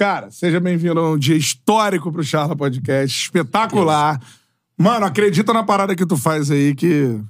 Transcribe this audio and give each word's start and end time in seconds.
Cara, 0.00 0.30
seja 0.30 0.58
bem-vindo 0.58 0.98
a 0.98 1.10
um 1.10 1.18
dia 1.18 1.36
histórico 1.36 2.10
pro 2.10 2.24
Charla 2.24 2.56
Podcast. 2.56 3.24
Espetacular. 3.24 4.18
Mano, 4.74 5.04
acredita 5.04 5.52
na 5.52 5.62
parada 5.62 5.94
que 5.94 6.06
tu 6.06 6.16
faz 6.16 6.50
aí, 6.50 6.74
que 6.74 7.20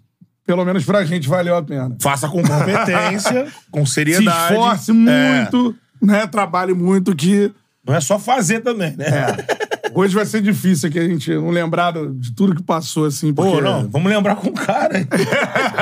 pelo 0.46 0.64
menos 0.64 0.84
pra 0.84 1.04
gente 1.04 1.28
valeu 1.28 1.56
a 1.56 1.62
pena. 1.64 1.96
Faça 2.00 2.28
com 2.28 2.40
competência, 2.40 3.48
com 3.72 3.84
Se 3.84 3.94
seriedade. 3.94 4.52
esforce 4.54 4.92
É. 4.92 4.94
muito, 4.94 5.74
né? 6.00 6.28
Trabalhe 6.28 6.72
muito 6.72 7.12
que... 7.16 7.50
Não 7.84 7.92
é 7.92 8.00
só 8.00 8.20
fazer 8.20 8.60
também, 8.60 8.96
né? 8.96 9.04
É. 9.04 9.90
Hoje 9.92 10.14
vai 10.14 10.24
ser 10.24 10.40
difícil 10.40 10.90
aqui 10.90 11.00
a 11.00 11.08
gente 11.08 11.34
não 11.34 11.50
lembrar 11.50 11.92
de 12.20 12.32
tudo 12.36 12.54
que 12.54 12.62
passou, 12.62 13.04
assim, 13.04 13.34
porque... 13.34 13.50
Pô, 13.50 13.60
não, 13.60 13.88
vamos 13.88 14.08
lembrar 14.12 14.36
com 14.36 14.46
o 14.48 14.52
cara. 14.52 14.96
hein? 14.96 15.08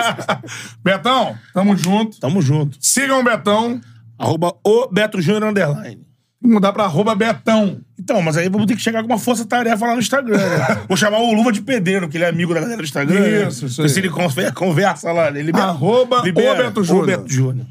Betão, 0.82 1.36
tamo 1.52 1.76
junto. 1.76 2.18
Tamo 2.18 2.40
junto. 2.40 2.78
Sigam 2.80 3.20
o 3.20 3.24
Betão. 3.24 3.78
Arroba 4.18 4.54
o 4.64 4.88
Beto 4.90 5.20
Júnior 5.20 5.50
Underline. 5.50 6.07
Mudar 6.40 6.72
pra 6.72 6.84
arroba 6.84 7.14
Betão. 7.16 7.80
Então, 7.98 8.22
mas 8.22 8.36
aí 8.36 8.48
vamos 8.48 8.66
ter 8.68 8.76
que 8.76 8.80
chegar 8.80 9.02
com 9.02 9.08
uma 9.08 9.18
força-tarefa 9.18 9.84
lá 9.84 9.94
no 9.94 9.98
Instagram. 9.98 10.38
né? 10.38 10.82
Vou 10.86 10.96
chamar 10.96 11.18
o 11.18 11.32
Luva 11.34 11.50
de 11.50 11.60
Pedreiro, 11.60 12.08
que 12.08 12.16
ele 12.16 12.24
é 12.24 12.28
amigo 12.28 12.54
da 12.54 12.60
galera 12.60 12.78
do 12.78 12.84
Instagram. 12.84 13.18
né? 13.20 13.48
Isso, 13.48 13.66
isso 13.66 13.82
Ver 13.82 13.88
se 13.88 13.98
aí. 13.98 14.04
ele 14.06 14.12
conver- 14.14 14.54
conversa 14.54 15.10
lá. 15.10 15.28
Ele 15.30 15.42
libera- 15.42 15.64
Arroba 15.66 16.22
libera. 16.22 16.62
Beto 16.64 16.84
Júnior. 16.84 17.06
Beto 17.06 17.28
Júnior. 17.28 17.66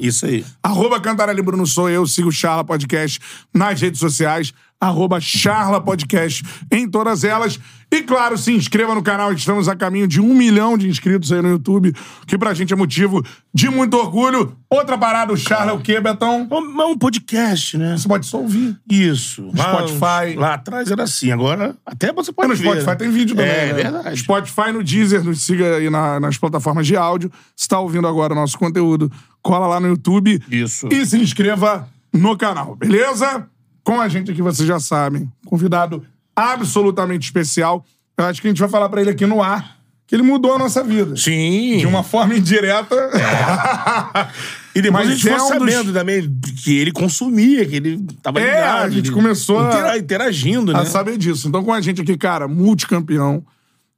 Isso, 0.00 0.06
isso 0.06 0.26
aí. 0.26 0.44
Arroba 0.62 0.98
Cantarelli 1.00 1.42
Bruno 1.42 1.66
sou 1.66 1.90
eu, 1.90 2.06
sigo 2.06 2.28
o 2.30 2.32
Charla 2.32 2.64
Podcast 2.64 3.20
nas 3.52 3.78
redes 3.78 4.00
sociais, 4.00 4.54
arroba 4.80 5.20
Charla 5.20 5.80
Podcast 5.80 6.44
em 6.70 6.88
todas 6.88 7.24
elas. 7.24 7.58
E 7.90 8.02
claro, 8.02 8.36
se 8.36 8.52
inscreva 8.52 8.94
no 8.94 9.02
canal, 9.02 9.32
estamos 9.32 9.66
a 9.66 9.74
caminho 9.74 10.06
de 10.06 10.20
um 10.20 10.34
milhão 10.34 10.76
de 10.76 10.86
inscritos 10.88 11.32
aí 11.32 11.40
no 11.40 11.48
YouTube, 11.48 11.94
que 12.26 12.36
pra 12.36 12.52
gente 12.52 12.70
é 12.72 12.76
motivo 12.76 13.24
de 13.52 13.70
muito 13.70 13.96
orgulho. 13.96 14.54
Outra 14.68 14.98
parada, 14.98 15.32
o 15.32 15.36
Charla 15.38 15.72
é 15.72 15.74
o 15.74 15.80
quê, 15.80 15.98
Betão? 15.98 16.46
É 16.50 16.54
um- 16.54 16.82
é 16.82 16.84
um 16.84 16.98
podcast, 16.98 17.78
né? 17.78 17.96
Você 17.96 18.06
pode 18.06 18.26
só 18.26 18.38
ouvir. 18.38 18.78
Isso. 18.90 19.50
Lá- 19.56 19.64
Spotify. 19.86 20.36
Lá 20.36 20.54
atrás 20.54 20.90
era 20.90 21.04
assim. 21.04 21.30
Agora, 21.32 21.74
até 21.86 22.12
você 22.12 22.30
É, 22.30 22.34
pode 22.34 22.48
no 22.50 22.54
ver. 22.56 22.62
Spotify 22.64 22.86
né? 22.90 22.94
tem 22.96 23.10
vídeo 23.10 23.34
também. 23.34 23.50
É, 23.50 23.66
né? 23.68 23.72
verdade. 23.72 24.16
Spotify 24.18 24.70
no 24.72 24.84
Deezer, 24.84 25.24
nos 25.24 25.40
siga 25.40 25.76
aí 25.76 25.88
na- 25.88 26.20
nas 26.20 26.36
plataformas 26.36 26.86
de 26.86 26.94
áudio. 26.94 27.32
Se 27.56 27.66
tá 27.66 27.80
ouvindo 27.80 28.06
agora 28.06 28.34
o 28.34 28.36
nosso 28.36 28.58
conteúdo, 28.58 29.10
cola 29.42 29.66
lá 29.66 29.80
no 29.80 29.88
YouTube. 29.88 30.42
Isso. 30.50 30.88
E 30.92 31.06
se 31.06 31.16
inscreva 31.18 31.88
no 32.12 32.36
canal, 32.36 32.76
beleza? 32.76 33.48
Com 33.88 34.00
a 34.02 34.08
gente 34.08 34.30
aqui, 34.30 34.42
vocês 34.42 34.68
já 34.68 34.78
sabem. 34.78 35.30
Convidado 35.46 36.04
absolutamente 36.36 37.24
especial. 37.24 37.82
Eu 38.18 38.26
acho 38.26 38.40
que 38.42 38.46
a 38.46 38.50
gente 38.50 38.60
vai 38.60 38.68
falar 38.68 38.88
pra 38.90 39.00
ele 39.00 39.08
aqui 39.10 39.24
no 39.24 39.42
ar 39.42 39.78
que 40.06 40.14
ele 40.14 40.22
mudou 40.22 40.54
a 40.54 40.58
nossa 40.58 40.82
vida. 40.84 41.16
Sim. 41.16 41.78
De 41.78 41.86
uma 41.86 42.02
forma 42.02 42.34
indireta. 42.34 42.94
E 44.74 44.82
depois 44.82 45.06
Mas 45.06 45.12
a 45.12 45.16
gente 45.16 45.28
é 45.28 45.32
ficou 45.32 45.46
um 45.46 45.58
dos- 45.58 45.72
sabendo 45.74 45.92
também 45.92 46.38
que 46.62 46.78
ele 46.78 46.92
consumia, 46.92 47.66
que 47.66 47.74
ele 47.76 48.06
tava 48.22 48.38
É, 48.40 48.44
ligado. 48.44 48.82
a 48.84 48.90
gente 48.90 49.10
começou 49.10 49.58
a- 49.58 49.68
intera- 49.68 49.98
interagindo, 49.98 50.72
né? 50.72 50.78
a 50.80 50.84
saber 50.84 51.16
disso. 51.18 51.48
Então, 51.48 51.64
com 51.64 51.72
a 51.72 51.80
gente 51.80 52.00
aqui, 52.02 52.16
cara, 52.16 52.46
multicampeão, 52.46 53.42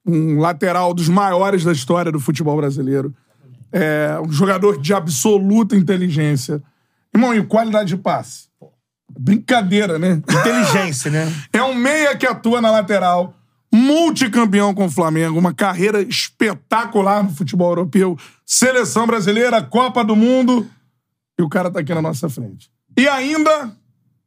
um 0.06 0.38
lateral 0.38 0.94
dos 0.94 1.06
maiores 1.08 1.64
da 1.64 1.72
história 1.72 2.10
do 2.10 2.18
futebol 2.18 2.56
brasileiro, 2.56 3.14
é, 3.70 4.16
um 4.26 4.32
jogador 4.32 4.80
de 4.80 4.94
absoluta 4.94 5.76
inteligência. 5.76 6.62
Irmão, 7.14 7.34
e 7.34 7.42
qualidade 7.44 7.90
de 7.90 7.96
passe? 7.98 8.50
Brincadeira, 9.19 9.98
né? 9.98 10.22
Inteligência, 10.28 11.10
né? 11.10 11.32
É 11.53 11.62
um 11.62 11.75
meia 11.75 12.16
que 12.16 12.26
atua 12.26 12.60
na 12.60 12.71
lateral, 12.71 13.34
multicampeão 13.72 14.75
com 14.75 14.87
o 14.87 14.91
Flamengo, 14.91 15.38
uma 15.38 15.54
carreira 15.54 16.00
espetacular 16.03 17.22
no 17.22 17.31
futebol 17.31 17.70
europeu, 17.70 18.16
seleção 18.47 19.06
brasileira, 19.06 19.62
Copa 19.62 20.04
do 20.04 20.16
Mundo, 20.16 20.69
e 21.38 21.43
o 21.43 21.49
cara 21.49 21.70
tá 21.70 21.81
aqui 21.81 21.94
na 21.94 22.03
nossa 22.03 22.28
frente. 22.28 22.70
E 22.97 23.09
ainda 23.09 23.72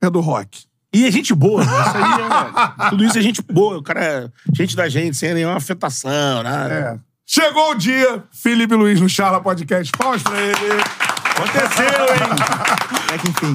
é 0.02 0.10
do 0.10 0.20
rock. 0.22 0.66
E 0.94 1.06
é 1.08 1.12
gente 1.12 1.34
boa, 1.34 1.64
né? 1.66 1.72
Isso 1.72 1.98
aí 1.98 2.84
é- 2.86 2.90
tudo 2.92 3.04
isso 3.04 3.18
é 3.18 3.22
gente 3.22 3.42
boa. 3.42 3.78
O 3.80 3.84
cara 3.84 4.04
é 4.04 4.30
gente 4.54 4.76
da 4.76 4.88
gente, 4.88 5.18
sem 5.18 5.34
nenhuma 5.34 5.58
afetação, 5.58 6.44
nada. 6.44 6.74
É. 6.74 7.00
Chegou 7.26 7.72
o 7.72 7.76
dia, 7.76 8.24
Felipe 8.32 8.76
Luiz 8.76 9.02
no 9.02 9.10
Charla 9.10 9.42
Podcast. 9.42 9.92
Palmas 9.98 10.22
pra 10.22 10.40
ele. 10.40 10.54
Aconteceu, 11.36 11.86
hein? 11.88 12.84
É 13.14 13.18
que 13.18 13.30
enfim. 13.30 13.54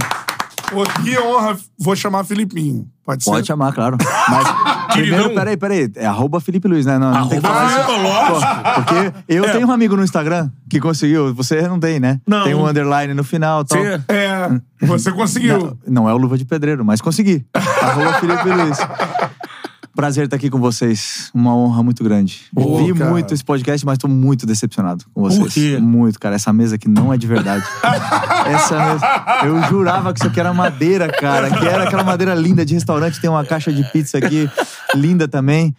Que 1.03 1.19
honra. 1.19 1.57
Vou 1.79 1.97
chamar 1.97 2.25
Filipinho. 2.25 2.87
Pode 3.05 3.25
ser? 3.25 3.31
Pode 3.31 3.47
chamar, 3.47 3.73
claro. 3.73 3.97
Mas 4.29 4.47
primeiro, 4.93 5.35
peraí, 5.35 5.57
peraí. 5.57 5.91
É 5.97 6.07
arroba 6.07 6.41
Felipe 6.41 6.69
Luiz, 6.69 6.85
né? 6.85 6.99
Não, 6.99 7.11
não 7.11 7.29
tem 7.29 7.41
que 7.41 7.47
falar 7.47 7.81
isso. 7.81 7.87
Pô, 7.87 8.75
Porque 8.83 9.13
eu 9.29 9.51
tenho 9.53 9.67
um 9.67 9.73
amigo 9.73 9.97
no 9.97 10.05
Instagram 10.05 10.51
que 10.69 10.79
conseguiu. 10.79 11.35
Você 11.35 11.63
não 11.67 11.81
tem, 11.81 11.99
né? 11.99 12.21
Não. 12.27 12.45
Tem 12.45 12.55
um 12.55 12.67
underline 12.67 13.15
no 13.15 13.25
final 13.25 13.63
e 13.63 13.65
tal. 13.67 13.79
Você- 13.79 14.03
É, 14.09 14.61
você 14.83 15.11
conseguiu. 15.13 15.59
Não, 15.87 16.03
não 16.05 16.09
é 16.09 16.13
o 16.13 16.19
Luva 16.19 16.37
de 16.37 16.45
Pedreiro, 16.45 16.85
mas 16.85 17.01
consegui. 17.01 17.47
arroba 17.55 18.13
Felipe 18.15 18.49
Luiz. 18.49 18.79
Prazer 19.99 20.27
estar 20.27 20.37
aqui 20.37 20.49
com 20.49 20.61
vocês. 20.61 21.29
Uma 21.35 21.57
honra 21.57 21.83
muito 21.83 22.05
grande. 22.05 22.43
Pô, 22.55 22.79
Vi 22.79 22.95
cara. 22.95 23.11
muito 23.11 23.35
esse 23.35 23.43
podcast, 23.43 23.85
mas 23.85 23.99
tô 23.99 24.07
muito 24.07 24.47
decepcionado 24.47 25.05
com 25.13 25.23
vocês. 25.23 25.43
Por 25.43 25.53
quê? 25.53 25.77
Muito, 25.81 26.21
cara. 26.21 26.37
Essa 26.37 26.53
mesa 26.53 26.77
aqui 26.77 26.89
não 26.89 27.13
é 27.13 27.19
de 27.19 27.27
verdade. 27.27 27.65
Essa 28.47 28.93
mesa. 28.93 29.07
Eu 29.45 29.61
jurava 29.65 30.13
que 30.13 30.21
isso 30.21 30.29
aqui 30.29 30.39
era 30.39 30.55
madeira, 30.55 31.09
cara. 31.09 31.51
Que 31.51 31.67
era 31.67 31.83
aquela 31.83 32.05
madeira 32.05 32.33
linda 32.37 32.65
de 32.65 32.75
restaurante. 32.75 33.21
Tem 33.21 33.29
uma 33.29 33.45
caixa 33.45 33.73
de 33.73 33.83
pizza 33.91 34.19
aqui, 34.19 34.49
linda 34.95 35.27
também. 35.27 35.75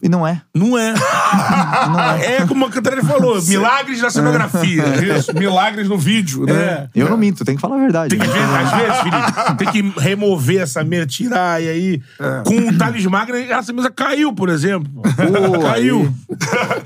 E 0.00 0.08
não 0.08 0.26
é. 0.26 0.40
Não 0.54 0.78
é. 0.78 0.94
é. 2.38 2.46
como 2.46 2.66
a 2.66 2.70
Cantarelli 2.70 3.04
falou, 3.04 3.42
milagres 3.42 4.00
da 4.00 4.10
cenografia. 4.10 4.84
Isso, 5.18 5.34
milagres 5.34 5.88
no 5.88 5.98
vídeo, 5.98 6.44
né? 6.46 6.54
É. 6.54 6.88
Eu 6.94 7.08
não 7.10 7.16
minto, 7.16 7.44
tem 7.44 7.56
que 7.56 7.60
falar 7.60 7.76
a 7.76 7.80
verdade. 7.80 8.16
Tem 8.16 8.18
que, 8.18 8.32
ver, 8.32 8.42
às 8.42 8.70
vezes, 8.72 8.96
Felipe, 9.00 9.56
tem 9.58 9.92
que 9.92 10.00
remover 10.00 10.60
essa 10.60 10.84
mesa, 10.84 11.06
tirar, 11.06 11.60
e 11.62 11.68
aí, 11.68 12.02
com 12.44 12.68
o 12.68 12.78
talismã, 12.78 13.26
essa 13.48 13.72
mesa 13.72 13.90
caiu, 13.90 14.32
por 14.32 14.48
exemplo. 14.48 14.90
Pô, 15.02 15.58
caiu. 15.60 16.14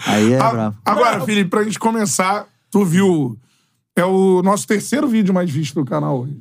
Aí 0.06 0.32
é 0.32 0.40
A- 0.40 0.50
bravo. 0.50 0.76
Agora, 0.84 1.20
Felipe, 1.20 1.50
pra 1.50 1.62
gente 1.62 1.78
começar, 1.78 2.46
tu 2.70 2.84
viu. 2.84 3.36
É 3.94 4.04
o 4.06 4.40
nosso 4.42 4.66
terceiro 4.66 5.06
vídeo 5.06 5.34
mais 5.34 5.50
visto 5.50 5.74
do 5.74 5.84
canal 5.84 6.20
hoje. 6.20 6.34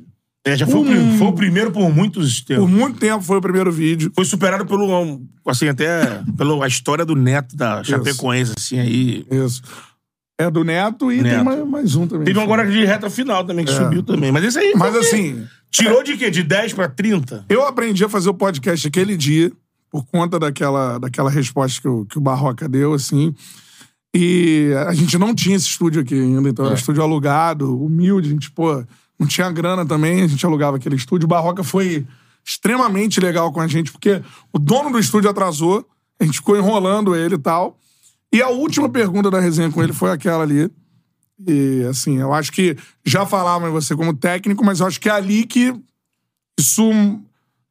É, 0.44 0.56
já 0.56 0.66
foi, 0.66 0.80
o, 0.80 0.84
pri- 0.84 1.18
foi 1.18 1.26
o 1.28 1.32
primeiro 1.32 1.70
por 1.70 1.88
muitos 1.94 2.40
Por 2.40 2.46
tempos. 2.46 2.70
muito 2.70 2.98
tempo 2.98 3.22
foi 3.22 3.36
o 3.36 3.40
primeiro 3.40 3.70
vídeo. 3.70 4.10
Foi 4.14 4.24
superado 4.24 4.66
pelo, 4.66 4.86
um, 5.00 5.24
assim, 5.46 5.68
até 5.68 6.20
pela 6.36 6.66
história 6.66 7.04
do 7.04 7.14
Neto 7.14 7.56
da 7.56 7.84
Chapecoense, 7.84 8.52
assim, 8.58 8.78
aí. 8.80 9.24
Isso. 9.30 9.62
É 10.38 10.50
do 10.50 10.64
Neto 10.64 11.12
e 11.12 11.22
tem 11.22 11.32
Neto. 11.32 11.44
mais, 11.44 11.64
mais 11.68 11.94
um 11.94 12.06
também. 12.08 12.24
Teve 12.24 12.38
um 12.40 12.42
agora 12.42 12.68
de 12.68 12.84
reta 12.84 13.08
final 13.08 13.44
também, 13.44 13.64
que 13.64 13.70
subiu 13.72 14.02
também. 14.02 14.32
Mas 14.32 14.42
esse 14.44 14.58
aí. 14.58 14.72
Mas 14.76 14.96
assim, 14.96 15.46
Tirou 15.70 16.02
de 16.02 16.16
quê? 16.16 16.30
De 16.30 16.42
10 16.42 16.72
pra 16.74 16.88
30? 16.88 17.44
eu 17.48 17.64
aprendi 17.66 18.04
a 18.04 18.08
fazer 18.08 18.28
o 18.28 18.34
podcast 18.34 18.86
aquele 18.88 19.16
dia, 19.16 19.52
por 19.90 20.04
conta 20.06 20.38
daquela, 20.40 20.98
daquela 20.98 21.30
resposta 21.30 21.80
que 21.80 21.86
o, 21.88 22.04
que 22.04 22.18
o 22.18 22.20
Barroca 22.20 22.68
deu, 22.68 22.92
assim. 22.94 23.32
E 24.14 24.72
a 24.88 24.92
gente 24.92 25.16
não 25.16 25.34
tinha 25.34 25.54
esse 25.56 25.66
estúdio 25.66 26.02
aqui 26.02 26.14
ainda, 26.14 26.48
então 26.48 26.66
era 26.66 26.74
estúdio 26.74 27.02
alugado, 27.02 27.80
humilde, 27.82 28.28
a 28.28 28.32
gente, 28.32 28.50
pô, 28.50 28.84
não 29.22 29.28
tinha 29.28 29.50
grana 29.50 29.86
também, 29.86 30.22
a 30.22 30.26
gente 30.26 30.44
alugava 30.44 30.76
aquele 30.76 30.96
estúdio. 30.96 31.26
O 31.26 31.28
Barroca 31.28 31.62
foi 31.62 32.06
extremamente 32.44 33.20
legal 33.20 33.52
com 33.52 33.60
a 33.60 33.66
gente, 33.68 33.92
porque 33.92 34.20
o 34.52 34.58
dono 34.58 34.90
do 34.90 34.98
estúdio 34.98 35.30
atrasou, 35.30 35.86
a 36.20 36.24
gente 36.24 36.38
ficou 36.38 36.56
enrolando 36.56 37.14
ele 37.14 37.36
e 37.36 37.38
tal. 37.38 37.78
E 38.32 38.42
a 38.42 38.48
última 38.48 38.88
pergunta 38.88 39.30
da 39.30 39.38
resenha 39.40 39.70
com 39.70 39.82
ele 39.82 39.92
foi 39.92 40.10
aquela 40.10 40.42
ali. 40.42 40.70
E, 41.46 41.84
assim, 41.88 42.18
eu 42.18 42.32
acho 42.32 42.52
que 42.52 42.76
já 43.04 43.24
falavam 43.26 43.68
em 43.68 43.72
você 43.72 43.94
como 43.94 44.14
técnico, 44.14 44.64
mas 44.64 44.80
eu 44.80 44.86
acho 44.86 45.00
que 45.00 45.08
é 45.08 45.12
ali 45.12 45.44
que 45.44 45.74
Isso 46.58 47.20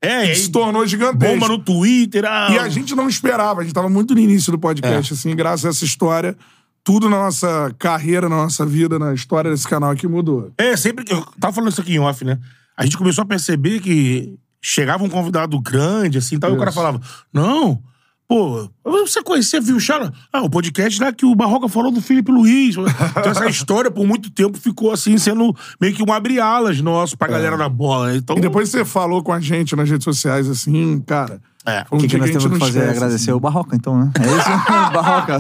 É, 0.02 0.34
se 0.34 0.50
tornou 0.50 0.86
gigantesco. 0.86 1.34
bomba 1.40 1.48
no 1.48 1.60
Twitter. 1.60 2.26
Ah, 2.26 2.50
E 2.52 2.60
a 2.60 2.70
gente 2.70 2.96
não 2.96 3.08
esperava, 3.10 3.62
a 3.62 3.64
gente 3.64 3.74
tava 3.74 3.90
muito 3.90 4.14
no 4.14 4.20
início 4.20 4.52
do 4.52 4.60
podcast, 4.60 5.14
assim, 5.14 5.36
graças 5.36 5.66
a 5.66 5.70
essa 5.70 5.86
história, 5.86 6.36
tudo 6.84 7.10
na 7.10 7.18
nossa 7.18 7.74
carreira, 7.78 8.28
na 8.28 8.36
nossa 8.38 8.66
vida, 8.66 8.98
na 8.98 9.14
história 9.14 9.52
desse 9.52 9.68
canal 9.68 9.92
aqui 9.92 10.08
mudou. 10.08 10.52
É, 10.58 10.76
sempre 10.76 11.06
que. 11.06 11.14
Eu 11.14 11.26
tava 11.40 11.54
falando 11.54 11.72
isso 11.72 11.82
aqui 11.82 11.94
em 11.94 12.00
off, 12.00 12.24
né? 12.26 12.40
A 12.76 12.84
gente 12.84 12.98
começou 12.98 13.24
a 13.24 13.28
perceber 13.28 13.80
que 13.80 14.36
chegava 14.62 15.04
um 15.04 15.10
convidado 15.10 15.60
grande, 15.60 16.18
assim, 16.18 16.40
tal, 16.40 16.52
e 16.52 16.56
o 16.56 16.58
cara 16.60 16.72
falava: 16.72 17.00
Não, 17.32 17.82
pô, 18.28 18.70
você 18.84 19.22
conhecia, 19.22 19.60
viu 19.62 19.76
o 19.76 19.80
Chala? 19.80 20.12
Ah, 20.32 20.42
o 20.42 20.50
podcast 20.50 21.00
lá 21.02 21.12
que 21.12 21.26
o 21.26 21.36
Barroca 21.36 21.68
falou 21.68 21.92
do 21.92 22.02
Felipe 22.02 22.32
Luiz. 22.32 22.76
Então, 22.78 23.32
essa 23.32 23.48
história, 23.48 23.92
por 23.92 24.08
muito 24.08 24.32
tempo, 24.32 24.58
ficou 24.58 24.92
assim, 24.92 25.18
sendo 25.18 25.56
meio 25.80 25.94
que 25.94 26.02
um 26.02 26.12
abre-alas 26.12 26.80
nosso 26.82 27.18
pra 27.18 27.28
galera 27.28 27.58
da 27.58 27.70
bola. 27.70 28.08
né? 28.08 28.16
Então, 28.18 28.36
É. 28.36 28.40
E 28.40 28.42
depois 28.42 28.70
você 28.70 28.86
falou 28.86 29.22
com 29.22 29.34
a 29.34 29.40
gente 29.40 29.76
nas 29.76 29.90
redes 29.90 30.06
sociais, 30.06 30.50
assim, 30.50 31.00
cara. 31.02 31.42
É. 31.66 31.86
um 31.92 31.98
O 31.98 32.00
que, 32.00 32.08
que 32.08 32.18
nós 32.18 32.30
temos 32.30 32.46
que 32.46 32.52
não 32.52 32.60
fazer? 32.60 32.80
esquece, 32.80 32.98
Agradecer 32.98 33.30
assim. 33.30 33.32
o 33.32 33.40
Barroca, 33.40 33.76
então, 33.76 34.00
né? 34.00 34.12
É 34.20 34.26
isso? 34.26 34.50
Barroca. 34.92 35.40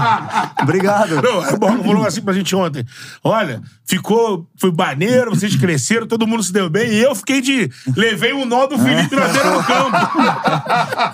Obrigado. 0.61 1.21
Não, 1.21 1.53
o 1.53 1.57
Barroca 1.57 1.83
falou 1.83 2.05
assim 2.05 2.21
pra 2.21 2.33
gente 2.33 2.55
ontem: 2.55 2.85
olha, 3.23 3.61
ficou, 3.85 4.47
foi 4.55 4.71
maneiro, 4.71 5.31
vocês 5.31 5.55
cresceram, 5.55 6.05
todo 6.05 6.27
mundo 6.27 6.43
se 6.43 6.53
deu 6.53 6.69
bem, 6.69 6.91
e 6.91 7.01
eu 7.01 7.15
fiquei 7.15 7.41
de. 7.41 7.69
Levei 7.95 8.33
o 8.33 8.45
nó 8.45 8.67
do 8.67 8.77
Felipe 8.77 9.09
beira 9.15 9.27
do 9.27 9.63
campo. 9.63 9.97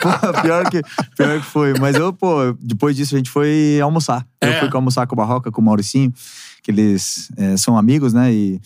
Pô, 0.02 0.42
pior, 0.42 0.70
que, 0.70 0.82
pior 1.16 1.40
que 1.40 1.46
foi. 1.46 1.74
Mas 1.80 1.96
eu, 1.96 2.12
pô, 2.12 2.54
depois 2.60 2.96
disso 2.96 3.16
a 3.16 3.18
gente 3.18 3.30
foi 3.30 3.80
almoçar. 3.82 4.26
É. 4.42 4.50
Eu 4.50 4.60
fui 4.60 4.70
almoçar 4.74 5.08
com 5.08 5.16
o 5.16 5.18
Barroca, 5.18 5.52
com 5.52 5.62
o 5.62 5.64
Mauricinho, 5.64 6.14
que 6.62 6.70
eles 6.72 7.30
é, 7.38 7.56
são 7.56 7.78
amigos, 7.78 8.14
né? 8.14 8.34
E, 8.34 8.60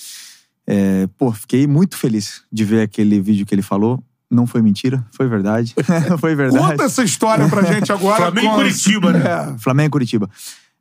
é, 0.65 1.07
pô, 1.17 1.31
fiquei 1.31 1.67
muito 1.67 1.97
feliz 1.97 2.41
de 2.51 2.65
ver 2.65 2.81
aquele 2.81 3.21
vídeo 3.21 3.45
que 3.45 3.53
ele 3.53 3.61
falou. 3.61 4.03
Não 4.31 4.47
foi 4.47 4.61
mentira, 4.61 5.05
foi 5.11 5.27
verdade. 5.27 5.75
foi 6.17 6.33
verdade. 6.33 6.65
Conta 6.65 6.83
essa 6.83 7.03
história 7.03 7.49
pra 7.49 7.63
gente 7.63 7.91
agora. 7.91 8.31
Flamengo 8.31 8.47
e 8.47 8.55
Curitiba, 8.55 9.11
né? 9.11 9.19
É. 9.19 9.57
Flamengo 9.57 9.87
e 9.87 9.91
Curitiba. 9.91 10.29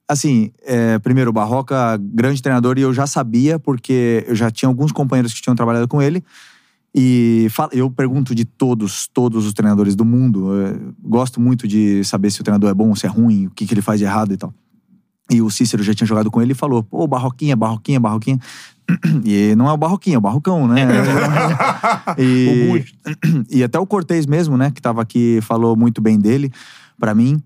Assim, 0.08 0.52
é, 0.64 0.98
primeiro, 1.00 1.30
o 1.30 1.32
Barroca, 1.32 1.98
grande 2.00 2.40
treinador, 2.40 2.78
e 2.78 2.82
eu 2.82 2.94
já 2.94 3.06
sabia, 3.06 3.58
porque 3.58 4.24
eu 4.28 4.36
já 4.36 4.50
tinha 4.50 4.68
alguns 4.68 4.92
companheiros 4.92 5.34
que 5.34 5.42
tinham 5.42 5.56
trabalhado 5.56 5.88
com 5.88 6.00
ele. 6.00 6.24
E 6.94 7.48
eu 7.72 7.90
pergunto 7.90 8.34
de 8.34 8.44
todos, 8.44 9.08
todos 9.08 9.46
os 9.46 9.52
treinadores 9.52 9.94
do 9.94 10.04
mundo. 10.04 10.50
é, 10.62 10.76
gosto 11.02 11.40
muito 11.40 11.66
de 11.66 12.02
saber 12.04 12.30
se 12.30 12.40
o 12.40 12.44
treinador 12.44 12.70
é 12.70 12.74
bom 12.74 12.88
ou 12.88 12.96
se 12.96 13.06
é 13.06 13.08
ruim, 13.08 13.46
o 13.46 13.50
que, 13.50 13.66
que 13.66 13.74
ele 13.74 13.82
faz 13.82 13.98
de 13.98 14.04
errado 14.04 14.32
e 14.32 14.36
tal. 14.36 14.52
E 15.30 15.40
o 15.40 15.48
Cícero 15.48 15.82
já 15.82 15.94
tinha 15.94 16.06
jogado 16.06 16.30
com 16.30 16.42
ele 16.42 16.52
e 16.52 16.56
falou: 16.56 16.82
pô, 16.82 17.06
Barroquinha, 17.06 17.54
Barroquinha, 17.54 18.00
Barroquinha. 18.00 18.38
E 19.24 19.54
não 19.56 19.68
é 19.68 19.72
o 19.72 19.76
Barroquinha, 19.76 20.16
é 20.16 20.18
o 20.18 20.20
Barrocão, 20.20 20.66
né? 20.68 20.82
e, 22.18 22.84
e 23.50 23.62
até 23.64 23.78
o 23.78 23.86
Cortez 23.86 24.26
mesmo, 24.26 24.56
né, 24.56 24.70
que 24.70 24.80
tava 24.82 25.02
aqui, 25.02 25.40
falou 25.42 25.76
muito 25.76 26.00
bem 26.00 26.18
dele, 26.18 26.50
pra 26.98 27.14
mim. 27.14 27.42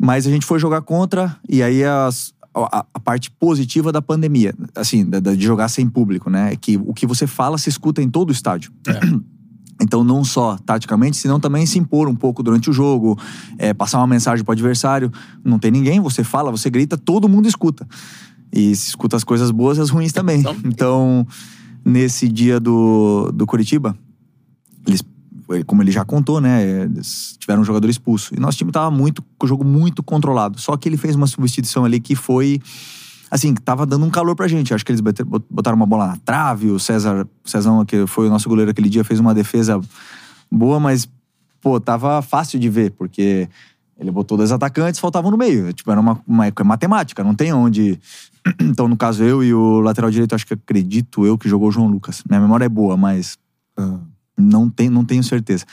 Mas 0.00 0.26
a 0.26 0.30
gente 0.30 0.44
foi 0.44 0.58
jogar 0.58 0.82
contra, 0.82 1.36
e 1.48 1.62
aí 1.62 1.84
as- 1.84 2.32
a, 2.54 2.84
a 2.94 3.00
parte 3.00 3.30
positiva 3.30 3.90
da 3.90 4.00
pandemia, 4.02 4.54
assim, 4.76 5.04
da- 5.04 5.18
da- 5.20 5.34
de 5.34 5.42
jogar 5.44 5.68
sem 5.68 5.88
público, 5.88 6.30
né? 6.30 6.52
É 6.52 6.56
que 6.56 6.76
o 6.76 6.92
que 6.94 7.06
você 7.06 7.26
fala 7.26 7.58
se 7.58 7.68
escuta 7.68 8.00
em 8.02 8.08
todo 8.08 8.28
o 8.28 8.32
estádio. 8.32 8.72
Então, 9.82 10.04
não 10.04 10.22
só 10.22 10.56
taticamente, 10.64 11.16
senão 11.16 11.40
também 11.40 11.66
se 11.66 11.80
impor 11.80 12.08
um 12.08 12.14
pouco 12.14 12.44
durante 12.44 12.70
o 12.70 12.72
jogo, 12.72 13.18
é, 13.58 13.74
passar 13.74 13.98
uma 13.98 14.06
mensagem 14.06 14.44
pro 14.44 14.52
adversário. 14.52 15.10
Não 15.44 15.58
tem 15.58 15.68
ninguém, 15.72 16.00
você 16.00 16.22
fala, 16.22 16.48
você 16.52 16.70
grita, 16.70 16.96
todo 16.96 17.28
mundo 17.28 17.48
escuta. 17.48 17.84
E 18.54 18.76
se 18.76 18.90
escuta 18.90 19.16
as 19.16 19.24
coisas 19.24 19.50
boas 19.50 19.78
e 19.78 19.80
as 19.80 19.90
ruins 19.90 20.12
também. 20.12 20.44
Então, 20.64 21.26
nesse 21.84 22.28
dia 22.28 22.60
do, 22.60 23.32
do 23.34 23.44
Curitiba, 23.46 23.98
eles, 24.86 25.02
como 25.66 25.82
ele 25.82 25.90
já 25.90 26.04
contou, 26.04 26.40
né? 26.40 26.64
Eles 26.82 27.36
tiveram 27.40 27.62
um 27.62 27.64
jogador 27.64 27.90
expulso. 27.90 28.32
E 28.32 28.38
nosso 28.38 28.56
time 28.56 28.70
tava 28.70 28.92
muito, 28.92 29.24
com 29.36 29.44
o 29.44 29.48
jogo 29.48 29.64
muito 29.64 30.04
controlado. 30.04 30.60
Só 30.60 30.76
que 30.76 30.88
ele 30.88 30.96
fez 30.96 31.16
uma 31.16 31.26
substituição 31.26 31.84
ali 31.84 31.98
que 31.98 32.14
foi. 32.14 32.60
Assim, 33.28 33.52
tava 33.54 33.84
dando 33.84 34.06
um 34.06 34.10
calor 34.10 34.36
pra 34.36 34.46
gente. 34.46 34.72
Acho 34.72 34.86
que 34.86 34.92
eles 34.92 35.02
botaram 35.50 35.76
uma 35.76 35.86
bola 35.86 36.06
na 36.06 36.16
trave. 36.18 36.70
O 36.70 36.78
César, 36.78 37.26
Cezão, 37.44 37.84
que 37.84 38.06
foi 38.06 38.28
o 38.28 38.30
nosso 38.30 38.48
goleiro 38.48 38.70
aquele 38.70 38.88
dia, 38.88 39.02
fez 39.02 39.18
uma 39.18 39.34
defesa 39.34 39.80
boa, 40.48 40.78
mas, 40.78 41.08
pô, 41.60 41.80
tava 41.80 42.22
fácil 42.22 42.60
de 42.60 42.68
ver, 42.68 42.92
porque 42.92 43.48
ele 43.98 44.10
botou 44.10 44.36
dois 44.36 44.52
atacantes, 44.52 45.00
faltavam 45.00 45.30
no 45.30 45.36
meio. 45.36 45.72
Tipo, 45.72 45.90
era 45.90 46.00
uma, 46.00 46.20
uma 46.26 46.46
é 46.46 46.52
matemática, 46.64 47.22
não 47.22 47.34
tem 47.34 47.52
onde. 47.52 47.98
Então, 48.60 48.86
no 48.86 48.94
caso, 48.94 49.24
eu 49.24 49.42
e 49.42 49.54
o 49.54 49.80
lateral 49.80 50.10
direito, 50.10 50.34
acho 50.34 50.46
que 50.46 50.52
acredito 50.52 51.24
eu 51.24 51.38
que 51.38 51.48
jogou 51.48 51.68
o 51.68 51.72
João 51.72 51.86
Lucas. 51.86 52.22
Minha 52.28 52.42
memória 52.42 52.66
é 52.66 52.68
boa, 52.68 52.94
mas 52.94 53.38
não, 54.36 54.68
tem, 54.68 54.90
não 54.90 55.04
tenho 55.04 55.22
certeza. 55.22 55.64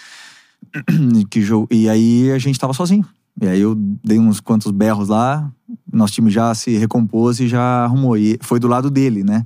que 1.30 1.42
jogo, 1.42 1.68
e 1.72 1.90
aí 1.90 2.32
a 2.32 2.38
gente 2.38 2.60
tava 2.60 2.74
sozinho. 2.74 3.06
E 3.42 3.48
aí 3.48 3.60
eu 3.60 3.76
dei 3.76 4.20
uns 4.20 4.40
quantos 4.40 4.72
berros 4.72 5.10
lá, 5.10 5.52
nosso 5.92 6.14
time 6.14 6.30
já 6.30 6.54
se 6.54 6.78
recompôs 6.78 7.40
e 7.40 7.48
já 7.48 7.84
arrumou. 7.84 8.18
E 8.18 8.38
foi 8.42 8.60
do 8.60 8.68
lado 8.68 8.90
dele, 8.90 9.24
né? 9.24 9.46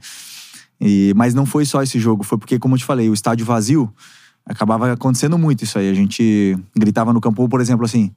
E, 0.79 1.13
mas 1.15 1.33
não 1.33 1.45
foi 1.45 1.65
só 1.65 1.81
esse 1.81 1.99
jogo, 1.99 2.23
foi 2.23 2.37
porque, 2.37 2.59
como 2.59 2.75
eu 2.75 2.79
te 2.79 2.85
falei, 2.85 3.09
o 3.09 3.13
estádio 3.13 3.45
vazio 3.45 3.91
acabava 4.45 4.91
acontecendo 4.91 5.37
muito 5.37 5.63
isso 5.63 5.79
aí. 5.79 5.89
A 5.89 5.93
gente 5.93 6.57
gritava 6.75 7.13
no 7.13 7.21
campo, 7.21 7.47
por 7.47 7.61
exemplo, 7.61 7.85
assim, 7.85 8.11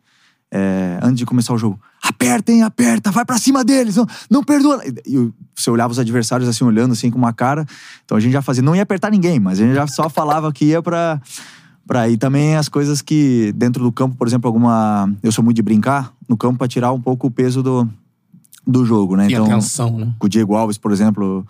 é, 0.51 0.99
antes 1.03 1.19
de 1.19 1.27
começar 1.27 1.53
o 1.53 1.59
jogo: 1.59 1.79
apertem, 2.03 2.63
aperta, 2.63 3.11
vai 3.11 3.25
pra 3.25 3.39
cima 3.39 3.65
deles, 3.65 3.97
não, 3.97 4.07
não 4.31 4.45
perdoa. 4.45 4.83
E 5.07 5.31
você 5.55 5.71
olhava 5.71 5.93
os 5.93 5.99
adversários 5.99 6.49
assim, 6.49 6.65
olhando 6.65 6.93
assim 6.93 7.11
com 7.11 7.19
uma 7.19 7.33
cara. 7.33 7.67
Então 8.05 8.17
a 8.17 8.21
gente 8.21 8.33
já 8.33 8.43
fazia, 8.43 8.63
não 8.63 8.75
ia 8.75 8.83
apertar 8.83 9.11
ninguém, 9.11 9.39
mas 9.39 9.61
a 9.61 9.65
gente 9.65 9.75
já 9.75 9.87
só 9.87 10.09
falava 10.11 10.53
que 10.53 10.67
ia 10.67 10.83
pra. 10.83 11.21
Pra 11.87 12.07
ir 12.07 12.19
também 12.19 12.55
as 12.55 12.69
coisas 12.69 13.01
que 13.01 13.51
dentro 13.57 13.83
do 13.83 13.91
campo, 13.91 14.15
por 14.15 14.29
exemplo, 14.29 14.47
alguma. 14.47 15.11
Eu 15.23 15.33
sou 15.33 15.43
muito 15.43 15.57
de 15.57 15.63
brincar 15.63 16.13
no 16.29 16.37
campo 16.37 16.59
pra 16.59 16.69
tirar 16.69 16.93
um 16.93 17.01
pouco 17.01 17.29
o 17.29 17.31
peso 17.31 17.63
do, 17.63 17.89
do 18.67 18.85
jogo, 18.85 19.17
né? 19.17 19.27
E 19.27 19.35
atenção, 19.35 19.97
né? 19.97 20.13
com 20.19 20.27
o 20.27 20.29
Diego 20.29 20.55
Alves, 20.55 20.77
por 20.77 20.93
exemplo, 20.93 21.47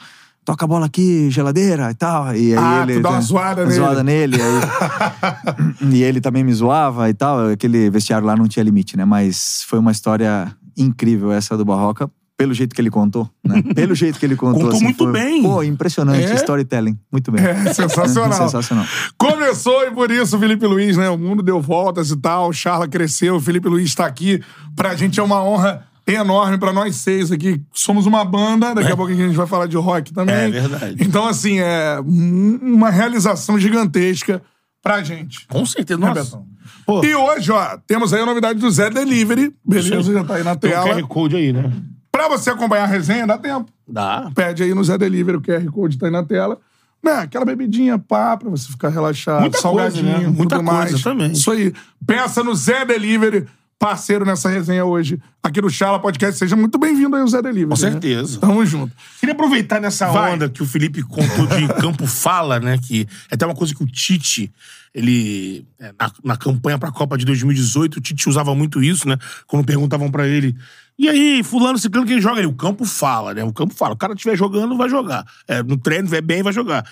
toca 0.48 0.64
a 0.64 0.68
bola 0.68 0.86
aqui, 0.86 1.30
geladeira 1.30 1.90
e 1.90 1.94
tal. 1.94 2.34
E 2.34 2.54
aí 2.54 2.58
Ah, 2.58 2.82
ele. 2.82 2.94
tu 2.94 3.02
dá 3.02 3.10
uma 3.10 3.20
zoada 3.20 3.64
nele. 3.66 3.76
zoada 3.76 4.02
nele. 4.02 4.36
aí- 4.40 5.92
e 5.92 6.02
ele 6.02 6.22
também 6.22 6.42
me 6.42 6.52
zoava 6.54 7.10
e 7.10 7.12
tal. 7.12 7.50
Aquele 7.50 7.90
vestiário 7.90 8.26
lá 8.26 8.34
não 8.34 8.48
tinha 8.48 8.62
limite, 8.64 8.96
né? 8.96 9.04
Mas 9.04 9.62
foi 9.68 9.78
uma 9.78 9.92
história 9.92 10.50
incrível 10.74 11.30
essa 11.30 11.54
do 11.54 11.66
Barroca. 11.66 12.10
Pelo 12.34 12.54
jeito 12.54 12.72
que 12.74 12.80
ele 12.80 12.88
contou, 12.88 13.28
né? 13.44 13.60
Pelo 13.74 13.94
jeito 13.94 14.18
que 14.18 14.24
ele 14.24 14.36
contou. 14.36 14.60
Contou 14.62 14.76
assim, 14.76 14.84
muito 14.84 15.04
foi- 15.04 15.12
bem. 15.12 15.42
Pô, 15.42 15.62
impressionante. 15.62 16.24
É? 16.24 16.34
Storytelling. 16.36 16.96
Muito 17.12 17.30
bem. 17.30 17.44
É 17.44 17.54
sensacional. 17.74 18.32
sensacional. 18.32 18.86
Começou 19.18 19.84
e 19.86 19.90
por 19.90 20.10
isso 20.10 20.38
Felipe 20.38 20.64
Luiz, 20.66 20.96
né? 20.96 21.10
O 21.10 21.18
mundo 21.18 21.42
deu 21.42 21.60
voltas 21.60 22.10
e 22.10 22.16
tal. 22.16 22.48
O 22.48 22.52
Charla 22.54 22.88
cresceu, 22.88 23.34
o 23.36 23.40
Felipe 23.40 23.68
Luiz 23.68 23.88
está 23.90 24.06
aqui. 24.06 24.40
Pra 24.74 24.94
gente 24.94 25.20
é 25.20 25.22
uma 25.22 25.42
honra 25.44 25.82
enorme 26.14 26.58
pra 26.58 26.72
nós 26.72 26.96
seis 26.96 27.30
aqui. 27.32 27.60
Somos 27.72 28.06
uma 28.06 28.24
banda, 28.24 28.74
daqui 28.74 28.90
a 28.92 28.96
pouco 28.96 29.12
a 29.12 29.14
gente 29.14 29.36
vai 29.36 29.46
falar 29.46 29.66
de 29.66 29.76
rock 29.76 30.12
também. 30.12 30.34
É 30.34 30.48
verdade. 30.50 30.96
Então, 31.00 31.26
assim, 31.26 31.58
é 31.60 32.00
um- 32.04 32.58
uma 32.62 32.90
realização 32.90 33.58
gigantesca 33.58 34.42
pra 34.82 35.02
gente. 35.02 35.46
Com 35.48 35.64
certeza, 35.66 35.98
Né, 36.00 36.08
nossa. 36.14 36.40
Pô, 36.86 37.04
E 37.04 37.14
hoje, 37.14 37.50
ó, 37.52 37.76
temos 37.86 38.12
aí 38.14 38.22
a 38.22 38.26
novidade 38.26 38.58
do 38.58 38.70
Zé 38.70 38.88
Delivery. 38.90 39.52
Beleza, 39.64 40.12
já 40.12 40.24
tá 40.24 40.36
aí 40.36 40.44
na 40.44 40.56
tem 40.56 40.70
o 40.70 40.74
tela. 40.74 40.94
QR 40.94 41.02
Code 41.06 41.36
aí, 41.36 41.52
né? 41.52 41.70
Pra 42.10 42.28
você 42.28 42.50
acompanhar 42.50 42.84
a 42.84 42.86
resenha, 42.86 43.26
dá 43.26 43.36
tempo. 43.36 43.66
Dá. 43.86 44.30
Pede 44.34 44.62
aí 44.62 44.72
no 44.74 44.82
Zé 44.82 44.96
Delivery, 44.96 45.36
o 45.36 45.40
QR 45.42 45.70
Code 45.70 45.98
tá 45.98 46.06
aí 46.06 46.12
na 46.12 46.22
tela. 46.24 46.58
Né, 47.04 47.12
aquela 47.12 47.44
bebidinha, 47.44 47.96
pá, 47.96 48.36
pra 48.36 48.50
você 48.50 48.68
ficar 48.72 48.88
relaxado, 48.88 49.42
Muita 49.42 49.62
coisa, 49.62 49.62
salgadinho, 49.92 50.04
né? 50.18 50.24
tudo 50.24 50.36
Muita 50.36 50.56
coisa 50.56 50.72
mais. 50.72 51.02
também. 51.02 51.30
Isso 51.32 51.50
aí. 51.52 51.72
Peça 52.04 52.42
no 52.42 52.52
Zé 52.56 52.84
Delivery, 52.84 53.46
parceiro 53.78 54.24
nessa 54.24 54.48
resenha 54.48 54.84
hoje, 54.84 55.20
aqui 55.42 55.60
do 55.60 55.70
Chala 55.70 56.00
Podcast. 56.00 56.38
Seja 56.38 56.56
muito 56.56 56.78
bem-vindo 56.78 57.14
aí, 57.14 57.22
o 57.22 57.28
Zé 57.28 57.40
Delivery. 57.40 57.64
Com 57.66 57.84
né? 57.86 57.90
certeza. 57.92 58.40
Tamo 58.40 58.66
junto. 58.66 58.92
Queria 59.20 59.32
aproveitar 59.34 59.80
nessa 59.80 60.08
Vai. 60.08 60.34
onda 60.34 60.48
que 60.48 60.62
o 60.62 60.66
Felipe 60.66 61.02
contou 61.02 61.46
de 61.46 61.68
Campo 61.80 62.06
Fala, 62.06 62.58
né? 62.58 62.76
Que 62.78 63.06
é 63.30 63.34
até 63.34 63.46
uma 63.46 63.54
coisa 63.54 63.72
que 63.74 63.82
o 63.82 63.86
Tite, 63.86 64.52
ele. 64.92 65.64
é, 65.78 65.92
Na, 65.98 66.12
na 66.24 66.36
campanha 66.36 66.76
pra 66.78 66.90
Copa 66.90 67.16
de 67.16 67.24
2018, 67.24 67.96
o 67.96 68.00
Tite 68.00 68.28
usava 68.28 68.54
muito 68.54 68.82
isso, 68.82 69.08
né? 69.08 69.16
Quando 69.46 69.64
perguntavam 69.64 70.10
pra 70.10 70.26
ele. 70.26 70.56
E 70.98 71.08
aí, 71.08 71.44
fulano, 71.44 71.78
ciclano, 71.78 72.06
quem 72.06 72.20
joga? 72.20 72.40
Ele, 72.40 72.48
o 72.48 72.54
campo 72.54 72.84
fala, 72.84 73.32
né? 73.32 73.44
O 73.44 73.52
campo 73.52 73.72
fala. 73.74 73.94
O 73.94 73.96
cara 73.96 74.14
estiver 74.14 74.36
jogando, 74.36 74.76
vai 74.76 74.88
jogar. 74.88 75.24
É, 75.46 75.62
no 75.62 75.76
treino, 75.76 76.04
estiver 76.04 76.22
bem, 76.22 76.42
vai 76.42 76.52
jogar. 76.52 76.84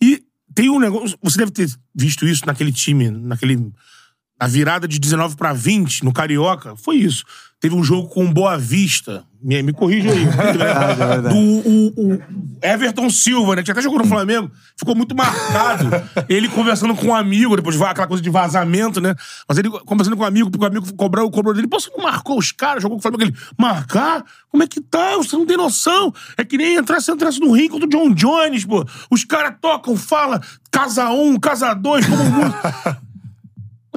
E 0.00 0.22
tem 0.54 0.70
um 0.70 0.78
negócio. 0.78 1.18
Você 1.20 1.38
deve 1.38 1.50
ter 1.50 1.68
visto 1.92 2.24
isso 2.24 2.46
naquele 2.46 2.70
time, 2.72 3.10
naquele. 3.10 3.72
Na 4.40 4.46
virada 4.46 4.86
de 4.86 4.98
19 4.98 5.36
pra 5.36 5.52
20, 5.52 6.04
no 6.04 6.12
Carioca, 6.12 6.76
foi 6.76 6.96
isso. 6.96 7.24
Teve 7.60 7.74
um 7.74 7.82
jogo 7.82 8.08
com 8.08 8.32
Boa 8.32 8.56
Vista. 8.56 9.24
Me, 9.42 9.60
me 9.64 9.72
corrija 9.72 10.12
aí. 10.12 10.24
verdade. 10.30 11.28
do 11.28 11.36
o, 11.36 12.14
o 12.14 12.22
Everton 12.62 13.10
Silva, 13.10 13.56
né? 13.56 13.64
Que 13.64 13.72
até 13.72 13.82
jogou 13.82 13.98
no 13.98 14.04
Flamengo. 14.04 14.48
Ficou 14.76 14.94
muito 14.94 15.12
marcado. 15.12 15.90
ele 16.28 16.48
conversando 16.48 16.94
com 16.94 17.08
um 17.08 17.14
amigo, 17.14 17.56
depois 17.56 17.80
aquela 17.82 18.06
coisa 18.06 18.22
de 18.22 18.30
vazamento, 18.30 19.00
né? 19.00 19.12
Mas 19.48 19.58
ele 19.58 19.70
conversando 19.70 20.16
com 20.16 20.22
um 20.22 20.26
amigo, 20.26 20.50
porque 20.52 20.64
o 20.64 20.68
amigo 20.68 20.94
cobrou 20.94 21.26
o 21.26 21.30
cobrou 21.32 21.52
dele. 21.52 21.66
Pô, 21.66 21.80
você 21.80 21.90
não 21.96 22.04
marcou 22.04 22.38
os 22.38 22.52
caras? 22.52 22.80
Jogou 22.80 22.96
com 22.96 23.00
o 23.00 23.02
Flamengo. 23.02 23.24
Ele, 23.24 23.36
marcar? 23.58 24.24
Como 24.48 24.62
é 24.62 24.66
que 24.68 24.80
tá? 24.80 25.16
Você 25.16 25.36
não 25.36 25.44
tem 25.44 25.56
noção. 25.56 26.14
É 26.36 26.44
que 26.44 26.56
nem 26.56 26.76
entrar 26.76 27.00
se 27.00 27.10
entrasse 27.10 27.40
no 27.40 27.50
ringue 27.50 27.70
contra 27.70 27.86
o 27.86 27.90
John 27.90 28.14
Jones, 28.14 28.64
pô. 28.64 28.86
Os 29.10 29.24
caras 29.24 29.56
tocam, 29.60 29.96
fala, 29.96 30.40
casa 30.70 31.10
um, 31.10 31.36
casa 31.40 31.74
dois, 31.74 32.06
como. 32.06 32.18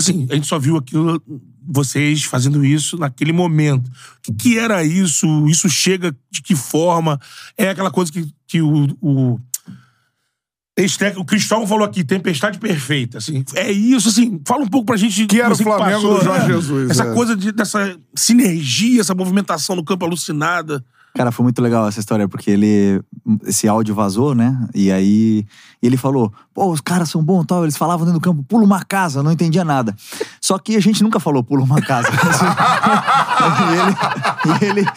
Assim, 0.01 0.27
a 0.29 0.35
gente 0.35 0.47
só 0.47 0.59
viu 0.59 0.77
aquilo, 0.77 1.21
vocês 1.67 2.23
fazendo 2.23 2.65
isso 2.65 2.97
naquele 2.97 3.31
momento. 3.31 3.87
O 3.87 4.21
que, 4.23 4.33
que 4.33 4.57
era 4.57 4.83
isso? 4.83 5.47
Isso 5.47 5.69
chega 5.69 6.15
de 6.29 6.41
que 6.41 6.55
forma? 6.55 7.19
É 7.57 7.69
aquela 7.69 7.91
coisa 7.91 8.11
que, 8.11 8.27
que 8.47 8.61
o, 8.61 8.97
o, 9.01 9.39
o 11.17 11.25
Cristóvão 11.25 11.67
falou 11.67 11.85
aqui, 11.85 12.03
tempestade 12.03 12.59
perfeita. 12.59 13.19
Assim, 13.19 13.43
é 13.55 13.71
isso, 13.71 14.09
assim, 14.09 14.41
fala 14.45 14.63
um 14.63 14.67
pouco 14.67 14.85
pra 14.85 14.97
gente. 14.97 15.25
Que 15.27 15.41
era 15.41 15.53
o 15.53 15.57
Flamengo 15.57 16.15
do 16.15 16.23
Jorge 16.23 16.47
Jesus, 16.47 16.89
Essa 16.89 17.03
é. 17.03 17.13
coisa 17.13 17.35
de, 17.35 17.51
dessa 17.51 17.97
sinergia, 18.15 19.01
essa 19.01 19.15
movimentação 19.15 19.75
no 19.75 19.83
campo 19.83 20.05
alucinada. 20.05 20.83
Cara, 21.13 21.31
foi 21.31 21.43
muito 21.43 21.61
legal 21.61 21.87
essa 21.87 21.99
história, 21.99 22.27
porque 22.27 22.49
ele. 22.49 23.01
Esse 23.45 23.67
áudio 23.67 23.93
vazou, 23.93 24.33
né? 24.33 24.67
E 24.73 24.91
aí 24.91 25.45
ele 25.81 25.97
falou: 25.97 26.31
pô, 26.53 26.71
os 26.71 26.79
caras 26.79 27.09
são 27.09 27.21
bons 27.21 27.45
tal. 27.45 27.63
Eles 27.63 27.75
falavam 27.75 28.05
dentro 28.05 28.19
do 28.19 28.23
campo, 28.23 28.43
pula 28.43 28.63
uma 28.63 28.83
casa, 28.83 29.21
não 29.21 29.31
entendia 29.31 29.65
nada. 29.65 29.93
Só 30.39 30.57
que 30.57 30.75
a 30.75 30.79
gente 30.79 31.03
nunca 31.03 31.19
falou 31.19 31.43
pula 31.43 31.63
uma 31.63 31.81
casa. 31.81 32.07
e, 33.69 33.73
ele, 33.77 33.95
e, 34.45 34.65
ele, 34.65 34.87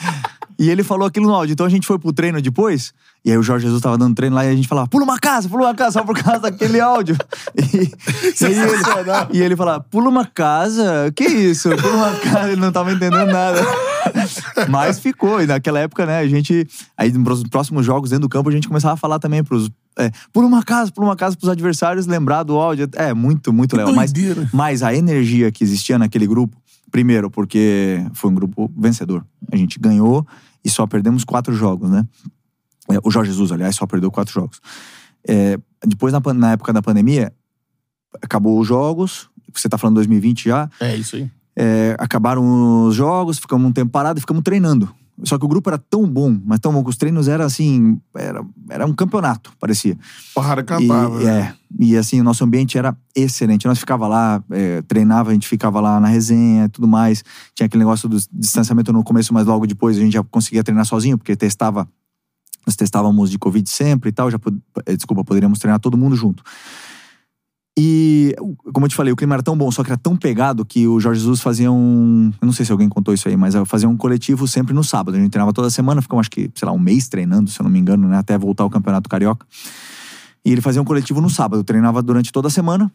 e 0.59 0.71
ele 0.71 0.83
falou 0.83 1.07
aquilo 1.07 1.27
no 1.27 1.35
áudio. 1.35 1.53
Então 1.53 1.67
a 1.67 1.69
gente 1.69 1.87
foi 1.87 1.99
pro 1.99 2.13
treino 2.13 2.41
depois, 2.41 2.93
e 3.25 3.31
aí 3.31 3.39
o 3.39 3.43
Jorge 3.43 3.65
Jesus 3.67 3.83
tava 3.83 3.97
dando 3.97 4.15
treino 4.15 4.37
lá 4.37 4.45
e 4.45 4.51
a 4.51 4.55
gente 4.55 4.69
falava, 4.69 4.87
pula 4.89 5.05
uma 5.05 5.19
casa, 5.19 5.49
pula 5.49 5.67
uma 5.67 5.75
casa, 5.75 5.93
só 5.93 6.05
por 6.05 6.17
causa 6.17 6.41
daquele 6.41 6.81
áudio. 6.81 7.17
E, 7.57 8.45
e, 8.45 8.45
ele, 8.45 9.39
e 9.39 9.43
ele 9.43 9.57
falava, 9.57 9.81
pula 9.81 10.09
uma 10.09 10.27
casa? 10.27 11.13
Que 11.15 11.25
isso? 11.25 11.71
Pula 11.77 11.95
uma 11.95 12.17
casa, 12.17 12.51
ele 12.51 12.61
não 12.61 12.73
tava 12.73 12.93
entendendo 12.93 13.27
nada. 13.27 13.61
Mas 14.69 14.99
ficou, 14.99 15.43
e 15.43 15.47
naquela 15.47 15.81
época, 15.81 16.07
né, 16.07 16.19
a 16.19 16.27
gente. 16.27 16.67
Aí 16.97 17.13
nos 17.13 17.43
próximos 17.45 17.85
jogos 17.85 18.11
dentro 18.11 18.23
do 18.23 18.29
campo, 18.29 18.49
a 18.49 18.53
gente 18.53 18.69
começava 18.69 18.95
a 18.95 18.97
falar 18.97 19.19
também 19.19 19.43
pros. 19.43 19.71
É, 19.97 20.11
por 20.33 20.45
uma 20.45 20.63
casa, 20.63 20.91
por 20.91 21.05
uma 21.05 21.15
casa, 21.15 21.37
pros 21.37 21.49
adversários 21.49 22.07
lembrar 22.07 22.43
do 22.43 22.57
áudio. 22.57 22.89
É, 22.95 23.15
muito, 23.15 23.53
muito 23.53 23.77
legal. 23.77 23.95
Mas, 23.95 24.13
mas 24.53 24.83
a 24.83 24.95
energia 24.95 25.53
que 25.53 25.63
existia 25.63 25.99
naquele 25.99 26.27
grupo, 26.27 26.57
primeiro, 26.95 27.29
porque 27.29 28.07
foi 28.13 28.31
um 28.31 28.35
grupo 28.37 28.73
vencedor. 28.77 29.27
A 29.51 29.57
gente 29.57 29.81
ganhou 29.81 30.25
e 30.65 30.71
só 30.71 30.87
perdemos 30.87 31.25
quatro 31.25 31.53
jogos, 31.53 31.91
né? 31.91 32.07
É, 32.89 33.01
O 33.03 33.11
Jorge 33.11 33.33
Jesus, 33.33 33.51
aliás, 33.51 33.75
só 33.75 33.85
perdeu 33.85 34.13
quatro 34.13 34.33
jogos. 34.33 34.61
É, 35.27 35.59
depois, 35.85 36.13
na, 36.13 36.21
na 36.33 36.53
época 36.53 36.73
da 36.73 36.81
pandemia, 36.81 37.33
acabou 38.23 38.61
os 38.61 38.69
jogos. 38.69 39.29
Você 39.53 39.69
tá 39.69 39.77
falando 39.77 39.97
2020 39.97 40.45
já. 40.45 40.71
É 40.79 40.95
isso 40.95 41.17
aí. 41.17 41.29
É, 41.57 41.97
acabaram 41.99 42.87
os 42.87 42.95
jogos, 42.95 43.41
ficamos 43.41 43.69
um 43.69 43.73
tempo 43.73 43.91
parado 43.91 44.21
e 44.21 44.21
ficamos 44.21 44.45
treinando. 44.45 44.89
Só 45.23 45.39
que 45.39 45.45
o 45.45 45.49
grupo 45.49 45.71
era 45.71 45.79
tão 45.79 46.07
bom, 46.09 46.37
mas 46.45 46.59
tão 46.59 46.73
bom 46.73 46.83
que 46.83 46.91
os 46.91 46.97
treinos 46.97 47.29
eram 47.29 47.45
assim. 47.45 48.01
Era, 48.15 48.45
era 48.69 48.85
um 48.85 48.93
campeonato, 48.93 49.53
parecia. 49.61 49.97
Porrada 50.35 50.63
cantava. 50.65 51.23
E, 51.23 51.27
é, 51.27 51.55
e 51.79 51.97
assim, 51.97 52.21
o 52.21 52.25
nosso 52.25 52.43
ambiente 52.43 52.77
era 52.77 52.97
excelente. 53.15 53.67
Nós 53.67 53.79
ficava 53.79 54.09
lá, 54.09 54.43
é, 54.51 54.83
treinava, 54.83 55.31
a 55.31 55.33
gente 55.33 55.47
ficava 55.47 55.81
lá 55.81 56.01
na 56.01 56.09
resenha 56.09 56.65
e 56.65 56.69
tudo 56.69 56.89
mais. 56.89 57.23
Tinha 57.55 57.67
aquele 57.67 57.85
negócio 57.85 58.09
do 58.09 58.17
distanciamento 58.33 58.93
no 58.93 59.05
começo, 59.05 59.33
mas 59.33 59.47
logo 59.47 59.67
depois 59.67 59.97
a 59.97 60.01
gente 60.01 60.15
já 60.15 60.25
conseguia 60.25 60.65
treinar 60.65 60.85
sozinho, 60.85 61.17
porque 61.17 61.37
testava. 61.37 61.89
Nós 62.67 62.75
testávamos 62.75 63.31
de 63.31 63.39
Covid 63.39 63.69
sempre 63.69 64.09
e 64.09 64.13
tal. 64.13 64.31
Já, 64.31 64.39
desculpa, 64.97 65.23
poderíamos 65.23 65.59
treinar 65.59 65.79
todo 65.79 65.97
mundo 65.97 66.17
junto. 66.17 66.43
E, 67.77 68.37
como 68.73 68.87
eu 68.87 68.89
te 68.89 68.95
falei, 68.95 69.13
o 69.13 69.17
clima 69.17 69.35
era 69.35 69.43
tão 69.43 69.59
bom, 69.59 69.69
só 69.71 69.83
que 69.83 69.91
era 69.91 69.99
tão 69.99 70.17
pegado 70.17 70.65
que 70.65 70.87
o 70.87 71.01
Jorge 71.01 71.21
Jesus 71.21 71.41
fazia 71.41 71.73
um. 71.73 72.33
Eu 72.41 72.47
não 72.47 72.53
sei 72.53 72.65
se 72.65 72.71
alguém 72.71 72.89
contou 72.89 73.13
isso 73.13 73.29
aí, 73.29 73.37
mas 73.37 73.55
fazia 73.67 73.89
um 73.89 73.97
coletivo 73.97 74.47
sempre 74.47 74.73
no 74.73 74.85
sábado. 74.85 75.17
A 75.17 75.19
gente 75.19 75.31
treinava 75.31 75.53
toda 75.53 75.69
semana, 75.71 76.01
ficamos 76.01 76.21
acho 76.21 76.31
que, 76.31 76.51
sei 76.55 76.67
lá, 76.67 76.73
um 76.73 76.79
mês 76.79 77.09
treinando, 77.09 77.51
se 77.51 77.61
eu 77.61 77.65
não 77.65 77.71
me 77.71 77.79
engano, 77.79 78.07
né? 78.07 78.17
Até 78.17 78.39
voltar 78.39 78.63
ao 78.63 78.71
Campeonato 78.71 79.09
Carioca. 79.09 79.45
E 80.45 80.53
ele 80.53 80.61
fazia 80.61 80.81
um 80.81 80.85
coletivo 80.85 81.21
no 81.21 81.29
sábado, 81.29 81.65
treinava 81.65 82.01
durante 82.01 82.31
toda 82.31 82.47
a 82.47 82.51
semana. 82.51 82.93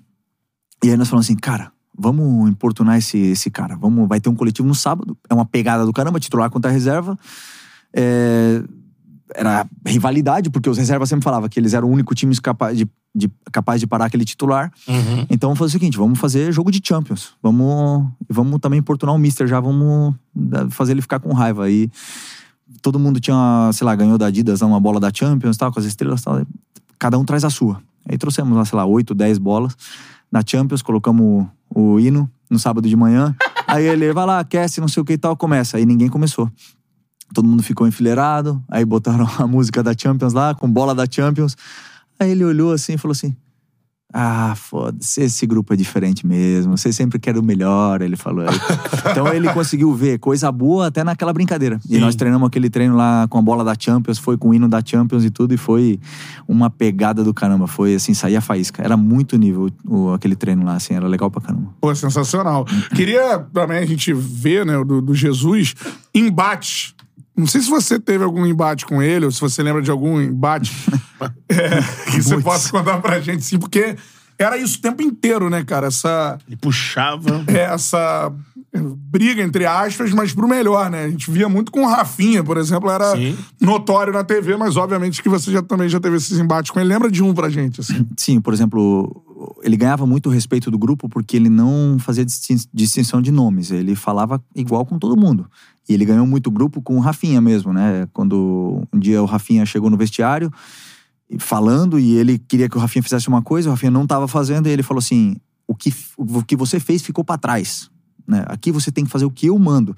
E 0.82 0.90
aí 0.90 0.96
nós 0.96 1.10
falamos 1.10 1.26
assim, 1.26 1.36
cara, 1.36 1.74
vamos 1.98 2.50
importunar 2.50 2.98
esse, 2.98 3.18
esse 3.18 3.50
cara. 3.50 3.76
Vamos, 3.76 4.08
vai 4.08 4.22
ter 4.22 4.30
um 4.30 4.36
coletivo 4.36 4.68
no 4.68 4.76
sábado. 4.76 5.18
É 5.30 5.34
uma 5.34 5.46
pegada 5.46 5.86
do 5.86 5.92
caramba, 5.92 6.22
titular 6.22 6.50
contra 6.50 6.72
a 6.72 6.74
reserva. 6.74 7.20
É, 7.94 8.64
era 9.36 9.66
rivalidade, 9.86 10.50
porque 10.50 10.70
os 10.70 10.78
reservas 10.78 11.10
sempre 11.10 11.24
falavam 11.24 11.48
que 11.50 11.60
eles 11.60 11.74
eram 11.74 11.88
o 11.88 11.92
único 11.92 12.16
time 12.16 12.36
capaz 12.42 12.78
de, 12.78 12.88
de- 13.14 13.30
capaz 13.52 13.80
de 13.80 13.88
parar 13.88 14.06
aquele 14.06 14.26
titular. 14.26 14.72
Então 15.30 15.50
vamos 15.50 15.60
fazer 15.60 15.70
o 15.70 15.80
seguinte: 15.80 15.98
vamos 15.98 16.18
fazer 16.20 16.52
jogo 16.52 16.72
de 16.72 16.82
Champions. 16.84 17.34
Vamos, 17.42 18.08
vamos 18.30 18.60
também 18.60 18.80
importunar 18.80 19.14
o 19.16 19.20
Mister 19.20 19.48
já, 19.48 19.60
vamos 19.60 20.16
fazer 20.72 20.94
ele 20.94 21.02
ficar 21.02 21.20
com 21.20 21.32
raiva. 21.34 21.66
Aí 21.66 21.90
todo 22.82 22.98
mundo 23.00 23.20
tinha, 23.20 23.70
sei 23.74 23.86
lá, 23.86 23.96
ganhou 23.96 24.18
da 24.18 24.28
Adidas 24.28 24.62
uma 24.62 24.80
bola 24.80 25.00
da 25.00 25.12
Champions 25.14 25.58
tal, 25.58 25.72
com 25.72 25.80
as 25.80 25.86
estrelas 25.86 26.22
tal. 26.22 26.42
Cada 26.98 27.18
um 27.18 27.24
traz 27.26 27.44
a 27.44 27.50
sua. 27.50 27.82
Aí 28.08 28.18
trouxemos 28.18 28.58
lá, 28.58 28.66
sei 28.66 28.76
lá, 28.78 28.86
oito, 28.86 29.14
dez 29.14 29.38
bolas. 29.38 29.76
Na 30.32 30.42
Champions, 30.46 30.82
colocamos 30.82 31.46
o, 31.74 31.94
o 31.94 32.00
hino 32.00 32.30
no 32.50 32.58
sábado 32.60 32.88
de 32.88 32.96
manhã. 32.96 33.36
Aí 33.68 33.86
ele 33.86 34.12
vai 34.14 34.26
lá, 34.26 34.40
aquece, 34.40 34.82
não 34.82 34.88
sei 34.88 35.02
o 35.02 35.06
que 35.06 35.14
e 35.14 35.18
tal, 35.18 35.36
começa. 35.38 35.78
Aí 35.78 35.86
ninguém 35.86 36.10
começou. 36.10 36.50
Todo 37.34 37.48
mundo 37.48 37.64
ficou 37.64 37.88
enfileirado. 37.88 38.64
Aí 38.70 38.84
botaram 38.84 39.28
a 39.38 39.48
música 39.48 39.84
da 39.84 39.94
Champions 39.98 40.34
lá, 40.34 40.56
com 40.56 40.70
bola 40.70 40.96
da 40.96 41.06
Champions. 41.10 41.56
Aí 42.20 42.32
ele 42.32 42.44
olhou 42.44 42.74
assim 42.74 42.94
e 42.94 42.98
falou 42.98 43.14
assim: 43.14 43.34
Ah, 44.14 44.54
foda-se, 44.56 45.22
esse 45.22 45.46
grupo 45.48 45.74
é 45.74 45.78
diferente 45.78 46.28
mesmo. 46.28 46.78
Você 46.78 46.92
sempre 46.92 47.18
quer 47.18 47.38
o 47.38 47.44
melhor, 47.44 48.02
ele 48.02 48.18
falou. 48.18 48.46
Então 49.12 49.28
ele 49.34 49.52
conseguiu 49.54 49.94
ver 49.94 50.20
coisa 50.20 50.52
boa 50.52 50.88
até 50.88 51.04
naquela 51.04 51.34
brincadeira. 51.34 51.80
E 51.90 51.96
Sim. 51.96 52.00
nós 52.00 52.16
treinamos 52.16 52.48
aquele 52.48 52.70
treino 52.70 52.96
lá 52.96 53.28
com 53.28 53.38
a 53.38 53.42
bola 53.42 53.64
da 53.64 53.74
Champions, 53.78 54.20
foi 54.20 54.38
com 54.38 54.50
o 54.50 54.54
hino 54.54 54.68
da 54.68 54.82
Champions 54.86 55.24
e 55.24 55.30
tudo, 55.30 55.54
e 55.54 55.58
foi 55.58 56.00
uma 56.48 56.70
pegada 56.70 57.24
do 57.24 57.34
caramba. 57.34 57.66
Foi 57.66 57.96
assim, 57.96 58.14
saía 58.14 58.42
faísca. 58.42 58.84
Era 58.84 58.98
muito 58.98 59.38
nível 59.38 59.70
o, 59.86 60.14
aquele 60.14 60.36
treino 60.36 60.64
lá, 60.64 60.76
assim, 60.76 60.94
era 60.94 61.08
legal 61.08 61.32
pra 61.32 61.42
caramba. 61.42 61.70
Pô, 61.82 61.94
sensacional. 61.96 62.66
Queria 62.96 63.40
também 63.54 63.78
a 63.78 63.86
gente 63.86 64.14
ver, 64.14 64.66
né, 64.66 64.84
do, 64.84 65.02
do 65.02 65.16
Jesus, 65.16 65.74
embate. 66.14 66.94
Não 67.40 67.48
sei 67.48 67.62
se 67.62 67.70
você 67.70 68.00
teve 68.00 68.24
algum 68.24 68.46
embate 68.46 68.86
com 68.86 69.02
ele, 69.02 69.26
ou 69.26 69.32
se 69.32 69.40
você 69.40 69.64
lembra 69.64 69.82
de 69.82 69.90
algum 69.90 70.20
embate 70.20 70.72
é, 71.50 72.12
que 72.12 72.22
você 72.22 72.38
possa 72.42 72.70
contar 72.70 73.00
pra 73.00 73.20
gente, 73.20 73.44
sim, 73.44 73.58
porque 73.58 73.96
era 74.38 74.58
isso 74.58 74.78
o 74.78 74.82
tempo 74.82 75.02
inteiro, 75.02 75.50
né, 75.50 75.64
cara? 75.64 75.88
Essa, 75.88 76.38
Ele 76.48 76.58
puxava. 76.58 77.44
é, 77.48 77.62
essa 77.74 78.32
briga, 78.72 79.42
entre 79.42 79.66
aspas, 79.66 80.12
mas 80.14 80.34
pro 80.34 80.48
melhor, 80.48 80.90
né? 80.90 81.06
A 81.06 81.10
gente 81.10 81.32
via 81.32 81.50
muito 81.50 81.72
com 81.72 81.84
o 81.84 81.88
Rafinha, 81.88 82.44
por 82.44 82.58
exemplo, 82.58 82.90
era 82.90 83.16
Sim. 83.16 83.38
notório 83.60 84.14
na 84.14 84.24
TV, 84.24 84.56
mas 84.58 84.78
obviamente 84.78 85.24
que 85.24 85.30
você 85.30 85.52
já, 85.52 85.62
também 85.62 85.90
já 85.90 86.00
teve 86.00 86.18
esses 86.18 86.38
embates 86.38 86.72
com 86.72 86.80
ele. 86.80 86.90
Lembra 86.90 87.10
de 87.10 87.24
um 87.24 87.34
pra 87.34 87.50
gente, 87.50 87.82
assim? 87.82 88.06
Sim, 88.16 88.40
por 88.40 88.54
exemplo, 88.54 89.24
ele 89.64 89.78
ganhava 89.78 90.06
muito 90.06 90.28
o 90.28 90.32
respeito 90.32 90.70
do 90.70 90.78
grupo 90.78 91.08
porque 91.08 91.38
ele 91.38 91.50
não 91.50 91.98
fazia 92.00 92.26
distin- 92.26 92.68
distinção 92.74 93.22
de 93.22 93.32
nomes. 93.32 93.72
Ele 93.72 93.96
falava 93.96 94.44
igual 94.56 94.86
com 94.86 95.00
todo 95.00 95.20
mundo. 95.20 95.50
E 95.88 95.94
ele 95.94 96.06
ganhou 96.06 96.28
muito 96.28 96.52
grupo 96.52 96.82
com 96.82 96.98
o 96.98 97.00
Rafinha 97.00 97.42
mesmo, 97.42 97.74
né? 97.74 98.08
Quando 98.14 98.88
um 98.94 99.00
dia 99.00 99.22
o 99.22 99.26
Rafinha 99.26 99.66
chegou 99.66 99.90
no 99.90 99.98
vestiário 99.98 100.52
falando 101.38 102.00
e 102.00 102.16
ele 102.16 102.40
queria 102.40 102.68
que 102.68 102.78
o 102.78 102.80
Rafinha 102.80 103.04
fizesse 103.04 103.28
uma 103.28 103.42
coisa, 103.42 103.70
o 103.70 103.72
Rafinha 103.72 103.92
não 103.92 104.04
estava 104.04 104.28
fazendo 104.28 104.68
e 104.68 104.72
ele 104.72 104.84
falou 104.84 105.00
assim: 105.00 105.36
o 105.68 105.76
que, 105.76 105.94
o 106.18 106.44
que 106.44 106.56
você 106.56 106.80
fez 106.80 107.02
ficou 107.02 107.24
para 107.24 107.38
trás. 107.38 107.90
Né? 108.28 108.44
Aqui 108.48 108.72
você 108.72 108.92
tem 108.92 109.04
que 109.04 109.12
fazer 109.12 109.26
o 109.26 109.32
que 109.32 109.48
eu 109.48 109.58
mando. 109.58 109.96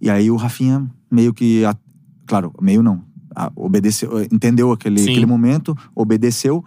E 0.00 0.08
aí 0.08 0.30
o 0.30 0.36
Rafinha 0.36 0.88
meio 1.10 1.34
que. 1.34 1.62
Claro, 2.26 2.52
meio 2.60 2.82
não. 2.82 3.02
Obedeceu, 3.54 4.22
entendeu 4.24 4.72
aquele, 4.72 5.00
Sim. 5.00 5.10
aquele 5.10 5.26
momento, 5.26 5.76
obedeceu. 5.94 6.64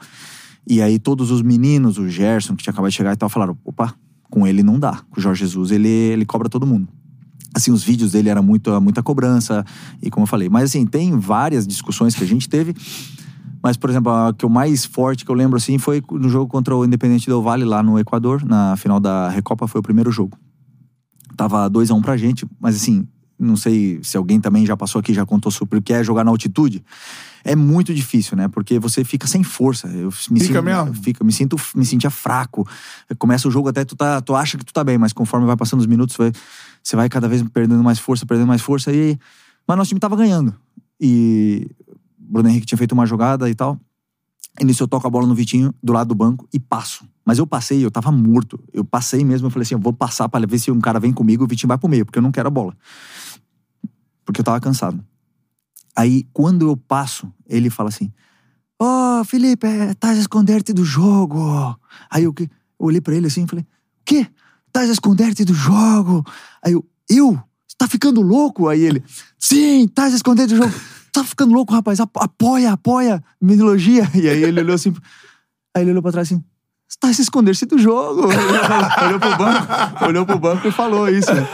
E 0.67 0.82
aí 0.82 0.98
todos 0.98 1.32
os 1.32 1.41
meninos, 1.41 1.98
o 1.98 2.08
Gerson, 2.08 2.55
que 2.55 2.63
tinha 2.63 2.72
acabado 2.72 2.91
de 2.91 2.98
chegar 2.98 3.13
e 3.13 3.17
tal, 3.17 3.29
falaram: 3.29 3.58
opa, 3.63 3.93
com 4.29 4.48
ele 4.48 4.63
não 4.63 4.79
dá. 4.79 5.01
Com 5.10 5.20
o 5.20 5.22
Jorge 5.22 5.41
Jesus, 5.41 5.72
ele, 5.72 5.88
ele 5.88 6.25
cobra 6.25 6.50
todo 6.50 6.65
mundo. 6.65 6.88
Assim, 7.53 7.72
os 7.72 7.84
vídeos 7.84 8.13
dele 8.13 8.29
era 8.29 8.41
muito, 8.41 8.82
muita 8.82 9.03
cobrança, 9.03 9.63
e 10.01 10.10
como 10.10 10.24
eu 10.24 10.27
falei. 10.27 10.50
Mas 10.50 10.65
assim, 10.65 10.86
tem 10.86 11.17
várias 11.17 11.67
discussões 11.67 12.15
que 12.15 12.24
a 12.24 12.27
gente 12.27 12.50
teve. 12.50 12.74
Mas, 13.62 13.77
por 13.77 13.89
exemplo, 13.89 14.12
a 14.12 14.34
que 14.34 14.46
o 14.46 14.50
mais 14.50 14.84
forte 14.84 15.24
que 15.24 15.32
eu 15.32 15.36
lembro, 15.36 15.55
assim, 15.55 15.77
foi 15.77 16.03
no 16.12 16.27
jogo 16.27 16.51
contra 16.51 16.75
o 16.75 16.84
Independente 16.84 17.27
Del 17.27 17.41
Vale, 17.41 17.63
lá 17.63 17.84
no 17.84 18.00
Equador, 18.00 18.43
na 18.43 18.75
final 18.75 19.00
da 19.00 19.29
Recopa, 19.29 19.67
foi 19.67 19.79
o 19.79 19.84
primeiro 19.84 20.12
jogo. 20.12 20.38
Tava 21.38 21.70
2 21.70 21.91
a 21.91 21.93
1 21.93 21.98
um 21.98 22.01
pra 22.01 22.17
gente, 22.17 22.46
mas 22.60 22.75
assim, 22.75 23.08
não 23.39 23.55
sei 23.55 24.00
se 24.03 24.17
alguém 24.17 24.39
também 24.39 24.65
já 24.65 24.75
passou 24.75 25.00
aqui, 25.00 25.13
já 25.13 25.25
contou 25.25 25.51
sobre 25.51 25.79
o 25.79 25.82
que 25.82 25.93
é 25.93 26.03
jogar 26.03 26.24
na 26.24 26.32
altitude. 26.32 26.84
É 27.43 27.55
muito 27.55 27.93
difícil, 27.93 28.38
né? 28.38 28.47
Porque 28.47 28.79
você 28.79 29.03
fica 29.03 29.27
sem 29.27 29.43
força. 29.43 29.88
Eu 29.88 30.09
me 30.29 30.39
Fica 30.39 30.45
sinto, 30.45 30.63
mesmo? 30.63 30.93
Fica, 30.93 31.23
me 31.23 31.31
sinto, 31.31 31.57
me 31.75 31.85
sentia 31.85 32.09
fraco. 32.09 32.67
Começa 33.17 33.47
o 33.47 33.51
jogo 33.51 33.69
até 33.69 33.83
tu 33.83 33.95
tá, 33.95 34.21
tu 34.21 34.35
acha 34.35 34.57
que 34.57 34.63
tu 34.63 34.73
tá 34.73 34.83
bem, 34.83 34.97
mas 34.97 35.12
conforme 35.12 35.45
vai 35.45 35.57
passando 35.57 35.81
os 35.81 35.85
minutos, 35.85 36.15
vai, 36.15 36.31
você 36.81 36.95
vai 36.95 37.09
cada 37.09 37.27
vez 37.27 37.43
perdendo 37.43 37.83
mais 37.83 38.00
força, 38.00 38.25
perdendo 38.25 38.47
mais 38.47 38.62
força 38.62 38.91
e 38.91 39.17
mas 39.67 39.77
nosso 39.77 39.89
time 39.89 40.00
tava 40.00 40.15
ganhando. 40.15 40.53
E 41.00 41.69
o 41.88 42.33
Bruno 42.33 42.50
Henrique 42.50 42.65
tinha 42.65 42.77
feito 42.77 42.91
uma 42.91 43.05
jogada 43.05 43.50
e 43.50 43.55
tal. 43.55 43.79
E 44.59 44.65
nisso 44.65 44.83
eu 44.83 44.88
toco 44.88 45.07
a 45.07 45.09
bola 45.09 45.25
no 45.25 45.33
Vitinho, 45.33 45.73
do 45.81 45.93
lado 45.93 46.09
do 46.09 46.15
banco, 46.15 46.47
e 46.53 46.59
passo. 46.59 47.05
Mas 47.25 47.39
eu 47.39 47.47
passei, 47.47 47.83
eu 47.83 47.89
tava 47.89 48.12
morto. 48.12 48.59
Eu 48.71 48.85
passei 48.85 49.23
mesmo, 49.23 49.47
eu 49.47 49.51
falei 49.51 49.63
assim, 49.63 49.73
eu 49.73 49.79
vou 49.79 49.93
passar 49.93 50.29
pra 50.29 50.45
ver 50.45 50.59
se 50.59 50.69
um 50.69 50.79
cara 50.79 51.00
vem 51.00 51.12
comigo, 51.12 51.43
o 51.43 51.47
Vitinho 51.47 51.69
vai 51.69 51.77
pro 51.77 51.89
meio, 51.89 52.05
porque 52.05 52.19
eu 52.19 52.23
não 52.23 52.31
quero 52.31 52.47
a 52.47 52.51
bola. 52.51 52.75
Porque 54.25 54.41
eu 54.41 54.45
tava 54.45 54.59
cansado. 54.59 55.03
Aí, 55.95 56.25
quando 56.33 56.67
eu 56.67 56.75
passo, 56.77 57.31
ele 57.47 57.69
fala 57.69 57.89
assim, 57.89 58.12
Ô, 58.79 59.19
oh, 59.21 59.23
Felipe, 59.23 59.67
estás 59.67 60.17
a 60.17 60.21
esconder-te 60.21 60.73
do 60.73 60.83
jogo. 60.83 61.79
Aí 62.09 62.23
eu, 62.23 62.33
eu 62.38 62.47
olhei 62.79 63.00
pra 63.00 63.15
ele 63.15 63.27
assim 63.27 63.43
e 63.43 63.47
falei, 63.47 63.63
o 63.63 63.67
quê? 64.03 64.27
Estás 64.67 64.89
a 64.89 64.93
esconder-te 64.93 65.45
do 65.45 65.53
jogo? 65.53 66.25
Aí 66.62 66.73
eu, 66.73 66.85
eu? 67.09 67.39
Tá 67.77 67.88
ficando 67.88 68.21
louco? 68.21 68.67
Aí 68.67 68.81
ele, 68.81 69.03
sim, 69.39 69.85
estás 69.85 70.13
a 70.13 70.15
esconder 70.17 70.47
do 70.47 70.55
jogo. 70.57 70.73
Tá 71.13 71.23
ficando 71.23 71.53
louco, 71.53 71.71
rapaz. 71.73 72.00
Apo- 72.00 72.19
Apoia, 72.21 72.71
apoia, 72.73 73.23
me 73.39 73.53
elogia. 73.53 74.09
E 74.15 74.27
aí 74.27 74.43
ele 74.43 74.59
olhou 74.62 74.75
assim, 74.75 74.93
aí 75.75 75.83
ele 75.83 75.91
olhou 75.91 76.01
pra 76.01 76.12
trás 76.12 76.27
assim, 76.27 76.43
você 76.88 76.97
tá 77.00 77.13
se 77.13 77.21
esconder-se 77.21 77.65
do 77.65 77.77
jogo. 77.77 78.27
olhou 79.05 79.19
pro 79.19 79.38
banco, 79.38 80.05
olhou 80.05 80.25
pro 80.25 80.39
banco 80.39 80.67
e 80.67 80.71
falou 80.71 81.07
isso. 81.07 81.33
né? 81.33 81.47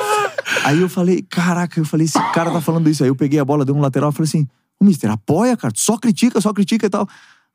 Aí 0.63 0.79
eu 0.79 0.89
falei, 0.89 1.21
caraca, 1.21 1.79
eu 1.79 1.85
falei, 1.85 2.05
esse 2.05 2.19
cara 2.33 2.51
tá 2.51 2.61
falando 2.61 2.89
isso. 2.89 3.03
Aí 3.03 3.09
eu 3.09 3.15
peguei 3.15 3.39
a 3.39 3.45
bola, 3.45 3.65
dei 3.65 3.73
um 3.73 3.79
lateral 3.79 4.11
falei 4.11 4.27
assim, 4.27 4.47
ô 4.79 4.85
mister, 4.85 5.09
apoia, 5.09 5.55
cara, 5.57 5.73
só 5.75 5.97
critica, 5.97 6.39
só 6.41 6.53
critica 6.53 6.85
e 6.85 6.89
tal. 6.89 7.07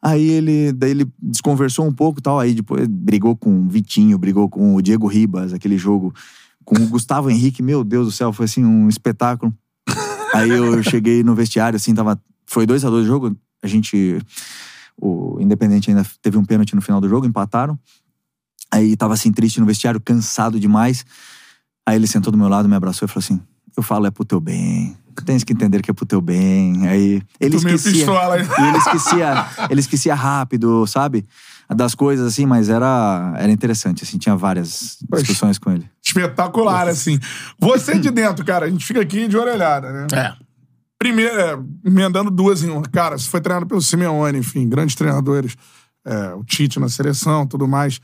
Aí 0.03 0.29
ele, 0.29 0.73
daí 0.73 0.91
ele 0.91 1.07
desconversou 1.19 1.87
um 1.87 1.93
pouco 1.93 2.21
e 2.21 2.23
tal, 2.23 2.39
aí 2.39 2.55
depois 2.55 2.87
brigou 2.87 3.35
com 3.35 3.65
o 3.65 3.69
Vitinho, 3.69 4.19
brigou 4.19 4.49
com 4.49 4.75
o 4.75 4.83
Diego 4.83 5.07
Ribas, 5.07 5.55
aquele 5.55 5.79
jogo, 5.79 6.13
com 6.63 6.77
o 6.77 6.89
Gustavo 6.89 7.31
Henrique, 7.31 7.63
meu 7.63 7.83
Deus 7.83 8.07
do 8.07 8.13
céu, 8.13 8.33
foi 8.33 8.45
assim 8.45 8.65
um 8.65 8.89
espetáculo. 8.89 9.53
Aí 10.35 10.51
eu 10.51 10.83
cheguei 10.83 11.23
no 11.23 11.35
vestiário, 11.35 11.77
assim, 11.77 11.95
tava. 11.95 12.21
Foi 12.45 12.67
2 12.67 12.85
a 12.85 12.91
2 12.91 13.05
o 13.05 13.07
jogo. 13.07 13.37
A 13.63 13.69
gente. 13.69 14.21
O 15.01 15.39
Independente 15.41 15.91
ainda 15.91 16.05
teve 16.21 16.37
um 16.37 16.45
pênalti 16.45 16.75
no 16.75 16.83
final 16.83 17.01
do 17.01 17.09
jogo, 17.09 17.27
empataram. 17.27 17.79
Aí 18.71 18.97
tava 18.97 19.15
assim, 19.15 19.33
triste 19.33 19.61
no 19.61 19.67
vestiário, 19.67 20.01
cansado 20.01 20.59
demais. 20.59 21.05
Aí 21.87 21.97
ele 21.97 22.07
sentou 22.07 22.31
do 22.33 22.39
meu 22.39 22.49
lado, 22.49 22.69
me 22.69 22.77
abraçou 22.77 23.07
e 23.07 23.09
falou 23.09 23.23
assim: 23.25 23.41
Eu 23.77 23.83
falo, 23.83 24.07
é 24.07 24.11
pro 24.11 24.25
teu 24.25 24.41
bem. 24.41 24.97
Tens 25.25 25.45
que 25.45 25.53
entender 25.53 25.81
que 25.81 25.91
é 25.91 25.95
pro 25.95 26.05
teu 26.07 26.21
bem. 26.21 26.87
Aí 26.89 27.23
ele 27.39 27.51
Tu 27.53 27.57
esquecia. 27.59 27.93
pistola, 27.93 28.41
hein? 28.41 28.47
E 28.59 28.63
ele 28.69 28.79
esquecia, 28.79 29.47
ele 29.71 29.81
esquecia 29.81 30.15
rápido, 30.15 30.87
sabe? 30.87 31.25
Das 31.75 31.95
coisas 31.95 32.27
assim, 32.27 32.45
mas 32.45 32.69
era, 32.69 33.33
era 33.39 33.51
interessante, 33.51 34.05
assim, 34.05 34.19
tinha 34.19 34.37
várias 34.37 34.99
discussões 35.13 35.57
com 35.59 35.71
ele. 35.73 35.89
Espetacular, 36.05 36.89
assim. 36.89 37.19
Você 37.59 37.99
de 37.99 38.11
dentro, 38.11 38.45
cara, 38.45 38.67
a 38.67 38.69
gente 38.71 38.85
fica 38.85 39.01
aqui 39.01 39.27
de 39.29 39.37
orelhada, 39.37 39.91
né? 39.93 40.07
É. 40.13 40.35
Primeiro, 40.99 41.39
é, 41.41 41.59
emendando 41.85 42.31
duas 42.31 42.63
em 42.63 42.71
uma. 42.71 42.83
Cara, 42.83 43.17
você 43.17 43.29
foi 43.29 43.41
treinado 43.41 43.67
pelo 43.67 43.81
Simeone, 43.81 44.39
enfim, 44.39 44.69
grandes 44.69 44.95
treinadores. 44.95 45.57
é, 46.05 46.35
o 46.35 46.45
Tite 46.45 46.79
na 46.79 46.89
seleção, 46.89 47.47
tudo 47.47 47.67
mais. 47.67 48.01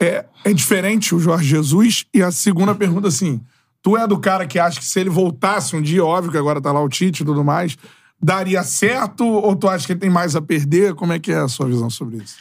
É, 0.00 0.24
é 0.44 0.52
diferente 0.52 1.14
o 1.14 1.20
Jorge 1.20 1.48
Jesus? 1.48 2.04
E 2.12 2.22
a 2.22 2.30
segunda 2.30 2.74
pergunta, 2.74 3.08
assim, 3.08 3.40
tu 3.82 3.96
é 3.96 4.06
do 4.06 4.18
cara 4.18 4.46
que 4.46 4.58
acha 4.58 4.78
que 4.78 4.86
se 4.86 4.98
ele 5.00 5.10
voltasse 5.10 5.76
um 5.76 5.82
dia, 5.82 6.04
óbvio 6.04 6.32
que 6.32 6.38
agora 6.38 6.60
tá 6.60 6.72
lá 6.72 6.82
o 6.82 6.88
Tite 6.88 7.22
e 7.22 7.26
tudo 7.26 7.44
mais, 7.44 7.76
daria 8.20 8.62
certo? 8.62 9.24
Ou 9.24 9.54
tu 9.54 9.68
acha 9.68 9.86
que 9.86 9.92
ele 9.92 10.00
tem 10.00 10.10
mais 10.10 10.34
a 10.34 10.42
perder? 10.42 10.94
Como 10.94 11.12
é 11.12 11.18
que 11.18 11.32
é 11.32 11.38
a 11.38 11.48
sua 11.48 11.66
visão 11.66 11.90
sobre 11.90 12.18
isso? 12.18 12.36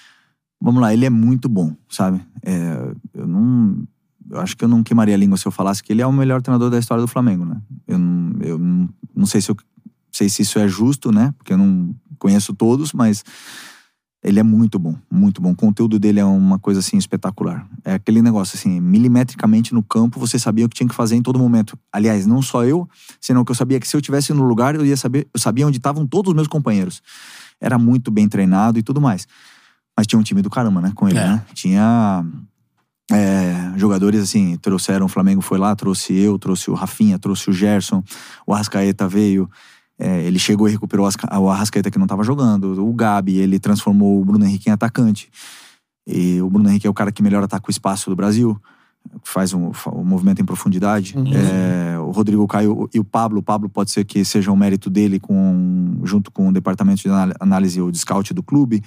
Vamos 0.60 0.82
lá, 0.82 0.94
ele 0.94 1.06
é 1.06 1.10
muito 1.10 1.50
bom, 1.50 1.76
sabe? 1.90 2.22
É, 2.42 2.94
eu 3.14 3.28
não. 3.28 3.84
Eu 4.30 4.40
acho 4.40 4.56
que 4.56 4.64
eu 4.64 4.70
não 4.70 4.82
queimaria 4.82 5.14
a 5.14 5.18
língua 5.18 5.38
se 5.38 5.46
eu 5.46 5.52
falasse 5.52 5.84
que 5.84 5.92
ele 5.92 6.02
é 6.02 6.08
o 6.08 6.14
melhor 6.14 6.42
treinador 6.42 6.70
da 6.70 6.80
história 6.80 7.02
do 7.02 7.08
Flamengo, 7.08 7.44
né? 7.44 7.62
Eu 7.86 8.00
não, 8.00 8.42
eu 8.42 8.58
não, 8.58 8.90
não 9.14 9.26
sei 9.26 9.42
se 9.42 9.52
eu 9.52 9.58
sei 10.10 10.30
se 10.30 10.44
isso 10.44 10.58
é 10.60 10.68
justo, 10.68 11.12
né? 11.12 11.34
Porque 11.38 11.52
eu 11.52 11.58
não 11.58 11.94
conheço 12.18 12.54
todos, 12.54 12.94
mas 12.94 13.24
ele 14.24 14.40
é 14.40 14.44
muito 14.44 14.80
bom, 14.80 14.96
muito 15.12 15.42
bom. 15.42 15.52
O 15.52 15.56
conteúdo 15.56 16.00
dele 16.00 16.20
é 16.20 16.26
uma 16.26 16.58
coisa 16.58 16.80
assim 16.80 16.98
espetacular. 16.98 17.68
É 17.84 17.94
aquele 17.96 18.22
negócio 18.22 18.58
assim, 18.58 18.80
milimetricamente 18.80 19.74
no 19.74 19.84
campo, 19.84 20.20
você 20.20 20.40
sabia 20.40 20.66
o 20.66 20.70
que 20.70 20.76
tinha 20.76 20.88
que 20.88 20.96
fazer 20.96 21.16
em 21.16 21.22
todo 21.22 21.38
momento. 21.38 21.78
Aliás, 21.92 22.26
não 22.26 22.42
só 22.42 22.64
eu, 22.64 22.88
senão 23.20 23.44
que 23.44 23.52
eu 23.52 23.56
sabia 23.56 23.80
que 23.80 23.88
se 23.88 23.98
eu 23.98 24.02
tivesse 24.02 24.32
no 24.34 24.44
lugar, 24.44 24.76
eu 24.76 24.86
ia 24.86 24.96
saber, 24.96 25.28
eu 25.34 25.40
sabia 25.40 25.68
onde 25.68 25.78
estavam 25.78 26.08
todos 26.08 26.30
os 26.30 26.36
meus 26.36 26.48
companheiros. 26.48 27.02
Era 27.60 27.78
muito 27.78 28.10
bem 28.10 28.30
treinado 28.30 28.80
e 28.80 28.84
tudo 28.84 29.02
mais. 29.02 29.28
Mas 29.96 30.08
tinha 30.08 30.18
um 30.18 30.24
time 30.24 30.42
do 30.42 30.50
caramba, 30.50 30.80
né, 30.82 30.92
com 30.96 31.08
ele, 31.08 31.18
É. 31.18 31.28
né? 31.28 31.46
Tinha 31.54 32.26
é, 33.12 33.74
jogadores 33.76 34.22
assim, 34.22 34.58
trouxeram, 34.58 35.06
o 35.06 35.10
Flamengo 35.10 35.42
foi 35.42 35.58
lá, 35.58 35.76
trouxe 35.76 36.14
eu, 36.14 36.40
trouxe 36.40 36.72
o 36.72 36.74
Rafinha, 36.74 37.20
trouxe 37.20 37.50
o 37.50 37.54
Gerson, 37.54 38.02
o 38.48 38.54
Arrascaeta 38.54 39.08
veio, 39.08 39.50
é, 40.00 40.22
ele 40.24 40.40
chegou 40.40 40.68
e 40.68 40.72
recuperou 40.72 41.06
o 41.06 41.08
Asca- 41.10 41.40
o 41.40 41.50
Arrascaeta 41.50 41.90
que 41.92 42.00
não 42.00 42.08
tava 42.08 42.24
jogando, 42.24 42.84
o 42.86 42.94
Gabi, 42.94 43.38
ele 43.38 43.60
transformou 43.60 44.22
o 44.22 44.26
Bruno 44.26 44.46
Henrique 44.46 44.70
em 44.70 44.74
atacante. 44.74 45.30
E 46.08 46.42
o 46.42 46.50
Bruno 46.50 46.70
Henrique 46.70 46.86
é 46.88 46.90
o 46.90 46.94
cara 46.94 47.12
que 47.12 47.24
melhor 47.24 47.44
ataca 47.44 47.66
o 47.68 47.72
espaço 47.72 48.10
do 48.10 48.16
Brasil, 48.16 48.60
faz 49.24 49.54
um, 49.54 49.72
um 49.94 50.04
movimento 50.04 50.42
em 50.42 50.46
profundidade. 50.46 51.16
É, 51.34 51.98
o 52.00 52.12
Rodrigo 52.12 52.46
Caio 52.48 52.90
e 52.94 53.00
o 53.00 53.04
Pablo, 53.04 53.40
o 53.40 53.44
Pablo 53.44 53.70
pode 53.70 53.92
ser 53.92 54.04
que 54.04 54.24
seja 54.26 54.52
um 54.52 54.56
mérito 54.56 54.90
dele 54.90 55.20
com, 55.20 56.00
junto 56.04 56.32
com 56.32 56.50
o 56.50 56.54
departamento 56.54 57.02
de 57.02 57.10
anál- 57.10 57.36
análise 57.40 57.80
ou 57.82 57.92
de 57.92 57.98
scout 58.00 58.34
do 58.34 58.44
clube. 58.44 58.84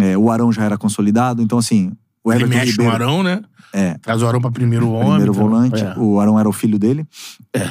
É, 0.00 0.16
o 0.16 0.30
Arão 0.30 0.50
já 0.52 0.64
era 0.64 0.78
consolidado, 0.78 1.42
então 1.42 1.58
assim, 1.58 1.92
o 2.24 2.32
Ele 2.32 2.44
Everton 2.44 2.58
mexe 2.58 2.76
no 2.78 2.82
Ribeiro, 2.84 2.94
Arão, 3.04 3.22
né? 3.22 3.42
É. 3.74 3.94
Traz 3.98 4.22
o 4.22 4.26
Arão 4.26 4.40
pra 4.40 4.50
primeiro 4.50 4.90
homem. 4.90 5.08
primeiro 5.08 5.32
volante, 5.32 5.82
é. 5.82 5.94
o 5.98 6.18
Arão 6.20 6.38
era 6.38 6.48
o 6.48 6.52
filho 6.52 6.78
dele. 6.78 7.06
É, 7.54 7.70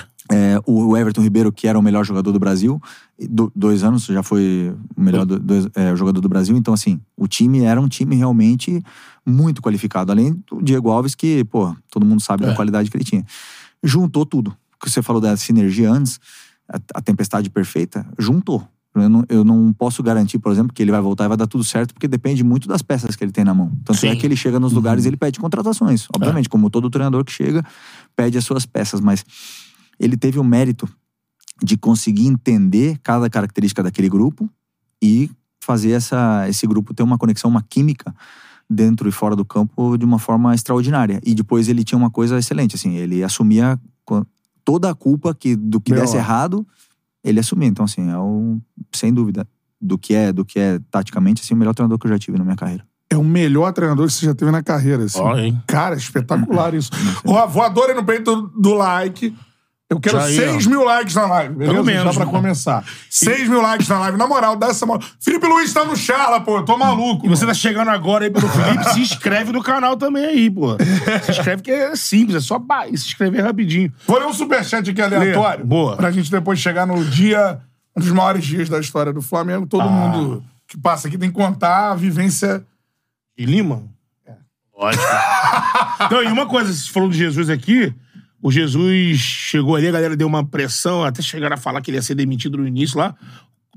o 0.65 0.87
o 0.91 0.97
Everton 0.97 1.21
Ribeiro, 1.21 1.51
que 1.51 1.67
era 1.67 1.77
o 1.77 1.81
melhor 1.81 2.03
jogador 2.05 2.31
do 2.31 2.39
Brasil, 2.39 2.81
do- 3.29 3.51
dois 3.55 3.83
anos 3.83 4.05
já 4.05 4.23
foi 4.23 4.73
o 4.95 5.01
melhor 5.01 5.25
do- 5.25 5.39
dois- 5.39 5.67
é, 5.75 5.95
jogador 5.95 6.21
do 6.21 6.29
Brasil. 6.29 6.55
Então, 6.57 6.73
assim, 6.73 6.99
o 7.17 7.27
time 7.27 7.61
era 7.61 7.79
um 7.79 7.87
time 7.87 8.15
realmente 8.15 8.81
muito 9.25 9.61
qualificado. 9.61 10.11
Além 10.11 10.33
do 10.49 10.61
Diego 10.61 10.89
Alves, 10.89 11.15
que, 11.15 11.43
pô, 11.45 11.75
todo 11.89 12.05
mundo 12.05 12.21
sabe 12.21 12.45
da 12.45 12.51
É. 12.51 12.55
qualidade 12.55 12.89
que 12.89 12.97
ele 12.97 13.03
tinha. 13.03 13.25
Juntou 13.83 14.25
tudo. 14.25 14.49
O 14.75 14.85
que 14.85 14.89
você 14.89 15.01
falou 15.01 15.21
da 15.21 15.35
sinergia 15.37 15.91
antes, 15.91 16.19
a, 16.67 16.79
a 16.95 17.01
tempestade 17.01 17.49
perfeita, 17.49 18.05
juntou. 18.17 18.65
Eu 18.93 19.07
não, 19.07 19.23
eu 19.29 19.43
não 19.45 19.71
posso 19.71 20.03
garantir, 20.03 20.37
por 20.37 20.51
exemplo, 20.51 20.73
que 20.73 20.81
ele 20.81 20.91
vai 20.91 20.99
voltar 20.99 21.23
e 21.23 21.27
vai 21.29 21.37
dar 21.37 21.47
tudo 21.47 21.63
certo, 21.63 21.93
porque 21.93 22.09
depende 22.09 22.43
muito 22.43 22.67
das 22.67 22.81
peças 22.81 23.15
que 23.15 23.23
ele 23.23 23.31
tem 23.31 23.45
na 23.45 23.53
mão. 23.53 23.71
Tanto 23.85 24.05
é 24.05 24.11
Sim. 24.11 24.17
que 24.17 24.25
ele 24.25 24.35
chega 24.35 24.59
nos 24.59 24.73
lugares 24.73 25.05
e 25.05 25.07
ele 25.07 25.15
pede 25.15 25.39
contratações. 25.39 26.07
Obviamente, 26.13 26.49
como 26.49 26.69
todo 26.69 26.89
treinador 26.89 27.23
que 27.23 27.31
chega, 27.31 27.63
pede 28.17 28.37
as 28.37 28.43
suas 28.43 28.65
peças, 28.65 28.99
mas 28.99 29.23
ele 30.01 30.17
teve 30.17 30.39
o 30.39 30.43
mérito 30.43 30.89
de 31.63 31.77
conseguir 31.77 32.25
entender 32.25 32.99
cada 33.03 33.29
característica 33.29 33.83
daquele 33.83 34.09
grupo 34.09 34.49
e 34.99 35.29
fazer 35.63 35.91
essa, 35.91 36.49
esse 36.49 36.65
grupo 36.65 36.91
ter 36.91 37.03
uma 37.03 37.19
conexão, 37.19 37.47
uma 37.47 37.61
química 37.61 38.13
dentro 38.67 39.07
e 39.07 39.11
fora 39.11 39.35
do 39.35 39.45
campo 39.45 39.95
de 39.97 40.03
uma 40.03 40.17
forma 40.17 40.55
extraordinária. 40.55 41.21
E 41.23 41.35
depois 41.35 41.69
ele 41.69 41.83
tinha 41.83 41.99
uma 41.99 42.09
coisa 42.09 42.39
excelente, 42.39 42.75
assim, 42.75 42.95
ele 42.95 43.23
assumia 43.23 43.79
toda 44.65 44.89
a 44.89 44.95
culpa 44.95 45.35
que 45.35 45.55
do 45.55 45.79
que 45.79 45.91
Meu. 45.93 46.01
desse 46.01 46.17
errado, 46.17 46.65
ele 47.23 47.39
assumia. 47.39 47.67
Então 47.67 47.85
assim, 47.85 48.09
é 48.09 48.17
um, 48.17 48.59
sem 48.91 49.13
dúvida 49.13 49.47
do 49.79 49.99
que 49.99 50.15
é, 50.15 50.33
do 50.33 50.43
que 50.43 50.59
é 50.59 50.79
taticamente 50.89 51.43
assim, 51.43 51.53
o 51.53 51.57
melhor 51.57 51.75
treinador 51.75 51.99
que 51.99 52.07
eu 52.07 52.11
já 52.11 52.17
tive 52.17 52.39
na 52.39 52.43
minha 52.43 52.55
carreira. 52.55 52.83
É 53.07 53.17
o 53.17 53.23
melhor 53.23 53.71
treinador 53.71 54.07
que 54.07 54.13
você 54.13 54.25
já 54.25 54.33
teve 54.33 54.49
na 54.51 54.63
carreira, 54.63 55.03
assim. 55.03 55.19
Ó, 55.19 55.37
hein? 55.37 55.61
Cara, 55.67 55.95
espetacular 55.95 56.73
isso. 56.73 56.89
Ó, 57.25 57.45
voadora 57.45 57.93
no 57.93 58.03
peito 58.03 58.47
do 58.57 58.73
like. 58.73 59.35
Eu 59.91 59.99
quero 59.99 60.17
Já 60.19 60.23
aí, 60.25 60.35
6 60.37 60.67
ó. 60.67 60.69
mil 60.69 60.83
likes 60.85 61.13
na 61.15 61.25
live, 61.25 61.53
beleza? 61.53 61.73
Pelo 61.73 61.85
menos, 61.85 62.03
Já 62.05 62.11
pra 62.13 62.25
mano. 62.25 62.31
começar. 62.37 62.85
6 63.09 63.49
mil 63.49 63.61
likes 63.61 63.89
na 63.89 63.99
live. 63.99 64.17
Na 64.17 64.25
moral, 64.25 64.55
dá 64.55 64.67
essa 64.67 64.85
moral. 64.85 65.05
Felipe 65.19 65.45
Luiz 65.45 65.73
tá 65.73 65.83
no 65.83 65.97
charla, 65.97 66.39
pô. 66.39 66.59
Eu 66.59 66.63
tô 66.63 66.77
maluco. 66.77 67.25
E 67.25 67.29
você 67.29 67.41
tá 67.41 67.47
mano. 67.47 67.55
chegando 67.59 67.89
agora 67.89 68.23
aí 68.23 68.31
pelo 68.31 68.47
Felipe, 68.47 68.85
se 68.93 69.01
inscreve 69.01 69.51
no 69.51 69.61
canal 69.61 69.97
também 69.97 70.23
aí, 70.25 70.49
pô. 70.49 70.77
Se 71.25 71.31
inscreve 71.31 71.61
que 71.61 71.69
é 71.71 71.93
simples, 71.97 72.37
é 72.37 72.39
só 72.39 72.57
se 72.95 73.05
inscrever 73.07 73.43
rapidinho. 73.43 73.91
Vou 74.07 74.17
ler 74.17 74.27
um 74.27 74.33
superchat 74.33 74.89
aqui 74.89 75.01
aleatório. 75.01 75.59
Lê. 75.59 75.65
Boa. 75.65 75.97
Pra 75.97 76.09
gente 76.09 76.31
depois 76.31 76.57
chegar 76.57 76.87
no 76.87 77.03
dia, 77.03 77.59
um 77.93 77.99
dos 77.99 78.11
maiores 78.11 78.45
dias 78.45 78.69
da 78.69 78.79
história 78.79 79.11
do 79.11 79.21
Flamengo. 79.21 79.67
Todo 79.67 79.81
Ah. 79.81 79.87
mundo 79.87 80.41
que 80.69 80.77
passa 80.77 81.09
aqui 81.09 81.17
tem 81.17 81.29
que 81.29 81.35
contar 81.35 81.91
a 81.91 81.95
vivência. 81.95 82.63
De 83.37 83.45
Lima? 83.45 83.83
É. 84.25 84.31
Lógico. 84.77 85.03
então, 86.05 86.23
e 86.23 86.27
uma 86.27 86.45
coisa, 86.45 86.71
você 86.71 86.89
falou 86.89 87.09
de 87.09 87.17
Jesus 87.17 87.49
aqui, 87.49 87.93
o 88.41 88.51
Jesus 88.51 89.19
chegou 89.19 89.75
ali, 89.75 89.87
a 89.87 89.91
galera 89.91 90.15
deu 90.15 90.27
uma 90.27 90.45
pressão, 90.45 91.03
até 91.03 91.21
chegaram 91.21 91.55
a 91.55 91.57
falar 91.57 91.81
que 91.81 91.91
ele 91.91 91.97
ia 91.97 92.01
ser 92.01 92.15
demitido 92.15 92.57
no 92.57 92.67
início 92.67 92.97
lá. 92.97 93.15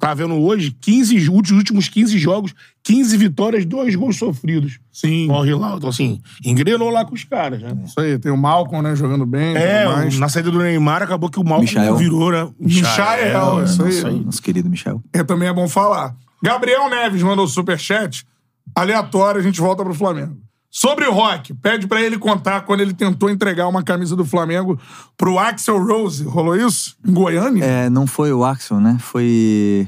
Tava 0.00 0.16
vendo 0.16 0.34
hoje, 0.34 0.76
15, 0.80 1.30
os 1.30 1.50
últimos 1.52 1.88
15 1.88 2.18
jogos, 2.18 2.52
15 2.82 3.16
vitórias, 3.16 3.64
dois 3.64 3.94
gols 3.94 4.16
sofridos. 4.16 4.80
Sim. 4.92 5.28
Morre 5.28 5.54
lá. 5.54 5.76
Então, 5.76 5.88
assim, 5.88 6.20
engrenou 6.44 6.90
lá 6.90 7.04
com 7.04 7.14
os 7.14 7.22
caras, 7.22 7.62
né? 7.62 7.76
Isso 7.84 7.98
aí, 8.00 8.18
tem 8.18 8.32
o 8.32 8.36
Malcolm, 8.36 8.82
né, 8.82 8.96
jogando 8.96 9.24
bem. 9.24 9.56
É, 9.56 9.86
mais. 9.86 10.18
na 10.18 10.28
saída 10.28 10.50
do 10.50 10.58
Neymar, 10.58 11.02
acabou 11.02 11.30
que 11.30 11.38
o 11.38 11.44
Malcolm 11.44 11.66
Michael. 11.66 11.96
virou, 11.96 12.32
né? 12.32 12.48
Michael, 12.58 13.60
é, 13.60 13.64
isso 13.64 13.82
aí. 13.82 13.90
isso 13.90 14.06
aí. 14.06 14.20
Nosso 14.20 14.42
querido 14.42 14.68
Michel. 14.68 15.00
É, 15.12 15.22
também 15.22 15.48
é 15.48 15.52
bom 15.52 15.68
falar. 15.68 16.16
Gabriel 16.42 16.90
Neves 16.90 17.22
mandou 17.22 17.46
superchat. 17.46 18.26
Aleatório, 18.74 19.40
a 19.40 19.44
gente 19.44 19.60
volta 19.60 19.84
pro 19.84 19.94
Flamengo. 19.94 20.36
Sobre 20.76 21.06
o 21.06 21.12
Rock, 21.12 21.54
pede 21.54 21.86
pra 21.86 22.02
ele 22.02 22.18
contar 22.18 22.62
quando 22.62 22.80
ele 22.80 22.92
tentou 22.92 23.30
entregar 23.30 23.68
uma 23.68 23.84
camisa 23.84 24.16
do 24.16 24.24
Flamengo 24.24 24.76
pro 25.16 25.38
Axel 25.38 25.78
Rose. 25.80 26.24
Rolou 26.24 26.56
isso? 26.56 26.96
Em 27.06 27.12
Goiânia? 27.12 27.64
É, 27.64 27.88
não 27.88 28.08
foi 28.08 28.32
o 28.32 28.44
Axel, 28.44 28.80
né? 28.80 28.98
Foi 29.00 29.86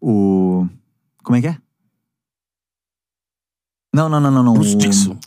o. 0.00 0.66
Como 1.22 1.36
é 1.36 1.40
que 1.42 1.48
é? 1.48 1.56
Não, 3.94 4.08
não, 4.08 4.18
não, 4.20 4.30
não. 4.30 4.42
não. 4.42 4.54
Bruce 4.54 4.74
o- 4.74 4.78
Dixon. 4.78 5.18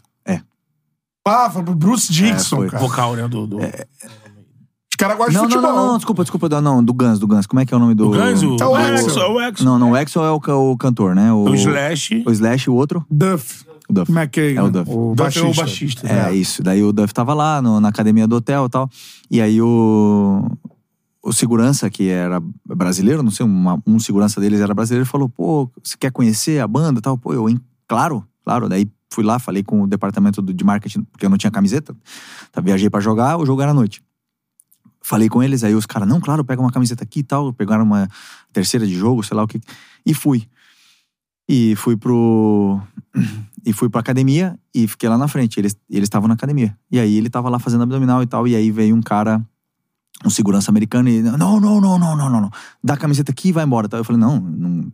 Ah, 1.28 1.50
foi 1.50 1.64
pro 1.64 1.74
Bruce 1.76 2.12
Dixon, 2.12 2.58
foi. 2.58 2.70
cara. 2.70 2.84
Vocal, 2.84 3.16
né? 3.16 3.28
Do, 3.28 3.48
do... 3.48 3.58
Os 3.58 4.96
caras 4.98 5.18
gostam 5.18 5.42
Não, 5.42 5.48
de 5.50 5.56
não, 5.56 5.62
futebol. 5.62 5.82
não, 5.84 5.88
não, 5.92 5.98
desculpa, 5.98 6.24
desculpa. 6.24 6.62
Não, 6.62 6.84
do 6.84 6.94
Guns, 6.94 7.18
do 7.20 7.28
Guns. 7.28 7.46
Como 7.48 7.60
é 7.60 7.66
que 7.66 7.74
é 7.74 7.78
o 7.78 7.80
nome 7.80 7.94
do. 7.96 8.08
O 8.08 8.12
Ganso? 8.12 8.58
É 8.60 8.66
o 8.66 8.70
o 8.72 8.76
Axel. 8.76 9.22
É 9.24 9.30
o 9.30 9.40
Axel. 9.40 9.66
Não, 9.66 9.80
não, 9.80 9.92
o 9.92 9.96
Axel 9.96 10.24
é 10.24 10.32
o, 10.32 10.40
ca- 10.40 10.56
o 10.56 10.78
cantor, 10.78 11.14
né? 11.16 11.32
O, 11.34 11.46
O 11.50 11.56
Slash. 11.56 12.24
O 12.28 12.32
Slash, 12.32 12.70
o 12.70 12.74
outro? 12.76 13.06
Duff. 13.10 13.66
O 13.90 13.94
Duff. 13.94 14.12
McKay. 14.12 14.56
É 14.58 14.62
o 14.62 14.66
né? 14.66 14.72
Duff. 14.72 14.92
O 14.92 15.14
Duff 15.16 15.22
é 15.38 15.42
baixista. 15.42 15.48
o 15.48 15.54
baixista. 15.56 16.08
É, 16.08 16.34
isso. 16.34 16.64
Daí 16.64 16.84
o 16.84 16.92
Duff 16.92 17.14
tava 17.14 17.34
lá 17.34 17.62
no- 17.62 17.80
na 17.80 17.90
academia 17.90 18.28
do 18.28 18.36
hotel 18.38 18.66
e 18.66 18.70
tal. 18.70 18.90
E 19.30 19.40
aí 19.42 19.62
o, 19.62 20.44
o 21.24 21.32
segurança, 21.34 21.90
que 21.90 22.10
era 22.10 22.42
brasileiro, 22.66 23.22
não 23.24 23.32
sei, 23.32 23.46
uma- 23.46 23.82
um 23.86 24.00
segurança 24.00 24.42
deles 24.42 24.60
era 24.60 24.74
brasileiro, 24.74 25.06
falou: 25.06 25.30
pô, 25.30 25.70
você 25.84 25.96
quer 25.98 26.12
conhecer 26.12 26.60
a 26.62 26.68
banda 26.68 27.00
e 27.00 27.02
tal? 27.02 27.18
Pô, 27.18 27.34
eu, 27.34 27.48
hein? 27.50 27.60
Claro, 27.88 28.26
claro. 28.44 28.68
Daí 28.68 28.88
fui 29.12 29.24
lá, 29.24 29.38
falei 29.40 29.64
com 29.64 29.84
o 29.84 29.88
departamento 29.88 30.42
do- 30.42 30.54
de 30.54 30.64
marketing, 30.64 31.04
porque 31.04 31.26
eu 31.26 31.30
não 31.30 31.38
tinha 31.38 31.52
camiseta. 31.52 31.96
Tá, 32.52 32.62
viajei 32.62 32.90
pra 32.90 33.00
jogar, 33.00 33.38
o 33.38 33.46
jogo 33.46 33.62
era 33.62 33.72
à 33.72 33.74
noite. 33.74 34.02
Falei 35.02 35.30
com 35.30 35.44
eles, 35.44 35.64
aí 35.64 35.76
os 35.76 35.86
caras, 35.86 36.08
não, 36.10 36.20
claro, 36.20 36.44
pega 36.44 36.60
uma 36.60 36.72
camiseta 36.72 37.04
aqui 37.04 37.20
e 37.20 37.24
tal. 37.24 37.54
Pegaram 37.54 37.84
uma 37.84 38.10
terceira 38.52 38.88
de 38.88 38.96
jogo, 38.96 39.22
sei 39.22 39.38
lá 39.38 39.44
o 39.44 39.48
que. 39.48 39.62
E 40.04 40.16
fui. 40.16 40.48
E 41.48 41.76
fui 41.76 41.96
pro. 41.96 42.82
E 43.66 43.74
fui 43.74 43.90
pra 43.90 44.00
academia 44.00 44.58
e 44.74 44.88
fiquei 44.88 45.10
lá 45.10 45.18
na 45.18 45.28
frente. 45.28 45.60
Eles 45.60 45.76
eles 45.90 46.06
estavam 46.06 46.28
na 46.28 46.36
academia. 46.36 46.78
E 46.92 47.00
aí 47.00 47.18
ele 47.18 47.30
tava 47.30 47.50
lá 47.50 47.58
fazendo 47.58 47.84
abdominal 47.84 48.22
e 48.22 48.28
tal. 48.28 48.48
E 48.48 48.56
aí 48.56 48.70
veio 48.70 48.96
um 48.96 49.02
cara, 49.02 49.42
um 50.24 50.30
segurança 50.30 50.70
americano, 50.70 51.10
e. 51.10 51.22
Não, 51.22 51.38
não, 51.38 51.60
não, 51.60 51.82
não, 51.82 52.00
não, 52.00 52.16
não, 52.16 52.42
não. 52.42 52.52
Dá 52.84 52.94
a 52.94 52.98
camiseta 52.98 53.32
aqui 53.32 53.50
e 53.50 53.52
vai 53.52 53.64
embora. 53.64 53.90
Eu 53.92 54.04
falei, 54.04 54.22
não, 54.22 54.40
não. 54.40 54.92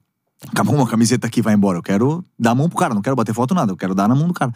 Acabou 0.49 0.73
uma 0.73 0.87
camiseta 0.87 1.27
aqui, 1.27 1.39
vai 1.39 1.53
embora. 1.53 1.77
Eu 1.77 1.83
quero 1.83 2.25
dar 2.39 2.51
a 2.51 2.55
mão 2.55 2.67
pro 2.67 2.79
cara, 2.79 2.95
não 2.95 3.01
quero 3.01 3.15
bater 3.15 3.31
foto, 3.31 3.53
nada. 3.53 3.71
Eu 3.71 3.77
quero 3.77 3.93
dar 3.93 4.07
na 4.07 4.15
mão 4.15 4.27
do 4.27 4.33
cara. 4.33 4.51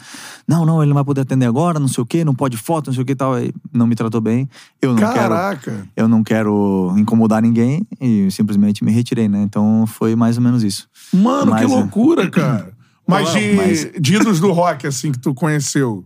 Não, 0.46 0.66
não, 0.66 0.82
ele 0.82 0.88
não 0.88 0.96
vai 0.96 1.04
poder 1.04 1.20
atender 1.20 1.46
agora, 1.46 1.78
não 1.78 1.86
sei 1.86 2.02
o 2.02 2.06
quê, 2.06 2.24
não 2.24 2.34
pode 2.34 2.56
foto, 2.56 2.88
não 2.88 2.94
sei 2.94 3.04
o 3.04 3.06
que 3.06 3.12
e 3.12 3.14
tal. 3.14 3.34
Aí 3.34 3.52
não 3.72 3.86
me 3.86 3.94
tratou 3.94 4.20
bem. 4.20 4.48
Eu 4.82 4.90
não 4.90 4.96
quero 4.96 5.14
Caraca. 5.14 5.88
eu 5.94 6.08
não 6.08 6.24
quero 6.24 6.92
incomodar 6.96 7.40
ninguém 7.40 7.86
e 8.00 8.28
simplesmente 8.32 8.82
me 8.82 8.90
retirei, 8.90 9.28
né? 9.28 9.40
Então 9.42 9.84
foi 9.86 10.16
mais 10.16 10.36
ou 10.36 10.42
menos 10.42 10.64
isso. 10.64 10.88
Mano, 11.12 11.52
Mas, 11.52 11.64
que 11.64 11.72
é. 11.72 11.76
loucura, 11.76 12.28
cara. 12.28 12.75
Mas 13.06 13.32
de, 13.32 13.52
Mas- 13.52 13.90
de 14.00 14.14
ídolos 14.16 14.40
do 14.40 14.50
rock, 14.52 14.86
assim, 14.86 15.12
que 15.12 15.18
tu 15.18 15.32
conheceu. 15.34 16.04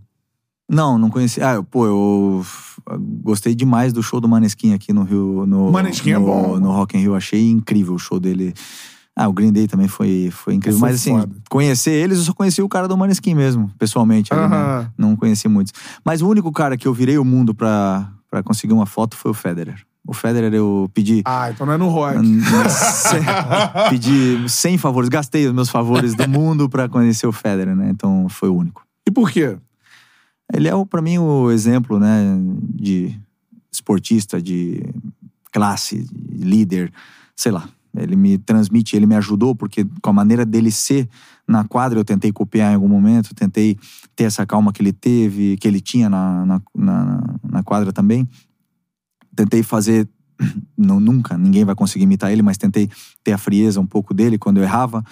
Não, 0.68 0.96
não 0.98 1.10
conheci. 1.10 1.42
Ah, 1.42 1.54
eu- 1.54 1.64
pô, 1.64 1.86
eu 1.86 2.46
gostei 3.22 3.54
demais 3.54 3.92
do 3.92 4.02
show 4.02 4.20
do 4.20 4.28
Maneskin 4.28 4.72
aqui 4.74 4.92
no 4.92 5.02
Rio. 5.02 5.44
No, 5.46 5.70
Maneskin 5.72 6.10
é 6.12 6.18
no, 6.18 6.26
bom. 6.26 6.58
No 6.60 6.70
Rock 6.72 6.96
in 6.96 7.00
Rio. 7.00 7.14
Achei 7.14 7.50
incrível 7.50 7.94
o 7.94 7.98
show 7.98 8.20
dele. 8.20 8.54
Ah, 9.16 9.26
o 9.28 9.32
Green 9.32 9.52
Day 9.52 9.66
também 9.66 9.88
foi, 9.88 10.30
foi 10.30 10.54
incrível. 10.54 10.78
Foi 10.78 10.88
Mas 10.90 11.00
assim, 11.00 11.10
foda. 11.18 11.34
conhecer 11.50 11.90
eles, 11.90 12.18
eu 12.18 12.24
só 12.24 12.32
conheci 12.32 12.62
o 12.62 12.68
cara 12.68 12.86
do 12.86 12.96
Maneskin 12.96 13.34
mesmo, 13.34 13.70
pessoalmente. 13.78 14.32
ali, 14.32 14.42
né? 14.48 14.56
Aham. 14.56 14.92
Não 14.96 15.16
conheci 15.16 15.48
muitos. 15.48 15.72
Mas 16.04 16.22
o 16.22 16.28
único 16.28 16.50
cara 16.52 16.76
que 16.76 16.86
eu 16.86 16.94
virei 16.94 17.18
o 17.18 17.24
mundo 17.24 17.52
pra, 17.52 18.08
pra 18.30 18.42
conseguir 18.42 18.72
uma 18.72 18.86
foto 18.86 19.16
foi 19.16 19.30
o 19.30 19.34
Federer. 19.34 19.84
O 20.06 20.14
Federer 20.14 20.52
eu 20.54 20.90
pedi. 20.94 21.22
Ah, 21.24 21.50
então 21.50 21.66
não 21.66 21.74
é 21.74 21.76
no 21.76 21.88
rock. 21.88 22.16
Pedi 23.90 24.48
100 24.48 24.78
favores, 24.78 25.08
gastei 25.10 25.46
os 25.46 25.52
meus 25.52 25.68
favores 25.68 26.14
do 26.14 26.26
mundo 26.28 26.68
pra 26.68 26.88
conhecer 26.88 27.26
o 27.26 27.32
Federer, 27.32 27.76
né? 27.76 27.90
Então 27.90 28.28
foi 28.28 28.48
o 28.48 28.56
único. 28.56 28.82
E 29.06 29.10
por 29.10 29.30
quê? 29.30 29.58
Ele 30.52 30.68
é, 30.68 30.72
pra 30.86 31.02
mim, 31.02 31.18
o 31.18 31.50
exemplo, 31.50 31.98
né, 31.98 32.24
de 32.74 33.14
esportista, 33.70 34.40
de 34.40 34.82
classe, 35.52 36.06
de 36.12 36.44
líder, 36.44 36.92
sei 37.36 37.52
lá. 37.52 37.68
Ele 37.96 38.16
me 38.16 38.38
transmite, 38.38 38.96
ele 38.96 39.06
me 39.06 39.16
ajudou, 39.16 39.54
porque 39.54 39.84
com 40.00 40.10
a 40.10 40.12
maneira 40.12 40.44
dele 40.44 40.70
ser 40.70 41.08
na 41.50 41.64
quadra, 41.64 41.98
eu 41.98 42.04
tentei 42.04 42.30
copiar 42.30 42.70
em 42.70 42.74
algum 42.76 42.86
momento, 42.88 43.34
tentei 43.34 43.76
ter 44.14 44.24
essa 44.24 44.46
calma 44.46 44.72
que 44.72 44.80
ele 44.80 44.92
teve, 44.92 45.56
que 45.56 45.66
ele 45.66 45.80
tinha 45.80 46.08
na, 46.08 46.46
na, 46.46 46.62
na, 46.76 47.34
na 47.42 47.62
quadra 47.64 47.92
também. 47.92 48.28
Tentei 49.34 49.62
fazer, 49.64 50.08
não, 50.78 51.00
nunca, 51.00 51.36
ninguém 51.36 51.64
vai 51.64 51.74
conseguir 51.74 52.04
imitar 52.04 52.30
ele, 52.30 52.40
mas 52.42 52.56
tentei 52.56 52.88
ter 53.24 53.32
a 53.32 53.38
frieza 53.38 53.80
um 53.80 53.86
pouco 53.86 54.14
dele 54.14 54.38
quando 54.38 54.58
eu 54.58 54.62
errava. 54.62 55.04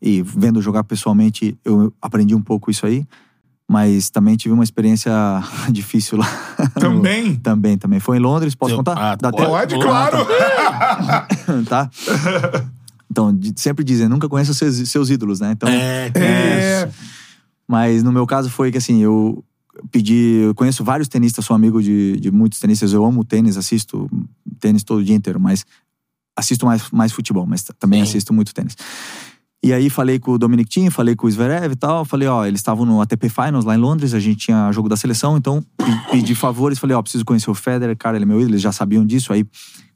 E 0.00 0.22
vendo 0.22 0.62
jogar 0.62 0.84
pessoalmente, 0.84 1.56
eu 1.64 1.92
aprendi 2.00 2.34
um 2.34 2.42
pouco 2.42 2.70
isso 2.70 2.86
aí. 2.86 3.06
Mas 3.68 4.10
também 4.10 4.36
tive 4.36 4.52
uma 4.54 4.64
experiência 4.64 5.12
difícil 5.70 6.18
lá. 6.18 6.26
Também? 6.80 7.36
também, 7.40 7.76
também. 7.78 8.00
Foi 8.00 8.16
em 8.16 8.20
Londres, 8.20 8.54
posso 8.54 8.72
Eu- 8.72 8.78
contar? 8.78 8.96
ah, 8.96 9.16
Dá 9.16 9.30
pode? 9.30 9.46
Pode, 9.46 9.78
claro. 9.80 10.18
tá? 11.68 11.90
Então, 13.14 13.38
sempre 13.54 13.84
dizem, 13.84 14.08
nunca 14.08 14.28
conheça 14.28 14.52
seus, 14.52 14.88
seus 14.90 15.08
ídolos, 15.08 15.38
né? 15.38 15.52
Então, 15.52 15.68
É, 15.68 16.10
É. 16.16 16.90
mas 17.68 18.02
no 18.02 18.10
meu 18.10 18.26
caso 18.26 18.50
foi 18.50 18.72
que 18.72 18.78
assim, 18.78 19.00
eu 19.00 19.44
pedi. 19.92 20.40
Eu 20.44 20.54
conheço 20.54 20.82
vários 20.82 21.06
tenistas, 21.06 21.44
sou 21.44 21.54
amigo 21.54 21.80
de, 21.80 22.18
de 22.18 22.32
muitos 22.32 22.58
tenistas. 22.58 22.92
Eu 22.92 23.04
amo 23.04 23.22
tênis, 23.24 23.56
assisto 23.56 24.10
tênis 24.58 24.82
todo 24.82 25.04
dia 25.04 25.14
inteiro, 25.14 25.38
mas 25.38 25.64
assisto 26.36 26.66
mais, 26.66 26.90
mais 26.90 27.12
futebol, 27.12 27.46
mas 27.46 27.62
também 27.78 28.04
Sim. 28.04 28.10
assisto 28.10 28.32
muito 28.34 28.52
tênis. 28.52 28.76
E 29.62 29.72
aí 29.72 29.88
falei 29.88 30.18
com 30.18 30.32
o 30.32 30.38
Dominic 30.38 30.68
Thiem, 30.68 30.90
falei 30.90 31.14
com 31.16 31.26
o 31.28 31.30
Zverev 31.30 31.72
e 31.72 31.76
tal. 31.76 32.04
Falei, 32.04 32.26
ó, 32.28 32.44
eles 32.44 32.58
estavam 32.58 32.84
no 32.84 33.00
ATP 33.00 33.28
Finals 33.30 33.64
lá 33.64 33.74
em 33.76 33.78
Londres, 33.78 34.12
a 34.12 34.18
gente 34.20 34.38
tinha 34.46 34.70
jogo 34.72 34.88
da 34.90 34.96
seleção, 34.96 35.36
então 35.38 35.62
pe- 35.78 36.10
pedi 36.10 36.34
favores. 36.34 36.78
Falei, 36.78 36.94
ó, 36.96 37.00
preciso 37.00 37.24
conhecer 37.24 37.48
o 37.50 37.54
Federer, 37.54 37.96
cara, 37.96 38.16
ele 38.16 38.24
é 38.24 38.26
meu 38.26 38.36
ídolo, 38.38 38.50
eles 38.52 38.60
já 38.62 38.72
sabiam 38.72 39.06
disso. 39.06 39.32
Aí 39.32 39.46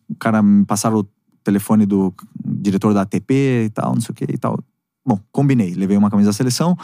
o 0.08 0.14
cara 0.18 0.40
me 0.42 0.64
passaram 0.64 1.00
o 1.00 1.06
telefone 1.44 1.86
do 1.86 2.12
diretor 2.44 2.94
da 2.94 3.02
ATP 3.02 3.64
e 3.66 3.70
tal, 3.70 3.94
não 3.94 4.00
sei 4.00 4.12
o 4.12 4.14
que 4.14 4.24
e 4.24 4.38
tal. 4.38 4.58
Bom, 5.06 5.18
combinei. 5.32 5.74
Levei 5.74 5.96
uma 5.96 6.10
camisa 6.10 6.30
da 6.30 6.32
seleção 6.32 6.76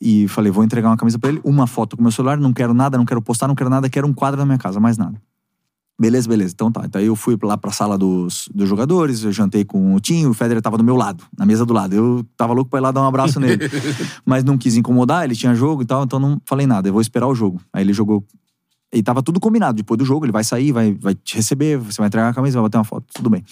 e 0.00 0.28
falei, 0.28 0.52
vou 0.52 0.62
entregar 0.62 0.88
uma 0.88 0.96
camisa 0.96 1.18
pra 1.18 1.30
ele, 1.30 1.40
uma 1.44 1.66
foto 1.66 1.96
com 1.96 2.02
meu 2.02 2.12
celular, 2.12 2.38
não 2.38 2.52
quero 2.52 2.74
nada, 2.74 2.98
não 2.98 3.04
quero 3.04 3.22
postar, 3.22 3.48
não 3.48 3.54
quero 3.54 3.70
nada, 3.70 3.88
quero 3.88 4.06
um 4.06 4.12
quadro 4.12 4.38
na 4.38 4.46
minha 4.46 4.58
casa, 4.58 4.78
mais 4.78 4.98
nada. 4.98 5.20
Beleza, 6.00 6.28
beleza. 6.28 6.54
Então 6.54 6.70
tá. 6.70 6.82
Então 6.84 7.00
eu 7.00 7.16
fui 7.16 7.36
lá 7.42 7.56
pra 7.56 7.72
sala 7.72 7.98
dos, 7.98 8.48
dos 8.54 8.68
jogadores, 8.68 9.24
eu 9.24 9.32
jantei 9.32 9.64
com 9.64 9.94
o 9.94 10.00
Tim, 10.00 10.26
o 10.26 10.34
Federer 10.34 10.62
tava 10.62 10.78
do 10.78 10.84
meu 10.84 10.94
lado, 10.94 11.24
na 11.36 11.44
mesa 11.44 11.66
do 11.66 11.74
lado. 11.74 11.92
Eu 11.92 12.24
tava 12.36 12.52
louco 12.52 12.70
pra 12.70 12.78
ir 12.78 12.82
lá 12.82 12.92
dar 12.92 13.02
um 13.02 13.06
abraço 13.06 13.40
nele. 13.40 13.68
Mas 14.24 14.44
não 14.44 14.56
quis 14.56 14.76
incomodar, 14.76 15.24
ele 15.24 15.34
tinha 15.34 15.54
jogo 15.56 15.82
e 15.82 15.84
tal, 15.84 16.04
então 16.04 16.20
não 16.20 16.40
falei 16.44 16.68
nada, 16.68 16.88
eu 16.88 16.92
vou 16.92 17.02
esperar 17.02 17.26
o 17.26 17.34
jogo. 17.34 17.60
Aí 17.72 17.82
ele 17.82 17.92
jogou. 17.92 18.24
E 18.92 19.02
tava 19.02 19.22
tudo 19.22 19.38
combinado. 19.38 19.76
Depois 19.76 19.98
do 19.98 20.04
jogo, 20.04 20.24
ele 20.24 20.32
vai 20.32 20.44
sair, 20.44 20.72
vai, 20.72 20.94
vai 20.94 21.14
te 21.14 21.36
receber, 21.36 21.76
você 21.78 21.98
vai 21.98 22.08
entregar 22.08 22.28
a 22.28 22.34
camisa, 22.34 22.58
vai 22.58 22.68
bater 22.68 22.78
uma 22.78 22.84
foto, 22.84 23.06
tudo 23.12 23.28
bem. 23.28 23.44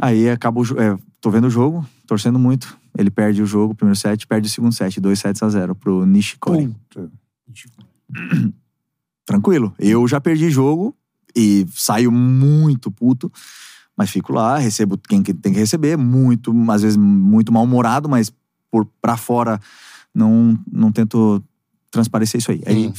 Aí 0.00 0.28
acaba 0.28 0.60
o 0.60 0.64
jogo. 0.64 0.80
É, 0.80 0.98
tô 1.20 1.30
vendo 1.30 1.46
o 1.46 1.50
jogo, 1.50 1.86
torcendo 2.06 2.38
muito. 2.38 2.76
Ele 2.96 3.10
perde 3.10 3.42
o 3.42 3.46
jogo, 3.46 3.74
primeiro 3.74 3.98
set, 3.98 4.26
perde 4.26 4.48
o 4.48 4.50
segundo 4.50 4.72
set, 4.72 5.00
2 5.00 5.18
sets 5.18 5.42
a 5.42 5.48
0 5.48 5.74
pro 5.74 6.06
Nishikori. 6.06 6.74
Puta. 6.88 7.10
Tranquilo. 9.26 9.74
Eu 9.78 10.06
já 10.06 10.20
perdi 10.20 10.50
jogo 10.50 10.94
e 11.34 11.66
saio 11.74 12.10
muito 12.10 12.90
puto, 12.90 13.30
mas 13.96 14.10
fico 14.10 14.32
lá, 14.32 14.56
recebo 14.56 14.96
quem 14.96 15.22
que 15.22 15.34
tem 15.34 15.52
que 15.52 15.58
receber, 15.58 15.96
muito, 15.98 16.54
às 16.70 16.82
vezes 16.82 16.96
muito 16.96 17.52
mal-humorado, 17.52 18.08
mas 18.08 18.32
por 18.70 18.86
pra 19.00 19.16
fora 19.16 19.60
não, 20.14 20.58
não 20.70 20.90
tento 20.92 21.42
transparecer 21.90 22.38
isso 22.38 22.50
aí. 22.50 22.62
Aí 22.66 22.86
Hum. 22.86 22.92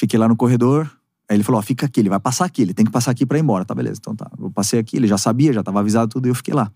Fiquei 0.00 0.18
lá 0.18 0.26
no 0.26 0.34
corredor, 0.34 0.90
aí 1.28 1.36
ele 1.36 1.44
falou, 1.44 1.58
ó, 1.58 1.62
fica 1.62 1.84
aqui, 1.84 2.00
ele 2.00 2.08
vai 2.08 2.18
passar 2.18 2.46
aqui, 2.46 2.62
ele 2.62 2.72
tem 2.72 2.86
que 2.86 2.90
passar 2.90 3.10
aqui 3.10 3.26
pra 3.26 3.36
ir 3.36 3.42
embora, 3.42 3.66
tá 3.66 3.74
beleza. 3.74 3.98
Então 4.00 4.16
tá, 4.16 4.30
eu 4.40 4.50
passei 4.50 4.80
aqui, 4.80 4.96
ele 4.96 5.06
já 5.06 5.18
sabia, 5.18 5.52
já 5.52 5.62
tava 5.62 5.78
avisado 5.80 6.08
tudo, 6.10 6.26
e 6.26 6.30
eu 6.30 6.34
fiquei 6.34 6.54
lá. 6.54 6.72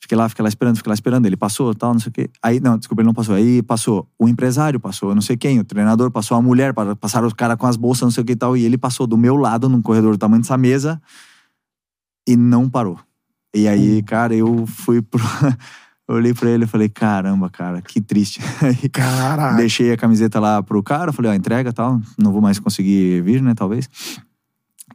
Fiquei 0.00 0.16
lá, 0.16 0.28
fiquei 0.28 0.44
lá 0.44 0.48
esperando, 0.48 0.76
fiquei 0.76 0.88
lá 0.90 0.94
esperando. 0.94 1.26
Ele 1.26 1.36
passou, 1.36 1.74
tal, 1.74 1.92
não 1.92 1.98
sei 1.98 2.10
o 2.10 2.12
quê. 2.12 2.30
Aí, 2.40 2.60
não, 2.60 2.78
desculpa, 2.78 3.02
ele 3.02 3.08
não 3.08 3.12
passou. 3.12 3.34
Aí 3.34 3.60
passou 3.62 4.08
o 4.16 4.28
empresário, 4.28 4.78
passou 4.78 5.12
não 5.12 5.20
sei 5.20 5.36
quem, 5.36 5.58
o 5.58 5.64
treinador, 5.64 6.08
passou 6.08 6.36
a 6.36 6.40
mulher, 6.40 6.72
pa- 6.72 6.94
passaram 6.94 7.26
os 7.26 7.32
caras 7.32 7.56
com 7.56 7.66
as 7.66 7.76
bolsas, 7.76 8.02
não 8.02 8.10
sei 8.12 8.22
o 8.22 8.24
que 8.24 8.32
e 8.34 8.36
tal. 8.36 8.56
E 8.56 8.64
ele 8.64 8.78
passou 8.78 9.08
do 9.08 9.18
meu 9.18 9.34
lado, 9.34 9.68
num 9.68 9.82
corredor 9.82 10.12
do 10.12 10.18
tamanho 10.18 10.40
dessa 10.40 10.56
mesa, 10.56 11.02
e 12.28 12.36
não 12.36 12.70
parou. 12.70 12.96
E 13.52 13.66
aí, 13.66 14.00
cara, 14.04 14.36
eu 14.36 14.64
fui 14.68 15.02
pro. 15.02 15.20
eu 16.08 16.14
olhei 16.14 16.32
pra 16.32 16.48
ele 16.48 16.64
e 16.64 16.66
falei, 16.66 16.88
caramba, 16.88 17.50
cara, 17.50 17.82
que 17.82 18.00
triste. 18.00 18.40
Aí, 18.62 18.88
Caraca. 18.88 19.56
Deixei 19.56 19.92
a 19.92 19.96
camiseta 19.96 20.40
lá 20.40 20.62
pro 20.62 20.82
cara, 20.82 21.12
falei, 21.12 21.30
ó, 21.30 21.34
entrega 21.34 21.72
tal, 21.72 22.00
não 22.16 22.32
vou 22.32 22.40
mais 22.40 22.58
conseguir 22.58 23.22
vir, 23.22 23.42
né, 23.42 23.54
talvez. 23.54 23.88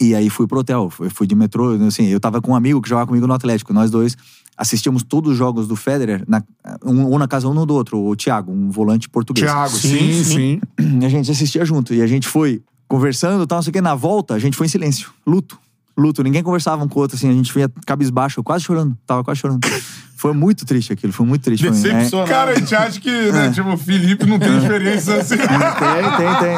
E 0.02 0.16
aí 0.16 0.28
fui 0.28 0.48
pro 0.48 0.60
hotel, 0.60 0.90
fui, 0.90 1.08
fui 1.08 1.28
de 1.28 1.36
metrô, 1.36 1.76
assim, 1.86 2.08
eu 2.08 2.20
tava 2.20 2.42
com 2.42 2.52
um 2.52 2.56
amigo 2.56 2.82
que 2.82 2.90
jogava 2.90 3.06
comigo 3.06 3.28
no 3.28 3.34
Atlético, 3.34 3.72
nós 3.74 3.92
dois, 3.92 4.18
assistíamos 4.58 5.04
todos 5.04 5.34
os 5.34 5.38
jogos 5.38 5.68
do 5.68 5.76
Federer, 5.76 6.24
na, 6.28 6.44
um, 6.84 7.14
um 7.14 7.18
na 7.20 7.28
casa 7.28 7.48
um 7.48 7.54
no 7.54 7.64
do 7.64 7.76
outro, 7.76 8.00
o 8.00 8.16
Thiago, 8.16 8.52
um 8.52 8.72
volante 8.72 9.08
português. 9.08 9.46
Thiago, 9.46 9.76
Sim, 9.76 9.98
sim, 9.98 10.24
sim. 10.24 10.24
sim. 10.24 10.62
E 11.02 11.06
a 11.06 11.10
gente 11.10 11.30
assistia 11.30 11.64
junto. 11.64 11.94
E 11.94 12.02
a 12.02 12.08
gente 12.08 12.28
foi 12.28 12.62
conversando 12.88 13.44
e 13.44 13.48
tal, 13.48 13.58
não 13.58 13.64
sei 13.64 13.72
o 13.72 13.74
que. 13.74 13.82
Na 13.82 13.96
volta, 13.96 14.34
a 14.34 14.40
gente 14.40 14.58
foi 14.58 14.66
em 14.66 14.70
silêncio. 14.70 15.12
Luto. 15.26 15.60
Luto. 15.98 16.24
Ninguém 16.24 16.42
conversava 16.44 16.84
um 16.84 16.88
com 16.88 17.00
o 17.00 17.02
outro, 17.02 17.16
assim. 17.18 17.30
A 17.30 17.34
gente 17.34 17.54
vinha 17.54 17.70
cabisbaixo, 17.86 18.40
eu 18.40 18.44
quase 18.44 18.64
chorando. 18.64 18.98
Tava 19.06 19.24
quase 19.24 19.40
chorando. 19.40 19.60
Foi 20.16 20.32
muito 20.32 20.66
triste 20.66 20.94
aquilo, 20.94 21.12
foi 21.12 21.26
muito 21.26 21.42
triste. 21.42 21.64
pra 21.64 21.72
mim. 21.72 21.80
É, 21.80 21.82
Decepcionado. 21.82 22.30
Cara, 22.30 22.52
a 22.52 22.56
gente 22.56 22.74
acha 22.74 22.98
que, 22.98 23.12
né, 23.34 23.52
tipo, 23.52 23.68
o 23.74 23.78
Felipe 23.78 24.26
não 24.26 24.40
tem 24.40 24.58
experiência 24.58 25.16
assim. 25.18 25.36
tem, 25.36 25.48
tem, 25.48 26.40
tem. 26.40 26.56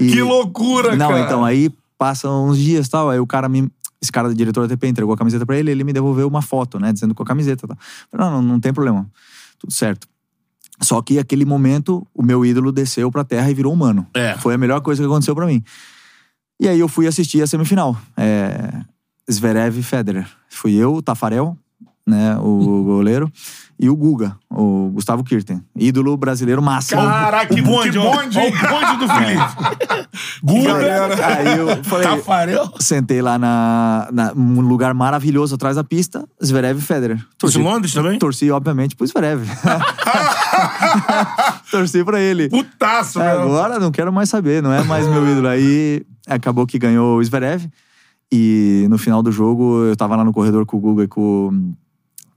E- 0.06 0.10
que 0.12 0.22
loucura, 0.22 0.96
Não, 0.96 1.08
cara. 1.10 1.20
então, 1.20 1.44
aí 1.44 1.70
passam 1.98 2.46
uns 2.48 2.56
dias 2.56 2.86
e 2.86 2.90
tal, 2.90 3.10
aí 3.10 3.18
o 3.20 3.26
cara 3.26 3.50
me. 3.50 3.70
Esse 4.00 4.10
cara 4.10 4.28
do 4.30 4.34
diretor 4.34 4.66
da 4.66 4.68
TP 4.74 4.86
entregou 4.88 5.12
a 5.12 5.16
camiseta 5.18 5.44
pra 5.44 5.58
ele, 5.58 5.70
ele 5.70 5.84
me 5.84 5.92
devolveu 5.92 6.26
uma 6.26 6.40
foto, 6.40 6.78
né? 6.80 6.90
Dizendo 6.90 7.14
com 7.14 7.22
a 7.22 7.26
camiseta. 7.26 7.68
Tá. 7.68 7.76
Falei, 8.10 8.26
não, 8.26 8.40
não, 8.40 8.48
não 8.54 8.60
tem 8.60 8.72
problema. 8.72 9.06
Tudo 9.58 9.70
certo. 9.70 10.08
Só 10.80 11.02
que 11.02 11.18
aquele 11.18 11.44
momento, 11.44 12.06
o 12.14 12.22
meu 12.22 12.46
ídolo 12.46 12.72
desceu 12.72 13.10
pra 13.10 13.24
terra 13.24 13.50
e 13.50 13.54
virou 13.54 13.74
humano. 13.74 14.06
É. 14.14 14.38
Foi 14.38 14.54
a 14.54 14.58
melhor 14.58 14.80
coisa 14.80 15.02
que 15.02 15.06
aconteceu 15.06 15.34
pra 15.34 15.44
mim. 15.44 15.62
E 16.60 16.68
aí 16.68 16.78
eu 16.78 16.88
fui 16.88 17.06
assistir 17.06 17.42
a 17.42 17.46
semifinal. 17.46 17.96
É... 18.16 18.70
Zverev 19.30 19.78
e 19.78 19.82
Federer. 19.82 20.26
Fui 20.48 20.74
eu, 20.74 20.94
o 20.96 21.02
Tafarel, 21.02 21.56
né? 22.06 22.36
O 22.38 22.82
goleiro. 22.84 23.30
E 23.82 23.88
o 23.88 23.96
Guga, 23.96 24.36
o 24.50 24.90
Gustavo 24.92 25.24
Kirten. 25.24 25.64
Ídolo 25.74 26.14
brasileiro 26.14 26.60
máximo. 26.60 27.00
Caraca, 27.00 27.54
que 27.54 27.62
bonde, 27.62 27.92
que 27.92 27.98
bonde, 27.98 28.38
o 28.38 28.50
bonde 28.50 28.96
do 28.98 29.08
Felipe. 29.08 29.44
Guga, 30.44 31.26
Aí 31.26 31.58
eu 31.58 31.82
falei, 31.84 32.06
Tafarel. 32.06 32.70
Sentei 32.78 33.22
lá 33.22 33.38
na, 33.38 34.06
na- 34.12 34.32
um 34.36 34.60
lugar 34.60 34.92
maravilhoso 34.92 35.54
atrás 35.54 35.76
da 35.76 35.84
pista, 35.84 36.28
Zverev 36.44 36.78
e 36.78 36.82
Federer. 36.82 37.24
Isso 37.42 37.58
em 37.58 37.62
Londres 37.62 37.94
também? 37.94 38.18
Torci, 38.18 38.50
obviamente, 38.50 38.94
pro 38.94 39.06
Zverev. 39.06 39.48
Torci 41.70 42.04
pra 42.04 42.20
ele. 42.20 42.48
Putaço, 42.50 43.18
É, 43.20 43.32
meu. 43.32 43.42
agora 43.44 43.78
não 43.78 43.90
quero 43.90 44.12
mais 44.12 44.28
saber, 44.28 44.62
não 44.62 44.72
é 44.72 44.82
mais 44.84 45.06
meu 45.06 45.26
ídolo. 45.26 45.48
Aí 45.48 46.02
acabou 46.30 46.66
que 46.66 46.78
ganhou 46.78 47.18
o 47.18 47.24
Zverev. 47.24 47.68
E 48.32 48.86
no 48.88 48.96
final 48.96 49.22
do 49.22 49.32
jogo, 49.32 49.84
eu 49.84 49.96
tava 49.96 50.14
lá 50.16 50.24
no 50.24 50.32
corredor 50.32 50.64
com 50.64 50.76
o 50.76 50.80
Guga 50.80 51.02
e 51.02 51.08
com, 51.08 51.74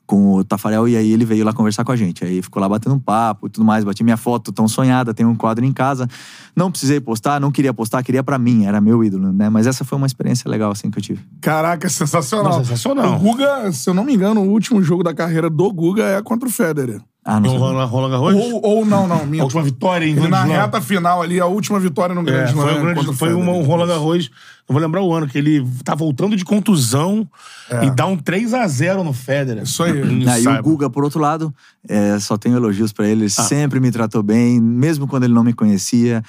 com 0.08 0.34
o 0.34 0.44
Tafarel, 0.44 0.88
e 0.88 0.98
aí 0.98 1.12
ele 1.12 1.24
veio 1.24 1.46
lá 1.46 1.54
conversar 1.54 1.84
com 1.84 1.92
a 1.92 1.96
gente. 1.96 2.26
Aí 2.26 2.42
ficou 2.42 2.60
lá 2.60 2.68
batendo 2.68 2.96
um 2.96 3.00
papo 3.00 3.46
e 3.46 3.50
tudo 3.50 3.64
mais. 3.64 3.84
Bati 3.84 4.04
minha 4.04 4.18
foto 4.18 4.52
tão 4.52 4.68
sonhada, 4.68 5.14
tem 5.14 5.24
um 5.24 5.36
quadro 5.36 5.64
em 5.64 5.72
casa. 5.72 6.08
Não 6.56 6.72
precisei 6.72 7.00
postar, 7.00 7.40
não 7.40 7.52
queria 7.52 7.74
postar, 7.74 8.02
queria 8.02 8.24
pra 8.24 8.40
mim, 8.40 8.66
era 8.66 8.82
meu 8.82 9.04
ídolo, 9.04 9.32
né? 9.32 9.50
Mas 9.50 9.68
essa 9.68 9.86
foi 9.86 9.98
uma 9.98 10.08
experiência 10.08 10.50
legal, 10.50 10.72
assim, 10.72 10.90
que 10.90 10.98
eu 10.98 11.04
tive. 11.04 11.22
Caraca, 11.40 11.88
sensacional. 11.88 12.54
Não, 12.54 12.66
sensacional. 12.66 13.16
O 13.16 13.20
Guga, 13.20 13.72
se 13.72 13.88
eu 13.88 13.94
não 13.94 14.04
me 14.04 14.16
engano, 14.16 14.42
o 14.42 14.50
último 14.50 14.82
jogo 14.82 15.04
da 15.04 15.14
carreira 15.14 15.48
do 15.48 15.72
Guga 15.72 16.06
é 16.06 16.22
contra 16.24 16.50
o 16.50 16.52
Federer. 16.52 17.00
Ah, 17.26 17.36
não 17.40 17.42
Não 17.42 17.50
sei. 17.52 17.60
rola, 17.60 17.86
rola 17.86 18.10
Garros? 18.10 18.34
Ou, 18.36 18.62
ou 18.66 18.86
não, 18.86 19.08
não. 19.08 19.22
A 19.22 19.26
Minha. 19.26 19.44
última 19.44 19.64
vitória 19.64 20.06
em 20.06 20.14
na 20.16 20.44
Slam. 20.46 20.46
reta 20.48 20.82
final 20.82 21.22
ali, 21.22 21.40
a 21.40 21.46
última 21.46 21.80
vitória 21.80 22.14
no 22.14 22.22
É, 22.22 22.24
Grande 22.26 22.54
foi, 22.54 22.66
Slam. 22.66 22.78
um 22.78 22.82
grande- 22.94 23.14
foi 23.16 23.34
uma, 23.34 23.52
um 23.54 23.62
Roland 23.64 23.88
Garros. 23.88 24.30
Não 24.68 24.74
vou 24.74 24.82
lembrar 24.82 25.02
o 25.02 25.14
ano, 25.14 25.28
que 25.28 25.38
ele 25.38 25.66
tá 25.84 25.94
voltando 25.96 26.36
de 26.38 26.44
contusão 26.46 27.28
e 27.82 27.90
dá 27.92 28.06
um 28.06 28.18
3x0 28.18 29.04
no 29.04 29.12
Federer. 29.14 29.64
Isso 29.64 29.84
aí. 29.84 29.94
Não 30.24 30.32
Ah, 30.32 30.40
e 30.40 30.48
o. 30.48 30.64
Guga, 30.64 30.90
por 30.90 31.04
outro 31.04 31.20
lado, 31.20 31.54
é, 31.88 32.18
só 32.20 32.38
tenho 32.38 32.56
elogios 32.56 32.92
pra 32.94 33.06
ele. 33.08 33.22
Ele 33.26 33.34
Ah. 33.38 33.44
sempre 33.44 33.80
me 33.80 33.92
tratou 33.92 34.22
bem, 34.24 34.60
mesmo 34.62 35.08
quando 35.08 35.24
ele 35.24 35.34
não 35.34 35.44
me 35.44 35.54
conhecia. 35.54 36.24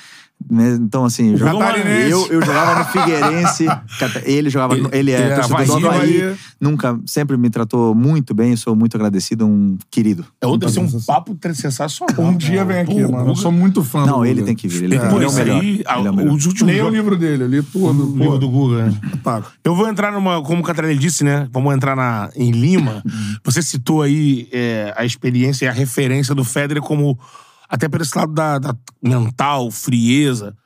Me- 0.51 0.75
Então, 0.77 1.07
assim, 1.07 1.31
eu 1.33 1.39
jogava, 1.39 1.59
Catarinense. 1.59 2.11
eu, 2.11 2.27
eu 2.33 2.43
jogava 2.43 2.79
no 2.81 2.85
Figueirense, 2.87 3.67
ele 4.25 4.51
jogava, 4.51 4.77
no- 4.77 4.91
ele 4.93 5.11
é 5.11 5.21
ele 5.21 5.33
é 5.33 5.37
torcedor 5.37 5.81
do 5.81 6.37
nunca, 6.61 7.01
sempre 7.07 7.37
me 7.39 7.49
tratou 7.49 7.95
muito 7.95 8.35
bem, 8.35 8.55
sou 8.55 8.77
muito 8.77 8.95
agradecido, 8.95 9.47
um 9.47 9.79
querido. 9.91 10.25
É 10.43 10.47
outro, 10.47 10.69
deve 10.71 10.73
ser 10.91 10.97
um 10.97 11.01
papo 11.01 11.35
tre- 11.35 11.55
sensacional. 11.55 12.15
Um 12.19 12.37
dia 12.37 12.63
vem 12.65 12.79
aqui, 12.81 13.03
Pô, 13.03 13.13
mano. 13.13 13.31
Eu 13.31 13.37
sou 13.37 13.51
muito 13.51 13.83
fã 13.83 14.03
do 14.03 14.07
Não, 14.09 14.15
Guga. 14.19 14.29
ele 14.29 14.43
tem 14.43 14.55
que 14.55 14.69
vir, 14.69 14.85
ele, 14.85 14.99
Pô, 14.99 15.17
ele 15.17 15.25
é 15.25 15.29
o 15.29 15.33
melhor. 15.33 15.61
aí, 15.63 15.69
ele 15.71 15.85
é 15.89 16.11
o 16.11 16.15
melhor. 16.15 16.35
os 16.35 16.45
últimos 16.47 16.71
Leia 16.73 16.85
o 16.85 16.91
livro 16.91 17.17
dele, 17.17 17.45
eu 17.45 17.49
li 17.49 17.63
tudo. 17.63 18.13
o 18.15 18.19
livro 18.19 18.39
do 18.39 18.49
Guga. 18.49 18.85
né? 18.87 19.01
tá. 19.23 19.43
Eu 19.65 19.75
vou 19.75 19.89
entrar 19.89 20.13
numa, 20.13 20.43
como 20.43 20.61
o 20.61 20.65
Catarelli 20.65 20.99
disse, 20.99 21.25
né? 21.25 21.49
Vamos 21.53 21.75
entrar 21.75 21.97
na, 21.97 22.29
em 22.37 22.51
Lima. 22.51 23.03
Você 23.45 23.63
citou 23.63 24.03
aí 24.03 24.47
é, 24.53 24.93
a 24.95 25.07
experiência 25.07 25.65
e 25.65 25.69
a 25.69 25.73
referência 25.73 26.35
do 26.35 26.45
Federer 26.45 26.83
como 26.83 27.19
até 27.69 27.89
por 27.89 28.01
esse 28.01 28.17
lado 28.17 28.33
da, 28.33 28.59
da 28.59 28.77
mental, 29.03 29.71
frieza. 29.71 30.57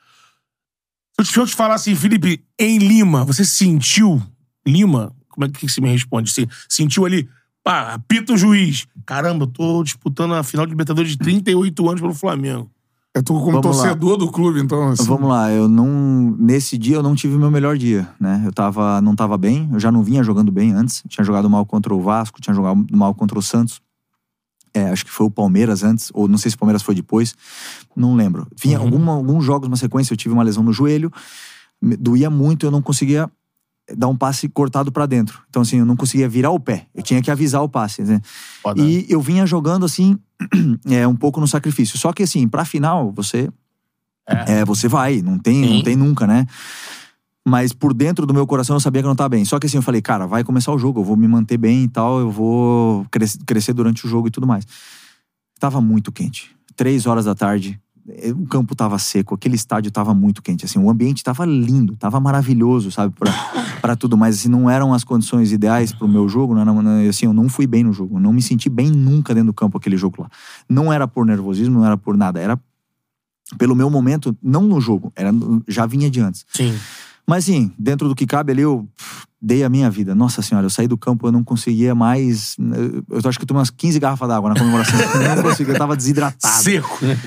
Se 1.23 1.37
eu 1.39 1.47
te- 1.47 1.55
falar 1.55 1.75
assim, 1.75 1.95
Felipe, 1.95 2.45
em 2.59 2.79
Lima, 2.79 3.25
você 3.25 3.45
sentiu 3.45 4.23
Lima? 4.67 5.13
Como 5.29 5.45
é 5.47 5.49
que 5.49 5.69
você 5.69 5.81
me 5.81 5.91
responde? 5.91 6.31
Você 6.31 6.47
sentiu 6.69 7.05
ali, 7.05 7.29
pá, 7.65 7.95
apita 7.95 8.33
o 8.33 8.37
juiz. 8.37 8.87
Caramba, 9.05 9.45
eu 9.45 9.49
tô 9.49 9.83
disputando 9.83 10.35
a 10.35 10.43
final 10.43 10.65
de 10.67 10.71
Libertadores 10.71 11.11
de 11.13 11.19
38 11.19 11.89
anos 11.89 12.01
pelo 12.01 12.15
Flamengo. 12.15 12.71
Eu 13.15 13.23
tô 13.23 13.35
como 13.41 13.61
Vamos 13.61 13.77
lá. 13.79 13.83
torcedor 13.85 14.17
do 14.17 14.31
clube, 14.31 14.61
então. 14.61 14.91
Assim, 14.91 15.03
Vamos 15.05 15.29
lá, 15.29 15.51
eu 15.51 15.67
não. 15.69 16.37
Nesse 16.39 16.79
dia 16.79 16.97
eu 16.97 17.03
não 17.03 17.17
tive 17.17 17.35
o 17.35 17.39
meu 17.39 17.51
melhor 17.51 17.77
dia, 17.77 18.09
né? 18.21 18.43
Eu 18.45 18.53
tava, 18.53 19.01
não 19.01 19.17
tava 19.17 19.37
bem, 19.37 19.69
eu 19.73 19.81
já 19.81 19.91
não 19.91 20.05
vinha 20.05 20.23
jogando 20.23 20.53
bem 20.53 20.73
antes. 20.73 21.03
Tinha 21.09 21.25
jogado 21.25 21.49
mal 21.51 21.65
contra 21.67 21.93
o 21.93 22.01
Vasco, 22.01 22.41
tinha 22.41 22.55
jogado 22.55 22.87
mal 22.93 23.15
contra 23.15 23.37
o 23.39 23.43
Santos. 23.43 23.81
É, 24.75 24.91
acho 24.91 25.05
que 25.05 25.11
foi 25.11 25.27
o 25.27 25.31
Palmeiras 25.31 25.83
antes, 25.83 26.11
ou 26.15 26.29
não 26.29 26.39
sei 26.39 26.51
se 26.51 26.57
o 26.57 26.59
Palmeiras 26.59 26.83
foi 26.83 26.95
depois, 26.95 27.35
não 27.97 28.15
lembro. 28.15 28.47
Vinha 28.61 28.79
alguma, 28.79 29.13
alguns 29.13 29.45
jogos, 29.45 29.69
uma 29.69 29.77
sequência, 29.77 30.13
eu 30.13 30.17
tive 30.17 30.35
uma 30.35 30.43
lesão 30.43 30.63
no 30.63 30.73
joelho, 30.73 31.13
doía 31.81 32.31
muito, 32.31 32.67
eu 32.67 32.71
não 32.71 32.83
conseguia 32.83 33.31
dar 33.97 34.09
um 34.09 34.17
passe 34.17 34.49
cortado 34.49 34.93
pra 34.93 35.07
dentro. 35.07 35.41
Então, 35.49 35.63
assim, 35.63 35.79
eu 35.79 35.85
não 35.85 35.97
conseguia 35.97 36.29
virar 36.29 36.51
o 36.51 36.61
pé, 36.61 36.87
eu 36.95 37.03
tinha 37.03 37.23
que 37.23 37.31
avisar 37.31 37.63
o 37.63 37.69
passe, 37.69 38.03
né? 38.03 38.21
Foda. 38.63 38.83
E 38.83 39.07
eu 39.09 39.21
vinha 39.21 39.47
jogando 39.47 39.85
assim, 39.85 40.19
é, 40.87 41.07
um 41.07 41.17
pouco 41.17 41.41
no 41.41 41.49
sacrifício. 41.49 41.99
Só 41.99 42.13
que 42.13 42.23
assim, 42.23 42.47
pra 42.49 42.65
final, 42.65 43.13
você. 43.13 43.49
É, 44.47 44.63
você 44.63 44.89
vai, 44.89 45.23
não 45.23 45.39
tem, 45.39 45.65
Sim. 45.65 45.75
não 45.77 45.83
tem 45.83 45.97
nunca, 45.97 46.27
né? 46.27 46.47
Mas 47.49 47.73
por 47.73 47.95
dentro 47.95 48.27
do 48.27 48.35
meu 48.35 48.47
coração 48.47 48.77
eu 48.77 48.81
sabia 48.81 49.01
que 49.03 49.07
eu 49.07 49.11
não 49.11 49.17
tava 49.17 49.31
bem. 49.31 49.45
Só 49.45 49.59
que 49.59 49.67
assim, 49.67 49.79
eu 49.79 49.83
falei, 49.83 50.03
cara, 50.03 50.27
vai 50.27 50.45
começar 50.45 50.73
o 50.73 50.79
jogo, 50.79 51.01
eu 51.01 51.05
vou 51.05 51.17
me 51.17 51.27
manter 51.27 51.57
bem 51.57 51.85
e 51.85 51.89
tal, 51.89 52.21
eu 52.21 52.31
vou 52.31 53.07
cres- 53.11 53.39
crescer 53.47 53.73
durante 53.73 54.05
o 54.05 54.09
jogo 54.09 54.29
e 54.29 54.31
tudo 54.31 54.47
mais. 54.47 54.67
Tava 55.59 55.81
muito 55.81 56.13
quente. 56.13 56.55
Três 56.77 57.07
horas 57.07 57.25
da 57.25 57.35
tarde, 57.35 57.81
eh, 58.09 58.31
o 58.33 58.47
campo 58.47 58.75
tava 58.77 58.99
seco, 58.99 59.35
aquele 59.35 59.57
estádio 59.57 59.91
tava 59.91 60.15
muito 60.15 60.41
quente, 60.43 60.65
assim, 60.65 60.79
o 60.79 60.89
ambiente 60.89 61.25
tava 61.25 61.45
lindo, 61.45 61.97
tava 61.97 62.21
maravilhoso, 62.21 62.91
sabe, 62.93 63.13
pra, 63.81 63.97
tudo, 63.97 64.17
mas 64.17 64.37
assim, 64.37 64.49
não 64.49 64.71
eram 64.71 64.95
as 64.95 65.03
condições 65.03 65.51
ideais 65.51 65.91
pro 65.93 66.07
meu 66.07 66.29
jogo, 66.29 66.55
não, 66.55 66.83
não- 66.83 67.09
assim, 67.09 67.27
eu 67.27 67.33
não 67.33 67.49
fui 67.49 67.67
bem 67.67 67.83
no 67.83 67.93
jogo, 67.93 68.21
não 68.21 68.33
me 68.33 68.41
senti 68.43 68.69
bem 68.69 68.89
nunca 68.91 69.35
dentro 69.35 69.49
do 69.49 69.55
campo 69.55 69.77
aquele 69.79 69.97
jogo 69.97 70.23
lá. 70.23 70.31
Não 70.69 70.93
era 70.93 71.09
por 71.09 71.27
nervosismo, 71.27 71.75
não 71.81 71.85
era 71.87 71.97
por 71.97 72.17
nada, 72.17 72.39
era 72.39 72.61
pelo 73.57 73.75
meu 73.75 73.89
momento, 73.91 74.37
não 74.43 74.63
no 74.63 74.79
jogo, 74.81 75.11
era 75.17 75.33
já 75.67 75.87
vinha 75.87 76.11
de 76.11 76.21
antes. 76.21 76.45
Sim. 76.53 76.75
Mas 77.29 77.45
assim, 77.45 77.71
dentro 77.79 78.09
do 78.09 78.15
que 78.15 78.27
cabe 78.27 78.53
ali, 78.53 78.63
eu 78.63 78.89
dei 79.41 79.63
a 79.63 79.69
minha 79.69 79.91
vida. 79.91 80.15
Nossa 80.15 80.41
senhora, 80.41 80.65
eu 80.67 80.71
saí 80.71 80.89
do 80.89 80.97
campo, 80.97 81.27
eu 81.29 81.33
não 81.33 81.45
conseguia 81.45 81.95
mais. 81.95 82.57
Eu, 82.59 83.05
eu 83.23 83.29
acho 83.29 83.39
que 83.39 83.43
eu 83.45 83.47
tomei 83.47 83.59
umas 83.61 83.71
15 83.71 84.01
garrafas 84.01 84.27
d'água 84.29 84.49
na 84.49 84.57
comemoração. 84.59 84.99
Eu 84.99 85.37
não 85.37 85.43
conseguia, 85.43 85.75
eu 85.75 85.79
tava 85.79 85.95
desidratado. 85.97 86.63
Seco, 86.65 87.05
né? 87.05 87.19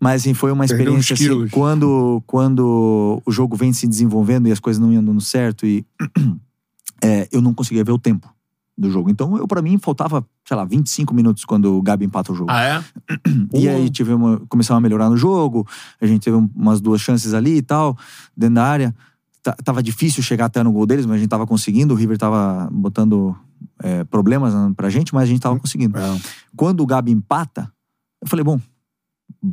Mas 0.00 0.22
assim, 0.22 0.32
foi 0.32 0.52
uma 0.52 0.64
experiência 0.64 1.14
assim, 1.14 1.24
quando, 1.50 2.22
quando 2.24 3.20
o 3.26 3.32
jogo 3.32 3.56
vem 3.56 3.72
se 3.72 3.84
desenvolvendo 3.88 4.46
e 4.48 4.52
as 4.52 4.60
coisas 4.60 4.80
não 4.80 4.92
iam 4.92 5.02
dando 5.02 5.20
certo 5.20 5.66
e 5.66 5.84
é, 7.02 7.28
eu 7.32 7.40
não 7.40 7.52
conseguia 7.52 7.82
ver 7.84 7.92
o 7.92 7.98
tempo 7.98 8.32
do 8.76 8.88
jogo. 8.90 9.10
Então, 9.10 9.36
eu 9.36 9.48
para 9.48 9.60
mim 9.60 9.76
faltava, 9.76 10.24
sei 10.46 10.56
lá, 10.56 10.64
25 10.64 11.12
minutos 11.12 11.44
quando 11.44 11.76
o 11.76 11.82
Gabi 11.82 12.04
empata 12.04 12.30
o 12.32 12.34
jogo. 12.36 12.48
Ah, 12.50 12.62
é? 12.62 12.84
E 13.54 13.68
aí 13.68 13.90
tivemos, 13.90 14.38
começamos 14.48 14.78
a 14.78 14.80
melhorar 14.80 15.10
no 15.10 15.16
jogo, 15.16 15.66
a 16.00 16.06
gente 16.06 16.22
teve 16.22 16.36
um- 16.36 16.48
umas 16.54 16.80
duas 16.80 17.00
chances 17.00 17.34
ali 17.34 17.56
e 17.56 17.62
tal, 17.62 17.96
dentro 18.36 18.54
da 18.54 18.64
área. 18.64 18.94
Tá- 19.42 19.56
Tava 19.64 19.82
difícil 19.82 20.22
chegar 20.22 20.46
até 20.46 20.62
no 20.62 20.72
gol 20.72 20.86
deles, 20.86 21.06
mas 21.06 21.16
a 21.16 21.18
gente 21.18 21.28
tava 21.28 21.46
conseguindo. 21.46 21.94
O 21.94 21.96
River 21.96 22.18
tava 22.18 22.68
botando 22.72 23.36
é, 23.82 24.04
problemas 24.04 24.54
pra 24.76 24.90
gente, 24.90 25.14
mas 25.14 25.24
a 25.24 25.26
gente 25.26 25.40
tava 25.40 25.58
conseguindo. 25.58 25.98
É. 25.98 26.20
Quando 26.56 26.80
o 26.82 26.86
Gabi 26.86 27.12
empata, 27.12 27.72
eu 28.20 28.28
falei, 28.28 28.44
bom, 28.44 28.60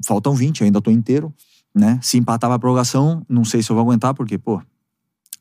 faltam 0.06 0.34
20, 0.34 0.64
ainda 0.64 0.82
tô 0.82 0.92
inteiro, 0.92 1.34
né? 1.74 2.00
Se 2.02 2.18
empatar 2.18 2.52
a 2.52 2.60
prorrogação, 2.60 3.26
não 3.30 3.46
sei 3.46 3.62
se 3.62 3.72
eu 3.72 3.76
vou 3.76 3.84
aguentar, 3.84 4.14
porque, 4.14 4.38
pô, 4.38 4.62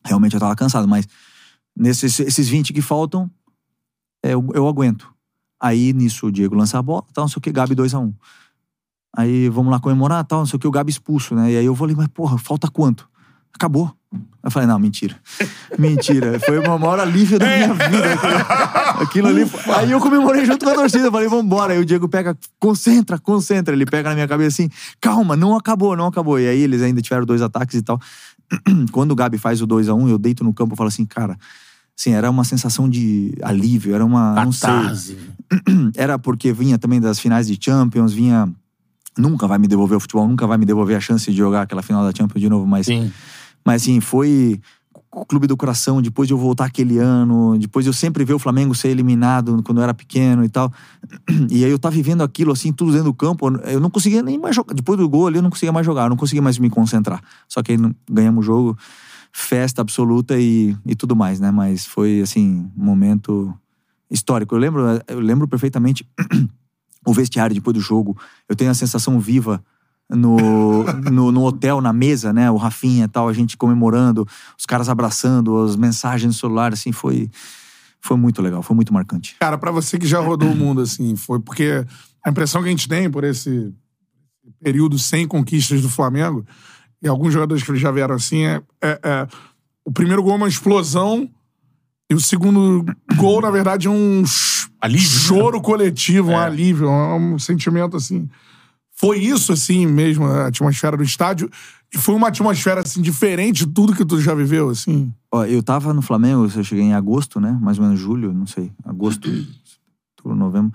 realmente 0.05 0.35
eu 0.35 0.41
tava 0.41 0.55
cansado, 0.55 0.87
mas 0.87 1.07
nesses 1.77 2.21
esses 2.21 2.49
20 2.49 2.73
que 2.73 2.83
faltam, 2.83 3.31
é, 4.23 4.35
eu, 4.35 4.47
eu 4.55 4.69
aguento. 4.69 5.13
Aí 5.61 5.93
nisso 5.93 6.27
o 6.27 6.33
Diego 6.33 6.55
lança 6.55 6.79
a 6.79 6.83
bola, 6.83 7.05
tal, 7.13 7.25
não 7.25 7.29
sei 7.29 7.39
o 7.39 7.41
que, 7.41 7.53
Gabi 7.53 7.75
2x1. 7.75 8.13
Aí 9.17 9.49
vamos 9.49 9.71
lá 9.71 9.79
comemorar, 9.79 10.25
tal, 10.25 10.41
não 10.41 10.47
sei 10.47 10.57
o 10.57 10.61
que, 10.61 10.67
o 10.67 10.71
Gabi 10.71 10.91
expulso, 10.91 11.35
né? 11.35 11.53
E 11.53 11.57
aí 11.57 11.65
eu 11.65 11.75
falei, 11.75 11.95
mas 11.95 12.09
porra, 12.09 12.37
falta 12.37 12.69
quanto? 12.69 13.09
Acabou. 13.53 13.95
Eu 14.43 14.51
falei, 14.51 14.69
não, 14.69 14.79
mentira. 14.79 15.17
Mentira. 15.79 16.39
Foi 16.41 16.59
o 16.59 16.79
maior 16.79 17.01
alívio 17.01 17.39
da 17.39 17.47
minha 17.47 17.75
vida. 17.75 18.13
Aquilo, 19.01 19.29
ali. 19.29 19.51
Aí 19.77 19.91
eu 19.91 19.99
comemorei 20.01 20.45
junto 20.45 20.65
com 20.65 20.71
a 20.71 20.75
torcida. 20.75 21.11
Falei, 21.11 21.29
vambora. 21.29 21.73
Aí 21.73 21.79
o 21.79 21.85
Diego 21.85 22.09
pega, 22.09 22.37
concentra, 22.59 23.19
concentra. 23.19 23.75
Ele 23.75 23.87
pega 23.87 24.11
na 24.11 24.15
minha 24.15 24.29
cabeça 24.29 24.63
assim, 24.63 24.71
calma, 25.01 25.35
não 25.37 25.57
acabou, 25.57 25.97
não 25.97 26.07
acabou. 26.07 26.39
E 26.39 26.47
aí 26.47 26.61
eles 26.61 26.83
ainda 26.83 27.01
tiveram 27.01 27.25
dois 27.25 27.43
ataques 27.43 27.77
e 27.77 27.83
tal. 27.83 27.99
Quando 28.93 29.13
o 29.13 29.15
Gabi 29.15 29.39
faz 29.39 29.63
o 29.63 29.67
2 29.67 29.89
a 29.89 29.95
1 29.95 30.09
eu 30.09 30.19
deito 30.19 30.45
no 30.45 30.53
campo 30.53 30.75
e 30.75 30.77
falo 30.77 30.89
assim, 30.89 31.07
cara, 31.07 31.39
Assim, 31.97 32.11
era 32.11 32.29
uma 32.29 32.43
sensação 32.43 32.91
de 32.91 33.33
alívio, 33.41 33.95
era 33.95 34.05
uma. 34.05 34.35
Não 34.45 34.51
sei. 34.51 35.17
Era 35.95 36.19
porque 36.19 36.53
vinha 36.53 36.77
também 36.77 37.01
das 37.01 37.21
finais 37.21 37.47
de 37.47 37.57
Champions, 37.61 38.13
vinha. 38.13 38.53
Nunca 39.17 39.47
vai 39.47 39.59
me 39.59 39.69
devolver 39.69 39.97
o 39.97 40.01
futebol, 40.01 40.27
nunca 40.27 40.45
vai 40.45 40.59
me 40.59 40.67
devolver 40.67 40.97
a 40.97 41.01
chance 41.01 41.31
de 41.31 41.37
jogar 41.37 41.63
aquela 41.63 41.83
final 41.83 42.03
da 42.05 42.17
Champions 42.17 42.41
de 42.41 42.49
novo, 42.49 42.67
mas. 42.67 42.87
Sim. 42.87 43.13
Mas 43.65 43.83
assim, 43.83 44.01
foi 44.01 44.61
o 45.15 45.25
clube 45.25 45.47
do 45.47 45.57
coração, 45.57 46.03
depois 46.03 46.27
de 46.27 46.35
eu 46.35 46.39
voltar 46.39 46.65
aquele 46.65 46.99
ano, 46.99 47.57
depois 47.57 47.85
de 47.85 47.89
eu 47.89 47.93
sempre 47.93 48.25
ver 48.25 48.35
o 48.35 48.39
Flamengo 48.39 48.75
ser 48.75 48.89
eliminado 48.89 49.63
quando 49.63 49.79
eu 49.79 49.85
era 49.85 49.95
pequeno 49.95 50.45
e 50.45 50.49
tal. 50.49 50.73
E 51.51 51.65
aí 51.65 51.71
eu 51.71 51.79
tava 51.79 51.95
vivendo 51.95 52.23
aquilo 52.23 52.53
assim, 52.53 52.73
tudo 52.73 52.91
dentro 52.91 53.07
do 53.07 53.15
campo, 53.15 53.49
eu 53.65 53.79
não 53.79 53.91
conseguia 53.91 54.23
nem 54.23 54.37
mais 54.37 54.57
jogar. 54.57 54.75
Depois 54.75 54.99
do 54.99 55.09
gol 55.09 55.29
ali 55.29 55.37
eu 55.37 55.43
não 55.43 55.51
conseguia 55.51 55.73
mais 55.73 55.87
jogar, 55.87 56.05
eu 56.05 56.11
não 56.11 56.17
conseguia 56.17 56.43
mais 56.43 56.59
me 56.59 56.69
concentrar. 56.69 57.23
Só 57.49 57.63
que 57.63 57.73
aí 57.73 57.79
ganhamos 58.11 58.45
o 58.45 58.47
jogo, 58.47 58.77
festa 59.33 59.81
absoluta 59.81 60.39
e, 60.39 60.77
e 60.85 60.95
tudo 60.97 61.15
mais, 61.15 61.39
né? 61.39 61.51
Mas 61.51 61.87
foi 61.87 62.21
assim, 62.21 62.69
um 62.77 62.85
momento 62.85 63.55
histórico. 64.11 64.55
Eu 64.55 64.59
lembro, 64.59 64.83
eu 65.07 65.21
lembro 65.21 65.47
perfeitamente 65.47 66.07
o 67.07 67.13
vestiário 67.13 67.55
depois 67.55 67.75
do 67.75 67.81
jogo. 67.81 68.17
Eu 68.49 68.57
tenho 68.57 68.71
a 68.71 68.75
sensação 68.75 69.21
viva 69.21 69.63
no, 70.11 70.85
no, 71.11 71.33
no 71.33 71.43
hotel, 71.45 71.81
na 71.81 71.93
mesa, 71.93 72.33
né? 72.33 72.51
O 72.51 72.57
Rafinha 72.57 73.05
e 73.05 73.09
tal, 73.09 73.29
a 73.29 73.33
gente 73.33 73.57
comemorando, 73.57 74.27
os 74.59 74.67
caras 74.67 74.89
abraçando, 74.89 75.57
as 75.65 75.77
mensagens 75.77 76.35
no 76.35 76.39
celular, 76.39 76.73
assim, 76.73 76.93
foi, 76.93 77.31
foi 78.01 78.17
muito 78.17 78.43
legal, 78.43 78.63
foi 78.63 78.77
muito 78.77 78.93
marcante. 78.93 79.37
Cara, 79.41 79.57
pra 79.59 79.71
você 79.71 79.99
que 79.99 80.07
já 80.07 80.21
rodou 80.21 80.51
o 80.51 80.57
mundo, 80.57 80.81
assim, 80.83 81.17
foi 81.17 81.41
porque 81.41 81.85
a 82.25 82.31
impressão 82.31 82.63
que 82.63 82.69
a 82.69 82.71
gente 82.71 82.89
tem 82.89 83.11
por 83.11 83.25
esse 83.25 83.73
período 84.63 84.99
sem 84.99 85.27
conquistas 85.27 85.81
do 85.81 85.89
Flamengo, 85.89 86.45
e 87.03 87.09
alguns 87.09 87.33
jogadores 87.33 87.63
que 87.63 87.77
já 87.77 87.91
vieram 87.91 88.15
assim, 88.15 88.45
é, 88.45 88.63
é- 88.83 89.01
é- 89.03 89.29
o 89.85 89.93
primeiro 89.93 90.23
gol 90.23 90.33
é 90.33 90.37
uma 90.37 90.49
explosão 90.49 91.29
e 92.11 92.15
o 92.15 92.21
segundo 92.21 92.85
gol, 93.17 93.41
na 93.43 93.51
verdade, 93.51 93.87
é 93.89 93.91
um 93.91 94.23
Alívio, 94.81 95.09
né? 95.11 95.17
choro 95.19 95.61
coletivo, 95.61 96.31
um 96.31 96.41
É. 96.41 96.45
alívio, 96.45 96.91
um 96.91 97.39
sentimento 97.39 97.97
assim. 97.97 98.29
Foi 98.95 99.19
isso, 99.19 99.53
assim, 99.53 99.87
mesmo, 99.87 100.25
a 100.25 100.47
atmosfera 100.47 100.97
do 100.97 101.03
estádio. 101.03 101.51
E 101.93 101.99
foi 101.99 102.15
uma 102.15 102.29
atmosfera, 102.29 102.81
assim, 102.81 103.03
diferente 103.03 103.67
de 103.67 103.73
tudo 103.73 103.95
que 103.95 104.05
tu 104.05 104.21
já 104.21 104.35
viveu, 104.35 104.71
assim. 104.71 105.13
Ó, 105.33 105.45
eu 105.45 105.63
tava 105.63 105.93
no 105.93 106.03
Flamengo, 106.03 106.45
eu 106.45 106.65
cheguei 106.65 106.85
em 106.85 106.95
agosto, 106.95 107.41
né? 107.41 107.57
Mais 107.61 107.79
ou 107.79 107.85
menos 107.85 108.01
julho, 108.01 108.33
não 108.33 108.47
sei. 108.47 108.73
Agosto, 108.85 109.29
novembro. 110.25 110.73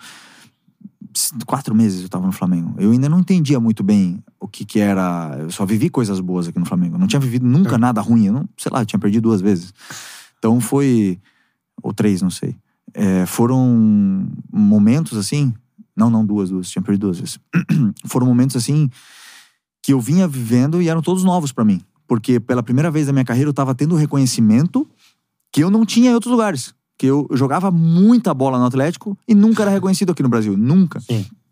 Quatro 1.45 1.73
meses 1.73 2.03
eu 2.03 2.09
tava 2.09 2.25
no 2.25 2.31
Flamengo. 2.31 2.75
Eu 2.77 2.91
ainda 2.91 3.09
não 3.09 3.19
entendia 3.19 3.59
muito 3.59 3.83
bem 3.83 4.23
o 4.39 4.47
que 4.47 4.63
que 4.63 4.79
era. 4.79 5.35
Eu 5.39 5.49
só 5.49 5.65
vivi 5.65 5.89
coisas 5.89 6.19
boas 6.19 6.47
aqui 6.47 6.59
no 6.59 6.65
Flamengo. 6.65 6.95
Eu 6.95 6.99
não 6.99 7.07
tinha 7.07 7.19
vivido 7.19 7.47
nunca 7.47 7.77
nada 7.77 7.99
ruim. 7.99 8.27
Eu 8.27 8.33
não, 8.33 8.49
sei 8.55 8.71
lá, 8.71 8.81
eu 8.81 8.85
tinha 8.85 8.99
perdido 8.99 9.23
duas 9.23 9.41
vezes. 9.41 9.73
Então 10.37 10.61
foi. 10.61 11.19
Ou 11.81 11.93
três, 11.93 12.21
não 12.21 12.29
sei. 12.29 12.55
É, 12.93 13.25
foram 13.25 14.27
momentos 14.51 15.17
assim. 15.17 15.53
Não, 15.99 16.09
não, 16.09 16.25
duas, 16.25 16.49
duas. 16.49 16.69
Tinha 16.69 16.81
perdido 16.81 17.01
duas 17.07 17.19
vezes. 17.19 17.37
foram 18.07 18.25
momentos 18.25 18.55
assim 18.55 18.89
que 19.83 19.91
eu 19.91 19.99
vinha 19.99 20.27
vivendo 20.27 20.81
e 20.81 20.87
eram 20.87 21.01
todos 21.01 21.23
novos 21.25 21.51
pra 21.51 21.65
mim. 21.65 21.81
Porque 22.07 22.39
pela 22.39 22.63
primeira 22.63 22.89
vez 22.89 23.07
na 23.07 23.13
minha 23.13 23.25
carreira 23.25 23.49
eu 23.49 23.53
tava 23.53 23.75
tendo 23.75 23.95
reconhecimento 23.95 24.87
que 25.51 25.61
eu 25.61 25.69
não 25.69 25.85
tinha 25.85 26.11
em 26.11 26.13
outros 26.13 26.31
lugares. 26.31 26.73
Que 26.97 27.07
eu 27.07 27.27
jogava 27.33 27.69
muita 27.69 28.33
bola 28.33 28.57
no 28.57 28.65
Atlético 28.65 29.17
e 29.27 29.35
nunca 29.35 29.63
era 29.63 29.71
reconhecido 29.71 30.11
aqui 30.11 30.23
no 30.23 30.29
Brasil. 30.29 30.55
Nunca. 30.57 30.99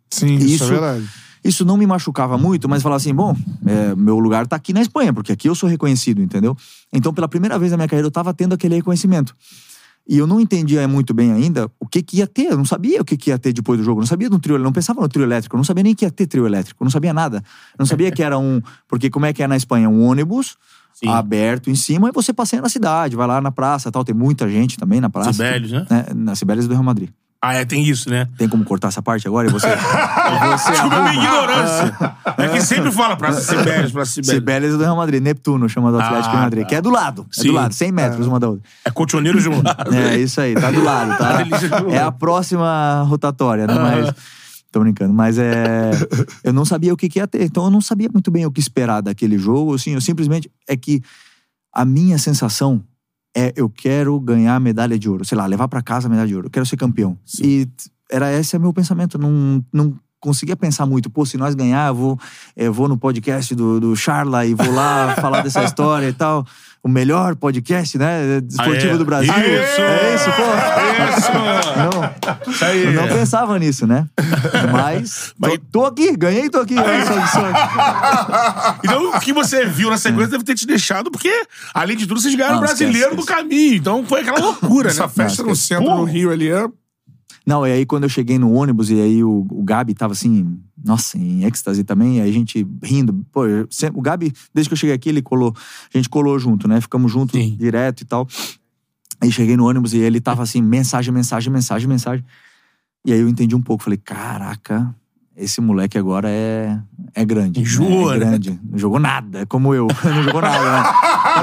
Sim, 0.10 0.36
isso, 0.36 0.46
Isso- 0.46 0.64
é 0.64 0.68
verdade. 0.68 1.10
Isso 1.44 1.64
não 1.64 1.78
me 1.78 1.86
machucava 1.88 2.38
muito, 2.38 2.68
mas 2.68 2.84
falava 2.84 2.98
assim, 2.98 3.14
bom, 3.14 3.34
é, 3.66 3.96
meu 3.96 4.20
lugar 4.20 4.46
tá 4.48 4.56
aqui 4.58 4.74
na 4.74 4.82
Espanha, 4.82 5.14
porque 5.14 5.32
aqui 5.32 5.48
eu 5.48 5.56
sou 5.56 5.70
reconhecido, 5.70 6.22
entendeu? 6.22 6.58
Então, 6.92 7.14
pela 7.14 7.28
primeira 7.28 7.58
vez 7.58 7.72
na 7.72 7.78
minha 7.78 7.88
carreira, 7.88 8.06
eu 8.08 8.12
tava 8.12 8.34
tendo 8.34 8.54
aquele 8.54 8.76
reconhecimento. 8.76 9.34
E 10.08 10.18
eu 10.18 10.26
não 10.26 10.40
entendia 10.40 10.88
muito 10.88 11.14
bem 11.14 11.34
ainda 11.34 11.70
o 11.80 11.88
que 11.88 12.02
que 12.02 12.18
ia 12.18 12.28
ter. 12.28 12.52
Eu 12.52 12.58
não 12.58 12.66
sabia 12.66 13.02
o 13.02 13.06
que 13.06 13.18
que 13.18 13.30
ia 13.30 13.38
ter 13.38 13.52
depois 13.52 13.78
do 13.78 13.84
jogo. 13.84 14.00
Eu 14.00 14.04
não 14.04 14.08
sabia 14.08 14.30
do 14.30 14.40
trio, 14.40 14.56
eu 14.56 14.60
não 14.60 14.72
pensava 14.72 15.02
no 15.02 15.10
trio 15.10 15.24
elétrico. 15.24 15.56
Eu 15.56 15.58
não 15.58 15.66
sabia 15.66 15.84
nem 15.84 15.94
que 15.94 16.06
ia 16.06 16.12
ter 16.12 16.28
trio 16.28 16.46
elétrico. 16.46 16.82
Eu 16.82 16.86
não 16.86 16.92
sabia 16.92 17.14
nada. 17.14 17.38
Eu 17.38 17.80
não 17.80 17.86
sabia 17.86 18.10
que 18.12 18.24
era 18.24 18.38
um... 18.38 18.62
Porque 18.88 19.10
como 19.10 19.26
é 19.26 19.34
que 19.34 19.44
é 19.44 19.48
na 19.48 19.58
Espanha? 19.58 19.90
Um 19.90 20.02
ônibus 20.06 20.56
Sim. 20.94 21.10
aberto 21.10 21.70
em 21.70 21.76
cima 21.76 22.10
e 22.10 22.12
você 22.12 22.32
passeia 22.32 22.62
na 22.62 22.70
cidade, 22.70 23.16
vai 23.16 23.28
lá 23.28 23.42
na 23.42 23.52
praça 23.52 23.92
tal. 23.92 24.04
Tem 24.04 24.16
muita 24.16 24.50
gente 24.50 24.78
também 24.78 25.02
na 25.02 25.10
praça. 25.10 25.34
Sibelius, 25.34 25.72
né? 25.72 25.86
É, 25.90 26.14
na 26.14 26.36
Sibelius 26.36 26.68
do 26.68 26.74
Real 26.74 26.84
Madrid. 26.84 27.10
Ah, 27.42 27.54
é, 27.54 27.64
tem 27.66 27.84
isso, 27.88 28.10
né? 28.10 28.28
Tem 28.38 28.50
como 28.50 28.64
cortar 28.64 28.88
essa 28.88 29.02
parte 29.02 29.28
agora? 29.28 29.48
E 29.48 29.52
você, 29.52 29.68
você 30.58 30.72
Desculpa 30.72 30.96
a 30.96 31.02
minha 31.04 31.24
ignorância. 31.24 31.96
É 32.38 32.48
que 32.50 32.62
sempre 32.62 32.92
fala 32.92 33.16
pra 33.16 33.32
Sibelius, 33.32 33.92
pra 33.92 34.06
Sibelius. 34.06 34.36
Sibelius 34.36 34.74
é 34.74 34.78
do 34.78 34.84
Real 34.84 34.96
Madrid, 34.98 35.22
Neptuno 35.22 35.70
chama 35.70 35.92
do 35.92 36.00
Atlético 36.00 36.36
Ah, 36.36 36.40
Madrid, 36.42 36.64
tá. 36.64 36.70
que 36.70 36.76
é 36.76 36.82
do 36.82 36.90
lado, 36.90 37.28
é 37.32 37.42
Sim. 37.42 37.48
do 37.50 37.54
lado, 37.54 37.74
100 37.74 37.92
metros 37.92 38.28
uma 38.28 38.40
da 38.40 38.50
outra. 38.50 38.64
É 38.84 38.90
colchoneiro 38.90 39.40
de 39.40 39.50
um 39.50 39.62
lado. 39.62 39.94
É 39.94 40.18
isso 40.18 40.42
aí, 40.42 40.56
tá 40.56 40.72
do 40.72 40.84
lado, 40.84 41.16
tá? 41.18 41.38
É 41.92 42.00
a 42.00 42.12
próxima 42.12 43.04
rotatória, 43.04 43.68
né? 43.68 43.74
Mas 43.76 44.16
tô 44.72 44.80
brincando, 44.80 45.14
mas 45.14 45.38
é 45.38 45.92
eu 46.44 46.52
não 46.52 46.66
sabia 46.66 46.94
o 46.94 46.98
que, 46.98 47.08
que 47.08 47.20
ia 47.20 47.28
ter, 47.28 47.44
então 47.44 47.66
eu 47.66 47.72
não 47.72 47.82
sabia 47.82 48.10
muito 48.12 48.30
bem 48.32 48.46
o 48.46 48.52
que 48.52 48.60
esperar 48.60 49.02
daquele 49.02 49.38
jogo, 49.38 49.76
assim, 49.76 49.94
eu 49.94 50.02
simplesmente 50.02 50.52
é 50.68 50.76
que 50.76 51.02
a 51.72 51.86
minha 51.86 52.18
sensação 52.18 52.82
é 53.36 53.54
eu 53.56 53.70
quero 53.70 54.20
ganhar 54.20 54.60
medalha 54.60 54.98
de 54.98 55.10
ouro, 55.10 55.26
sei 55.26 55.38
lá, 55.38 55.46
levar 55.46 55.68
pra 55.68 55.82
casa 55.82 56.08
a 56.08 56.10
medalha 56.10 56.28
de 56.28 56.36
ouro, 56.36 56.48
eu 56.48 56.52
quero 56.52 56.66
ser 56.66 56.78
campeão. 56.78 57.18
E 57.42 57.68
era 58.12 58.32
esse 58.34 58.56
é 58.56 58.60
meu 58.60 58.74
pensamento, 58.74 59.18
não 59.18 59.64
não 59.72 59.98
conseguia 60.20 60.56
pensar 60.56 60.86
muito, 60.86 61.10
pô, 61.10 61.26
se 61.26 61.38
nós 61.38 61.56
ganhar, 61.56 61.90
eu 61.90 61.96
vou, 61.96 62.20
eu 62.56 62.74
vou 62.74 62.88
no 62.88 62.98
podcast 62.98 63.54
do, 63.54 63.80
do 63.80 63.96
Charla 63.96 64.46
e 64.46 64.54
vou 64.54 64.72
lá 64.72 65.16
falar 65.22 65.42
dessa 65.42 65.64
história 65.64 66.10
e 66.10 66.14
tal. 66.14 66.46
O 66.88 66.90
melhor 66.90 67.36
podcast, 67.36 67.98
né? 67.98 68.42
Esportivo 68.50 68.92
Ah, 68.92 68.96
é? 68.96 68.98
do 68.98 69.04
Brasil. 69.06 69.34
Isso! 69.34 69.82
É 69.82 70.16
isso, 70.16 70.30
pô. 70.32 71.18
Isso! 71.18 71.32
Não, 72.48 72.52
Isso 72.54 72.64
aí. 72.66 72.84
eu 72.86 72.92
não 72.94 73.08
pensava 73.10 73.60
nisso, 73.60 73.86
né? 73.86 74.06
Mas, 74.72 75.34
Mas- 75.38 75.52
tô, 75.54 75.82
tô 75.82 75.86
aqui, 75.86 76.16
ganhei, 76.16 76.50
tô 76.50 76.60
aqui. 76.60 76.76
Só 76.76 77.40
sorte. 77.42 77.60
Então, 78.86 79.10
o 79.10 79.20
que 79.20 79.34
você 79.34 79.66
viu 79.66 79.90
na 79.90 79.98
sequência 79.98 80.32
deve 80.32 80.46
ter 80.46 80.56
te 80.56 80.66
deixado, 80.66 81.12
porque, 81.12 81.32
além 81.74 81.98
de 81.98 82.08
tudo, 82.08 82.22
vocês 82.22 82.34
ganharam 82.36 82.58
o 82.58 82.62
brasileiro 82.62 83.10
esquece, 83.10 83.16
do 83.18 83.26
caminho. 83.26 83.76
Então, 83.76 84.06
foi 84.06 84.22
aquela 84.22 84.40
loucura, 84.40 84.90
Essa 84.90 85.04
né? 85.08 85.10
festa 85.14 85.44
Não, 85.44 85.50
no 85.50 85.56
centro 85.58 85.94
do 85.94 86.04
Rio 86.06 86.32
ali 86.32 86.50
é. 86.50 86.66
Não, 87.48 87.66
e 87.66 87.72
aí 87.72 87.86
quando 87.86 88.04
eu 88.04 88.10
cheguei 88.10 88.38
no 88.38 88.52
ônibus, 88.52 88.90
e 88.90 89.00
aí 89.00 89.24
o, 89.24 89.48
o 89.50 89.64
Gabi 89.64 89.94
tava 89.94 90.12
assim, 90.12 90.60
nossa, 90.84 91.18
em 91.18 91.46
êxtase 91.46 91.82
também, 91.82 92.18
e 92.18 92.22
aí 92.22 92.30
a 92.30 92.34
gente 92.34 92.68
rindo. 92.84 93.26
Pô, 93.32 93.44
sempre- 93.70 93.98
o 93.98 94.02
Gabi, 94.02 94.34
desde 94.54 94.70
que 94.70 94.74
eu 94.74 94.78
cheguei 94.78 94.94
aqui, 94.94 95.08
ele 95.08 95.22
colou. 95.22 95.56
A 95.94 95.98
gente 95.98 96.10
colou 96.10 96.38
junto, 96.38 96.68
né? 96.68 96.82
Ficamos 96.82 97.10
juntos 97.10 97.40
Sim. 97.40 97.56
direto 97.58 98.02
e 98.02 98.06
tal. 98.06 98.28
Aí 99.22 99.32
cheguei 99.32 99.56
no 99.56 99.66
ônibus 99.66 99.94
e 99.94 99.98
ele 99.98 100.20
tava 100.20 100.44
assim, 100.44 100.62
mensagem, 100.62 101.14
mensagem, 101.14 101.52
mensagem, 101.52 101.88
mensagem. 101.88 102.26
E 103.06 103.14
aí 103.14 103.20
eu 103.22 103.30
entendi 103.30 103.56
um 103.56 103.62
pouco, 103.62 103.82
falei, 103.82 103.98
caraca, 103.98 104.94
esse 105.38 105.62
moleque 105.62 105.98
agora 105.98 106.28
é, 106.30 106.80
é 107.14 107.24
grande. 107.24 107.62
Enjoou, 107.62 108.10
né? 108.10 108.16
É 108.16 108.20
grande. 108.20 108.60
Não 108.70 108.78
jogou 108.78 109.00
nada, 109.00 109.42
é 109.42 109.46
como 109.46 109.74
eu. 109.74 109.88
Não 110.04 110.24
jogou 110.24 110.42
nada, 110.42 110.64
né? 110.82 110.90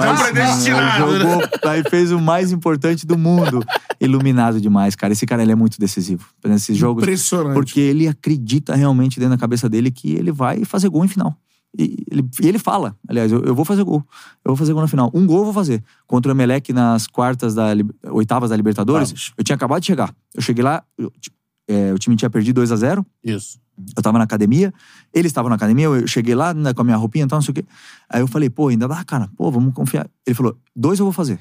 Mas 0.01 0.21
um 0.21 0.25
predestinado, 0.25 1.13
né? 1.13 1.19
jogou, 1.21 1.49
aí 1.71 1.83
fez 1.89 2.11
o 2.11 2.21
mais 2.21 2.51
importante 2.51 3.07
do 3.07 3.17
mundo. 3.17 3.65
Iluminado 4.01 4.61
demais, 4.61 4.97
cara. 4.97 5.13
Esse 5.13 5.25
cara, 5.25 5.43
ele 5.43 5.53
é 5.53 5.55
muito 5.55 5.79
decisivo. 5.79 6.27
Nesses 6.45 6.77
jogos. 6.77 7.05
Impressionante. 7.05 7.55
Porque 7.55 7.81
ele 7.81 8.09
acredita 8.09 8.75
realmente 8.75 9.21
dentro 9.21 9.37
da 9.37 9.41
cabeça 9.41 9.69
dele 9.69 9.91
que 9.91 10.13
ele 10.13 10.33
vai 10.33 10.65
fazer 10.65 10.89
gol 10.89 11.05
em 11.05 11.09
final. 11.09 11.37
E 11.77 12.05
ele, 12.11 12.29
e 12.41 12.49
ele 12.49 12.59
fala, 12.59 12.97
aliás, 13.09 13.33
eu, 13.33 13.43
eu 13.45 13.55
vou 13.55 13.65
fazer 13.65 13.83
gol. 13.83 14.05
Eu 14.45 14.51
vou 14.51 14.57
fazer 14.57 14.73
gol 14.73 14.83
na 14.83 14.89
final. 14.89 15.11
Um 15.15 15.27
gol 15.27 15.39
eu 15.39 15.45
vou 15.45 15.53
fazer. 15.55 15.83
Contra 16.07 16.31
o 16.33 16.35
Emelec 16.35 16.73
nas 16.73 17.07
quartas 17.07 17.55
da 17.55 17.67
oitavas 18.11 18.51
da 18.51 18.57
Libertadores, 18.57 19.11
Vamos. 19.11 19.33
eu 19.37 19.45
tinha 19.45 19.57
acabado 19.57 19.81
de 19.81 19.87
chegar. 19.87 20.15
Eu 20.35 20.43
cheguei 20.43 20.63
lá, 20.63 20.83
eu- 20.99 21.13
é, 21.69 21.93
o 21.93 21.99
time 21.99 22.15
tinha 22.17 22.29
perdido 22.31 22.57
2 22.57 22.71
a 22.73 22.77
0 22.77 23.07
Isso. 23.25 23.59
eu 23.97 24.03
tava 24.03 24.19
na 24.19 24.25
academia, 24.25 24.73
eles 25.13 25.31
estavam 25.31 25.49
na 25.49 25.57
academia, 25.57 25.87
eu 25.87 26.07
cheguei 26.07 26.35
lá 26.35 26.53
né, 26.55 26.73
com 26.75 26.83
a 26.83 26.85
minha 26.85 26.97
roupinha 26.97 27.25
e 27.25 27.29
tal, 27.29 27.39
não 27.39 27.43
sei 27.43 27.53
o 27.53 27.55
quê. 27.55 27.65
Aí 28.09 28.21
eu 28.21 28.27
falei, 28.29 28.51
pô, 28.51 28.69
ainda 28.69 28.87
dá, 28.87 29.03
cara, 29.05 29.29
pô, 29.37 29.51
vamos 29.51 29.73
confiar. 29.75 30.07
Ele 30.27 30.35
falou, 30.35 30.57
dois 30.77 30.99
eu 30.99 31.05
vou 31.07 31.13
fazer. 31.13 31.41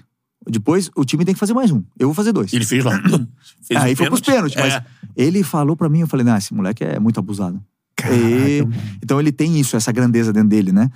Depois 0.49 0.89
o 0.95 1.05
time 1.05 1.23
tem 1.23 1.33
que 1.33 1.39
fazer 1.39 1.53
mais 1.53 1.71
um. 1.71 1.81
Eu 1.97 2.07
vou 2.07 2.13
fazer 2.13 2.31
dois. 2.33 2.51
E 2.51 2.57
ele 2.57 2.65
fez 2.65 2.83
lá. 2.83 2.99
Fez 3.61 3.79
Aí 3.81 3.93
o 3.93 3.97
foi 3.97 4.07
pros 4.07 4.19
pênaltis, 4.21 4.55
mas 4.59 4.73
É. 4.73 4.85
ele 5.15 5.41
falou 5.43 5.75
pra 5.77 5.87
mim, 5.87 6.01
eu 6.01 6.07
falei, 6.07 6.25
não, 6.25 6.35
esse 6.35 6.53
moleque 6.53 6.83
é 6.83 6.99
muito 6.99 7.17
abusado. 7.19 7.61
E- 8.11 8.61
então 9.01 9.19
ele 9.19 9.31
tem 9.31 9.57
isso, 9.59 9.77
essa 9.77 9.91
grandeza 9.91 10.33
dentro 10.33 10.49
dele, 10.49 10.71
né? 10.73 10.89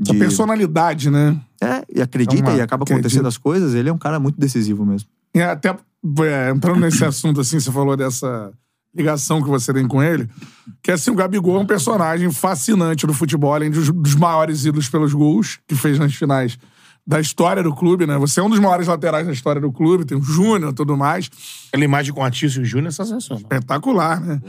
Essa 0.00 0.14
personalidade, 0.14 1.10
né? 1.10 1.36
É, 1.60 1.84
e 1.96 2.00
acredita 2.02 2.50
É 2.50 2.52
uma- 2.52 2.58
e 2.58 2.60
acaba 2.60 2.82
acredita. 2.84 3.06
acontecendo 3.06 3.26
as 3.28 3.36
coisas, 3.36 3.74
ele 3.74 3.88
é 3.88 3.92
um 3.92 3.98
cara 3.98 4.18
muito 4.20 4.38
decisivo 4.38 4.84
mesmo. 4.86 5.08
E 5.34 5.40
até 5.40 5.70
é, 5.70 6.50
entrando 6.50 6.80
nesse 6.80 7.04
assunto, 7.04 7.40
assim, 7.40 7.58
você 7.60 7.70
falou 7.72 7.96
dessa 7.96 8.52
ligação 8.94 9.42
que 9.42 9.48
você 9.48 9.72
tem 9.72 9.86
com 9.88 10.02
ele, 10.02 10.28
que 10.82 10.90
assim, 10.90 11.10
o 11.10 11.14
Gabigol 11.14 11.56
é 11.56 11.60
um 11.60 11.66
personagem 11.66 12.30
fascinante 12.30 13.06
do 13.06 13.14
futebol, 13.14 13.54
além 13.54 13.70
dos, 13.70 13.90
dos 13.90 14.14
maiores 14.14 14.64
ídolos 14.64 14.88
pelos 14.88 15.12
gols 15.14 15.58
que 15.66 15.74
fez 15.74 15.98
nas 15.98 16.14
finais 16.14 16.58
da 17.06 17.20
história 17.20 17.62
do 17.62 17.74
clube, 17.74 18.06
né? 18.06 18.16
Você 18.18 18.38
é 18.38 18.42
um 18.42 18.50
dos 18.50 18.60
maiores 18.60 18.86
laterais 18.86 19.26
da 19.26 19.32
história 19.32 19.60
do 19.60 19.72
clube, 19.72 20.04
tem 20.04 20.16
o 20.16 20.22
Júnior 20.22 20.70
e 20.70 20.74
tudo 20.74 20.96
mais. 20.96 21.28
Aquela 21.68 21.84
imagem 21.84 22.14
com 22.14 22.20
o 22.20 22.24
Atício 22.24 22.60
e 22.60 22.62
o 22.62 22.64
Júnior 22.64 22.88
é 22.88 22.92
sensacional. 22.92 23.42
Espetacular, 23.42 24.20
né? 24.20 24.40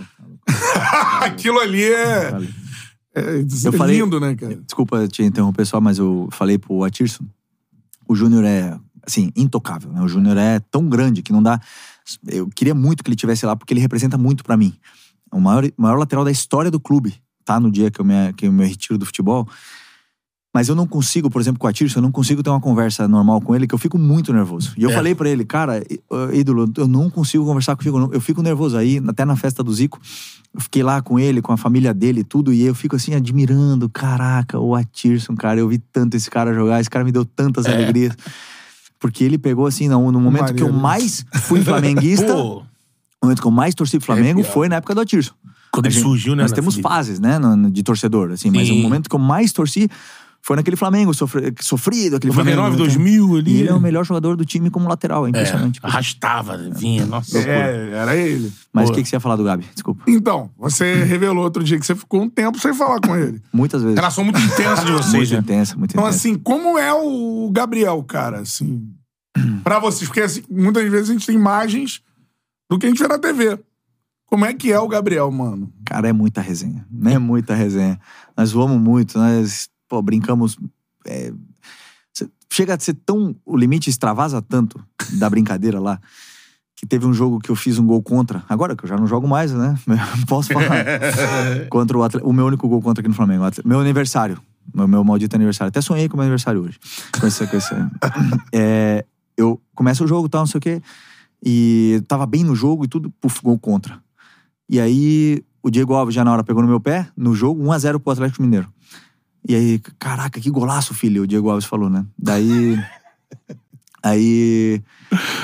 Aquilo 1.21 1.59
ali 1.59 1.83
é, 1.83 2.37
é, 3.15 3.45
Eu 3.65 3.73
falei- 3.73 3.99
lindo, 3.99 4.19
né, 4.19 4.35
cara? 4.35 4.55
Desculpa 4.55 5.07
te 5.07 5.23
interromper 5.23 5.65
só, 5.65 5.81
mas 5.81 5.97
eu 5.97 6.29
falei 6.31 6.57
pro 6.57 6.83
Atirson, 6.83 7.25
o 8.07 8.15
Júnior 8.15 8.43
é 8.43 8.77
assim, 9.05 9.31
intocável. 9.35 9.91
Né? 9.91 10.01
O 10.01 10.07
Júnior 10.07 10.37
é 10.37 10.59
tão 10.59 10.87
grande 10.87 11.21
que 11.21 11.33
não 11.33 11.41
dá. 11.41 11.59
Eu 12.27 12.47
queria 12.53 12.73
muito 12.75 13.03
que 13.03 13.09
ele 13.09 13.15
tivesse 13.15 13.45
lá 13.45 13.55
porque 13.55 13.73
ele 13.73 13.81
representa 13.81 14.17
muito 14.17 14.43
pra 14.43 14.57
mim. 14.57 14.73
O 15.31 15.39
maior, 15.39 15.63
maior 15.77 15.97
lateral 15.97 16.23
da 16.25 16.31
história 16.31 16.69
do 16.69 16.79
clube, 16.79 17.15
tá? 17.45 17.59
No 17.59 17.71
dia 17.71 17.89
que 17.89 17.99
eu 17.99 18.05
me, 18.05 18.33
que 18.33 18.45
eu 18.47 18.51
me 18.51 18.65
retiro 18.65 18.97
do 18.97 19.05
futebol. 19.05 19.47
Mas 20.55 20.69
eu 20.69 20.75
não 20.75 20.85
consigo, 20.85 21.31
por 21.31 21.41
exemplo, 21.41 21.59
com 21.59 21.65
a 21.65 21.73
Tirso, 21.73 21.97
eu 21.97 22.01
não 22.03 22.11
consigo 22.11 22.43
ter 22.43 22.49
uma 22.51 22.61
conversa 22.61 23.07
normal 23.07 23.41
com 23.41 23.55
ele, 23.55 23.65
que 23.65 23.73
eu 23.73 23.79
fico 23.79 23.97
muito 23.97 24.31
nervoso. 24.31 24.71
E 24.77 24.83
eu 24.83 24.91
É. 24.91 24.93
falei 24.93 25.15
pra 25.15 25.27
ele, 25.27 25.43
cara, 25.43 25.83
ídolo, 26.31 26.71
eu 26.77 26.87
não 26.87 27.09
consigo 27.09 27.43
conversar 27.43 27.75
contigo, 27.75 27.97
eu 27.97 28.01
não- 28.01 28.13
eu 28.13 28.21
fico 28.21 28.43
nervoso. 28.43 28.77
Aí, 28.77 29.01
até 29.07 29.25
na 29.25 29.35
festa 29.35 29.63
do 29.63 29.73
Zico, 29.73 29.99
eu 30.53 30.61
fiquei 30.61 30.83
lá 30.83 31.01
com 31.01 31.17
ele, 31.17 31.41
com 31.41 31.51
a 31.51 31.57
família 31.57 31.91
dele 31.91 32.19
e 32.19 32.23
tudo, 32.23 32.53
e 32.53 32.61
eu 32.61 32.75
fico 32.75 32.95
assim, 32.95 33.15
admirando, 33.15 33.89
caraca, 33.89 34.59
o 34.59 34.75
Atirson, 34.75 35.33
cara, 35.35 35.59
eu 35.59 35.67
vi 35.67 35.79
tanto 35.79 36.15
esse 36.15 36.29
cara 36.29 36.53
jogar, 36.53 36.79
esse 36.79 36.89
cara 36.89 37.03
me 37.03 37.11
deu 37.11 37.25
tantas 37.25 37.65
É. 37.65 37.73
alegrias. 37.73 38.15
Porque 39.03 39.21
ele 39.25 39.37
pegou 39.37 39.65
assim, 39.67 39.89
no, 39.89 40.13
no 40.13 40.21
momento 40.21 40.53
que 40.53 40.63
eu 40.63 40.71
mais 40.71 41.25
fui 41.41 41.61
flamenguista, 41.61 42.31
o 42.39 42.63
momento 43.21 43.41
que 43.41 43.47
eu 43.47 43.51
mais 43.51 43.75
torci 43.75 43.97
pro 43.97 44.05
Flamengo 44.05 44.39
Arrepiado. 44.39 44.53
foi 44.53 44.69
na 44.69 44.77
época 44.77 44.95
do 44.95 45.01
Atirson. 45.01 45.33
quando 45.73 45.87
ele 45.87 45.99
surgiu, 45.99 46.37
né? 46.37 46.43
Nós 46.43 46.53
temos 46.53 46.75
Felipe? 46.75 46.87
fases, 46.87 47.19
né, 47.19 47.37
no- 47.37 47.69
de 47.69 47.83
torcedor, 47.83 48.31
assim, 48.31 48.49
mas 48.49 48.69
o 48.69 48.73
Sim. 48.73 48.81
momento 48.81 49.09
que 49.09 49.15
eu 49.15 49.19
mais 49.19 49.51
torci 49.51 49.89
foi 50.45 50.57
naquele 50.57 50.75
Flamengo 50.75 51.13
sofre- 51.13 51.53
sofrido, 51.61 52.17
aquele 52.17 52.33
99, 52.33 52.75
Flamengo. 52.75 52.83
2000 52.83 53.37
ali. 53.37 53.51
E 53.51 53.59
ele 53.61 53.69
é 53.69 53.73
o 53.73 53.79
melhor 53.79 54.03
jogador 54.05 54.35
do 54.35 54.43
time 54.43 54.69
como 54.69 54.89
lateral, 54.89 55.23
é 55.25 55.27
É, 55.27 55.29
impressionante. 55.29 55.79
arrastava, 55.81 56.57
vinha, 56.57 57.05
nossa. 57.05 57.37
É, 57.39 57.91
era 57.93 58.13
ele. 58.15 58.51
Mas 58.73 58.89
o 58.89 58.93
que, 58.93 59.01
que 59.03 59.07
você 59.07 59.15
ia 59.15 59.19
falar 59.21 59.37
do 59.37 59.43
Gabi? 59.45 59.65
Desculpa. 59.73 60.03
Então, 60.05 60.51
você 60.57 60.95
revelou 61.05 61.43
outro 61.45 61.63
dia 61.63 61.79
que 61.79 61.85
você 61.85 61.95
ficou 61.95 62.21
um 62.23 62.29
tempo 62.29 62.59
sem 62.59 62.73
falar 62.73 62.99
com 62.99 63.15
ele. 63.15 63.41
Muitas 63.53 63.81
vezes. 63.81 63.95
Relação 63.95 64.23
muito 64.25 64.39
intensa 64.39 64.83
de 64.83 64.91
vocês, 64.91 65.13
Muito 65.13 65.33
né? 65.33 65.39
intensa, 65.39 65.75
muito 65.77 65.91
Então, 65.91 66.03
intensa. 66.03 66.17
assim, 66.17 66.35
como 66.35 66.77
é 66.77 66.93
o 66.93 67.49
Gabriel, 67.53 68.03
cara, 68.03 68.39
assim, 68.41 68.85
pra 69.63 69.79
vocês? 69.79 70.09
Porque, 70.09 70.21
assim, 70.21 70.43
muitas 70.51 70.83
vezes 70.91 71.09
a 71.09 71.13
gente 71.13 71.25
tem 71.25 71.35
imagens 71.35 72.01
do 72.69 72.77
que 72.77 72.85
a 72.85 72.89
gente 72.89 73.01
vê 73.01 73.07
na 73.07 73.17
TV. 73.17 73.57
Como 74.25 74.43
é 74.45 74.53
que 74.53 74.71
é 74.73 74.79
o 74.79 74.87
Gabriel, 74.87 75.31
mano? 75.31 75.71
Cara, 75.85 76.09
é 76.09 76.13
muita 76.13 76.41
resenha. 76.41 76.85
É 77.05 77.17
muita 77.19 77.53
resenha. 77.53 77.99
Nós 78.35 78.51
voamos 78.51 78.81
muito, 78.81 79.17
nós 79.17 79.69
pô, 79.93 80.01
brincamos. 80.01 80.57
é, 81.05 81.31
chega 82.51 82.73
a 82.73 82.79
ser 82.79 82.95
tão. 82.95 83.35
O 83.45 83.55
limite 83.55 83.91
extravasa 83.91 84.41
tanto 84.41 84.83
da 85.19 85.29
brincadeira 85.29 85.79
lá. 85.79 85.99
Que 86.75 86.87
teve 86.87 87.05
um 87.05 87.13
jogo 87.13 87.39
que 87.39 87.51
eu 87.51 87.55
fiz 87.55 87.77
um 87.77 87.85
gol 87.85 88.01
contra. 88.01 88.43
Agora 88.49 88.75
que 88.75 88.83
eu 88.83 88.89
já 88.89 88.97
não 88.97 89.05
jogo 89.05 89.27
mais, 89.27 89.53
né? 89.53 89.77
Posso 90.27 90.51
falar. 90.51 90.83
contra 91.69 91.95
o 91.95 92.03
Atlético. 92.03 92.27
O 92.27 92.33
meu 92.33 92.47
único 92.47 92.67
gol 92.67 92.81
contra 92.81 93.01
aqui 93.01 93.07
no 93.07 93.13
Flamengo. 93.13 93.45
Meu 93.63 93.79
aniversário. 93.79 94.39
Meu, 94.73 94.87
meu 94.87 95.03
maldito 95.03 95.35
aniversário. 95.35 95.69
Até 95.69 95.79
sonhei 95.79 96.09
com 96.09 96.15
o 96.15 96.17
meu 96.17 96.23
aniversário 96.23 96.61
hoje. 96.61 96.79
Com 97.19 97.27
esse, 97.27 97.45
com 97.45 97.55
esse, 97.55 97.75
é, 98.51 99.05
eu 99.37 99.61
começo 99.75 100.03
o 100.03 100.07
jogo 100.07 100.25
e 100.25 100.29
tal, 100.29 100.41
não 100.41 100.47
sei 100.47 100.57
o 100.57 100.61
quê. 100.61 100.81
E 101.45 102.01
tava 102.07 102.25
bem 102.25 102.43
no 102.43 102.55
jogo 102.55 102.83
e 102.83 102.87
tudo, 102.87 103.11
puf, 103.21 103.41
gol 103.43 103.59
contra. 103.59 104.01
E 104.67 104.79
aí 104.79 105.43
o 105.61 105.69
Diego 105.69 105.93
Alves 105.93 106.15
já 106.15 106.25
na 106.25 106.33
hora 106.33 106.43
pegou 106.43 106.63
no 106.63 106.67
meu 106.67 106.79
pé, 106.79 107.07
no 107.15 107.35
jogo, 107.35 107.63
1x0 107.63 107.99
pro 107.99 108.11
Atlético 108.11 108.41
Mineiro. 108.41 108.67
E 109.47 109.55
aí, 109.55 109.79
caraca, 109.99 110.39
que 110.39 110.49
golaço, 110.49 110.93
filho, 110.93 111.23
o 111.23 111.27
Diego 111.27 111.49
Alves 111.49 111.65
falou, 111.65 111.89
né? 111.89 112.05
Daí. 112.17 112.79
aí. 114.01 114.81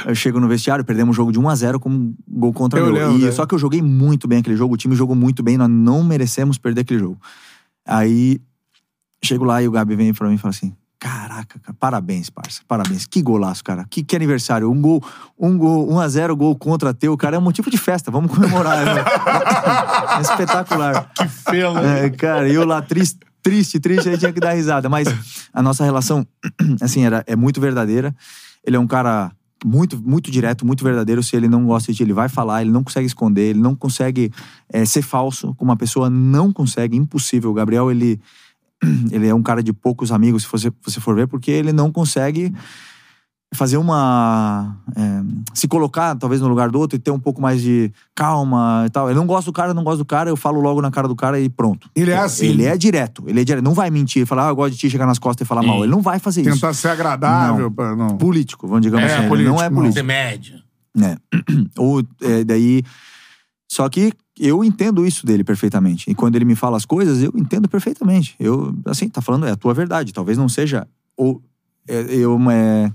Eu 0.06 0.16
chego 0.16 0.39
no 0.39 0.47
vestiário, 0.47 0.84
perdemos 0.86 1.16
o 1.16 1.18
jogo 1.18 1.32
de 1.32 1.39
1x0 1.39 1.80
com 1.80 1.89
um 1.89 2.16
gol 2.28 2.54
contra 2.54 2.80
Eu 2.80 2.86
meu. 2.86 2.93
lembro, 2.93 3.20
E, 3.20 3.26
né? 3.26 3.32
só 3.32 3.45
que 3.45 3.54
eu 3.54 3.60
joguei 3.60 3.82
muito 3.82 4.28
bem 4.28 4.39
aquele 4.39 4.56
jogo, 4.56 4.74
o 4.74 4.78
time 4.78 4.95
jogou 4.95 5.16
muito 5.16 5.43
bem, 5.43 5.58
nós 5.58 5.70
não 5.70 6.04
merecemos 6.04 6.58
perder 6.58 6.82
aquele 6.82 7.00
jogo. 7.00 7.20
Aí. 7.86 8.41
Chego 9.22 9.43
lá 9.43 9.62
e 9.62 9.68
o 9.68 9.72
Gabi 9.72 9.97
vem 9.97 10.14
pra 10.14 10.30
mim 10.30 10.36
e 10.36 10.38
fala 10.38 10.52
assim: 10.52 10.74
Caraca, 10.97 11.60
cara, 11.60 11.76
parabéns, 11.78 12.30
parça. 12.30 12.62
Parabéns. 12.66 13.06
Que 13.06 13.22
golaço, 13.22 13.62
cara. 13.64 13.86
Que, 13.89 14.02
que 14.02 14.16
aniversário. 14.16 14.72
Um 14.72 14.82
gol, 14.82 15.04
um 15.38 15.58
gol, 15.58 15.91
1 15.91 16.00
a 16.00 16.08
0 16.08 16.36
gol 16.38 16.56
contra 16.56 16.93
teu, 16.93 17.16
cara, 17.18 17.36
é 17.36 17.39
um 17.39 17.41
motivo 17.41 17.70
de 17.70 17.78
festa. 17.78 18.10
Vamos 18.10 18.32
comemorar. 18.34 18.86
né? 18.86 19.02
é 20.20 20.22
espetacular. 20.22 21.12
Que 21.14 21.28
fela. 21.28 21.86
É, 21.86 22.10
cara, 22.10 22.50
eu 22.50 22.66
lá 22.66 22.82
triste, 22.82 23.20
triste, 23.42 23.80
triste, 23.80 24.10
aí 24.10 24.18
tinha 24.18 24.34
que 24.34 24.40
dar 24.40 24.54
risada. 24.54 24.90
Mas 24.90 25.08
a 25.54 25.62
nossa 25.62 25.84
relação, 25.84 26.26
assim, 26.82 27.06
era, 27.06 27.24
é 27.28 27.36
muito 27.36 27.60
verdadeira. 27.60 28.16
Ele 28.64 28.76
é 28.76 28.80
um 28.80 28.88
cara 28.88 29.32
muito, 29.66 30.02
muito 30.02 30.32
direto, 30.32 30.66
muito 30.66 30.84
verdadeiro. 30.84 31.22
Se 31.22 31.36
ele 31.36 31.48
não 31.48 31.66
gosta 31.66 31.92
de 31.92 31.98
ti, 31.98 32.04
ele 32.04 32.14
vai 32.14 32.30
falar, 32.30 32.62
ele 32.62 32.72
não 32.72 32.84
consegue 32.84 33.08
esconder, 33.08 33.50
ele 33.50 33.60
não 33.60 33.76
consegue 33.76 34.32
é, 34.72 34.86
ser 34.86 35.02
falso 35.02 35.54
com 35.56 35.66
uma 35.66 35.76
pessoa, 35.76 36.10
não 36.10 36.52
consegue, 36.52 36.96
impossível. 36.96 37.52
O 37.52 37.54
Gabriel, 37.54 37.92
ele, 37.92 38.20
ele 39.12 39.28
é 39.28 39.34
um 39.34 39.44
cara 39.44 39.62
de 39.62 39.74
poucos 39.74 40.12
amigos, 40.12 40.44
se 40.44 40.50
você, 40.50 40.72
você 40.82 41.00
for 41.00 41.16
ver, 41.16 41.28
porque 41.28 41.52
ele 41.52 41.74
não 41.74 41.92
consegue 41.92 42.54
fazer 43.54 43.78
uma. 43.78 44.78
é, 44.95 45.22
se 45.54 45.68
colocar, 45.68 46.16
talvez, 46.16 46.39
no 46.41 46.47
lugar 46.47 46.70
do 46.70 46.80
outro 46.80 46.95
e 46.95 47.00
ter 47.00 47.12
um 47.12 47.20
pouco 47.20 47.41
mais 47.41 47.62
de 47.62 47.91
calma 48.16 48.84
e 48.86 48.89
tal. 48.89 49.10
Ele 49.10 49.18
não 49.18 49.26
gosta 49.26 49.50
do 49.50 49.54
cara, 49.54 49.74
não 49.74 49.84
gosta 49.84 49.97
do 49.97 50.06
cara, 50.06 50.30
eu 50.30 50.38
falo 50.38 50.62
logo 50.62 50.82
na 50.82 50.91
cara 50.91 51.08
do 51.08 51.16
cara 51.16 51.39
e 51.39 51.50
pronto. 51.50 51.89
Ele 51.95 52.12
é 52.12 52.18
assim. 52.18 52.47
Ele 52.47 52.66
é 52.66 52.78
direto, 52.78 53.24
ele 53.28 53.41
é 53.41 53.43
direto. 53.43 53.64
Não 53.64 53.74
vai 53.74 53.89
mentir, 53.89 54.26
falar, 54.26 54.47
ah, 54.47 54.50
eu 54.52 54.56
gosto 54.56 54.74
de 54.74 54.78
ti, 54.80 54.89
chegar 54.89 55.06
nas 55.08 55.20
costas 55.20 55.45
e 55.45 55.47
falar 55.47 55.62
Sim. 55.62 55.68
mal. 55.68 55.84
Ele 55.84 55.91
não 55.91 56.02
vai 56.02 56.20
fazer 56.20 56.41
isso. 56.41 56.52
Tentar 56.52 56.74
ser 56.74 56.89
agradável. 56.89 57.72
Pra, 57.72 57.95
não. 57.95 58.18
Político, 58.18 58.68
vamos 58.68 58.82
digamos 58.84 59.10
É, 59.10 59.14
assim. 59.14 59.20
ele 59.22 59.30
político, 59.30 59.56
não 59.56 59.64
é 59.64 59.70
não. 59.70 59.76
político. 59.76 59.97
Ser 60.00 60.04
média. 60.04 60.64
né? 60.95 61.18
Ou 61.78 62.04
é, 62.22 62.43
daí. 62.43 62.84
Só 63.72 63.88
que 63.89 64.12
eu 64.39 64.64
entendo 64.64 65.06
isso 65.06 65.26
dele 65.26 65.43
perfeitamente. 65.43 66.10
E 66.10 66.16
quando 66.16 66.36
ele 66.36 66.45
me 66.45 66.56
fala 66.56 66.78
as 66.78 66.86
coisas, 66.86 67.22
eu 67.22 67.32
entendo 67.36 67.68
perfeitamente. 67.68 68.36
Eu, 68.39 68.76
assim, 68.86 69.10
tá 69.10 69.22
falando, 69.22 69.45
é 69.45 69.52
a 69.52 69.56
tua 69.56 69.74
verdade. 69.74 70.14
Talvez 70.14 70.38
não 70.38 70.47
seja. 70.50 70.88
Ou, 71.16 71.41
é, 71.88 72.00
eu, 72.10 72.39
é, 72.50 72.91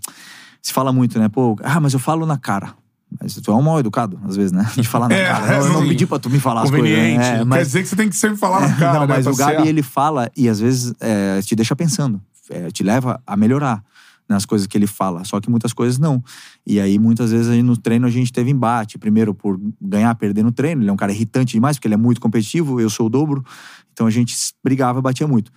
se 0.64 0.72
fala 0.72 0.90
muito, 0.94 1.18
né? 1.18 1.28
Pô, 1.28 1.56
ah, 1.62 1.78
mas 1.78 1.92
eu 1.92 1.98
falo 1.98 2.24
na 2.24 2.38
cara. 2.38 2.74
Mas 3.20 3.34
tu 3.34 3.52
é 3.52 3.54
um 3.54 3.60
mal 3.60 3.78
educado, 3.78 4.18
às 4.24 4.34
vezes, 4.34 4.50
né? 4.50 4.66
De 4.74 4.88
falar 4.88 5.08
na 5.08 5.14
É, 5.14 5.26
cara. 5.26 5.58
Eu 5.58 5.72
não 5.74 5.86
pedi 5.86 6.06
pra 6.06 6.18
tu 6.18 6.30
me 6.30 6.40
falar 6.40 6.62
as 6.62 6.70
coisas. 6.70 6.88
Né? 6.88 7.12
É, 7.12 7.18
Quer 7.18 7.44
mas, 7.44 7.66
dizer 7.66 7.82
que 7.82 7.88
você 7.88 7.96
tem 7.96 8.08
que 8.08 8.16
sempre 8.16 8.38
falar 8.38 8.62
na 8.62 8.72
cara. 8.74 8.92
não, 8.94 9.00
né, 9.02 9.06
mas 9.06 9.26
tá 9.26 9.30
o 9.30 9.36
Gabi, 9.36 9.68
ele 9.68 9.82
fala 9.82 10.30
e 10.34 10.48
às 10.48 10.58
vezes 10.58 10.94
é, 10.98 11.38
te 11.42 11.54
deixa 11.54 11.76
pensando. 11.76 12.18
É, 12.48 12.70
te 12.70 12.82
leva 12.82 13.20
a 13.26 13.36
melhorar 13.36 13.84
nas 14.26 14.46
coisas 14.46 14.66
que 14.66 14.76
ele 14.78 14.86
fala. 14.86 15.22
Só 15.24 15.38
que 15.38 15.50
muitas 15.50 15.74
coisas 15.74 15.98
não. 15.98 16.24
E 16.66 16.80
aí, 16.80 16.98
muitas 16.98 17.30
vezes, 17.30 17.48
aí 17.48 17.62
no 17.62 17.76
treino 17.76 18.06
a 18.06 18.10
gente 18.10 18.32
teve 18.32 18.50
embate. 18.50 18.96
Primeiro, 18.96 19.34
por 19.34 19.60
ganhar, 19.78 20.14
perder 20.14 20.42
no 20.42 20.50
treino. 20.50 20.80
Ele 20.80 20.88
é 20.88 20.92
um 20.92 20.96
cara 20.96 21.12
irritante 21.12 21.52
demais, 21.52 21.76
porque 21.76 21.88
ele 21.88 21.94
é 21.94 21.98
muito 21.98 22.22
competitivo, 22.22 22.80
eu 22.80 22.88
sou 22.88 23.06
o 23.06 23.10
dobro. 23.10 23.44
Então 23.92 24.06
a 24.06 24.10
gente 24.10 24.34
brigava 24.64 24.98
e 24.98 25.02
batia 25.02 25.28
muito. 25.28 25.52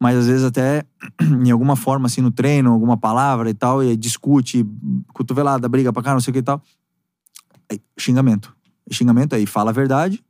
Mas 0.00 0.16
às 0.16 0.26
vezes 0.26 0.44
até 0.44 0.84
em 1.20 1.50
alguma 1.50 1.74
forma, 1.76 2.06
assim, 2.06 2.20
no 2.20 2.30
treino, 2.30 2.72
alguma 2.72 2.96
palavra 2.96 3.50
e 3.50 3.54
tal, 3.54 3.82
e 3.82 3.90
aí 3.90 3.96
discute, 3.96 4.64
cotovelada, 5.12 5.68
briga 5.68 5.92
pra 5.92 6.02
cá, 6.02 6.12
não 6.12 6.20
sei 6.20 6.30
o 6.30 6.34
que 6.34 6.38
e 6.38 6.42
tal. 6.42 6.62
Aí, 7.70 7.80
xingamento. 7.98 8.54
Xingamento 8.90 9.34
aí, 9.34 9.44
fala 9.44 9.70
a 9.70 9.74
verdade, 9.74 10.24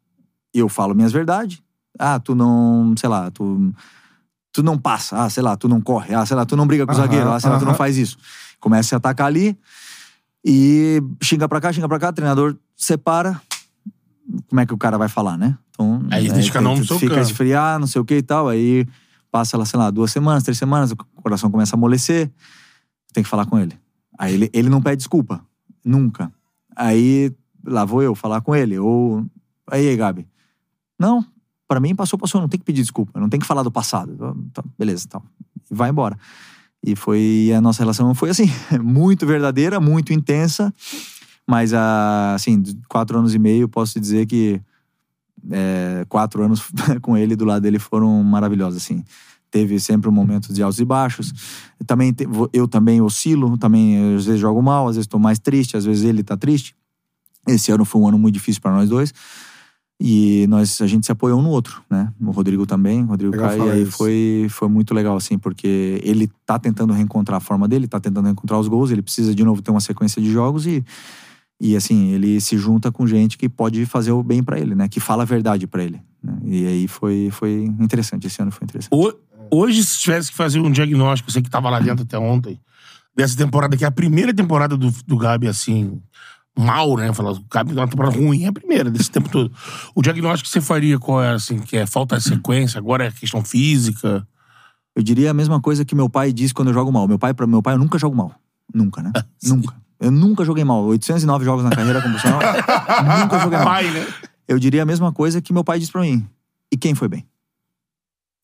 eu 0.53 0.69
falo 0.69 0.95
minhas 0.95 1.13
verdades. 1.13 1.63
Ah, 1.99 2.19
tu 2.19 2.35
não, 2.35 2.95
sei 2.97 3.09
lá, 3.09 3.31
tu, 3.31 3.73
tu 4.53 4.63
não 4.63 4.79
passa, 4.79 5.23
ah, 5.25 5.31
sei 5.31 5.43
lá, 5.43 5.57
tu 5.57 5.69
não 5.69 5.81
corre, 5.81 6.15
ah, 6.15 6.25
sei 6.25 6.37
lá, 6.37 6.45
tu 6.45 6.57
não 6.57 6.67
briga 6.67 6.87
com 6.87 6.93
o 6.93 6.95
Aham, 6.95 7.05
zagueiro, 7.05 7.31
ah, 7.31 7.39
sei 7.39 7.51
lá, 7.51 7.59
tu 7.59 7.65
não 7.65 7.75
faz 7.75 7.97
isso. 7.97 8.17
Começa 8.59 8.97
a 8.97 8.99
atacar 8.99 9.27
ali 9.27 9.57
e 10.45 11.03
xinga 11.23 11.49
pra 11.49 11.61
cá, 11.61 11.73
xinga 11.73 11.89
pra 11.89 11.99
cá, 11.99 12.09
o 12.09 12.13
treinador 12.13 12.57
separa. 12.77 13.41
Como 14.49 14.61
é 14.61 14.67
que 14.67 14.75
o 14.75 14.79
cara 14.79 14.99
vai 14.99 15.09
falar, 15.09 15.37
né? 15.37 15.57
Então, 15.71 16.03
Aí 16.11 16.29
um 16.31 16.63
no 16.63 16.81
tu 16.81 16.87
seu 16.87 16.99
fica 16.99 17.21
esfriar, 17.21 17.79
não 17.79 17.87
sei 17.87 18.01
o 18.01 18.05
que 18.05 18.17
e 18.17 18.23
tal. 18.23 18.49
Aí 18.49 18.87
passa 19.31 19.57
lá, 19.57 19.65
sei 19.65 19.79
lá, 19.79 19.91
duas 19.91 20.11
semanas, 20.11 20.43
três 20.43 20.59
semanas, 20.59 20.93
o 20.93 20.97
coração 21.23 21.51
começa 21.51 21.75
a 21.75 21.79
amolecer. 21.79 22.31
Tem 23.13 23.23
que 23.23 23.29
falar 23.29 23.47
com 23.47 23.59
ele. 23.59 23.79
Aí 24.19 24.35
ele, 24.35 24.51
ele 24.53 24.69
não 24.69 24.83
pede 24.83 24.99
desculpa. 24.99 25.41
Nunca. 25.85 26.33
Aí 26.75 27.33
lá 27.65 27.85
vou 27.85 28.03
eu 28.03 28.15
falar 28.15 28.41
com 28.41 28.55
ele. 28.55 28.79
Ou. 28.79 29.25
Aí, 29.71 29.97
Gabi. 29.97 30.27
Não, 30.99 31.25
pra 31.67 31.81
mim 31.81 31.95
passou, 31.95 32.19
passou. 32.19 32.41
Não 32.41 32.49
tem 32.49 32.59
que 32.59 32.65
pedir 32.65 32.83
desculpa. 32.83 33.19
Não 33.19 33.29
tem 33.29 33.39
que 33.41 33.47
falar 33.47 33.63
do 33.63 33.71
passado. 33.71 34.37
Tá, 34.53 34.63
beleza, 34.79 35.07
tal. 35.09 35.23
E 35.71 35.75
vai 35.75 35.91
embora. 35.91 36.19
E 36.85 36.97
foi. 36.97 37.53
A 37.57 37.61
nossa 37.61 37.83
relação 37.83 38.15
foi 38.15 38.31
assim. 38.31 38.51
Muito 38.83 39.27
verdadeira, 39.27 39.81
muito 39.81 40.13
intensa. 40.13 40.73
Mas, 41.47 41.73
ah, 41.73 42.35
assim, 42.35 42.63
quatro 42.89 43.19
anos 43.19 43.35
e 43.35 43.39
meio, 43.39 43.69
posso 43.69 43.99
dizer 43.99 44.27
que 44.27 44.61
é, 45.51 46.05
quatro 46.09 46.43
anos 46.43 46.63
com 47.03 47.17
ele 47.17 47.37
do 47.37 47.45
lado 47.45 47.63
dele 47.63 47.79
foram 47.79 48.23
maravilhosos, 48.23 48.83
assim. 48.83 49.05
Teve 49.51 49.81
sempre 49.81 50.09
um 50.09 50.13
momento 50.13 50.53
de 50.53 50.63
altos 50.63 50.79
e 50.79 50.85
baixos. 50.85 51.33
Também 51.87 52.13
te- 52.13 52.29
eu 52.53 52.69
também 52.69 53.01
oscilo, 53.01 53.57
também 53.57 54.15
às 54.17 54.27
vezes 54.27 54.41
jogo 54.41 54.61
mal, 54.63 54.89
às 54.89 54.97
vezes 54.97 55.07
estou 55.07 55.19
mais 55.19 55.39
triste, 55.39 55.77
às 55.77 55.85
vezes 55.85 56.05
ele 56.05 56.23
tá 56.23 56.37
triste. 56.37 56.75
Esse 57.47 57.73
ano 57.73 57.85
foi 57.85 58.01
um 58.03 58.09
ano 58.09 58.19
muito 58.19 58.35
difícil 58.35 58.61
para 58.61 58.73
nós 58.73 58.89
dois. 58.91 59.13
E 60.01 60.47
nós, 60.49 60.81
a 60.81 60.87
gente 60.87 61.07
se 61.07 61.11
apoiou 61.11 61.41
um 61.41 61.43
no 61.43 61.49
outro, 61.51 61.83
né? 61.91 62.13
O 62.21 62.31
Rodrigo 62.31 62.65
também, 62.65 63.03
o 63.03 63.07
Rodrigo 63.07 63.37
Caio, 63.37 63.67
e 63.67 63.71
aí 63.71 63.83
isso. 63.83 63.93
foi, 63.93 64.47
foi 64.49 64.69
muito 64.69 64.95
legal, 64.95 65.17
assim, 65.17 65.37
porque 65.37 66.01
ele 66.05 66.31
tá 66.47 66.57
tentando 66.57 66.93
reencontrar 66.93 67.39
a 67.39 67.41
forma 67.41 67.67
dele, 67.67 67.89
tá 67.89 67.99
tentando 67.99 68.27
reencontrar 68.27 68.61
os 68.61 68.69
gols, 68.69 68.93
ele 68.93 69.03
precisa 69.03 69.35
de 69.35 69.43
novo 69.43 69.61
ter 69.61 69.73
uma 69.73 69.81
sequência 69.81 70.23
de 70.23 70.31
jogos 70.31 70.69
e, 70.69 70.85
e 71.61 71.75
assim, 71.77 72.09
ele 72.11 72.41
se 72.41 72.57
junta 72.57 72.91
com 72.93 73.07
gente 73.07 73.37
que 73.39 73.49
pode 73.49 73.85
fazer 73.87 74.13
o 74.13 74.23
bem 74.23 74.43
para 74.43 74.59
ele, 74.59 74.75
né? 74.75 74.89
Que 74.89 75.01
fala 75.01 75.23
a 75.23 75.27
verdade 75.27 75.67
para 75.67 75.83
ele. 75.83 76.01
né? 76.23 76.39
E 76.45 76.67
aí 76.67 76.89
foi, 76.89 77.29
foi 77.33 77.65
interessante, 77.81 78.27
esse 78.27 78.41
ano 78.41 78.51
foi 78.51 78.65
interessante. 78.65 78.93
Ho- 78.95 79.15
Hoje, 79.51 79.83
se 79.83 79.99
tivesse 79.99 80.31
que 80.31 80.37
fazer 80.37 80.61
um 80.61 80.71
diagnóstico, 80.71 81.31
você 81.33 81.41
que 81.41 81.49
tava 81.49 81.71
lá 81.71 81.81
dentro 81.81 82.03
até 82.05 82.19
ontem, 82.19 82.61
dessa 83.17 83.35
temporada, 83.35 83.77
que 83.79 83.85
é 83.85 83.87
a 83.89 83.91
primeira 83.91 84.33
temporada 84.35 84.77
do, 84.77 84.91
do 85.07 85.17
Gabi, 85.17 85.49
assim, 85.49 86.03
mal, 86.57 86.97
né? 86.99 87.11
Falar, 87.15 87.33
o 87.33 87.45
Gabi 87.51 87.71
é 87.73 87.81
uma 87.81 87.89
temporada 87.89 88.15
ruim, 88.15 88.45
é 88.45 88.49
a 88.49 88.53
primeira 88.53 88.91
desse 88.91 89.11
tempo 89.11 89.29
todo. 89.31 89.51
O 89.95 90.03
diagnóstico 90.03 90.49
que 90.49 90.53
você 90.53 90.61
faria 90.61 90.99
qual 90.99 91.23
é, 91.23 91.31
assim, 91.33 91.59
que 91.61 91.79
é 91.79 91.87
falta 91.87 92.19
de 92.19 92.25
sequência, 92.25 92.77
agora 92.79 93.07
é 93.07 93.11
questão 93.11 93.43
física. 93.43 94.27
Eu 94.95 95.03
diria 95.03 95.31
a 95.31 95.35
mesma 95.35 95.61
coisa 95.63 95.83
que 95.85 95.95
meu 95.95 96.11
pai 96.11 96.31
diz 96.33 96.53
quando 96.53 96.69
eu 96.69 96.75
jogo 96.75 96.93
mal. 96.93 97.09
Meu 97.09 97.19
pai, 97.19 97.33
para 97.33 97.47
meu 97.47 97.63
pai, 97.63 97.75
eu 97.75 97.79
nunca 97.79 97.99
jogo 97.99 98.15
mal. 98.15 98.35
Nunca, 98.75 99.03
né? 99.03 99.13
nunca. 99.45 99.75
Eu 100.01 100.11
nunca 100.11 100.45
joguei 100.45 100.65
mal. 100.65 100.85
809 100.85 101.45
jogos 101.45 101.65
na 101.65 101.71
carreira 101.71 102.01
como 102.01 102.15
profissional. 102.15 102.41
nunca 103.23 103.39
joguei 103.41 103.59
mal. 103.59 103.67
Pai, 103.67 103.91
né? 103.91 104.07
Eu 104.47 104.59
diria 104.59 104.83
a 104.83 104.87
mesma 104.87 105.13
coisa 105.13 105.41
que 105.43 105.53
meu 105.53 105.65
pai 105.65 105.79
diz 105.79 105.91
pra 105.91 106.03
mim. 106.03 106.27
E 106.71 106.77
quem 106.77 106.95
foi 106.95 107.09
bem? 107.09 107.27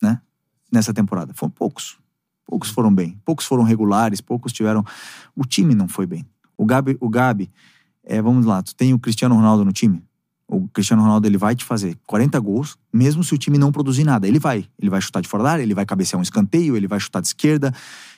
Né? 0.01 0.19
Nessa 0.71 0.93
temporada. 0.93 1.33
Foram 1.33 1.51
poucos. 1.51 1.97
Poucos 2.45 2.69
foram 2.69 2.93
bem. 2.93 3.19
Poucos 3.25 3.45
foram 3.45 3.63
regulares, 3.63 4.21
poucos 4.21 4.53
tiveram. 4.53 4.83
O 5.35 5.45
time 5.45 5.73
não 5.73 5.87
foi 5.87 6.05
bem. 6.05 6.25
O 6.57 6.65
Gabi, 6.65 6.97
o 6.99 7.09
Gabi 7.09 7.49
é, 8.05 8.21
vamos 8.21 8.45
lá, 8.45 8.61
tu 8.61 8.75
tem 8.75 8.93
o 8.93 8.99
Cristiano 8.99 9.35
Ronaldo 9.35 9.65
no 9.65 9.71
time. 9.71 10.03
O 10.47 10.67
Cristiano 10.67 11.01
Ronaldo 11.01 11.27
ele 11.27 11.39
vai 11.39 11.55
te 11.55 11.65
fazer 11.65 11.97
40 12.05 12.39
gols, 12.39 12.77
mesmo 12.93 13.23
se 13.23 13.33
o 13.33 13.37
time 13.37 13.57
não 13.57 13.71
produzir 13.71 14.03
nada. 14.03 14.27
Ele 14.27 14.37
vai. 14.37 14.69
Ele 14.77 14.91
vai 14.91 15.01
chutar 15.01 15.21
de 15.21 15.27
fora 15.27 15.43
da 15.43 15.51
área, 15.51 15.63
ele 15.63 15.73
vai 15.73 15.87
cabecear 15.87 16.19
um 16.19 16.23
escanteio, 16.23 16.77
ele 16.77 16.87
vai 16.87 16.99
chutar 16.99 17.19
de 17.19 17.27
esquerda, 17.27 17.73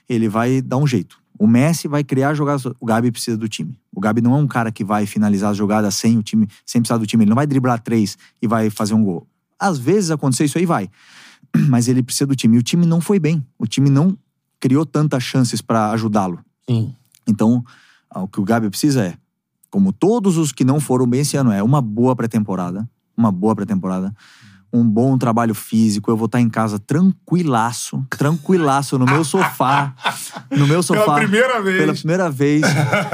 ele 0.08 0.30
vai 0.30 0.62
dar 0.62 0.78
um 0.78 0.88
jeito. 0.88 1.18
O 1.40 1.46
Messi 1.46 1.88
vai 1.88 2.04
criar 2.04 2.34
jogadas. 2.34 2.66
O 2.66 2.86
Gabi 2.86 3.12
precisa 3.12 3.38
do 3.38 3.48
time. 3.48 3.80
O 3.94 4.00
Gabi 4.00 4.22
não 4.22 4.34
é 4.34 4.38
um 4.38 4.48
cara 4.48 4.72
que 4.72 4.84
vai 4.84 5.06
finalizar 5.06 5.52
as 5.52 5.58
jogadas 5.58 5.94
sem 5.96 6.18
o 6.18 6.24
time, 6.24 6.48
sem 6.66 6.82
precisar 6.82 6.98
do 6.98 7.06
time. 7.06 7.24
Ele 7.24 7.30
não 7.30 7.36
vai 7.36 7.46
driblar 7.46 7.80
três 7.80 8.18
e 8.42 8.48
vai 8.48 8.70
fazer 8.70 8.94
um 8.94 9.04
gol. 9.04 9.28
Às 9.60 9.78
vezes 9.78 10.10
acontecer 10.10 10.46
isso 10.46 10.58
aí 10.58 10.66
vai. 10.66 10.90
Mas 11.70 11.88
ele 11.88 12.02
precisa 12.02 12.26
do 12.26 12.36
time. 12.36 12.56
E 12.56 12.60
o 12.60 12.64
time 12.64 12.86
não 12.86 13.00
foi 13.00 13.20
bem. 13.20 13.46
O 13.58 13.68
time 13.68 13.90
não 13.90 14.18
criou 14.60 14.86
tantas 14.86 15.22
chances 15.24 15.62
para 15.62 15.92
ajudá-lo. 15.92 16.40
Então, 17.28 17.64
o 18.16 18.28
que 18.28 18.40
o 18.40 18.44
Gabi 18.44 18.70
precisa 18.70 19.04
é, 19.04 19.18
como 19.70 19.92
todos 19.92 20.38
os 20.38 20.52
que 20.52 20.64
não 20.64 20.80
foram 20.80 21.06
bem 21.06 21.22
esse 21.22 21.38
ano, 21.38 21.52
é 21.52 21.62
uma 21.62 21.82
boa 21.82 22.16
pré-temporada. 22.16 22.90
Uma 23.16 23.32
boa 23.32 23.56
pré-temporada. 23.56 24.16
Um 24.78 24.88
bom 24.88 25.18
trabalho 25.18 25.56
físico. 25.56 26.12
Eu 26.12 26.18
vou 26.18 26.26
estar 26.26 26.40
em 26.40 26.50
casa 26.50 26.78
tranquilaço, 26.78 28.06
tranquilaço, 28.10 28.98
no 28.98 29.06
meu 29.06 29.24
sofá. 29.24 29.94
No 30.52 30.68
meu 30.68 30.84
sofá. 30.84 31.04
Pela 31.04 31.16
primeira 31.18 31.62
vez. 31.62 31.78
Pela 31.78 31.94
primeira 31.94 32.30
vez. 32.30 32.62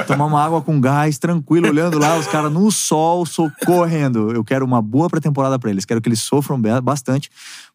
tomar 0.07 0.26
uma 0.26 0.43
água 0.43 0.61
com 0.61 0.80
gás, 0.80 1.18
tranquilo, 1.18 1.68
olhando 1.68 1.97
lá, 1.97 2.18
os 2.18 2.28
caras 2.28 2.51
no 2.51 2.70
sol, 2.72 3.26
socorrendo. 3.26 4.32
Eu 4.32 4.43
quero 4.43 4.66
uma 4.66 4.82
boa 4.82 5.09
pré-temporada 5.09 5.57
pra 5.57 5.70
eles. 5.70 5.86
Quero 5.86 6.01
que 6.01 6.09
eles 6.09 6.22
sofram 6.22 6.61
bastante, 6.82 7.30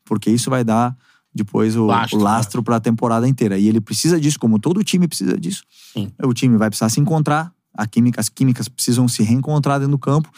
porque 0.04 0.30
isso 0.30 0.50
vai 0.50 0.62
dar 0.62 0.96
depois 1.34 1.76
o 1.76 1.86
Lastro, 1.86 2.18
o 2.18 2.22
lastro 2.22 2.62
para 2.62 2.76
a 2.76 2.80
temporada 2.80 3.28
inteira. 3.28 3.58
E 3.58 3.68
ele 3.68 3.80
precisa 3.80 4.20
disso, 4.20 4.38
como 4.38 4.58
todo 4.58 4.82
time 4.82 5.06
precisa 5.06 5.38
disso. 5.38 5.62
Sim. 5.92 6.10
O 6.22 6.34
time 6.34 6.56
vai 6.56 6.68
precisar 6.68 6.88
se 6.88 7.00
encontrar, 7.00 7.52
a 7.74 7.86
química, 7.86 8.20
as 8.20 8.28
químicas 8.28 8.68
precisam 8.68 9.06
se 9.06 9.22
reencontrar 9.22 9.78
dentro 9.78 9.92
do 9.92 9.98
campo, 9.98 10.30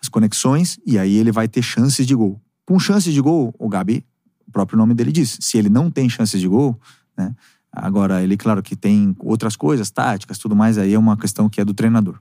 as 0.00 0.08
conexões, 0.08 0.78
e 0.84 0.98
aí 0.98 1.16
ele 1.16 1.30
vai 1.30 1.46
ter 1.46 1.62
chances 1.62 2.06
de 2.06 2.14
gol. 2.14 2.40
Com 2.66 2.78
chances 2.78 3.12
de 3.12 3.20
gol, 3.20 3.54
o 3.58 3.68
Gabi, 3.68 4.04
o 4.46 4.50
próprio 4.50 4.78
nome 4.78 4.94
dele 4.94 5.12
diz, 5.12 5.38
se 5.40 5.58
ele 5.58 5.68
não 5.68 5.90
tem 5.90 6.08
chances 6.08 6.40
de 6.40 6.48
gol, 6.48 6.78
né? 7.16 7.34
Agora, 7.70 8.22
ele, 8.22 8.36
claro 8.36 8.62
que 8.62 8.76
tem 8.76 9.16
outras 9.18 9.56
coisas, 9.56 9.90
táticas, 9.90 10.38
tudo 10.38 10.54
mais, 10.54 10.78
aí 10.78 10.94
é 10.94 10.98
uma 10.98 11.16
questão 11.16 11.48
que 11.48 11.60
é 11.60 11.64
do 11.64 11.74
treinador. 11.74 12.20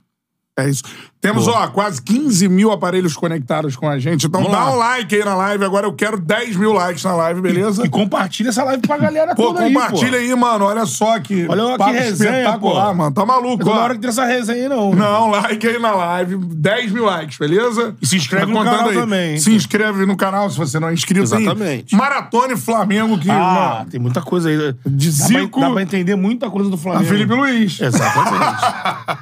É 0.56 0.70
isso. 0.70 0.84
Temos, 1.20 1.48
ó, 1.48 1.68
quase 1.70 2.00
15 2.02 2.48
mil 2.50 2.72
aparelhos 2.72 3.16
conectados 3.16 3.76
com 3.78 3.88
a 3.90 3.98
gente. 3.98 4.28
Então 4.28 4.42
Vamos 4.44 4.56
dá 4.56 4.66
lá. 4.66 4.72
um 4.74 4.76
like 4.76 5.16
aí 5.16 5.24
na 5.24 5.34
live. 5.36 5.64
Agora 5.64 5.88
eu 5.88 5.94
quero 5.94 6.20
10 6.20 6.58
mil 6.58 6.74
likes 6.74 7.04
na 7.04 7.16
live, 7.16 7.42
beleza? 7.42 7.84
E 7.86 7.90
compartilha 7.90 8.50
essa 8.50 8.64
live 8.66 8.86
pra 8.86 8.98
galera 8.98 9.34
Pô, 9.34 9.46
toda 9.48 9.62
aí, 9.64 9.74
compartilha 9.74 10.20
aí, 10.20 10.36
mano. 10.36 10.66
Olha 10.66 10.86
só 10.86 11.18
que 11.22 11.48
Olha 11.50 11.78
que 11.78 11.92
resenha, 11.92 12.30
espetacular, 12.42 12.90
pô. 12.90 12.94
mano. 12.94 13.16
Tá 13.16 13.26
maluco, 13.26 13.68
ó. 13.68 13.74
hora 13.80 13.96
que 13.96 14.02
tem 14.02 14.10
essa 14.10 14.26
resenha 14.26 14.64
aí, 14.64 14.70
não. 14.70 14.94
Não, 14.94 15.32
like 15.32 15.66
aí 15.66 15.80
na 15.80 15.92
live. 15.94 16.36
10 16.38 16.92
mil 16.92 17.06
likes, 17.06 17.38
beleza? 17.40 17.96
E 18.02 18.06
se 18.06 18.18
inscreve 18.18 18.46
Tá 18.46 18.60
no 18.60 18.64
canal 18.64 18.94
também, 18.94 19.32
hein? 19.32 19.40
Se 19.40 19.50
inscreve 19.56 20.06
no 20.06 20.16
canal 20.18 20.50
se 20.52 20.58
você 20.58 20.78
não 20.80 20.90
é 20.90 20.94
inscrito. 20.94 21.24
Exatamente. 21.24 21.96
Maratona 21.96 22.54
e 22.54 22.58
Flamengo 22.58 23.18
que, 23.18 23.32
Ah, 23.32 23.78
mano, 23.78 23.90
tem 23.90 24.00
muita 24.00 24.22
coisa 24.22 24.50
aí. 24.50 24.58
De 24.86 25.10
dá, 25.10 25.28
pra, 25.28 25.40
Zico- 25.40 25.60
dá 25.62 25.72
pra 25.72 25.82
entender 25.82 26.16
muita 26.16 26.48
coisa 26.52 26.70
do 26.70 26.76
a 26.76 26.78
Flamengo. 26.78 27.06
Felipe 27.06 27.34
Luiz. 27.34 27.80
Exatamente. 27.80 28.62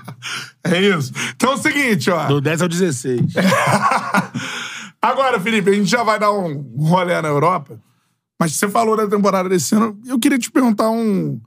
É 0.63 0.81
isso. 0.81 1.11
Então 1.35 1.51
é 1.51 1.55
o 1.55 1.57
seguinte, 1.57 2.09
ó. 2.09 2.27
Do 2.27 2.41
10 2.41 2.61
ao 2.61 2.67
16. 2.67 3.33
Agora, 5.01 5.39
Felipe, 5.39 5.69
a 5.69 5.73
gente 5.73 5.89
já 5.89 6.03
vai 6.03 6.19
dar 6.19 6.31
um 6.31 6.61
rolê 6.77 7.19
na 7.21 7.27
Europa. 7.27 7.79
Mas 8.39 8.53
você 8.53 8.67
falou 8.69 8.95
da 8.95 9.07
temporada 9.07 9.49
desse 9.49 9.75
ano. 9.75 9.99
Eu 10.05 10.19
queria 10.19 10.37
te 10.37 10.51
perguntar 10.51 10.89
um... 10.89 11.39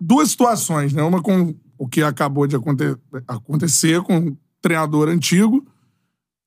duas 0.00 0.30
situações, 0.30 0.92
né? 0.92 1.02
Uma 1.02 1.22
com 1.22 1.54
o 1.78 1.88
que 1.88 2.02
acabou 2.02 2.46
de 2.46 2.56
aconte- 2.56 2.96
acontecer 3.26 4.02
com 4.02 4.28
o 4.28 4.38
treinador 4.60 5.08
antigo 5.08 5.66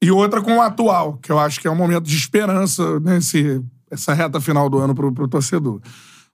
e 0.01 0.11
outra 0.11 0.41
com 0.41 0.57
o 0.57 0.61
atual, 0.61 1.17
que 1.17 1.31
eu 1.31 1.39
acho 1.39 1.59
que 1.59 1.67
é 1.67 1.71
um 1.71 1.75
momento 1.75 2.05
de 2.05 2.15
esperança 2.15 2.99
nesse 2.99 3.61
essa 3.89 4.13
reta 4.13 4.39
final 4.41 4.69
do 4.69 4.77
ano 4.79 4.93
pro, 4.93 5.11
pro 5.13 5.27
torcedor. 5.27 5.81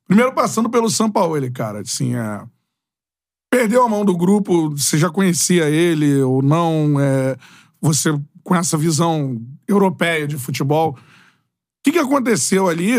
Primeiro 0.07 0.33
passando 0.33 0.69
pelo 0.69 0.89
São 0.89 1.09
Paulo, 1.09 1.37
ele, 1.37 1.51
cara, 1.51 1.81
assim, 1.81 2.15
é 2.15 2.41
perdeu 3.53 3.83
a 3.83 3.89
mão 3.89 4.03
do 4.03 4.17
grupo, 4.17 4.71
você 4.71 4.97
já 4.97 5.11
conhecia 5.11 5.69
ele 5.69 6.19
ou 6.23 6.41
não, 6.41 6.99
é, 6.99 7.37
você 7.79 8.19
com 8.43 8.55
essa 8.55 8.75
visão 8.75 9.39
europeia 9.67 10.27
de 10.27 10.39
futebol. 10.39 10.93
O 10.93 10.97
que, 11.83 11.91
que 11.91 11.99
aconteceu 11.99 12.67
ali? 12.67 12.97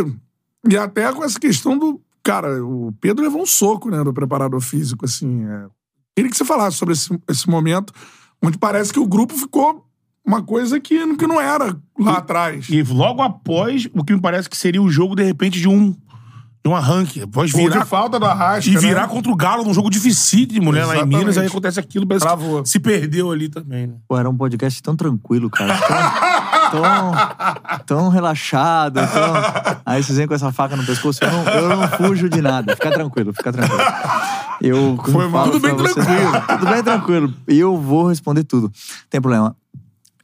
E 0.71 0.77
até 0.77 1.13
com 1.13 1.25
essa 1.25 1.41
questão 1.41 1.77
do. 1.77 2.01
Cara, 2.23 2.65
o 2.65 2.95
Pedro 3.01 3.25
levou 3.25 3.43
um 3.43 3.47
soco, 3.47 3.91
né, 3.91 4.03
do 4.05 4.15
preparador 4.15 4.61
físico, 4.61 5.05
assim. 5.05 5.45
É. 5.45 5.67
Queria 6.15 6.31
que 6.31 6.37
você 6.37 6.45
falasse 6.45 6.77
sobre 6.77 6.95
esse, 6.95 7.11
esse 7.29 7.51
momento, 7.51 7.93
onde 8.41 8.57
parece 8.57 8.93
que 8.93 9.01
o 9.01 9.09
grupo 9.09 9.37
ficou 9.37 9.85
uma 10.25 10.41
coisa 10.41 10.79
que, 10.79 11.17
que 11.17 11.27
não 11.27 11.41
era 11.41 11.77
lá 11.99 12.19
atrás. 12.19 12.69
E 12.69 12.81
logo 12.85 13.21
após, 13.21 13.89
o 13.93 14.05
que 14.05 14.15
me 14.15 14.21
parece 14.21 14.49
que 14.49 14.57
seria 14.57 14.81
o 14.81 14.89
jogo, 14.89 15.17
de 15.17 15.25
repente, 15.25 15.61
de 15.61 15.69
um, 15.69 15.97
de 16.65 16.71
um 16.71 16.75
arranque. 16.75 17.21
Após 17.23 17.53
Gol 17.53 17.65
virar, 17.69 17.83
de 17.83 17.87
falta 17.87 18.19
do 18.19 18.25
Arrasca, 18.25 18.71
e 18.71 18.77
virar 18.79 19.03
né? 19.03 19.09
contra 19.09 19.31
o 19.31 19.37
Galo 19.37 19.65
num 19.65 19.75
jogo 19.75 19.91
dificílimo, 19.91 20.73
né? 20.73 20.85
Lá 20.85 20.97
em. 20.97 21.05
Minas, 21.05 21.37
aí 21.37 21.47
acontece 21.47 21.79
aquilo, 21.79 22.07
parece 22.07 22.25
Travou. 22.25 22.63
que 22.63 22.69
se 22.71 22.81
perdeu 22.81 23.31
ali 23.31 23.51
também, 23.51 23.87
né? 23.87 23.95
Pô, 24.09 24.17
era 24.17 24.29
um 24.31 24.37
podcast 24.37 24.83
tão 24.83 24.97
tranquilo, 24.97 25.51
cara. 25.51 25.77
Tão, 26.71 26.81
tão, 26.81 27.79
tão 27.87 28.09
relaxado. 28.09 28.95
Tão... 28.95 29.83
Aí 29.85 30.03
vocês 30.03 30.17
vêm 30.17 30.27
com 30.27 30.35
essa 30.35 30.51
faca 30.51 30.75
no 30.75 30.85
pescoço. 30.85 31.23
Eu 31.23 31.31
não, 31.31 31.45
eu 31.45 31.69
não 31.77 31.89
fujo 31.89 32.29
de 32.31 32.41
nada. 32.41 32.75
Fica 32.75 32.91
tranquilo, 32.91 33.33
fica 33.35 33.53
tranquilo. 33.53 33.83
Eu 34.61 34.99
Foi, 35.05 35.31
falo 35.31 35.53
tudo 35.53 35.61
bem 35.61 35.75
pra 35.75 35.85
vocês- 35.89 36.07
tranquilo. 36.07 36.41
Tudo 36.49 36.67
bem 36.73 36.83
tranquilo. 36.83 37.35
E 37.47 37.59
eu 37.59 37.77
vou 37.77 38.09
responder 38.09 38.45
tudo. 38.45 38.73
Tem 39.11 39.21
problema. 39.21 39.55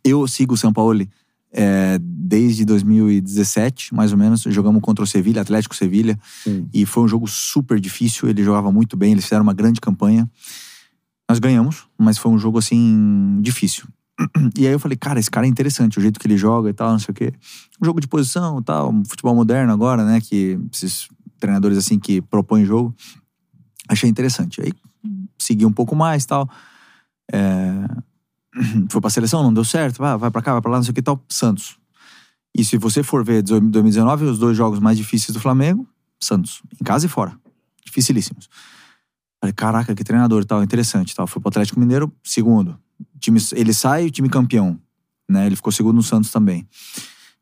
Eu 0.03 0.27
sigo 0.27 0.55
o 0.55 0.57
São 0.57 0.73
Paulo 0.73 0.91
é, 1.53 1.99
desde 2.01 2.65
2017, 2.65 3.95
mais 3.95 4.13
ou 4.13 4.19
menos. 4.19 4.43
Jogamos 4.43 4.81
contra 4.81 5.05
o 5.05 5.07
Sevilha, 5.07 5.43
Atlético 5.43 5.75
Sevilha. 5.75 6.19
E 6.73 6.87
foi 6.87 7.03
um 7.05 7.09
jogo 7.09 7.27
super 7.27 7.81
difícil. 7.81 8.29
Ele 8.29 8.43
jogava 8.45 8.71
muito 8.71 8.97
bem, 8.97 9.13
eles 9.13 9.25
fizeram 9.25 9.43
uma 9.43 9.55
grande 9.55 9.81
campanha. 9.81 10.31
Nós 11.29 11.39
ganhamos, 11.39 11.87
mas 11.97 12.19
foi 12.19 12.31
um 12.31 12.39
jogo 12.39 12.59
assim 12.59 13.39
difícil. 13.41 13.87
E 14.57 14.67
aí 14.67 14.73
eu 14.73 14.79
falei, 14.79 14.99
cara, 14.99 15.19
esse 15.19 15.31
cara 15.31 15.47
é 15.47 15.49
interessante, 15.49 15.99
o 15.99 16.03
jeito 16.03 16.21
que 16.21 16.27
ele 16.27 16.37
joga 16.37 16.69
e 16.69 16.73
tal, 16.75 16.93
não 16.93 16.99
sei 16.99 17.13
o 17.13 17.15
quê. 17.15 17.33
Um 17.81 17.87
jogo 17.87 18.01
de 18.01 18.07
posição 18.07 18.59
e 18.59 18.63
tal, 18.63 18.91
um 18.93 19.05
futebol 19.05 19.35
moderno 19.35 19.73
agora, 19.73 20.05
né? 20.05 20.21
Que 20.21 20.59
esses 20.73 21.09
treinadores 21.39 21.79
assim 21.79 21.99
que 21.99 22.21
propõem 22.21 22.67
jogo. 22.67 22.95
Achei 23.89 24.11
interessante. 24.11 24.61
Aí 24.61 24.73
segui 25.39 25.65
um 25.65 25.73
pouco 25.73 25.97
mais 25.97 26.27
tal. 26.27 26.49
É... 27.33 27.87
Foi 28.91 29.01
pra 29.01 29.11
seleção, 29.11 29.43
não 29.43 29.53
deu 29.53 29.65
certo. 29.65 30.03
Ah, 30.05 30.17
vai 30.17 30.31
pra 30.31 30.43
cá, 30.43 30.53
vai 30.53 30.61
pra 30.61 30.71
lá, 30.71 30.77
não 30.79 30.85
sei 30.85 30.93
o 30.93 30.95
que 30.95 31.03
tal. 31.03 31.23
Santos. 31.29 31.79
E 32.57 32.65
se 32.65 32.77
você 32.77 33.03
for 33.03 33.25
ver 33.25 33.43
2019, 33.43 34.25
os 34.25 34.39
dois 34.39 34.57
jogos 34.57 34.81
mais 34.81 34.99
difíceis 34.99 35.33
do 35.33 35.41
Flamengo, 35.41 35.87
Santos. 36.21 36.63
Em 36.81 36.85
casa 36.85 37.07
e 37.07 37.09
fora. 37.09 37.33
Dificilíssimos. 37.85 38.49
Falei, 39.41 39.55
caraca, 39.55 39.95
que 39.95 40.05
treinador 40.05 40.45
tal, 40.45 40.63
interessante 40.63 41.15
tal. 41.15 41.27
Foi 41.27 41.41
pro 41.41 41.49
Atlético 41.49 41.81
Mineiro, 41.81 42.13
segundo. 42.23 42.79
Time, 43.19 43.41
ele 43.53 43.73
sai, 43.73 44.07
o 44.07 44.11
time 44.11 44.29
campeão. 44.29 44.79
Né? 45.29 45.47
Ele 45.47 45.57
ficou 45.57 45.73
segundo 45.73 45.97
no 45.97 46.03
Santos 46.03 46.31
também. 46.31 46.69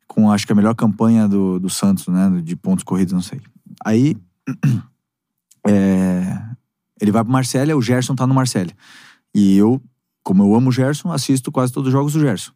Com, 0.07 0.31
acho 0.31 0.45
que 0.45 0.53
a 0.53 0.55
melhor 0.55 0.75
campanha 0.75 1.27
do, 1.27 1.59
do 1.59 1.69
Santos, 1.69 2.07
né? 2.07 2.41
De 2.41 2.55
pontos 2.55 2.83
corridos, 2.83 3.13
não 3.13 3.21
sei. 3.21 3.41
Aí, 3.83 4.15
é, 5.67 6.41
ele 7.01 7.11
vai 7.11 7.23
pro 7.23 7.33
Marcélia, 7.33 7.75
o 7.75 7.81
Gerson 7.81 8.15
tá 8.15 8.25
no 8.25 8.33
Marcélia. 8.33 8.75
E 9.33 9.57
eu, 9.57 9.81
como 10.23 10.43
eu 10.43 10.55
amo 10.55 10.69
o 10.69 10.71
Gerson, 10.71 11.11
assisto 11.11 11.51
quase 11.51 11.73
todos 11.73 11.87
os 11.87 11.93
jogos 11.93 12.13
do 12.13 12.19
Gerson. 12.19 12.51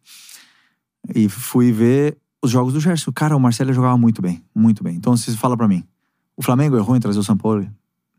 E 1.14 1.28
fui 1.28 1.72
ver 1.72 2.16
os 2.42 2.50
jogos 2.50 2.72
do 2.72 2.80
Gerson. 2.80 3.12
Cara, 3.12 3.36
o 3.36 3.40
Marcélia 3.40 3.72
jogava 3.72 3.96
muito 3.96 4.22
bem, 4.22 4.44
muito 4.54 4.82
bem. 4.84 4.96
Então, 4.96 5.16
você 5.16 5.32
fala 5.32 5.56
pra 5.56 5.68
mim, 5.68 5.84
o 6.36 6.42
Flamengo 6.42 6.76
errou 6.76 6.96
em 6.96 7.00
trazer 7.00 7.18
o 7.18 7.24
São 7.24 7.36
Paulo? 7.36 7.66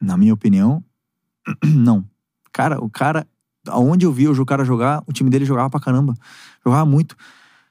Na 0.02 0.18
minha 0.18 0.34
opinião, 0.34 0.84
não. 1.64 2.06
Cara, 2.52 2.84
o 2.84 2.90
cara, 2.90 3.28
aonde 3.68 4.06
eu 4.06 4.12
vi 4.12 4.28
o 4.28 4.46
cara 4.46 4.64
jogar, 4.64 5.04
o 5.08 5.14
time 5.14 5.30
dele 5.30 5.46
jogava 5.46 5.70
pra 5.70 5.80
caramba. 5.80 6.14
Jogava 6.64 6.86
muito. 6.86 7.16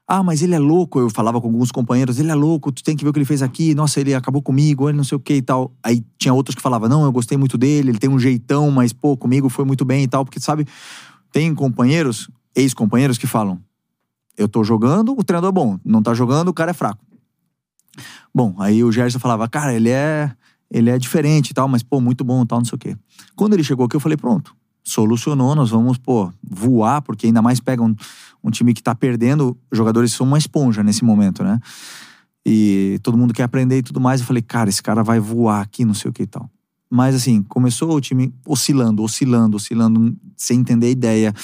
Ah, 0.06 0.22
mas 0.22 0.42
ele 0.42 0.54
é 0.54 0.58
louco. 0.58 1.00
Eu 1.00 1.08
falava 1.08 1.40
com 1.40 1.46
alguns 1.46 1.72
companheiros, 1.72 2.18
ele 2.18 2.30
é 2.30 2.34
louco, 2.34 2.70
tu 2.70 2.84
tem 2.84 2.94
que 2.94 3.02
ver 3.02 3.10
o 3.10 3.12
que 3.12 3.18
ele 3.18 3.24
fez 3.24 3.42
aqui. 3.42 3.74
Nossa, 3.74 4.00
ele 4.00 4.14
acabou 4.14 4.42
comigo, 4.42 4.88
ele 4.88 4.96
não 4.96 5.04
sei 5.04 5.16
o 5.16 5.20
que 5.20 5.34
e 5.34 5.42
tal. 5.42 5.72
Aí 5.82 6.04
tinha 6.18 6.34
outros 6.34 6.54
que 6.54 6.60
falavam, 6.60 6.88
não, 6.88 7.04
eu 7.04 7.12
gostei 7.12 7.38
muito 7.38 7.56
dele, 7.56 7.90
ele 7.90 7.98
tem 7.98 8.10
um 8.10 8.18
jeitão, 8.18 8.70
mas 8.70 8.92
pô, 8.92 9.16
comigo 9.16 9.48
foi 9.48 9.64
muito 9.64 9.84
bem 9.84 10.04
e 10.04 10.08
tal. 10.08 10.24
Porque, 10.24 10.38
sabe, 10.38 10.66
tem 11.34 11.52
companheiros, 11.52 12.30
ex-companheiros 12.54 13.18
que 13.18 13.26
falam, 13.26 13.60
eu 14.38 14.48
tô 14.48 14.62
jogando, 14.62 15.18
o 15.18 15.24
treinador 15.24 15.48
é 15.48 15.52
bom. 15.52 15.80
Não 15.84 16.00
tá 16.00 16.14
jogando, 16.14 16.46
o 16.46 16.54
cara 16.54 16.70
é 16.70 16.74
fraco. 16.74 17.04
Bom, 18.32 18.54
aí 18.56 18.84
o 18.84 18.92
Gerson 18.92 19.18
falava, 19.18 19.48
cara, 19.48 19.74
ele 19.74 19.90
é, 19.90 20.30
ele 20.70 20.90
é 20.90 20.96
diferente 20.96 21.50
e 21.50 21.54
tal, 21.54 21.66
mas 21.66 21.82
pô, 21.82 22.00
muito 22.00 22.22
bom 22.22 22.44
e 22.44 22.46
tal, 22.46 22.58
não 22.58 22.64
sei 22.64 22.76
o 22.76 22.78
quê. 22.78 22.96
Quando 23.34 23.54
ele 23.54 23.64
chegou 23.64 23.84
aqui, 23.84 23.96
eu 23.96 24.00
falei, 24.00 24.16
pronto, 24.16 24.54
solucionou, 24.84 25.56
nós 25.56 25.70
vamos, 25.70 25.98
pô, 25.98 26.32
voar, 26.40 27.02
porque 27.02 27.26
ainda 27.26 27.42
mais 27.42 27.58
pega 27.58 27.82
um, 27.82 27.96
um 28.42 28.50
time 28.50 28.72
que 28.72 28.82
tá 28.82 28.94
perdendo, 28.94 29.58
jogadores 29.72 30.12
são 30.12 30.28
uma 30.28 30.38
esponja 30.38 30.84
nesse 30.84 31.04
momento, 31.04 31.42
né? 31.42 31.58
E 32.46 33.00
todo 33.02 33.18
mundo 33.18 33.34
quer 33.34 33.42
aprender 33.42 33.78
e 33.78 33.82
tudo 33.82 34.00
mais. 34.00 34.20
Eu 34.20 34.26
falei, 34.28 34.42
cara, 34.42 34.68
esse 34.68 34.82
cara 34.82 35.02
vai 35.02 35.18
voar 35.18 35.62
aqui, 35.62 35.84
não 35.84 35.94
sei 35.94 36.12
o 36.12 36.14
que 36.14 36.22
e 36.22 36.26
tal. 36.28 36.48
Mas 36.94 37.16
assim, 37.16 37.42
começou 37.42 37.90
o 37.90 38.00
time 38.00 38.32
oscilando, 38.46 39.02
oscilando, 39.02 39.56
oscilando, 39.56 40.16
sem 40.36 40.60
entender 40.60 40.86
a 40.86 40.90
ideia. 40.90 41.34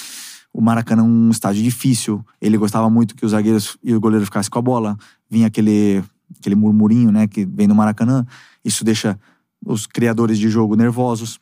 O 0.53 0.61
Maracanã 0.61 1.01
é 1.01 1.05
um 1.05 1.29
estádio 1.29 1.61
difícil. 1.61 2.25
Ele 2.39 2.57
gostava 2.57 2.89
muito 2.89 3.13
que 3.13 3.25
os 3.25 3.31
zagueiros 3.31 3.77
e 3.83 3.93
o 3.93 3.99
goleiro 3.99 4.23
ficassem 4.23 4.49
com 4.49 4.59
a 4.59 4.61
bola. 4.61 4.97
Vinha 5.29 5.47
aquele, 5.47 6.01
aquele 6.39 6.55
murmurinho, 6.55 7.11
né, 7.11 7.27
que 7.27 7.43
vem 7.43 7.67
do 7.67 7.75
Maracanã. 7.75 8.25
Isso 8.63 8.85
deixa 8.85 9.19
os 9.65 9.85
criadores 9.85 10.39
de 10.39 10.47
jogo 10.47 10.77
nervosos. 10.77 11.37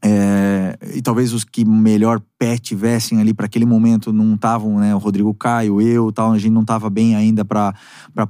É, 0.00 0.78
e 0.94 1.02
talvez 1.02 1.32
os 1.32 1.42
que 1.42 1.64
melhor 1.64 2.22
pé 2.38 2.56
tivessem 2.56 3.20
ali 3.20 3.34
para 3.34 3.46
aquele 3.46 3.66
momento 3.66 4.12
não 4.12 4.36
estavam, 4.36 4.78
né? 4.78 4.94
O 4.94 4.98
Rodrigo 4.98 5.34
Caio, 5.34 5.80
eu, 5.80 6.12
tal, 6.12 6.30
a 6.30 6.38
gente 6.38 6.52
não 6.52 6.60
estava 6.60 6.88
bem 6.88 7.16
ainda 7.16 7.44
para 7.44 7.74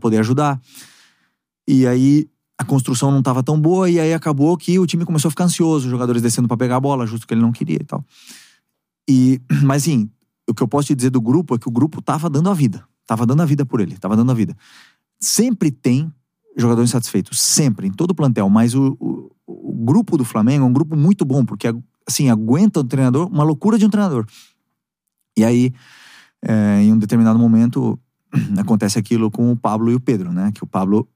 poder 0.01 0.21
ajudar. 0.21 0.59
E 1.69 1.87
aí 1.87 2.27
a 2.59 2.65
construção 2.65 3.11
não 3.11 3.19
estava 3.19 3.43
tão 3.43 3.61
boa 3.61 3.91
e 3.91 3.99
aí 3.99 4.13
acabou 4.13 4.57
que 4.57 4.79
o 4.79 4.87
time 4.87 5.05
começou 5.05 5.29
a 5.29 5.31
ficar 5.31 5.45
ansioso, 5.45 5.87
os 5.87 5.91
jogadores 5.91 6.23
descendo 6.23 6.47
para 6.47 6.57
pegar 6.57 6.77
a 6.77 6.81
bola, 6.81 7.07
justo 7.07 7.27
que 7.27 7.35
ele 7.35 7.41
não 7.41 7.53
queria 7.53 7.79
e 7.81 7.85
tal. 7.85 8.05
E 9.09 9.41
mas 9.63 9.83
assim, 9.83 10.11
o 10.49 10.55
que 10.55 10.63
eu 10.63 10.69
posso 10.69 10.89
te 10.89 10.95
dizer 10.95 11.11
do 11.11 11.21
grupo 11.21 11.55
é 11.55 11.59
que 11.59 11.69
o 11.69 11.73
grupo 11.73 12.01
tava 12.01 12.31
dando 12.31 12.51
a 12.51 12.55
vida, 12.55 12.85
tava 13.07 13.27
dando 13.27 13.43
a 13.43 13.47
vida 13.47 13.65
por 13.67 13.81
ele, 13.81 13.97
tava 13.97 14.17
dando 14.17 14.31
a 14.31 14.35
vida. 14.35 14.57
Sempre 15.21 15.71
tem 15.71 16.13
jogador 16.57 16.83
insatisfeito, 16.83 17.35
sempre, 17.35 17.87
em 17.87 17.91
todo 17.91 18.13
o 18.13 18.15
plantel, 18.15 18.49
mas 18.49 18.75
o, 18.75 18.97
o, 19.01 19.31
o 19.47 19.73
grupo 19.85 20.17
do 20.17 20.25
Flamengo 20.25 20.65
é 20.65 20.69
um 20.69 20.73
grupo 20.73 20.97
muito 20.97 21.25
bom, 21.25 21.45
porque 21.45 21.75
assim, 22.07 22.31
aguenta 22.31 22.81
o 22.81 22.85
treinador, 22.85 23.29
uma 23.29 23.43
loucura 23.43 23.79
de 23.79 23.87
um 23.87 23.91
treinador. 23.91 24.27
E 25.37 25.45
aí, 25.45 25.73
é, 26.43 26.83
em 26.83 26.93
um 26.93 26.99
determinado 26.99 27.39
momento, 27.39 27.99
acontece 28.59 28.99
aquilo 28.99 29.31
com 29.31 29.51
o 29.51 29.57
Pablo 29.57 29.91
e 29.91 29.95
o 29.95 30.01
Pedro, 30.01 30.33
né? 30.33 30.53
Que 30.53 30.63
o 30.63 30.67
Pablo. 30.67 31.09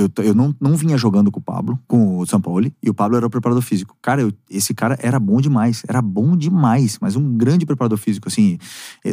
Eu, 0.00 0.24
eu 0.24 0.34
não, 0.34 0.54
não 0.60 0.76
vinha 0.76 0.96
jogando 0.96 1.30
com 1.30 1.40
o 1.40 1.42
Pablo, 1.42 1.78
com 1.86 2.18
o 2.18 2.26
Sampaoli, 2.26 2.74
e 2.82 2.88
o 2.88 2.94
Pablo 2.94 3.16
era 3.16 3.26
o 3.26 3.30
preparador 3.30 3.62
físico. 3.62 3.96
Cara, 4.00 4.22
eu, 4.22 4.32
esse 4.48 4.72
cara 4.72 4.98
era 5.00 5.18
bom 5.20 5.40
demais, 5.40 5.82
era 5.88 6.00
bom 6.00 6.36
demais, 6.36 6.98
mas 7.00 7.16
um 7.16 7.36
grande 7.36 7.66
preparador 7.66 7.98
físico, 7.98 8.28
assim. 8.28 8.58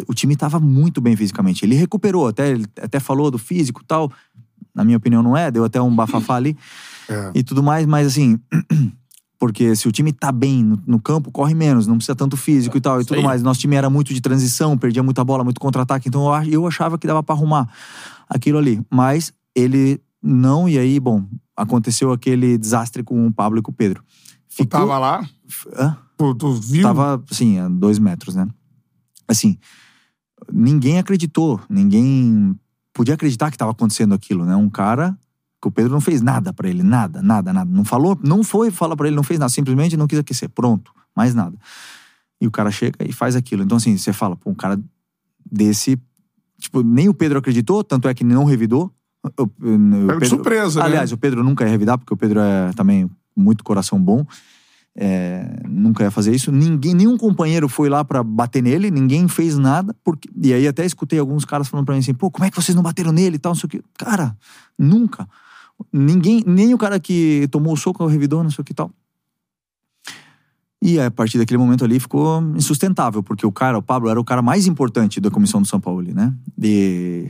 O 0.07 0.13
time 0.13 0.35
tava 0.35 0.59
muito 0.59 1.01
bem 1.01 1.15
fisicamente. 1.15 1.65
Ele 1.65 1.75
recuperou, 1.75 2.27
até, 2.27 2.51
ele 2.51 2.65
até 2.81 2.99
falou 2.99 3.29
do 3.29 3.37
físico 3.37 3.81
e 3.83 3.85
tal. 3.85 4.11
Na 4.73 4.83
minha 4.83 4.97
opinião, 4.97 5.21
não 5.23 5.35
é, 5.35 5.49
deu 5.51 5.63
até 5.63 5.81
um 5.81 5.93
bafafá 5.95 6.35
ali 6.35 6.55
É. 7.09 7.31
e 7.35 7.43
tudo 7.43 7.61
mais, 7.63 7.85
mas 7.85 8.07
assim. 8.07 8.39
Porque 9.39 9.75
se 9.75 9.87
o 9.87 9.91
time 9.91 10.11
tá 10.11 10.31
bem 10.31 10.63
no, 10.63 10.81
no 10.87 10.99
campo, 10.99 11.31
corre 11.31 11.53
menos, 11.53 11.85
não 11.85 11.97
precisa 11.97 12.15
tanto 12.15 12.35
físico 12.35 12.75
e 12.75 12.81
tal 12.81 12.99
e 12.99 13.05
tudo 13.05 13.17
aí. 13.19 13.23
mais. 13.23 13.43
Nosso 13.43 13.59
time 13.59 13.75
era 13.75 13.87
muito 13.87 14.11
de 14.11 14.19
transição, 14.19 14.75
perdia 14.75 15.03
muita 15.03 15.23
bola, 15.23 15.43
muito 15.43 15.59
contra-ataque, 15.61 16.09
então 16.09 16.23
eu, 16.25 16.33
ach- 16.33 16.47
eu 16.51 16.65
achava 16.67 16.97
que 16.97 17.05
dava 17.05 17.21
pra 17.21 17.35
arrumar 17.35 17.69
aquilo 18.27 18.57
ali. 18.57 18.81
Mas 18.89 19.31
ele 19.55 20.01
não, 20.21 20.67
e 20.67 20.77
aí, 20.77 20.99
bom, 20.99 21.25
aconteceu 21.55 22.11
aquele 22.11 22.57
desastre 22.57 23.03
com 23.03 23.27
o 23.27 23.33
Pablo 23.33 23.59
e 23.59 23.61
com 23.61 23.71
o 23.71 23.75
Pedro. 23.75 24.03
Tu 24.55 24.65
tava 24.65 24.97
lá? 24.97 25.27
Hã? 25.75 25.97
Tu, 26.17 26.35
tu 26.35 26.53
viu? 26.53 26.83
Tava, 26.83 27.23
assim, 27.29 27.59
a 27.59 27.67
dois 27.67 27.99
metros, 27.99 28.35
né? 28.35 28.47
Assim, 29.27 29.57
ninguém 30.51 30.97
acreditou, 30.97 31.61
ninguém 31.69 32.57
podia 32.93 33.13
acreditar 33.13 33.49
que 33.49 33.55
estava 33.55 33.71
acontecendo 33.71 34.13
aquilo, 34.13 34.45
né? 34.45 34.55
Um 34.55 34.69
cara 34.69 35.17
que 35.61 35.67
o 35.67 35.71
Pedro 35.71 35.91
não 35.91 36.01
fez 36.01 36.21
nada 36.21 36.53
pra 36.53 36.69
ele, 36.69 36.83
nada, 36.83 37.21
nada, 37.21 37.53
nada. 37.53 37.69
Não 37.69 37.85
falou, 37.85 38.17
não 38.23 38.43
foi 38.43 38.71
falar 38.71 38.95
pra 38.95 39.07
ele, 39.07 39.15
não 39.15 39.23
fez 39.23 39.39
nada, 39.39 39.49
simplesmente 39.49 39.97
não 39.97 40.07
quis 40.07 40.19
aquecer, 40.19 40.49
pronto, 40.49 40.91
mais 41.15 41.35
nada. 41.35 41.57
E 42.39 42.47
o 42.47 42.51
cara 42.51 42.71
chega 42.71 43.07
e 43.07 43.11
faz 43.11 43.35
aquilo. 43.35 43.63
Então, 43.63 43.77
assim, 43.77 43.97
você 43.97 44.13
fala, 44.13 44.35
pô, 44.35 44.49
um 44.49 44.55
cara 44.55 44.79
desse. 45.51 45.99
Tipo, 46.59 46.81
nem 46.81 47.09
o 47.09 47.13
Pedro 47.13 47.39
acreditou, 47.39 47.83
tanto 47.83 48.07
é 48.07 48.13
que 48.13 48.23
não 48.23 48.45
revidou. 48.45 48.91
Pego 49.29 49.47
de 49.49 50.07
Pedro- 50.07 50.25
surpresa, 50.27 50.79
né? 50.79 50.85
Aliás, 50.85 51.11
o 51.11 51.17
Pedro 51.17 51.43
nunca 51.43 51.63
ia 51.63 51.69
revidar, 51.69 51.97
porque 51.97 52.13
o 52.13 52.17
Pedro 52.17 52.39
é 52.39 52.71
também 52.73 53.09
muito 53.35 53.63
coração 53.63 54.01
bom. 54.01 54.25
É, 54.99 55.61
nunca 55.69 56.03
ia 56.03 56.09
fazer 56.09 56.33
isso. 56.33 56.51
Ninguém, 56.51 56.95
nenhum 56.95 57.17
companheiro 57.17 57.69
foi 57.69 57.87
lá 57.87 58.03
pra 58.03 58.23
bater 58.23 58.63
nele, 58.63 58.89
ninguém 58.89 59.27
fez 59.27 59.55
nada. 59.57 59.95
Porque, 60.03 60.27
e 60.35 60.51
aí 60.53 60.67
até 60.67 60.85
escutei 60.85 61.19
alguns 61.19 61.45
caras 61.45 61.67
falando 61.67 61.85
pra 61.85 61.93
mim 61.93 61.99
assim: 61.99 62.15
pô, 62.15 62.31
como 62.31 62.45
é 62.45 62.49
que 62.49 62.55
vocês 62.55 62.75
não 62.75 62.81
bateram 62.81 63.11
nele 63.11 63.35
e 63.35 63.39
tal, 63.39 63.51
não 63.51 63.55
sei 63.55 63.67
o 63.67 63.69
quê. 63.69 63.81
Cara, 63.97 64.35
nunca. 64.77 65.27
Ninguém, 65.93 66.43
nem 66.47 66.73
o 66.73 66.77
cara 66.77 66.99
que 66.99 67.47
tomou 67.51 67.73
o 67.73 67.77
soco 67.77 68.05
revidou, 68.07 68.43
não 68.43 68.49
sei 68.49 68.63
o 68.63 68.65
que 68.65 68.71
e 68.71 68.75
tal. 68.75 68.91
E 70.81 70.99
a 70.99 71.09
partir 71.09 71.37
daquele 71.37 71.57
momento 71.57 71.83
ali 71.83 71.99
ficou 71.99 72.41
insustentável, 72.55 73.23
porque 73.23 73.45
o 73.45 73.51
cara, 73.51 73.77
o 73.77 73.81
Pablo, 73.81 74.09
era 74.09 74.19
o 74.19 74.23
cara 74.23 74.41
mais 74.41 74.67
importante 74.67 75.19
da 75.19 75.29
comissão 75.31 75.61
do 75.61 75.67
São 75.67 75.79
Paulo, 75.79 76.03
né? 76.13 76.33
E, 76.61 77.29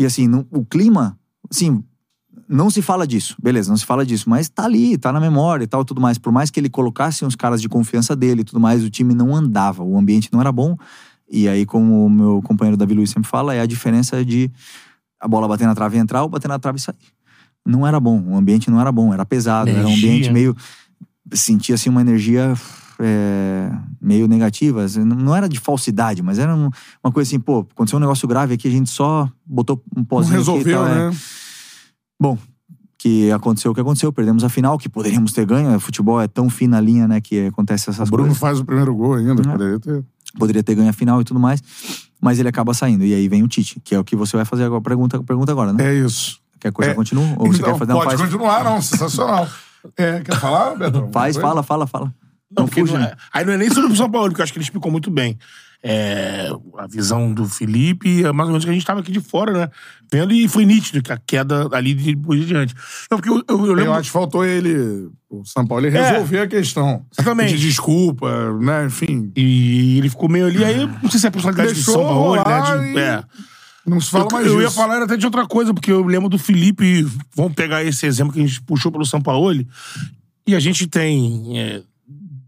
e 0.00 0.06
assim, 0.06 0.26
o 0.50 0.64
clima, 0.64 1.18
assim, 1.50 1.84
não 2.48 2.70
se 2.70 2.80
fala 2.80 3.06
disso, 3.06 3.36
beleza, 3.38 3.68
não 3.68 3.76
se 3.76 3.84
fala 3.84 4.04
disso, 4.04 4.30
mas 4.30 4.48
tá 4.48 4.64
ali, 4.64 4.96
tá 4.96 5.12
na 5.12 5.20
memória 5.20 5.62
e 5.62 5.66
tal, 5.66 5.84
tudo 5.84 6.00
mais. 6.00 6.16
Por 6.16 6.32
mais 6.32 6.50
que 6.50 6.58
ele 6.58 6.70
colocasse 6.70 7.22
uns 7.22 7.36
caras 7.36 7.60
de 7.60 7.68
confiança 7.68 8.16
dele 8.16 8.40
e 8.40 8.44
tudo 8.44 8.58
mais, 8.58 8.82
o 8.82 8.88
time 8.88 9.12
não 9.12 9.36
andava, 9.36 9.84
o 9.84 9.98
ambiente 9.98 10.30
não 10.32 10.40
era 10.40 10.50
bom. 10.50 10.74
E 11.30 11.46
aí, 11.46 11.66
como 11.66 12.06
o 12.06 12.08
meu 12.08 12.40
companheiro 12.42 12.78
Davi 12.78 12.94
Luiz 12.94 13.10
sempre 13.10 13.28
fala, 13.28 13.54
é 13.54 13.60
a 13.60 13.66
diferença 13.66 14.24
de 14.24 14.50
a 15.20 15.28
bola 15.28 15.46
bater 15.46 15.66
na 15.66 15.74
trave 15.74 15.98
e 15.98 16.00
entrar 16.00 16.22
ou 16.22 16.30
bater 16.30 16.48
na 16.48 16.58
trave 16.58 16.78
e 16.78 16.80
sair. 16.80 16.96
Não 17.66 17.86
era 17.86 18.00
bom, 18.00 18.22
o 18.26 18.36
ambiente 18.38 18.70
não 18.70 18.80
era 18.80 18.90
bom, 18.90 19.12
era 19.12 19.26
pesado, 19.26 19.68
era 19.68 19.80
um 19.80 19.90
Energia. 19.90 20.08
ambiente 20.08 20.32
meio. 20.32 20.56
Sentia 21.34 21.74
assim 21.74 21.90
uma 21.90 22.00
energia 22.00 22.54
é, 23.00 23.72
meio 24.00 24.28
negativa. 24.28 24.84
Assim, 24.84 25.02
Não 25.04 25.34
era 25.34 25.48
de 25.48 25.58
falsidade, 25.58 26.22
mas 26.22 26.38
era 26.38 26.54
um- 26.54 26.70
uma 27.02 27.12
coisa 27.12 27.28
assim, 27.28 27.40
pô, 27.40 27.66
aconteceu 27.70 27.96
um 27.96 28.00
negócio 28.00 28.28
grave 28.28 28.54
aqui, 28.54 28.68
a 28.68 28.70
gente 28.70 28.90
só 28.90 29.28
botou 29.44 29.82
um 29.96 30.04
pozinho. 30.04 30.34
aqui 30.34 30.36
e 30.36 30.38
resolveu, 30.38 30.78
tal, 30.78 30.88
é. 30.88 31.10
né? 31.10 31.16
Bom, 32.20 32.38
que 32.98 33.30
aconteceu 33.32 33.70
o 33.70 33.74
que 33.74 33.80
aconteceu, 33.80 34.12
perdemos 34.12 34.44
a 34.44 34.48
final, 34.50 34.76
que 34.76 34.88
poderíamos 34.88 35.32
ter 35.32 35.46
ganho. 35.46 35.74
O 35.74 35.80
futebol 35.80 36.20
é 36.20 36.28
tão 36.28 36.50
fina 36.50 36.76
a 36.76 36.80
linha, 36.80 37.08
né, 37.08 37.20
que 37.20 37.46
acontece 37.46 37.88
essas 37.88 38.08
O 38.08 38.10
Bruno 38.10 38.28
coisas. 38.28 38.38
faz 38.38 38.60
o 38.60 38.64
primeiro 38.64 38.94
gol 38.94 39.14
ainda, 39.14 39.42
Uhum. 39.42 39.52
poderia 39.52 39.80
ter. 39.80 40.04
Poderia 40.38 40.62
ter 40.62 40.74
ganho 40.74 40.90
a 40.90 40.92
final 40.92 41.20
e 41.20 41.24
tudo 41.24 41.40
mais, 41.40 41.60
mas 42.20 42.38
ele 42.38 42.48
acaba 42.48 42.72
saindo. 42.74 43.04
E 43.04 43.12
aí 43.14 43.26
vem 43.26 43.42
o 43.42 43.48
Tite, 43.48 43.80
que 43.80 43.94
é 43.94 43.98
o 43.98 44.04
que 44.04 44.14
você 44.14 44.36
vai 44.36 44.44
fazer 44.44 44.64
agora. 44.64 44.80
Pergunta, 44.82 45.20
pergunta 45.24 45.50
agora, 45.50 45.72
né? 45.72 45.82
É 45.86 45.94
isso. 45.94 46.38
Quer 46.60 46.70
que 46.72 46.80
eu 46.82 46.84
já 46.84 46.90
é. 46.92 46.94
continue? 46.94 47.24
Ou 47.38 47.46
você 47.50 47.58
Então, 47.60 47.72
quer 47.72 47.78
fazer? 47.78 47.92
Pode 47.94 48.04
faz, 48.16 48.20
continuar, 48.20 48.62
não. 48.64 48.82
Sensacional. 48.82 49.48
É, 49.96 50.20
quer 50.20 50.36
falar, 50.36 50.76
Betão? 50.76 51.10
faz 51.10 51.38
fala, 51.38 51.62
fala, 51.62 51.86
fala. 51.86 52.14
Não, 52.50 52.64
Não 52.64 52.66
fuja, 52.66 52.98
não 52.98 53.04
é- 53.06 53.16
aí 53.32 53.44
não 53.44 53.52
é 53.52 53.56
nem 53.56 53.70
sobre 53.70 53.92
o 53.92 53.96
São 53.96 54.10
Paulo, 54.10 54.28
porque 54.28 54.40
eu 54.40 54.44
acho 54.44 54.52
que 54.52 54.58
ele 54.58 54.64
explicou 54.64 54.90
muito 54.90 55.10
bem. 55.10 55.38
É, 55.82 56.48
a 56.76 56.86
visão 56.86 57.32
do 57.32 57.46
Felipe, 57.46 58.22
é 58.22 58.30
mais 58.32 58.48
ou 58.48 58.52
menos 58.52 58.64
que 58.66 58.70
a 58.70 58.74
gente 58.74 58.84
tava 58.84 59.00
aqui 59.00 59.10
de 59.10 59.20
fora, 59.20 59.50
né? 59.52 59.68
Vendo 60.12 60.34
e 60.34 60.46
foi 60.46 60.66
nítido 60.66 61.02
que 61.02 61.10
a 61.10 61.16
queda 61.16 61.68
ali 61.72 61.94
de 61.94 62.14
depois 62.14 62.38
de 62.40 62.46
diante. 62.46 62.74
Não, 63.10 63.16
porque 63.18 63.30
eu, 63.30 63.42
eu, 63.48 63.66
eu 63.66 63.72
lembro. 63.72 63.84
Eu 63.84 63.94
acho 63.94 64.08
que 64.08 64.12
faltou 64.12 64.44
ele, 64.44 65.08
o 65.30 65.42
São 65.46 65.66
Paulo, 65.66 65.86
ele 65.86 65.96
resolver 65.98 66.40
a 66.40 66.46
questão. 66.46 67.06
Exatamente. 67.18 67.56
De 67.56 67.60
desculpa, 67.68 68.52
né? 68.60 68.84
Enfim. 68.86 69.32
E 69.34 69.96
ele 69.98 70.10
ficou 70.10 70.28
meio 70.28 70.46
ali, 70.48 70.62
aí 70.62 70.86
não 71.02 71.08
sei 71.10 71.18
se 71.20 71.26
é 71.26 71.28
a 71.28 71.32
personalidade 71.32 71.72
Deixou 71.72 71.94
do 71.94 72.00
São 72.00 72.08
Paulo, 72.08 72.36
né? 72.36 72.78
de- 72.92 72.98
e 72.98 72.98
é. 72.98 73.24
Não 73.86 73.98
se 74.02 74.10
fala 74.10 74.24
eu, 74.24 74.32
mais 74.32 74.46
eu 74.46 74.52
disso. 74.52 74.62
ia 74.64 74.70
falar 74.70 75.02
até 75.02 75.16
de 75.16 75.24
outra 75.24 75.46
coisa, 75.46 75.72
porque 75.72 75.90
eu 75.90 76.04
lembro 76.04 76.28
do 76.28 76.38
Felipe. 76.38 77.06
Vamos 77.34 77.54
pegar 77.54 77.82
esse 77.82 78.04
exemplo 78.04 78.34
que 78.34 78.40
a 78.42 78.46
gente 78.46 78.60
puxou 78.60 78.92
pelo 78.92 79.06
São 79.06 79.22
Paulo. 79.22 79.64
E 80.46 80.54
a 80.54 80.60
gente 80.60 80.86
tem, 80.86 81.58
é, 81.58 81.82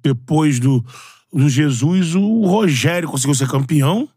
depois 0.03 0.59
do, 0.59 0.84
do 1.32 1.48
Jesus, 1.48 2.14
o 2.14 2.46
Rogério 2.46 3.09
conseguiu 3.09 3.34
ser 3.34 3.48
campeão. 3.48 4.09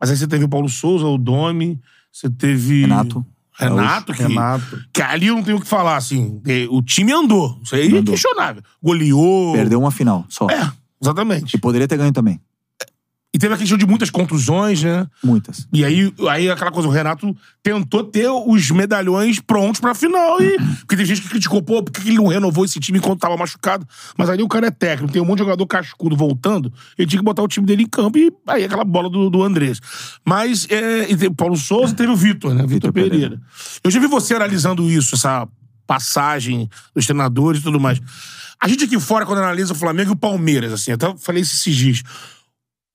Mas 0.00 0.10
aí 0.10 0.16
você 0.16 0.26
teve 0.26 0.44
o 0.44 0.48
Paulo 0.48 0.68
Souza, 0.68 1.06
o 1.06 1.16
Domi, 1.18 1.80
você 2.12 2.28
teve. 2.28 2.82
Renato. 2.82 3.24
Renato, 3.56 4.12
que, 4.12 4.22
Renato. 4.22 4.84
que 4.92 5.00
ali 5.00 5.28
eu 5.28 5.36
não 5.36 5.42
tenho 5.44 5.58
o 5.58 5.60
que 5.60 5.66
falar, 5.68 5.96
assim. 5.96 6.40
é, 6.44 6.66
O 6.68 6.82
time 6.82 7.12
andou. 7.12 7.56
Isso 7.62 7.76
aí 7.76 7.82
é 7.94 7.98
Andou. 7.98 8.12
questionável. 8.12 8.62
Goleou. 8.82 9.52
Perdeu 9.52 9.78
uma 9.78 9.92
final 9.92 10.26
só. 10.28 10.48
É, 10.50 10.72
exatamente. 11.00 11.56
E 11.56 11.60
poderia 11.60 11.86
ter 11.86 11.96
ganho 11.96 12.12
também. 12.12 12.40
E 13.34 13.38
teve 13.38 13.52
aquele 13.52 13.68
show 13.68 13.76
de 13.76 13.84
muitas 13.84 14.10
contusões, 14.10 14.80
né? 14.84 15.08
Muitas. 15.22 15.66
E 15.72 15.84
aí, 15.84 16.14
aí 16.30 16.48
aquela 16.48 16.70
coisa, 16.70 16.88
o 16.88 16.92
Renato 16.92 17.36
tentou 17.64 18.04
ter 18.04 18.28
os 18.28 18.70
medalhões 18.70 19.40
prontos 19.40 19.80
pra 19.80 19.92
final. 19.92 20.40
E, 20.40 20.56
porque 20.78 20.96
tem 20.96 21.04
gente 21.04 21.20
que 21.20 21.28
criticou, 21.28 21.60
pô, 21.60 21.82
por 21.82 21.90
que 21.90 22.08
ele 22.08 22.16
não 22.16 22.28
renovou 22.28 22.64
esse 22.64 22.78
time 22.78 22.98
enquanto 22.98 23.18
tava 23.18 23.36
machucado? 23.36 23.84
Mas 24.16 24.30
ali 24.30 24.40
o 24.40 24.46
cara 24.46 24.68
é 24.68 24.70
técnico, 24.70 25.12
tem 25.12 25.20
um 25.20 25.24
monte 25.24 25.38
de 25.38 25.44
jogador 25.46 25.66
cascudo 25.66 26.14
voltando, 26.16 26.72
ele 26.96 27.08
tinha 27.08 27.18
que 27.18 27.24
botar 27.24 27.42
o 27.42 27.48
time 27.48 27.66
dele 27.66 27.82
em 27.82 27.88
campo 27.88 28.16
e 28.16 28.32
aí 28.46 28.62
aquela 28.62 28.84
bola 28.84 29.10
do, 29.10 29.28
do 29.28 29.42
Andrés. 29.42 29.80
Mas 30.24 30.68
é, 30.70 31.02
e 31.02 31.16
teve 31.16 31.26
o 31.26 31.34
Paulo 31.34 31.56
Souza 31.56 31.92
e 31.92 31.96
teve 31.96 32.12
o 32.12 32.16
Vitor, 32.16 32.54
né? 32.54 32.64
Vitor 32.64 32.92
Pereira. 32.92 33.14
Pereira. 33.14 33.42
Eu 33.82 33.90
já 33.90 33.98
vi 33.98 34.06
você 34.06 34.34
analisando 34.36 34.88
isso, 34.88 35.16
essa 35.16 35.48
passagem 35.88 36.70
dos 36.94 37.04
treinadores 37.04 37.60
e 37.60 37.64
tudo 37.64 37.80
mais. 37.80 38.00
A 38.60 38.68
gente 38.68 38.84
aqui 38.84 38.98
fora, 39.00 39.26
quando 39.26 39.38
analisa 39.38 39.72
o 39.72 39.76
Flamengo 39.76 40.10
e 40.10 40.12
o 40.12 40.16
Palmeiras, 40.16 40.72
assim, 40.72 40.92
eu 40.92 40.94
até 40.94 41.12
falei 41.18 41.42
esses 41.42 41.74
dias. 41.74 42.02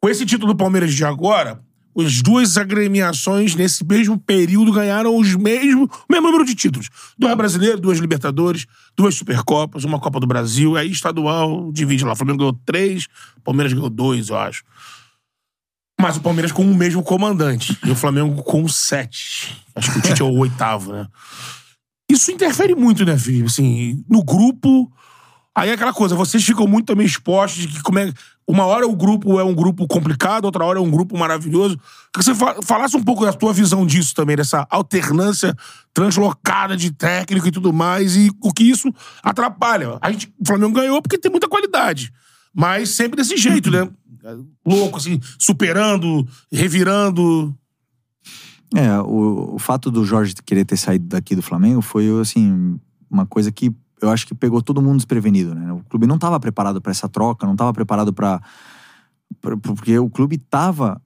Com 0.01 0.09
esse 0.09 0.25
título 0.25 0.53
do 0.53 0.57
Palmeiras 0.57 0.93
de 0.93 1.03
agora, 1.03 1.61
as 1.97 2.21
duas 2.21 2.57
agremiações 2.57 3.55
nesse 3.55 3.85
mesmo 3.85 4.17
período 4.17 4.71
ganharam 4.71 5.17
os 5.17 5.35
mesmos, 5.35 5.89
o 5.91 6.11
mesmo 6.11 6.27
número 6.27 6.45
de 6.45 6.55
títulos. 6.55 6.89
Dois 7.17 7.35
brasileiros, 7.35 7.81
duas 7.81 7.99
Libertadores, 7.99 8.65
duas 8.95 9.15
Supercopas, 9.15 9.83
uma 9.83 9.99
Copa 9.99 10.19
do 10.19 10.27
Brasil, 10.27 10.77
aí 10.77 10.89
estadual 10.89 11.71
divide 11.71 12.05
lá. 12.05 12.13
O 12.13 12.15
Flamengo 12.15 12.39
ganhou 12.39 12.59
três, 12.65 13.07
o 13.37 13.41
Palmeiras 13.41 13.73
ganhou 13.73 13.89
dois, 13.89 14.29
eu 14.29 14.37
acho. 14.37 14.63
Mas 15.99 16.15
o 16.15 16.21
Palmeiras 16.21 16.53
com 16.53 16.63
o 16.63 16.73
mesmo 16.73 17.03
comandante. 17.03 17.77
E 17.85 17.91
o 17.91 17.95
Flamengo 17.95 18.41
com 18.41 18.65
sete. 18.69 19.61
Acho 19.75 19.91
que 19.91 19.99
o 19.99 20.01
Tite 20.01 20.21
é 20.21 20.25
o 20.25 20.37
oitavo, 20.37 20.93
né? 20.93 21.07
Isso 22.09 22.31
interfere 22.31 22.73
muito, 22.73 23.03
né, 23.03 23.17
Felipe? 23.17 23.47
Assim, 23.47 24.03
no 24.09 24.23
grupo. 24.23 24.89
Aí 25.59 25.69
é 25.69 25.73
aquela 25.73 25.91
coisa, 25.91 26.15
vocês 26.15 26.41
ficam 26.41 26.65
muito 26.65 26.85
também 26.85 27.05
expostos 27.05 27.63
de 27.63 27.67
que 27.67 27.81
como 27.81 27.99
é. 27.99 28.13
Uma 28.47 28.65
hora 28.65 28.87
o 28.87 28.95
grupo 28.95 29.39
é 29.39 29.43
um 29.43 29.53
grupo 29.53 29.85
complicado, 29.87 30.45
outra 30.45 30.63
hora 30.63 30.79
é 30.79 30.81
um 30.81 30.89
grupo 30.89 31.17
maravilhoso. 31.17 31.77
Que 32.13 32.23
você 32.23 32.33
fa- 32.33 32.55
falasse 32.63 32.95
um 32.95 33.03
pouco 33.03 33.25
da 33.25 33.33
tua 33.33 33.51
visão 33.51 33.85
disso 33.85 34.15
também, 34.15 34.37
dessa 34.37 34.65
alternância 34.71 35.53
translocada 35.93 36.77
de 36.77 36.91
técnico 36.91 37.47
e 37.47 37.51
tudo 37.51 37.73
mais, 37.73 38.15
e 38.15 38.31
o 38.41 38.53
que 38.53 38.63
isso 38.63 38.91
atrapalha. 39.21 39.97
A 40.01 40.11
gente, 40.11 40.33
o 40.39 40.47
Flamengo 40.47 40.71
ganhou 40.73 41.01
porque 41.01 41.17
tem 41.17 41.29
muita 41.29 41.47
qualidade. 41.47 42.11
Mas 42.55 42.89
sempre 42.89 43.17
desse 43.17 43.35
jeito, 43.37 43.69
né? 43.69 43.87
Louco, 44.65 44.97
assim, 44.97 45.19
superando, 45.37 46.25
revirando. 46.51 47.53
É, 48.73 48.97
o, 49.01 49.55
o 49.55 49.59
fato 49.59 49.91
do 49.91 50.05
Jorge 50.05 50.33
querer 50.45 50.63
ter 50.63 50.77
saído 50.77 51.05
daqui 51.07 51.35
do 51.35 51.41
Flamengo 51.41 51.81
foi, 51.81 52.09
assim, 52.19 52.79
uma 53.11 53.25
coisa 53.25 53.51
que 53.51 53.71
eu 54.01 54.09
acho 54.09 54.25
que 54.25 54.33
pegou 54.33 54.61
todo 54.61 54.81
mundo 54.81 54.97
desprevenido, 54.97 55.53
né? 55.53 55.71
O 55.73 55.83
clube 55.89 56.07
não 56.07 56.15
estava 56.15 56.39
preparado 56.39 56.81
para 56.81 56.91
essa 56.91 57.09
troca, 57.09 57.45
não 57.45 57.53
estava 57.53 57.73
preparado 57.73 58.13
para 58.13 58.41
porque 59.41 59.97
o 59.99 60.09
clube 60.09 60.37
estava 60.37 60.99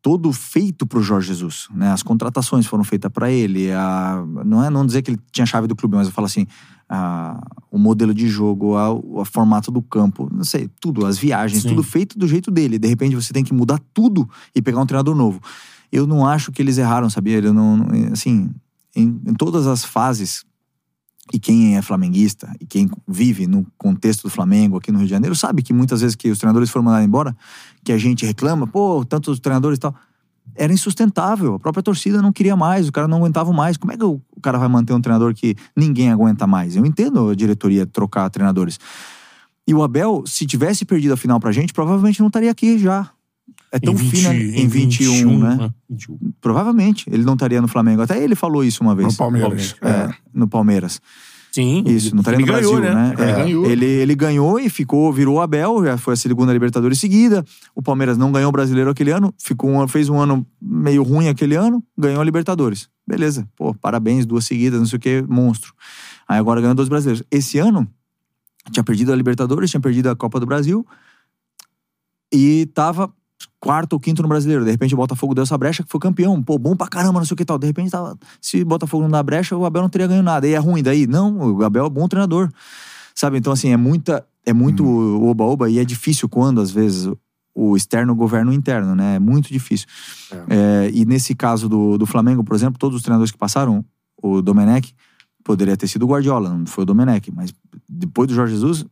todo 0.00 0.32
feito 0.32 0.86
para 0.86 0.98
o 0.98 1.02
Jorge 1.02 1.28
Jesus, 1.28 1.68
né? 1.74 1.90
As 1.90 2.02
contratações 2.02 2.64
foram 2.64 2.84
feitas 2.84 3.10
para 3.10 3.30
ele, 3.30 3.72
a, 3.72 4.24
não 4.44 4.64
é 4.64 4.70
não 4.70 4.86
dizer 4.86 5.02
que 5.02 5.10
ele 5.10 5.20
tinha 5.32 5.42
a 5.42 5.46
chave 5.46 5.66
do 5.66 5.74
clube, 5.74 5.96
mas 5.96 6.06
eu 6.06 6.12
falo 6.12 6.26
assim, 6.26 6.46
a, 6.88 7.44
o 7.70 7.76
modelo 7.76 8.14
de 8.14 8.28
jogo, 8.28 8.76
a, 8.76 8.90
o 8.92 9.24
formato 9.24 9.70
do 9.70 9.82
campo, 9.82 10.30
não 10.32 10.44
sei, 10.44 10.70
tudo, 10.80 11.04
as 11.04 11.18
viagens, 11.18 11.62
Sim. 11.62 11.70
tudo 11.70 11.82
feito 11.82 12.18
do 12.18 12.28
jeito 12.28 12.50
dele. 12.52 12.78
De 12.78 12.86
repente 12.86 13.16
você 13.16 13.32
tem 13.32 13.42
que 13.42 13.52
mudar 13.52 13.80
tudo 13.92 14.28
e 14.54 14.62
pegar 14.62 14.80
um 14.80 14.86
treinador 14.86 15.14
novo. 15.14 15.40
Eu 15.90 16.06
não 16.06 16.24
acho 16.24 16.52
que 16.52 16.62
eles 16.62 16.78
erraram, 16.78 17.10
sabia? 17.10 17.40
Eu 17.40 17.52
não, 17.52 17.86
assim, 18.12 18.48
em, 18.94 19.20
em 19.26 19.34
todas 19.34 19.66
as 19.66 19.84
fases 19.84 20.45
e 21.32 21.38
quem 21.38 21.76
é 21.76 21.82
flamenguista 21.82 22.54
e 22.60 22.66
quem 22.66 22.88
vive 23.06 23.46
no 23.46 23.66
contexto 23.76 24.22
do 24.22 24.30
Flamengo 24.30 24.76
aqui 24.76 24.92
no 24.92 24.98
Rio 24.98 25.06
de 25.06 25.10
Janeiro 25.10 25.34
sabe 25.34 25.62
que 25.62 25.72
muitas 25.72 26.00
vezes 26.00 26.14
que 26.14 26.30
os 26.30 26.38
treinadores 26.38 26.70
foram 26.70 26.84
mandados 26.84 27.06
embora, 27.06 27.36
que 27.84 27.92
a 27.92 27.98
gente 27.98 28.24
reclama, 28.24 28.66
pô, 28.66 29.04
tantos 29.04 29.40
treinadores 29.40 29.76
e 29.76 29.80
tal, 29.80 29.94
era 30.54 30.72
insustentável. 30.72 31.54
A 31.54 31.58
própria 31.58 31.82
torcida 31.82 32.22
não 32.22 32.32
queria 32.32 32.56
mais, 32.56 32.88
o 32.88 32.92
cara 32.92 33.08
não 33.08 33.18
aguentava 33.18 33.52
mais. 33.52 33.76
Como 33.76 33.92
é 33.92 33.96
que 33.96 34.04
o 34.04 34.20
cara 34.40 34.58
vai 34.58 34.68
manter 34.68 34.92
um 34.92 35.00
treinador 35.00 35.34
que 35.34 35.56
ninguém 35.76 36.10
aguenta 36.10 36.46
mais? 36.46 36.76
Eu 36.76 36.86
entendo 36.86 37.30
a 37.30 37.34
diretoria 37.34 37.86
trocar 37.86 38.30
treinadores. 38.30 38.78
E 39.66 39.74
o 39.74 39.82
Abel, 39.82 40.22
se 40.26 40.46
tivesse 40.46 40.84
perdido 40.84 41.14
a 41.14 41.16
final 41.16 41.40
pra 41.40 41.50
gente, 41.50 41.72
provavelmente 41.72 42.20
não 42.20 42.28
estaria 42.28 42.50
aqui 42.50 42.78
já. 42.78 43.10
É 43.72 43.78
tão 43.78 43.94
em 43.94 43.96
20, 43.96 44.10
fina 44.16 44.34
em 44.34 44.68
21, 44.68 45.38
né? 45.38 45.70
21. 45.90 46.18
Provavelmente 46.40 47.04
ele 47.10 47.24
não 47.24 47.34
estaria 47.34 47.60
no 47.60 47.68
Flamengo. 47.68 48.02
Até 48.02 48.22
ele 48.22 48.34
falou 48.34 48.64
isso 48.64 48.82
uma 48.82 48.94
vez. 48.94 49.08
No 49.12 49.16
Palmeiras. 49.16 49.76
É, 49.82 50.14
no 50.32 50.48
Palmeiras. 50.48 51.00
Sim. 51.56 51.82
Isso, 51.86 52.14
não 52.14 52.20
estaria 52.20 52.38
ele 52.38 52.46
no 52.46 52.52
ganhou, 52.52 52.76
Brasil, 52.80 52.94
né? 52.94 53.14
Ele 53.18 53.30
É, 53.30 53.34
ganhou. 53.34 53.66
Ele, 53.66 53.86
ele 53.86 54.14
ganhou 54.14 54.60
e 54.60 54.68
ficou, 54.68 55.10
virou 55.10 55.40
Abel, 55.40 55.82
já 55.84 55.96
foi 55.96 56.12
a 56.12 56.16
segunda 56.16 56.52
Libertadores 56.52 56.98
seguida. 56.98 57.42
O 57.74 57.80
Palmeiras 57.80 58.18
não 58.18 58.30
ganhou 58.30 58.50
o 58.50 58.52
brasileiro 58.52 58.90
aquele 58.90 59.10
ano, 59.10 59.32
ficou 59.42 59.70
um, 59.70 59.88
fez 59.88 60.10
um 60.10 60.20
ano 60.20 60.46
meio 60.60 61.02
ruim 61.02 61.28
aquele 61.28 61.54
ano, 61.54 61.82
ganhou 61.96 62.20
a 62.20 62.24
Libertadores. 62.24 62.90
Beleza, 63.08 63.48
pô, 63.56 63.72
parabéns, 63.74 64.26
duas 64.26 64.44
seguidas, 64.44 64.78
não 64.78 64.86
sei 64.86 64.98
o 64.98 65.00
que, 65.00 65.22
monstro. 65.26 65.72
Aí 66.28 66.38
agora 66.38 66.60
ganhou 66.60 66.74
dois 66.74 66.90
brasileiros. 66.90 67.24
Esse 67.30 67.58
ano, 67.58 67.88
tinha 68.70 68.84
perdido 68.84 69.10
a 69.10 69.16
Libertadores, 69.16 69.70
tinha 69.70 69.80
perdido 69.80 70.10
a 70.10 70.14
Copa 70.16 70.38
do 70.38 70.44
Brasil 70.44 70.86
e 72.30 72.66
tava 72.74 73.10
quarto 73.60 73.94
ou 73.94 74.00
quinto 74.00 74.22
no 74.22 74.28
brasileiro. 74.28 74.64
De 74.64 74.70
repente 74.70 74.94
o 74.94 74.96
Botafogo 74.96 75.34
deu 75.34 75.42
essa 75.42 75.56
brecha 75.58 75.82
que 75.82 75.90
foi 75.90 76.00
campeão. 76.00 76.42
Pô, 76.42 76.58
bom 76.58 76.76
pra 76.76 76.86
caramba, 76.88 77.18
não 77.18 77.26
sei 77.26 77.34
o 77.34 77.36
que 77.36 77.44
tal. 77.44 77.58
De 77.58 77.66
repente 77.66 77.90
tava. 77.90 78.18
Se 78.40 78.62
o 78.62 78.66
Botafogo 78.66 79.02
não 79.02 79.10
dá 79.10 79.22
brecha, 79.22 79.56
o 79.56 79.64
Abel 79.64 79.82
não 79.82 79.88
teria 79.88 80.06
ganho 80.06 80.22
nada. 80.22 80.46
E 80.46 80.52
é 80.52 80.58
ruim 80.58 80.82
daí? 80.82 81.06
Não, 81.06 81.56
o 81.56 81.64
Abel 81.64 81.86
é 81.86 81.90
bom 81.90 82.06
treinador. 82.06 82.50
Sabe? 83.14 83.38
Então, 83.38 83.52
assim, 83.52 83.70
é 83.70 83.76
muita. 83.76 84.24
É 84.44 84.52
muito 84.52 84.86
oba-oba 85.24 85.68
e 85.68 85.80
é 85.80 85.84
difícil 85.84 86.28
quando, 86.28 86.60
às 86.60 86.70
vezes, 86.70 87.10
o 87.52 87.76
externo 87.76 88.14
governa 88.14 88.52
o 88.52 88.54
interno, 88.54 88.94
né? 88.94 89.16
É 89.16 89.18
muito 89.18 89.48
difícil. 89.48 89.88
É, 90.48 90.88
e 90.92 91.04
nesse 91.04 91.34
caso 91.34 91.68
do, 91.68 91.98
do 91.98 92.06
Flamengo, 92.06 92.44
por 92.44 92.54
exemplo, 92.54 92.78
todos 92.78 92.96
os 92.96 93.02
treinadores 93.02 93.32
que 93.32 93.38
passaram, 93.38 93.84
o 94.22 94.40
Domenech 94.40 94.94
poderia 95.42 95.76
ter 95.76 95.88
sido 95.88 96.04
o 96.04 96.08
Guardiola, 96.08 96.50
não 96.50 96.66
foi 96.66 96.82
o 96.82 96.84
Domenech, 96.84 97.32
mas 97.32 97.52
depois 97.88 98.28
do 98.28 98.34
Jorge 98.34 98.54
Jesus, 98.54 98.84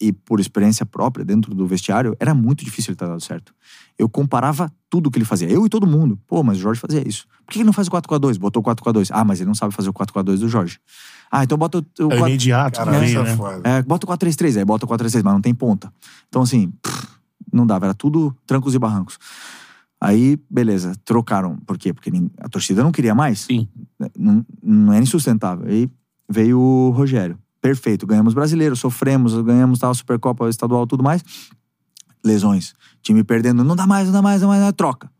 e 0.00 0.12
por 0.12 0.40
experiência 0.40 0.86
própria 0.86 1.24
dentro 1.24 1.54
do 1.54 1.66
vestiário, 1.66 2.16
era 2.18 2.32
muito 2.32 2.64
difícil 2.64 2.92
ele 2.92 2.96
ter 2.96 3.06
dado 3.06 3.20
certo. 3.20 3.54
Eu 3.98 4.08
comparava 4.08 4.72
tudo 4.88 5.10
que 5.10 5.18
ele 5.18 5.26
fazia, 5.26 5.48
eu 5.48 5.66
e 5.66 5.68
todo 5.68 5.86
mundo. 5.86 6.18
Pô, 6.26 6.42
mas 6.42 6.56
o 6.56 6.60
Jorge 6.60 6.80
fazia 6.80 7.06
isso. 7.06 7.26
Por 7.44 7.52
que 7.52 7.58
ele 7.58 7.66
não 7.66 7.72
faz 7.72 7.86
o 7.86 7.90
4x2? 7.90 8.38
Botou 8.38 8.62
o 8.62 8.64
4x2. 8.64 9.10
Ah, 9.12 9.24
mas 9.24 9.40
ele 9.40 9.48
não 9.48 9.54
sabe 9.54 9.74
fazer 9.74 9.90
o 9.90 9.92
4x2 9.92 10.38
do 10.38 10.48
Jorge. 10.48 10.80
Ah, 11.30 11.44
então 11.44 11.58
bota 11.58 11.78
o, 11.78 11.80
o 11.80 12.02
É 12.02 12.04
o 12.04 12.08
4 12.08 12.28
imediato 12.28 12.78
Cara, 12.78 12.92
também, 12.92 13.14
né? 13.14 13.36
é 13.64 13.78
é, 13.78 13.82
bota 13.82 14.06
o 14.06 14.08
4-3-3, 14.08 14.56
aí 14.56 14.64
bota 14.64 14.86
o 14.86 14.88
4-3-3, 14.88 15.22
mas 15.22 15.34
não 15.34 15.40
tem 15.40 15.54
ponta. 15.54 15.92
Então, 16.28 16.42
assim, 16.42 16.72
pff, 16.82 17.06
não 17.52 17.66
dava, 17.66 17.86
era 17.86 17.94
tudo 17.94 18.34
trancos 18.46 18.74
e 18.74 18.78
barrancos. 18.78 19.18
Aí, 20.00 20.38
beleza, 20.48 20.94
trocaram. 21.04 21.58
Por 21.58 21.76
quê? 21.76 21.92
Porque 21.92 22.10
a 22.38 22.48
torcida 22.48 22.82
não 22.82 22.90
queria 22.90 23.14
mais. 23.14 23.40
Sim. 23.40 23.68
Não, 24.16 24.44
não 24.62 24.94
era 24.94 25.02
insustentável. 25.02 25.66
Aí 25.68 25.90
veio 26.28 26.58
o 26.58 26.90
Rogério. 26.90 27.38
Perfeito, 27.60 28.06
ganhamos 28.06 28.32
brasileiro, 28.32 28.74
sofremos, 28.74 29.34
ganhamos 29.42 29.78
tal, 29.78 29.94
Supercopa 29.94 30.48
estadual, 30.48 30.86
tudo 30.86 31.02
mais. 31.02 31.22
Lesões. 32.24 32.74
Time 33.02 33.22
perdendo, 33.22 33.62
não 33.64 33.76
dá 33.76 33.86
mais, 33.86 34.06
não 34.06 34.12
dá 34.12 34.22
mais, 34.22 34.42
não 34.42 34.50
dá 34.50 34.60
mais, 34.60 34.72
troca. 34.74 35.10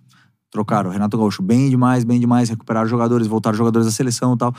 Trocaram. 0.51 0.91
Renato 0.91 1.17
Gaúcho, 1.17 1.43
bem 1.43 1.71
demais, 1.71 2.03
bem 2.03 2.19
demais. 2.19 2.49
Recuperaram 2.49 2.89
jogadores, 2.89 3.27
voltaram 3.27 3.57
jogadores 3.57 3.87
da 3.87 3.93
seleção 3.93 4.37
tal. 4.37 4.53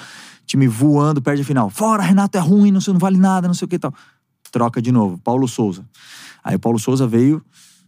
Time 0.45 0.67
voando, 0.67 1.21
perde 1.21 1.41
a 1.41 1.45
final. 1.45 1.69
Fora, 1.69 2.01
Renato 2.01 2.37
é 2.37 2.41
ruim, 2.41 2.71
não, 2.71 2.79
sei, 2.79 2.93
não 2.93 2.99
vale 2.99 3.17
nada, 3.17 3.47
não 3.47 3.53
sei 3.53 3.65
o 3.65 3.69
que 3.69 3.77
tal. 3.77 3.93
Troca 4.51 4.81
de 4.81 4.91
novo. 4.91 5.17
Paulo 5.17 5.47
Souza. 5.47 5.85
Aí 6.43 6.55
o 6.55 6.59
Paulo 6.59 6.79
Souza 6.79 7.05
veio, 7.05 7.43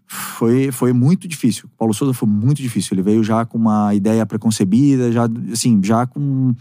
foi, 0.06 0.72
foi 0.72 0.92
muito 0.92 1.28
difícil. 1.28 1.66
O 1.74 1.78
Paulo 1.78 1.94
Souza 1.94 2.14
foi 2.14 2.28
muito 2.28 2.62
difícil. 2.62 2.94
Ele 2.94 3.02
veio 3.02 3.24
já 3.24 3.46
com 3.46 3.58
uma 3.58 3.94
ideia 3.96 4.26
preconcebida, 4.26 5.12
já, 5.12 5.28
assim, 5.52 5.80
já 5.84 6.06
com 6.06 6.54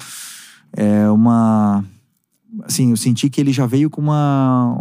é, 0.73 1.11
uma. 1.11 1.85
Assim, 2.65 2.91
eu 2.91 2.97
senti 2.97 3.31
que 3.31 3.41
ele 3.41 3.53
já 3.53 3.67
veio 3.67 3.89
com 3.89 4.01
uma, 4.01 4.79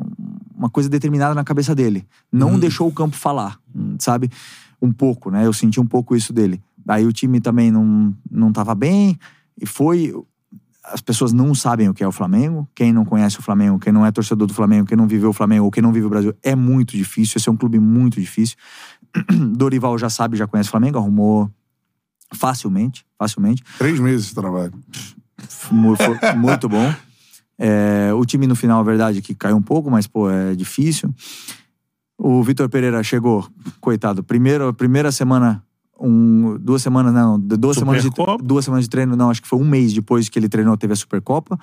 uma 0.56 0.70
coisa 0.70 0.90
determinada 0.90 1.34
na 1.34 1.44
cabeça 1.44 1.74
dele. 1.74 2.06
Não 2.32 2.60
deixou 2.60 2.88
o 2.88 2.92
campo 2.92 3.16
falar, 3.16 3.60
sabe? 4.00 4.30
Um 4.82 4.92
pouco, 4.92 5.32
né? 5.32 5.46
Eu 5.46 5.54
senti 5.54 5.80
um 5.80 5.86
pouco 5.86 6.16
isso 6.16 6.34
dele. 6.34 6.62
Aí 6.88 7.06
o 7.06 7.14
time 7.14 7.40
também 7.40 7.72
não, 7.72 8.14
não 8.30 8.52
tava 8.52 8.76
bem, 8.76 9.18
e 9.60 9.66
foi. 9.66 10.14
As 10.84 11.00
pessoas 11.00 11.32
não 11.32 11.54
sabem 11.54 11.88
o 11.88 11.94
que 11.94 12.04
é 12.04 12.08
o 12.08 12.12
Flamengo. 12.12 12.68
Quem 12.74 12.92
não 12.92 13.06
conhece 13.06 13.40
o 13.40 13.42
Flamengo, 13.44 13.78
quem 13.78 13.94
não 13.94 14.04
é 14.04 14.12
torcedor 14.12 14.48
do 14.48 14.54
Flamengo, 14.54 14.88
quem 14.88 14.98
não 14.98 15.08
viveu 15.08 15.30
o 15.30 15.34
Flamengo 15.34 15.66
ou 15.66 15.72
quem 15.72 15.82
não 15.82 15.94
vive 15.94 16.08
o 16.08 16.10
Brasil, 16.10 16.34
é 16.42 16.56
muito 16.56 16.98
difícil. 16.98 17.38
Esse 17.38 17.48
é 17.48 17.52
um 17.52 17.56
clube 17.56 17.80
muito 17.80 18.20
difícil. 18.20 18.58
Dorival 19.56 19.96
já 19.98 20.10
sabe, 20.10 20.36
já 20.36 20.48
conhece 20.48 20.70
o 20.70 20.72
Flamengo, 20.72 20.98
arrumou 20.98 21.52
facilmente, 22.34 23.06
facilmente. 23.18 23.64
Três 23.78 24.00
meses 24.00 24.28
de 24.28 24.34
trabalho. 24.34 24.74
Muito 26.36 26.68
bom. 26.68 26.94
É, 27.64 28.12
o 28.12 28.26
time 28.26 28.48
no 28.48 28.56
final, 28.56 28.80
a 28.80 28.84
verdade, 28.84 29.22
que 29.22 29.36
caiu 29.36 29.56
um 29.56 29.62
pouco, 29.62 29.92
mas, 29.92 30.08
pô, 30.08 30.28
é 30.28 30.56
difícil. 30.56 31.14
O 32.18 32.42
Vitor 32.42 32.68
Pereira 32.68 33.04
chegou, 33.04 33.48
coitado, 33.80 34.24
primeiro, 34.24 34.74
primeira 34.74 35.12
semana, 35.12 35.64
um, 36.00 36.58
duas 36.60 36.82
semanas, 36.82 37.14
não, 37.14 37.40
duas 37.40 37.78
semanas, 37.78 38.02
de, 38.02 38.10
duas 38.44 38.66
semanas 38.66 38.86
de 38.86 38.90
treino, 38.90 39.16
não, 39.16 39.30
acho 39.30 39.44
que 39.44 39.48
foi 39.48 39.60
um 39.60 39.64
mês 39.68 39.94
depois 39.94 40.28
que 40.28 40.40
ele 40.40 40.50
treinou, 40.50 40.76
teve 40.76 40.94
a 40.94 40.96
Supercopa. 40.96 41.56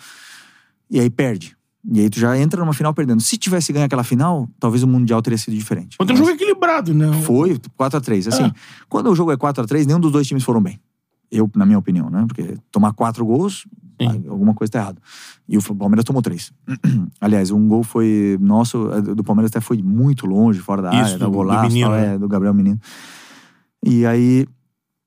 E 0.89 1.01
aí 1.01 1.11
perde. 1.11 1.57
E 1.93 1.99
aí 2.01 2.09
tu 2.09 2.21
já 2.21 2.39
entra 2.39 2.61
numa 2.61 2.73
final 2.73 2.95
perdendo. 2.95 3.21
Se 3.21 3.37
tivesse 3.37 3.73
ganho 3.73 3.87
aquela 3.87 4.05
final, 4.05 4.49
talvez 4.61 4.85
o 4.85 4.87
Mundial 4.87 5.21
teria 5.21 5.37
sido 5.39 5.55
diferente. 5.57 5.97
Ontem 6.01 6.13
o 6.13 6.15
Mas 6.15 6.19
jogo 6.19 6.31
é 6.31 6.35
equilibrado, 6.35 6.95
né? 6.95 7.13
Foi 7.23 7.59
4x3. 7.77 8.29
Assim, 8.29 8.45
É. 8.45 8.53
quando 8.89 9.11
o 9.11 9.17
jogo 9.17 9.33
é 9.33 9.37
4x3, 9.37 9.85
nenhum 9.85 9.99
dos 10.01 10.13
dois 10.13 10.27
times 10.29 10.45
foram 10.45 10.61
bem. 10.61 10.79
Eu, 11.31 11.51
na 11.57 11.67
minha 11.67 11.79
opinião, 11.79 12.09
né? 12.09 12.25
Porque 12.27 12.57
tomar 12.71 12.93
quatro 12.93 13.25
gols, 13.25 13.67
Sim. 14.01 14.25
alguma 14.29 14.55
coisa 14.55 14.71
tá 14.71 14.79
errada. 14.79 15.01
E 15.49 15.57
o 15.59 15.63
Palmeiras 15.75 16.05
tomou 16.05 16.23
três. 16.23 16.53
Aliás, 17.21 17.51
um 17.51 17.67
gol 17.69 17.83
foi 17.83 18.37
nosso, 18.41 18.91
é, 18.93 19.01
do 19.01 19.25
Palmeiras 19.25 19.51
até 19.51 19.61
foi 19.61 19.83
muito 19.83 20.27
longe, 20.27 20.61
fora 20.61 20.83
da 20.83 20.91
Isso, 20.91 20.99
área, 21.15 21.19
do- 21.19 21.25
do 21.27 21.31
golaço, 21.31 21.69
menino, 21.69 21.89
tal, 21.91 21.97
né? 21.99 22.15
é, 22.15 22.19
do 22.19 22.29
Gabriel 22.29 22.55
Menino. 22.55 22.79
E 23.85 24.05
aí, 24.07 24.47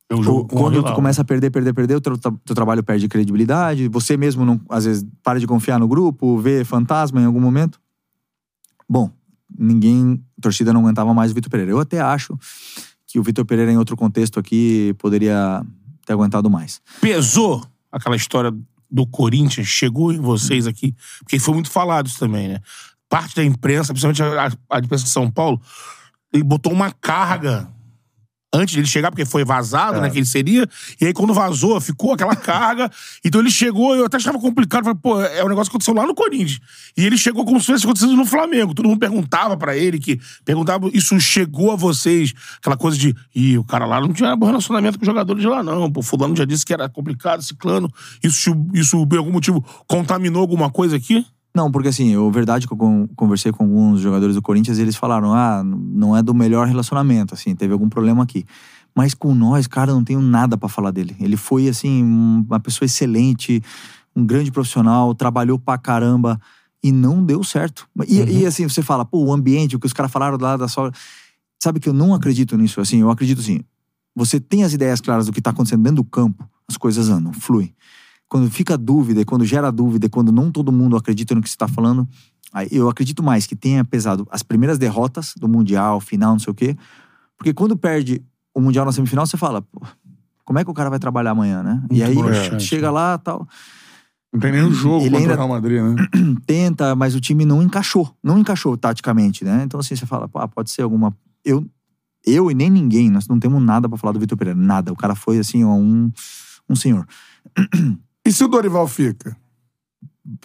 É 0.09 0.15
o- 0.15 0.45
quando 0.45 0.83
tu 0.83 0.93
começa 0.93 1.21
a 1.21 1.25
perder, 1.25 1.49
perder, 1.51 1.73
perder, 1.73 1.95
o 1.95 2.01
teu, 2.01 2.17
teu 2.17 2.55
trabalho 2.55 2.83
perde 2.83 3.07
credibilidade, 3.07 3.87
você 3.87 4.17
mesmo, 4.17 4.43
não, 4.45 4.59
às 4.69 4.85
vezes, 4.85 5.05
para 5.23 5.39
de 5.39 5.47
confiar 5.47 5.79
no 5.79 5.87
grupo, 5.87 6.37
vê 6.37 6.63
fantasma 6.65 7.21
em 7.21 7.25
algum 7.25 7.39
momento. 7.39 7.79
Bom, 8.89 9.09
ninguém, 9.57 10.21
a 10.37 10.41
torcida 10.41 10.73
não 10.73 10.81
aguentava 10.81 11.13
mais 11.13 11.31
o 11.31 11.35
Vitor 11.35 11.49
Pereira. 11.49 11.71
Eu 11.71 11.79
até 11.79 11.99
acho 12.01 12.37
que 13.07 13.19
o 13.19 13.23
Vitor 13.23 13.45
Pereira, 13.45 13.71
em 13.71 13.77
outro 13.77 13.95
contexto 13.95 14.39
aqui, 14.39 14.93
poderia 14.97 15.65
ter 16.05 16.13
aguentado 16.13 16.49
mais. 16.49 16.81
Pesou 16.99 17.63
aquela 17.91 18.15
história 18.15 18.53
do 18.91 19.07
Corinthians, 19.07 19.67
chegou 19.67 20.11
em 20.11 20.19
vocês 20.19 20.67
aqui, 20.67 20.93
porque 21.19 21.39
foi 21.39 21.53
muito 21.53 21.71
falado 21.71 22.07
isso 22.07 22.19
também, 22.19 22.49
né? 22.49 22.59
Parte 23.07 23.35
da 23.35 23.43
imprensa, 23.43 23.93
principalmente 23.93 24.21
a, 24.21 24.51
a, 24.69 24.79
imprensa 24.79 25.05
de 25.05 25.09
São 25.09 25.29
Paulo, 25.29 25.61
ele 26.33 26.43
botou 26.43 26.71
uma 26.71 26.91
carga 26.91 27.69
antes 28.53 28.75
dele 28.75 28.87
chegar, 28.87 29.11
porque 29.11 29.25
foi 29.25 29.45
vazado, 29.45 30.01
né, 30.01 30.09
que 30.09 30.17
ele 30.17 30.25
seria, 30.25 30.67
e 30.99 31.05
aí 31.05 31.13
quando 31.13 31.33
vazou, 31.33 31.79
ficou 31.79 32.13
aquela 32.13 32.35
carga, 32.35 32.91
então 33.23 33.39
ele 33.39 33.49
chegou, 33.49 33.95
eu 33.95 34.05
até 34.05 34.17
achava 34.17 34.37
complicado, 34.39 34.83
falei, 34.83 34.99
pô, 35.01 35.21
é 35.21 35.43
um 35.43 35.47
negócio 35.47 35.71
que 35.71 35.75
aconteceu 35.75 35.93
lá 35.93 36.05
no 36.05 36.13
Corinthians, 36.13 36.59
e 36.97 37.05
ele 37.05 37.17
chegou 37.17 37.45
como 37.45 37.59
se 37.59 37.67
tivesse 37.67 37.85
acontecido 37.85 38.15
no 38.15 38.25
Flamengo, 38.25 38.73
todo 38.73 38.87
mundo 38.87 38.99
perguntava 38.99 39.55
pra 39.55 39.75
ele, 39.77 39.99
que 39.99 40.19
perguntava, 40.43 40.89
isso 40.93 41.17
chegou 41.19 41.71
a 41.71 41.75
vocês, 41.75 42.33
aquela 42.57 42.75
coisa 42.75 42.97
de, 42.97 43.15
ih, 43.33 43.57
o 43.57 43.63
cara 43.63 43.85
lá 43.85 44.01
não 44.01 44.11
tinha 44.11 44.35
bom 44.35 44.47
relacionamento 44.47 44.97
com 44.97 45.03
os 45.03 45.07
jogadores 45.07 45.41
de 45.41 45.47
lá 45.47 45.63
não, 45.63 45.91
pô, 45.91 46.01
fulano 46.01 46.35
já 46.35 46.43
disse 46.43 46.65
que 46.65 46.73
era 46.73 46.89
complicado, 46.89 47.41
ciclano, 47.41 47.89
isso, 48.21 48.53
isso 48.73 49.07
por 49.07 49.17
algum 49.17 49.31
motivo 49.31 49.63
contaminou 49.87 50.41
alguma 50.41 50.69
coisa 50.69 50.97
aqui? 50.97 51.25
Não, 51.53 51.69
porque 51.69 51.89
assim, 51.89 52.09
eu, 52.09 52.31
verdade 52.31 52.65
que 52.65 52.73
eu 52.73 52.77
con- 52.77 53.07
conversei 53.15 53.51
com 53.51 53.63
alguns 53.65 53.99
jogadores 53.99 54.35
do 54.35 54.41
Corinthians 54.41 54.77
e 54.77 54.81
eles 54.81 54.95
falaram, 54.95 55.33
ah, 55.33 55.61
não 55.63 56.15
é 56.15 56.23
do 56.23 56.33
melhor 56.33 56.65
relacionamento, 56.67 57.33
assim, 57.33 57.53
teve 57.55 57.73
algum 57.73 57.89
problema 57.89 58.23
aqui. 58.23 58.45
Mas 58.95 59.13
com 59.13 59.33
nós, 59.35 59.67
cara, 59.67 59.91
eu 59.91 59.95
não 59.95 60.03
tenho 60.03 60.21
nada 60.21 60.57
pra 60.57 60.69
falar 60.69 60.91
dele. 60.91 61.15
Ele 61.19 61.35
foi, 61.35 61.67
assim, 61.67 62.03
um- 62.03 62.45
uma 62.47 62.59
pessoa 62.59 62.85
excelente, 62.85 63.61
um 64.15 64.25
grande 64.25 64.51
profissional, 64.51 65.13
trabalhou 65.13 65.59
pra 65.59 65.77
caramba 65.77 66.39
e 66.83 66.91
não 66.91 67.23
deu 67.23 67.43
certo. 67.43 67.87
E, 68.07 68.19
e, 68.41 68.45
assim, 68.45 68.67
você 68.67 68.81
fala, 68.81 69.03
pô, 69.05 69.25
o 69.25 69.33
ambiente, 69.33 69.75
o 69.75 69.79
que 69.79 69.85
os 69.85 69.93
caras 69.93 70.11
falaram 70.11 70.37
lá 70.39 70.55
da 70.57 70.67
sua. 70.67 70.91
Sabe 71.61 71.79
que 71.79 71.87
eu 71.87 71.93
não 71.93 72.13
acredito 72.13 72.57
nisso, 72.57 72.81
assim, 72.81 73.01
eu 73.01 73.11
acredito 73.11 73.39
assim, 73.39 73.59
você 74.15 74.39
tem 74.39 74.63
as 74.63 74.73
ideias 74.73 74.99
claras 74.99 75.27
do 75.27 75.31
que 75.31 75.41
tá 75.41 75.51
acontecendo 75.51 75.83
dentro 75.83 75.97
do 75.97 76.03
campo, 76.03 76.49
as 76.67 76.75
coisas 76.75 77.07
andam, 77.07 77.31
fluem 77.33 77.73
quando 78.31 78.49
fica 78.49 78.77
dúvida, 78.77 79.19
e 79.19 79.25
quando 79.25 79.43
gera 79.43 79.69
dúvida, 79.69 80.05
e 80.05 80.09
quando 80.09 80.31
não 80.31 80.49
todo 80.49 80.71
mundo 80.71 80.95
acredita 80.95 81.35
no 81.35 81.41
que 81.41 81.49
você 81.49 81.53
está 81.53 81.67
falando, 81.67 82.07
eu 82.71 82.87
acredito 82.87 83.21
mais 83.21 83.45
que 83.45 83.57
tenha 83.57 83.83
pesado 83.83 84.25
as 84.31 84.41
primeiras 84.41 84.77
derrotas 84.77 85.33
do 85.37 85.49
Mundial, 85.49 85.99
final, 85.99 86.31
não 86.31 86.39
sei 86.39 86.51
o 86.51 86.53
quê. 86.53 86.77
Porque 87.37 87.53
quando 87.53 87.75
perde 87.75 88.23
o 88.55 88.61
Mundial 88.61 88.85
na 88.85 88.93
semifinal, 88.93 89.27
você 89.27 89.35
fala, 89.35 89.61
pô, 89.61 89.81
como 90.45 90.57
é 90.57 90.63
que 90.63 90.71
o 90.71 90.73
cara 90.73 90.89
vai 90.89 90.97
trabalhar 90.97 91.31
amanhã, 91.31 91.61
né? 91.61 91.83
e 91.91 92.01
aí 92.01 92.15
chega 92.57 92.89
lá 92.89 93.17
tal, 93.17 93.45
Não 94.31 94.39
tem 94.39 94.53
nenhum 94.53 94.71
jogo 94.71 95.05
Ele 95.05 95.17
contra 95.17 95.33
o 95.33 95.35
Real 95.35 95.49
Madrid, 95.49 95.81
né? 95.81 95.95
tenta, 96.47 96.95
mas 96.95 97.13
o 97.13 97.19
time 97.19 97.43
não 97.43 97.61
encaixou. 97.61 98.15
Não 98.23 98.39
encaixou 98.39 98.77
taticamente, 98.77 99.43
né? 99.43 99.63
Então 99.65 99.77
assim, 99.77 99.93
você 99.93 100.05
fala, 100.05 100.29
pô, 100.29 100.39
pode 100.47 100.71
ser 100.71 100.83
alguma. 100.83 101.13
Eu, 101.43 101.67
eu 102.25 102.49
e 102.49 102.53
nem 102.53 102.69
ninguém, 102.69 103.09
nós 103.09 103.27
não 103.27 103.37
temos 103.37 103.61
nada 103.61 103.89
pra 103.89 103.97
falar 103.97 104.13
do 104.13 104.21
Vitor 104.21 104.37
Pereira. 104.37 104.57
Nada. 104.57 104.93
O 104.93 104.95
cara 104.95 105.15
foi 105.15 105.37
assim, 105.37 105.65
ó, 105.65 105.73
um, 105.73 106.09
um 106.69 106.77
senhor. 106.77 107.05
E 108.25 108.31
se 108.31 108.43
o 108.43 108.47
Dorival 108.47 108.87
fica? 108.87 109.35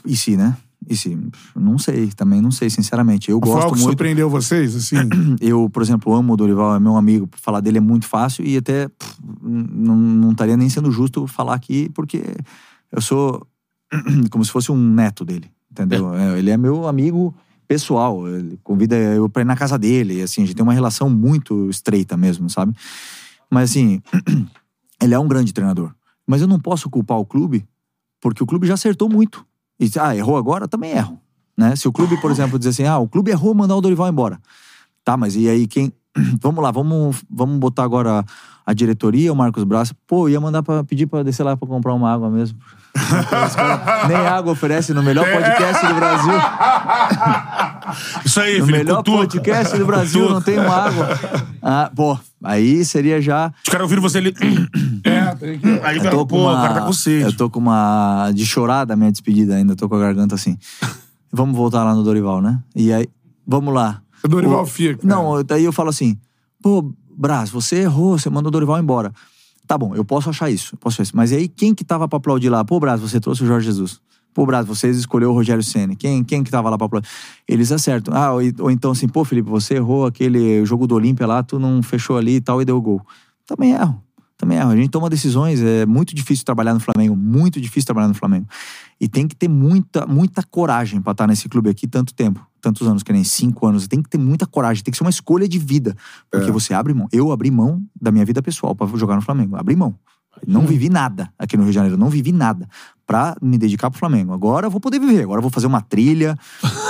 E 0.04 0.16
se, 0.16 0.36
né? 0.36 0.56
E 0.88 0.96
se? 0.96 1.18
Não 1.54 1.78
sei, 1.78 2.08
também 2.08 2.40
não 2.40 2.50
sei, 2.50 2.70
sinceramente. 2.70 3.30
Eu 3.30 3.40
Foi 3.40 3.48
gosto 3.48 3.66
que 3.66 3.72
muito. 3.72 3.82
surpreendeu 3.82 4.30
vocês, 4.30 4.74
assim? 4.74 4.96
Eu, 5.40 5.68
por 5.68 5.82
exemplo, 5.82 6.14
amo 6.14 6.32
o 6.32 6.36
Dorival, 6.36 6.76
é 6.76 6.80
meu 6.80 6.96
amigo. 6.96 7.28
Falar 7.36 7.60
dele 7.60 7.78
é 7.78 7.80
muito 7.80 8.06
fácil 8.06 8.44
e 8.44 8.56
até 8.56 8.88
pff, 8.88 9.16
não, 9.42 9.96
não 9.96 10.30
estaria 10.30 10.56
nem 10.56 10.68
sendo 10.68 10.90
justo 10.90 11.26
falar 11.26 11.54
aqui, 11.54 11.90
porque 11.90 12.22
eu 12.92 13.00
sou 13.00 13.46
como 14.30 14.44
se 14.44 14.50
fosse 14.50 14.70
um 14.70 14.76
neto 14.76 15.24
dele, 15.24 15.50
entendeu? 15.70 16.14
É, 16.14 16.38
Ele 16.38 16.50
é 16.50 16.56
meu 16.56 16.86
amigo 16.86 17.34
pessoal. 17.66 18.28
Ele 18.28 18.58
convida 18.62 18.94
eu 18.96 19.28
pra 19.28 19.42
ir 19.42 19.46
na 19.46 19.56
casa 19.56 19.76
dele, 19.76 20.22
assim, 20.22 20.42
a 20.42 20.46
gente 20.46 20.54
tem 20.54 20.62
uma 20.62 20.74
relação 20.74 21.10
muito 21.10 21.68
estreita 21.68 22.16
mesmo, 22.16 22.48
sabe? 22.48 22.72
Mas 23.50 23.70
assim, 23.70 24.00
ele 25.02 25.14
é 25.14 25.18
um 25.18 25.28
grande 25.28 25.52
treinador. 25.52 25.92
Mas 26.26 26.40
eu 26.42 26.48
não 26.48 26.58
posso 26.58 26.90
culpar 26.90 27.18
o 27.18 27.24
clube, 27.24 27.66
porque 28.20 28.42
o 28.42 28.46
clube 28.46 28.66
já 28.66 28.74
acertou 28.74 29.08
muito. 29.08 29.44
E, 29.78 29.88
ah, 30.00 30.16
errou 30.16 30.36
agora? 30.36 30.66
Também 30.66 30.92
erro. 30.92 31.20
Né? 31.56 31.74
Se 31.76 31.86
o 31.88 31.92
clube, 31.92 32.20
por 32.20 32.30
exemplo, 32.32 32.58
dizer 32.58 32.70
assim, 32.70 32.84
ah, 32.84 32.98
o 32.98 33.08
clube 33.08 33.30
errou 33.30 33.54
mandar 33.54 33.76
o 33.76 33.80
Dorival 33.80 34.08
embora. 34.08 34.38
Tá, 35.04 35.16
mas 35.16 35.36
e 35.36 35.48
aí 35.48 35.66
quem. 35.66 35.92
Vamos 36.40 36.62
lá, 36.64 36.70
vamos, 36.70 37.22
vamos 37.30 37.58
botar 37.58 37.84
agora 37.84 38.24
a 38.64 38.72
diretoria, 38.72 39.30
o 39.32 39.36
Marcos 39.36 39.62
Braz. 39.64 39.92
Pô, 40.06 40.28
ia 40.30 40.40
mandar 40.40 40.62
pra 40.62 40.82
pedir 40.82 41.06
pra 41.06 41.22
descer 41.22 41.44
lá 41.44 41.56
pra 41.56 41.68
comprar 41.68 41.92
uma 41.92 42.10
água 42.10 42.30
mesmo. 42.30 42.58
Nem 44.08 44.16
água 44.16 44.52
oferece 44.52 44.94
no 44.94 45.02
melhor 45.02 45.24
podcast 45.30 45.86
do 45.86 45.94
Brasil. 45.94 46.32
Isso 48.24 48.40
aí, 48.40 48.58
No 48.58 48.66
filho, 48.66 48.78
melhor 48.78 48.96
cutuca. 48.98 49.18
podcast 49.18 49.76
do 49.78 49.86
Brasil 49.86 50.20
Cutuca. 50.22 50.34
não 50.34 50.42
tem 50.42 50.58
uma 50.58 50.74
água. 50.74 51.08
Ah, 51.62 51.90
pô, 51.94 52.18
aí 52.42 52.84
seria 52.84 53.20
já. 53.20 53.52
Os 53.64 53.70
caras 53.70 53.82
ouviram 53.84 54.02
você 54.02 54.18
Aí, 55.82 55.98
Eu 55.98 56.10
tô 56.10 56.26
pô, 56.26 56.36
com 56.36 56.42
uma, 56.42 56.68
tá 56.74 56.80
com 56.82 56.92
sede. 56.92 57.24
Eu 57.24 57.36
tô 57.36 57.50
com 57.50 57.58
uma. 57.58 58.30
De 58.34 58.44
chorar 58.46 58.84
da 58.84 58.96
minha 58.96 59.10
despedida 59.10 59.54
ainda, 59.56 59.74
tô 59.76 59.88
com 59.88 59.94
a 59.96 59.98
garganta 60.00 60.34
assim. 60.34 60.56
Vamos 61.32 61.56
voltar 61.56 61.84
lá 61.84 61.94
no 61.94 62.02
Dorival, 62.02 62.40
né? 62.40 62.62
E 62.74 62.92
aí, 62.92 63.06
vamos 63.46 63.74
lá. 63.74 64.00
O 64.24 64.28
Dorival 64.28 64.62
O- 64.62 64.66
fica. 64.66 65.06
Não, 65.06 65.42
daí 65.42 65.64
eu 65.64 65.72
falo 65.72 65.90
assim, 65.90 66.16
pô, 66.62 66.90
Brás, 67.16 67.50
você 67.50 67.80
errou, 67.82 68.16
você 68.18 68.30
mandou 68.30 68.48
o 68.48 68.50
Dorival 68.52 68.78
embora. 68.78 69.12
Tá 69.66 69.76
bom, 69.76 69.94
eu 69.94 70.04
posso 70.04 70.30
achar 70.30 70.48
isso, 70.48 70.74
eu 70.74 70.78
posso 70.78 70.94
achar 70.94 71.02
isso. 71.02 71.16
Mas 71.16 71.32
aí, 71.32 71.48
quem 71.48 71.74
que 71.74 71.84
tava 71.84 72.06
pra 72.08 72.16
aplaudir 72.18 72.48
lá? 72.48 72.64
Pô, 72.64 72.78
Brás, 72.80 73.00
você 73.00 73.18
trouxe 73.20 73.42
o 73.42 73.46
Jorge 73.46 73.66
Jesus. 73.66 74.00
Pô, 74.32 74.46
Brás, 74.46 74.66
vocês 74.66 74.96
escolheu 74.96 75.30
o 75.30 75.34
Rogério 75.34 75.62
Senna. 75.62 75.96
Quem, 75.96 76.22
quem 76.22 76.44
que 76.44 76.50
tava 76.50 76.70
lá 76.70 76.76
pra 76.78 76.86
aplaudir? 76.86 77.08
Eles 77.48 77.72
acertam. 77.72 78.14
Ah, 78.14 78.32
ou, 78.32 78.40
ou 78.60 78.70
então 78.70 78.92
assim, 78.92 79.08
pô, 79.08 79.24
Felipe, 79.24 79.48
você 79.50 79.74
errou 79.74 80.06
aquele 80.06 80.64
jogo 80.64 80.86
do 80.86 80.94
Olímpia 80.94 81.26
lá, 81.26 81.42
tu 81.42 81.58
não 81.58 81.82
fechou 81.82 82.16
ali 82.16 82.36
e 82.36 82.40
tal 82.40 82.62
e 82.62 82.64
deu 82.64 82.80
gol. 82.80 83.00
Também 83.46 83.72
erro. 83.72 84.00
Também 84.36 84.58
erro. 84.58 84.70
A 84.70 84.76
gente 84.76 84.90
toma 84.90 85.08
decisões, 85.08 85.62
é 85.62 85.86
muito 85.86 86.14
difícil 86.14 86.44
trabalhar 86.44 86.74
no 86.74 86.80
Flamengo, 86.80 87.16
muito 87.16 87.60
difícil 87.60 87.86
trabalhar 87.86 88.08
no 88.08 88.14
Flamengo. 88.14 88.46
E 89.00 89.08
tem 89.08 89.26
que 89.26 89.34
ter 89.34 89.48
muita, 89.48 90.06
muita 90.06 90.42
coragem 90.42 91.00
pra 91.00 91.12
estar 91.12 91.26
nesse 91.26 91.48
clube 91.48 91.70
aqui 91.70 91.86
tanto 91.86 92.14
tempo, 92.14 92.46
tantos 92.60 92.86
anos, 92.86 93.02
que 93.02 93.12
nem 93.12 93.24
cinco 93.24 93.66
anos. 93.66 93.88
Tem 93.88 94.02
que 94.02 94.08
ter 94.08 94.18
muita 94.18 94.46
coragem, 94.46 94.82
tem 94.82 94.92
que 94.92 94.98
ser 94.98 95.04
uma 95.04 95.10
escolha 95.10 95.48
de 95.48 95.58
vida. 95.58 95.96
Porque 96.30 96.50
você 96.50 96.74
abre 96.74 96.92
mão. 96.92 97.08
Eu 97.12 97.32
abri 97.32 97.50
mão 97.50 97.82
da 98.00 98.12
minha 98.12 98.24
vida 98.24 98.42
pessoal 98.42 98.74
pra 98.74 98.86
jogar 98.96 99.16
no 99.16 99.22
Flamengo. 99.22 99.56
Abri 99.56 99.74
mão. 99.74 99.98
Não 100.46 100.66
vivi 100.66 100.90
nada 100.90 101.32
aqui 101.38 101.56
no 101.56 101.62
Rio 101.62 101.72
de 101.72 101.74
Janeiro, 101.76 101.96
não 101.96 102.10
vivi 102.10 102.30
nada 102.30 102.68
pra 103.06 103.36
me 103.40 103.56
dedicar 103.56 103.88
pro 103.90 103.98
Flamengo. 103.98 104.34
Agora 104.34 104.66
eu 104.66 104.70
vou 104.70 104.80
poder 104.80 104.98
viver, 104.98 105.22
agora 105.22 105.38
eu 105.38 105.42
vou 105.42 105.50
fazer 105.50 105.66
uma 105.68 105.80
trilha. 105.80 106.36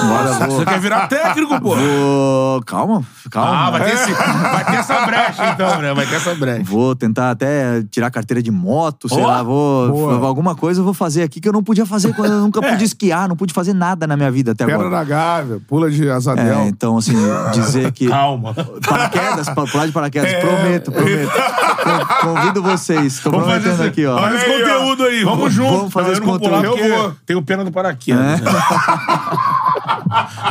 Agora 0.00 0.28
eu 0.30 0.34
vou. 0.48 0.58
Você 0.58 0.64
quer 0.64 0.80
virar 0.80 1.06
técnico, 1.08 1.60
pô? 1.60 1.76
vou- 1.76 2.62
Calma, 2.64 3.02
calma. 3.30 3.66
Ah, 3.66 3.70
vai 3.70 3.84
ter, 3.84 3.94
esse, 3.94 4.12
vai 4.12 4.64
ter 4.64 4.76
essa 4.76 5.04
brecha, 5.06 5.50
então, 5.52 5.82
né? 5.82 5.92
Vai 5.94 6.06
ter 6.06 6.14
essa 6.14 6.34
brecha. 6.34 6.64
Vou 6.64 6.96
tentar 6.96 7.30
até 7.32 7.82
tirar 7.90 8.10
carteira 8.10 8.42
de 8.42 8.50
moto, 8.50 9.08
sei 9.08 9.22
Ó, 9.22 9.26
lá, 9.26 9.42
vou. 9.42 9.90
boa. 9.90 10.26
Alguma 10.26 10.54
coisa 10.54 10.80
eu 10.80 10.84
vou 10.84 10.94
fazer 10.94 11.22
aqui 11.22 11.38
que 11.40 11.48
eu 11.48 11.52
não 11.52 11.62
podia 11.62 11.84
fazer 11.84 12.14
quando 12.14 12.32
eu 12.32 12.40
nunca 12.40 12.60
pude 12.62 12.84
esquiar, 12.84 13.28
não 13.28 13.36
pude 13.36 13.52
fazer 13.52 13.74
nada 13.74 14.06
na 14.06 14.16
minha 14.16 14.30
vida 14.30 14.52
até 14.52 14.64
Pedra 14.64 14.80
agora. 14.86 14.96
na 14.96 15.04
Gávea, 15.04 15.60
pula 15.68 15.90
de 15.90 16.08
asadel. 16.08 16.60
É, 16.60 16.66
então, 16.68 16.96
assim, 16.96 17.14
dizer 17.52 17.92
que. 17.92 18.08
Calma. 18.16 18.54
Paraquedas, 18.88 19.48
pa- 19.50 19.66
pular 19.66 19.86
de 19.86 19.92
paraquedas. 19.92 20.32
É. 20.32 20.40
Prometo, 20.40 20.90
prometo. 20.92 21.30
Con- 22.22 22.34
Convido 22.36 22.62
vocês. 22.62 23.20
Tô 23.20 23.30
Vamos 23.30 23.46
prometendo 23.46 23.82
aqui, 23.82 24.04
ó. 24.06 24.16
Olha 24.16 24.34
esse 24.36 24.44
aí, 24.46 24.60
conteúdo 24.60 25.04
aí. 25.04 25.24
Vamos 25.24 25.52
junto. 25.52 25.76
Vamos 25.76 25.92
fazer 25.92 26.05
Não, 26.06 26.12
esse 26.12 26.20
eu 26.20 26.26
não 26.26 26.32
vou 26.32 26.40
pular 26.40 26.56
conteúdo. 26.64 26.76
porque 26.78 26.92
Eu 26.92 27.02
vou. 27.02 27.16
Tem 27.26 27.36
o 27.36 27.42
pena 27.42 27.64
do 27.64 27.72
paraquedas. 27.72 28.40
É. 28.40 28.44
né? 28.44 28.50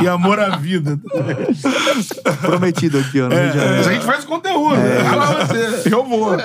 e 0.02 0.08
amor 0.08 0.38
à 0.38 0.56
vida. 0.56 0.98
Prometido 2.40 2.98
aqui, 2.98 3.20
ó. 3.20 3.30
Janeiro. 3.30 3.58
Mas 3.78 3.86
a 3.86 3.92
gente 3.92 4.04
faz 4.04 4.24
conteúdo. 4.24 4.76
Vai 4.76 5.16
lá 5.16 5.46
você. 5.46 5.94
Eu 5.94 6.04
vou. 6.04 6.36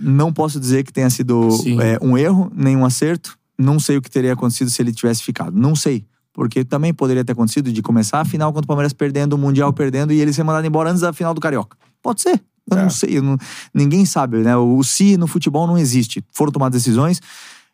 Não 0.00 0.32
posso 0.32 0.58
dizer 0.60 0.84
que 0.84 0.92
tenha 0.92 1.10
sido 1.10 1.48
é, 1.80 1.98
um 2.02 2.16
erro, 2.16 2.50
nem 2.54 2.76
um 2.76 2.84
acerto. 2.84 3.36
Não 3.58 3.78
sei 3.78 3.96
o 3.96 4.02
que 4.02 4.10
teria 4.10 4.32
acontecido 4.32 4.70
se 4.70 4.82
ele 4.82 4.92
tivesse 4.92 5.22
ficado. 5.22 5.56
Não 5.58 5.74
sei. 5.76 6.04
Porque 6.32 6.64
também 6.64 6.92
poderia 6.92 7.24
ter 7.24 7.32
acontecido 7.32 7.72
de 7.72 7.80
começar 7.80 8.20
a 8.20 8.24
final 8.24 8.52
contra 8.52 8.64
o 8.64 8.66
Palmeiras 8.66 8.92
perdendo, 8.92 9.34
o 9.34 9.38
Mundial 9.38 9.72
perdendo 9.72 10.12
e 10.12 10.20
ele 10.20 10.32
ser 10.32 10.42
mandado 10.42 10.66
embora 10.66 10.90
antes 10.90 11.00
da 11.02 11.12
final 11.12 11.32
do 11.32 11.40
Carioca. 11.40 11.76
Pode 12.02 12.20
ser. 12.22 12.40
Eu 12.70 12.78
É. 12.78 12.82
não 12.82 12.90
sei. 12.90 13.18
eu 13.18 13.22
não- 13.22 13.36
ninguém 13.72 14.04
sabe, 14.04 14.38
né? 14.38 14.56
O 14.56 14.82
se 14.82 15.16
no 15.16 15.26
futebol 15.28 15.66
não 15.66 15.78
existe. 15.78 16.24
Foram 16.32 16.50
tomadas 16.50 16.80
decisões. 16.82 17.20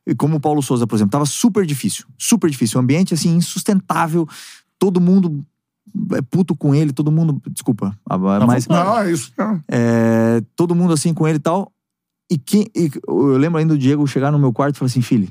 E 0.07 0.15
como 0.15 0.37
o 0.37 0.41
Paulo 0.41 0.63
Souza, 0.63 0.87
por 0.87 0.97
exemplo, 0.97 1.13
tava 1.13 1.27
super 1.27 1.65
difícil. 1.67 2.07
Super 2.19 2.51
difícil. 2.51 2.79
Um 2.79 2.83
ambiente, 2.83 3.15
assim, 3.15 3.35
insustentável. 3.37 4.27
Todo 4.79 5.01
mundo 5.01 5.45
é 6.13 6.23
puto 6.23 6.57
com 6.57 6.75
ele, 6.75 6.93
todo 6.93 7.13
mundo. 7.13 7.41
Desculpa. 7.51 7.97
Mas. 8.47 8.67
Não, 8.67 8.99
é 8.99 9.13
isso. 9.13 9.33
Não. 9.37 9.63
É, 9.69 10.43
todo 10.57 10.75
mundo 10.75 10.93
assim 10.93 11.13
com 11.13 11.27
ele 11.27 11.37
e 11.37 11.41
tal. 11.41 11.73
E, 12.31 12.39
quem, 12.39 12.67
e 12.77 12.91
eu 13.07 13.37
lembro 13.37 13.59
ainda 13.59 13.75
do 13.75 13.79
Diego 13.79 14.07
chegar 14.07 14.31
no 14.31 14.39
meu 14.39 14.53
quarto 14.53 14.77
e 14.77 14.79
falar 14.79 14.87
assim: 14.87 15.03
filho, 15.03 15.29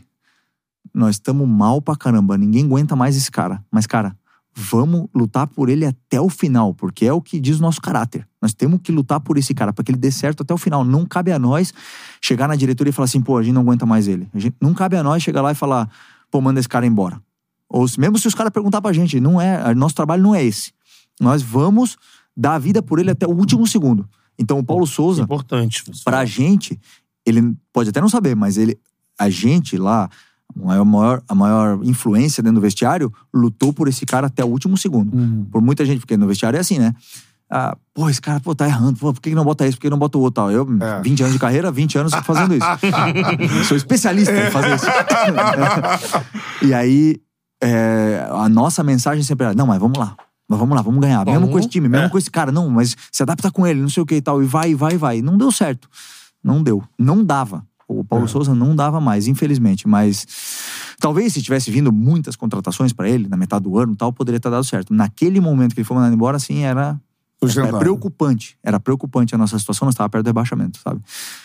nós 0.93 1.15
estamos 1.15 1.47
mal 1.47 1.81
pra 1.81 1.95
caramba, 1.95 2.37
ninguém 2.37 2.65
aguenta 2.65 2.95
mais 2.95 3.15
esse 3.15 3.31
cara. 3.31 3.63
Mas, 3.71 3.87
cara, 3.87 4.15
vamos 4.59 5.07
lutar 5.15 5.47
por 5.47 5.69
ele 5.69 5.85
até 5.85 6.19
o 6.19 6.29
final, 6.29 6.73
porque 6.73 7.05
é 7.05 7.13
o 7.13 7.21
que 7.21 7.39
diz 7.39 7.59
o 7.59 7.61
nosso 7.61 7.81
caráter. 7.81 8.27
Nós 8.41 8.53
temos 8.53 8.81
que 8.83 8.91
lutar 8.91 9.19
por 9.19 9.37
esse 9.37 9.53
cara, 9.53 9.71
para 9.71 9.83
que 9.83 9.91
ele 9.91 9.97
dê 9.97 10.11
certo 10.11 10.43
até 10.43 10.53
o 10.53 10.57
final. 10.57 10.83
Não 10.83 11.05
cabe 11.05 11.31
a 11.31 11.39
nós 11.39 11.73
chegar 12.21 12.47
na 12.47 12.55
diretoria 12.55 12.89
e 12.89 12.93
falar 12.93 13.05
assim, 13.05 13.21
pô, 13.21 13.37
a 13.37 13.43
gente 13.43 13.53
não 13.53 13.61
aguenta 13.61 13.85
mais 13.85 14.07
ele. 14.07 14.29
Gente, 14.35 14.55
não 14.61 14.73
cabe 14.73 14.97
a 14.97 15.03
nós 15.03 15.23
chegar 15.23 15.41
lá 15.41 15.51
e 15.51 15.55
falar, 15.55 15.89
pô, 16.29 16.41
manda 16.41 16.59
esse 16.59 16.67
cara 16.67 16.85
embora. 16.85 17.21
Ou 17.69 17.85
mesmo 17.97 18.17
se 18.17 18.27
os 18.27 18.35
caras 18.35 18.51
perguntar 18.51 18.81
pra 18.81 18.91
gente, 18.91 19.19
não 19.19 19.39
é, 19.39 19.73
nosso 19.73 19.95
trabalho 19.95 20.23
não 20.23 20.35
é 20.35 20.43
esse. 20.43 20.73
Nós 21.19 21.41
vamos 21.41 21.97
dar 22.35 22.55
a 22.55 22.59
vida 22.59 22.81
por 22.81 22.99
ele 22.99 23.11
até 23.11 23.25
o 23.27 23.31
último 23.31 23.65
segundo. 23.65 24.09
Então 24.37 24.59
o 24.59 24.63
Paulo 24.63 24.87
Souza, 24.87 25.23
Importante. 25.23 25.83
pra 26.03 26.25
gente, 26.25 26.79
ele 27.25 27.55
pode 27.71 27.89
até 27.89 28.01
não 28.01 28.09
saber, 28.09 28.35
mas 28.35 28.57
ele, 28.57 28.79
a 29.17 29.29
gente 29.29 29.77
lá, 29.77 30.09
a 30.55 30.65
maior, 30.65 30.85
maior- 30.85 31.21
a 31.27 31.35
maior 31.35 31.79
influência 31.83 32.41
dentro 32.43 32.55
do 32.55 32.61
vestiário, 32.61 33.11
lutou 33.33 33.71
por 33.73 33.87
esse 33.87 34.05
cara 34.05 34.27
até 34.27 34.43
o 34.43 34.47
último 34.47 34.77
segundo. 34.77 35.11
Por 35.51 35.61
muita 35.61 35.85
gente, 35.85 35.99
porque 35.99 36.17
no 36.17 36.27
vestiário 36.27 36.57
é 36.57 36.59
assim, 36.59 36.79
né? 36.79 36.93
Ah, 37.51 37.75
pô, 37.95 38.07
esse 38.09 38.21
cara 38.21 38.39
pô, 38.39 38.53
tá 38.53 38.67
errando. 38.67 38.99
Pô, 38.99 39.11
por 39.11 39.19
que 39.19 39.33
não 39.33 39.43
bota 39.43 39.65
esse? 39.65 39.75
Por 39.75 39.81
que 39.81 39.89
não 39.89 39.97
bota 39.97 40.17
o 40.19 40.21
outro? 40.21 40.43
Tal? 40.43 40.51
Eu, 40.51 40.67
É. 40.81 41.01
20 41.01 41.21
anos 41.21 41.33
de 41.33 41.39
carreira, 41.39 41.71
20 41.71 41.97
anos 41.97 42.13
fazendo 42.23 42.53
isso. 42.53 42.65
Sou 43.67 43.75
especialista 43.75 44.31
em 44.31 44.51
fazer 44.51 44.75
isso. 44.75 44.85
e 46.61 46.73
aí, 46.73 47.17
é, 47.61 48.27
a 48.31 48.47
nossa 48.49 48.83
mensagem 48.83 49.23
sempre 49.23 49.45
era: 49.47 49.55
não, 49.55 49.65
mas 49.67 49.79
vamos 49.79 49.97
lá. 49.97 50.15
Mas 50.47 50.59
vamos 50.59 50.75
lá, 50.75 50.81
vamos 50.81 50.99
ganhar. 50.99 51.23
Mesmo 51.25 51.41
Vamos. 51.41 51.53
com 51.53 51.59
esse 51.59 51.67
time, 51.69 51.87
mesmo 51.87 52.07
É. 52.07 52.09
com 52.09 52.17
esse 52.17 52.29
cara. 52.31 52.51
Não, 52.51 52.67
mas 52.69 52.95
se 53.11 53.21
adapta 53.21 53.51
com 53.51 53.67
ele, 53.67 53.81
não 53.81 53.89
sei 53.89 54.01
o 54.01 54.05
que 54.05 54.15
e 54.15 54.21
tal. 54.21 54.41
E 54.41 54.45
vai, 54.47 54.73
vai, 54.73 54.97
vai. 54.97 55.21
Não 55.21 55.37
deu 55.37 55.51
certo. 55.51 55.87
Não 56.43 56.63
deu. 56.63 56.83
Não 56.97 57.23
dava. 57.23 57.63
O 57.89 58.03
Paulo 58.03 58.27
Souza 58.27 58.53
não 58.53 58.75
dava 58.75 59.01
mais, 59.01 59.27
infelizmente. 59.27 59.87
Mas 59.87 60.27
talvez 60.99 61.33
se 61.33 61.41
tivesse 61.41 61.71
vindo 61.71 61.91
muitas 61.91 62.35
contratações 62.35 62.93
pra 62.93 63.09
ele 63.09 63.27
na 63.27 63.35
metade 63.35 63.63
do 63.63 63.79
ano 63.79 63.93
e 63.93 63.95
tal, 63.95 64.13
poderia 64.13 64.39
ter 64.39 64.51
dado 64.51 64.63
certo. 64.63 64.93
Naquele 64.93 65.41
momento 65.41 65.73
que 65.73 65.79
ele 65.79 65.85
foi 65.85 65.97
mandado 65.97 66.13
embora, 66.13 66.37
assim, 66.37 66.63
era, 66.63 67.01
era 67.41 67.79
preocupante. 67.79 68.55
Era 68.63 68.79
preocupante 68.79 69.33
a 69.33 69.39
nossa 69.39 69.57
situação, 69.57 69.87
nós 69.87 69.93
estávamos 69.93 70.11
perto 70.11 70.23
do 70.25 70.27
rebaixamento, 70.27 70.79
sabe? 70.79 71.01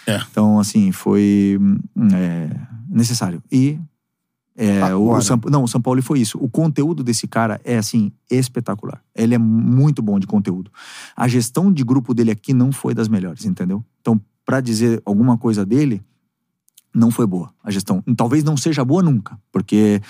É. 0.06 0.20
Então, 0.30 0.58
assim, 0.58 0.92
foi 0.92 1.58
hum, 1.58 1.78
é, 2.12 2.50
necessário. 2.90 3.42
E 3.50 3.78
é, 4.56 4.94
o, 4.94 5.10
o 5.10 5.22
São, 5.22 5.40
não, 5.50 5.64
o 5.64 5.68
São 5.68 5.80
Paulo 5.80 6.02
foi 6.02 6.20
isso. 6.20 6.38
O 6.38 6.48
conteúdo 6.48 7.02
desse 7.02 7.26
cara 7.26 7.60
é, 7.64 7.78
assim, 7.78 8.12
espetacular. 8.30 9.02
Ele 9.14 9.34
é 9.34 9.38
muito 9.38 10.02
bom 10.02 10.18
de 10.18 10.26
conteúdo. 10.26 10.70
A 11.16 11.26
gestão 11.26 11.72
de 11.72 11.82
grupo 11.82 12.14
dele 12.14 12.30
aqui 12.30 12.52
não 12.52 12.70
foi 12.70 12.94
das 12.94 13.08
melhores, 13.08 13.44
entendeu? 13.44 13.84
Então, 14.00 14.20
pra 14.44 14.60
dizer 14.60 15.02
alguma 15.04 15.36
coisa 15.38 15.64
dele, 15.64 16.02
não 16.94 17.10
foi 17.10 17.26
boa 17.26 17.50
a 17.62 17.70
gestão. 17.70 18.02
Talvez 18.16 18.44
não 18.44 18.56
seja 18.56 18.84
boa 18.84 19.02
nunca, 19.02 19.38
porque. 19.52 20.00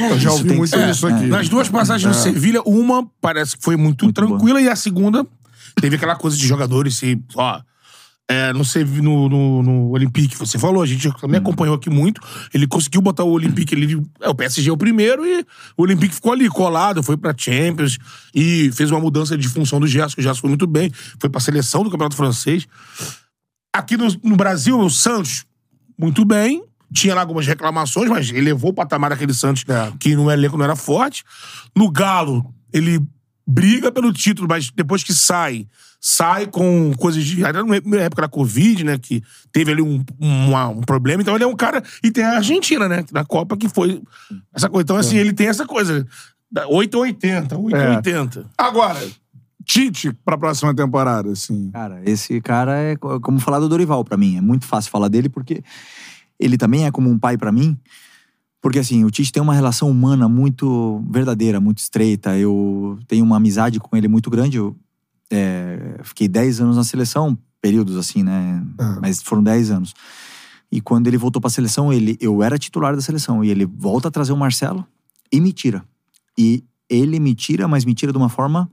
Eu 0.00 0.18
já 0.18 0.32
ouvi 0.32 0.54
muito 0.54 0.74
é, 0.74 0.90
isso 0.90 1.06
é. 1.06 1.12
aqui. 1.12 1.26
Nas 1.26 1.48
duas 1.48 1.68
passagens 1.68 2.16
no 2.16 2.22
Sevilha, 2.22 2.60
uma 2.62 3.08
parece 3.20 3.56
que 3.56 3.62
foi 3.62 3.76
muito, 3.76 4.04
Muito 4.04 4.14
tranquila 4.14 4.60
e 4.60 4.68
a 4.68 4.74
segunda 4.76 5.26
teve 5.80 5.96
aquela 5.96 6.16
coisa 6.16 6.36
de 6.36 6.46
jogadores 6.46 6.96
se, 6.96 7.22
ó, 7.36 7.60
é, 8.28 8.52
no, 8.52 8.62
no, 9.02 9.28
no, 9.28 9.62
no 9.62 9.90
Olympique, 9.90 10.36
você 10.36 10.58
falou, 10.58 10.82
a 10.82 10.86
gente 10.86 11.12
também 11.20 11.38
acompanhou 11.38 11.76
aqui 11.76 11.88
muito. 11.88 12.20
Ele 12.52 12.66
conseguiu 12.66 13.00
botar 13.00 13.22
o 13.22 13.30
Olympique 13.30 13.74
ali. 13.74 14.02
É, 14.20 14.28
o 14.28 14.34
PSG 14.34 14.68
é 14.68 14.72
o 14.72 14.76
primeiro 14.76 15.24
e 15.24 15.46
o 15.76 15.82
Olympique 15.82 16.14
ficou 16.14 16.32
ali 16.32 16.48
colado, 16.48 17.02
foi 17.02 17.16
pra 17.16 17.32
Champions 17.36 17.98
e 18.34 18.72
fez 18.72 18.90
uma 18.90 18.98
mudança 18.98 19.38
de 19.38 19.48
função 19.48 19.78
do 19.78 19.86
Gerson, 19.86 20.16
que 20.16 20.20
o 20.20 20.22
Gerson 20.22 20.40
foi 20.40 20.50
muito 20.50 20.66
bem, 20.66 20.90
foi 21.20 21.30
pra 21.30 21.40
seleção 21.40 21.84
do 21.84 21.90
Campeonato 21.90 22.16
Francês. 22.16 22.66
Aqui 23.72 23.96
no, 23.96 24.08
no 24.24 24.36
Brasil, 24.36 24.78
o 24.78 24.90
Santos, 24.90 25.44
muito 25.98 26.24
bem. 26.24 26.62
Tinha 26.92 27.14
lá 27.14 27.20
algumas 27.22 27.46
reclamações, 27.46 28.08
mas 28.08 28.28
ele 28.30 28.40
levou 28.42 28.70
o 28.70 28.74
patamar 28.74 29.10
daquele 29.10 29.34
Santos 29.34 29.64
É. 29.68 29.92
que 29.98 30.14
no 30.14 30.30
elenco 30.30 30.56
não 30.56 30.64
era 30.64 30.76
forte. 30.76 31.24
No 31.74 31.90
Galo, 31.90 32.54
ele 32.72 33.00
briga 33.46 33.90
pelo 33.90 34.12
título, 34.12 34.46
mas 34.48 34.70
depois 34.70 35.02
que 35.02 35.12
sai, 35.12 35.66
sai 36.00 36.46
com 36.46 36.92
coisas 36.96 37.24
de. 37.24 37.44
Era 37.44 37.62
na 37.64 37.96
época 37.98 38.22
da 38.22 38.28
Covid, 38.28 38.84
né? 38.84 38.98
Que 38.98 39.22
teve 39.52 39.72
ali 39.72 39.82
um, 39.82 40.04
uma- 40.18 40.68
um 40.68 40.80
problema. 40.80 41.22
Então 41.22 41.34
ele 41.34 41.44
é 41.44 41.46
um 41.46 41.56
cara. 41.56 41.82
E 42.04 42.10
tem 42.10 42.24
a 42.24 42.36
Argentina, 42.36 42.88
né? 42.88 43.04
Na 43.12 43.24
Copa 43.24 43.56
que 43.56 43.68
foi. 43.68 44.00
Essa 44.54 44.68
coisa. 44.68 44.82
Então, 44.84 44.96
assim, 44.96 45.16
ele 45.16 45.32
tem 45.32 45.48
essa 45.48 45.66
coisa. 45.66 46.06
da 46.48 46.68
8 46.68 46.94
ou 46.94 47.02
80, 47.02 47.58
8 47.58 47.74
ou 47.76 47.82
É. 47.82 47.96
80. 47.96 48.46
Agora, 48.56 49.00
Tite 49.66 50.12
pra 50.24 50.38
próxima 50.38 50.72
temporada, 50.72 51.32
assim. 51.32 51.70
Cara, 51.72 52.00
esse 52.08 52.40
cara 52.40 52.78
é 52.78 52.94
co- 52.96 53.20
como 53.20 53.40
falar 53.40 53.58
do 53.58 53.68
Dorival 53.68 54.04
pra 54.04 54.16
mim. 54.16 54.36
É 54.36 54.40
muito 54.40 54.64
fácil 54.64 54.92
falar 54.92 55.08
dele 55.08 55.28
porque 55.28 55.60
ele 56.38 56.56
também 56.56 56.86
é 56.86 56.90
como 56.92 57.10
um 57.10 57.18
pai 57.18 57.36
pra 57.36 57.50
mim. 57.50 57.76
Porque 58.62 58.78
assim, 58.78 59.04
o 59.04 59.10
Tite 59.10 59.32
tem 59.32 59.42
uma 59.42 59.54
relação 59.54 59.90
humana 59.90 60.28
muito 60.28 61.04
verdadeira, 61.10 61.60
muito 61.60 61.78
estreita. 61.78 62.38
Eu 62.38 62.96
tenho 63.08 63.24
uma 63.24 63.36
amizade 63.38 63.80
com 63.80 63.96
ele 63.96 64.06
muito 64.06 64.30
grande. 64.30 64.56
Eu 64.56 64.76
é, 65.32 65.98
fiquei 66.04 66.28
10 66.28 66.60
anos 66.60 66.76
na 66.76 66.84
seleção, 66.84 67.36
períodos 67.60 67.96
assim, 67.96 68.22
né? 68.22 68.64
Ah. 68.78 68.98
Mas 69.02 69.20
foram 69.20 69.42
10 69.42 69.72
anos. 69.72 69.94
E 70.70 70.80
quando 70.80 71.08
ele 71.08 71.18
voltou 71.18 71.40
pra 71.40 71.50
seleção, 71.50 71.92
ele, 71.92 72.16
eu 72.20 72.40
era 72.40 72.56
titular 72.56 72.94
da 72.94 73.02
seleção. 73.02 73.44
E 73.44 73.50
ele 73.50 73.66
volta 73.66 74.08
a 74.08 74.10
trazer 74.12 74.32
o 74.32 74.36
Marcelo 74.36 74.86
e 75.32 75.40
me 75.40 75.52
tira. 75.52 75.84
E 76.38 76.62
ele 76.88 77.18
me 77.18 77.34
tira, 77.34 77.66
mas 77.66 77.84
me 77.84 77.94
tira 77.94 78.12
de 78.12 78.18
uma 78.18 78.28
forma 78.28 78.70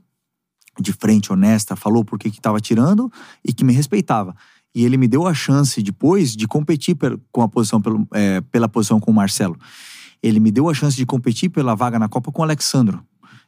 de 0.80 0.92
frente, 0.92 1.32
honesta, 1.32 1.76
falou 1.76 2.04
por 2.04 2.18
que 2.18 2.30
que 2.30 2.40
tava 2.40 2.60
tirando 2.60 3.10
e 3.44 3.52
que 3.52 3.64
me 3.64 3.72
respeitava. 3.72 4.34
E 4.74 4.84
ele 4.84 4.96
me 4.96 5.06
deu 5.06 5.26
a 5.26 5.32
chance 5.32 5.80
depois 5.82 6.34
de 6.34 6.48
competir 6.48 6.96
com 7.30 7.42
a 7.42 7.48
posição 7.48 7.80
pelo, 7.80 8.06
é, 8.12 8.40
pela 8.40 8.68
posição 8.68 8.98
com 8.98 9.10
o 9.10 9.14
Marcelo. 9.14 9.56
Ele 10.22 10.40
me 10.40 10.50
deu 10.50 10.68
a 10.68 10.74
chance 10.74 10.96
de 10.96 11.06
competir 11.06 11.48
pela 11.50 11.74
vaga 11.74 11.98
na 11.98 12.08
Copa 12.08 12.32
com 12.32 12.42
o 12.42 12.44
Alexandro. 12.44 13.04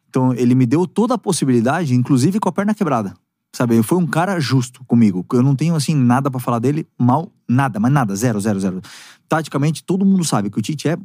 Então 0.09 0.33
ele 0.35 0.55
me 0.55 0.66
deu 0.66 0.87
toda 0.87 1.14
a 1.14 1.18
possibilidade, 1.18 1.95
inclusive 1.95 2.39
com 2.39 2.49
a 2.49 2.53
perna 2.53 2.74
quebrada. 2.74 3.12
Sabe, 3.55 3.83
foi 3.83 3.97
um 3.97 4.07
cara 4.07 4.39
justo 4.39 4.85
comigo. 4.85 5.24
Eu 5.33 5.43
não 5.43 5.57
tenho 5.57 5.74
assim 5.74 5.95
nada 5.95 6.31
pra 6.31 6.39
falar 6.39 6.59
dele, 6.59 6.87
mal, 6.99 7.33
nada, 7.49 7.81
mas 7.81 7.91
nada, 7.91 8.14
zero, 8.14 8.39
zero, 8.39 8.61
zero. 8.61 8.83
Taticamente, 9.27 9.83
todo 9.83 10.05
mundo 10.05 10.24
sabe 10.24 10.51
que 10.51 10.59
o 10.59 10.62
Tite 10.62 10.89
é 10.89 10.99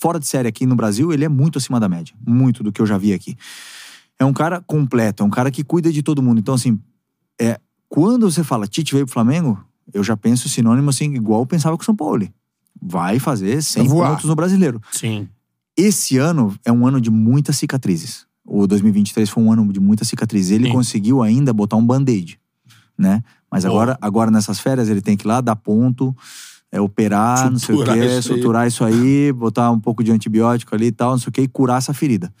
fora 0.00 0.20
de 0.20 0.26
série 0.26 0.46
aqui 0.46 0.64
no 0.64 0.76
Brasil, 0.76 1.12
ele 1.12 1.24
é 1.24 1.28
muito 1.28 1.58
acima 1.58 1.80
da 1.80 1.88
média, 1.88 2.14
muito 2.24 2.62
do 2.62 2.70
que 2.70 2.80
eu 2.80 2.86
já 2.86 2.96
vi 2.96 3.12
aqui 3.12 3.36
é 4.18 4.24
um 4.24 4.32
cara 4.32 4.60
completo, 4.66 5.22
é 5.22 5.26
um 5.26 5.30
cara 5.30 5.50
que 5.50 5.62
cuida 5.62 5.92
de 5.92 6.02
todo 6.02 6.22
mundo. 6.22 6.38
Então, 6.38 6.54
assim, 6.54 6.78
é, 7.40 7.60
quando 7.88 8.30
você 8.30 8.42
fala 8.42 8.66
Tite 8.66 8.92
veio 8.94 9.06
pro 9.06 9.12
Flamengo, 9.14 9.62
eu 9.92 10.02
já 10.02 10.16
penso 10.16 10.48
sinônimo 10.48 10.90
assim, 10.90 11.14
igual 11.14 11.40
eu 11.42 11.46
pensava 11.46 11.76
com 11.76 11.82
o 11.82 11.84
São 11.86 11.96
Paulo. 11.96 12.28
Vai 12.80 13.18
fazer 13.18 13.62
100 13.62 13.82
Vai 13.84 13.92
voar. 13.96 14.10
pontos 14.10 14.26
no 14.26 14.34
brasileiro. 14.34 14.80
Sim. 14.92 15.28
Esse 15.76 16.18
ano 16.18 16.54
é 16.64 16.72
um 16.72 16.86
ano 16.86 17.00
de 17.00 17.10
muitas 17.10 17.56
cicatrizes. 17.56 18.26
O 18.44 18.66
2023 18.66 19.28
foi 19.28 19.42
um 19.42 19.52
ano 19.52 19.72
de 19.72 19.80
muitas 19.80 20.08
cicatrizes. 20.08 20.52
Ele 20.52 20.66
Sim. 20.66 20.72
conseguiu 20.72 21.22
ainda 21.22 21.52
botar 21.52 21.76
um 21.76 21.86
band-aid, 21.86 22.38
né? 22.96 23.22
Mas 23.50 23.64
Boa. 23.64 23.74
agora, 23.74 23.98
agora 24.00 24.30
nessas 24.30 24.58
férias 24.58 24.88
ele 24.88 25.00
tem 25.00 25.16
que 25.16 25.26
ir 25.26 25.28
lá 25.28 25.40
dar 25.40 25.56
ponto, 25.56 26.14
é, 26.70 26.80
operar, 26.80 27.50
não 27.50 27.58
sei 27.58 27.74
o 27.74 27.78
Suturar 27.78 27.96
quê, 27.96 28.04
isso 28.04 28.32
aí. 28.32 28.38
suturar 28.38 28.66
isso 28.68 28.84
aí, 28.84 29.32
botar 29.32 29.70
um 29.70 29.80
pouco 29.80 30.04
de 30.04 30.12
antibiótico 30.12 30.74
ali 30.74 30.86
e 30.86 30.92
tal, 30.92 31.12
não 31.12 31.18
sei 31.18 31.28
o 31.30 31.32
quê, 31.32 31.42
e 31.42 31.48
curar 31.48 31.78
essa 31.78 31.94
ferida. 31.94 32.32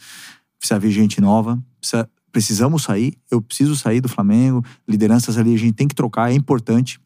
Precisa 0.58 0.78
vir 0.78 0.90
gente 0.90 1.20
nova, 1.20 1.58
precisa- 1.80 2.08
precisamos 2.30 2.82
sair, 2.82 3.14
eu 3.30 3.40
preciso 3.40 3.74
sair 3.76 4.00
do 4.00 4.08
Flamengo, 4.08 4.64
lideranças 4.86 5.38
ali 5.38 5.54
a 5.54 5.58
gente 5.58 5.72
tem 5.74 5.88
que 5.88 5.94
trocar, 5.94 6.30
é 6.30 6.34
importante. 6.34 7.00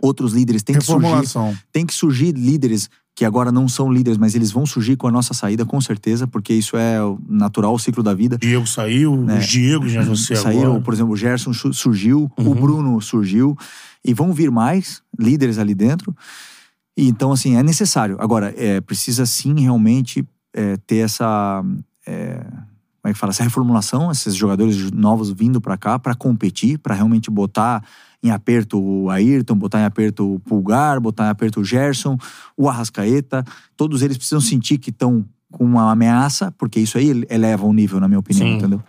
Outros 0.00 0.32
líderes 0.32 0.62
têm 0.62 0.76
que 0.76 0.84
surgir 0.84 1.08
tem 1.72 1.86
que 1.86 1.94
surgir 1.94 2.32
líderes 2.32 2.90
que 3.14 3.24
agora 3.24 3.52
não 3.52 3.68
são 3.68 3.92
líderes, 3.92 4.18
mas 4.18 4.34
eles 4.34 4.50
vão 4.50 4.64
surgir 4.66 4.96
com 4.96 5.06
a 5.06 5.10
nossa 5.12 5.34
saída, 5.34 5.64
com 5.66 5.80
certeza, 5.80 6.26
porque 6.26 6.52
isso 6.54 6.76
é 6.76 7.00
o 7.02 7.18
natural, 7.28 7.74
o 7.74 7.78
ciclo 7.78 8.02
da 8.02 8.14
vida. 8.14 8.38
Diego 8.38 8.66
saiu, 8.66 9.26
É. 9.30 9.38
os 9.38 9.46
Diegos, 9.46 9.92
né? 9.92 10.02
Você 10.02 10.34
Saíram, 10.34 10.68
agora. 10.70 10.80
por 10.82 10.94
exemplo, 10.94 11.12
o 11.12 11.16
Gerson 11.16 11.52
su- 11.52 11.72
surgiu, 11.74 12.30
o 12.38 12.42
Uhum. 12.42 12.54
Bruno 12.54 13.00
surgiu, 13.02 13.56
e 14.04 14.12
vão 14.14 14.32
vir 14.32 14.50
mais 14.50 15.02
líderes 15.18 15.58
ali 15.58 15.74
dentro. 15.74 16.16
E 16.96 17.06
então, 17.06 17.30
assim, 17.32 17.54
é 17.56 17.62
necessário. 17.62 18.16
Agora, 18.18 18.52
é, 18.56 18.80
precisa 18.80 19.24
sim 19.26 19.60
realmente 19.60 20.24
é, 20.54 20.76
ter 20.78 20.96
essa. 20.98 21.62
é, 22.06 22.44
como 23.02 23.10
é 23.10 23.12
que 23.12 23.18
fala? 23.18 23.32
Essa 23.32 23.42
reformulação, 23.42 24.12
esses 24.12 24.32
jogadores 24.32 24.92
novos 24.92 25.30
vindo 25.30 25.60
pra 25.60 25.76
cá 25.76 25.98
pra 25.98 26.14
competir, 26.14 26.78
pra 26.78 26.94
realmente 26.94 27.30
botar 27.32 27.82
em 28.22 28.30
aperto 28.30 28.80
o 28.80 29.10
Ayrton, 29.10 29.56
botar 29.56 29.80
em 29.80 29.84
aperto 29.84 30.34
o 30.34 30.38
Pulgar, 30.38 31.00
botar 31.00 31.26
em 31.26 31.30
aperto 31.30 31.60
o 31.60 31.64
Gerson, 31.64 32.16
o 32.56 32.68
Arrascaeta. 32.68 33.44
Todos 33.76 34.02
eles 34.02 34.16
precisam 34.16 34.40
sentir 34.40 34.78
que 34.78 34.90
estão 34.90 35.24
com 35.50 35.64
uma 35.64 35.90
ameaça, 35.90 36.52
porque 36.52 36.78
isso 36.78 36.96
aí 36.96 37.24
eleva 37.28 37.66
o 37.66 37.72
nível, 37.72 37.98
na 37.98 38.06
minha 38.06 38.20
opinião, 38.20 38.46
Sim. 38.46 38.54
entendeu? 38.54 38.80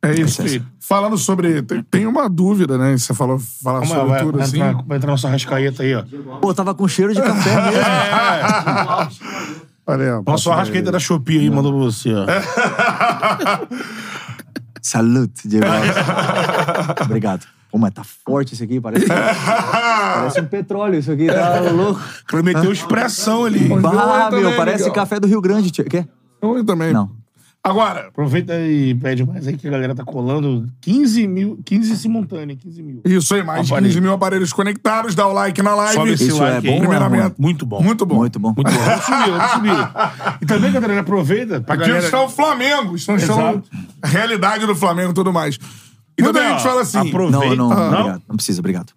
É 0.00 0.14
isso. 0.14 0.42
Falando 0.78 1.18
sobre. 1.18 1.60
Tem, 1.62 1.82
tem 1.82 2.06
uma 2.06 2.28
dúvida, 2.28 2.78
né? 2.78 2.96
Você 2.96 3.12
falou 3.12 3.40
falar 3.40 3.84
sobre 3.84 4.06
vai, 4.06 4.22
tudo 4.22 4.38
vai 4.38 4.46
assim. 4.46 4.62
entrar, 4.62 4.82
vai 4.84 4.96
entrar 4.98 5.10
nossa 5.10 5.28
rascaeta 5.28 5.82
aí, 5.82 5.92
ó. 5.96 6.04
Pô, 6.40 6.54
tava 6.54 6.72
com 6.72 6.86
cheiro 6.86 7.12
de 7.12 7.20
café 7.20 7.50
mesmo. 7.62 7.80
Olha 8.88 9.08
Nossa 9.86 10.22
posso- 10.24 10.50
rascaeta 10.50 10.90
da 10.90 10.98
Shopee 10.98 11.38
aí 11.38 11.50
mandou 11.50 11.72
pra 11.72 11.80
você, 11.82 12.12
ó. 12.12 12.26
Salute, 14.82 15.48
Diego. 15.48 15.66
Obrigado. 17.04 17.46
Pô, 17.70 17.78
mas 17.78 17.92
tá 17.92 18.02
forte 18.04 18.54
esse 18.54 18.62
aqui, 18.62 18.80
parece. 18.80 19.06
parece 19.06 20.40
um 20.40 20.46
petróleo 20.46 20.98
isso 20.98 21.10
aqui, 21.10 21.26
tá 21.26 21.60
louco. 21.72 22.00
O 22.00 22.26
cara 22.26 22.42
meteu 22.42 22.72
expressão 22.72 23.44
ali. 23.44 23.68
Bah, 23.68 24.28
também, 24.30 24.44
meu, 24.44 24.56
parece 24.56 24.84
Miguel. 24.84 24.94
café 24.94 25.18
do 25.18 25.26
Rio 25.26 25.40
Grande. 25.40 25.70
tio. 25.70 25.84
Quer? 25.84 26.06
Eu 26.40 26.64
também. 26.64 26.92
Não. 26.92 27.10
Agora, 27.68 28.06
Aproveita 28.08 28.54
e 28.60 28.94
pede 28.94 29.24
mais 29.26 29.46
aí 29.48 29.56
que 29.56 29.66
a 29.66 29.70
galera 29.70 29.94
tá 29.94 30.04
colando 30.04 30.66
15 30.80 31.26
mil, 31.26 31.58
15 31.64 31.96
simultâneo, 31.96 32.56
15 32.56 32.82
mil. 32.82 33.02
isso 33.04 33.34
aí, 33.34 33.42
mais 33.42 33.66
de 33.66 33.72
Aparelho. 33.72 33.88
15 33.92 34.00
mil 34.00 34.12
aparelhos 34.12 34.52
conectados. 34.52 35.14
Dá 35.14 35.26
o 35.26 35.32
like 35.32 35.60
na 35.62 35.74
live. 35.74 35.94
Sobe 35.94 36.12
esse 36.12 36.28
Isso 36.28 36.38
like 36.38 36.66
é 36.66 36.70
bom, 36.70 36.78
Primeiramente. 36.78 37.34
Muito 37.38 37.66
bom. 37.66 37.82
Muito 37.82 38.06
bom. 38.06 38.14
Muito 38.16 38.38
bom. 38.38 38.54
Muito 38.56 38.70
bom. 38.70 38.78
Vamos 38.78 39.04
subir, 39.04 39.30
vamos 39.30 39.50
subir. 39.52 40.38
E 40.42 40.46
também, 40.46 40.72
Catarina, 40.72 41.00
aproveita 41.00 41.60
pra 41.60 41.74
Aqui 41.74 41.84
galera... 41.86 42.04
está 42.04 42.22
o 42.22 42.28
Flamengo. 42.28 42.94
Estão 42.94 43.16
Exato. 43.16 43.62
a 44.00 44.06
realidade 44.06 44.64
do 44.64 44.76
Flamengo 44.76 45.10
e 45.10 45.14
tudo 45.14 45.32
mais. 45.32 45.58
E 46.16 46.22
também, 46.22 46.42
gente 46.44 46.54
ó, 46.56 46.60
fala 46.60 46.82
assim. 46.82 47.08
aproveita- 47.08 47.56
Não, 47.56 47.68
não, 47.68 47.72
Ah. 47.72 47.88
obrigado. 48.00 48.22
Não 48.28 48.36
precisa, 48.36 48.60
obrigado. 48.60 48.92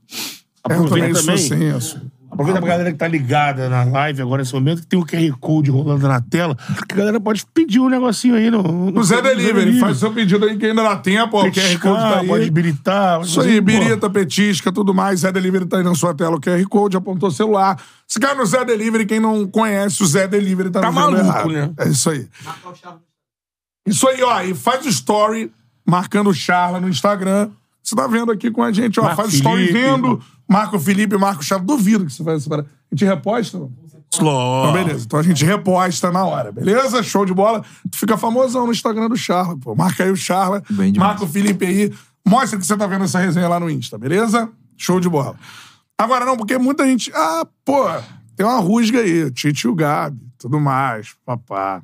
Aproveita 0.64 1.16
sou 1.16 1.26
também. 1.26 1.36
assim, 1.46 1.64
eu 1.64 1.82
sou. 1.82 2.00
Aproveita 2.32 2.60
pra 2.62 2.70
galera 2.70 2.92
que 2.92 2.98
tá 2.98 3.08
ligada 3.08 3.68
na 3.70 3.84
live 3.84 4.22
agora 4.22 4.42
nesse 4.42 4.54
momento, 4.54 4.82
que 4.82 4.88
tem 4.88 5.00
o 5.00 5.06
QR 5.06 5.38
Code 5.40 5.72
rolando 5.72 6.08
na 6.08 6.22
tela, 6.22 6.56
que 6.88 6.94
a 6.94 6.98
galera 6.98 7.20
pode 7.20 7.46
pedir 7.54 7.80
um 7.80 7.90
negocinho 7.90 8.36
aí 8.36 8.52
no... 8.52 8.92
No 8.92 9.04
Zé 9.04 9.22
Delivery, 9.22 9.80
faz 9.80 9.98
seu 9.98 10.14
pedido 10.14 10.46
aí 10.46 10.56
que 10.58 10.68
ainda 10.68 10.84
dá 10.84 10.96
tempo. 10.96 11.38
Ó, 11.38 11.48
o 11.48 11.52
QR 11.52 11.80
Code 11.80 12.00
tá 12.00 12.20
aí. 12.20 12.28
pode 12.28 12.48
habilitar. 12.48 13.22
Isso 13.22 13.42
aí, 13.42 13.60
birita, 13.60 14.10
petisca, 14.10 14.72
tudo 14.72 14.94
mais. 14.94 15.22
Zé 15.22 15.32
Delivery 15.32 15.66
tá 15.66 15.78
aí 15.78 15.84
na 15.84 15.96
sua 15.96 16.14
tela, 16.14 16.36
o 16.36 16.40
QR 16.40 16.64
Code, 16.70 16.98
apontou 16.98 17.30
o 17.30 17.32
celular. 17.32 17.82
Se 18.08 18.20
cai 18.20 18.36
no 18.36 18.46
Zé 18.46 18.64
Delivery, 18.64 19.06
quem 19.06 19.20
não 19.20 19.48
conhece 19.48 20.04
o 20.04 20.06
Zé 20.06 20.28
Delivery 20.28 20.70
tá, 20.70 20.82
Tá 20.82 20.88
no 20.88 20.94
maluco, 20.94 21.50
né? 21.50 21.72
É 21.80 21.88
isso 21.90 22.10
aí. 22.10 22.28
Isso 23.88 24.08
aí, 24.08 24.22
ó. 24.22 24.42
E 24.42 24.54
faz 24.54 24.86
o 24.86 24.90
story 24.90 25.52
marcando 25.86 26.30
o 26.30 26.34
Charla 26.34 26.80
no 26.80 26.88
Instagram. 26.88 27.50
Você 27.90 27.96
tá 27.96 28.06
vendo 28.06 28.32
aqui 28.32 28.52
com 28.52 28.62
a 28.62 28.72
gente, 28.72 29.00
ó. 29.00 29.04
Marco 29.04 29.18
faz 29.24 29.34
o 29.34 29.36
story 29.36 29.68
Felipe. 29.68 29.80
vendo 29.80 30.22
Marco 30.48 30.80
Felipe, 30.80 31.18
Marco 31.18 31.44
Charla. 31.44 31.66
Duvido 31.66 32.06
que 32.06 32.14
você 32.14 32.24
faz 32.24 32.42
essa 32.42 32.50
parada. 32.50 32.70
A 32.70 32.96
gente 32.96 33.04
reposta? 33.04 33.68
Sló. 34.14 34.62
Então, 34.62 34.74
beleza. 34.74 35.06
Então 35.06 35.20
a 35.20 35.24
gente 35.24 35.44
reposta 35.44 36.12
na 36.12 36.24
hora, 36.24 36.52
beleza? 36.52 37.02
Show 37.02 37.26
de 37.26 37.34
bola. 37.34 37.64
Tu 37.90 37.98
fica 37.98 38.16
famosão 38.16 38.68
no 38.68 38.72
Instagram 38.72 39.10
do 39.10 39.18
Charla, 39.18 39.58
pô. 39.58 39.74
Marca 39.76 40.04
aí 40.04 40.12
o 40.12 40.16
Charla. 40.16 40.62
Marca 40.98 41.24
o 41.24 41.28
Felipe 41.28 41.66
aí. 41.66 41.92
Mostra 42.28 42.60
que 42.60 42.66
você 42.66 42.78
tá 42.78 42.86
vendo 42.86 43.06
essa 43.06 43.18
resenha 43.18 43.48
lá 43.48 43.60
no 43.60 43.68
Insta, 43.72 43.98
beleza? 43.98 44.50
Show 44.78 45.00
de 45.00 45.10
bola. 45.10 45.36
Agora 45.98 46.26
não, 46.26 46.38
porque 46.38 46.60
muita 46.60 46.86
gente. 46.86 47.12
Ah, 47.16 47.46
pô, 47.66 47.90
tem 48.36 48.46
uma 48.46 48.60
rusga 48.60 49.00
aí. 49.00 49.24
o 49.24 49.32
Tite 49.32 49.66
e 49.66 49.68
o 49.68 49.74
Gabi, 49.74 50.22
tudo 50.38 50.60
mais, 50.60 51.16
papá. 51.26 51.82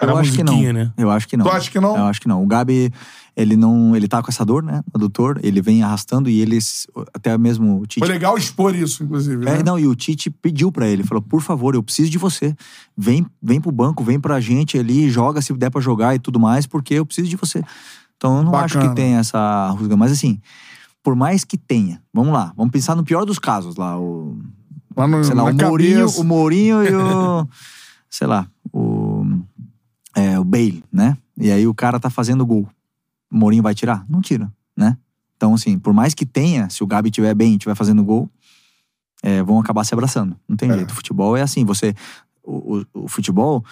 Era 0.00 0.12
Eu 0.12 0.16
acho 0.18 0.32
que 0.32 0.42
não. 0.42 0.72
né? 0.72 0.92
Eu 0.96 1.10
acho 1.10 1.28
que 1.28 1.36
não. 1.36 1.44
Tu 1.44 1.50
acha 1.50 1.70
que 1.70 1.80
não? 1.80 1.96
Eu 1.96 2.04
acho 2.04 2.20
que 2.20 2.28
não. 2.28 2.42
O 2.42 2.46
Gabi, 2.46 2.90
ele 3.36 3.56
não. 3.56 3.94
Ele 3.94 4.08
tá 4.08 4.22
com 4.22 4.30
essa 4.30 4.44
dor, 4.44 4.62
né? 4.62 4.82
Adutor. 4.94 5.38
Ele 5.42 5.60
vem 5.60 5.82
arrastando 5.82 6.28
e 6.30 6.40
eles. 6.40 6.86
Até 7.12 7.36
mesmo 7.36 7.80
o 7.80 7.86
Tite. 7.86 8.00
Foi 8.00 8.08
legal 8.08 8.36
expor 8.38 8.74
isso, 8.74 9.04
inclusive. 9.04 9.46
É, 9.46 9.58
né? 9.58 9.62
não, 9.64 9.78
e 9.78 9.86
o 9.86 9.94
Tite 9.94 10.30
pediu 10.30 10.72
pra 10.72 10.86
ele, 10.88 11.02
falou: 11.04 11.22
por 11.22 11.42
favor, 11.42 11.74
eu 11.74 11.82
preciso 11.82 12.10
de 12.10 12.18
você. 12.18 12.54
Vem, 12.96 13.26
vem 13.42 13.60
pro 13.60 13.70
banco, 13.70 14.02
vem 14.02 14.18
pra 14.18 14.40
gente 14.40 14.78
ali, 14.78 15.10
joga 15.10 15.42
se 15.42 15.52
der 15.52 15.70
pra 15.70 15.80
jogar 15.80 16.14
e 16.14 16.18
tudo 16.18 16.40
mais, 16.40 16.66
porque 16.66 16.94
eu 16.94 17.04
preciso 17.06 17.28
de 17.28 17.36
você. 17.36 17.62
Então 18.16 18.38
eu 18.38 18.42
não 18.42 18.54
acho 18.54 18.74
Bacana. 18.74 18.94
que 18.94 19.00
tem 19.00 19.14
essa 19.16 19.68
rusga. 19.70 19.96
Mas 19.96 20.12
assim, 20.12 20.40
por 21.02 21.14
mais 21.14 21.44
que 21.44 21.56
tenha, 21.56 22.02
vamos 22.12 22.32
lá, 22.32 22.52
vamos 22.56 22.70
pensar 22.70 22.94
no 22.94 23.04
pior 23.04 23.24
dos 23.24 23.38
casos 23.38 23.76
lá. 23.76 23.98
O, 23.98 24.38
Lá 24.96 25.06
no, 25.06 25.22
sei 25.24 25.34
lá, 25.34 25.44
o 25.44 25.54
Mourinho, 25.54 26.00
cabeça. 26.00 26.20
o 26.20 26.24
Mourinho 26.24 26.84
e 26.84 26.94
o. 26.94 27.48
sei 28.10 28.26
lá, 28.26 28.46
o. 28.72 29.09
É, 30.14 30.38
o 30.38 30.44
Bale, 30.44 30.82
né? 30.92 31.16
E 31.36 31.50
aí 31.50 31.66
o 31.66 31.74
cara 31.74 31.98
tá 32.00 32.10
fazendo 32.10 32.44
gol. 32.44 32.68
O 33.30 33.36
Mourinho 33.36 33.62
vai 33.62 33.74
tirar? 33.74 34.04
Não 34.08 34.20
tira, 34.20 34.52
né? 34.76 34.96
Então, 35.36 35.54
assim, 35.54 35.78
por 35.78 35.92
mais 35.94 36.12
que 36.14 36.26
tenha, 36.26 36.68
se 36.68 36.82
o 36.82 36.86
Gabi 36.86 37.08
estiver 37.08 37.34
bem 37.34 37.52
e 37.52 37.56
estiver 37.56 37.74
fazendo 37.74 38.04
gol, 38.04 38.28
é, 39.22 39.42
vão 39.42 39.58
acabar 39.58 39.84
se 39.84 39.94
abraçando. 39.94 40.36
Não 40.48 40.56
tem 40.56 40.68
jeito. 40.72 40.90
O 40.90 40.94
futebol 40.94 41.36
é 41.36 41.42
assim, 41.42 41.64
você. 41.64 41.94
O, 42.42 42.78
o- 42.78 42.86
o 43.04 43.08
futebol, 43.08 43.64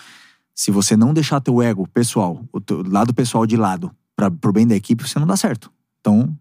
se 0.54 0.70
você 0.70 0.96
não 0.96 1.12
deixar 1.12 1.40
teu 1.40 1.60
ego 1.60 1.86
pessoal, 1.88 2.42
o 2.52 2.60
teu 2.60 2.82
lado 2.88 3.12
pessoal 3.12 3.46
de 3.46 3.56
lado, 3.56 3.90
para 4.14 4.30
pro 4.30 4.52
bem 4.52 4.66
da 4.66 4.74
equipe, 4.76 5.06
você 5.06 5.18
não 5.18 5.26
dá 5.26 5.36
certo. 5.36 5.70
Então, 6.00 6.34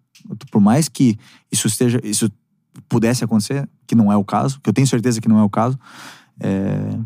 por 0.51 0.61
mais 0.61 0.87
que 0.87 1.17
isso 1.51 1.67
esteja. 1.67 1.99
Isso 2.03 2.31
pudesse 2.87 3.23
acontecer, 3.23 3.67
que 3.87 3.95
não 3.95 4.11
é 4.11 4.15
o 4.15 4.23
caso, 4.23 4.59
que 4.61 4.69
eu 4.69 4.73
tenho 4.73 4.85
certeza 4.87 5.19
que 5.19 5.27
não 5.27 5.39
é 5.39 5.43
o 5.43 5.49
caso. 5.49 5.77
é, 6.39 6.99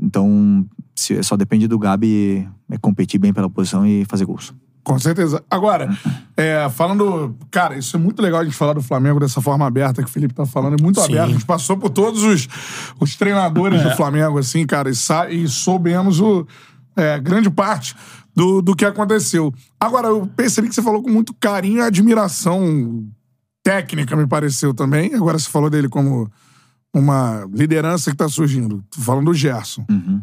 Então, 0.00 0.66
se- 0.94 1.22
só 1.22 1.36
depende 1.36 1.66
do 1.68 1.78
Gabi 1.78 2.48
é, 2.70 2.78
competir 2.78 3.18
bem 3.18 3.32
pela 3.32 3.48
posição 3.48 3.86
e 3.86 4.04
fazer 4.06 4.24
gols. 4.24 4.52
Com 4.82 4.98
certeza. 4.98 5.42
Agora, 5.50 5.88
é, 6.36 6.68
falando. 6.68 7.34
Cara, 7.50 7.76
isso 7.78 7.96
é 7.96 7.98
muito 7.98 8.20
legal 8.20 8.40
a 8.40 8.44
gente 8.44 8.56
falar 8.56 8.74
do 8.74 8.82
Flamengo 8.82 9.18
dessa 9.18 9.40
forma 9.40 9.66
aberta 9.66 10.02
que 10.02 10.08
o 10.08 10.12
Felipe 10.12 10.34
tá 10.34 10.44
falando. 10.44 10.78
É 10.78 10.82
muito 10.82 11.00
Sim. 11.00 11.06
aberto. 11.12 11.28
A 11.28 11.32
gente 11.32 11.44
passou 11.46 11.76
por 11.78 11.88
todos 11.90 12.22
os, 12.22 12.46
os 13.00 13.16
treinadores 13.16 13.80
É. 13.80 13.88
do 13.88 13.96
Flamengo, 13.96 14.38
assim, 14.38 14.66
cara, 14.66 14.90
e, 14.90 14.94
e 15.42 15.48
soubemos 15.48 16.20
o, 16.20 16.46
é, 16.96 17.18
grande 17.18 17.48
parte 17.48 17.94
do, 18.36 18.60
do 18.60 18.76
que 18.76 18.84
aconteceu. 18.84 19.54
Agora, 19.80 20.08
eu 20.08 20.26
percebi 20.36 20.68
que 20.68 20.74
você 20.74 20.82
falou 20.82 21.02
com 21.02 21.08
muito 21.10 21.32
carinho 21.40 21.78
e 21.78 21.80
admiração 21.80 23.06
técnica, 23.62 24.14
me 24.16 24.26
pareceu 24.26 24.74
também. 24.74 25.14
Agora 25.14 25.38
você 25.38 25.48
falou 25.48 25.70
dele 25.70 25.88
como 25.88 26.30
uma 26.94 27.46
liderança 27.52 28.10
que 28.10 28.16
tá 28.16 28.28
surgindo. 28.28 28.84
Tô 28.90 29.00
falando 29.00 29.26
do 29.26 29.34
Gerson. 29.34 29.84
Uhum. 29.90 30.22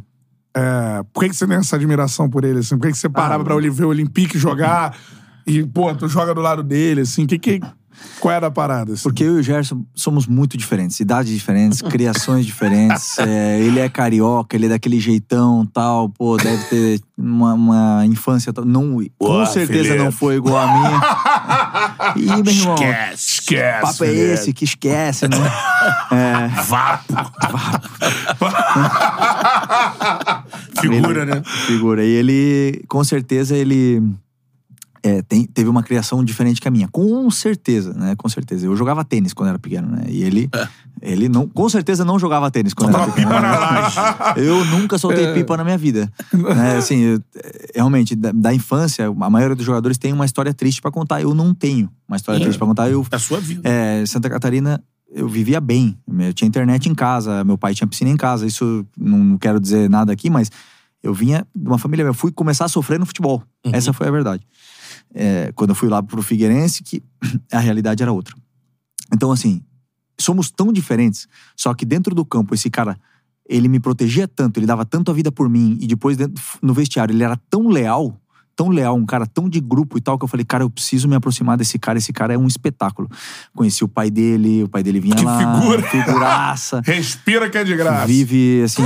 É, 0.56 1.04
por 1.14 1.22
que, 1.24 1.30
que 1.30 1.36
você 1.36 1.48
tem 1.48 1.58
essa 1.58 1.76
admiração 1.76 2.30
por 2.30 2.44
ele, 2.44 2.60
assim? 2.60 2.78
Por 2.78 2.88
que, 2.88 2.94
que 2.94 2.98
você 2.98 3.10
parava 3.10 3.44
Ah, 3.44 3.46
pra 3.46 3.56
ver 3.56 3.84
o 3.86 3.90
Olympique 3.90 4.38
jogar 4.38 4.98
e, 5.46 5.64
pô, 5.66 5.94
tu 5.96 6.08
joga 6.08 6.34
do 6.34 6.42
lado 6.42 6.64
dele, 6.64 7.02
assim? 7.02 7.26
Que, 7.26 7.38
que, 7.38 7.62
qual 8.20 8.34
é 8.34 8.40
da 8.40 8.52
parada, 8.52 8.94
assim? 8.94 9.04
Porque 9.04 9.24
eu 9.24 9.38
e 9.38 9.40
o 9.40 9.44
Gerson 9.44 9.84
somos 9.96 10.28
muito 10.28 10.58
diferentes, 10.58 11.00
idades 11.00 11.32
diferentes, 11.34 11.82
criações 11.84 12.46
diferentes. 12.46 13.18
é, 13.20 13.60
ele 13.62 13.80
é 13.80 13.90
carioca, 13.90 14.56
ele 14.56 14.66
é 14.68 14.70
daquele 14.70 15.00
jeitão 15.00 15.66
tal, 15.66 16.10
pô, 16.10 16.38
deve 16.38 16.64
ter 16.66 17.02
uma, 17.18 17.54
uma 17.54 18.06
infância. 18.06 18.52
tal. 18.54 18.66
Não, 18.66 18.98
com 19.18 19.46
certeza 19.46 19.96
não 19.96 20.12
foi 20.12 20.36
igual 20.36 20.58
a 20.58 20.68
minha. 20.74 21.02
E, 22.16 22.26
meu 22.26 22.52
irmão, 22.54 22.76
Esquece, 22.76 23.42
que 23.46 23.56
esquece. 23.56 23.82
papo 23.82 24.04
é 24.04 24.12
esse 24.14 24.54
que 24.54 24.66
esquece, 24.66 25.28
né? 25.28 25.38
É, 26.12 26.48
Vapo. 26.64 27.14
Figura, 30.80 31.22
Ele- 31.24 31.26
né? 31.36 31.42
Figura. 31.68 32.04
E 32.06 32.10
ele, 32.10 32.84
com 32.88 33.04
certeza, 33.04 33.56
ele 33.56 34.02
é, 35.04 35.22
tem- 35.22 35.46
teve 35.46 35.70
uma 35.70 35.82
criação 35.84 36.24
diferente 36.24 36.62
que 36.62 36.68
a 36.68 36.72
minha. 36.72 36.88
Com 36.90 37.30
certeza, 37.32 37.94
né? 37.94 38.16
Com 38.16 38.30
certeza. 38.30 38.66
Eu 38.66 38.76
jogava 38.76 39.04
tênis 39.04 39.34
quando 39.34 39.50
era 39.50 39.60
pequeno, 39.60 39.88
né? 39.90 40.04
E 40.08 40.24
ele, 40.24 40.50
ele 41.02 41.28
não, 41.28 41.48
com 41.48 41.68
certeza 41.70 42.06
não 42.06 42.20
jogava 42.20 42.52
tênis 42.52 42.74
quando 42.74 42.96
era 42.96 43.08
pequeno. 43.08 43.32
Eu 44.38 44.64
nunca 44.66 44.98
soltei 44.98 45.34
pipa 45.34 45.58
na 45.58 45.64
minha 45.64 45.78
vida. 45.78 46.12
né? 46.34 46.78
Assim, 46.78 46.98
eu- 47.00 47.22
realmente, 47.76 48.16
da, 48.16 48.32
da 48.32 48.54
infância, 48.54 49.08
a 49.08 49.30
maioria 49.30 49.56
dos 49.56 49.66
jogadores 49.66 49.98
tem 49.98 50.14
uma 50.14 50.26
história 50.26 50.54
triste 50.54 50.82
pra 50.82 50.92
contar. 50.92 51.22
Eu 51.22 51.34
não 51.34 51.54
tenho 51.54 51.90
uma 52.08 52.18
história 52.18 52.38
É. 52.40 52.42
triste 52.42 52.58
pra 52.58 52.68
contar. 52.68 52.90
Eu 52.90 53.06
É 53.12 53.16
a 53.16 53.20
sua 53.20 53.40
vida. 53.40 53.68
é, 53.68 54.06
Santa 54.06 54.30
Catarina, 54.30 54.82
eu 55.14 55.28
vivia 55.28 55.60
bem. 55.60 55.98
Eu 56.20 56.34
tinha 56.34 56.48
internet 56.48 56.88
em 56.88 56.96
casa, 56.96 57.44
meu 57.44 57.58
pai 57.58 57.74
tinha 57.74 57.88
piscina 57.88 58.10
em 58.10 58.18
casa. 58.18 58.46
Isso 58.46 58.86
não 58.98 59.38
quero 59.38 59.60
dizer 59.60 59.90
nada 59.90 60.12
aqui, 60.14 60.30
mas 60.30 60.50
eu 61.04 61.14
vinha 61.14 61.46
de 61.56 61.68
uma 61.68 61.78
família. 61.78 62.04
Eu 62.04 62.14
fui 62.14 62.32
começar 62.32 62.66
a 62.66 62.70
sofrer 62.70 63.00
no 63.00 63.06
futebol. 63.06 63.42
Essa 63.74 63.92
foi 63.94 64.08
a 64.08 64.12
verdade. 64.12 64.46
É, 65.14 65.52
quando 65.56 65.72
eu 65.72 65.76
fui 65.76 65.90
lá 65.90 66.02
pro 66.02 66.22
Figueirense, 66.22 66.84
que 66.84 67.04
a 67.52 67.60
realidade 67.60 68.02
era 68.02 68.12
outra. 68.12 68.36
Então, 69.14 69.32
assim, 69.32 69.62
somos 70.20 70.50
tão 70.52 70.72
diferentes, 70.72 71.28
só 71.56 71.74
que 71.74 71.86
dentro 71.86 72.16
do 72.16 72.24
campo, 72.24 72.54
esse 72.54 72.70
cara, 72.70 72.98
ele 73.50 73.68
me 73.68 73.80
protegia 73.80 74.28
tanto, 74.28 74.58
ele 74.60 74.66
dava 74.66 74.86
tanto 74.86 75.12
a 75.12 75.14
vida 75.14 75.32
por 75.32 75.50
mim, 75.50 75.78
e 75.82 75.88
depois 75.88 76.16
dentro- 76.16 76.42
no 76.62 76.74
vestiário, 76.74 77.12
ele 77.14 77.24
era 77.24 77.36
tão 77.50 77.68
leal, 77.68 78.18
tão 78.56 78.70
leal, 78.70 78.96
um 78.96 79.06
cara 79.06 79.26
tão 79.26 79.50
de 79.50 79.60
grupo 79.60 79.98
e 79.98 80.02
tal, 80.02 80.18
que 80.18 80.24
eu 80.24 80.28
falei, 80.28 80.46
cara, 80.46 80.64
eu 80.64 80.70
preciso 80.70 81.08
me 81.10 81.16
aproximar 81.16 81.58
desse 81.58 81.78
cara, 81.80 81.98
esse 81.98 82.14
cara 82.14 82.34
é 82.34 82.38
um 82.38 82.46
espetáculo. 82.48 83.10
Conheci 83.56 83.84
o 83.84 83.88
pai 83.88 84.10
dele, 84.12 84.64
o 84.64 84.70
pai 84.70 84.84
dele 84.84 85.00
vinha 85.00 85.16
Que 85.16 85.24
lá, 85.26 85.60
figura. 85.60 85.82
figuraça, 85.84 86.82
Respira 86.86 87.50
que 87.50 87.58
é 87.58 87.64
de 87.64 87.76
graça. 87.76 88.06
vive, 88.06 88.62
assim, 88.64 88.84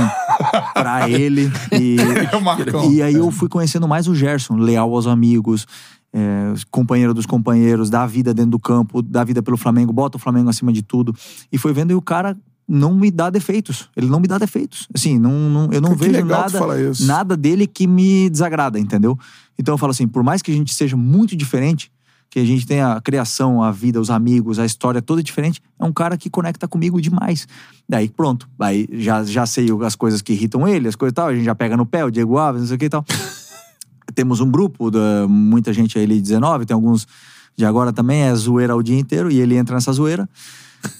pra 0.72 1.08
ele, 1.08 1.52
e... 1.72 1.96
É 2.32 2.40
Marcão. 2.40 2.90
E 2.92 3.02
aí 3.02 3.14
eu 3.14 3.30
fui 3.30 3.48
conhecendo 3.48 3.86
mais 3.86 4.08
o 4.08 4.14
Gerson, 4.14 4.56
leal 4.56 4.92
aos 4.94 5.06
amigos, 5.06 5.66
é, 6.12 6.54
companheiro 6.70 7.12
dos 7.12 7.26
companheiros, 7.26 7.90
dá 7.90 8.02
a 8.02 8.06
vida 8.06 8.32
dentro 8.32 8.52
do 8.52 8.58
campo, 8.58 9.02
dá 9.02 9.20
a 9.20 9.24
vida 9.24 9.42
pelo 9.42 9.56
Flamengo, 9.56 9.92
bota 9.92 10.16
o 10.16 10.20
Flamengo 10.20 10.48
acima 10.48 10.72
de 10.72 10.82
tudo. 10.82 11.14
E 11.52 11.58
foi 11.58 11.72
vendo 11.72 11.90
e 11.90 11.94
o 11.94 12.02
cara 12.02 12.36
não 12.68 12.94
me 12.94 13.10
dá 13.10 13.30
defeitos. 13.30 13.88
Ele 13.96 14.08
não 14.08 14.18
me 14.18 14.26
dá 14.26 14.38
defeitos. 14.38 14.88
Assim, 14.94 15.18
não, 15.18 15.30
não- 15.50 15.72
eu 15.72 15.80
não 15.80 15.90
que 15.90 15.96
vejo 15.96 16.12
nada, 16.24 16.58
nada 17.06 17.36
dele 17.36 17.66
que 17.66 17.86
me 17.86 18.28
desagrada, 18.28 18.78
entendeu? 18.78 19.16
Então 19.58 19.74
eu 19.74 19.78
falo 19.78 19.90
assim, 19.92 20.08
por 20.08 20.22
mais 20.22 20.42
que 20.42 20.50
a 20.50 20.54
gente 20.54 20.74
seja 20.74 20.96
muito 20.96 21.36
diferente, 21.36 21.92
que 22.28 22.40
a 22.40 22.44
gente 22.44 22.66
tenha 22.66 22.94
a 22.94 23.00
criação, 23.00 23.62
a 23.62 23.70
vida, 23.70 24.00
os 24.00 24.10
amigos, 24.10 24.58
a 24.58 24.66
história 24.66 25.00
toda 25.00 25.22
diferente, 25.22 25.60
é 25.78 25.84
um 25.84 25.92
cara 25.92 26.16
que 26.16 26.28
conecta 26.28 26.66
comigo 26.66 27.00
demais. 27.00 27.46
Daí 27.88 28.08
pronto, 28.08 28.48
aí 28.58 28.88
já, 28.94 29.22
já 29.22 29.46
sei 29.46 29.68
as 29.84 29.94
coisas 29.94 30.20
que 30.20 30.32
irritam 30.32 30.66
ele, 30.66 30.88
as 30.88 30.96
coisas 30.96 31.12
e 31.12 31.14
tal, 31.14 31.28
a 31.28 31.34
gente 31.34 31.44
já 31.44 31.54
pega 31.54 31.76
no 31.76 31.86
pé, 31.86 32.04
o 32.04 32.10
Diego 32.10 32.36
Alves, 32.36 32.62
não 32.62 32.66
sei 32.68 32.76
o 32.76 32.78
que 32.80 32.86
e 32.86 32.90
tal. 32.90 33.04
Temos 34.16 34.40
um 34.40 34.50
grupo, 34.50 34.90
da, 34.90 35.28
muita 35.28 35.72
gente 35.72 35.98
aí, 35.98 36.06
19, 36.06 36.64
tem 36.66 36.74
alguns 36.74 37.06
de 37.54 37.64
agora 37.64 37.92
também, 37.92 38.22
é 38.22 38.34
zoeira 38.34 38.74
o 38.74 38.82
dia 38.82 38.98
inteiro, 38.98 39.30
e 39.30 39.38
ele 39.38 39.56
entra 39.56 39.74
nessa 39.74 39.92
zoeira. 39.92 40.28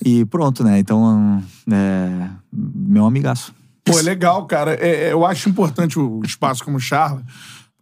E 0.05 0.25
pronto, 0.27 0.63
né? 0.63 0.79
Então, 0.79 1.43
é, 1.71 2.29
meu 2.53 3.07
amigaço. 3.07 3.55
Pô, 3.85 3.99
é 3.99 4.03
legal, 4.03 4.45
cara. 4.47 4.75
É- 4.75 5.09
é- 5.09 5.13
eu 5.13 5.25
acho 5.25 5.49
importante 5.49 5.99
o 5.99 6.21
espaço 6.25 6.63
como 6.63 6.79
Charla. 6.79 7.23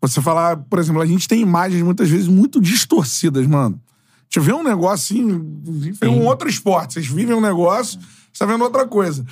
Você 0.01 0.21
falar, 0.21 0.57
por 0.57 0.79
exemplo, 0.79 1.01
a 1.01 1.07
gente 1.07 1.27
tem 1.27 1.41
imagens 1.41 1.83
muitas 1.83 2.09
vezes 2.09 2.29
muito 2.29 2.61
distorcidas, 2.61 3.47
mano. 3.47 3.81
A 3.87 4.39
gente 4.39 4.47
vê 4.47 4.53
um 4.53 4.63
negócio 4.63 5.17
assim, 5.17 5.63
vê 5.99 6.09
um 6.09 6.25
outro 6.27 6.49
esporte. 6.49 6.95
Vocês 6.95 7.07
vivem 7.07 7.35
um 7.35 7.41
negócio, 7.41 7.99
você 8.33 8.39
tá 8.39 8.47
vendo 8.47 8.63
outra 8.63 8.87
coisa. 8.87 9.25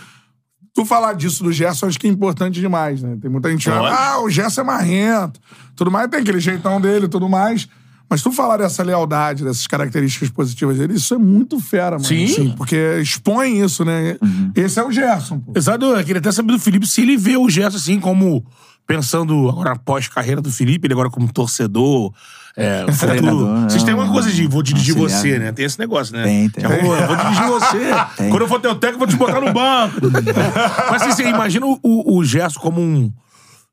Tu 0.75 0.85
falar 0.87 1.13
disso 1.13 1.45
do 1.45 1.53
Gerson, 1.53 1.87
acho 1.87 2.01
que 2.01 2.07
é 2.07 2.11
importante 2.11 2.59
demais, 2.59 3.03
né? 3.03 3.19
Tem 3.21 3.31
muita 3.31 3.51
gente 3.51 3.65
que 3.65 3.71
fala, 3.71 3.95
ah, 3.95 4.23
o 4.23 4.31
Gerson 4.31 4.63
é 4.63 4.65
marrento, 4.65 5.39
tudo 5.77 5.91
mais, 5.91 6.09
tem 6.09 6.21
aquele 6.21 6.41
jeitão 6.41 6.81
dele 6.81 7.09
tudo 7.09 7.29
mais. 7.29 7.69
Mas 8.13 8.23
tu 8.23 8.31
falar 8.31 8.59
dessa 8.59 8.83
lealdade, 8.83 9.43
dessas 9.43 9.67
características 9.67 10.29
positivas 10.29 10.77
dele, 10.77 10.95
isso 10.95 11.15
é 11.15 11.19
muito 11.19 11.59
fera, 11.59 11.93
mano. 11.93 12.05
Sim. 12.05 12.25
Assim, 12.25 12.51
porque 12.51 12.99
expõe 13.01 13.63
isso, 13.65 13.87
né? 13.87 14.19
Esse 14.55 14.79
é 14.79 14.85
o 14.85 14.93
Gerson, 14.93 15.39
pô. 15.39 15.53
Exato, 15.57 15.83
eu 15.87 16.05
queria 16.05 16.19
até 16.19 16.31
saber 16.31 16.53
do 16.53 16.59
Felipe 16.59 16.87
se 16.87 17.01
ele 17.01 17.17
vê 17.17 17.39
o 17.39 17.49
gesto 17.49 17.77
assim 17.77 17.99
como. 17.99 18.45
Pensando 18.85 19.49
agora 19.49 19.77
pós-carreira 19.77 20.43
do 20.43 20.51
Felipe, 20.51 20.87
ele 20.87 20.93
agora 20.93 21.09
como 21.09 21.33
torcedor, 21.33 22.13
é, 22.57 22.85
futuro. 22.93 23.09
Treinador, 23.09 23.71
Vocês 23.71 23.83
têm 23.83 23.95
uma 23.95 24.11
coisa 24.11 24.31
de 24.31 24.47
vou 24.47 24.63
dirigir 24.63 24.95
auxiliar, 24.99 25.21
você, 25.21 25.39
né? 25.39 25.45
né? 25.47 25.53
Tem 25.53 25.65
esse 25.65 25.79
negócio, 25.79 26.15
né? 26.15 26.25
Tem, 26.25 26.49
tem. 26.51 26.65
Vou, 26.65 26.97
vou 26.97 27.17
dirigir 27.17 27.47
você. 27.49 27.79
Tem. 28.17 28.29
Quando 28.29 28.43
eu 28.43 28.49
for 28.49 28.61
teu 28.61 28.75
técnico, 28.75 28.99
vou 28.99 29.09
te 29.09 29.17
botar 29.17 29.41
no 29.41 29.53
banco. 29.53 30.01
Mas 30.91 31.03
assim, 31.03 31.23
você 31.23 31.29
imagina 31.29 31.65
o, 31.65 31.79
o 31.83 32.25
Gerson 32.25 32.61
como 32.61 32.81
um. 32.81 33.11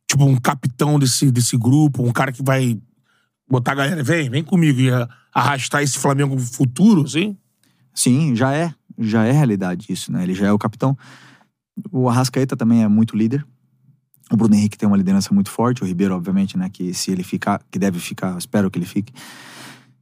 Tipo, 0.10 0.26
um 0.26 0.36
capitão 0.36 0.98
desse, 0.98 1.31
desse 1.31 1.56
grupo, 1.56 2.02
um 2.02 2.11
cara 2.11 2.31
que 2.31 2.41
vai 2.41 2.80
botar 3.48 3.73
a 3.73 3.76
galera, 3.76 4.03
vem, 4.03 4.30
vem 4.30 4.44
comigo, 4.44 4.80
e 4.80 4.90
arrastar 5.34 5.84
esse 5.84 5.99
Flamengo 5.99 6.38
futuro, 6.40 7.03
assim? 7.03 7.38
Sim, 7.94 8.36
já 8.36 8.53
é. 8.53 8.73
Já 8.98 9.26
é 9.26 9.31
realidade 9.31 9.86
isso, 9.90 10.11
né? 10.11 10.23
Ele 10.23 10.34
já 10.34 10.48
é 10.48 10.52
o 10.52 10.57
capitão. 10.57 10.98
O 11.91 12.10
Arrascaeta 12.10 12.57
também 12.57 12.84
é 12.84 12.88
muito 12.88 13.15
líder. 13.15 13.45
O 14.31 14.36
Bruno 14.36 14.56
Henrique 14.56 14.77
tem 14.77 14.88
uma 14.88 14.98
liderança 14.98 15.34
muito 15.34 15.49
forte. 15.49 15.84
O 15.84 15.86
Ribeiro, 15.86 16.15
obviamente, 16.15 16.57
né? 16.57 16.69
Que 16.69 16.94
se 16.94 17.11
ele 17.11 17.23
ficar, 17.23 17.61
que 17.72 17.80
deve 17.80 17.99
ficar, 17.99 18.38
espero 18.38 18.69
que 18.69 18.77
ele 18.77 18.86
fique. 18.86 19.14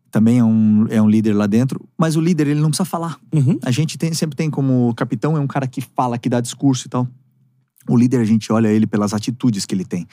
Também 0.10 0.40
é 0.40 0.44
um, 0.44 0.86
é 0.90 1.02
um 1.02 1.10
líder 1.10 1.34
lá 1.34 1.48
dentro. 1.48 1.88
Mas 1.98 2.16
o 2.16 2.22
líder, 2.22 2.48
ele 2.48 2.60
não 2.60 2.70
precisa 2.70 2.86
falar. 2.86 3.18
Uhum. 3.32 3.60
A 3.64 3.72
gente 3.72 3.98
tem, 3.98 4.14
sempre 4.14 4.36
tem 4.36 4.50
como 4.50 4.94
capitão, 4.96 5.38
é 5.38 5.40
um 5.40 5.48
cara 5.48 5.68
que 5.68 5.82
fala, 5.82 6.18
que 6.18 6.30
dá 6.30 6.42
discurso 6.42 6.88
e 6.88 6.90
tal. 6.90 7.08
O 7.88 7.96
líder, 7.98 8.20
a 8.20 8.26
gente 8.26 8.52
olha 8.52 8.68
ele 8.68 8.86
pelas 8.88 9.14
atitudes 9.14 9.66
que 9.66 9.74
ele 9.74 9.86
tem. 9.86 10.08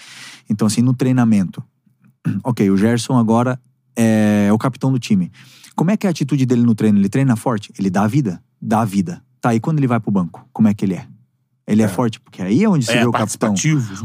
Então, 0.49 0.67
assim, 0.67 0.83
no 0.83 0.95
treinamento. 0.95 1.63
Ok, 2.43 2.71
o 2.71 2.77
Gerson 2.77 3.19
agora 3.19 3.61
é 3.95 4.49
o 4.53 4.57
capitão 4.59 4.91
do 4.91 4.99
time. 4.99 5.31
Como 5.77 5.91
é 5.91 5.97
que 5.97 6.07
é 6.07 6.09
a 6.09 6.11
atitude 6.11 6.47
dele 6.47 6.63
no 6.63 6.75
treino? 6.75 6.99
Ele 6.99 7.09
treina 7.09 7.37
forte? 7.37 7.73
Ele 7.79 7.91
dá 7.91 8.05
a 8.05 8.07
vida? 8.07 8.43
Dá 8.61 8.81
a 8.81 8.85
vida. 8.85 9.23
Tá, 9.41 9.55
e 9.55 9.61
quando 9.61 9.79
ele 9.79 9.87
vai 9.87 10.01
pro 10.01 10.11
banco, 10.11 10.47
como 10.53 10.67
é 10.69 10.73
que 10.75 10.85
ele 10.87 10.95
é? 10.95 11.07
Ele 11.67 11.83
é, 11.83 11.89
forte, 11.89 12.21
porque 12.21 12.41
aí 12.43 12.63
é 12.65 12.69
onde 12.69 12.85
se 12.87 12.93
É, 12.93 13.01
vê 13.01 13.07
o 13.07 13.13
capitão. 13.13 13.51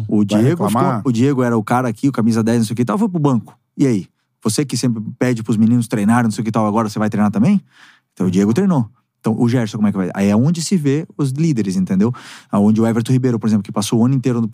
O 0.07 0.23
Diego, 0.25 0.63
ficou- 0.69 1.09
o 1.09 1.13
Diego 1.13 1.43
era 1.43 1.57
o 1.57 1.63
cara 1.63 1.87
aqui, 1.87 2.07
o 2.09 2.11
camisa 2.11 2.41
10, 2.43 2.57
não 2.59 2.65
sei 2.65 2.73
o 2.73 2.75
que 2.75 2.81
e 2.81 2.85
tal, 2.85 2.97
foi 2.97 3.07
pro 3.09 3.19
banco. 3.19 3.57
E 3.77 3.85
aí? 3.87 4.07
Você 4.43 4.65
que 4.65 4.75
sempre 4.77 5.01
pede 5.17 5.43
pros 5.43 5.55
meninos 5.57 5.87
treinarem, 5.87 6.23
não 6.25 6.31
sei 6.31 6.41
o 6.41 6.43
que 6.43 6.49
e 6.49 6.51
tal, 6.51 6.65
agora 6.65 6.89
você 6.89 6.97
vai 6.99 7.09
treinar 7.09 7.31
também? 7.31 7.61
Então 8.13 8.27
o 8.27 8.31
Diego 8.31 8.53
treinou. 8.53 8.89
Então 9.19 9.35
o 9.39 9.47
Gerson, 9.49 9.77
como 9.77 9.87
é 9.87 9.91
que 9.91 9.97
vai? 9.97 10.09
Aí 10.13 10.27
é 10.29 10.35
onde 10.35 10.61
se 10.61 10.77
vê 10.77 11.05
os 11.17 11.31
líderes, 11.31 11.75
entendeu? 11.75 12.13
Aonde 12.51 12.79
o 12.81 12.87
Everton 12.87 13.11
Ribeiro, 13.11 13.37
por 13.39 13.47
exemplo, 13.47 13.63
que 13.63 13.71
passou 13.71 13.99
o 13.99 14.05
ano 14.05 14.15
inteiro 14.15 14.41
no. 14.41 14.49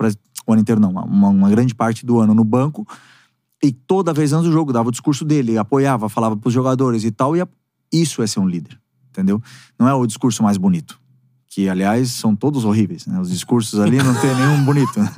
O 0.47 0.51
ano 0.53 0.61
inteiro 0.61 0.79
não, 0.81 0.91
uma, 0.91 1.29
uma 1.29 1.49
grande 1.49 1.73
parte 1.73 2.05
do 2.05 2.19
ano 2.19 2.33
no 2.33 2.43
banco. 2.43 2.87
E 3.63 3.71
toda 3.71 4.13
vez 4.13 4.33
antes 4.33 4.47
do 4.47 4.51
jogo, 4.51 4.71
dava 4.73 4.89
o 4.89 4.91
discurso 4.91 5.23
dele, 5.25 5.57
apoiava, 5.57 6.09
falava 6.09 6.35
pros 6.37 6.53
jogadores 6.53 7.03
e 7.03 7.11
tal. 7.11 7.35
E 7.35 7.41
a- 7.41 7.47
isso 7.91 8.21
é 8.21 8.27
ser 8.27 8.39
um 8.39 8.47
líder, 8.47 8.79
entendeu? 9.09 9.41
Não 9.79 9.87
é 9.87 9.93
o 9.93 10.05
discurso 10.05 10.43
mais 10.43 10.57
bonito. 10.57 10.99
Que, 11.49 11.69
aliás, 11.69 12.11
são 12.11 12.35
todos 12.35 12.65
horríveis. 12.65 13.05
Né? 13.05 13.17
Os 13.19 13.29
discursos 13.29 13.79
ali 13.79 13.97
não 13.97 14.13
tem 14.15 14.33
nenhum 14.35 14.63
bonito. 14.65 14.99
né? 14.99 15.09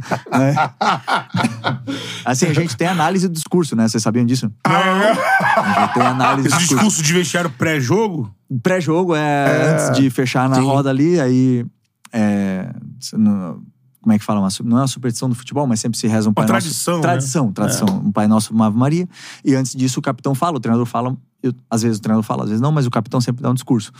Assim, 2.24 2.46
a 2.48 2.54
gente 2.54 2.76
tem 2.78 2.88
análise 2.88 3.28
do 3.28 3.34
discurso, 3.34 3.76
né? 3.76 3.88
Vocês 3.88 4.04
sabiam 4.04 4.26
disso? 4.26 4.52
A 4.64 5.80
gente 5.82 5.94
tem 5.94 6.04
análise 6.04 6.48
do 6.48 6.54
Esse 6.54 6.58
discurso. 6.60 6.76
discurso 6.86 7.04
de 7.04 7.14
vestiário 7.14 7.50
pré-jogo? 7.50 8.32
Pré-jogo 8.62 9.16
é, 9.16 9.74
antes 9.74 9.98
de 10.00 10.10
fechar 10.10 10.48
na 10.50 10.58
Sim. 10.58 10.66
roda 10.66 10.90
ali, 10.90 11.20
aí. 11.20 11.66
é, 12.14 12.72
no- 13.14 13.64
como 14.02 14.14
é 14.14 14.20
que 14.20 14.24
fala? 14.24 14.40
Uma 14.40 14.48
não 14.64 14.78
é 14.78 14.82
uma 14.82 14.88
superstição 14.88 15.28
do 15.28 15.36
futebol, 15.36 15.68
mas 15.68 15.82
sempre 15.82 15.98
se 16.00 16.08
reza 16.08 16.30
um 16.30 16.34
Pai 16.34 16.46
tradição, 16.46 16.94
Nosso. 16.96 17.08
né? 17.08 17.12
Tradição, 17.14 17.52
tradição. 17.52 17.88
Um 18.06 18.12
Pai 18.12 18.26
Nosso, 18.28 18.54
uma 18.54 18.68
Ave 18.68 18.78
Maria. 18.78 19.06
E 19.44 19.54
antes 19.54 19.76
disso, 19.76 20.00
o 20.00 20.02
capitão 20.02 20.34
fala, 20.34 20.56
o 20.58 20.60
treinador 20.60 20.86
fala. 20.86 21.16
eu- 21.44 21.54
às 21.70 21.82
vezes 21.84 21.98
o 21.98 22.02
treinador 22.02 22.24
fala, 22.24 22.44
às 22.44 22.50
vezes 22.50 22.62
não, 22.62 22.72
mas 22.72 22.86
o 22.88 22.90
capitão 22.92 23.20
sempre 23.22 23.44
dá 23.44 23.50
um 23.50 23.54
discurso. 23.54 23.92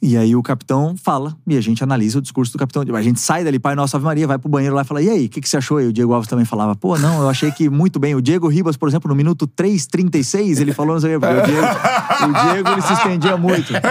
E 0.00 0.16
aí 0.16 0.36
o 0.36 0.42
capitão 0.44 0.94
fala 0.96 1.34
e 1.44 1.56
a 1.56 1.60
gente 1.60 1.82
analisa 1.82 2.18
o 2.20 2.22
discurso 2.22 2.52
do 2.52 2.58
capitão. 2.58 2.84
A 2.94 3.02
gente 3.02 3.18
sai 3.18 3.42
dali, 3.42 3.58
Pai 3.58 3.74
Nosso 3.74 3.96
Ave 3.96 4.04
Maria, 4.04 4.28
vai 4.28 4.38
pro 4.38 4.48
banheiro 4.48 4.74
lá 4.76 4.82
e 4.82 4.84
fala: 4.84 5.02
E 5.02 5.10
aí, 5.10 5.26
o 5.26 5.28
que, 5.28 5.40
que 5.40 5.48
você 5.48 5.56
achou? 5.56 5.80
E 5.80 5.86
o 5.88 5.92
Diego 5.92 6.12
Alves 6.12 6.28
também 6.28 6.44
falava: 6.44 6.76
Pô, 6.76 6.96
não, 6.96 7.22
eu 7.22 7.28
achei 7.28 7.50
que 7.50 7.68
muito 7.68 7.98
bem. 7.98 8.14
O 8.14 8.22
Diego 8.22 8.46
Ribas, 8.46 8.76
por 8.76 8.88
exemplo, 8.88 9.08
no 9.08 9.14
minuto 9.16 9.48
3,36, 9.48 10.60
ele 10.60 10.72
falou, 10.72 10.94
não 10.94 11.00
sei 11.00 11.16
o 11.16 11.20
porque 11.20 11.34
o 11.34 11.42
Diego, 11.46 11.66
o 11.66 12.52
Diego 12.52 12.68
ele 12.70 12.82
se 12.82 12.92
estendia 12.92 13.36
muito. 13.36 13.72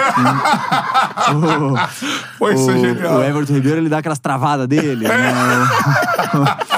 O- 1.28 2.38
Pô, 2.38 2.50
isso 2.52 2.70
o, 2.72 2.80
genial. 2.80 3.18
o 3.18 3.24
Everton 3.24 3.54
Ribeiro, 3.54 3.80
ele 3.80 3.90
dá 3.90 3.98
aquelas 3.98 4.20
travadas 4.20 4.68
dele. 4.68 5.08
né? 5.08 5.14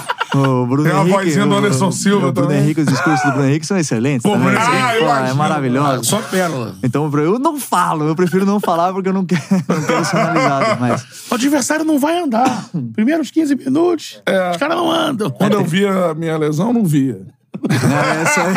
O 0.41 0.65
Bruno 0.65 0.83
Tem 0.83 0.93
uma 0.93 1.01
Henrique, 1.03 1.25
vozinha 1.25 1.45
do 1.45 1.53
o- 1.53 1.57
Anderson 1.57 1.91
Silva 1.91 2.27
O 2.27 2.31
Bruno 2.31 2.47
também. 2.47 2.63
Henrique, 2.63 2.81
os 2.81 2.87
discursos 2.87 3.25
do 3.25 3.31
Bruno 3.33 3.49
Henrique 3.49 3.65
são 3.65 3.77
excelentes. 3.77 4.23
Pô, 4.23 4.31
também, 4.31 4.47
Bruno 4.49 4.59
assim, 4.59 4.71
pô, 4.71 4.77
eu 4.77 4.85
é 4.85 4.99
imagino. 5.17 5.35
maravilhoso. 5.35 6.03
Só 6.05 6.21
pérola. 6.21 6.75
Então, 6.83 7.11
eu 7.19 7.39
não 7.39 7.59
falo, 7.59 8.07
eu 8.07 8.15
prefiro 8.15 8.45
não 8.45 8.59
falar 8.59 8.93
porque 8.93 9.09
eu 9.09 9.13
não 9.13 9.25
quero, 9.25 9.41
não 9.67 9.81
quero 9.83 10.05
ser 10.05 10.17
analisado. 10.17 10.79
Mas 10.79 11.05
O 11.31 11.35
adversário 11.35 11.83
não 11.85 11.99
vai 11.99 12.19
andar. 12.19 12.69
Primeiros 12.93 13.31
15 13.31 13.55
minutos, 13.55 14.21
os 14.51 14.57
caras 14.57 14.77
não 14.77 14.91
andam. 14.91 15.29
Quando 15.31 15.53
eu 15.53 15.63
via 15.65 16.11
a 16.11 16.15
minha 16.15 16.37
lesão, 16.37 16.71
não 16.73 16.85
via. 16.85 17.21
É, 17.69 18.21
essa 18.21 18.41
aí. 18.41 18.53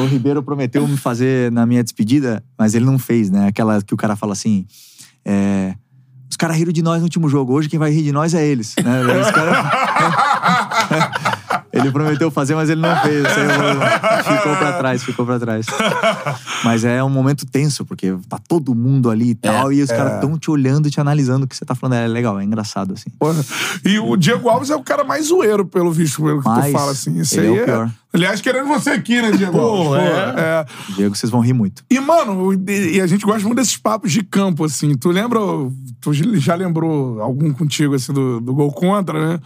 o 0.00 0.06
Ribeiro 0.06 0.42
prometeu 0.42 0.86
me 0.86 0.96
fazer 0.96 1.50
na 1.52 1.64
minha 1.64 1.82
despedida, 1.82 2.42
mas 2.58 2.74
ele 2.74 2.84
não 2.84 2.98
fez, 2.98 3.30
né? 3.30 3.46
Aquela 3.48 3.80
que 3.82 3.94
o 3.94 3.96
cara 3.96 4.16
fala 4.16 4.32
assim. 4.32 4.66
é, 5.24 5.74
os 6.32 6.36
caras 6.36 6.56
riram 6.56 6.72
de 6.72 6.80
nós 6.82 6.96
no 6.96 7.04
último 7.04 7.28
jogo. 7.28 7.52
Hoje 7.52 7.68
quem 7.68 7.78
vai 7.78 7.90
rir 7.90 8.02
de 8.04 8.10
nós 8.10 8.32
é 8.32 8.42
eles. 8.42 8.74
Né? 8.82 9.02
Os 9.20 9.30
caras- 9.30 9.66
ele 11.72 11.90
prometeu 11.90 12.30
fazer, 12.30 12.54
mas 12.54 12.68
ele 12.68 12.80
não 12.80 12.94
fez. 13.00 13.26
Ficou 14.24 14.56
pra 14.56 14.72
trás, 14.74 15.02
ficou 15.02 15.26
pra 15.26 15.38
trás. 15.38 15.66
Mas 16.64 16.84
é 16.84 17.02
um 17.02 17.08
momento 17.08 17.46
tenso, 17.46 17.84
porque 17.84 18.14
tá 18.28 18.38
todo 18.38 18.74
mundo 18.74 19.10
ali 19.10 19.30
e 19.30 19.34
tal, 19.34 19.72
e 19.72 19.82
os 19.82 19.90
caras 19.90 20.20
tão 20.20 20.38
te 20.38 20.50
olhando, 20.50 20.90
te 20.90 21.00
analisando 21.00 21.44
o 21.44 21.48
que 21.48 21.56
você 21.56 21.64
tá 21.64 21.74
falando. 21.74 21.94
É 21.94 22.06
legal, 22.06 22.38
é 22.38 22.44
engraçado, 22.44 22.94
assim. 22.94 23.10
Porra. 23.18 23.42
E 23.84 23.98
o 23.98 24.16
Diego 24.16 24.48
Alves 24.48 24.70
é 24.70 24.76
o 24.76 24.82
cara 24.82 25.02
mais 25.02 25.26
zoeiro, 25.26 25.64
pelo 25.64 25.90
visto, 25.90 26.22
pelo 26.22 26.38
que 26.38 26.44
tu 26.44 26.50
Mais. 26.50 26.72
fala, 26.72 26.92
assim. 26.92 27.18
Isso 27.18 27.38
Ele 27.38 27.46
é 27.46 27.50
aí 27.50 27.60
o 27.60 27.64
pior. 27.64 27.90
Aliás, 28.14 28.42
querendo 28.42 28.68
você 28.68 28.90
aqui, 28.90 29.22
né, 29.22 29.30
Diego 29.32 29.52
Pô, 29.52 29.96
é. 29.96 30.34
é. 30.36 30.66
Diego, 30.94 31.16
vocês 31.16 31.30
vão 31.30 31.40
rir 31.40 31.54
muito. 31.54 31.82
E, 31.90 31.98
mano, 31.98 32.52
e 32.52 32.82
e 32.92 33.00
a 33.00 33.06
gente 33.06 33.24
gosta 33.24 33.42
muito 33.42 33.56
desses 33.56 33.76
papos 33.78 34.12
de 34.12 34.22
campo, 34.22 34.64
assim. 34.64 34.94
Tu 34.96 35.08
lembra. 35.08 35.40
Tu 36.00 36.12
já 36.12 36.54
lembrou 36.54 37.22
algum 37.22 37.52
contigo, 37.52 37.94
assim, 37.94 38.12
do, 38.12 38.40
do 38.40 38.52
gol 38.52 38.70
contra, 38.72 39.18
né? 39.18 39.40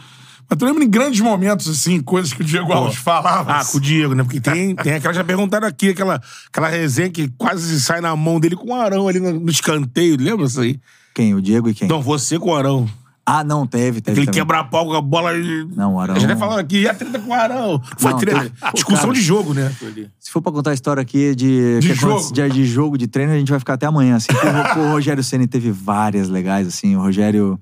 Mas 0.49 0.59
tu 0.59 0.65
lembra 0.65 0.85
em 0.85 0.89
grandes 0.89 1.21
momentos, 1.21 1.69
assim, 1.69 2.01
coisas 2.01 2.33
que 2.33 2.41
o 2.41 2.45
Diego 2.45 2.73
Alves 2.73 2.97
falava? 2.97 3.53
Ah, 3.53 3.65
com 3.65 3.79
o 3.79 3.81
Diego, 3.81 4.15
né? 4.15 4.23
Porque 4.23 4.41
tem, 4.41 4.75
tem 4.77 4.95
aquela, 4.95 5.13
já 5.13 5.25
perguntaram 5.25 5.67
aqui, 5.67 5.91
aquela, 5.91 6.21
aquela 6.49 6.69
resenha 6.69 7.11
que 7.11 7.29
quase 7.37 7.81
sai 7.81 8.01
na 8.01 8.15
mão 8.15 8.39
dele 8.39 8.55
com 8.57 8.71
o 8.71 8.75
Arão 8.75 9.09
ali 9.09 9.19
no, 9.19 9.41
no 9.41 9.51
escanteio, 9.51 10.17
lembra 10.19 10.47
isso 10.47 10.61
aí? 10.61 10.79
Quem? 11.15 11.35
O 11.35 11.43
Diego 11.43 11.69
e 11.69 11.75
quem? 11.75 11.89
Não, 11.89 12.01
você 12.01 12.39
com 12.39 12.51
o 12.51 12.55
Arão. 12.55 12.89
Ah, 13.29 13.43
não, 13.43 13.67
teve, 13.67 14.01
teve. 14.01 14.13
Aquele 14.21 14.27
também. 14.27 14.41
quebra-pau 14.41 14.87
com 14.87 14.95
a 14.95 15.01
bola. 15.01 15.33
Não, 15.75 15.95
o 15.95 16.01
Arão- 16.01 16.15
A 16.15 16.19
gente 16.21 16.31
até 16.31 16.39
falando 16.39 16.61
aqui, 16.61 16.83
e 16.83 16.89
a 16.89 16.95
treta 16.95 17.19
com 17.19 17.31
o 17.31 17.35
Arão? 17.35 17.83
Foi 17.99 18.13
Não, 18.13 18.19
treta. 18.21 18.53
Discussão 18.73 19.01
cara. 19.07 19.15
de 19.15 19.21
jogo, 19.21 19.53
né? 19.53 19.75
Se 20.21 20.31
for 20.31 20.41
pra 20.41 20.53
contar 20.53 20.71
a 20.71 20.75
história 20.75 21.01
aqui 21.01 21.35
de, 21.35 21.81
De 21.81 21.89
que 21.89 21.95
jogo. 21.97 22.33
de, 22.33 22.49
de 22.51 22.65
jogo, 22.65 22.97
de 22.97 23.09
treino, 23.09 23.33
a 23.33 23.37
gente 23.37 23.51
vai 23.51 23.59
ficar 23.59 23.75
até 23.75 23.85
amanhã. 23.87 24.15
Assim, 24.15 24.29
o, 24.77 24.79
o 24.81 24.91
Rogério 24.93 25.25
Ceni 25.25 25.49
teve 25.49 25.73
várias 25.73 26.29
legais, 26.29 26.69
assim. 26.69 26.95
O 26.95 27.01
Rogério, 27.01 27.59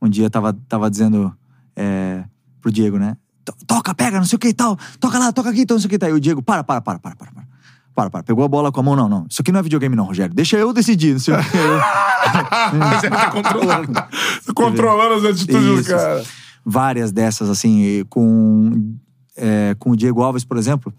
um 0.00 0.08
dia, 0.08 0.30
tava, 0.30 0.56
tava 0.66 0.90
dizendo 0.90 1.30
é, 1.76 2.24
pro 2.60 2.70
Diego, 2.72 2.98
né? 2.98 3.16
"To- 3.44 3.54
Toca, 3.66 3.94
pega, 3.94 4.18
não 4.18 4.24
sei 4.26 4.36
o 4.36 4.38
que 4.38 4.48
e 4.48 4.54
tal. 4.54 4.78
Toca 5.00 5.18
lá, 5.18 5.32
toca 5.32 5.50
aqui, 5.50 5.62
então 5.62 5.74
não 5.76 5.80
sei 5.80 5.86
o 5.86 5.90
que 5.90 5.96
e 5.96 5.98
tal. 5.98 6.10
E 6.10 6.12
o 6.12 6.20
Diego, 6.20 6.42
para, 6.42 6.62
para, 6.64 6.80
para, 6.80 6.98
para, 6.98 7.16
para. 7.16 7.32
para. 7.32 7.52
Para, 7.94 8.08
para. 8.08 8.22
Pegou 8.22 8.42
a 8.42 8.48
bola 8.48 8.72
com 8.72 8.80
a 8.80 8.82
mão, 8.82 8.96
não, 8.96 9.06
não. 9.06 9.26
Isso 9.28 9.42
aqui 9.42 9.52
não 9.52 9.60
é 9.60 9.62
videogame, 9.62 9.94
não, 9.94 10.04
Rogério. 10.06 10.34
Deixa 10.34 10.56
eu 10.56 10.72
decidir, 10.72 11.12
não 11.12 11.20
sei 11.20 11.34
o. 11.34 11.36
Mas 12.78 13.04
ele 13.04 13.14
tá 13.14 13.30
controlando. 13.30 13.92
Controlando 14.54 15.14
as 15.14 15.24
atitudes 15.34 15.84
do 15.84 15.90
cara. 15.90 16.24
várias 16.64 17.12
dessas, 17.12 17.50
assim, 17.50 18.02
com, 18.08 18.96
é, 19.36 19.74
com 19.78 19.90
o 19.90 19.96
Diego 19.96 20.22
Alves, 20.22 20.42
por 20.42 20.56
exemplo, 20.56 20.90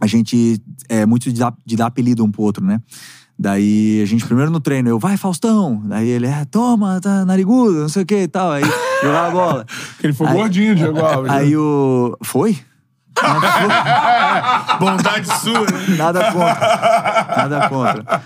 a 0.00 0.06
gente 0.06 0.62
é 0.88 1.04
muito 1.04 1.30
de 1.30 1.38
dar, 1.38 1.54
de 1.64 1.76
dar 1.76 1.86
apelido 1.86 2.24
um 2.24 2.30
pro 2.30 2.40
outro, 2.42 2.64
né? 2.64 2.80
Daí 3.42 4.00
a 4.00 4.06
gente, 4.06 4.24
primeiro 4.24 4.52
no 4.52 4.60
treino, 4.60 4.88
eu, 4.88 5.00
vai, 5.00 5.16
Faustão. 5.16 5.82
Daí 5.86 6.08
ele, 6.08 6.28
é, 6.28 6.44
toma, 6.44 7.00
tá 7.00 7.24
narigudo, 7.24 7.80
não 7.80 7.88
sei 7.88 8.04
o 8.04 8.06
que 8.06 8.14
e 8.22 8.28
tal. 8.28 8.52
Aí 8.52 8.62
jogava 9.02 9.26
a 9.26 9.30
bola. 9.32 9.66
Ele 10.00 10.12
foi 10.12 10.28
Aí- 10.28 10.34
gordinho, 10.34 10.76
Diego 10.76 11.00
Alves. 11.04 11.32
né? 11.32 11.38
Aí 11.38 11.56
o. 11.56 12.16
Foi? 12.22 12.56
Bondade 14.78 15.26
sua, 15.40 15.60
né? 15.60 15.96
Nada 15.98 16.30
contra. 16.32 17.36
Nada 17.36 17.68
contra. 17.68 18.22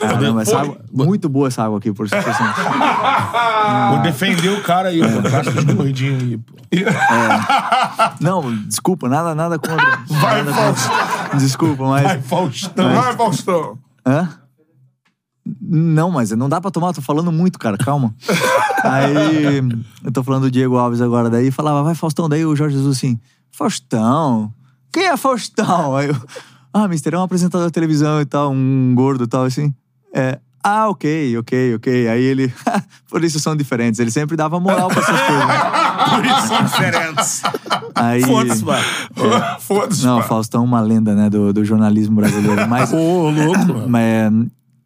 Caramba, 0.00 0.42
essa 0.42 0.60
água, 0.60 0.78
muito 0.92 1.28
boa 1.28 1.46
essa 1.48 1.62
água 1.62 1.76
aqui, 1.78 1.92
por 1.92 2.08
sinal. 2.08 2.24
Vou 3.90 3.98
defender 4.00 4.48
o 4.48 4.62
cara 4.62 4.88
aí, 4.88 5.00
pô. 5.00 5.30
Caixa 5.30 5.50
dos 5.52 5.64
gordinhos 5.74 6.22
aí, 6.22 6.38
pô. 6.38 6.54
Não, 8.20 8.50
desculpa, 8.66 9.08
nada, 9.10 9.34
nada 9.34 9.58
contra. 9.58 9.98
Vai, 10.08 10.42
nada 10.42 10.56
contra. 10.72 11.38
Desculpa, 11.38 11.84
mas. 11.84 12.06
Ai, 12.06 12.20
Faustão. 12.22 12.94
Vai, 12.94 13.14
Faustão. 13.14 13.78
Hã? 14.06 14.28
Não, 15.60 16.10
mas 16.10 16.30
não 16.30 16.48
dá 16.48 16.60
pra 16.60 16.70
tomar, 16.70 16.92
tô 16.92 17.02
falando 17.02 17.30
muito, 17.30 17.58
cara, 17.58 17.76
calma. 17.76 18.14
Aí, 18.82 19.58
eu 20.04 20.12
tô 20.12 20.22
falando 20.22 20.42
do 20.42 20.50
Diego 20.50 20.76
Alves 20.76 21.00
agora, 21.00 21.30
daí 21.30 21.50
falava, 21.50 21.82
vai 21.82 21.94
Faustão, 21.94 22.28
daí 22.28 22.44
o 22.44 22.54
Jorge 22.54 22.76
Jesus 22.76 22.96
assim, 22.96 23.18
Faustão? 23.50 24.52
Quem 24.92 25.06
é 25.06 25.16
Faustão? 25.16 25.96
Aí 25.96 26.08
eu, 26.08 26.16
ah, 26.72 26.88
mister, 26.88 27.14
é 27.14 27.18
um 27.18 27.22
apresentador 27.22 27.66
de 27.66 27.72
televisão 27.72 28.20
e 28.20 28.26
tal, 28.26 28.52
um 28.52 28.92
gordo 28.94 29.24
e 29.24 29.26
tal, 29.26 29.44
assim. 29.44 29.74
É, 30.14 30.38
ah, 30.62 30.88
ok, 30.88 31.38
ok, 31.38 31.76
ok. 31.76 32.08
Aí 32.08 32.22
ele, 32.22 32.52
por 33.08 33.22
isso 33.22 33.38
são 33.38 33.54
diferentes, 33.54 34.00
ele 34.00 34.10
sempre 34.10 34.36
dava 34.36 34.58
moral 34.58 34.88
pra 34.88 35.00
essas 35.00 35.20
coisas. 35.20 35.46
né? 35.46 35.54
Por 36.14 36.24
isso 36.24 36.48
são 36.48 36.64
diferentes. 36.64 37.42
Aí, 37.94 38.22
Foda-se, 38.22 38.64
mano. 38.64 38.84
Foda-se. 39.60 40.04
não, 40.04 40.18
pá. 40.18 40.24
Faustão 40.24 40.62
é 40.62 40.64
uma 40.64 40.80
lenda, 40.80 41.14
né, 41.14 41.30
do, 41.30 41.52
do 41.52 41.64
jornalismo 41.64 42.16
brasileiro, 42.16 42.68
mas... 42.68 42.92
Ô, 42.94 43.30
louco, 43.30 43.58
mano. 43.58 43.88
Mas, 43.88 44.32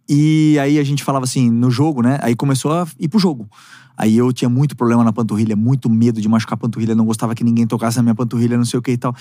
e 0.09 0.59
aí 0.59 0.79
a 0.79 0.85
gente 0.85 1.05
falava 1.05 1.25
assim, 1.25 1.51
no 1.51 1.71
jogo, 1.71 2.03
né? 2.03 2.19
Aí 2.21 2.35
começou 2.35 2.73
a 2.73 2.87
ir 2.99 3.09
pro 3.09 3.19
jogo. 3.19 3.49
Aí 3.97 4.17
eu 4.17 4.33
tinha 4.33 4.49
muito 4.49 4.75
problema 4.75 5.05
na 5.05 5.13
panturrilha, 5.13 5.55
muito 5.55 5.91
medo 5.91 6.23
de 6.23 6.29
machucar 6.29 6.55
a 6.55 6.57
panturrilha, 6.57 6.95
não 6.95 7.05
gostava 7.05 7.35
que 7.35 7.45
ninguém 7.45 7.67
tocasse 7.67 7.99
na 7.99 8.03
minha 8.03 8.15
panturrilha, 8.15 8.57
não 8.57 8.65
sei 8.65 8.79
o 8.79 8.83
que 8.83 8.93
e 8.93 8.97
tal. 8.97 9.15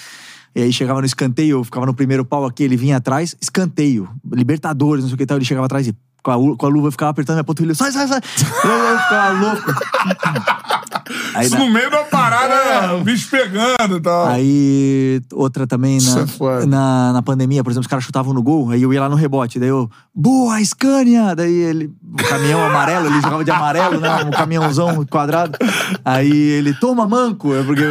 E 0.55 0.61
aí 0.61 0.71
chegava 0.71 1.01
no 1.01 1.05
escanteio, 1.05 1.57
eu 1.57 1.63
ficava 1.63 1.85
no 1.85 1.93
primeiro 1.93 2.23
pau 2.23 2.45
aqui, 2.45 2.63
ele 2.63 2.77
vinha 2.77 2.97
atrás, 2.97 3.35
escanteio, 3.41 4.09
Libertadores, 4.31 5.03
não 5.03 5.09
sei 5.09 5.15
o 5.15 5.17
que 5.17 5.23
e 5.23 5.25
tal, 5.25 5.37
ele 5.37 5.45
chegava 5.45 5.65
atrás 5.65 5.85
e 5.85 5.93
com 6.37 6.51
a, 6.53 6.57
com 6.57 6.65
a 6.65 6.69
luva 6.69 6.91
ficava 6.91 7.11
apertando 7.11 7.35
minha 7.37 7.43
panturrilha, 7.43 7.75
sai, 7.75 7.91
sai, 7.91 8.07
sai! 8.07 8.21
Eu, 8.63 8.99
ficava 8.99 9.31
louco. 9.39 9.73
Aí, 11.33 11.45
Isso 11.47 11.57
na- 11.57 11.65
no 11.65 11.71
meio 11.71 11.89
da 11.89 12.03
parada, 12.03 12.95
o 12.95 13.03
bicho 13.03 13.29
pegando 13.29 13.97
e 13.97 14.01
tal. 14.01 14.27
Aí, 14.27 15.21
outra 15.33 15.65
também 15.65 15.97
na, 16.01 16.61
é 16.61 16.65
na, 16.65 17.13
na 17.13 17.21
pandemia, 17.21 17.63
por 17.63 17.71
exemplo, 17.71 17.81
os 17.81 17.87
caras 17.87 18.03
chutavam 18.05 18.33
no 18.33 18.43
gol, 18.43 18.69
aí 18.69 18.81
eu 18.83 18.93
ia 18.93 19.01
lá 19.01 19.09
no 19.09 19.15
rebote, 19.15 19.59
daí 19.59 19.69
eu, 19.69 19.89
boa, 20.13 20.63
Scania! 20.63 21.35
Daí 21.35 21.53
ele, 21.53 21.91
o 22.13 22.23
caminhão 22.29 22.63
amarelo, 22.63 23.07
ele 23.07 23.21
jogava 23.21 23.43
de 23.43 23.51
amarelo, 23.51 23.99
né? 23.99 24.23
Um 24.23 24.31
caminhãozão 24.31 25.03
quadrado. 25.05 25.57
Aí 26.05 26.31
ele, 26.31 26.73
toma 26.73 27.07
manco! 27.07 27.51
Eu, 27.53 27.65
porque, 27.65 27.83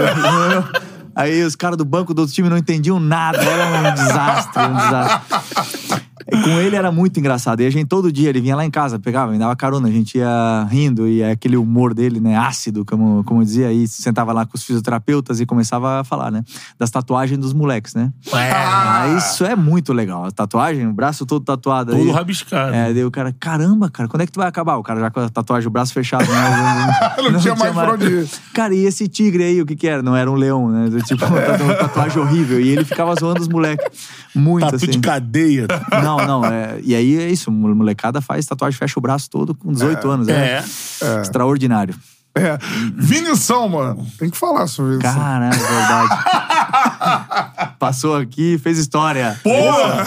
aí 1.15 1.43
os 1.43 1.57
caras 1.57 1.77
do 1.77 1.85
banco 1.85 2.15
do 2.15 2.21
outro 2.21 2.35
time 2.35 2.49
não 2.49 2.57
entendiam 2.57 3.01
nada, 3.01 3.39
era 3.43 3.91
um 3.91 3.95
desastre, 3.95 4.63
um 4.63 4.75
desastre. 4.77 6.08
Com 6.31 6.61
ele 6.61 6.77
era 6.77 6.93
muito 6.93 7.19
engraçado. 7.19 7.61
E 7.61 7.67
a 7.67 7.71
gente, 7.71 7.87
todo 7.87 8.13
dia, 8.13 8.29
ele 8.29 8.41
vinha 8.41 8.55
lá 8.55 8.65
em 8.65 8.71
casa, 8.71 8.99
pegava, 8.99 9.33
me 9.33 9.39
dava 9.39 9.57
carona, 9.57 9.89
a 9.89 9.91
gente 9.91 10.19
ia 10.19 10.67
rindo, 10.71 11.09
e 11.09 11.25
aquele 11.25 11.57
humor 11.57 11.93
dele, 11.93 12.21
né, 12.21 12.37
ácido, 12.37 12.85
como, 12.85 13.25
como 13.25 13.41
eu 13.41 13.45
dizia, 13.45 13.69
aí 13.69 13.89
sentava 13.89 14.33
lá 14.33 14.47
com 14.47 14.57
os 14.57 14.63
fisioterapeutas 14.63 15.41
e 15.41 15.47
começava 15.47 16.01
a 16.01 16.05
falar, 16.05 16.31
né, 16.31 16.45
das 16.79 16.91
tatuagens 16.91 17.39
dos 17.39 17.53
moleques, 17.53 17.95
né. 17.95 18.13
Ah, 18.33 19.17
isso 19.19 19.45
é 19.45 19.57
muito 19.57 19.93
legal. 19.93 20.25
A 20.25 20.31
tatuagem, 20.31 20.87
o 20.87 20.93
braço 20.93 21.27
todo 21.27 21.45
tatuado 21.45 21.93
aí. 21.93 21.99
Todo 21.99 22.13
rabiscado. 22.13 22.75
É, 22.75 22.93
daí 22.93 23.05
o 23.05 23.11
cara, 23.11 23.35
caramba, 23.39 23.91
cara, 23.91 24.09
quando 24.09 24.23
é 24.23 24.27
que 24.27 24.33
tu 24.33 24.41
vai 24.41 24.49
acabar? 24.49 24.77
O 24.77 24.83
cara 24.83 25.01
já 25.01 25.11
com 25.11 25.21
a 25.21 25.29
tatuagem, 25.29 25.67
o 25.67 25.71
braço 25.71 25.93
fechado, 25.93 26.27
né? 26.31 27.31
Não 27.33 27.41
tinha 27.41 27.55
mais 27.55 27.75
pra 27.75 27.95
onde 27.95 28.07
ir. 28.07 28.29
Cara, 28.53 28.75
e 28.75 28.85
esse 28.85 29.09
tigre 29.09 29.45
aí, 29.45 29.63
o 29.63 29.67
que 29.67 29.75
que 29.75 29.89
era? 29.89 30.03
Não 30.03 30.15
era 30.15 30.31
um 30.31 30.35
leão, 30.35 30.69
né? 30.69 30.89
Do 30.89 30.99
Tipo, 31.09 31.25
uma 31.25 31.75
tatuagem 31.75 32.21
horrível. 32.21 32.61
E 32.61 32.69
ele 32.69 32.85
ficava 32.85 33.15
zoando 33.19 33.41
os 33.41 33.49
moleques. 33.49 33.87
Muito, 34.35 34.65
Tatu 34.65 34.77
assim. 34.77 34.91
de 34.91 34.99
cadeia. 34.99 35.67
Não, 36.03 36.18
não. 36.27 36.45
É, 36.45 36.79
e 36.83 36.95
aí 36.95 37.19
é 37.19 37.31
isso, 37.31 37.51
molecada 37.51 38.21
faz 38.21 38.45
tatuagem, 38.47 38.79
fecha 38.79 38.99
o 38.99 39.03
braço 39.03 39.29
todo 39.31 39.55
com 39.55 39.73
18 39.73 40.11
anos. 40.11 40.29
É. 40.29 40.63
É. 41.03 41.21
Extraordinário. 41.23 41.95
É. 42.35 42.57
Vinição, 42.95 43.69
mano. 43.69 44.07
Tem 44.19 44.31
que 44.31 44.37
falar 44.37 44.67
sobre 44.69 44.93
isso. 44.93 45.01
Cara, 45.03 45.47
é 45.47 45.51
verdade. 45.51 47.75
Passou 47.79 48.17
aqui, 48.17 48.59
fez 48.59 48.79
história. 48.79 49.39
Porra! 49.43 50.05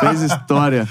Fez 0.00 0.22
história. 0.22 0.88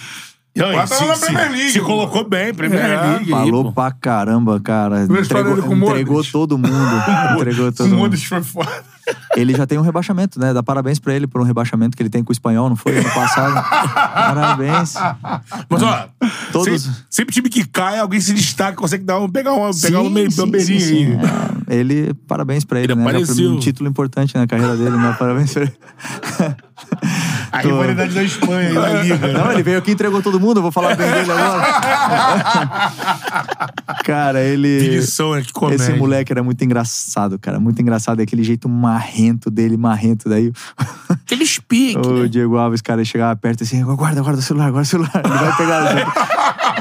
E 0.56 0.62
aí, 0.62 0.76
Mas 0.76 0.90
tava 0.92 1.02
se, 1.02 1.08
na 1.08 1.16
se- 1.16 1.26
Premier 1.26 1.52
League, 1.52 1.72
se 1.72 1.80
pô. 1.80 1.86
colocou 1.88 2.30
bem, 2.30 2.54
Premier 2.54 2.86
É, 2.86 2.96
League. 2.96 3.34
aí, 3.34 3.40
Falou 3.46 3.64
pô. 3.66 3.72
pra 3.72 3.92
caramba, 3.92 4.60
cara. 4.60 5.02
Entregou, 5.04 5.54
o 5.56 5.74
entregou 5.74 6.24
todo 6.24 6.60
mundo. 6.60 6.96
entregou 7.36 7.72
todo 7.72 7.88
O 7.88 7.90
mundo. 7.90 7.98
Modric 8.00 8.28
foi 8.28 8.44
foda. 8.44 8.84
Ele 9.36 9.54
já 9.56 9.66
tem 9.66 9.78
um 9.78 9.82
rebaixamento, 9.82 10.40
né? 10.40 10.54
Dá 10.54 10.62
parabéns 10.64 11.00
pra 11.00 11.14
ele 11.14 11.28
por 11.28 11.42
um 11.42 11.44
rebaixamento 11.44 11.96
que 11.98 12.04
ele 12.04 12.10
tem 12.10 12.24
com 12.24 12.32
o 12.32 12.34
espanhol, 12.34 12.70
não 12.70 12.76
foi? 12.76 12.98
Ano 12.98 13.10
passado. 13.12 13.54
parabéns. 14.14 14.94
Mas, 15.70 15.82
ó, 15.84 16.08
Todos- 16.52 16.84
sempre, 16.84 17.02
sempre 17.10 17.34
time 17.34 17.50
que 17.50 17.66
cai, 17.66 18.00
alguém 18.00 18.20
se 18.22 18.34
destaca, 18.34 18.76
consegue 18.78 19.04
dar 19.04 19.20
um, 19.20 19.30
pegar 19.30 19.54
uma, 19.54 19.72
pegar 19.74 20.02
um 20.02 20.10
meio 20.10 20.32
bambeirinho 20.34 20.80
sim, 20.80 20.88
sim. 20.88 21.06
aí. 21.18 21.20
É, 21.68 21.76
ele, 21.78 22.14
parabéns 22.28 22.64
pra 22.64 22.80
ele, 22.80 22.92
Ele 22.94 23.00
né? 23.02 23.10
Apareceu. 23.10 23.52
Um 23.52 23.60
título 23.60 23.90
importante 23.90 24.36
na 24.38 24.46
carreira 24.48 24.76
dele, 24.78 24.96
né? 24.98 25.16
Parabéns 25.18 25.54
pra 25.54 25.64
ele. 25.64 25.74
A 27.54 27.60
rivalidade 27.60 28.16
da 28.16 28.24
Espanha 28.24 28.70
aí 28.70 28.74
na 28.74 28.88
Liga. 29.04 29.28
Não, 29.28 29.52
ele 29.52 29.62
veio 29.62 29.78
aqui 29.78 29.92
e 29.92 29.94
entregou 29.94 30.24
todo 30.24 30.40
mundo, 30.40 30.58
eu 30.58 30.64
vou 30.64 30.72
falar 30.72 30.96
bem 30.96 31.08
dele 31.10 31.32
agora. 31.32 31.64
cara, 34.04 34.42
ele. 34.42 34.80
Vinição, 34.80 35.36
né? 35.36 35.44
Que 35.44 35.54
comédia. 35.54 35.84
Esse 35.84 35.94
moleque 35.94 36.32
era 36.32 36.42
muito 36.42 36.64
engraçado, 36.64 37.38
cara. 37.38 37.60
Muito 37.60 37.80
engraçado. 37.80 38.20
Aquele 38.22 38.44
jeito 38.44 38.68
marrento 38.68 39.52
dele, 39.52 39.78
marrento. 39.78 40.28
Daí 40.28 40.52
Aquele 41.10 41.46
pique, 41.68 41.98
o 42.08 42.24
né? 42.24 42.28
Diego 42.28 42.58
Alves, 42.58 42.82
cara, 42.82 43.02
ele 43.02 43.06
chegava 43.06 43.36
perto 43.36 43.64
assim, 43.64 43.84
guarda, 43.84 44.22
guarda 44.22 44.40
o 44.40 44.44
celular, 44.44 44.72
guarda 44.72 44.88
o 44.88 44.90
celular. 44.90 45.22
Ele 45.24 45.34
vai 45.34 45.56
pegar. 45.58 45.88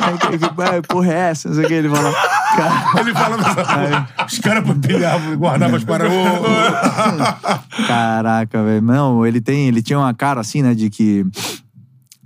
Aí, 0.02 0.18
que- 0.38 0.54
vai, 0.54 0.82
porra, 0.82 1.12
é 1.12 1.18
essa? 1.30 1.48
Não 1.48 1.54
sei 1.56 1.64
o 1.64 1.68
que. 1.68 1.74
Ele 1.74 1.88
fala. 1.88 2.12
Cara, 2.56 3.00
Ele 3.00 3.12
fala 3.14 3.36
dessa. 3.36 4.08
Os 4.26 4.38
caras 4.38 4.64
pilhavam, 4.80 5.36
guardavam 5.36 5.76
as 5.76 5.84
paradas. 5.84 6.12
Caraca, 7.86 8.62
velho. 8.62 8.82
Não, 8.82 9.26
ele 9.26 9.40
tem, 9.40 9.68
ele 9.68 9.82
tinha 9.82 9.98
uma 9.98 10.12
cara 10.12 10.40
assim, 10.40 10.61
né, 10.62 10.74
de 10.74 10.89
que 10.89 11.26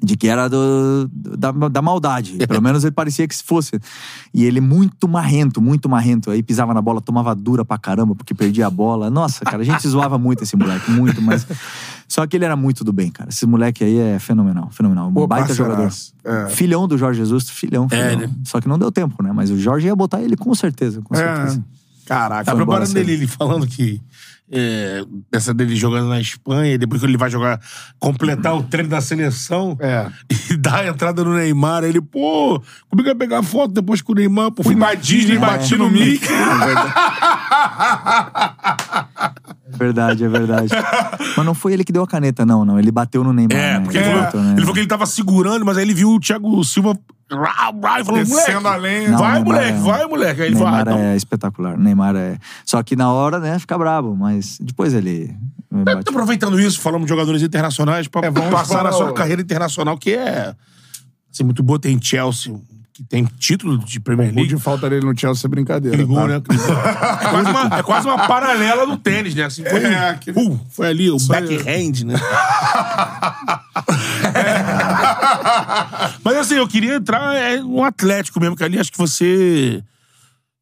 de 0.02 0.16
que 0.16 0.28
era 0.28 0.48
do, 0.48 1.10
da, 1.10 1.50
da 1.50 1.80
maldade. 1.80 2.36
Pelo 2.46 2.60
menos 2.60 2.84
ele 2.84 2.92
parecia 2.92 3.26
que 3.26 3.34
fosse. 3.42 3.80
E 4.32 4.44
ele 4.44 4.60
muito 4.60 5.08
marrento, 5.08 5.60
muito 5.60 5.88
marrento. 5.88 6.30
Aí 6.30 6.42
pisava 6.42 6.74
na 6.74 6.82
bola, 6.82 7.00
tomava 7.00 7.34
dura 7.34 7.64
pra 7.64 7.78
caramba, 7.78 8.14
porque 8.14 8.34
perdia 8.34 8.66
a 8.66 8.70
bola. 8.70 9.08
Nossa, 9.08 9.44
cara, 9.44 9.62
a 9.62 9.64
gente 9.64 9.86
zoava 9.88 10.18
muito 10.18 10.42
esse 10.42 10.56
moleque, 10.56 10.90
muito, 10.90 11.20
mas. 11.22 11.46
Só 12.06 12.26
que 12.26 12.36
ele 12.36 12.44
era 12.44 12.54
muito 12.54 12.84
do 12.84 12.92
bem, 12.92 13.10
cara. 13.10 13.30
Esse 13.30 13.46
moleque 13.46 13.82
aí 13.82 13.98
é 13.98 14.18
fenomenal, 14.18 14.70
fenomenal. 14.70 15.08
Um 15.08 15.14
Pô, 15.14 15.26
baita 15.26 15.54
jogador. 15.54 15.90
É. 16.24 16.48
Filhão 16.50 16.86
do 16.86 16.96
Jorge 16.96 17.18
Jesus, 17.18 17.48
filhão, 17.50 17.88
filhão. 17.88 18.04
É, 18.04 18.16
né? 18.16 18.30
Só 18.44 18.60
que 18.60 18.68
não 18.68 18.78
deu 18.78 18.92
tempo, 18.92 19.22
né? 19.22 19.32
Mas 19.32 19.50
o 19.50 19.58
Jorge 19.58 19.86
ia 19.86 19.96
botar 19.96 20.22
ele 20.22 20.36
com 20.36 20.54
certeza, 20.54 21.00
com 21.02 21.14
certeza. 21.14 21.64
É. 21.72 21.86
Caraca. 22.06 22.44
Tá 22.44 22.54
preparando 22.54 22.86
cedo. 22.86 22.98
ele, 22.98 23.12
ele 23.12 23.26
falando 23.26 23.66
que. 23.66 24.00
É, 24.50 25.02
dessa 25.30 25.52
dele 25.52 25.74
jogando 25.74 26.08
na 26.08 26.20
Espanha, 26.20 26.74
e 26.74 26.78
depois 26.78 27.00
que 27.00 27.06
ele 27.06 27.16
vai 27.16 27.28
jogar, 27.28 27.60
completar 27.98 28.54
o 28.54 28.62
treino 28.62 28.88
da 28.88 29.00
seleção 29.00 29.76
É. 29.80 30.06
e 30.52 30.56
dar 30.56 30.84
a 30.84 30.86
entrada 30.86 31.24
no 31.24 31.34
Neymar, 31.34 31.82
ele, 31.82 32.00
pô, 32.00 32.62
como 32.88 33.02
é 33.02 33.04
que 33.04 33.10
vai 33.10 33.14
pegar 33.14 33.42
foto 33.42 33.74
depois 33.74 34.00
com 34.00 34.12
o 34.12 34.14
Neymar? 34.14 34.52
Pô, 34.52 34.62
fui 34.62 34.76
na 34.76 34.94
Disney 34.94 35.34
e 35.34 35.38
bati 35.38 35.76
no 35.76 35.90
Mickey. 35.90 36.28
Verdade, 39.76 40.24
é 40.24 40.28
verdade. 40.28 40.68
Mas 41.36 41.46
não 41.46 41.54
foi 41.54 41.72
ele 41.72 41.84
que 41.84 41.92
deu 41.92 42.02
a 42.02 42.06
caneta, 42.06 42.46
não, 42.46 42.64
não. 42.64 42.78
Ele 42.78 42.90
bateu 42.90 43.22
no 43.22 43.32
Neymar. 43.32 43.56
É, 43.56 43.74
né? 43.74 43.80
porque 43.80 43.98
ele, 43.98 44.06
falou, 44.06 44.22
bateu, 44.22 44.40
né? 44.40 44.52
ele 44.52 44.60
falou 44.60 44.74
que 44.74 44.80
ele 44.80 44.86
tava 44.86 45.06
segurando, 45.06 45.66
mas 45.66 45.76
aí 45.76 45.84
ele 45.84 45.94
viu 45.94 46.10
o 46.10 46.20
Thiago 46.20 46.64
Silva. 46.64 46.96
Rá, 47.30 47.72
e 48.00 48.04
falou, 48.04 48.20
Descendo 48.24 48.60
moleque, 48.62 48.66
a 48.68 48.76
lenha. 48.76 49.08
Não, 49.10 49.18
vai, 49.18 49.42
moleque, 49.42 49.68
é- 49.68 49.80
vai, 49.80 50.06
moleque. 50.06 50.42
Aí 50.42 50.48
ah, 50.48 50.54
Neymar 50.54 50.80
então. 50.82 50.98
é 50.98 51.16
espetacular. 51.16 51.76
Neymar 51.76 52.14
é. 52.16 52.38
Só 52.64 52.80
que 52.82 52.94
na 52.94 53.10
hora, 53.12 53.40
né, 53.40 53.58
fica 53.58 53.76
brabo, 53.76 54.14
mas 54.16 54.58
depois 54.60 54.94
ele. 54.94 55.34
bate. 55.70 56.04
Tô 56.04 56.10
aproveitando 56.12 56.60
isso, 56.60 56.80
falamos 56.80 57.06
de 57.06 57.10
jogadores 57.10 57.42
internacionais, 57.42 58.06
pra 58.06 58.26
É, 58.26 58.30
vamos 58.30 58.50
passar 58.50 58.84
na 58.84 58.92
sua 58.92 59.10
o- 59.10 59.14
carreira 59.14 59.42
internacional, 59.42 59.98
que 59.98 60.12
é 60.12 60.54
assim, 61.32 61.42
muito 61.42 61.62
boa. 61.64 61.80
Tem 61.80 62.00
Chelsea, 62.00 62.54
que 62.94 63.02
tem 63.02 63.24
título 63.24 63.76
de 63.76 63.98
Premier 64.00 64.30
O 64.32 64.34
League. 64.36 64.54
de 64.54 64.60
falta 64.62 64.88
dele 64.88 65.04
no 65.04 65.18
Chelsea 65.18 65.46
é 65.46 65.50
brincadeira. 65.50 66.04
Gol, 66.04 66.16
tá? 66.16 66.26
né? 66.28 66.40
É 67.20 67.28
quase, 67.28 67.50
uma, 67.50 67.78
é 67.78 67.82
quase 67.82 68.06
uma 68.06 68.26
paralela 68.28 68.86
do 68.86 68.96
tênis, 68.96 69.34
né? 69.34 69.44
Assim, 69.44 69.64
foi, 69.64 69.82
É, 69.84 70.10
aquele- 70.10 70.38
uh, 70.40 70.60
foi 70.70 70.86
ali, 70.88 71.10
o 71.10 71.18
backhand, 71.26 72.04
né? 72.06 72.14
Mas 76.24 76.36
assim, 76.36 76.54
eu 76.54 76.68
queria 76.68 76.96
entrar 76.96 77.34
é, 77.34 77.62
um 77.62 77.82
Atlético 77.82 78.40
mesmo, 78.40 78.56
que 78.56 78.64
ali 78.64 78.78
acho 78.78 78.92
que 78.92 78.98
você. 78.98 79.82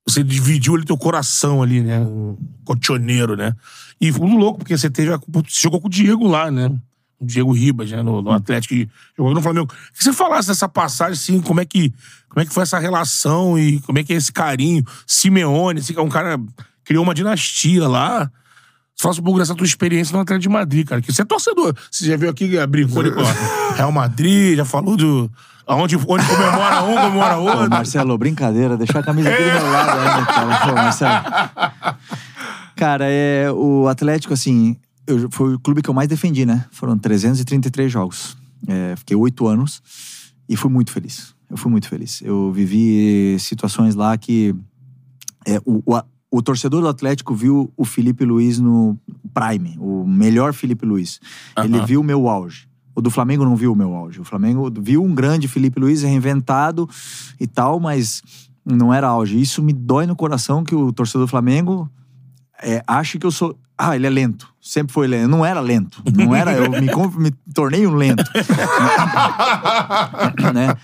Você 0.07 0.23
dividiu 0.23 0.75
ali 0.75 0.85
teu 0.85 0.99
coração 0.99 1.63
ali, 1.63 1.81
né? 1.81 1.99
Um 1.99 2.37
cotioneiro, 2.65 3.37
né? 3.37 3.55
E 4.01 4.13
foi 4.13 4.27
muito 4.27 4.39
louco, 4.39 4.59
porque 4.59 4.77
você 4.77 4.91
teve 4.91 5.13
a, 5.13 5.17
Você 5.17 5.61
jogou 5.63 5.81
com 5.81 5.87
o 5.87 5.91
Diego 5.91 6.27
lá, 6.29 6.51
né? 6.51 6.71
O 7.19 7.25
Diego 7.25 7.53
Ribas, 7.53 7.91
né? 7.91 8.03
No, 8.03 8.21
no 8.21 8.31
Atlético 8.31 8.75
e 8.75 8.89
jogou 9.17 9.33
no 9.33 9.41
Flamengo. 9.41 9.73
Que 9.97 10.05
você 10.05 10.13
falasse 10.13 10.49
dessa 10.49 10.69
passagem, 10.69 11.15
assim, 11.15 11.41
como 11.41 11.61
é 11.61 11.65
que. 11.65 11.93
Como 12.29 12.43
é 12.43 12.45
que 12.45 12.53
foi 12.53 12.65
essa 12.65 12.79
relação 12.79 13.59
e 13.59 13.81
como 13.81 13.99
é 13.99 14.05
que 14.05 14.13
é 14.13 14.17
esse 14.17 14.33
carinho? 14.33 14.85
Simeone, 15.07 15.81
assim, 15.81 15.95
que 15.95 15.99
é 15.99 16.03
um 16.03 16.09
cara. 16.09 16.39
Criou 16.85 17.03
uma 17.03 17.15
dinastia 17.15 17.89
lá. 17.89 18.31
Fala 18.97 19.15
um 19.15 19.23
pouco 19.23 19.39
dessa 19.39 19.55
tua 19.55 19.67
experiência 19.67 20.15
no 20.15 20.23
Atlético 20.23 20.43
de 20.43 20.49
Madrid, 20.49 20.87
cara. 20.87 21.01
Que 21.01 21.13
você 21.13 21.23
é 21.23 21.25
torcedor. 21.25 21.75
Você 21.91 22.07
já 22.07 22.17
viu 22.17 22.31
aqui, 22.31 22.65
brincou 22.67 23.01
ali 23.01 23.11
com 23.11 23.21
o 23.21 23.73
Real 23.75 23.93
Madrid, 23.93 24.57
já 24.57 24.65
falou 24.65 24.97
do. 24.97 25.31
Aonde, 25.67 25.97
onde 25.97 26.27
comemora 26.27 26.83
um, 26.83 26.95
comemora 26.95 27.35
Pô, 27.37 27.43
outro. 27.43 27.71
Marcelo, 27.71 28.19
brincadeira, 28.19 28.77
deixar 28.77 28.99
a 28.99 29.03
camisa 29.03 29.31
aqui 29.31 29.43
do 29.43 29.51
meu 29.51 29.71
lado 29.71 29.99
ainda, 29.99 30.27
cara. 30.27 30.67
Pô, 30.67 30.75
Marcelo. 30.75 31.25
Cara, 32.77 33.07
é, 33.09 33.51
o 33.51 33.89
Atlético, 33.89 34.35
assim, 34.35 34.77
eu, 35.07 35.29
foi 35.31 35.55
o 35.55 35.59
clube 35.59 35.81
que 35.81 35.89
eu 35.89 35.95
mais 35.95 36.09
defendi, 36.09 36.45
né? 36.45 36.65
Foram 36.71 36.99
333 36.99 37.91
jogos. 37.91 38.37
É, 38.67 38.95
fiquei 38.97 39.17
oito 39.17 39.47
anos 39.47 39.83
e 40.49 40.57
fui 40.57 40.71
muito 40.71 40.91
feliz. 40.91 41.35
Eu 41.51 41.57
fui 41.57 41.71
muito 41.71 41.89
feliz. 41.89 42.21
Eu 42.23 42.53
vivi 42.53 43.37
situações 43.39 43.95
lá 43.95 44.17
que 44.17 44.55
é, 45.47 45.59
o, 45.65 45.83
o, 45.85 46.03
o 46.37 46.43
torcedor 46.43 46.81
do 46.81 46.89
Atlético 46.89 47.33
viu 47.33 47.73
o 47.77 47.85
Felipe 47.85 48.25
Luiz 48.25 48.59
no 48.59 48.99
prime, 49.33 49.77
o 49.79 50.05
melhor 50.05 50.53
Felipe 50.53 50.85
Luiz. 50.85 51.21
Ele 51.57 51.77
Aham. 51.77 51.87
viu 51.87 52.01
o 52.01 52.05
meu 52.05 52.29
auge. 52.29 52.67
O 52.93 53.01
do 53.01 53.09
Flamengo 53.09 53.45
não 53.45 53.55
viu 53.55 53.73
o 53.73 53.77
meu 53.77 53.95
auge. 53.95 54.21
O 54.21 54.25
Flamengo 54.25 54.69
viu 54.81 55.05
um 55.05 55.15
grande 55.15 55.47
Felipe 55.47 55.79
Luiz 55.79 56.03
reinventado 56.03 56.91
e 57.39 57.47
tal, 57.47 57.79
mas 57.79 58.21
não 58.67 58.93
era 58.93 59.07
auge. 59.07 59.41
Isso 59.41 59.63
me 59.63 59.73
dói 59.73 60.07
no 60.07 60.17
coração 60.17 60.65
que 60.65 60.75
o 60.75 60.93
torcedor 60.93 61.25
do 61.25 61.31
Flamengo 61.31 61.89
é, 62.61 62.83
acha 62.85 63.17
que 63.17 63.25
eu 63.25 63.31
sou. 63.31 63.57
Ah, 63.79 63.95
ele 63.95 64.09
é 64.09 64.11
lento. 64.11 64.53
Sempre 64.61 64.93
foi 64.93 65.07
lento. 65.07 65.23
Eu 65.23 65.29
não 65.29 65.47
era 65.47 65.61
lento. 65.61 66.03
Não 66.13 66.35
era. 66.35 66.53
Eu 66.53 66.69
me, 66.69 66.91
me 67.17 67.31
tornei 67.53 67.87
um 67.87 67.95
lento. 67.95 68.25
né? 70.53 70.77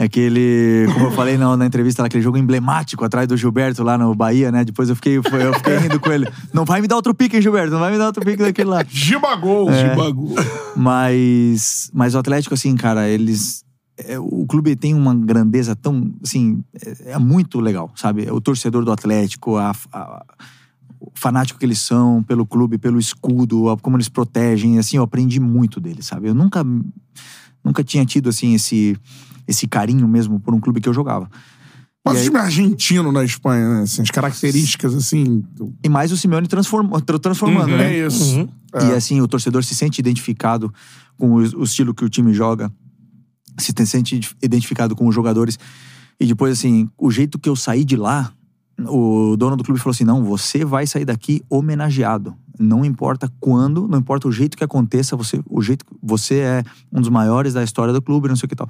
É 0.00 0.04
aquele, 0.04 0.86
como 0.94 1.06
eu 1.06 1.10
falei 1.10 1.36
na, 1.36 1.56
na 1.56 1.66
entrevista, 1.66 2.04
aquele 2.06 2.22
jogo 2.22 2.38
emblemático 2.38 3.04
atrás 3.04 3.26
do 3.26 3.36
Gilberto 3.36 3.82
lá 3.82 3.98
no 3.98 4.14
Bahia, 4.14 4.52
né? 4.52 4.64
Depois 4.64 4.88
eu 4.88 4.94
fiquei, 4.94 5.16
eu 5.16 5.22
fiquei 5.24 5.76
rindo 5.76 5.98
com 5.98 6.12
ele. 6.12 6.28
Não 6.54 6.64
vai 6.64 6.80
me 6.80 6.86
dar 6.86 6.94
outro 6.94 7.12
pique, 7.12 7.34
hein, 7.34 7.42
Gilberto? 7.42 7.72
Não 7.72 7.80
vai 7.80 7.90
me 7.90 7.98
dar 7.98 8.06
outro 8.06 8.24
pique 8.24 8.40
daquele 8.40 8.70
lá. 8.70 8.84
Gibagol. 8.88 9.68
É. 9.72 9.96
Bagulho. 9.96 10.36
Mas, 10.76 11.90
mas 11.92 12.14
o 12.14 12.18
Atlético, 12.18 12.54
assim, 12.54 12.76
cara, 12.76 13.08
eles. 13.08 13.64
é, 13.96 14.16
o 14.20 14.46
clube 14.46 14.76
tem 14.76 14.94
uma 14.94 15.12
grandeza 15.14 15.74
tão. 15.74 16.12
Assim, 16.22 16.62
é, 16.80 17.12
é 17.14 17.18
muito 17.18 17.58
legal, 17.60 17.90
sabe? 17.96 18.30
O 18.30 18.40
torcedor 18.40 18.84
do 18.84 18.92
Atlético, 18.92 19.56
a, 19.56 19.72
a- 19.92 20.24
o 21.00 21.10
fanático 21.14 21.58
que 21.58 21.66
eles 21.66 21.80
são 21.80 22.22
pelo 22.22 22.46
clube, 22.46 22.78
pelo 22.78 22.98
escudo, 23.00 23.76
como 23.82 23.96
eles 23.96 24.08
protegem. 24.08 24.78
Assim, 24.78 24.96
eu 24.96 25.02
aprendi 25.02 25.40
muito 25.40 25.80
deles, 25.80 26.06
sabe? 26.06 26.28
Eu 26.28 26.34
nunca, 26.34 26.64
nunca 27.68 27.84
tinha 27.84 28.04
tido, 28.04 28.28
assim, 28.28 28.54
esse, 28.54 28.96
esse 29.46 29.66
carinho 29.68 30.08
mesmo 30.08 30.40
por 30.40 30.54
um 30.54 30.60
clube 30.60 30.80
que 30.80 30.88
eu 30.88 30.94
jogava. 30.94 31.28
Mas 32.04 32.14
o 32.22 32.24
time 32.24 32.38
argentino 32.38 33.12
na 33.12 33.22
Espanha, 33.24 33.68
né? 33.74 33.82
Assim, 33.82 34.00
as 34.02 34.10
características, 34.10 34.94
assim. 34.94 35.44
do- 35.54 35.74
E 35.84 35.88
mais 35.88 36.10
o 36.10 36.16
Simeone 36.16 36.46
transform, 36.48 36.88
tra- 37.04 37.18
transformando, 37.18 37.68
né? 37.76 37.94
É 37.96 38.06
isso. 38.06 38.48
E 38.90 38.92
assim, 38.94 39.20
o 39.20 39.28
torcedor 39.28 39.62
se 39.64 39.74
sente 39.74 40.00
identificado 40.00 40.72
com 41.18 41.32
o, 41.32 41.34
o 41.60 41.64
estilo 41.64 41.92
que 41.94 42.04
o 42.04 42.08
time 42.08 42.32
joga, 42.32 42.72
se 43.58 43.72
te- 43.72 43.84
sente 43.86 44.20
identificado 44.42 44.96
com 44.96 45.06
os 45.06 45.14
jogadores. 45.14 45.58
E 46.18 46.26
depois, 46.26 46.52
assim, 46.58 46.88
o 46.96 47.10
jeito 47.10 47.38
que 47.38 47.48
eu 47.48 47.56
saí 47.56 47.84
de 47.84 47.96
lá, 47.96 48.32
o 48.86 49.36
dono 49.36 49.56
do 49.56 49.64
clube 49.64 49.80
falou 49.80 49.92
assim: 49.92 50.04
não, 50.04 50.24
você 50.24 50.64
vai 50.64 50.86
sair 50.86 51.04
daqui 51.04 51.42
homenageado. 51.48 52.34
Não 52.58 52.84
importa 52.84 53.32
quando, 53.38 53.86
não 53.86 53.98
importa 53.98 54.26
o 54.26 54.32
jeito 54.32 54.56
que 54.56 54.64
aconteça, 54.64 55.16
você, 55.16 55.40
o 55.48 55.62
jeito 55.62 55.84
você 56.02 56.38
é 56.38 56.64
um 56.92 57.00
dos 57.00 57.08
maiores 57.08 57.54
da 57.54 57.62
história 57.62 57.92
do 57.92 58.02
clube, 58.02 58.28
não 58.28 58.34
sei 58.34 58.46
o 58.46 58.48
que 58.48 58.56
tal. 58.56 58.68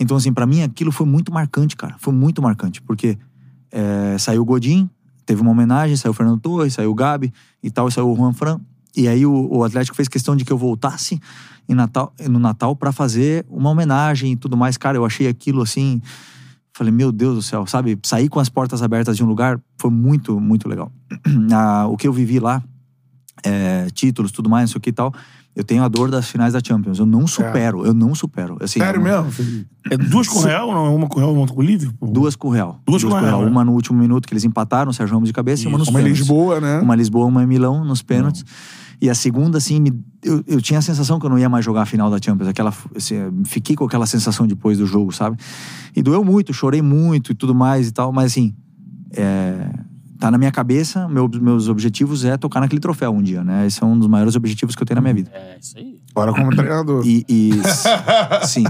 Então, 0.00 0.16
assim, 0.16 0.32
pra 0.32 0.46
mim 0.46 0.62
aquilo 0.62 0.90
foi 0.90 1.06
muito 1.06 1.32
marcante, 1.32 1.76
cara. 1.76 1.96
Foi 1.98 2.14
muito 2.14 2.40
marcante, 2.40 2.80
porque 2.80 3.18
é, 3.70 4.16
saiu 4.18 4.40
o 4.40 4.44
Godin, 4.44 4.88
teve 5.26 5.42
uma 5.42 5.50
homenagem, 5.50 5.96
saiu 5.96 6.12
o 6.12 6.14
Fernando 6.14 6.40
Torres, 6.40 6.72
saiu 6.72 6.90
o 6.90 6.94
Gabi 6.94 7.32
e 7.62 7.70
tal, 7.70 7.88
e 7.88 7.92
saiu 7.92 8.10
o 8.10 8.16
Juan 8.16 8.32
Fran. 8.32 8.58
E 8.96 9.06
aí 9.06 9.26
o, 9.26 9.48
o 9.52 9.64
Atlético 9.64 9.94
fez 9.94 10.08
questão 10.08 10.34
de 10.34 10.42
que 10.42 10.52
eu 10.52 10.56
voltasse 10.56 11.20
Natal, 11.68 12.14
no 12.28 12.38
Natal 12.38 12.76
pra 12.76 12.92
fazer 12.92 13.44
uma 13.50 13.70
homenagem 13.70 14.32
e 14.32 14.36
tudo 14.36 14.56
mais. 14.56 14.76
Cara, 14.76 14.96
eu 14.96 15.04
achei 15.04 15.26
aquilo 15.26 15.62
assim. 15.62 16.00
Falei, 16.76 16.92
meu 16.92 17.10
Deus 17.10 17.34
do 17.36 17.42
céu, 17.42 17.66
sabe? 17.66 17.98
Sair 18.04 18.28
com 18.28 18.38
as 18.38 18.50
portas 18.50 18.82
abertas 18.82 19.16
de 19.16 19.24
um 19.24 19.26
lugar 19.26 19.58
foi 19.80 19.90
muito, 19.90 20.38
muito 20.38 20.68
legal. 20.68 20.92
Ah, 21.50 21.86
o 21.88 21.96
que 21.96 22.06
eu 22.06 22.12
vivi 22.12 22.38
lá, 22.38 22.62
é, 23.42 23.86
títulos, 23.94 24.30
tudo 24.30 24.50
mais, 24.50 24.64
não 24.64 24.72
sei 24.72 24.78
o 24.78 24.80
que 24.82 24.90
e 24.90 24.92
tal. 24.92 25.12
Eu 25.54 25.64
tenho 25.64 25.82
a 25.82 25.88
dor 25.88 26.10
das 26.10 26.28
finais 26.28 26.52
da 26.52 26.60
Champions. 26.62 26.98
Eu 26.98 27.06
não 27.06 27.26
supero, 27.26 27.86
eu 27.86 27.94
não 27.94 28.14
supero. 28.14 28.58
Assim, 28.60 28.78
Sério 28.78 29.00
eu- 29.00 29.04
mesmo? 29.24 29.64
É 29.90 29.96
duas 29.96 30.28
com 30.28 30.38
o 30.38 30.42
Real, 30.42 30.70
não? 30.74 30.94
Uma 30.94 31.08
com 31.08 31.16
o 31.16 31.22
Real 31.22 31.32
uma 31.34 31.46
com 31.46 31.58
o 31.58 31.62
Liverpool? 31.62 32.12
Duas 32.12 32.36
com 32.36 32.48
o 32.48 32.50
Real. 32.50 32.78
Duas 32.86 33.02
com 33.02 33.10
o 33.10 33.18
Real, 33.18 33.40
né? 33.42 33.50
Uma 33.50 33.64
no 33.64 33.72
último 33.72 33.98
minuto 33.98 34.28
que 34.28 34.34
eles 34.34 34.44
empataram, 34.44 34.90
o 34.90 34.94
Sérgio 34.94 35.14
Ramos 35.14 35.30
de 35.30 35.32
cabeça, 35.32 35.64
e 35.64 35.66
uma 35.66 35.78
nos 35.78 35.88
Uma 35.88 36.00
em 36.00 36.02
pênaltis. 36.02 36.20
Lisboa, 36.28 36.60
né? 36.60 36.80
Uma 36.80 36.94
Lisboa, 36.94 37.24
uma 37.24 37.42
em 37.42 37.46
Milão, 37.46 37.86
nos 37.86 38.02
pênaltis. 38.02 38.44
E 39.00 39.10
a 39.10 39.14
segunda, 39.14 39.58
assim, 39.58 39.80
me- 39.80 39.92
eu, 40.22 40.42
eu 40.46 40.60
tinha 40.60 40.78
a 40.78 40.82
sensação 40.82 41.18
que 41.20 41.26
eu 41.26 41.30
não 41.30 41.38
ia 41.38 41.48
mais 41.48 41.64
jogar 41.64 41.82
a 41.82 41.86
final 41.86 42.10
da 42.10 42.18
Champions. 42.22 42.48
Aquela, 42.48 42.72
assim, 42.94 43.16
fiquei 43.44 43.76
com 43.76 43.84
aquela 43.84 44.06
sensação 44.06 44.46
depois 44.46 44.78
do 44.78 44.86
jogo, 44.86 45.12
sabe? 45.12 45.36
E 45.94 46.02
doeu 46.02 46.24
muito, 46.24 46.52
chorei 46.54 46.80
muito 46.82 47.32
e 47.32 47.34
tudo 47.34 47.54
mais 47.54 47.88
e 47.88 47.92
tal. 47.92 48.10
Mas, 48.12 48.32
assim, 48.32 48.54
é, 49.12 49.68
tá 50.18 50.30
na 50.30 50.38
minha 50.38 50.50
cabeça. 50.50 51.06
Meu, 51.08 51.28
meus 51.40 51.68
objetivos 51.68 52.24
é 52.24 52.36
tocar 52.38 52.60
naquele 52.60 52.80
troféu 52.80 53.12
um 53.12 53.22
dia, 53.22 53.44
né? 53.44 53.66
Esse 53.66 53.82
é 53.82 53.86
um 53.86 53.98
dos 53.98 54.08
maiores 54.08 54.34
objetivos 54.34 54.74
que 54.74 54.82
eu 54.82 54.86
tenho 54.86 54.96
na 54.96 55.02
minha 55.02 55.14
vida. 55.14 55.30
É, 55.34 55.58
isso 55.60 55.76
aí. 55.76 56.00
Agora 56.14 56.32
como 56.32 56.50
treinador. 56.56 57.06
E, 57.06 57.24
e- 57.28 57.50
sim. 58.46 58.64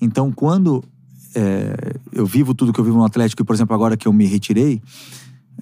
Então, 0.00 0.32
quando 0.32 0.82
é, 1.34 1.74
eu 2.12 2.24
vivo 2.24 2.54
tudo 2.54 2.72
que 2.72 2.80
eu 2.80 2.84
vivo 2.84 2.96
no 2.96 3.04
Atlético, 3.04 3.42
e, 3.42 3.44
por 3.44 3.54
exemplo, 3.54 3.74
agora 3.74 3.96
que 3.96 4.08
eu 4.08 4.12
me 4.12 4.24
retirei, 4.26 4.80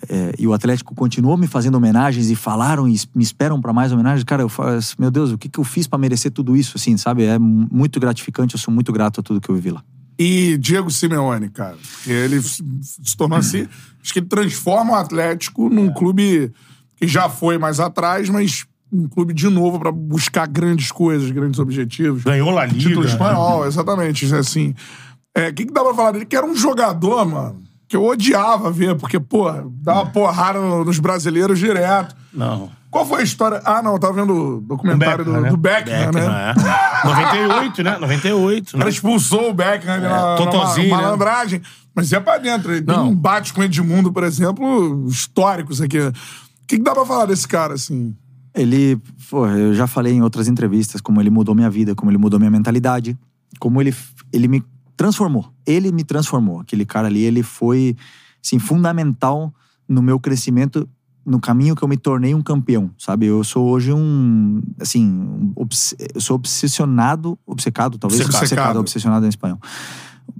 é, 0.08 0.34
e 0.38 0.46
o 0.46 0.52
Atlético 0.52 0.94
continuou 0.94 1.36
me 1.36 1.46
fazendo 1.46 1.76
homenagens 1.76 2.28
e 2.30 2.36
falaram 2.36 2.86
e 2.88 2.96
me 3.14 3.22
esperam 3.22 3.60
para 3.60 3.72
mais 3.72 3.92
homenagens, 3.92 4.24
cara, 4.24 4.42
eu 4.42 4.48
falo, 4.48 4.70
assim, 4.70 4.94
meu 4.98 5.10
Deus, 5.10 5.30
o 5.32 5.38
que, 5.38 5.48
que 5.48 5.58
eu 5.58 5.64
fiz 5.64 5.86
para 5.86 5.98
merecer 5.98 6.30
tudo 6.30 6.56
isso, 6.56 6.72
assim, 6.76 6.96
sabe? 6.96 7.24
É 7.24 7.38
mu- 7.38 7.66
muito 7.70 7.98
gratificante, 7.98 8.54
eu 8.54 8.60
sou 8.60 8.72
muito 8.72 8.92
grato 8.92 9.20
a 9.20 9.22
tudo 9.22 9.40
que 9.40 9.48
eu 9.48 9.54
vivi 9.54 9.70
lá. 9.70 9.82
E 10.18 10.56
Diego 10.58 10.90
Simeone, 10.90 11.48
cara. 11.50 11.76
Ele 12.06 12.40
se 12.40 12.62
tornou 13.16 13.38
assim. 13.38 13.66
Acho 14.02 14.12
que 14.12 14.18
ele 14.20 14.26
transforma 14.26 14.92
o 14.92 14.94
Atlético 14.94 15.68
num 15.68 15.92
clube 15.92 16.50
que 16.96 17.06
já 17.06 17.28
foi 17.28 17.58
mais 17.58 17.80
atrás, 17.80 18.28
mas 18.30 18.64
um 18.90 19.06
clube 19.08 19.34
de 19.34 19.48
novo 19.50 19.78
pra 19.78 19.90
buscar 19.92 20.46
grandes 20.46 20.90
coisas, 20.92 21.30
grandes 21.30 21.58
objetivos. 21.60 22.22
Ganhou 22.22 22.50
La 22.50 22.64
Liga. 22.64 22.78
Título 22.78 23.04
espanhol, 23.06 23.66
exatamente. 23.66 24.32
Assim. 24.34 24.74
É, 25.34 25.48
O 25.48 25.54
que, 25.54 25.66
que 25.66 25.72
dá 25.72 25.82
pra 25.84 25.92
falar 25.92 26.12
dele? 26.12 26.24
Que 26.24 26.36
era 26.36 26.46
um 26.46 26.54
jogador, 26.56 27.26
mano, 27.26 27.62
que 27.88 27.96
eu 27.96 28.04
odiava 28.04 28.70
ver, 28.70 28.96
porque, 28.96 29.18
pô, 29.20 29.50
dava 29.82 30.06
porrada 30.06 30.60
no- 30.60 30.84
nos 30.84 30.98
brasileiros 30.98 31.58
direto. 31.58 32.14
Não. 32.32 32.70
Qual 32.90 33.04
foi 33.06 33.20
a 33.20 33.24
história? 33.24 33.60
Ah, 33.64 33.82
não, 33.82 33.92
eu 33.94 33.98
tava 33.98 34.14
vendo 34.14 34.32
o 34.56 34.60
documentário 34.60 35.24
Beckham, 35.24 35.34
do, 35.34 35.40
né? 35.42 35.50
do 35.50 35.56
Beckham, 35.56 36.12
né? 36.12 36.54
é. 36.56 37.06
98, 37.08 37.82
né? 37.82 37.98
98. 37.98 38.68
O 38.68 38.72
cara 38.72 38.84
Né? 38.84 38.90
expulsou 38.90 39.50
o 39.50 39.54
Beckham 39.54 40.00
né, 40.00 40.08
na, 40.08 40.36
Totozinho, 40.36 40.90
na 40.90 40.96
né? 40.96 41.02
malandragem. 41.02 41.62
Mas 41.94 42.10
ia 42.12 42.20
pra 42.20 42.38
dentro. 42.38 42.72
Ele 42.72 42.82
tem 42.82 42.94
Não. 42.96 43.08
um 43.10 43.14
bate 43.14 43.52
com 43.52 43.60
o 43.60 43.64
Edmundo, 43.64 44.12
por 44.12 44.24
exemplo, 44.24 45.06
históricos 45.08 45.80
aqui. 45.80 45.98
O 45.98 46.12
que, 46.66 46.76
que 46.78 46.82
dá 46.82 46.92
pra 46.94 47.04
falar 47.04 47.26
desse 47.26 47.46
cara, 47.46 47.74
assim? 47.74 48.14
Ele, 48.54 48.98
pô, 49.30 49.46
eu 49.46 49.74
já 49.74 49.86
falei 49.86 50.14
em 50.14 50.22
outras 50.22 50.48
entrevistas 50.48 51.00
como 51.00 51.20
ele 51.20 51.30
mudou 51.30 51.54
minha 51.54 51.68
vida, 51.70 51.94
como 51.94 52.10
ele 52.10 52.18
mudou 52.18 52.38
minha 52.38 52.50
mentalidade, 52.50 53.16
como 53.58 53.80
ele, 53.80 53.94
ele 54.32 54.48
me 54.48 54.64
transformou. 54.96 55.52
Ele 55.66 55.92
me 55.92 56.04
transformou. 56.04 56.60
Aquele 56.60 56.84
cara 56.84 57.08
ali, 57.08 57.22
ele 57.22 57.42
foi, 57.42 57.96
assim, 58.44 58.58
fundamental 58.58 59.52
no 59.88 60.00
meu 60.02 60.18
crescimento, 60.18 60.88
no 61.24 61.40
caminho 61.40 61.74
que 61.74 61.82
eu 61.82 61.88
me 61.88 61.96
tornei 61.96 62.34
um 62.34 62.42
campeão, 62.42 62.90
sabe? 62.98 63.26
Eu 63.26 63.42
sou 63.44 63.68
hoje 63.68 63.92
um, 63.92 64.62
assim, 64.80 65.04
um 65.04 65.52
obs- 65.56 65.94
eu 66.14 66.20
sou 66.20 66.36
obsessionado, 66.36 67.38
obcecado, 67.46 67.98
talvez, 67.98 68.20
Obcecado. 68.20 68.42
obcecado, 68.42 68.78
obsessionado 68.80 69.26
em 69.26 69.28
espanhol. 69.28 69.58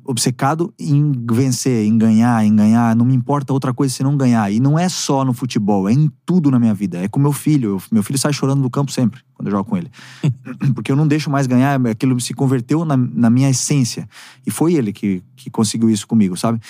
Obcecado 0.04 0.72
em 0.78 1.12
vencer, 1.32 1.84
em 1.84 1.98
ganhar, 1.98 2.44
em 2.44 2.54
ganhar. 2.54 2.94
Não 2.94 3.04
me 3.04 3.14
importa 3.14 3.52
outra 3.52 3.74
coisa 3.74 3.92
senão 3.92 4.16
ganhar. 4.16 4.50
E 4.52 4.60
não 4.60 4.78
é 4.78 4.88
só 4.88 5.24
no 5.24 5.32
futebol, 5.32 5.88
é 5.88 5.92
em 5.92 6.10
tudo 6.24 6.50
na 6.50 6.58
minha 6.58 6.72
vida. 6.74 6.98
É 6.98 7.08
com 7.08 7.18
meu 7.18 7.32
filho. 7.32 7.70
Eu- 7.70 7.82
meu 7.90 8.02
filho 8.02 8.18
sai 8.18 8.32
chorando 8.32 8.62
do 8.62 8.70
campo 8.70 8.92
sempre, 8.92 9.20
quando 9.34 9.48
eu 9.48 9.52
jogo 9.52 9.68
com 9.68 9.76
ele. 9.76 9.90
Porque 10.74 10.92
eu 10.92 10.96
não 10.96 11.06
deixo 11.08 11.28
mais 11.30 11.46
ganhar, 11.46 11.84
aquilo 11.86 12.20
se 12.20 12.34
converteu 12.34 12.84
na, 12.84 12.96
na 12.96 13.28
minha 13.30 13.50
essência. 13.50 14.08
E 14.46 14.50
foi 14.50 14.74
ele 14.74 14.92
que, 14.92 15.22
que 15.34 15.50
conseguiu 15.50 15.90
isso 15.90 16.06
comigo, 16.06 16.36
sabe? 16.36 16.60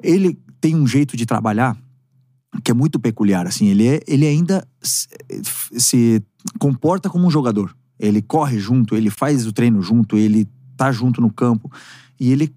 Ele 0.00 0.38
tem 0.60 0.76
um 0.76 0.86
jeito 0.86 1.16
de 1.16 1.26
trabalhar 1.26 1.76
que 2.62 2.70
é 2.70 2.74
muito 2.74 2.98
peculiar, 2.98 3.46
assim. 3.46 3.66
Ele, 3.66 3.86
é, 3.86 4.00
ele 4.06 4.26
ainda 4.26 4.66
se, 4.80 5.08
se 5.72 6.22
comporta 6.58 7.10
como 7.10 7.26
um 7.26 7.30
jogador. 7.30 7.74
Ele 7.98 8.22
corre 8.22 8.58
junto, 8.58 8.94
ele 8.94 9.10
faz 9.10 9.46
o 9.46 9.52
treino 9.52 9.82
junto, 9.82 10.16
ele 10.16 10.48
tá 10.76 10.92
junto 10.92 11.20
no 11.20 11.32
campo. 11.32 11.70
E 12.18 12.30
ele, 12.32 12.54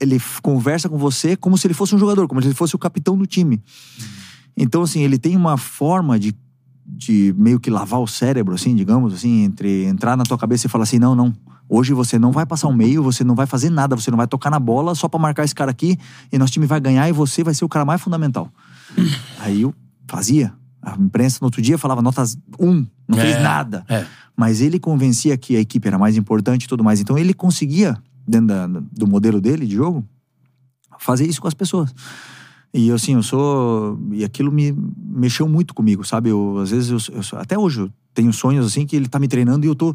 ele 0.00 0.20
conversa 0.42 0.88
com 0.88 0.98
você 0.98 1.36
como 1.36 1.56
se 1.58 1.66
ele 1.66 1.74
fosse 1.74 1.94
um 1.94 1.98
jogador, 1.98 2.26
como 2.28 2.40
se 2.40 2.48
ele 2.48 2.54
fosse 2.54 2.74
o 2.74 2.78
capitão 2.78 3.16
do 3.16 3.26
time. 3.26 3.62
Então, 4.56 4.82
assim, 4.82 5.02
ele 5.02 5.18
tem 5.18 5.36
uma 5.36 5.56
forma 5.56 6.18
de, 6.18 6.34
de 6.84 7.34
meio 7.38 7.58
que 7.60 7.70
lavar 7.70 8.00
o 8.00 8.06
cérebro, 8.06 8.54
assim, 8.54 8.74
digamos, 8.74 9.14
assim, 9.14 9.44
entre 9.44 9.84
entrar 9.84 10.16
na 10.16 10.24
tua 10.24 10.36
cabeça 10.38 10.66
e 10.66 10.70
falar 10.70 10.84
assim: 10.84 10.98
não, 10.98 11.14
não. 11.14 11.34
Hoje 11.72 11.94
você 11.94 12.18
não 12.18 12.32
vai 12.32 12.44
passar 12.44 12.66
o 12.66 12.72
meio, 12.74 13.00
você 13.00 13.22
não 13.22 13.36
vai 13.36 13.46
fazer 13.46 13.70
nada, 13.70 13.94
você 13.94 14.10
não 14.10 14.18
vai 14.18 14.26
tocar 14.26 14.50
na 14.50 14.58
bola 14.58 14.92
só 14.96 15.08
pra 15.08 15.20
marcar 15.20 15.44
esse 15.44 15.54
cara 15.54 15.70
aqui 15.70 15.96
e 16.32 16.36
nosso 16.36 16.52
time 16.52 16.66
vai 16.66 16.80
ganhar 16.80 17.08
e 17.08 17.12
você 17.12 17.44
vai 17.44 17.54
ser 17.54 17.64
o 17.64 17.68
cara 17.68 17.84
mais 17.84 18.00
fundamental. 18.02 18.52
Aí 19.38 19.62
eu 19.62 19.72
fazia. 20.08 20.52
A 20.82 20.96
imprensa 20.98 21.38
no 21.42 21.44
outro 21.46 21.62
dia 21.62 21.78
falava 21.78 22.02
notas 22.02 22.36
um, 22.58 22.84
não 23.06 23.18
É, 23.18 23.20
fez 23.22 23.40
nada. 23.42 23.84
é. 23.88 24.04
Mas 24.36 24.60
ele 24.62 24.80
convencia 24.80 25.36
que 25.36 25.54
a 25.54 25.60
equipe 25.60 25.86
era 25.86 25.98
mais 25.98 26.16
importante 26.16 26.64
e 26.64 26.66
tudo 26.66 26.82
mais. 26.82 26.98
Então 27.00 27.16
ele 27.18 27.32
conseguia, 27.34 27.96
dentro 28.30 28.46
da- 28.46 28.66
do 28.66 29.06
modelo 29.06 29.40
dele 29.40 29.66
de 29.66 29.74
jogo, 29.74 30.04
fazer 30.98 31.26
isso 31.26 31.40
com 31.40 31.48
as 31.48 31.54
pessoas. 31.54 31.92
E 32.72 32.90
assim, 32.92 33.14
eu 33.14 33.22
sou. 33.22 33.98
E 34.12 34.24
aquilo 34.24 34.52
me 34.52 34.72
mexeu 34.96 35.48
muito 35.48 35.74
comigo, 35.74 36.04
sabe? 36.04 36.28
Eu, 36.30 36.58
às 36.58 36.70
vezes, 36.70 37.08
eu, 37.08 37.14
eu 37.16 37.38
até 37.38 37.58
hoje, 37.58 37.80
eu 37.80 37.90
tenho 38.14 38.32
sonhos 38.32 38.64
assim 38.66 38.86
que 38.86 38.94
ele 38.94 39.08
tá 39.08 39.18
me 39.18 39.26
treinando 39.26 39.66
e 39.66 39.68
eu 39.68 39.74
tô 39.74 39.92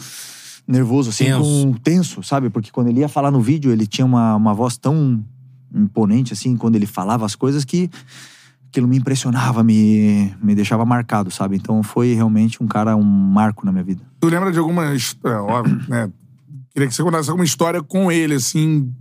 nervoso, 0.68 1.10
assim, 1.12 1.26
Tenso. 1.26 1.40
com 1.42 1.74
tenso, 1.74 2.24
sabe? 2.24 2.50
Porque 2.50 2.72
quando 2.72 2.88
ele 2.88 3.00
ia 3.00 3.08
falar 3.08 3.32
no 3.32 3.40
vídeo, 3.40 3.72
ele 3.72 3.86
tinha 3.88 4.04
uma, 4.06 4.36
uma 4.36 4.54
voz 4.54 4.76
tão 4.78 5.24
imponente, 5.74 6.34
assim, 6.34 6.58
quando 6.58 6.76
ele 6.76 6.86
falava 6.86 7.26
as 7.26 7.36
coisas 7.36 7.64
que 7.64 7.90
aquilo 8.68 8.88
me 8.88 8.98
impressionava, 8.98 9.64
me, 9.64 10.34
me 10.42 10.54
deixava 10.56 10.84
marcado, 10.86 11.32
sabe? 11.32 11.56
Então 11.56 11.82
foi 11.84 12.14
realmente 12.14 12.62
um 12.62 12.68
cara, 12.68 12.96
um 12.98 13.04
marco 13.04 13.66
na 13.66 13.72
minha 13.72 13.84
vida. 13.86 14.02
Tu 14.20 14.28
lembra 14.28 14.52
de 14.52 14.60
alguma. 14.60 14.94
his- 14.94 15.16
É, 15.24 15.30
óbvio, 15.36 15.80
né? 15.88 16.10
Queria 16.76 16.90
que 16.90 16.94
você 16.94 17.04
contasse 17.04 17.30
alguma 17.30 17.46
história 17.46 17.82
com 17.82 18.12
ele, 18.12 18.34
assim, 18.34 18.94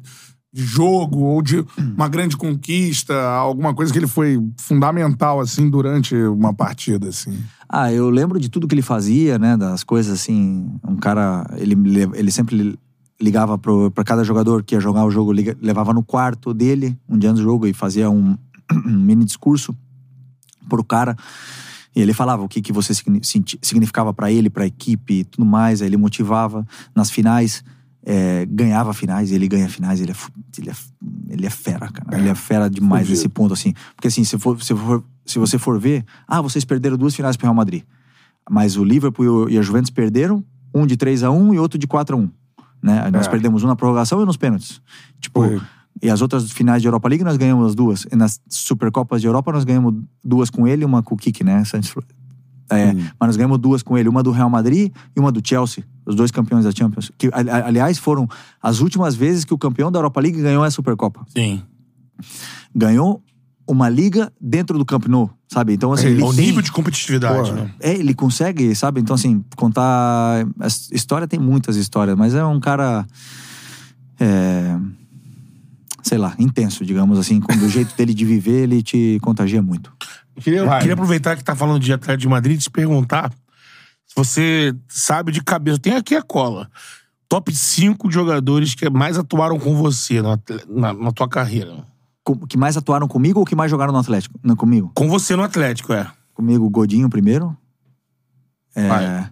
de 0.52 0.62
jogo 0.62 1.18
ou 1.24 1.42
de 1.42 1.66
uma 1.76 2.08
grande 2.08 2.36
conquista, 2.36 3.20
alguma 3.20 3.74
coisa 3.74 3.92
que 3.92 3.98
ele 3.98 4.06
foi 4.06 4.40
fundamental, 4.56 5.40
assim, 5.40 5.68
durante 5.68 6.14
uma 6.14 6.54
partida, 6.54 7.08
assim. 7.08 7.36
Ah, 7.68 7.92
eu 7.92 8.08
lembro 8.10 8.38
de 8.38 8.48
tudo 8.48 8.68
que 8.68 8.76
ele 8.76 8.80
fazia, 8.80 9.40
né? 9.40 9.56
Das 9.56 9.82
coisas 9.82 10.20
assim. 10.20 10.70
Um 10.86 10.94
cara. 10.94 11.44
Ele, 11.56 11.74
ele 12.14 12.30
sempre 12.30 12.78
ligava 13.20 13.58
pro, 13.58 13.90
pra 13.90 14.04
cada 14.04 14.22
jogador 14.22 14.62
que 14.62 14.76
ia 14.76 14.80
jogar 14.80 15.04
o 15.04 15.10
jogo, 15.10 15.32
levava 15.32 15.92
no 15.92 16.04
quarto 16.04 16.54
dele, 16.54 16.96
um 17.08 17.18
dia 17.18 17.30
antes 17.30 17.42
do 17.42 17.44
jogo, 17.44 17.66
e 17.66 17.72
fazia 17.72 18.08
um, 18.08 18.38
um 18.86 19.00
mini 19.00 19.24
discurso 19.24 19.76
pro 20.68 20.84
cara. 20.84 21.16
E 21.94 22.00
ele 22.00 22.12
falava 22.12 22.42
o 22.42 22.48
que, 22.48 22.60
que 22.60 22.72
você 22.72 22.92
significava 23.62 24.12
pra 24.12 24.30
ele, 24.30 24.50
pra 24.50 24.66
equipe 24.66 25.20
e 25.20 25.24
tudo 25.24 25.44
mais. 25.46 25.80
Aí 25.80 25.88
ele 25.88 25.96
motivava 25.96 26.66
nas 26.94 27.10
finais. 27.10 27.62
é, 28.06 28.44
ganhava 28.46 28.92
finais, 28.92 29.32
ele 29.32 29.48
ganha 29.48 29.66
finais, 29.68 29.98
ele 30.00 30.12
é, 30.12 30.14
ele 30.58 30.68
é, 30.70 30.74
ele 31.30 31.46
é 31.46 31.50
fera, 31.50 31.88
cara. 31.88 32.18
Ele 32.18 32.28
é 32.28 32.34
fera 32.34 32.68
demais 32.68 33.08
nesse 33.08 33.28
ponto, 33.30 33.54
assim. 33.54 33.72
Porque 33.96 34.08
assim, 34.08 34.24
se, 34.24 34.36
for, 34.38 34.62
se, 34.62 34.74
for, 34.74 35.02
se 35.24 35.38
você 35.38 35.56
for 35.56 35.80
ver, 35.80 36.04
ah, 36.28 36.42
vocês 36.42 36.66
perderam 36.66 36.98
duas 36.98 37.14
finais 37.14 37.34
pro 37.36 37.46
Real 37.46 37.54
Madrid. 37.54 37.82
Mas 38.50 38.76
o 38.76 38.84
Liverpool 38.84 39.48
e 39.48 39.56
a 39.56 39.62
Juventus 39.62 39.90
perderam, 39.90 40.44
um 40.74 40.86
de 40.86 40.98
3 40.98 41.22
a 41.22 41.30
1 41.30 41.54
e 41.54 41.58
outro 41.58 41.78
de 41.78 41.86
4 41.86 42.14
a 42.14 42.18
1 42.18 42.30
né? 42.82 43.10
Nós 43.10 43.26
É. 43.26 43.30
perdemos 43.30 43.64
um 43.64 43.66
na 43.68 43.74
prorrogação 43.74 44.20
e 44.20 44.26
nos 44.26 44.36
pênaltis. 44.36 44.82
Tipo, 45.18 45.40
Foi. 45.40 45.60
E 46.02 46.10
as 46.10 46.20
outras 46.20 46.50
finais 46.50 46.82
de 46.82 46.88
Europa 46.88 47.08
League 47.08 47.24
nós 47.24 47.36
ganhamos 47.36 47.68
as 47.68 47.74
duas. 47.74 48.06
E 48.10 48.16
nas 48.16 48.40
Supercopas 48.48 49.20
de 49.20 49.26
Europa 49.26 49.52
nós 49.52 49.64
ganhamos 49.64 49.94
duas 50.24 50.50
com 50.50 50.66
ele 50.66 50.82
e 50.82 50.84
uma 50.84 51.02
com 51.02 51.14
o 51.14 51.18
Kik, 51.18 51.42
né? 51.44 51.64
Santos 51.64 51.92
É, 52.70 52.92
mas 52.94 53.28
nós 53.28 53.36
ganhamos 53.36 53.58
duas 53.58 53.82
com 53.82 53.96
ele, 53.96 54.08
uma 54.08 54.22
do 54.22 54.30
Real 54.30 54.48
Madrid 54.50 54.92
e 55.16 55.20
uma 55.20 55.30
do 55.30 55.40
Chelsea, 55.46 55.84
os 56.06 56.14
dois 56.16 56.30
campeões 56.30 56.64
da 56.64 56.72
Champions. 56.72 57.10
Que, 57.18 57.28
ali- 57.32 57.50
aliás, 57.50 57.98
foram 57.98 58.26
as 58.62 58.80
últimas 58.80 59.14
vezes 59.14 59.44
que 59.44 59.52
o 59.54 59.58
campeão 59.58 59.92
da 59.92 59.98
Europa 59.98 60.20
League 60.20 60.40
ganhou 60.42 60.64
a 60.64 60.70
Supercopa. 60.70 61.24
Sim. 61.28 61.62
Ganhou 62.74 63.22
uma 63.66 63.88
liga 63.88 64.30
dentro 64.40 64.76
do 64.78 64.84
Camp 64.84 65.06
Nou, 65.06 65.30
sabe? 65.48 65.72
Então, 65.72 65.92
assim, 65.92 66.08
ele 66.08 66.22
o 66.22 66.34
tem- 66.34 66.46
nível 66.46 66.60
de 66.62 66.70
competitividade, 66.72 67.50
Porra. 67.50 67.62
né? 67.64 67.70
é, 67.80 67.94
ele 67.94 68.12
consegue, 68.14 68.74
sabe? 68.74 69.00
Então, 69.00 69.14
assim, 69.14 69.42
contar. 69.56 70.44
A 70.60 70.66
história 70.92 71.26
tem 71.26 71.38
muitas 71.40 71.76
histórias, 71.76 72.16
mas 72.16 72.34
é 72.34 72.44
um 72.44 72.60
cara. 72.60 73.06
É, 74.20 74.76
sei 76.04 76.18
lá, 76.18 76.34
intenso, 76.38 76.84
digamos 76.84 77.18
assim. 77.18 77.40
com- 77.40 77.56
Do 77.56 77.68
jeito 77.68 77.96
dele 77.96 78.14
de 78.14 78.24
viver, 78.24 78.62
ele 78.64 78.82
te 78.82 79.18
contagia 79.22 79.60
muito. 79.62 79.90
Eu 80.36 80.42
Queria, 80.42 80.64
Vai. 80.64 80.80
queria 80.80 80.94
aproveitar 80.94 81.36
que 81.36 81.42
tá 81.44 81.54
falando 81.56 81.80
de 81.80 81.92
Atlético 81.92 82.20
de 82.22 82.28
Madrid 82.28 82.56
e 82.56 82.62
te 82.62 82.70
perguntar 82.70 83.32
se 84.06 84.14
você 84.14 84.74
sabe 84.88 85.32
de 85.32 85.42
cabeça. 85.42 85.78
Tem 85.78 85.94
aqui 85.94 86.14
a 86.14 86.22
cola. 86.22 86.70
Top 87.28 87.52
5 87.54 88.10
jogadores 88.10 88.74
que 88.74 88.88
mais 88.90 89.16
atuaram 89.18 89.58
com 89.58 89.74
você 89.76 90.20
na, 90.20 90.38
na, 90.68 90.92
na 90.92 91.10
tua 91.12 91.28
carreira. 91.28 91.84
Com- 92.22 92.46
Que 92.46 92.56
mais 92.56 92.76
atuaram 92.76 93.08
comigo 93.08 93.40
ou 93.40 93.46
que 93.46 93.54
mais 93.56 93.70
jogaram 93.70 93.92
no 93.92 93.98
Atlético? 93.98 94.38
Não, 94.42 94.54
comigo. 94.56 94.92
Com 94.94 95.08
você 95.08 95.34
no 95.34 95.42
Atlético, 95.42 95.92
é. 95.92 96.06
Comigo, 96.34 96.64
o 96.64 96.70
Godinho 96.70 97.08
primeiro. 97.08 97.56
É. 98.74 99.30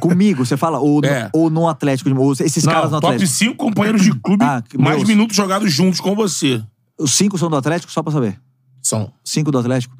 Comigo, 0.00 0.44
você 0.44 0.56
fala, 0.56 0.78
ou, 0.78 1.00
no- 1.00 1.06
É. 1.06 1.30
ou 1.32 1.48
no 1.50 1.68
Atlético, 1.68 2.10
ou 2.20 2.32
esses 2.32 2.64
Não, 2.64 2.72
caras 2.72 2.90
no 2.90 3.00
top 3.00 3.14
Atlético. 3.14 3.30
5 3.38 3.56
companheiros 3.56 4.02
de 4.02 4.12
clube 4.14 4.44
Ah, 4.44 4.62
mais 4.78 4.96
meus. 4.98 5.08
minutos 5.08 5.36
jogados 5.36 5.72
juntos 5.72 6.00
com 6.00 6.14
você. 6.14 6.62
Os 6.98 7.12
cinco 7.14 7.38
são 7.38 7.48
do 7.48 7.56
Atlético, 7.56 7.92
só 7.92 8.02
pra 8.02 8.12
saber. 8.12 8.40
São. 8.82 9.12
Cinco 9.24 9.50
do 9.52 9.58
Atlético. 9.58 9.96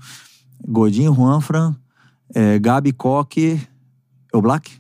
Godinho, 0.67 1.15
Juanfran, 1.15 1.77
é, 2.35 2.59
Gabi, 2.59 2.93
Coque. 2.93 3.61
O 4.33 4.43
Black? 4.43 4.73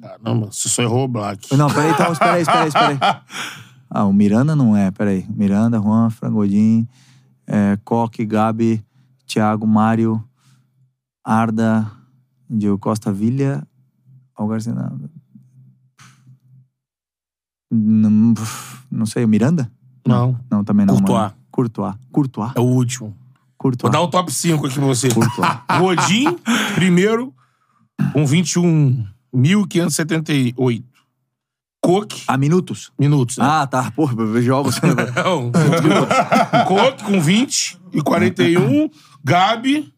Caramba, 0.00 0.46
você 0.52 0.68
só 0.68 0.82
errou 0.82 1.04
o 1.04 1.08
Black. 1.08 1.54
Não, 1.56 1.68
peraí, 1.68 1.90
então, 1.90 2.12
espera 2.12 2.32
aí, 2.34 2.42
espera 2.42 2.60
aí, 2.62 2.68
espera 2.68 2.88
aí. 2.88 2.98
Ah, 3.90 4.04
o 4.04 4.12
Miranda 4.12 4.54
não 4.56 4.76
é, 4.76 4.90
peraí. 4.90 5.24
Miranda, 5.30 5.78
Juan, 5.80 6.10
Frangodin, 6.10 6.86
é, 7.46 7.78
Coque, 7.84 8.24
Gabi, 8.26 8.84
Thiago, 9.26 9.64
Mário, 9.66 10.22
Arda, 11.24 11.90
Diego 12.50 12.78
Costa, 12.78 13.12
Vilha, 13.12 13.66
Algarcena. 14.36 14.92
Não, 17.70 18.34
não 18.90 19.06
sei, 19.06 19.24
o 19.24 19.28
Miranda? 19.28 19.70
Não. 20.06 20.38
Não, 20.50 20.62
também 20.64 20.84
não. 20.86 20.94
Courtois. 20.96 21.18
mano. 21.20 21.34
Courtois. 21.50 21.94
Courtois. 22.12 22.52
É 22.54 22.60
o 22.60 22.64
último. 22.64 23.08
Vou 23.08 23.16
Courtois. 23.58 23.92
dar 23.92 24.00
o 24.00 24.08
top 24.08 24.32
5 24.32 24.66
aqui 24.66 24.74
pra 24.76 24.84
você. 24.84 25.08
Courtois. 25.12 25.48
Godin, 25.80 26.38
primeiro, 26.74 27.34
com 28.12 28.24
21.578. 28.24 30.84
Coque, 31.82 32.22
Ah, 32.26 32.36
minutos? 32.36 32.92
minutos, 32.98 33.38
né? 33.38 33.44
Ah, 33.46 33.66
tá. 33.66 33.90
Porra, 33.92 34.14
jogos. 34.42 34.76
Não. 35.14 35.52
Coque 36.66 37.04
com 37.04 37.20
20 37.20 37.78
e 37.92 38.02
41. 38.02 38.90
Gabi 39.24 39.94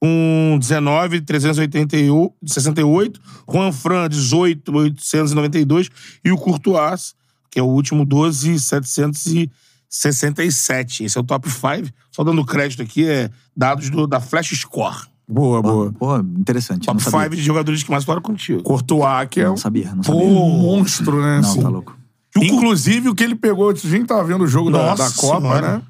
com 0.00 0.56
19, 0.58 1.20
368. 1.20 3.20
Juan 3.50 3.70
Fran, 3.72 4.08
18, 4.08 4.72
892. 4.74 5.90
E 6.24 6.32
o 6.32 6.38
Courtois, 6.38 7.14
que 7.50 7.60
é 7.60 7.62
o 7.62 7.66
último, 7.66 8.06
12, 8.06 8.58
767. 8.58 11.04
Esse 11.04 11.18
é 11.18 11.20
o 11.20 11.24
top 11.24 11.50
5. 11.50 11.88
Só 12.10 12.24
dando 12.24 12.42
crédito 12.44 12.82
aqui, 12.82 13.06
é 13.06 13.30
dados 13.56 13.88
do, 13.90 14.06
da 14.06 14.20
Flash 14.20 14.50
Score. 14.58 15.08
Boa, 15.28 15.60
boa. 15.62 15.92
Pô, 15.92 16.16
interessante. 16.18 16.86
Top 16.86 17.00
não 17.00 17.04
sabia. 17.10 17.24
5 17.26 17.36
de 17.36 17.42
jogadores 17.42 17.82
que 17.84 17.90
mais 17.90 18.04
foram 18.04 18.20
contigo. 18.22 18.62
Courtois, 18.62 19.28
que 19.30 19.40
é 19.40 19.44
Não 19.44 19.54
um 19.54 19.56
sabia, 19.56 19.94
não 19.94 20.02
sabia. 20.02 20.24
monstro, 20.26 21.22
né? 21.22 21.40
Não, 21.40 21.48
assim. 21.50 21.62
tá 21.62 21.68
louco. 21.68 21.96
Inclusive, 22.36 23.08
o 23.08 23.14
que 23.14 23.24
ele 23.24 23.34
pegou, 23.34 23.70
a 23.70 23.74
gente 23.74 24.06
tava 24.06 24.22
vendo 24.24 24.44
o 24.44 24.46
jogo 24.46 24.70
da, 24.70 24.78
Nossa 24.78 25.04
da 25.04 25.10
Copa, 25.16 25.40
Senhora. 25.40 25.76
né? 25.76 25.82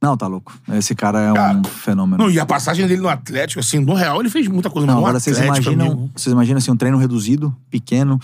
Não, 0.00 0.16
tá 0.16 0.28
louco. 0.28 0.56
Esse 0.74 0.94
cara 0.94 1.20
é 1.20 1.32
um 1.32 1.64
fenômeno. 1.64 2.22
Não, 2.22 2.30
e 2.30 2.38
a 2.38 2.46
passagem 2.46 2.86
dele 2.86 3.02
no 3.02 3.08
Atlético, 3.08 3.58
assim, 3.58 3.80
no 3.80 3.94
Real, 3.94 4.20
ele 4.20 4.30
fez 4.30 4.46
muita 4.46 4.70
coisa. 4.70 4.86
Não, 4.86 4.94
mas 4.94 5.02
no 5.02 5.06
agora 5.08 5.20
vocês 5.20 5.38
imaginam, 5.38 5.86
amigo, 5.86 6.10
vocês 6.14 6.32
imaginam 6.32 6.58
assim, 6.58 6.70
um 6.70 6.76
treino 6.76 6.98
reduzido, 6.98 7.54
pequeno, 7.68 8.20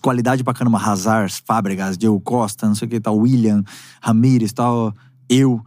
qualidade 0.00 0.44
pra 0.44 0.54
caramba, 0.54 0.78
Hazard, 0.78 1.42
Fábregas, 1.44 1.98
Diego 1.98 2.20
Costa, 2.20 2.68
não 2.68 2.74
sei 2.76 2.86
o 2.86 2.90
que 2.90 3.00
tal, 3.00 3.18
William, 3.18 3.64
Ramírez, 4.00 4.52
tal, 4.52 4.94
eu, 5.28 5.60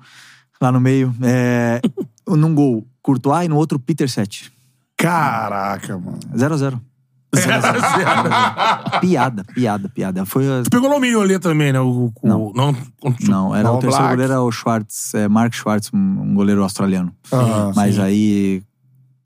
lá 0.62 0.72
no 0.72 0.80
meio. 0.80 1.14
É, 1.22 1.82
num 2.26 2.56
gol, 2.56 2.88
Courtois 3.02 3.46
e 3.46 3.50
no 3.50 3.58
outro, 3.58 3.78
Peter 3.78 4.10
Sete. 4.10 4.52
Caraca, 4.96 5.98
mano. 5.98 6.20
0 6.36 6.54
a 6.54 6.58
0 6.58 6.82
Piada, 9.02 9.44
piada, 9.44 9.90
piada. 9.90 10.26
Foi. 10.26 10.46
a- 10.48 10.64
Tu 10.64 10.70
pegou 10.70 10.90
o 10.90 11.22
ali 11.22 11.40
também, 11.40 11.72
né? 11.72 11.80
O, 11.80 12.12
o, 12.22 12.28
Não. 12.28 12.52
não. 12.54 12.76
Não, 13.28 13.56
era 13.56 13.72
o 13.72 13.78
terceiro 13.80 13.98
Black. 14.06 14.10
goleiro, 14.16 14.34
era 14.34 14.42
o 14.42 14.52
Schwartz, 14.52 15.14
é, 15.16 15.28
Mark 15.28 15.54
Schwartz, 15.54 15.90
um, 15.94 15.98
um 15.98 16.34
goleiro 16.36 16.62
australiano. 16.64 17.12
Ah, 17.32 17.72
Mas 17.76 17.96
sim. 17.96 18.02
aí 18.02 18.64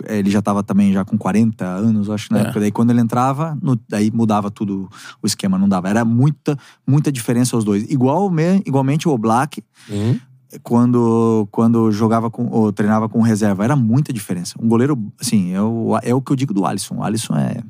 ele 0.07 0.29
já 0.29 0.41
tava 0.41 0.61
também 0.61 0.91
já 0.93 1.03
com 1.05 1.17
40 1.17 1.65
anos, 1.65 2.09
acho, 2.09 2.31
na 2.31 2.39
É. 2.39 2.41
época. 2.43 2.59
Daí 2.59 2.71
quando 2.71 2.91
ele 2.91 3.01
entrava, 3.01 3.57
no- 3.61 3.79
daí 3.89 4.11
mudava 4.11 4.51
tudo 4.51 4.89
o 5.21 5.25
esquema, 5.27 5.57
não 5.57 5.67
dava. 5.67 5.89
Era 5.89 6.03
muita, 6.05 6.57
muita 6.85 7.11
diferença 7.11 7.57
os 7.57 7.63
dois. 7.63 7.83
Igual, 7.89 8.29
me- 8.29 8.61
igualmente 8.65 9.07
o 9.07 9.11
Oblak, 9.11 9.63
Uhum. 9.89 10.19
quando, 10.63 11.47
quando 11.51 11.91
jogava 11.91 12.29
com, 12.29 12.47
ou 12.49 12.71
treinava 12.71 13.09
com 13.09 13.21
reserva, 13.21 13.63
era 13.63 13.75
muita 13.75 14.13
diferença. 14.13 14.55
Um 14.61 14.67
goleiro, 14.67 14.97
assim, 15.19 15.53
é 15.53 15.61
o, 15.61 15.97
é 16.03 16.13
o 16.13 16.21
que 16.21 16.31
eu 16.31 16.35
digo 16.35 16.53
do 16.53 16.65
Alisson. 16.65 16.95
O 16.97 17.03
Alisson 17.03 17.35
é 17.35 17.61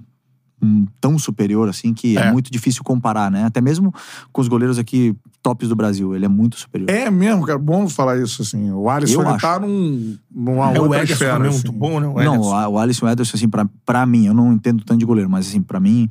um 0.66 0.86
tão 1.00 1.18
superior 1.20 1.70
assim 1.70 1.94
que 1.94 2.18
é. 2.18 2.22
É. 2.28 2.32
muito 2.32 2.52
difícil 2.52 2.84
comparar, 2.84 3.30
né? 3.30 3.46
Até 3.46 3.62
mesmo 3.62 3.94
com 4.32 4.42
os 4.42 4.48
goleiros 4.48 4.78
aqui 4.80 5.16
tops 5.44 5.70
do 5.70 5.76
Brasil, 5.76 6.16
ele 6.16 6.26
é 6.26 6.28
muito 6.28 6.58
superior. 6.58 6.90
É 6.90 7.10
mesmo, 7.12 7.46
cara. 7.46 7.60
Bom 7.60 7.88
falar 7.88 8.18
isso, 8.18 8.42
assim. 8.42 8.72
O 8.72 8.90
Alisson, 8.90 9.22
ele 9.22 9.30
acho. 9.30 9.42
tá 9.42 9.60
num, 9.60 10.18
numa 10.34 10.72
É 10.74 10.80
o 10.80 10.84
outra 10.84 11.04
esfera, 11.04 11.34
também, 11.34 11.50
assim. 11.50 11.58
muito 11.68 11.72
bom, 11.72 12.00
né? 12.00 12.08
O 12.08 12.16
Não, 12.24 12.42
o 12.72 12.80
Alisson 12.80 13.08
Ederson, 13.08 13.38
assim, 13.38 13.48
pra, 13.48 13.68
pra 13.86 14.06
mim, 14.06 14.26
eu 14.26 14.34
não 14.34 14.52
entendo 14.54 14.84
tanto 14.84 15.00
de 15.00 15.06
goleiro, 15.06 15.30
mas 15.30 15.48
assim, 15.48 15.62
pra 15.62 15.80
mim, 15.80 16.10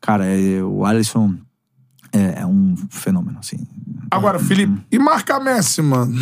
cara, 0.00 0.26
é- 0.26 0.60
o 0.62 0.84
Alisson 0.84 1.34
é, 2.12 2.40
é 2.40 2.46
um 2.46 2.74
fenômeno, 2.90 3.38
assim. 3.38 3.58
Agora, 4.16 4.38
Felipe, 4.38 4.80
e 4.90 4.98
marcar 4.98 5.40
Messi, 5.40 5.82
mano? 5.82 6.14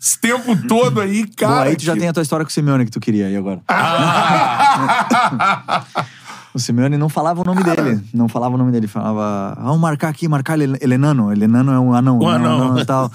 Esse 0.00 0.18
tempo 0.20 0.56
todo 0.68 1.00
aí, 1.00 1.26
cara. 1.26 1.70
aí 1.70 1.76
tu 1.76 1.84
já 1.84 1.94
que- 1.94 2.00
tem 2.00 2.08
a 2.08 2.12
tua 2.12 2.22
história 2.22 2.44
com 2.44 2.50
o 2.50 2.52
Simeone 2.52 2.84
que 2.84 2.90
tu 2.90 3.00
queria 3.00 3.26
aí 3.26 3.36
agora. 3.36 3.60
o 6.54 6.58
Simeone 6.58 6.96
não 6.96 7.08
falava 7.08 7.40
o 7.40 7.44
nome 7.44 7.62
dele. 7.62 8.00
Não 8.12 8.28
falava 8.28 8.54
o 8.54 8.58
nome 8.58 8.72
dele. 8.72 8.86
Falava, 8.86 9.56
vamos 9.60 9.80
marcar 9.80 10.08
aqui, 10.08 10.28
marcar 10.28 10.58
ele, 10.58 10.76
ele 10.80 10.94
é 10.94 10.96
enano. 10.96 11.32
Ele 11.32 11.42
é 11.42 11.44
enano 11.44 11.72
é 11.72 11.78
um 11.78 11.94
anão. 11.94 12.18
Um 12.18 12.28
né, 12.28 12.34
anão. 12.34 12.78
e 12.78 12.84
tal. 12.84 13.10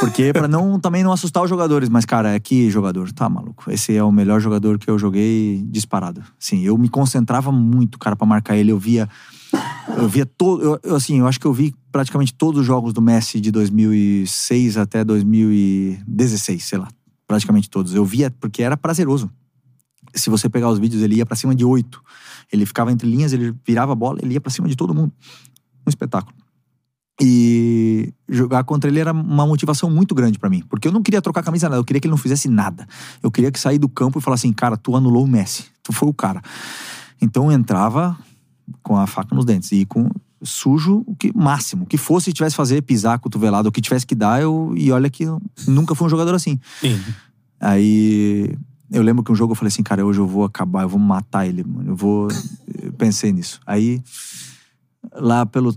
Porque 0.00 0.32
pra 0.32 0.48
não, 0.48 0.80
também 0.80 1.04
não 1.04 1.12
assustar 1.12 1.42
os 1.42 1.50
jogadores. 1.50 1.88
Mas, 1.88 2.04
cara, 2.04 2.34
é 2.34 2.40
que 2.40 2.70
jogador, 2.70 3.12
tá 3.12 3.28
maluco. 3.28 3.70
Esse 3.70 3.96
é 3.96 4.02
o 4.02 4.10
melhor 4.10 4.40
jogador 4.40 4.78
que 4.78 4.90
eu 4.90 4.98
joguei 4.98 5.62
disparado. 5.66 6.22
Sim, 6.38 6.62
eu 6.62 6.76
me 6.78 6.88
concentrava 6.88 7.52
muito, 7.52 7.98
cara, 7.98 8.16
pra 8.16 8.26
marcar 8.26 8.56
ele. 8.56 8.72
Eu 8.72 8.78
via... 8.78 9.08
Eu 9.96 10.08
via 10.08 10.26
todo... 10.26 10.80
Eu, 10.82 10.96
assim, 10.96 11.18
eu 11.18 11.26
acho 11.26 11.40
que 11.40 11.46
eu 11.46 11.52
vi 11.52 11.74
praticamente 11.90 12.34
todos 12.34 12.60
os 12.60 12.66
jogos 12.66 12.92
do 12.92 13.02
Messi 13.02 13.40
de 13.40 13.50
2006 13.50 14.76
até 14.76 15.04
2016, 15.04 16.64
sei 16.64 16.78
lá. 16.78 16.88
Praticamente 17.26 17.68
todos. 17.68 17.94
Eu 17.94 18.04
via 18.04 18.30
porque 18.30 18.62
era 18.62 18.76
prazeroso. 18.76 19.30
Se 20.14 20.30
você 20.30 20.48
pegar 20.48 20.70
os 20.70 20.78
vídeos, 20.78 21.02
ele 21.02 21.16
ia 21.16 21.26
pra 21.26 21.36
cima 21.36 21.54
de 21.54 21.64
oito. 21.64 22.02
Ele 22.52 22.64
ficava 22.64 22.90
entre 22.90 23.08
linhas, 23.08 23.32
ele 23.32 23.54
virava 23.66 23.92
a 23.92 23.94
bola, 23.94 24.18
ele 24.22 24.34
ia 24.34 24.40
pra 24.40 24.50
cima 24.50 24.68
de 24.68 24.76
todo 24.76 24.94
mundo. 24.94 25.12
Um 25.86 25.90
espetáculo. 25.90 26.34
E 27.20 28.14
jogar 28.28 28.62
contra 28.64 28.88
ele 28.88 29.00
era 29.00 29.12
uma 29.12 29.46
motivação 29.46 29.90
muito 29.90 30.14
grande 30.14 30.38
pra 30.38 30.48
mim. 30.48 30.62
Porque 30.68 30.86
eu 30.86 30.92
não 30.92 31.02
queria 31.02 31.20
trocar 31.20 31.42
camisa 31.42 31.68
nada, 31.68 31.80
eu 31.80 31.84
queria 31.84 32.00
que 32.00 32.06
ele 32.06 32.12
não 32.12 32.18
fizesse 32.18 32.48
nada. 32.48 32.86
Eu 33.22 33.30
queria 33.30 33.50
que 33.50 33.58
sair 33.58 33.78
do 33.78 33.88
campo 33.88 34.18
e 34.18 34.22
falasse 34.22 34.46
assim, 34.46 34.54
cara, 34.54 34.76
tu 34.76 34.94
anulou 34.94 35.24
o 35.24 35.28
Messi. 35.28 35.64
Tu 35.82 35.92
foi 35.92 36.08
o 36.08 36.14
cara. 36.14 36.40
Então 37.20 37.50
eu 37.50 37.58
entrava 37.58 38.16
com 38.82 38.96
a 38.96 39.06
faca 39.06 39.34
nos 39.34 39.44
dentes 39.44 39.72
e 39.72 39.84
com 39.84 40.10
sujo 40.42 41.02
o 41.06 41.14
que 41.16 41.36
máximo, 41.36 41.84
o 41.84 41.86
que 41.86 41.96
fosse 41.96 42.32
tivesse 42.32 42.54
fazer 42.54 42.82
pisar 42.82 43.18
cotovelado, 43.18 43.68
o 43.68 43.72
que 43.72 43.80
tivesse 43.80 44.06
que 44.06 44.14
dar, 44.14 44.40
eu 44.40 44.72
e 44.76 44.92
olha 44.92 45.10
que 45.10 45.24
eu 45.24 45.42
nunca 45.66 45.94
fui 45.94 46.06
um 46.06 46.10
jogador 46.10 46.34
assim. 46.34 46.58
Sim. 46.80 47.00
Aí 47.60 48.56
eu 48.90 49.02
lembro 49.02 49.22
que 49.22 49.30
um 49.30 49.34
jogo 49.34 49.52
eu 49.52 49.56
falei 49.56 49.68
assim, 49.68 49.82
cara, 49.82 50.04
hoje 50.04 50.20
eu 50.20 50.26
vou 50.26 50.44
acabar, 50.44 50.82
eu 50.82 50.88
vou 50.88 50.98
matar 50.98 51.46
ele, 51.46 51.62
mano. 51.62 51.90
Eu 51.90 51.96
vou. 51.96 52.28
Eu 52.82 52.92
pensei 52.94 53.32
nisso. 53.32 53.60
Aí, 53.66 54.02
lá 55.12 55.44
pelo 55.44 55.76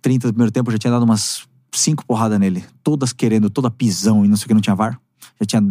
30 0.00 0.28
do 0.28 0.32
primeiro 0.32 0.52
tempo, 0.52 0.70
eu 0.70 0.72
já 0.72 0.78
tinha 0.78 0.92
dado 0.92 1.04
umas 1.04 1.46
cinco 1.72 2.06
porradas 2.06 2.38
nele. 2.38 2.64
Todas 2.82 3.12
querendo, 3.12 3.50
toda 3.50 3.70
pisão 3.70 4.24
e 4.24 4.28
não 4.28 4.36
sei 4.36 4.44
o 4.44 4.48
que, 4.48 4.54
não 4.54 4.60
tinha 4.60 4.76
VAR. 4.76 5.00
Já 5.40 5.46
tinha 5.46 5.62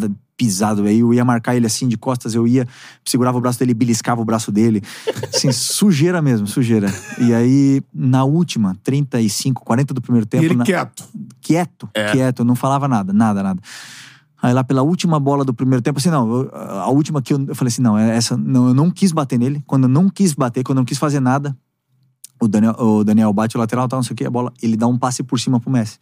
pisado. 0.42 0.82
Aí 0.86 1.02
eu 1.02 1.14
ia 1.14 1.24
marcar 1.24 1.56
ele 1.56 1.68
assim 1.68 1.88
de 1.88 1.96
costas, 1.96 2.34
eu 2.34 2.48
ia, 2.48 2.68
segurava 3.06 3.38
o 3.38 3.42
braço 3.42 3.60
dele, 3.60 3.76
beliscava 3.76 4.20
o 4.20 4.26
braço 4.26 4.52
dele. 4.52 4.82
Assim, 5.32 5.52
sujeira 5.54 6.20
mesmo, 6.20 6.48
sujeira. 6.48 6.92
E 7.20 7.32
aí, 7.32 7.80
na 7.94 8.24
última, 8.24 8.76
35, 8.82 9.64
40 9.64 9.94
do 9.94 10.02
primeiro 10.02 10.26
tempo. 10.26 10.42
E 10.44 10.48
ele 10.48 10.56
na- 10.56 10.64
quieto. 10.64 11.04
quieto, 11.40 11.90
É. 11.94 12.12
quieto, 12.12 12.44
não 12.44 12.56
falava 12.56 12.88
nada, 12.88 13.14
nada, 13.14 13.44
nada. 13.44 13.62
Aí 14.42 14.52
lá 14.52 14.64
pela 14.64 14.82
última 14.82 15.20
bola 15.20 15.46
do 15.46 15.54
primeiro 15.54 15.84
tempo, 15.84 16.00
assim, 16.00 16.10
não, 16.10 16.50
a 16.52 16.90
última 16.90 17.22
que 17.22 17.32
eu, 17.34 17.46
eu 17.48 17.54
falei 17.54 17.68
assim, 17.72 17.84
não, 17.84 17.96
essa, 17.96 18.36
não, 18.36 18.70
eu 18.70 18.74
não 18.74 18.90
quis 18.90 19.12
bater 19.12 19.38
nele. 19.38 19.62
Quando 19.68 19.84
eu 19.84 19.90
não 19.90 20.10
quis 20.10 20.34
bater, 20.34 20.64
quando 20.64 20.78
eu 20.80 20.82
não 20.82 20.86
quis 20.86 20.98
fazer 20.98 21.20
nada, 21.20 21.56
o 22.42 22.48
Daniel, 22.48 22.74
o 22.80 23.04
Daniel 23.04 23.32
bate 23.32 23.56
o 23.56 23.60
lateral, 23.60 23.88
tal, 23.88 23.98
não 24.00 24.04
sei 24.04 24.16
o 24.16 24.18
que, 24.18 24.26
a 24.26 24.32
bola, 24.32 24.52
ele 24.60 24.76
dá 24.76 24.88
um 24.88 24.98
passe 24.98 25.22
por 25.22 25.40
cima 25.40 25.60
pro 25.60 25.70
Messi. 25.70 26.00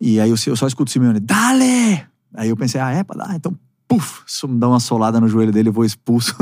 E 0.00 0.20
aí 0.20 0.30
eu, 0.30 0.36
eu 0.46 0.54
só 0.54 0.68
escuto 0.68 0.88
o 0.88 0.92
Simeone, 0.92 1.18
dale! 1.18 2.04
Aí 2.34 2.48
eu 2.48 2.56
pensei, 2.56 2.80
ah, 2.80 2.90
é 2.90 3.04
pra 3.04 3.24
dar? 3.24 3.34
Então, 3.34 3.56
puf, 3.86 4.22
dá 4.58 4.68
uma 4.68 4.80
solada 4.80 5.20
no 5.20 5.28
joelho 5.28 5.52
dele, 5.52 5.68
eu 5.68 5.72
vou 5.72 5.84
expulso. 5.84 6.34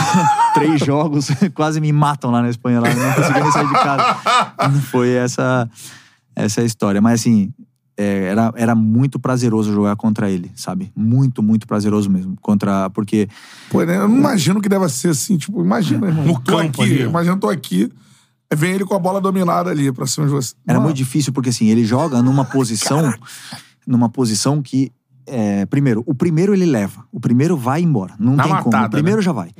Três 0.54 0.80
jogos, 0.80 1.28
quase 1.54 1.80
me 1.80 1.92
matam 1.92 2.30
lá 2.30 2.42
na 2.42 2.48
Espanha, 2.48 2.80
lá, 2.80 2.88
não 2.92 3.14
consegui 3.14 3.40
nem 3.40 3.52
sair 3.52 3.68
de 3.68 3.74
casa. 3.74 4.14
Foi 4.90 5.10
essa, 5.10 5.70
essa 6.34 6.62
história. 6.62 7.00
Mas 7.00 7.20
assim, 7.20 7.52
é, 7.96 8.24
era, 8.24 8.52
era 8.56 8.74
muito 8.74 9.18
prazeroso 9.18 9.72
jogar 9.72 9.96
contra 9.96 10.30
ele, 10.30 10.50
sabe? 10.54 10.92
Muito, 10.94 11.42
muito 11.42 11.66
prazeroso 11.66 12.10
mesmo. 12.10 12.36
Contra. 12.42 12.90
Porque. 12.90 13.28
Pô, 13.70 13.82
né, 13.82 13.96
eu 13.96 14.06
não 14.06 14.18
imagino 14.18 14.60
que 14.60 14.68
deva 14.68 14.88
ser 14.88 15.08
assim, 15.08 15.38
tipo, 15.38 15.62
imagina, 15.62 16.06
irmão. 16.06 16.26
No 16.26 16.40
campo 16.40 16.82
aqui, 16.82 16.92
ali. 16.92 17.02
imagina, 17.02 17.34
eu 17.34 17.40
tô 17.40 17.48
aqui, 17.48 17.90
vem 18.54 18.74
ele 18.74 18.84
com 18.84 18.94
a 18.94 18.98
bola 18.98 19.20
dominada 19.20 19.70
ali 19.70 19.90
pra 19.90 20.06
cima 20.06 20.26
de 20.26 20.32
você. 20.32 20.54
Era 20.66 20.78
Mano, 20.78 20.88
muito 20.88 20.96
difícil, 20.96 21.32
porque 21.32 21.48
assim, 21.48 21.68
ele 21.68 21.84
joga 21.84 22.22
numa 22.22 22.44
posição. 22.44 23.12
numa 23.86 24.10
posição 24.10 24.60
que. 24.60 24.92
É, 25.26 25.66
primeiro, 25.66 26.02
o 26.06 26.14
primeiro 26.14 26.54
ele 26.54 26.66
leva. 26.66 27.04
O 27.12 27.20
primeiro 27.20 27.56
vai 27.56 27.82
embora. 27.82 28.14
Não 28.18 28.36
Na 28.36 28.44
tem 28.44 28.52
como. 28.52 28.64
matada, 28.66 28.86
O 28.86 28.90
primeiro 28.90 29.18
né? 29.18 29.22
já 29.24 29.32
vai. 29.32 29.50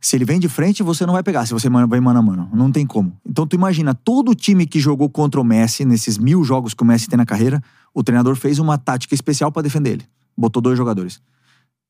Se 0.00 0.16
ele 0.16 0.24
vem 0.24 0.40
de 0.40 0.48
frente, 0.48 0.82
você 0.82 1.06
não 1.06 1.12
vai 1.14 1.22
pegar. 1.22 1.46
Se 1.46 1.52
você 1.52 1.68
vai 1.68 2.00
mano 2.00 2.18
a 2.18 2.22
mano. 2.22 2.48
Não 2.52 2.72
tem 2.72 2.84
como. 2.84 3.16
Então, 3.24 3.46
tu 3.46 3.54
imagina, 3.54 3.94
todo 3.94 4.32
o 4.32 4.34
time 4.34 4.66
que 4.66 4.80
jogou 4.80 5.08
contra 5.08 5.40
o 5.40 5.44
Messi, 5.44 5.84
nesses 5.84 6.18
mil 6.18 6.42
jogos 6.42 6.74
que 6.74 6.82
o 6.82 6.86
Messi 6.86 7.08
tem 7.08 7.16
na 7.16 7.24
carreira, 7.24 7.62
o 7.94 8.02
treinador 8.02 8.34
fez 8.34 8.58
uma 8.58 8.76
tática 8.76 9.14
especial 9.14 9.52
pra 9.52 9.62
defender 9.62 9.90
ele. 9.90 10.04
Botou 10.36 10.60
dois 10.60 10.76
jogadores. 10.76 11.20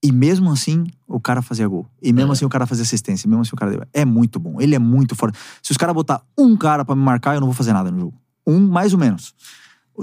E 0.04 0.12
mesmo 0.12 0.50
assim, 0.50 0.84
o 1.08 1.20
cara 1.20 1.40
fazia 1.40 1.66
gol. 1.66 1.86
E 2.02 2.12
mesmo 2.12 2.32
assim, 2.32 2.44
o 2.44 2.48
cara 2.48 2.66
fazia 2.66 2.82
assistência. 2.82 3.26
E 3.26 3.30
mesmo 3.30 3.42
assim, 3.42 3.52
o 3.54 3.56
cara... 3.56 3.88
É 3.94 4.04
muito 4.04 4.38
bom. 4.38 4.60
Ele 4.60 4.74
é 4.74 4.78
muito 4.78 5.14
forte. 5.14 5.38
Se 5.62 5.70
os 5.70 5.76
caras 5.78 5.94
botar 5.94 6.20
um 6.36 6.54
cara 6.56 6.84
pra 6.84 6.94
me 6.94 7.02
marcar, 7.02 7.34
eu 7.34 7.40
não 7.40 7.46
vou 7.46 7.54
fazer 7.54 7.72
nada 7.72 7.90
no 7.90 7.98
jogo. 7.98 8.14
Um, 8.46 8.60
mais 8.68 8.92
ou 8.92 8.98
menos. 8.98 9.32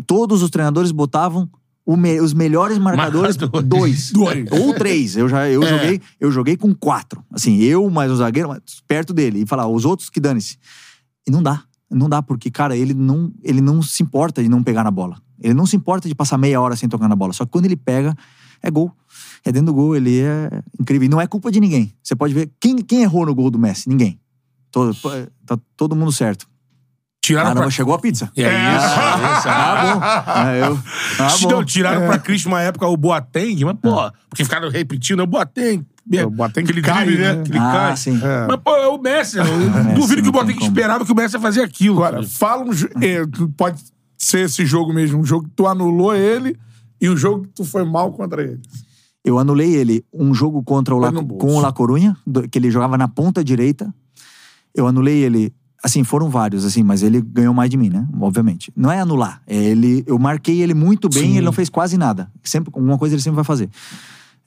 Todos 0.07 0.41
os 0.41 0.49
treinadores 0.49 0.91
botavam 0.91 1.47
me- 1.97 2.19
os 2.19 2.33
melhores 2.33 2.77
marcadores, 2.77 3.37
Marcadores. 3.37 3.67
dois. 3.67 4.11
Dois. 4.13 4.51
Ou 4.51 4.73
três. 4.73 5.15
Eu 5.17 5.27
já 5.29 5.49
eu 5.49 5.61
joguei, 5.65 6.01
eu 6.19 6.31
joguei 6.31 6.57
com 6.57 6.73
quatro. 6.73 7.23
Assim, 7.31 7.57
eu 7.59 7.89
mais 7.89 8.11
o 8.11 8.15
zagueiro, 8.17 8.49
mas 8.49 8.59
perto 8.87 9.13
dele. 9.13 9.41
E 9.41 9.45
falar, 9.45 9.67
os 9.67 9.85
outros 9.85 10.09
que 10.09 10.19
dane-se. 10.19 10.57
E 11.27 11.31
não 11.31 11.41
dá. 11.41 11.63
Não 11.91 12.07
dá, 12.07 12.21
porque, 12.21 12.51
cara, 12.51 12.77
ele 12.77 12.93
não, 12.93 13.31
ele 13.43 13.61
não 13.61 13.81
se 13.81 14.03
importa 14.03 14.43
de 14.43 14.49
não 14.49 14.61
pegar 14.61 14.83
na 14.83 14.91
bola. 14.91 15.17
Ele 15.41 15.53
não 15.55 15.65
se 15.65 15.75
importa 15.75 16.07
de 16.07 16.13
passar 16.13 16.37
meia 16.37 16.61
hora 16.61 16.75
sem 16.75 16.87
tocar 16.87 17.07
na 17.07 17.15
bola. 17.15 17.33
Só 17.33 17.45
que 17.45 17.51
quando 17.51 17.65
ele 17.65 17.75
pega, 17.75 18.13
é 18.61 18.69
gol. 18.69 18.91
É 19.43 19.51
dentro 19.51 19.67
do 19.67 19.73
gol, 19.73 19.95
ele 19.95 20.19
é 20.19 20.49
incrível. 20.79 21.05
E 21.05 21.09
não 21.09 21.19
é 21.19 21.25
culpa 21.25 21.51
de 21.51 21.59
ninguém. 21.59 21.91
Você 22.03 22.15
pode 22.15 22.33
ver. 22.33 22.51
Quem, 22.59 22.77
quem 22.77 23.01
errou 23.01 23.25
no 23.25 23.33
gol 23.33 23.49
do 23.49 23.57
Messi? 23.57 23.89
Ninguém. 23.89 24.19
Todo, 24.71 24.95
tá 25.45 25.57
todo 25.75 25.95
mundo 25.95 26.11
certo. 26.11 26.47
Tiraram 27.29 27.49
Caramba, 27.49 27.61
pra... 27.61 27.69
chegou 27.69 27.93
a 27.93 27.99
pizza. 27.99 28.31
É 28.35 28.41
isso, 28.41 28.49
isso. 28.49 29.47
Ah, 29.47 30.25
bom. 30.33 30.49
É, 30.49 30.61
eu, 30.67 30.79
ah, 31.19 31.37
Não, 31.43 31.49
bom. 31.51 31.63
tiraram 31.63 32.07
pra 32.07 32.17
Cristo 32.17 32.47
uma 32.47 32.59
época 32.59 32.87
o 32.87 32.97
Boateng, 32.97 33.63
mas, 33.65 33.75
pô, 33.79 34.11
porque 34.27 34.43
ficaram 34.43 34.67
repetindo, 34.67 35.19
é 35.19 35.23
o 35.23 35.27
Boateng. 35.27 35.85
O 36.25 36.29
Boateng 36.31 36.63
aquele 36.63 36.81
cai, 36.81 37.05
drible, 37.05 37.21
né? 37.23 37.33
né? 37.33 37.41
Aquele 37.41 37.59
Ah, 37.59 37.71
cai. 37.71 37.97
sim. 37.97 38.19
É. 38.19 38.47
Mas, 38.47 38.57
pô, 38.63 38.75
é 38.75 38.87
o 38.87 38.97
Messi. 38.97 39.37
Eu 39.37 39.45
duvido 39.93 40.23
que 40.23 40.23
não 40.23 40.29
o 40.29 40.31
Boateng 40.31 40.57
esperava 40.63 41.05
que 41.05 41.11
o 41.11 41.15
Messi 41.15 41.35
ia 41.35 41.39
fazer 41.39 41.61
aquilo. 41.61 42.03
Agora, 42.03 42.23
fala 42.23 42.63
um. 42.63 42.71
é, 43.03 43.21
pode 43.55 43.79
ser 44.17 44.45
esse 44.45 44.65
jogo 44.65 44.91
mesmo, 44.91 45.19
um 45.19 45.23
jogo 45.23 45.43
que 45.45 45.51
tu 45.55 45.67
anulou 45.67 46.15
ele 46.15 46.57
e 46.99 47.07
um 47.07 47.15
jogo 47.15 47.43
que 47.43 47.49
tu 47.49 47.63
foi 47.63 47.85
mal 47.85 48.11
contra 48.11 48.41
ele. 48.41 48.59
Eu 49.23 49.37
anulei 49.37 49.75
ele 49.75 50.03
um 50.11 50.33
jogo 50.33 50.63
contra 50.63 50.95
o 50.95 50.97
La, 50.97 51.11
com 51.11 51.55
o 51.57 51.59
La 51.59 51.71
Corunha, 51.71 52.17
que 52.51 52.57
ele 52.57 52.71
jogava 52.71 52.97
na 52.97 53.07
ponta 53.07 53.43
direita. 53.43 53.93
Eu 54.73 54.87
anulei 54.87 55.17
ele, 55.19 55.53
assim, 55.83 56.03
foram 56.03 56.29
vários, 56.29 56.65
assim, 56.65 56.83
mas 56.83 57.03
ele 57.03 57.21
ganhou 57.21 57.53
mais 57.53 57.69
de 57.69 57.77
mim, 57.77 57.89
né? 57.89 58.05
Obviamente. 58.19 58.71
Não 58.75 58.91
é 58.91 58.99
anular, 58.99 59.41
é 59.47 59.55
ele, 59.55 60.03
eu 60.05 60.19
marquei 60.19 60.61
ele 60.61 60.73
muito 60.73 61.07
bem 61.09 61.23
Sim. 61.23 61.33
e 61.33 61.37
ele 61.37 61.45
não 61.45 61.53
fez 61.53 61.69
quase 61.69 61.97
nada. 61.97 62.29
Sempre, 62.43 62.71
alguma 62.73 62.97
coisa 62.97 63.15
ele 63.15 63.21
sempre 63.21 63.35
vai 63.35 63.45
fazer. 63.45 63.69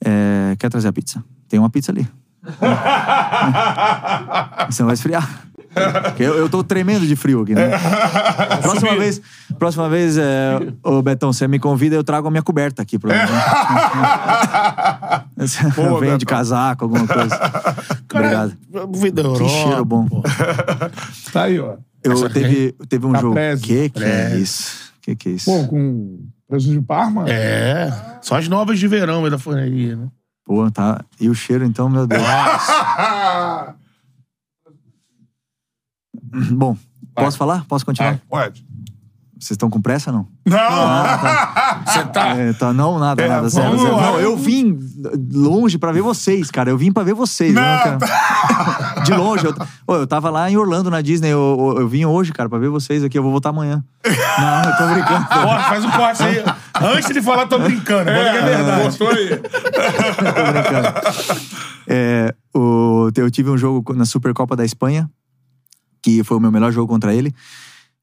É, 0.05 0.57
quer 0.59 0.69
trazer 0.69 0.89
a 0.89 0.93
pizza? 0.93 1.25
Tem 1.49 1.59
uma 1.59 1.71
pizza 1.71 1.91
ali. 1.93 2.07
Você 4.69 4.83
não 4.83 4.89
vai 4.89 4.95
esfriar. 4.95 5.47
Eu, 6.19 6.35
eu 6.36 6.49
tô 6.49 6.62
tremendo 6.62 7.07
de 7.07 7.16
frio 7.16 7.43
aqui, 7.43 7.55
né? 7.55 7.70
Próxima 8.62 8.97
vez, 8.97 9.20
próxima 9.59 9.89
vez 9.89 10.16
é, 10.19 10.59
ô 10.82 11.03
Betão, 11.03 11.32
você 11.32 11.49
me 11.49 11.59
convida, 11.59 11.97
eu 11.97 12.05
trago 12.05 12.28
a 12.28 12.31
minha 12.31 12.43
coberta 12.43 12.82
aqui. 12.82 12.99
Boa, 12.99 13.15
Vem 16.01 16.19
de 16.19 16.27
casaco, 16.27 16.85
alguma 16.85 17.07
coisa. 17.07 17.39
Obrigado. 18.12 18.57
Vida 18.94 19.23
da 19.23 19.28
Que 19.31 19.43
Europa, 19.43 19.49
cheiro 19.49 19.85
bom. 19.85 20.07
pô. 20.07 20.23
Tá 21.32 21.44
aí, 21.44 21.59
ó. 21.59 21.77
Eu 22.03 22.28
teve, 22.28 22.73
teve 22.89 23.07
um 23.07 23.15
jogo. 23.15 23.35
Caprese. 23.35 23.62
Que 23.62 23.90
que 23.90 24.05
é 24.05 24.36
isso? 24.36 24.93
Que 25.01 25.16
que 25.16 25.28
é 25.28 25.32
isso? 25.32 25.51
Pô, 25.51 25.66
com 25.69 26.19
preço 26.49 26.69
de 26.69 26.81
Parma? 26.81 27.24
É. 27.28 27.93
Só 28.20 28.36
as 28.36 28.49
novas 28.49 28.78
de 28.78 28.86
verão 28.86 29.24
aí 29.24 29.31
da 29.31 29.39
forneria, 29.39 29.97
né? 29.97 30.07
Pô, 30.44 30.70
tá. 30.70 31.01
E 31.20 31.28
o 31.28 31.35
cheiro, 31.35 31.65
então, 31.65 31.89
meu 31.89 32.07
Deus. 32.07 32.23
Bom, 36.33 36.77
posso 37.15 37.37
falar? 37.37 37.65
Posso 37.67 37.85
continuar? 37.85 38.19
Pode. 38.29 38.65
Vocês 39.39 39.57
estão 39.57 39.69
com 39.69 39.81
pressa, 39.81 40.13
não? 40.13 40.29
Não! 40.47 40.57
Você 41.85 42.05
tá. 42.13 42.29
É, 42.37 42.53
tá, 42.53 42.73
não, 42.73 42.97
nada, 42.97 43.21
É, 43.21 43.29
nada. 43.29 43.49
Zero, 43.49 43.77
zero. 43.77 43.97
Não, 43.97 44.21
eu 44.21 44.37
vim 44.37 44.79
longe 45.33 45.79
pra 45.79 45.91
ver 45.91 46.01
vocês, 46.01 46.49
cara. 46.49 46.71
Eu 46.71 46.79
vim 46.79 46.93
pra 46.93 47.03
ver 47.03 47.13
vocês. 47.15 47.53
Não, 47.53 47.63
quero- 47.83 47.99
De 49.05 49.13
longe. 49.15 49.45
Eu, 49.45 49.55
Ô, 49.85 49.97
eu 49.97 50.07
tava 50.07 50.31
lá 50.31 50.49
em 50.49 50.57
Orlando, 50.57 50.89
na 50.93 51.01
Disney. 51.01 51.29
Eu, 51.31 51.57
eu, 51.75 51.81
eu 51.81 51.89
vim 51.89 52.05
hoje, 52.05 52.33
cara, 52.33 52.49
pra 52.49 52.57
ver 52.61 52.69
vocês 52.69 53.03
aqui. 53.03 53.19
Eu 53.19 53.23
vou 53.25 53.33
voltar 53.33 53.49
amanhã. 53.49 53.83
Não, 54.07 54.71
eu 54.71 54.77
tô 54.77 54.95
brincando. 54.95 55.27
Ó, 55.29 55.59
faz 55.59 55.85
o 55.85 55.91
corte 55.91 56.23
aí. 56.23 56.45
Antes 56.81 57.13
de 57.13 57.21
falar, 57.21 57.47
tô 57.49 57.59
brincando. 57.59 58.05
Que 58.05 58.11
é 58.11 58.43
verdade. 58.45 58.83
Botou 58.97 59.09
aí. 59.09 59.29
tô 59.39 60.53
brincando. 60.53 61.49
É, 61.89 62.33
o, 62.55 63.11
eu 63.17 63.29
tive 63.29 63.51
um 63.51 63.59
jogo 63.59 63.93
na 63.93 64.05
Supercopa 64.05 64.55
da 64.55 64.65
Espanha, 64.65 65.11
que 66.03 66.23
foi 66.24 66.37
o 66.37 66.41
meu 66.41 66.51
melhor 66.53 66.73
jogo 66.73 66.93
contra 66.93 67.15
ele. 67.15 67.35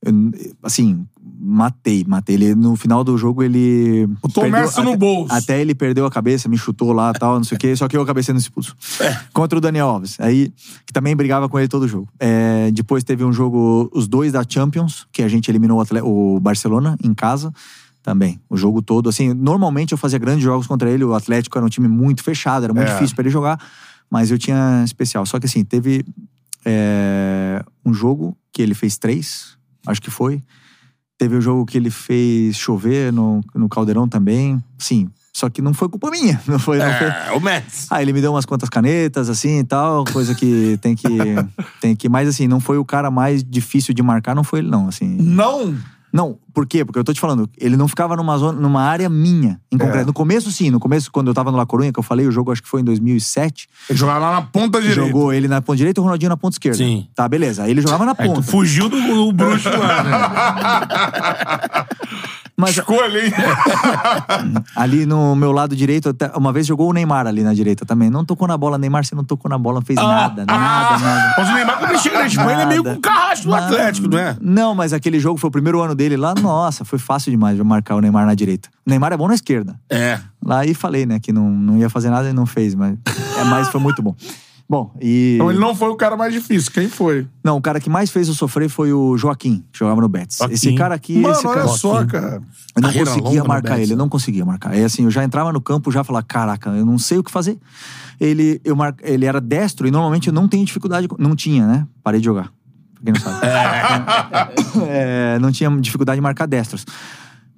Eu, 0.02 0.14
assim, 0.64 1.06
matei, 1.42 2.06
matei. 2.08 2.36
Ele, 2.36 2.56
no 2.56 2.76
final 2.78 3.04
do 3.04 3.18
jogo, 3.18 3.44
ele. 3.44 4.06
O 4.24 4.42
Messi 4.50 4.82
no 4.82 4.90
até- 4.92 4.98
bolso. 4.98 5.34
Até 5.34 5.60
ele 5.60 5.76
perdeu 5.76 6.06
a 6.06 6.10
cabeça, 6.10 6.48
me 6.48 6.58
chutou 6.58 6.94
lá 6.94 7.12
e 7.14 7.20
tal, 7.20 7.36
não 7.36 7.44
sei 7.44 7.58
o 7.58 7.60
quê. 7.60 7.76
Só 7.76 7.86
que 7.88 7.98
eu 7.98 8.02
acabei 8.02 8.24
sendo 8.24 8.40
expulso. 8.40 8.74
É. 9.02 9.14
Contra 9.34 9.58
o 9.58 9.62
Daniel 9.62 9.90
Alves. 9.90 10.18
Aí, 10.22 10.54
que 10.86 10.94
também 10.94 11.14
brigava 11.18 11.50
com 11.50 11.60
ele 11.60 11.68
todo 11.68 11.86
jogo. 11.86 12.08
É, 12.18 12.72
depois 12.72 13.04
teve 13.04 13.26
um 13.26 13.34
jogo, 13.34 13.90
os 13.94 14.08
dois 14.08 14.32
da 14.32 14.42
Champions, 14.48 15.06
que 15.12 15.22
a 15.22 15.28
gente 15.28 15.52
eliminou 15.52 15.84
o, 16.04 16.36
o 16.36 16.40
Barcelona 16.40 16.98
em 17.04 17.14
casa. 17.14 17.52
Também, 18.02 18.40
o 18.50 18.56
jogo 18.56 18.82
todo. 18.82 19.10
Assim, 19.10 19.34
normalmente 19.34 19.92
eu 19.92 19.98
fazia 19.98 20.18
grandes 20.18 20.44
jogos 20.46 20.66
contra 20.66 20.90
ele. 20.90 21.04
O 21.04 21.14
Atlético 21.14 21.58
era 21.58 21.66
um 21.66 21.70
time 21.70 21.90
muito 21.90 22.24
fechado, 22.24 22.64
era 22.64 22.74
muito 22.74 22.88
É. 22.88 22.94
difícil 22.94 23.14
pra 23.14 23.24
ele 23.24 23.30
jogar. 23.30 23.60
Mas 24.10 24.32
eu 24.32 24.40
tinha 24.40 24.82
especial. 24.86 25.26
Só 25.26 25.38
que 25.42 25.46
assim, 25.46 25.66
teve 25.66 26.06
é, 26.66 27.64
um 27.86 27.94
jogo 27.94 28.38
que 28.52 28.62
ele 28.62 28.74
fez 28.74 28.98
três, 28.98 29.58
acho 29.86 30.02
que 30.02 30.12
foi. 30.12 30.44
Teve 31.18 31.36
o 31.36 31.42
jogo 31.42 31.66
que 31.66 31.78
ele 31.78 31.90
fez 31.90 32.58
chover 32.58 33.12
no, 33.12 33.42
no 33.54 33.68
Caldeirão 33.68 34.08
também. 34.08 34.64
Sim, 34.78 35.10
só 35.34 35.50
que 35.50 35.62
não 35.62 35.74
foi 35.74 35.90
culpa 35.90 36.10
minha. 36.10 36.42
Não 36.48 36.60
foi, 36.60 36.80
não 36.80 36.94
foi. 36.94 37.08
É, 37.08 37.32
o 37.34 37.40
Messi. 37.40 37.88
Ah, 37.90 38.02
ele 38.02 38.12
me 38.12 38.22
deu 38.22 38.32
umas 38.32 38.46
quantas 38.46 38.68
canetas, 38.68 39.30
assim 39.30 39.60
e 39.60 39.64
tal, 39.64 40.04
coisa 40.06 40.36
que 40.36 40.78
tem 40.82 40.96
que. 40.96 41.08
tem 41.80 41.96
que. 41.96 42.10
Mas 42.10 42.28
assim, 42.28 42.48
não 42.48 42.60
foi 42.60 42.78
o 42.78 42.86
cara 42.86 43.10
mais 43.10 43.44
difícil 43.44 43.94
de 43.94 44.02
marcar, 44.02 44.36
não 44.36 44.44
foi 44.44 44.60
ele, 44.60 44.70
não. 44.70 44.88
Assim. 44.88 45.18
Não! 45.20 45.78
Não, 46.12 46.38
por 46.54 46.66
quê? 46.66 46.84
Porque 46.84 46.98
eu 46.98 47.04
tô 47.04 47.14
te 47.14 47.20
falando, 47.20 47.50
ele 47.58 47.78
não 47.78 47.88
ficava 47.88 48.16
numa 48.16 48.38
zona, 48.38 48.60
numa 48.60 48.82
área 48.82 49.08
minha, 49.08 49.60
em 49.72 49.78
concreto. 49.78 50.02
É. 50.04 50.06
No 50.06 50.14
começo, 50.14 50.52
sim, 50.52 50.70
no 50.72 50.80
começo, 50.80 51.12
quando 51.12 51.28
eu 51.28 51.34
tava 51.34 51.52
no 51.52 51.58
La 51.58 51.66
Coruña, 51.66 51.92
que 51.94 52.00
eu 52.00 52.04
falei, 52.04 52.26
o 52.28 52.32
jogo 52.32 52.52
acho 52.52 52.62
que 52.64 52.68
foi 52.70 52.82
em 52.82 52.84
2007, 52.84 53.68
Ele 53.90 53.98
jogava 54.00 54.20
lá 54.20 54.32
na 54.34 54.42
ponta 54.42 54.82
direita. 54.82 55.06
jogou 55.06 55.32
ele 55.32 55.48
na 55.48 55.62
ponta 55.62 55.78
direita 55.78 56.00
e 56.00 56.02
o 56.02 56.04
Ronaldinho 56.04 56.30
na 56.30 56.38
ponta 56.38 56.56
esquerda. 56.56 56.78
Sim. 56.78 57.08
Tá, 57.16 57.28
beleza. 57.28 57.64
Aí 57.64 57.72
ele 57.72 57.82
jogava 57.82 58.06
na 58.06 58.16
Aí 58.18 58.28
tu 58.28 58.34
ponta. 58.36 58.42
fugiu 58.42 58.90
do, 58.90 59.00
do 59.00 59.32
bruxo 59.34 59.70
lá, 59.70 60.04
né? 60.04 60.12
Mas 62.60 62.72
Escolha, 62.72 63.24
hein? 63.26 63.32
ali 64.76 65.06
no 65.06 65.34
meu 65.34 65.54
lado 65.54 65.74
direito, 65.78 66.14
uma 66.36 66.52
vez 66.52 66.68
jogou 66.68 66.90
o 66.90 66.94
Neymar 66.94 67.26
ali 67.26 67.42
na 67.42 67.54
direita 67.54 67.86
também. 67.86 68.10
Não 68.10 68.26
tocou 68.26 68.46
na 68.50 68.58
bola, 68.58 68.78
Neymar, 68.78 69.06
você 69.06 69.16
não 69.16 69.24
tocou 69.24 69.48
na 69.50 69.58
bola, 69.58 69.76
não 69.76 69.86
fez 69.86 69.96
nada, 69.96 70.46
nada, 70.46 70.98
nada. 70.98 71.36
Mas 71.38 71.50
o 71.50 71.54
Neymar, 71.54 71.80
quando 71.80 71.92
ele 71.92 72.00
chega 72.00 72.20
na 72.20 72.28
Espanha, 72.28 72.52
ele 72.52 72.62
é 72.62 72.66
meio 72.66 72.84
com 72.84 72.92
o 72.92 73.00
carrasco 73.00 73.48
do 73.48 73.56
Atlético, 73.56 74.10
não 74.10 74.20
é? 74.20 74.36
Não, 74.42 74.76
mas 74.76 74.92
aquele 74.92 75.22
jogo 75.22 75.40
foi 75.40 75.48
o 75.48 75.52
primeiro 75.52 75.80
ano 75.82 75.96
dele 75.96 76.18
lá. 76.18 76.34
Nossa, 76.36 76.84
foi 76.84 77.00
fácil 77.00 77.32
demais 77.32 77.56
de 77.56 77.64
marcar 77.64 77.96
o 77.96 78.02
Neymar 78.02 78.26
na 78.26 78.36
direita. 78.36 78.68
O 78.86 78.90
Neymar 78.90 79.14
é 79.14 79.18
bom 79.18 79.30
na 79.30 79.36
esquerda. 79.36 79.80
É. 79.90 80.20
Lá 80.44 80.66
e 80.66 80.74
falei, 80.74 81.06
né, 81.06 81.18
que 81.18 81.32
não, 81.32 81.50
não 81.50 81.78
ia 81.78 81.90
fazer 81.90 82.10
nada 82.10 82.30
e 82.30 82.34
não 82.34 82.46
fez, 82.46 82.76
mas, 82.76 82.98
é, 83.40 83.44
mas 83.46 83.70
foi 83.70 83.80
muito 83.80 84.02
bom. 84.02 84.14
Bom, 84.70 84.94
e. 85.02 85.34
Então 85.36 85.50
ele 85.50 85.60
não 85.60 85.74
foi 85.74 85.90
o 85.90 85.96
cara 85.96 86.16
mais 86.16 86.32
difícil. 86.32 86.72
Quem 86.72 86.88
foi? 86.88 87.26
Não, 87.44 87.58
o 87.58 87.62
cara 87.62 87.80
que 87.80 87.90
mais 87.90 88.12
fez 88.12 88.28
eu 88.28 88.36
sofrer 88.36 88.70
foi 88.70 88.94
o 88.94 89.18
Joaquim, 89.18 89.64
que 89.72 89.80
jogava 89.80 90.00
no 90.00 90.08
Betis. 90.08 90.38
Joaquim. 90.38 90.54
Esse 90.54 90.76
cara 90.76 90.94
aqui. 90.94 91.18
Mano, 91.18 91.34
esse 91.34 91.48
olha 91.48 91.62
cara, 91.62 91.68
só, 91.70 91.94
Joaquim. 91.96 92.08
cara. 92.12 92.36
Eu 92.76 92.82
não 92.82 92.90
Carreira 92.90 93.10
conseguia 93.12 93.44
marcar 93.44 93.70
Betis, 93.72 93.84
ele, 93.84 93.94
eu 93.94 93.98
não 93.98 94.08
conseguia 94.10 94.46
marcar. 94.46 94.76
É 94.78 94.84
assim, 94.84 95.06
eu 95.06 95.10
já 95.12 95.24
entrava 95.24 95.52
no 95.52 95.60
campo 95.60 95.92
já 95.92 96.04
falava, 96.04 96.24
caraca, 96.24 96.70
eu 96.70 96.86
não 96.86 97.00
sei 97.00 97.18
o 97.18 97.24
que 97.24 97.32
fazer. 97.32 97.58
Ele, 98.20 98.62
eu 98.64 98.76
mar... 98.76 98.94
ele 99.02 99.26
era 99.26 99.42
destro 99.42 99.88
e 99.88 99.92
normalmente 99.92 100.28
eu 100.28 100.34
não 100.34 100.48
tenho 100.48 100.64
dificuldade. 100.64 101.08
com- 101.08 101.16
Não 101.18 101.36
tinha, 101.36 101.66
né? 101.66 101.88
Parei 102.04 102.20
de 102.20 102.26
jogar. 102.26 102.52
Pra 102.94 103.04
quem 103.06 103.14
não 103.14 103.22
sabe. 103.22 103.48
É, 104.88 105.40
não 105.40 105.52
tinha 105.52 105.70
dificuldade 105.82 106.18
de 106.18 106.22
marcar 106.22 106.46
destros. 106.46 106.86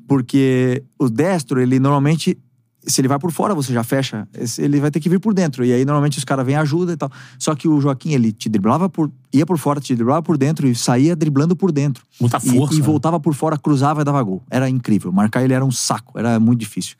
Porque 0.08 0.82
o 0.98 1.10
destro, 1.10 1.60
ele 1.60 1.78
normalmente. 1.80 2.38
Se 2.84 3.00
ele 3.02 3.08
vai 3.08 3.20
por 3.20 3.32
fora, 3.32 3.54
você 3.54 3.72
já 3.74 3.84
fecha. 3.84 4.28
Ele 4.58 4.80
vai 4.80 4.90
ter 4.90 5.00
que 5.00 5.08
vir 5.08 5.20
por 5.20 5.34
dentro. 5.34 5.64
E 5.64 5.72
aí, 5.72 5.86
normalmente, 5.86 6.18
os 6.18 6.24
caras 6.24 6.46
vêm 6.46 6.56
ajuda 6.56 6.94
e 6.94 6.98
tal. 6.98 7.12
Só 7.38 7.54
que 7.54 7.68
o 7.68 7.80
Joaquim, 7.80 8.12
ele 8.14 8.32
te 8.32 8.50
driblava 8.50 8.90
por. 8.90 9.12
ia 9.32 9.46
por 9.46 9.58
fora, 9.60 9.80
te 9.80 9.94
driblava 9.96 10.22
por 10.24 10.38
dentro 10.38 10.68
e 10.68 10.74
saía 10.74 11.16
driblando 11.16 11.56
por 11.56 11.72
dentro. 11.72 12.04
Muita 12.20 12.38
E- 12.38 12.50
força, 12.58 12.74
E, 12.76 12.80
né? 12.80 12.84
voltava 12.86 13.20
por 13.20 13.34
fora, 13.36 13.58
cruzava 13.58 14.02
e 14.02 14.04
dava 14.04 14.22
gol. 14.24 14.42
Era 14.50 14.68
incrível. 14.70 15.12
Marcar 15.12 15.44
ele 15.44 15.54
era 15.54 15.64
um 15.64 15.72
saco, 15.72 16.18
era 16.18 16.40
muito 16.40 16.60
difícil. 16.60 16.96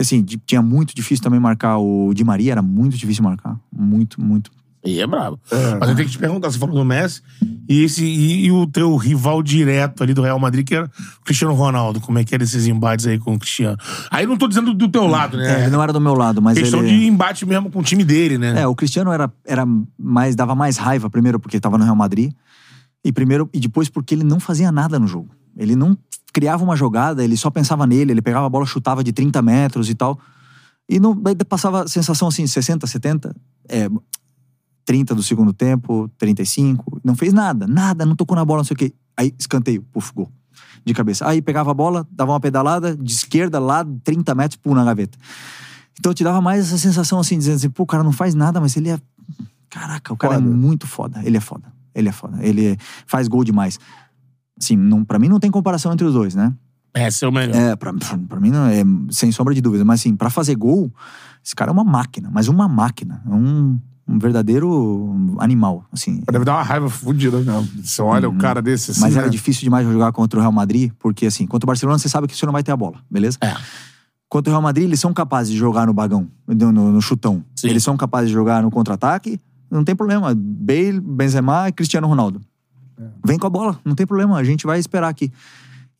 Assim, 0.00 0.22
tinha 0.22 0.62
muito 0.62 0.94
difícil 0.94 1.22
também 1.22 1.40
marcar 1.40 1.76
o 1.78 2.12
Di 2.14 2.22
Maria, 2.22 2.52
era 2.52 2.62
muito 2.62 2.96
difícil 2.96 3.22
marcar. 3.24 3.58
Muito, 3.72 4.20
muito. 4.20 4.50
E 4.84 5.00
é 5.00 5.06
brabo. 5.06 5.40
Mas 5.80 5.88
eu 5.88 5.96
tenho 5.96 6.08
que 6.08 6.12
te 6.12 6.18
perguntar, 6.18 6.50
você 6.50 6.58
falou 6.58 6.74
do 6.74 6.84
Messi, 6.84 7.20
e, 7.68 7.82
esse, 7.82 8.04
e, 8.04 8.46
e 8.46 8.52
o 8.52 8.66
teu 8.66 8.96
rival 8.96 9.42
direto 9.42 10.02
ali 10.02 10.14
do 10.14 10.22
Real 10.22 10.38
Madrid, 10.38 10.66
que 10.66 10.74
era 10.74 10.86
o 10.86 11.24
Cristiano 11.24 11.52
Ronaldo. 11.52 12.00
Como 12.00 12.18
é 12.18 12.24
que 12.24 12.34
era 12.34 12.44
esses 12.44 12.66
embates 12.66 13.06
aí 13.06 13.18
com 13.18 13.34
o 13.34 13.38
Cristiano? 13.38 13.76
Aí 14.10 14.26
não 14.26 14.36
tô 14.36 14.46
dizendo 14.46 14.72
do 14.72 14.88
teu 14.88 15.06
lado, 15.06 15.38
É, 15.40 15.42
né? 15.42 15.60
ele 15.62 15.70
não 15.70 15.82
era 15.82 15.92
do 15.92 16.00
meu 16.00 16.14
lado, 16.14 16.40
mas 16.40 16.56
questão 16.56 16.80
ele... 16.80 16.88
de 16.88 17.06
embate 17.06 17.44
mesmo 17.44 17.70
com 17.70 17.80
o 17.80 17.82
time 17.82 18.04
dele, 18.04 18.38
né? 18.38 18.60
É, 18.62 18.66
o 18.66 18.74
Cristiano 18.74 19.12
era, 19.12 19.30
era 19.44 19.66
mais, 19.98 20.36
dava 20.36 20.54
mais 20.54 20.76
raiva, 20.76 21.10
primeiro 21.10 21.40
porque 21.40 21.56
estava 21.56 21.76
no 21.76 21.84
Real 21.84 21.96
Madrid, 21.96 22.32
e 23.04 23.12
primeiro 23.12 23.48
e 23.52 23.60
depois 23.60 23.88
porque 23.88 24.14
ele 24.14 24.24
não 24.24 24.40
fazia 24.40 24.70
nada 24.70 24.98
no 24.98 25.06
jogo. 25.06 25.30
Ele 25.56 25.74
não 25.74 25.96
criava 26.32 26.62
uma 26.62 26.76
jogada, 26.76 27.24
ele 27.24 27.36
só 27.36 27.50
pensava 27.50 27.86
nele, 27.86 28.12
ele 28.12 28.22
pegava 28.22 28.46
a 28.46 28.48
bola, 28.48 28.64
chutava 28.64 29.02
de 29.02 29.12
30 29.12 29.42
metros 29.42 29.90
e 29.90 29.94
tal. 29.94 30.18
E 30.88 30.98
não, 30.98 31.14
passava 31.48 31.82
a 31.82 31.88
sensação 31.88 32.28
assim, 32.28 32.46
60, 32.46 32.86
70, 32.86 33.36
é, 33.68 33.88
30 34.88 35.14
do 35.14 35.22
segundo 35.22 35.52
tempo, 35.52 36.10
35, 36.16 37.02
não 37.04 37.14
fez 37.14 37.34
nada, 37.34 37.66
nada, 37.66 38.06
não 38.06 38.16
tocou 38.16 38.34
na 38.34 38.42
bola, 38.42 38.60
não 38.60 38.64
sei 38.64 38.74
o 38.74 38.78
quê. 38.78 38.94
Aí 39.14 39.34
escanteio, 39.38 39.82
puf, 39.92 40.14
gol. 40.14 40.32
De 40.82 40.94
cabeça. 40.94 41.28
Aí 41.28 41.42
pegava 41.42 41.70
a 41.70 41.74
bola, 41.74 42.08
dava 42.10 42.32
uma 42.32 42.40
pedalada, 42.40 42.96
de 42.96 43.12
esquerda, 43.12 43.58
lá, 43.58 43.84
30 44.02 44.34
metros, 44.34 44.56
pum, 44.56 44.72
na 44.74 44.82
gaveta. 44.82 45.18
Então 45.98 46.14
te 46.14 46.24
dava 46.24 46.40
mais 46.40 46.68
essa 46.68 46.78
sensação 46.78 47.20
assim, 47.20 47.36
dizendo 47.36 47.56
assim, 47.56 47.68
pô, 47.68 47.82
o 47.82 47.86
cara 47.86 48.02
não 48.02 48.12
faz 48.12 48.34
nada, 48.34 48.62
mas 48.62 48.78
ele 48.78 48.88
é. 48.88 48.98
Caraca, 49.68 50.14
o 50.14 50.16
cara 50.16 50.36
Foda. 50.36 50.46
é 50.46 50.50
muito 50.50 50.86
foda. 50.86 51.20
Ele 51.22 51.36
é 51.36 51.40
foda. 51.40 51.70
Ele 51.94 52.08
é 52.08 52.12
foda. 52.12 52.38
Ele 52.40 52.78
faz 53.06 53.28
gol 53.28 53.44
demais. 53.44 53.78
Assim, 54.58 54.74
não, 54.74 55.04
pra 55.04 55.18
mim 55.18 55.28
não 55.28 55.38
tem 55.38 55.50
comparação 55.50 55.92
entre 55.92 56.06
os 56.06 56.14
dois, 56.14 56.34
né? 56.34 56.54
É 56.94 57.08
o 57.26 57.30
melhor. 57.30 57.54
É, 57.54 57.76
pra, 57.76 57.92
pra, 57.92 58.18
pra 58.26 58.40
mim 58.40 58.50
não 58.50 58.64
é 58.64 58.82
sem 59.10 59.30
sombra 59.32 59.52
de 59.52 59.60
dúvida. 59.60 59.84
Mas 59.84 60.00
assim, 60.00 60.16
pra 60.16 60.30
fazer 60.30 60.54
gol, 60.54 60.90
esse 61.44 61.54
cara 61.54 61.70
é 61.70 61.74
uma 61.74 61.84
máquina, 61.84 62.30
mas 62.32 62.48
uma 62.48 62.66
máquina. 62.66 63.22
É 63.26 63.34
um, 63.34 63.78
um 64.08 64.18
verdadeiro 64.18 65.36
animal, 65.38 65.84
assim. 65.92 66.22
Deve 66.30 66.44
dar 66.44 66.54
uma 66.54 66.62
raiva 66.62 66.88
fodida 66.88 67.38
mesmo. 67.38 67.68
Você 67.84 68.00
olha 68.00 68.28
o 68.28 68.36
cara 68.36 68.62
desse 68.62 68.90
assim. 68.90 69.00
Uhum. 69.00 69.06
Mas 69.06 69.16
era 69.16 69.26
né? 69.26 69.30
difícil 69.30 69.62
demais 69.62 69.86
jogar 69.86 70.10
contra 70.12 70.38
o 70.38 70.42
Real 70.42 70.52
Madrid, 70.52 70.90
porque 70.98 71.26
assim, 71.26 71.46
contra 71.46 71.66
o 71.66 71.68
Barcelona 71.68 71.98
você 71.98 72.08
sabe 72.08 72.26
que 72.26 72.34
você 72.36 72.46
não 72.46 72.52
vai 72.52 72.62
ter 72.62 72.72
a 72.72 72.76
bola, 72.76 72.96
beleza? 73.10 73.36
É. 73.42 73.54
Contra 74.28 74.50
o 74.50 74.52
Real 74.52 74.62
Madrid, 74.62 74.84
eles 74.86 75.00
são 75.00 75.12
capazes 75.12 75.52
de 75.52 75.58
jogar 75.58 75.86
no 75.86 75.92
bagão, 75.92 76.28
no, 76.46 76.72
no- 76.72 77.00
chutão. 77.02 77.44
Sim. 77.54 77.68
Eles 77.68 77.82
são 77.82 77.96
capazes 77.96 78.28
de 78.28 78.34
jogar 78.34 78.62
no 78.62 78.70
contra-ataque, 78.70 79.40
não 79.70 79.84
tem 79.84 79.94
problema. 79.94 80.34
Bale, 80.34 81.00
Benzema 81.00 81.68
e 81.68 81.72
Cristiano 81.72 82.06
Ronaldo. 82.06 82.40
Vem 83.24 83.38
com 83.38 83.46
a 83.46 83.50
bola, 83.50 83.78
não 83.84 83.94
tem 83.94 84.06
problema, 84.06 84.36
a 84.36 84.44
gente 84.44 84.66
vai 84.66 84.78
esperar 84.78 85.08
aqui. 85.08 85.30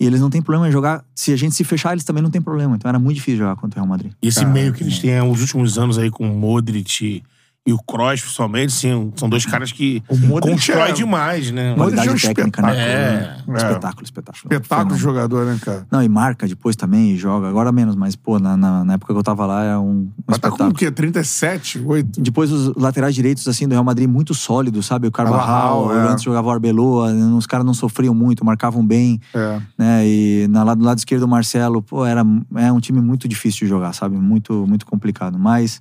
E 0.01 0.07
eles 0.07 0.21
não 0.21 0.31
têm 0.31 0.41
problema 0.41 0.69
em 0.69 0.73
jogar. 0.73 1.05
Se 1.15 1.33
a 1.33 1.37
gente 1.37 1.55
se 1.55 1.65
fechar, 1.65 1.93
eles 1.93 2.05
também 2.05 2.23
não 2.23 2.31
tem 2.31 2.41
problema. 2.41 2.77
Então 2.77 2.89
era 2.89 2.99
muito 2.99 3.17
difícil 3.17 3.39
jogar 3.39 3.57
contra 3.57 3.81
o 3.81 3.83
Real 3.83 3.89
Madrid. 3.89 4.13
E 4.23 4.29
esse 4.29 4.45
meio 4.47 4.73
que 4.73 4.83
eles 4.83 4.99
têm 4.99 5.21
os 5.23 5.41
últimos 5.41 5.77
anos 5.77 5.99
aí 5.99 6.11
com 6.11 6.31
o 6.31 6.39
Modric 6.39 7.23
e 7.67 7.73
o 7.73 7.79
Kroos, 7.79 8.23
principalmente, 8.23 8.73
sim, 8.73 9.13
são 9.15 9.29
dois 9.29 9.45
caras 9.45 9.71
que 9.71 10.03
constrói 10.41 10.89
é- 10.89 10.93
demais, 10.93 11.51
né? 11.51 11.75
Modric 11.77 11.99
é 11.99 12.03
um 12.03 12.07
Qualidade 12.07 12.35
técnica, 12.35 12.63
né? 12.63 12.73
espetáculo, 12.73 13.53
né? 13.53 13.53
É. 13.53 13.57
Espetáculo, 13.69 14.05
espetáculo. 14.05 14.43
Espetáculo 14.55 14.95
de 14.97 15.03
jogador, 15.03 15.45
né, 15.45 15.59
cara? 15.63 15.87
Não, 15.91 16.03
e 16.03 16.09
marca 16.09 16.49
depois 16.49 16.75
também, 16.77 17.11
e 17.13 17.17
joga. 17.19 17.47
Agora 17.47 17.71
menos, 17.71 17.95
mas, 17.95 18.17
pô, 18.17 18.39
na, 18.39 18.57
na, 18.57 18.85
na 18.85 18.95
época 18.95 19.13
que 19.13 19.19
eu 19.19 19.23
tava 19.23 19.45
lá, 19.45 19.63
era 19.65 19.81
um, 19.81 19.91
um 19.91 20.09
Mas 20.27 20.39
tá 20.39 20.49
com 20.49 20.55
espetáculo. 20.55 20.71
o 20.71 20.75
quê? 20.75 20.91
37, 20.91 21.83
8? 21.85 22.23
Depois 22.23 22.51
os 22.51 22.75
laterais 22.75 23.15
direitos, 23.15 23.47
assim, 23.47 23.69
do 23.69 23.73
Real 23.73 23.85
Madrid, 23.85 24.09
muito 24.09 24.33
sólidos, 24.33 24.87
sabe? 24.87 25.07
O 25.07 25.13
Carvajal, 25.13 25.95
é. 25.95 26.09
antes 26.09 26.25
jogava 26.25 26.49
o 26.49 26.51
Arbeloa, 26.51 27.13
os 27.37 27.47
caras 27.47 27.67
não 27.67 27.75
sofriam 27.75 28.15
muito, 28.15 28.47
marcavam 28.47 28.87
bem, 28.87 29.21
É. 29.35 29.61
né? 29.77 30.07
E 30.09 30.47
na, 30.49 30.75
do 30.75 30.85
lado 30.85 30.97
esquerdo 30.97 31.25
o 31.25 31.29
Marcelo, 31.29 31.83
pô, 31.83 32.07
era 32.07 32.25
é 32.57 32.73
um 32.73 32.81
time 32.81 33.01
muito 33.03 33.29
difícil 33.29 33.67
de 33.67 33.67
jogar, 33.67 33.93
sabe? 33.93 34.17
Muito, 34.17 34.67
muito 34.67 34.87
complicado. 34.87 35.39
Mas, 35.39 35.81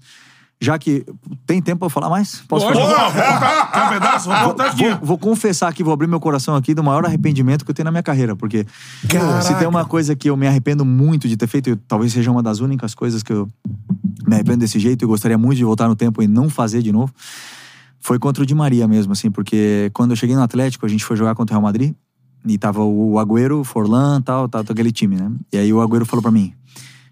já 0.60 0.78
que 0.80 1.06
tem 1.46 1.62
tempo 1.62 1.80
pra 1.80 1.90
falar 1.90 2.10
mais? 2.10 2.42
Posso 2.48 2.66
Lógico, 2.66 2.88
falar? 2.88 3.10
vou 3.10 3.72
quer 3.72 3.84
um 3.84 3.90
pedaço? 3.90 4.30
Vou 4.30 4.40
voltar 4.40 4.68
aqui. 4.68 4.90
Vou, 4.90 5.00
vou 5.02 5.18
confessar 5.18 5.68
aqui, 5.68 5.84
vou 5.84 5.94
abrir 5.94 6.08
meu 6.08 6.20
coração 6.20 6.56
aqui 6.56 6.74
do 6.74 6.84
maior 6.84 7.06
arrependimento 7.06 7.64
que 7.64 7.72
eu 7.72 7.76
tenho 7.76 7.86
na 7.86 7.92
minha 7.92 8.04
carreira, 8.04 8.36
porque 8.36 8.66
Caraca. 9.08 9.42
se 9.44 9.54
tem 9.56 9.68
uma 9.68 9.86
coisa 9.86 10.16
que 10.16 10.30
eu 10.30 10.36
me 10.36 10.48
arrependo 10.48 10.84
muito 10.84 11.28
de 11.28 11.38
ter 11.38 11.48
feito, 11.48 11.70
e 11.70 11.76
talvez 11.76 12.12
seja 12.12 12.32
uma 12.32 12.42
das 12.42 12.60
únicas 12.60 12.96
coisas 12.96 13.22
que 13.22 13.32
eu 13.32 13.48
me 14.28 14.34
arrependo 14.34 14.58
desse 14.58 14.80
jeito 14.80 15.06
e 15.06 15.08
gostaria 15.08 15.38
muito 15.38 15.58
de 15.58 15.64
voltar 15.64 15.88
no 15.88 15.96
tempo 15.96 16.24
e 16.24 16.28
não 16.28 16.50
fazer 16.50 16.82
de 16.82 16.92
novo, 16.92 17.14
foi 18.00 18.18
contra 18.18 18.42
o 18.42 18.46
Di 18.46 18.56
Maria 18.56 18.88
mesmo, 18.88 19.14
assim, 19.14 19.30
porque 19.30 19.92
quando 19.94 20.12
eu 20.12 20.16
cheguei 20.16 20.36
no 20.36 20.42
Atlético, 20.42 20.86
a 20.86 20.90
gente 20.90 21.06
foi 21.06 21.16
jogar 21.16 21.36
contra 21.36 21.54
o 21.54 21.56
Real 21.56 21.62
Madrid 21.62 21.94
E 22.46 22.58
tava 22.58 22.82
o 22.82 23.20
Agüero, 23.20 23.64
Forlan, 23.64 24.22
tal, 24.22 24.48
tal, 24.48 24.64
tal, 24.64 24.74
aquele 24.74 24.92
time, 24.92 25.16
né? 25.18 25.32
E 25.52 25.58
aí 25.58 25.74
o 25.74 25.82
Agüero 25.82 26.06
falou 26.06 26.22
pra 26.24 26.32
mim, 26.32 26.54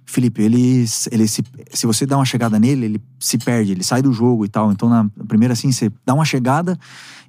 Felipe, 0.06 0.42
ele, 0.42 0.86
ele 1.12 1.28
se, 1.28 1.44
se 1.72 1.88
você 1.88 2.06
dá 2.06 2.16
uma 2.18 2.26
chegada 2.26 2.60
nele, 2.60 2.86
ele 2.86 3.02
se 3.20 3.38
perde, 3.38 3.72
ele 3.72 3.84
sai 3.84 4.02
do 4.02 4.14
jogo 4.14 4.46
e 4.46 4.48
tal. 4.48 4.72
Então, 4.72 4.88
na 4.88 5.10
primeira, 5.28 5.54
assim, 5.54 5.72
você 5.72 5.92
dá 6.06 6.14
uma 6.14 6.26
chegada 6.26 6.78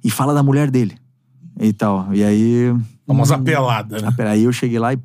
e 0.03 0.11
fala 0.11 0.33
da 0.33 0.43
mulher 0.43 0.69
dele 0.69 0.95
e 1.59 1.73
tal. 1.73 2.13
E 2.13 2.23
aí. 2.23 2.75
Famosa 3.05 3.37
pelada, 3.39 3.99
né? 3.99 4.13
Aí 4.29 4.43
eu 4.43 4.51
cheguei 4.51 4.79
lá 4.79 4.93
e 4.93 4.99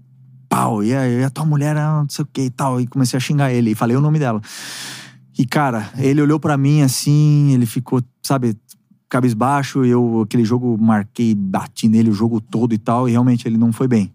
pau, 0.49 0.85
e 0.85 0.95
a, 0.95 1.09
e 1.09 1.25
a 1.25 1.31
tua 1.31 1.47
mulher, 1.47 1.77
ah, 1.77 2.03
não 2.03 2.09
sei 2.09 2.25
o 2.25 2.29
que 2.31 2.43
e 2.43 2.51
tal. 2.51 2.81
E 2.81 2.87
comecei 2.87 3.17
a 3.17 3.21
xingar 3.21 3.53
ele 3.53 3.71
e 3.71 3.75
falei 3.75 3.97
o 3.97 4.01
nome 4.01 4.19
dela. 4.19 4.41
E, 5.39 5.47
cara, 5.47 5.91
ele 5.97 6.21
olhou 6.21 6.39
pra 6.39 6.59
mim 6.59 6.83
assim, 6.83 7.53
ele 7.55 7.65
ficou, 7.65 8.03
sabe, 8.23 8.55
cabisbaixo. 9.09 9.85
Eu, 9.85 10.23
aquele 10.23 10.45
jogo, 10.45 10.77
marquei, 10.79 11.35
bati 11.35 11.89
nele 11.89 12.11
o 12.11 12.15
jogo 12.15 12.41
todo 12.41 12.75
e 12.75 12.79
tal. 12.79 13.09
E 13.09 13.13
realmente 13.13 13.49
ele 13.49 13.57
não 13.57 13.73
foi 13.73 13.89
bem. 13.89 14.13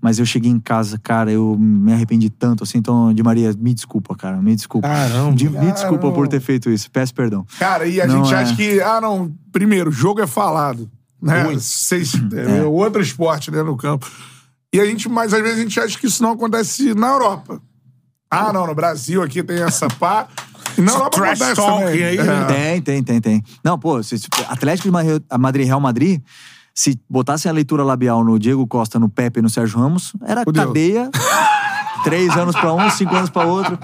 Mas 0.00 0.18
eu 0.18 0.26
cheguei 0.26 0.50
em 0.50 0.60
casa, 0.60 0.98
cara, 1.02 1.32
eu 1.32 1.56
me 1.58 1.92
arrependi 1.92 2.28
tanto, 2.30 2.62
assim. 2.62 2.78
Então, 2.78 3.12
de 3.12 3.22
Maria, 3.22 3.52
me 3.58 3.72
desculpa, 3.74 4.14
cara, 4.14 4.36
me 4.40 4.54
desculpa. 4.54 4.86
Caramba. 4.86 5.34
De- 5.34 5.48
me 5.48 5.72
desculpa 5.72 5.98
Caramba. 5.98 6.12
por 6.12 6.28
ter 6.28 6.40
feito 6.40 6.70
isso, 6.70 6.90
peço 6.90 7.14
perdão. 7.14 7.44
Cara, 7.58 7.86
e 7.86 8.00
a 8.00 8.06
Não 8.06 8.22
gente 8.24 8.34
é. 8.34 8.36
acha 8.38 8.54
que, 8.54 8.80
ah, 8.80 9.00
não, 9.00 9.32
primeiro, 9.50 9.90
jogo 9.90 10.20
é 10.20 10.26
falado. 10.26 10.88
Né? 11.20 11.44
Muito. 11.44 11.60
Vocês, 11.60 12.12
é. 12.34 12.62
outro 12.64 13.00
esporte, 13.02 13.50
né, 13.50 13.62
no 13.62 13.76
campo. 13.76 14.08
E 14.72 14.78
a 14.78 14.84
gente, 14.84 15.08
mas 15.08 15.32
às 15.32 15.40
vezes 15.42 15.58
a 15.58 15.62
gente 15.62 15.80
acha 15.80 15.98
que 15.98 16.06
isso 16.06 16.22
não 16.22 16.32
acontece 16.32 16.92
na 16.94 17.08
Europa. 17.08 17.60
Ah, 18.30 18.52
não, 18.52 18.66
no 18.66 18.74
Brasil 18.74 19.22
aqui 19.22 19.42
tem 19.42 19.62
essa 19.62 19.88
pá. 19.88 20.28
E 20.76 20.80
na 20.82 20.92
Europa 20.92 21.16
trash 21.16 21.40
acontece 21.40 21.54
talk 21.54 21.84
também. 21.84 22.04
aí, 22.04 22.18
É. 22.18 22.44
Tem, 22.46 22.82
tem, 22.82 23.02
tem, 23.02 23.20
tem. 23.20 23.44
Não, 23.64 23.78
pô, 23.78 23.98
Atlético 24.48 24.88
de 24.88 25.18
Madrid, 25.38 25.66
Real 25.66 25.80
Madrid, 25.80 26.20
se 26.78 27.00
botassem 27.08 27.50
a 27.50 27.54
leitura 27.54 27.82
labial 27.82 28.22
no 28.22 28.38
Diego 28.38 28.66
Costa, 28.66 28.98
no 28.98 29.08
Pepe 29.08 29.38
e 29.38 29.42
no 29.42 29.48
Sérgio 29.48 29.80
Ramos, 29.80 30.12
era 30.26 30.44
Fudeu. 30.44 30.66
cadeia. 30.66 31.10
Três 32.04 32.36
anos 32.36 32.54
pra 32.54 32.72
um, 32.72 32.88
cinco 32.90 33.16
anos 33.16 33.30
pra 33.30 33.44
outro. 33.46 33.76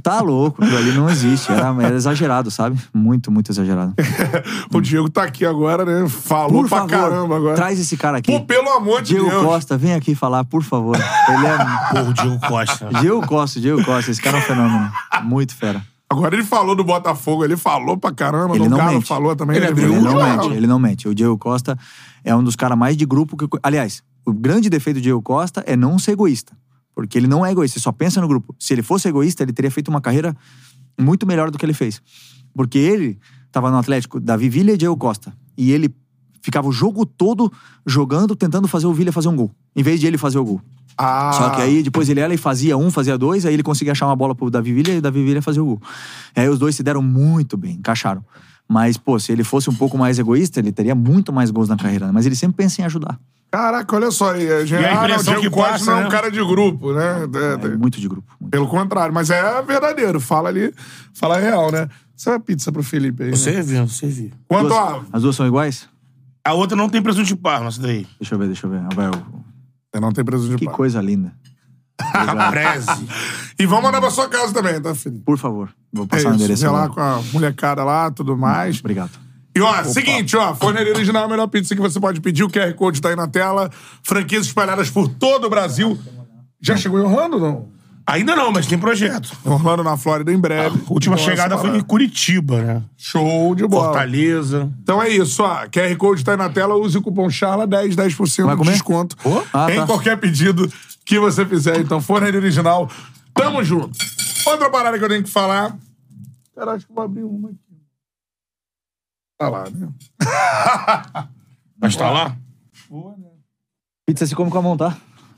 Tá 0.00 0.20
louco, 0.20 0.62
aquilo 0.62 0.78
ali 0.78 0.92
não 0.92 1.10
existe. 1.10 1.50
Era, 1.50 1.74
era 1.82 1.96
exagerado, 1.96 2.52
sabe? 2.52 2.78
Muito, 2.94 3.32
muito 3.32 3.50
exagerado. 3.50 3.94
O 4.72 4.80
Diego 4.80 5.08
tá 5.08 5.24
aqui 5.24 5.44
agora, 5.44 5.84
né? 5.84 6.08
Falou 6.08 6.62
Por 6.62 6.68
pra 6.68 6.78
favor, 6.80 6.90
caramba 6.90 7.36
agora. 7.36 7.56
traz 7.56 7.80
esse 7.80 7.96
cara 7.96 8.18
aqui. 8.18 8.30
Pô, 8.30 8.44
pelo 8.44 8.68
amor 8.68 9.00
de 9.02 9.14
Diego 9.14 9.28
Deus. 9.30 9.42
Costa, 9.42 9.76
vem 9.78 9.94
aqui 9.94 10.14
falar, 10.14 10.44
por 10.44 10.62
favor. 10.62 10.96
Ele 10.96 11.46
é. 11.46 11.56
Porra, 11.90 12.10
o 12.10 12.12
Diego 12.12 12.40
Costa. 12.46 12.88
Diego 13.00 13.26
Costa, 13.26 13.60
Diego 13.60 13.84
Costa, 13.84 14.10
esse 14.10 14.20
cara 14.22 14.36
é 14.36 14.40
um 14.40 14.44
fenômeno. 14.44 14.92
Muito 15.24 15.54
fera. 15.56 15.82
Agora 16.08 16.34
ele 16.36 16.44
falou 16.44 16.76
do 16.76 16.84
Botafogo, 16.84 17.44
ele 17.44 17.56
falou 17.56 17.96
pra 17.96 18.12
caramba. 18.12 18.54
Ele 18.54 18.64
do 18.64 18.70
não 18.70 18.78
Galo 18.78 18.92
mente. 18.94 19.06
falou 19.08 19.34
também. 19.34 19.56
Ele 19.56 19.66
é 19.66 19.72
viu 19.72 19.88
Ele 19.92 19.98
o 19.98 20.02
não 20.02 20.14
mente, 20.22 20.54
ele 20.56 20.66
não 20.66 20.78
mente. 20.78 21.08
O 21.08 21.14
Diego 21.14 21.36
Costa 21.36 21.76
é 22.22 22.34
um 22.34 22.44
dos 22.44 22.54
caras 22.54 22.78
mais 22.78 22.96
de 22.96 23.04
grupo 23.04 23.36
que. 23.36 23.44
eu 23.44 23.48
co- 23.48 23.58
Aliás, 23.62 24.02
o 24.24 24.32
grande 24.32 24.70
defeito 24.70 24.98
do 24.98 25.02
Diego 25.02 25.20
Costa 25.20 25.64
é 25.66 25.74
não 25.76 25.98
ser 25.98 26.12
egoísta. 26.12 26.56
Porque 26.94 27.18
ele 27.18 27.26
não 27.26 27.44
é 27.44 27.50
egoísta, 27.50 27.76
ele 27.78 27.82
só 27.82 27.92
pensa 27.92 28.20
no 28.20 28.28
grupo. 28.28 28.54
Se 28.58 28.72
ele 28.72 28.82
fosse 28.82 29.08
egoísta, 29.08 29.42
ele 29.42 29.52
teria 29.52 29.70
feito 29.70 29.88
uma 29.88 30.00
carreira 30.00 30.34
muito 30.98 31.26
melhor 31.26 31.50
do 31.50 31.58
que 31.58 31.66
ele 31.66 31.74
fez. 31.74 32.00
Porque 32.54 32.78
ele 32.78 33.18
tava 33.52 33.70
no 33.70 33.76
Atlético, 33.76 34.18
Davi 34.20 34.48
Villa 34.48 34.70
e 34.72 34.76
Diego 34.78 34.96
Costa. 34.96 35.32
E 35.58 35.72
ele 35.72 35.94
ficava 36.40 36.68
o 36.68 36.72
jogo 36.72 37.04
todo 37.04 37.52
jogando, 37.84 38.34
tentando 38.36 38.66
fazer 38.68 38.86
o 38.86 38.94
Villa 38.94 39.10
fazer 39.12 39.28
um 39.28 39.36
gol. 39.36 39.50
Em 39.74 39.82
vez 39.82 39.98
de 40.00 40.06
ele 40.06 40.16
fazer 40.16 40.38
o 40.38 40.44
gol. 40.44 40.60
Ah, 40.98 41.32
Só 41.32 41.50
que 41.50 41.60
aí 41.60 41.82
depois 41.82 42.08
ele 42.08 42.26
lá 42.26 42.32
e 42.32 42.38
fazia 42.38 42.76
um, 42.76 42.90
fazia 42.90 43.18
dois, 43.18 43.44
aí 43.44 43.52
ele 43.54 43.62
conseguia 43.62 43.92
achar 43.92 44.06
uma 44.06 44.16
bola 44.16 44.34
pro 44.34 44.50
Davi 44.50 44.72
Villa 44.72 44.90
e 44.94 44.98
o 44.98 45.02
Davi 45.02 45.22
Villa 45.24 45.42
fazia 45.42 45.62
o 45.62 45.66
gol. 45.66 45.82
Aí 46.34 46.48
os 46.48 46.58
dois 46.58 46.74
se 46.74 46.82
deram 46.82 47.02
muito 47.02 47.56
bem, 47.56 47.74
encaixaram. 47.74 48.24
Mas, 48.68 48.96
pô, 48.96 49.18
se 49.18 49.30
ele 49.30 49.44
fosse 49.44 49.68
um 49.70 49.74
pouco 49.74 49.96
mais 49.98 50.18
egoísta, 50.18 50.58
ele 50.58 50.72
teria 50.72 50.94
muito 50.94 51.32
mais 51.32 51.50
gols 51.50 51.68
na 51.68 51.76
carreira. 51.76 52.06
né? 52.06 52.12
Mas 52.12 52.26
ele 52.26 52.34
sempre 52.34 52.56
pensa 52.56 52.80
em 52.80 52.84
ajudar. 52.84 53.18
Caraca, 53.48 53.94
olha 53.94 54.10
só 54.10 54.32
aí. 54.32 54.50
A 54.50 54.64
gente, 54.66 54.80
E 54.82 54.84
a 54.84 55.02
ah, 55.02 55.06
Diego 55.18 55.40
que 55.40 55.50
Costa 55.50 55.70
passa, 55.70 55.90
não 55.92 55.98
é 55.98 56.00
um 56.00 56.04
né? 56.04 56.10
cara 56.10 56.30
de 56.30 56.38
grupo, 56.44 56.92
né? 56.92 57.02
É, 57.62 57.68
É 57.68 57.72
é, 57.74 57.76
muito 57.76 58.00
de 58.00 58.08
grupo. 58.08 58.26
muito. 58.40 58.50
Pelo 58.50 58.66
contrário, 58.66 59.14
mas 59.14 59.30
é 59.30 59.62
verdadeiro. 59.62 60.18
Fala 60.18 60.48
ali, 60.48 60.74
fala 61.14 61.38
real, 61.38 61.70
né? 61.70 61.88
Você 62.16 62.28
vai 62.30 62.40
pizza 62.40 62.72
pro 62.72 62.82
Felipe 62.82 63.22
aí. 63.22 63.30
Né? 63.30 63.36
Você 63.36 63.62
viu, 63.62 63.86
você 63.86 64.06
viu. 64.08 64.30
Quanto 64.48 64.68
Duas- 64.68 64.80
a. 64.80 65.00
As 65.12 65.22
duas 65.22 65.36
são 65.36 65.46
iguais? 65.46 65.88
A 66.44 66.54
outra 66.54 66.76
não 66.76 66.88
tem 66.88 67.00
presunto 67.00 67.26
de 67.28 67.36
parma, 67.36 67.68
essa 67.68 67.80
daí. 67.80 68.04
Deixa 68.18 68.34
eu 68.34 68.38
ver, 68.38 68.46
deixa 68.46 68.66
eu 68.66 68.70
ver. 68.70 68.82
Vai, 68.94 69.06
eu- 69.06 69.12
Você 69.96 70.00
não 70.00 70.12
tem 70.12 70.22
preço 70.24 70.46
de 70.48 70.56
Que 70.56 70.66
coisa 70.66 71.00
linda. 71.00 71.32
Preze. 72.50 73.08
E 73.58 73.64
vamos 73.64 73.84
mandar 73.84 74.00
pra 74.00 74.10
sua 74.10 74.28
casa 74.28 74.52
também, 74.52 74.78
tá, 74.80 74.94
Felipe? 74.94 75.22
Por 75.24 75.38
favor, 75.38 75.70
vou 75.90 76.04
É 76.04 76.08
passar 76.08 76.28
o 76.28 76.30
isso. 76.32 76.34
endereço 76.36 76.62
Vê 76.62 76.68
lá 76.68 76.84
agora. 76.84 76.92
com 76.94 77.00
a 77.00 77.22
molecada 77.32 77.82
lá, 77.84 78.10
tudo 78.10 78.36
mais. 78.36 78.78
Obrigado. 78.80 79.12
E 79.56 79.60
ó, 79.62 79.84
seguinte, 79.84 80.36
ó, 80.36 80.54
Forneria 80.54 80.92
Original 80.92 81.22
é 81.22 81.24
a 81.24 81.28
melhor 81.28 81.46
pizza 81.46 81.74
que 81.74 81.80
você 81.80 81.98
pode 81.98 82.20
pedir. 82.20 82.44
O 82.44 82.50
QR 82.50 82.74
Code 82.74 83.00
tá 83.00 83.08
aí 83.08 83.16
na 83.16 83.26
tela. 83.26 83.70
Franquias 84.02 84.44
espalhadas 84.46 84.90
por 84.90 85.08
todo 85.08 85.46
o 85.46 85.50
Brasil. 85.50 85.98
Já 86.60 86.76
chegou 86.76 87.00
em 87.00 87.04
Orlando, 87.04 87.38
não? 87.38 87.68
Ainda 88.08 88.36
não, 88.36 88.52
mas 88.52 88.66
tem 88.68 88.78
projeto. 88.78 89.36
Orlando, 89.44 89.82
na 89.82 89.96
Flórida, 89.96 90.32
em 90.32 90.38
breve. 90.38 90.80
A 90.88 90.92
última 90.92 91.16
Então, 91.16 91.24
chegada 91.24 91.58
foi 91.58 91.76
em. 91.76 91.80
Curitiba, 91.80 92.62
né? 92.62 92.82
Show 92.96 93.54
de 93.56 93.66
bola. 93.66 93.86
Fortaleza. 93.88 94.72
Então 94.82 95.02
é 95.02 95.08
isso, 95.08 95.42
ó. 95.42 95.66
QR 95.66 95.96
Code 95.96 96.24
tá 96.24 96.32
aí 96.32 96.36
na 96.38 96.48
tela, 96.48 96.76
use 96.76 96.96
o 96.96 97.02
cupom 97.02 97.26
CHARLA10, 97.26 97.94
10% 97.96 98.44
Vai 98.46 98.56
de 98.56 98.62
desconto 98.70 99.16
Ah, 99.52 99.72
em 99.72 99.76
tá. 99.76 99.86
qualquer 99.86 100.16
pedido 100.18 100.70
que 101.04 101.18
você 101.18 101.44
fizer. 101.44 101.80
Então, 101.80 102.00
Forneria 102.00 102.38
Original, 102.38 102.88
tamo 103.34 103.64
junto. 103.64 103.98
Outra 104.46 104.70
parada 104.70 104.96
que 104.98 105.04
eu 105.04 105.08
tenho 105.08 105.24
que 105.24 105.30
falar. 105.30 105.76
Cara, 106.54 106.72
acho 106.72 106.86
que 106.86 106.92
eu 106.92 106.94
vou 106.94 107.04
abrir 107.04 107.24
uma 107.24 107.48
aqui. 107.48 107.58
Tá 109.38 109.48
lá, 109.48 109.64
né? 109.68 109.88
Mas 111.80 111.96
tá 111.96 112.08
lá? 112.10 112.36
Pizza 114.06 114.24
se 114.26 114.34
come 114.34 114.50
com 114.50 114.58
a 114.58 114.62
mão, 114.62 114.76
tá? 114.76 114.96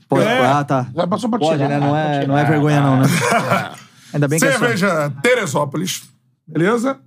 Pode. 0.09 0.25
É. 0.25 0.47
Ah, 0.47 0.65
tá. 0.65 0.87
Já 0.95 1.07
passou 1.07 1.29
pra 1.29 1.39
Pode, 1.39 1.59
tirar. 1.59 1.69
né? 1.69 1.79
Não 1.79 1.97
é, 1.97 2.27
não 2.27 2.39
é 2.39 2.45
vergonha, 2.45 2.81
não, 2.81 3.01
né? 3.01 3.07
Ainda 4.13 4.27
bem 4.27 4.39
que 4.39 4.47
é 4.47 4.53
só. 4.53 4.59
Cerveja 4.59 5.13
Teresópolis, 5.23 6.09
beleza? 6.47 6.99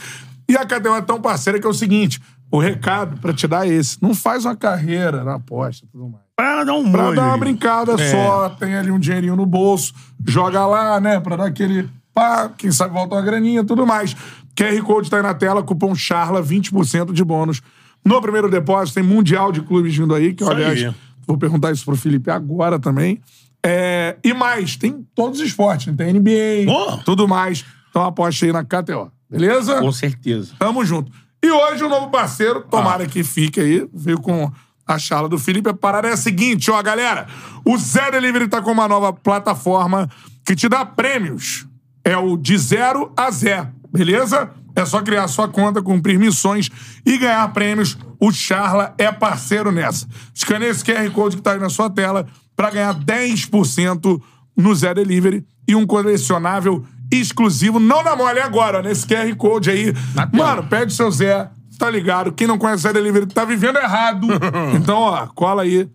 E 0.52 0.58
a 0.58 0.66
KTO 0.66 0.96
é 0.96 1.02
tão 1.02 1.22
parceira 1.22 1.60
que 1.60 1.66
é 1.66 1.70
o 1.70 1.74
seguinte: 1.74 2.20
o 2.52 2.60
recado 2.60 3.18
pra 3.22 3.32
te 3.34 3.48
dar 3.48 3.66
é 3.68 3.70
esse. 3.72 3.98
Não 4.02 4.14
faz 4.14 4.44
uma 4.46 4.56
carreira 4.56 5.24
na 5.24 5.36
aposta 5.36 5.86
e 5.86 5.88
tudo 5.90 6.10
mais. 6.10 6.24
Pra 6.36 6.64
dar 6.64 6.74
um 6.74 6.92
Pra 6.92 7.04
molho. 7.04 7.16
dar 7.16 7.28
uma 7.28 7.38
brincada 7.38 7.94
É. 7.94 8.12
só, 8.12 8.50
tem 8.50 8.76
ali 8.76 8.92
um 8.92 9.00
dinheirinho 9.00 9.36
no 9.36 9.46
bolso, 9.46 9.94
joga 10.28 10.66
lá, 10.66 11.00
né? 11.00 11.20
Pra 11.20 11.36
dar 11.36 11.46
aquele 11.46 11.88
pá, 12.14 12.50
quem 12.58 12.72
sabe 12.72 12.94
volta 12.94 13.16
uma 13.16 13.22
graninha 13.22 13.64
tudo 13.64 13.86
mais. 13.88 14.16
QR 14.56 14.82
Code 14.84 15.10
tá 15.10 15.18
aí 15.18 15.24
na 15.24 15.34
tela, 15.34 15.64
cupom 15.64 15.96
CHARLA, 15.96 16.42
20% 16.44 17.14
de 17.14 17.24
bônus. 17.24 17.62
No 18.04 18.20
primeiro 18.22 18.50
depósito 18.50 18.96
tem 18.96 19.04
Mundial 19.04 19.52
de 19.52 19.62
Clubes 19.62 19.96
vindo 19.96 20.14
aí, 20.14 20.34
que, 20.34 20.44
Isso 20.44 20.52
aliás, 20.52 20.84
aí. 20.84 20.94
vou 21.26 21.38
perguntar 21.38 21.72
isso 21.72 21.86
pro 21.86 21.96
Felipe 21.96 22.30
agora 22.30 22.78
também. 22.80 23.22
É, 23.64 24.18
e 24.24 24.34
mais, 24.34 24.76
tem 24.76 25.06
todos 25.16 25.40
os 25.40 25.46
esportes, 25.48 25.88
né? 25.88 25.94
tem 25.96 26.14
NBA, 26.14 26.70
Oh. 26.70 26.98
tudo 27.06 27.28
mais. 27.28 27.64
Então 27.90 28.04
aposte 28.04 28.44
aí 28.46 28.52
na 28.52 28.64
KTO, 28.66 29.12
beleza? 29.32 29.80
Com 29.80 29.92
certeza. 29.92 30.54
Tamo 30.60 30.86
junto. 30.86 31.12
E 31.44 31.50
hoje 31.50 31.84
o 31.84 31.90
novo 31.90 32.10
parceiro, 32.10 32.62
tomara 32.70 33.08
que 33.08 33.24
fique 33.24 33.60
aí, 33.60 33.90
veio 33.94 34.20
com 34.20 34.52
a 34.86 35.00
chala 35.00 35.28
do 35.28 35.40
Felipe. 35.40 35.70
A 35.70 35.74
parada 35.74 36.08
é 36.08 36.14
a 36.14 36.18
seguinte, 36.18 36.70
ó, 36.70 36.82
galera. 36.84 37.28
O 37.66 37.78
Zé 37.78 38.12
Delivery 38.12 38.48
tá 38.48 38.62
com 38.62 38.72
uma 38.72 38.88
nova 38.88 39.12
plataforma 39.12 40.10
que 40.46 40.56
te 40.56 40.68
dá 40.70 40.86
prêmios. 40.86 41.66
É 42.04 42.18
o 42.18 42.36
de 42.36 42.58
zero 42.58 43.12
a 43.16 43.32
Zé, 43.32 43.68
beleza? 43.92 44.52
É 44.76 44.86
só 44.86 45.02
criar 45.02 45.28
sua 45.28 45.48
conta, 45.48 45.82
cumprir 45.82 46.18
missões 46.18 46.70
e 47.06 47.18
ganhar 47.18 47.48
prêmios. 47.54 47.98
O 48.20 48.32
Charla 48.32 48.94
é 48.98 49.12
parceiro 49.12 49.72
nessa. 49.72 50.08
Escaneia 50.34 50.70
esse 50.70 50.84
QR 50.84 51.10
Code 51.12 51.38
que 51.38 51.42
tá 51.42 51.54
aí 51.54 51.60
na 51.60 51.70
sua 51.70 51.90
tela 51.90 52.28
para 52.56 52.70
ganhar 52.70 52.94
10% 52.96 54.22
no 54.56 54.76
Zé 54.76 54.94
Delivery 54.94 55.46
e 55.68 55.76
um 55.76 55.86
colecionável 55.86 56.86
exclusivo. 57.12 57.80
Não 57.80 58.04
na 58.04 58.16
mole 58.16 58.40
agora, 58.40 58.80
ó, 58.80 58.82
nesse 58.82 59.06
QR 59.06 59.36
Code 59.36 59.70
aí. 59.70 59.94
Mano, 60.34 60.64
pede 60.64 60.94
seu 60.94 61.12
Zé, 61.12 61.50
tá 61.78 61.90
ligado? 61.90 62.32
Quem 62.32 62.48
não 62.48 62.58
conhece 62.58 62.84
Zé 62.84 62.94
Delivery 62.94 63.26
tá 63.28 63.44
vivendo 63.46 63.78
errado. 63.78 64.28
então, 64.76 64.98
ó, 64.98 65.28
cola 65.28 65.64
aí. 65.64 65.90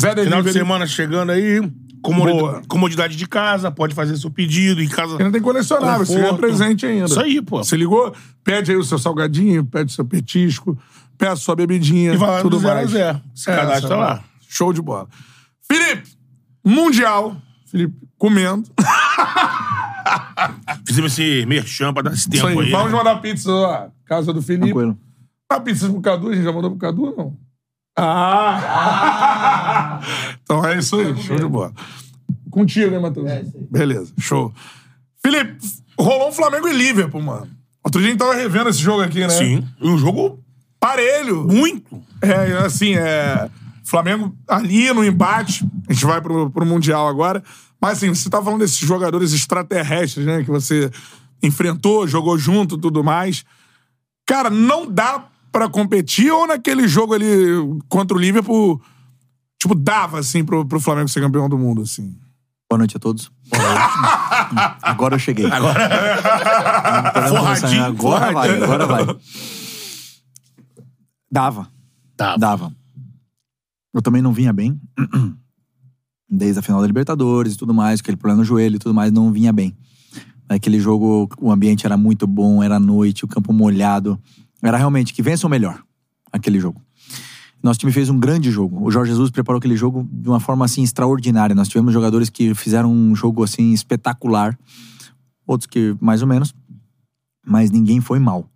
Zé 0.00 0.10
Final 0.10 0.24
de 0.24 0.30
Delivery. 0.30 0.52
semana 0.52 0.86
chegando 0.86 1.30
aí, 1.32 1.60
comodi- 2.02 2.32
Boa. 2.32 2.62
comodidade 2.66 3.16
de 3.16 3.26
casa, 3.28 3.70
pode 3.70 3.94
fazer 3.94 4.16
seu 4.16 4.30
pedido 4.30 4.82
em 4.82 4.88
casa. 4.88 5.12
Ainda 5.18 5.30
tem 5.32 5.40
colecionável, 5.40 6.04
você 6.04 6.20
ganha 6.20 6.34
presente 6.34 6.84
ainda. 6.86 7.04
Isso 7.06 7.20
aí, 7.20 7.40
pô. 7.40 7.62
Você 7.62 7.76
ligou? 7.76 8.12
Pede 8.42 8.72
aí 8.72 8.76
o 8.76 8.82
seu 8.84 8.98
salgadinho, 8.98 9.64
pede 9.64 9.92
o 9.92 9.94
seu 9.94 10.04
petisco, 10.04 10.76
peça 11.16 11.36
sua 11.36 11.54
bebidinha, 11.54 12.12
E 12.12 12.16
vai 12.16 12.28
lá 12.30 12.40
tudo 12.42 12.56
no 12.58 12.62
mais. 12.62 12.90
zero. 12.90 13.20
Se 13.34 13.46
cadastra 13.46 13.88
sabe? 13.88 14.00
lá. 14.00 14.24
Show 14.48 14.72
de 14.72 14.82
bola. 14.82 15.06
Felipe, 15.70 16.08
Mundial. 16.64 17.36
Felipe, 17.70 17.94
comendo. 18.18 18.68
Fizemos 20.86 21.12
esse 21.12 21.46
merchan 21.46 21.92
pra 21.92 22.02
dar 22.02 22.12
esse 22.12 22.20
Isso 22.22 22.30
tempo 22.30 22.46
aí. 22.60 22.66
aí. 22.66 22.70
Vamos 22.72 22.92
né? 22.92 22.98
mandar 22.98 23.16
pizza 23.16 23.50
lá. 23.50 23.88
Casa 24.04 24.32
do 24.32 24.42
Felipe. 24.42 24.66
Tranquilo. 24.66 24.98
A 25.48 25.60
pizza 25.60 25.88
pro 25.88 26.00
Cadu, 26.00 26.30
a 26.30 26.34
gente 26.34 26.44
já 26.44 26.52
mandou 26.52 26.70
pro 26.70 26.78
Cadu, 26.78 27.14
não? 27.16 27.36
Ah! 27.96 30.00
então 30.42 30.64
é 30.64 30.78
isso 30.78 30.96
aí, 30.98 31.16
show 31.22 31.36
de 31.36 31.46
bola. 31.46 31.72
Contigo, 32.50 32.90
né, 32.90 32.98
Matheus? 32.98 33.26
É 33.28 33.42
isso 33.42 33.56
aí. 33.56 33.66
Beleza, 33.70 34.12
show. 34.18 34.52
Felipe, 35.22 35.56
rolou 35.98 36.28
um 36.28 36.32
Flamengo 36.32 36.68
e 36.68 36.72
Liverpool, 36.72 37.22
mano. 37.22 37.48
Outro 37.82 38.00
dia 38.00 38.08
a 38.08 38.12
gente 38.12 38.20
tava 38.20 38.34
revendo 38.34 38.68
esse 38.70 38.80
jogo 38.80 39.02
aqui, 39.02 39.20
né? 39.20 39.28
Sim. 39.28 39.66
E 39.80 39.88
um 39.88 39.98
jogo 39.98 40.42
Parelho. 40.80 41.44
muito. 41.44 42.02
É, 42.20 42.52
assim, 42.64 42.94
é. 42.96 43.48
Flamengo 43.84 44.34
ali 44.48 44.92
no 44.92 45.04
embate. 45.04 45.64
A 45.88 45.92
gente 45.92 46.04
vai 46.04 46.20
pro, 46.20 46.50
pro 46.50 46.66
Mundial 46.66 47.06
agora. 47.06 47.42
Mas 47.80 47.98
assim, 47.98 48.08
você 48.08 48.30
tá 48.30 48.42
falando 48.42 48.60
desses 48.60 48.78
jogadores 48.78 49.32
extraterrestres, 49.32 50.24
né? 50.24 50.42
Que 50.42 50.50
você 50.50 50.90
enfrentou, 51.42 52.08
jogou 52.08 52.38
junto 52.38 52.78
tudo 52.78 53.04
mais. 53.04 53.44
Cara, 54.26 54.48
não 54.48 54.90
dá 54.90 55.26
pra 55.52 55.68
competir 55.68 56.32
ou 56.32 56.46
naquele 56.46 56.88
jogo 56.88 57.14
ali 57.14 57.28
contra 57.88 58.16
o 58.16 58.20
Liverpool, 58.20 58.80
tipo, 59.60 59.74
dava, 59.74 60.18
assim, 60.18 60.42
pro, 60.44 60.64
pro 60.66 60.80
Flamengo 60.80 61.08
ser 61.08 61.20
campeão 61.20 61.48
do 61.48 61.58
mundo, 61.58 61.82
assim. 61.82 62.16
Boa 62.68 62.78
noite 62.78 62.96
a 62.96 63.00
todos. 63.00 63.30
Agora 64.82 65.16
eu 65.16 65.18
cheguei. 65.18 65.44
Agora. 65.50 67.28
Forradinho. 67.28 67.84
Agora 67.84 68.32
vai, 68.32 68.50
agora 68.62 68.86
vai. 68.86 69.16
Dava, 71.30 71.68
Tá. 72.16 72.36
dava. 72.36 72.72
Eu 73.94 74.02
também 74.02 74.20
não 74.20 74.32
vinha 74.32 74.52
bem. 74.52 74.78
Desde 76.28 76.58
a 76.58 76.62
final 76.62 76.80
da 76.80 76.86
Libertadores 76.86 77.54
e 77.54 77.56
tudo 77.56 77.72
mais, 77.72 78.00
aquele 78.00 78.16
problema 78.16 78.38
no 78.38 78.44
joelho 78.44 78.74
e 78.74 78.78
tudo 78.78 78.92
mais, 78.92 79.12
não 79.12 79.30
vinha 79.30 79.52
bem. 79.52 79.76
Aquele 80.48 80.80
jogo, 80.80 81.28
o 81.40 81.50
ambiente 81.50 81.86
era 81.86 81.96
muito 81.96 82.26
bom, 82.26 82.62
era 82.62 82.80
noite, 82.80 83.24
o 83.24 83.28
campo 83.28 83.52
molhado. 83.52 84.18
Era 84.60 84.76
realmente 84.76 85.14
que 85.14 85.22
vença 85.22 85.46
o 85.46 85.50
melhor, 85.50 85.80
aquele 86.32 86.58
jogo. 86.58 86.82
Nosso 87.62 87.78
time 87.78 87.92
fez 87.92 88.10
um 88.10 88.18
grande 88.18 88.50
jogo. 88.50 88.84
O 88.84 88.90
Jorge 88.90 89.12
Jesus 89.12 89.30
preparou 89.30 89.58
aquele 89.58 89.76
jogo 89.76 90.06
de 90.12 90.28
uma 90.28 90.40
forma 90.40 90.64
assim 90.64 90.82
extraordinária. 90.82 91.54
Nós 91.54 91.68
tivemos 91.68 91.94
jogadores 91.94 92.28
que 92.28 92.54
fizeram 92.54 92.92
um 92.92 93.14
jogo 93.14 93.42
assim 93.42 93.72
espetacular, 93.72 94.58
outros 95.46 95.66
que 95.66 95.96
mais 96.00 96.20
ou 96.20 96.28
menos, 96.28 96.54
mas 97.46 97.70
ninguém 97.70 98.00
foi 98.00 98.18
mal. 98.18 98.50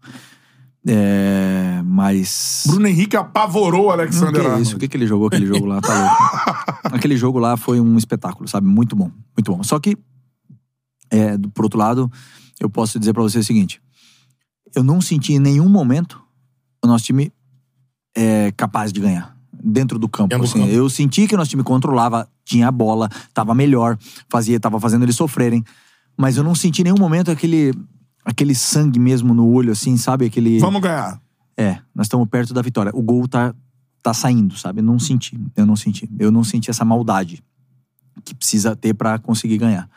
É, 0.90 1.82
mas 1.84 2.64
Bruno 2.66 2.86
Henrique 2.88 3.14
apavorou 3.16 3.82
o 3.82 3.84
não, 3.88 3.90
Alexander 3.92 4.40
que 4.40 4.46
Arnold. 4.46 4.62
isso? 4.62 4.76
O 4.76 4.78
que, 4.78 4.88
que 4.88 4.96
ele 4.96 5.06
jogou 5.06 5.26
aquele 5.28 5.44
jogo 5.46 5.66
lá? 5.66 5.80
Tá 5.82 5.94
louco. 5.94 6.80
aquele 6.96 7.16
jogo 7.16 7.38
lá 7.38 7.56
foi 7.58 7.78
um 7.78 7.98
espetáculo, 7.98 8.48
sabe? 8.48 8.66
Muito 8.66 8.96
bom, 8.96 9.10
muito 9.36 9.54
bom. 9.54 9.62
Só 9.62 9.78
que, 9.78 9.96
é, 11.10 11.36
do- 11.36 11.50
por 11.50 11.64
outro 11.64 11.78
lado, 11.78 12.10
eu 12.58 12.70
posso 12.70 12.98
dizer 12.98 13.12
pra 13.12 13.22
você 13.22 13.38
o 13.38 13.44
seguinte: 13.44 13.82
eu 14.74 14.82
não 14.82 15.00
senti 15.00 15.34
em 15.34 15.38
nenhum 15.38 15.68
momento 15.68 16.20
o 16.82 16.86
nosso 16.86 17.04
time 17.04 17.30
é, 18.16 18.50
capaz 18.56 18.90
de 18.92 19.00
ganhar 19.00 19.36
dentro 19.52 19.98
do 19.98 20.08
campo. 20.08 20.34
Assim. 20.42 20.60
campo. 20.60 20.72
Eu 20.72 20.88
senti 20.88 21.26
que 21.26 21.34
o 21.34 21.38
nosso 21.38 21.50
time 21.50 21.62
controlava, 21.62 22.26
tinha 22.46 22.66
a 22.68 22.72
bola, 22.72 23.10
tava 23.34 23.54
melhor, 23.54 23.98
fazia, 24.30 24.58
tava 24.58 24.80
fazendo 24.80 25.04
eles 25.04 25.16
sofrerem, 25.16 25.62
mas 26.16 26.36
eu 26.38 26.44
não 26.44 26.54
senti 26.54 26.80
em 26.80 26.84
nenhum 26.84 26.98
momento 26.98 27.30
aquele 27.30 27.72
aquele 28.28 28.54
sangue 28.54 28.98
mesmo 28.98 29.32
no 29.32 29.48
olho, 29.48 29.72
assim, 29.72 29.96
sabe? 29.96 30.26
Aquele 30.26 30.58
Vamos 30.58 30.82
ganhar. 30.82 31.18
é, 31.56 31.78
nós 31.94 32.06
estamos 32.06 32.28
perto 32.28 32.52
da 32.52 32.60
vitória. 32.60 32.92
O 32.94 33.00
gol 33.02 33.26
tá, 33.26 33.54
tá 34.02 34.12
saindo, 34.12 34.54
sabe? 34.56 34.80
Eu 34.80 34.84
não 34.84 34.98
senti. 34.98 35.40
Eu 35.56 35.64
não 35.64 35.74
senti. 35.74 36.08
Eu 36.18 36.30
não 36.30 36.44
senti 36.44 36.70
essa 36.70 36.84
maldade 36.84 37.42
que 38.22 38.34
precisa 38.34 38.76
ter 38.76 38.92
pra 38.92 39.18
conseguir 39.18 39.56
ganhar. 39.56 39.88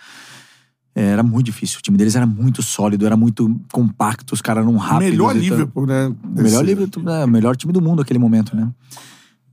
É, 0.96 1.04
Era 1.08 1.24
muito 1.24 1.48
difícil. 1.48 1.80
O 1.80 1.82
time 1.82 1.98
deles 1.98 2.16
era 2.16 2.26
muito 2.26 2.62
sólido, 2.62 3.06
era 3.06 3.18
muito 3.18 3.60
compacto, 3.72 4.34
os 4.34 4.42
caras 4.42 4.64
eram 4.66 4.78
rápidos. 4.78 5.12
Melhor 5.12 5.32
e 5.32 5.34
tal. 5.34 5.42
Liverpool, 5.42 5.86
né? 5.86 6.08
O 6.08 6.42
melhor 6.42 6.66
Liverpool, 6.66 7.10
é, 7.10 7.26
o 7.26 7.28
melhor 7.28 7.56
time 7.58 7.74
do 7.74 7.82
mundo 7.82 8.00
naquele 8.00 8.20
momento, 8.20 8.56
né? 8.56 8.70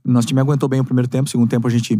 Nosso 0.05 0.27
time 0.27 0.39
aguentou 0.39 0.69
bem 0.69 0.79
o 0.79 0.85
primeiro 0.85 1.07
tempo, 1.09 1.27
o 1.27 1.29
segundo 1.29 1.49
tempo 1.49 1.67
a 1.67 1.69
gente 1.69 1.99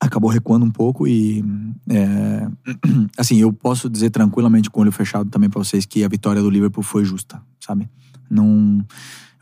acabou 0.00 0.30
recuando 0.30 0.64
um 0.64 0.70
pouco 0.70 1.06
e 1.06 1.44
é, 1.88 2.48
assim 3.16 3.38
eu 3.38 3.52
posso 3.52 3.88
dizer 3.88 4.10
tranquilamente 4.10 4.70
com 4.70 4.80
o 4.80 4.82
olho 4.82 4.92
fechado 4.92 5.30
também 5.30 5.48
pra 5.48 5.62
vocês 5.62 5.86
que 5.86 6.04
a 6.04 6.08
vitória 6.08 6.42
do 6.42 6.50
Liverpool 6.50 6.84
foi 6.84 7.04
justa, 7.04 7.40
sabe? 7.60 7.88
Não, 8.30 8.84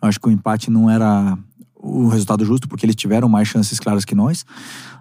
eu 0.02 0.08
acho 0.08 0.20
que 0.20 0.28
o 0.28 0.30
empate 0.30 0.70
não 0.70 0.88
era 0.88 1.36
o 1.84 2.08
resultado 2.08 2.44
justo 2.44 2.66
porque 2.66 2.86
eles 2.86 2.96
tiveram 2.96 3.28
mais 3.28 3.46
chances 3.46 3.78
claras 3.78 4.04
que 4.04 4.14
nós. 4.14 4.44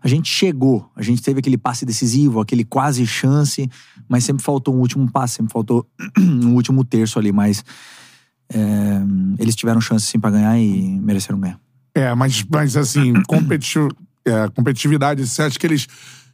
A 0.01 0.07
gente 0.07 0.29
chegou, 0.29 0.89
a 0.95 1.01
gente 1.01 1.21
teve 1.21 1.39
aquele 1.39 1.57
passe 1.57 1.85
decisivo, 1.85 2.41
aquele 2.41 2.65
quase 2.65 3.05
chance, 3.07 3.69
mas 4.07 4.25
sempre 4.25 4.43
faltou 4.43 4.75
um 4.75 4.79
último 4.79 5.09
passe, 5.09 5.35
sempre 5.35 5.53
faltou 5.53 5.87
um 6.19 6.53
último 6.53 6.83
terço 6.83 7.17
ali, 7.17 7.31
mas 7.31 7.63
é, 8.53 9.01
eles 9.39 9.55
tiveram 9.55 9.79
chance 9.79 10.05
sim 10.05 10.19
pra 10.19 10.29
ganhar 10.29 10.57
e 10.59 10.99
mereceram 10.99 11.39
ganhar. 11.39 11.59
É, 11.95 12.13
mas, 12.15 12.43
mas 12.49 12.75
assim, 12.75 13.13
competitivo, 13.27 13.89
é, 14.25 14.49
competitividade, 14.49 15.27
você 15.27 15.41
acha 15.41 15.57
que 15.59 15.65
eles 15.65 15.87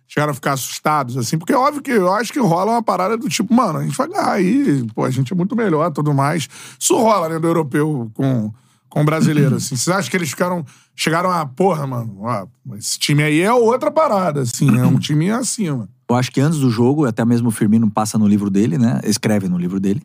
chegaram 0.07 0.31
a 0.31 0.33
ficar 0.33 0.53
assustados, 0.53 1.15
assim? 1.17 1.37
Porque 1.37 1.53
é 1.53 1.57
óbvio 1.57 1.83
que 1.83 1.91
eu 1.91 2.11
acho 2.13 2.33
que 2.33 2.39
rola 2.39 2.71
uma 2.71 2.83
parada 2.83 3.15
do 3.15 3.29
tipo, 3.29 3.53
mano, 3.53 3.79
a 3.79 3.83
gente 3.83 3.95
vai 3.95 4.07
ganhar 4.07 4.31
aí, 4.31 4.83
pô, 4.95 5.05
a 5.05 5.11
gente 5.11 5.31
é 5.31 5.35
muito 5.35 5.55
melhor 5.55 5.91
tudo 5.91 6.13
mais. 6.13 6.49
Isso 6.79 6.95
rola, 6.95 7.29
né, 7.29 7.37
do 7.37 7.47
europeu 7.47 8.11
com, 8.15 8.51
com 8.89 9.01
o 9.01 9.05
brasileiro, 9.05 9.55
assim. 9.55 9.75
Vocês 9.75 9.95
acham 9.95 10.09
que 10.09 10.17
eles 10.17 10.29
ficaram, 10.29 10.65
chegaram 10.95 11.29
a, 11.29 11.45
porra, 11.45 11.85
mano, 11.85 12.21
ó, 12.21 12.47
esse 12.75 12.97
time 12.97 13.21
aí 13.21 13.39
é 13.41 13.53
outra 13.53 13.91
parada, 13.91 14.41
assim, 14.41 14.75
é 14.77 14.85
um 14.85 14.97
time 14.97 15.29
acima. 15.29 15.87
Eu 16.09 16.15
acho 16.15 16.31
que 16.31 16.41
antes 16.41 16.57
do 16.59 16.71
jogo, 16.71 17.05
até 17.05 17.23
mesmo 17.23 17.49
o 17.49 17.51
Firmino 17.51 17.89
passa 17.89 18.17
no 18.17 18.27
livro 18.27 18.49
dele, 18.49 18.79
né? 18.79 18.99
Escreve 19.03 19.47
no 19.47 19.59
livro 19.59 19.79
dele. 19.79 20.01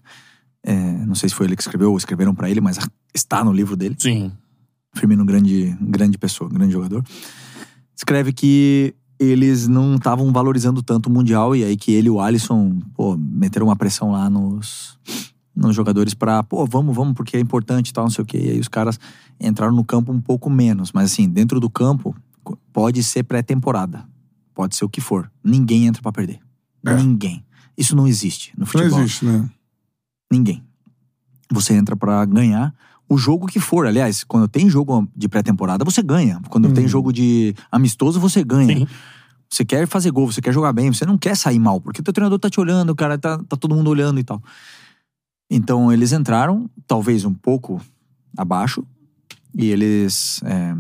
É, 0.63 0.75
não 0.75 1.15
sei 1.15 1.31
se 1.31 1.35
foi 1.35 1.47
ele 1.47 1.57
que 1.57 1.63
escreveu 1.63 1.91
ou 1.91 1.97
escreveram 1.97 2.35
pra 2.35 2.51
ele, 2.51 2.61
mas 2.61 2.79
está 3.15 3.43
no 3.43 3.53
livro 3.53 3.75
dele. 3.75 3.97
Sim. 3.99 4.31
Firmino, 4.95 5.25
grande, 5.25 5.75
grande 5.81 6.19
pessoa, 6.19 6.51
grande 6.51 6.73
jogador. 6.75 7.03
Escreve 7.97 8.33
que 8.33 8.95
eles 9.19 9.69
não 9.69 9.95
estavam 9.97 10.33
valorizando 10.33 10.83
tanto 10.83 11.09
o 11.09 11.13
Mundial 11.13 11.55
e 11.55 11.65
aí 11.65 11.77
que 11.77 11.93
ele 11.93 12.09
e 12.09 12.11
o 12.11 12.21
Alisson, 12.21 12.79
pô, 12.95 13.17
meteram 13.17 13.67
uma 13.67 13.77
pressão 13.77 14.11
lá 14.11 14.29
nos, 14.29 14.99
nos 15.55 15.75
jogadores 15.75 16.15
pra, 16.15 16.43
pô, 16.43 16.67
vamos, 16.67 16.95
vamos, 16.95 17.15
porque 17.15 17.37
é 17.37 17.41
importante 17.41 17.89
e 17.89 17.93
tal, 17.93 18.05
não 18.05 18.11
sei 18.11 18.23
o 18.23 18.27
quê. 18.27 18.39
E 18.39 18.51
aí 18.51 18.59
os 18.61 18.69
caras 18.69 18.99
entraram 19.41 19.75
no 19.75 19.85
campo 19.85 20.13
um 20.13 20.21
pouco 20.21 20.51
menos. 20.51 20.93
Mas 20.93 21.13
assim, 21.13 21.29
dentro 21.29 21.61
do 21.61 21.71
campo, 21.71 22.15
pode 22.73 23.03
ser 23.03 23.23
pré-temporada. 23.23 24.05
Pode 24.53 24.77
ser 24.77 24.85
o 24.85 24.89
que 24.89 25.01
for. 25.01 25.31
Ninguém 25.43 25.87
entra 25.87 26.03
pra 26.03 26.13
perder. 26.13 26.41
É. 26.87 26.95
Ninguém. 26.95 27.45
Isso 27.77 27.97
não 27.97 28.07
existe 28.07 28.53
no 28.57 28.61
Não 28.61 28.67
futebol. 28.67 29.01
existe, 29.01 29.25
né? 29.25 29.49
Ninguém. 30.31 30.63
Você 31.51 31.75
entra 31.75 31.97
pra 31.97 32.25
ganhar 32.25 32.75
o 33.09 33.17
jogo 33.19 33.47
que 33.47 33.61
for. 33.61 33.87
Aliás, 33.87 34.25
quando 34.25 34.49
tem 34.49 34.69
jogo 34.69 35.09
de 35.15 35.29
pré-temporada, 35.29 35.85
você 35.85 36.03
ganha. 36.03 36.41
Quando 36.49 36.73
tem 36.73 36.89
jogo 36.89 37.13
de 37.13 37.55
amistoso, 37.71 38.19
você 38.19 38.43
ganha. 38.43 38.79
Sim. 38.79 38.87
Você 39.51 39.65
quer 39.65 39.87
fazer 39.87 40.11
gol, 40.11 40.31
você 40.31 40.41
quer 40.41 40.53
jogar 40.53 40.73
bem, 40.73 40.93
você 40.93 41.07
não 41.07 41.17
quer 41.17 41.37
sair 41.37 41.59
mal, 41.59 41.81
porque 41.81 42.01
o 42.01 42.05
teu 42.05 42.13
treinador 42.13 42.39
tá 42.39 42.51
te 42.51 42.59
olhando, 42.59 42.91
o 42.91 42.97
cara 42.97 43.17
tá, 43.17 43.39
tá 43.39 43.57
todo 43.57 43.75
mundo 43.75 43.89
olhando 43.89 44.19
e 44.19 44.25
tal. 44.25 44.43
Então 45.49 45.93
eles 45.93 46.13
entraram, 46.13 46.69
talvez 46.87 47.25
um 47.25 47.33
pouco 47.33 47.81
abaixo, 48.37 48.85
e 49.55 49.67
eles 49.67 50.43
é, 50.43 50.75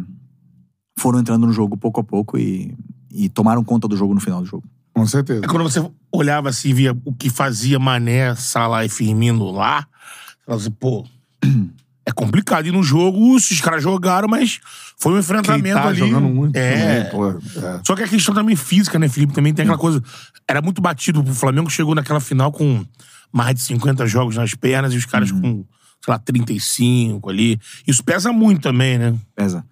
foram 0.98 1.20
entrando 1.20 1.46
no 1.46 1.52
jogo 1.52 1.76
pouco 1.76 2.00
a 2.00 2.04
pouco 2.04 2.36
e, 2.36 2.74
e 3.12 3.28
tomaram 3.28 3.62
conta 3.62 3.86
do 3.86 3.96
jogo 3.96 4.14
no 4.14 4.20
final 4.20 4.40
do 4.40 4.46
jogo. 4.46 4.64
Com 4.92 5.06
certeza. 5.06 5.44
É 5.44 5.48
quando 5.48 5.62
você 5.62 5.84
olhava 6.10 6.48
assim, 6.48 6.72
via 6.72 6.96
o 7.04 7.12
que 7.12 7.30
fazia 7.30 7.78
Mané, 7.78 8.34
Salah 8.34 8.84
e 8.84 8.88
Firmino 8.88 9.50
lá, 9.50 9.82
você 9.82 10.44
falava 10.44 10.62
assim, 10.62 10.70
pô, 10.72 11.06
é 12.06 12.12
complicado 12.12 12.66
ir 12.66 12.72
no 12.72 12.82
jogo, 12.82 13.34
os 13.34 13.60
caras 13.60 13.82
jogaram, 13.82 14.28
mas 14.28 14.60
foi 14.98 15.12
um 15.14 15.18
enfrentamento 15.18 15.76
tá 15.80 15.88
ali. 15.88 15.98
jogando 15.98 16.28
muito 16.28 16.54
é. 16.56 17.04
também. 17.04 17.38
É. 17.56 17.80
Só 17.84 17.96
que 17.96 18.02
a 18.02 18.08
questão 18.08 18.34
também 18.34 18.54
física, 18.56 18.98
né, 18.98 19.08
Felipe? 19.08 19.32
Também 19.32 19.54
tem 19.54 19.62
aquela 19.64 19.78
coisa. 19.78 20.02
Era 20.46 20.60
muito 20.60 20.82
batido. 20.82 21.20
O 21.22 21.34
Flamengo 21.34 21.70
chegou 21.70 21.94
naquela 21.94 22.20
final 22.20 22.52
com 22.52 22.84
mais 23.32 23.54
de 23.54 23.62
50 23.62 24.06
jogos 24.06 24.36
nas 24.36 24.54
pernas 24.54 24.92
e 24.92 24.96
os 24.98 25.06
caras 25.06 25.30
Uhum. 25.30 25.40
com, 25.40 25.48
sei 26.04 26.12
lá, 26.12 26.18
35 26.18 27.30
ali. 27.30 27.58
Isso 27.86 28.04
pesa 28.04 28.32
muito 28.32 28.60
também, 28.62 28.98
né? 28.98 29.14
Pesa. 29.34 29.64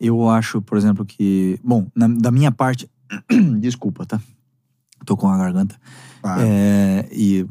Eu 0.00 0.28
acho, 0.30 0.62
por 0.62 0.78
exemplo, 0.78 1.04
que. 1.04 1.58
Bom, 1.62 1.88
na- 1.94 2.06
da 2.08 2.30
minha 2.30 2.52
parte. 2.52 2.88
desculpa, 3.58 4.06
tá? 4.06 4.20
Tô 5.04 5.16
com 5.16 5.28
a 5.28 5.36
garganta. 5.36 5.74
Ah. 6.22 6.36
É, 6.40 7.08
e 7.10 7.44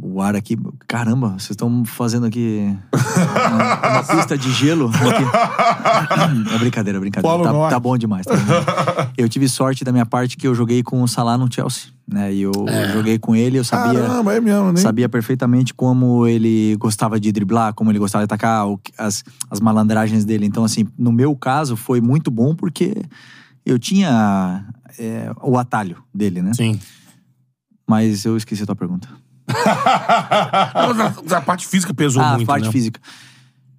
o 0.00 0.20
ar 0.20 0.34
aqui. 0.36 0.56
Caramba, 0.86 1.30
vocês 1.30 1.50
estão 1.50 1.84
fazendo 1.84 2.26
aqui 2.26 2.76
uma, 2.92 3.90
uma 3.90 4.02
pista 4.04 4.36
de 4.36 4.52
gelo. 4.52 4.88
Aqui. 4.88 6.54
É 6.54 6.58
brincadeira, 6.58 6.98
é 6.98 7.00
brincadeira. 7.00 7.42
Tá, 7.42 7.52
Norte. 7.52 7.70
tá 7.70 7.80
bom 7.80 7.96
demais. 7.96 8.26
tá 8.26 8.36
bom 8.36 8.42
demais. 8.42 9.08
Eu 9.16 9.28
tive 9.28 9.48
sorte 9.48 9.84
da 9.84 9.92
minha 9.92 10.06
parte 10.06 10.36
que 10.36 10.46
eu 10.46 10.54
joguei 10.54 10.82
com 10.82 11.02
o 11.02 11.08
Salah 11.08 11.36
no 11.38 11.52
Chelsea. 11.52 11.92
Né? 12.06 12.34
E 12.34 12.42
eu 12.42 12.52
joguei 12.92 13.18
com 13.18 13.34
ele, 13.34 13.58
eu 13.58 13.64
sabia. 13.64 14.00
Caramba, 14.00 14.34
é 14.34 14.40
mesmo, 14.40 14.72
né? 14.72 14.80
Sabia 14.80 15.08
perfeitamente 15.08 15.72
como 15.72 16.26
ele 16.26 16.76
gostava 16.76 17.18
de 17.18 17.32
driblar, 17.32 17.72
como 17.72 17.90
ele 17.90 17.98
gostava 17.98 18.22
de 18.22 18.26
atacar, 18.26 18.66
as, 18.98 19.24
as 19.50 19.60
malandragens 19.60 20.24
dele. 20.24 20.44
Então, 20.44 20.64
assim, 20.64 20.86
no 20.98 21.10
meu 21.10 21.34
caso, 21.34 21.76
foi 21.76 22.00
muito 22.00 22.30
bom 22.30 22.54
porque 22.54 22.94
eu 23.64 23.78
tinha 23.78 24.66
é, 24.98 25.30
o 25.42 25.56
atalho 25.56 25.96
dele, 26.12 26.42
né? 26.42 26.52
Sim. 26.52 26.78
Mas 27.86 28.24
eu 28.24 28.36
esqueci 28.36 28.62
a 28.62 28.66
tua 28.66 28.76
pergunta. 28.76 29.08
A, 30.74 31.36
a 31.36 31.40
parte 31.40 31.66
física 31.66 31.92
pesou 31.92 32.22
ah, 32.22 32.36
muito, 32.36 32.44
a 32.44 32.46
parte 32.46 32.66
né? 32.66 32.72
física. 32.72 33.00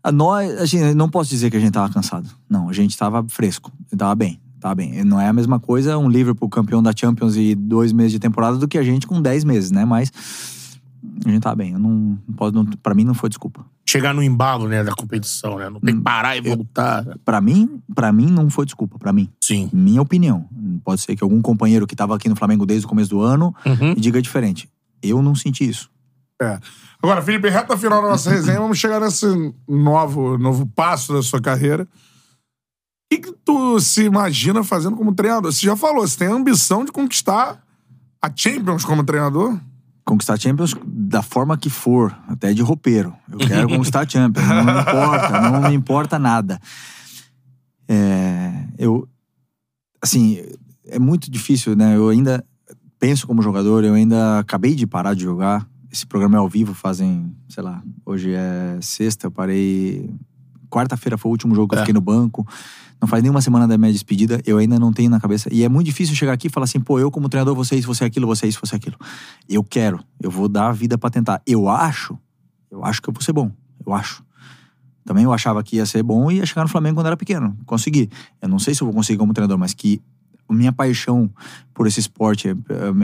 A 0.03 0.11
nós, 0.11 0.61
a 0.61 0.65
gente, 0.65 0.93
não 0.93 1.09
posso 1.09 1.29
dizer 1.29 1.49
que 1.49 1.57
a 1.57 1.59
gente 1.59 1.71
tava 1.73 1.91
cansado. 1.91 2.29
Não, 2.49 2.69
a 2.69 2.73
gente 2.73 2.95
tava 2.95 3.25
fresco. 3.27 3.71
Tava 3.97 4.13
bem. 4.13 4.39
Tava 4.59 4.75
bem. 4.75 5.03
Não 5.03 5.19
é 5.19 5.27
a 5.27 5.33
mesma 5.33 5.59
coisa 5.59 5.97
um 5.97 6.07
Liverpool 6.07 6.47
campeão 6.49 6.81
da 6.81 6.91
Champions 6.95 7.35
e 7.35 7.55
dois 7.55 7.91
meses 7.91 8.11
de 8.11 8.19
temporada 8.19 8.57
do 8.57 8.67
que 8.67 8.77
a 8.77 8.83
gente 8.83 9.07
com 9.07 9.21
dez 9.21 9.43
meses, 9.43 9.71
né? 9.71 9.83
Mas 9.83 10.11
a 11.25 11.29
gente 11.29 11.41
tava 11.41 11.55
bem. 11.55 11.73
Eu 11.73 11.79
não, 11.79 12.19
não 12.27 12.35
posso, 12.35 12.53
não, 12.53 12.65
pra 12.65 12.93
mim 12.93 13.03
não 13.03 13.13
foi 13.15 13.29
desculpa. 13.29 13.65
Chegar 13.87 14.13
no 14.13 14.21
embalo, 14.21 14.67
né, 14.67 14.83
da 14.83 14.93
competição, 14.93 15.57
né? 15.57 15.69
Não 15.69 15.79
tem 15.79 15.95
que 15.95 16.01
parar 16.01 16.35
e 16.35 16.41
voltar. 16.41 17.05
Pra 17.23 17.39
mim, 17.41 17.81
para 17.93 18.11
mim 18.11 18.27
não 18.27 18.49
foi 18.49 18.65
desculpa, 18.65 18.97
pra 18.99 19.13
mim. 19.13 19.29
Sim. 19.41 19.69
Minha 19.73 20.01
opinião. 20.01 20.45
Pode 20.83 21.01
ser 21.01 21.15
que 21.15 21.23
algum 21.23 21.41
companheiro 21.41 21.87
que 21.87 21.95
tava 21.95 22.15
aqui 22.15 22.29
no 22.29 22.35
Flamengo 22.35 22.65
desde 22.65 22.85
o 22.85 22.89
começo 22.89 23.09
do 23.09 23.21
ano 23.21 23.55
Uhum. 23.65 23.93
diga 23.95 24.21
diferente. 24.21 24.69
Eu 25.05 25.21
não 25.21 25.35
senti 25.35 25.67
isso. 25.67 25.89
É. 26.41 26.59
Agora, 27.01 27.21
Felipe, 27.21 27.49
reta 27.49 27.77
final 27.77 28.01
da 28.01 28.09
nossa 28.09 28.29
resenha, 28.29 28.59
vamos 28.59 28.77
chegar 28.77 28.99
nesse 28.99 29.25
novo, 29.67 30.37
novo 30.37 30.65
passo 30.67 31.13
da 31.13 31.21
sua 31.21 31.41
carreira. 31.41 31.83
O 31.83 31.87
que, 33.09 33.19
que 33.19 33.31
tu 33.45 33.79
se 33.79 34.03
imagina 34.03 34.63
fazendo 34.63 34.95
como 34.95 35.13
treinador? 35.13 35.51
Você 35.51 35.65
já 35.65 35.75
falou, 35.75 36.05
você 36.05 36.17
tem 36.17 36.27
a 36.27 36.33
ambição 36.33 36.83
de 36.83 36.91
conquistar 36.91 37.63
a 38.21 38.31
Champions 38.35 38.83
como 38.83 39.03
treinador? 39.03 39.59
conquistar 40.05 40.39
Champions 40.39 40.75
da 40.85 41.23
forma 41.23 41.57
que 41.57 41.69
for, 41.69 42.15
até 42.27 42.53
de 42.53 42.61
roupeiro. 42.61 43.13
Eu 43.29 43.39
quero 43.39 43.67
conquistar 43.67 44.07
Champions, 44.07 44.47
não 44.47 44.63
me 44.63 44.79
importa, 44.79 45.41
não 45.41 45.69
me 45.69 45.75
importa 45.75 46.19
nada. 46.19 46.61
É, 47.87 48.67
eu, 48.77 49.09
assim, 50.01 50.39
é 50.85 50.99
muito 50.99 51.29
difícil, 51.29 51.75
né? 51.75 51.95
Eu 51.97 52.09
ainda 52.09 52.45
penso 53.05 53.27
como 53.27 53.39
jogador, 53.39 53.83
eu 53.83 53.93
ainda 53.93 54.39
acabei 54.39 54.73
de 54.73 54.87
parar 54.87 55.13
de 55.13 55.21
jogar. 55.21 55.67
Esse 55.91 56.07
programa 56.07 56.37
é 56.37 56.39
ao 56.39 56.49
vivo, 56.49 56.73
fazem, 56.73 57.31
sei 57.47 57.61
lá, 57.61 57.83
hoje 58.03 58.33
é 58.33 58.79
sexta, 58.81 59.27
eu 59.27 59.31
parei. 59.31 60.09
Quarta-feira 60.71 61.15
foi 61.15 61.29
o 61.29 61.31
último 61.33 61.53
jogo 61.53 61.67
que 61.67 61.75
eu 61.75 61.77
É. 61.77 61.81
fiquei 61.83 61.93
no 61.93 62.01
banco. 62.01 62.43
Não 62.99 63.07
faz 63.07 63.21
nenhuma 63.21 63.41
semana 63.41 63.67
da 63.67 63.77
minha 63.77 63.91
despedida, 63.93 64.41
eu 64.43 64.57
ainda 64.57 64.79
não 64.79 64.91
tenho 64.91 65.11
na 65.11 65.19
cabeça. 65.19 65.47
E 65.53 65.63
é 65.63 65.69
muito 65.69 65.85
difícil 65.85 66.15
chegar 66.15 66.33
aqui 66.33 66.47
e 66.47 66.49
falar 66.49 66.63
assim, 66.63 66.79
pô, 66.79 66.97
eu 66.97 67.11
como 67.11 67.29
treinador, 67.29 67.53
você 67.53 67.75
isso, 67.75 67.85
você 67.85 68.03
aquilo, 68.05 68.25
você 68.25 68.47
isso, 68.47 68.59
você 68.59 68.75
aquilo. 68.75 68.97
Eu 69.47 69.63
quero, 69.63 69.99
eu 70.19 70.31
vou 70.31 70.49
dar 70.49 70.69
a 70.69 70.71
vida 70.71 70.97
pra 70.97 71.11
tentar. 71.11 71.39
Eu 71.45 71.69
acho, 71.69 72.17
eu 72.71 72.83
acho 72.83 73.03
que 73.03 73.07
eu 73.09 73.13
vou 73.13 73.21
ser 73.21 73.33
bom. 73.33 73.51
Eu 73.85 73.93
acho. 73.93 74.23
Também 75.05 75.25
eu 75.25 75.31
achava 75.31 75.61
que 75.63 75.75
ia 75.75 75.85
ser 75.85 76.01
bom 76.01 76.31
e 76.31 76.37
ia 76.37 76.45
chegar 76.47 76.63
no 76.63 76.69
Flamengo 76.69 76.95
quando 76.95 77.05
era 77.05 77.15
pequeno. 77.15 77.55
Consegui. 77.67 78.09
Eu 78.41 78.49
não 78.49 78.57
sei 78.57 78.73
se 78.73 78.81
eu 78.81 78.87
vou 78.87 78.95
conseguir 78.95 79.19
como 79.19 79.31
treinador, 79.31 79.59
mas 79.59 79.75
que 79.75 80.01
minha 80.53 80.71
paixão 80.71 81.29
por 81.73 81.87
esse 81.87 81.99
esporte, 81.99 82.49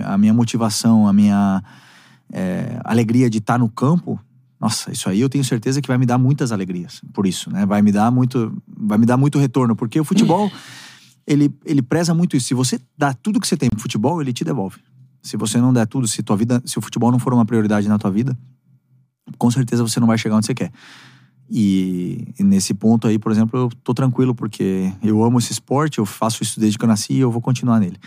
a 0.05 0.17
minha 0.17 0.33
motivação, 0.33 1.07
a 1.07 1.13
minha 1.13 1.63
é, 2.31 2.79
alegria 2.83 3.29
de 3.29 3.39
estar 3.39 3.57
no 3.57 3.69
campo, 3.69 4.19
nossa, 4.59 4.91
isso 4.91 5.09
aí 5.09 5.19
eu 5.19 5.27
tenho 5.27 5.43
certeza 5.43 5.81
que 5.81 5.87
vai 5.87 5.97
me 5.97 6.05
dar 6.05 6.19
muitas 6.19 6.51
alegrias. 6.51 7.01
Por 7.13 7.25
isso, 7.25 7.49
né? 7.49 7.65
Vai 7.65 7.81
me 7.81 7.91
dar 7.91 8.11
muito, 8.11 8.55
vai 8.67 8.99
me 8.99 9.07
dar 9.07 9.17
muito 9.17 9.39
retorno, 9.39 9.75
porque 9.75 9.99
o 9.99 10.03
futebol 10.03 10.51
ele, 11.25 11.51
ele 11.65 11.81
preza 11.81 12.13
muito 12.13 12.37
isso. 12.37 12.47
Se 12.47 12.53
você 12.53 12.79
dá 12.95 13.11
tudo 13.11 13.39
que 13.39 13.47
você 13.47 13.57
tem 13.57 13.69
pro 13.69 13.79
futebol, 13.79 14.21
ele 14.21 14.31
te 14.31 14.43
devolve. 14.43 14.79
Se 15.23 15.35
você 15.35 15.59
não 15.59 15.73
der 15.73 15.87
tudo, 15.87 16.07
se 16.07 16.21
tua 16.21 16.37
vida, 16.37 16.61
se 16.63 16.77
o 16.77 16.81
futebol 16.81 17.11
não 17.11 17.17
for 17.17 17.33
uma 17.33 17.45
prioridade 17.45 17.87
na 17.87 17.97
tua 17.97 18.11
vida, 18.11 18.37
com 19.37 19.49
certeza 19.49 19.81
você 19.81 19.99
não 19.99 20.07
vai 20.07 20.17
chegar 20.17 20.35
onde 20.35 20.45
você 20.45 20.53
quer. 20.53 20.71
E, 21.53 22.33
e 22.39 22.43
nesse 22.43 22.73
ponto 22.73 23.07
aí, 23.07 23.19
por 23.19 23.29
exemplo, 23.29 23.59
eu 23.59 23.69
tô 23.83 23.93
tranquilo 23.93 24.33
porque 24.33 24.89
eu 25.03 25.21
amo 25.21 25.37
esse 25.37 25.51
esporte, 25.51 25.99
eu 25.99 26.05
faço 26.05 26.41
isso 26.41 26.57
desde 26.57 26.77
que 26.77 26.85
eu 26.85 26.87
nasci 26.87 27.11
e 27.13 27.19
eu 27.19 27.29
vou 27.29 27.41
continuar 27.41 27.77
nele. 27.77 27.97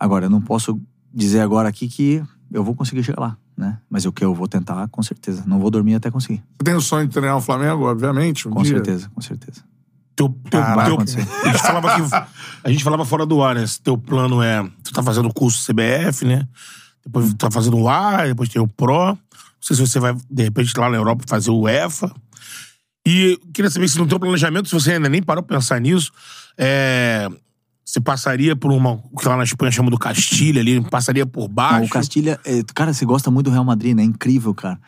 Agora, 0.00 0.26
eu 0.26 0.30
não 0.30 0.40
posso 0.40 0.80
dizer 1.14 1.40
agora 1.40 1.68
aqui 1.68 1.86
que 1.86 2.20
eu 2.52 2.64
vou 2.64 2.74
conseguir 2.74 3.04
chegar 3.04 3.20
lá, 3.20 3.36
né? 3.56 3.78
Mas 3.88 4.04
o 4.04 4.10
que 4.10 4.24
eu 4.24 4.34
vou 4.34 4.48
tentar, 4.48 4.88
com 4.88 5.00
certeza. 5.00 5.44
Não 5.46 5.60
vou 5.60 5.70
dormir 5.70 5.94
até 5.94 6.10
conseguir. 6.10 6.42
Você 6.58 6.64
tem 6.64 6.74
o 6.74 6.80
sonho 6.80 7.06
de 7.06 7.12
treinar 7.12 7.36
o 7.36 7.40
Flamengo, 7.40 7.84
obviamente? 7.88 8.48
um 8.48 8.50
Com 8.50 8.62
dia? 8.62 8.72
certeza, 8.74 9.08
com 9.14 9.20
certeza. 9.20 9.62
Teu, 10.16 10.28
teu, 10.50 10.60
Ah, 10.60 10.84
teu- 10.86 10.98
a, 10.98 11.04
gente 11.04 11.58
falava 11.62 11.92
aqui, 11.92 12.02
a 12.64 12.70
gente 12.70 12.82
falava 12.82 13.04
fora 13.04 13.24
do 13.24 13.42
ar, 13.42 13.54
né? 13.54 13.64
Se 13.66 13.80
teu 13.80 13.96
plano 13.96 14.42
é. 14.42 14.68
Tu 14.82 14.92
tá 14.92 15.02
fazendo 15.04 15.28
o 15.28 15.32
curso 15.32 15.64
CBF, 15.64 16.24
né? 16.24 16.48
Depois 17.04 17.28
tu 17.28 17.36
tá 17.36 17.50
fazendo 17.50 17.78
o 17.78 17.88
A, 17.88 18.24
depois 18.26 18.48
tem 18.48 18.60
o 18.60 18.66
Pro. 18.66 19.10
Não 19.10 19.18
sei 19.60 19.76
se 19.76 19.86
você 19.86 20.00
vai, 20.00 20.16
de 20.30 20.42
repente, 20.42 20.76
lá 20.78 20.90
na 20.90 20.96
Europa 20.96 21.24
fazer 21.28 21.50
o 21.50 21.68
EFA. 21.68 22.10
E 23.06 23.38
queria 23.54 23.70
saber 23.70 23.88
se 23.88 23.96
no 23.98 24.06
teu 24.08 24.18
planejamento, 24.18 24.68
se 24.68 24.74
você 24.74 24.94
ainda 24.94 25.08
nem 25.08 25.22
parou 25.22 25.40
pra 25.40 25.56
pensar 25.56 25.80
nisso, 25.80 26.10
é, 26.58 27.28
você 27.84 28.00
passaria 28.00 28.56
por 28.56 28.72
uma. 28.72 29.00
O 29.12 29.16
que 29.16 29.28
lá 29.28 29.36
na 29.36 29.44
Espanha 29.44 29.70
chama 29.70 29.90
do 29.90 29.96
Castilha 29.98 30.60
ali, 30.60 30.80
passaria 30.90 31.24
por 31.24 31.46
baixo. 31.46 31.78
Não, 31.78 31.86
o 31.86 31.88
Castilha, 31.88 32.40
é, 32.44 32.62
cara, 32.74 32.92
você 32.92 33.04
gosta 33.06 33.30
muito 33.30 33.46
do 33.46 33.52
Real 33.52 33.64
Madrid, 33.64 33.94
né? 33.94 34.02
Incrível, 34.02 34.52
cara. 34.52 34.80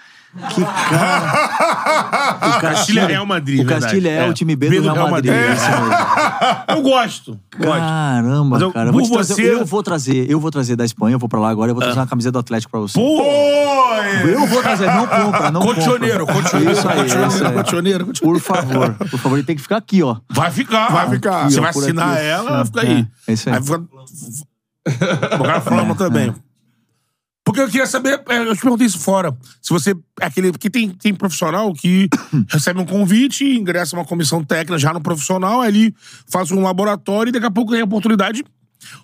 Que 0.55 0.63
cara. 0.65 2.39
O 2.59 2.61
Castilha 2.61 3.01
é 3.03 3.07
Real 3.07 3.27
Madrid, 3.27 3.61
O 3.61 3.65
verdade. 3.65 3.83
Castilha 3.85 4.09
é, 4.11 4.27
É. 4.27 4.29
o 4.29 4.35
time 4.35 4.55
B 4.55 4.69
do 4.81 4.93
Real, 4.93 5.11
Madrid. 5.11 5.33
É. 5.33 5.47
é 5.49 5.53
isso 5.55 5.71
mesmo. 5.71 5.87
Eu 6.69 6.83
gosto. 6.83 7.41
Caramba, 7.59 8.59
eu- 8.59 8.73
cara. 8.73 8.93
Vou, 8.93 9.03
te 9.03 9.11
trazer- 9.11 9.35
você- 9.35 9.53
eu 9.55 9.65
vou 9.65 9.83
trazer, 9.83 10.31
eu 10.31 10.39
vou 10.39 10.51
trazer 10.51 10.77
da 10.77 10.85
Espanha, 10.85 11.15
eu 11.15 11.19
vou 11.19 11.29
pra 11.29 11.41
lá 11.41 11.49
agora, 11.49 11.71
eu 11.71 11.75
vou 11.75 11.83
trazer 11.83 11.99
uma 11.99 12.07
camiseta 12.07 12.33
do 12.33 12.39
Atlético 12.39 12.71
pra 12.71 12.81
você. 12.81 12.95
Pô! 12.95 13.23
Eu 14.29 14.47
vou 14.47 14.63
trazer, 14.63 14.87
não 14.87 15.07
compra, 15.07 15.51
não 15.51 15.61
Cotioneiro, 15.63 16.27
compra. 16.27 16.43
cotioneiro, 16.43 16.73
Isso 16.73 16.89
aí, 16.89 17.53
cotioneiro, 17.55 18.11
isso 18.13 18.23
aí. 18.25 18.31
Por 18.31 18.41
favor, 18.41 18.95
por 18.95 19.19
favor, 19.19 19.37
ele 19.37 19.47
tem 19.47 19.57
que 19.57 19.63
ficar 19.63 19.79
aqui, 19.79 20.03
ó. 20.03 20.17
Vai 20.31 20.51
ficar. 20.51 20.89
Vai 20.93 21.09
ficar. 21.11 21.51
Você 21.51 21.59
Aqui, 21.59 21.59
ó, 21.59 21.63
vai 21.63 21.71
assinar 21.71 22.13
aqui. 22.13 22.23
ela, 22.27 22.65
fica 22.65 22.81
É, 22.83 22.87
aí. 22.87 23.07
é 23.27 23.33
isso 23.33 23.51
aí. 23.51 23.63
fica... 23.63 23.79
O 25.41 25.43
cara 25.45 25.61
flama 25.61 25.95
também. 25.95 26.35
Porque 27.49 27.63
eu 27.63 27.67
queria 27.67 27.87
saber, 27.87 28.23
é, 28.29 28.39
eu 28.41 28.55
te 28.55 28.61
perguntei 28.61 28.87
isso 28.87 28.99
fora. 28.99 29.35
Se 29.63 29.71
você. 29.73 29.97
É 30.21 30.27
aquele. 30.27 30.53
Porque 30.53 30.69
tem, 30.69 30.91
tem 30.91 31.15
profissional 31.15 31.73
que 31.73 32.07
recebe 32.47 32.79
um 32.79 32.85
convite, 32.85 33.43
ingressa 33.43 33.97
uma 33.97 34.05
comissão 34.05 34.45
técnica 34.45 34.79
já 34.79 34.93
no 34.93 35.01
profissional, 35.01 35.63
aí 35.63 35.69
ele 35.69 35.95
faz 36.31 36.51
um 36.51 36.63
laboratório 36.63 37.31
e 37.31 37.33
daqui 37.33 37.47
a 37.47 37.51
pouco 37.51 37.73
ganha 37.73 37.85
oportunidade. 37.85 38.45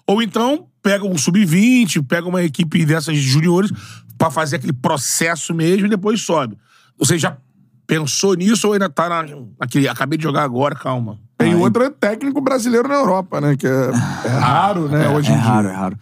Ou 0.07 0.23
então 0.23 0.67
pega 0.83 1.07
um 1.07 1.17
sub-20, 1.17 2.07
pega 2.07 2.29
uma 2.29 2.43
equipe 2.43 2.85
dessas 2.85 3.17
juniores 3.17 3.73
pra 4.19 4.31
fazer 4.31 4.57
aquele 4.57 4.75
processo 4.75 5.55
mesmo 5.55 5.87
e 5.87 5.91
depois 5.91 6.21
sobe. 6.21 6.59
Você 6.99 7.17
já 7.17 7.39
pensou 7.87 8.35
nisso 8.35 8.67
ou 8.67 8.75
ainda 8.75 8.91
tá 8.91 9.09
na, 9.09 9.25
naquele. 9.59 9.89
Acabei 9.89 10.19
de 10.19 10.25
jogar 10.25 10.43
agora, 10.43 10.75
calma. 10.75 11.19
Tem 11.39 11.55
outro 11.55 11.83
é 11.83 11.91
técnico 11.91 12.43
brasileiro 12.43 12.89
na 12.89 12.97
Europa, 12.97 13.41
né? 13.41 13.57
Que 13.57 13.67
é, 13.67 13.91
é 14.27 14.29
raro, 14.29 14.89
né? 14.89 15.09
hoje 15.09 15.31
É 15.31 15.35
em 15.35 15.39
dia. 15.39 15.45
raro, 15.45 15.69
é 15.69 15.73
raro. 15.73 15.99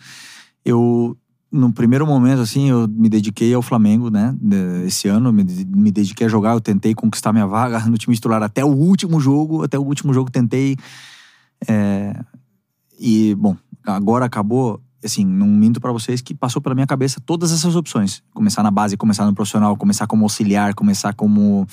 Eu, 0.64 1.16
no 1.53 1.70
primeiro 1.70 2.07
momento, 2.07 2.41
assim, 2.41 2.70
eu 2.70 2.89
me 2.89 3.11
dediquei 3.11 3.53
ao 3.53 3.61
Flamengo, 3.61 4.09
né? 4.09 4.35
Esse 4.87 5.07
ano, 5.07 5.31
me, 5.31 5.45
me 5.45 5.93
dediquei 5.93 6.27
a 6.27 6.31
jogar, 6.31 6.55
eu 6.55 6.61
tentei 6.61 6.95
conquistar 6.95 7.31
minha 7.31 7.47
vaga 7.47 7.81
no 7.87 7.99
time 7.99 8.15
titular 8.15 8.43
até 8.43 8.65
o 8.65 8.70
último 8.70 9.20
jogo, 9.20 9.62
até 9.62 9.79
o 9.79 9.83
último 9.83 10.15
jogo 10.15 10.31
tentei. 10.31 10.77
é, 11.69 12.19
e, 12.99 13.35
bom, 13.35 13.55
agora 13.85 14.24
acabou, 14.24 14.81
assim, 15.05 15.27
não 15.27 15.47
minto 15.47 15.79
pra 15.79 15.93
vocês 15.93 16.23
que 16.23 16.35
passou 16.35 16.62
pela 16.62 16.74
minha 16.74 16.87
cabeça 16.87 17.20
todas 17.20 17.53
essas 17.53 17.77
opções. 17.77 18.23
Começar 18.33 18.62
na 18.62 18.70
base, 18.70 18.97
começar 18.97 19.27
no 19.27 19.35
profissional, 19.35 19.77
começar 19.77 20.07
como 20.07 20.24
auxiliar, 20.24 20.73
começar 20.73 21.12
como, 21.12 21.66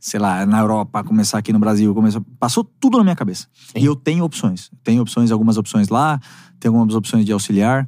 sei 0.00 0.18
lá, 0.18 0.46
na 0.46 0.60
Europa, 0.60 1.04
começar 1.04 1.38
aqui 1.38 1.52
no 1.52 1.58
Brasil, 1.58 1.94
começar... 1.94 2.22
passou 2.38 2.64
tudo 2.64 2.96
na 2.96 3.04
minha 3.04 3.16
cabeça. 3.16 3.48
E 3.74 3.84
eu 3.84 3.94
tenho 3.94 4.24
opções. 4.24 4.70
Tenho 4.82 5.02
opções, 5.02 5.30
algumas 5.30 5.58
opções 5.58 5.88
lá, 5.88 6.18
tenho 6.58 6.72
algumas 6.72 6.94
opções 6.94 7.26
de 7.26 7.32
auxiliar. 7.32 7.86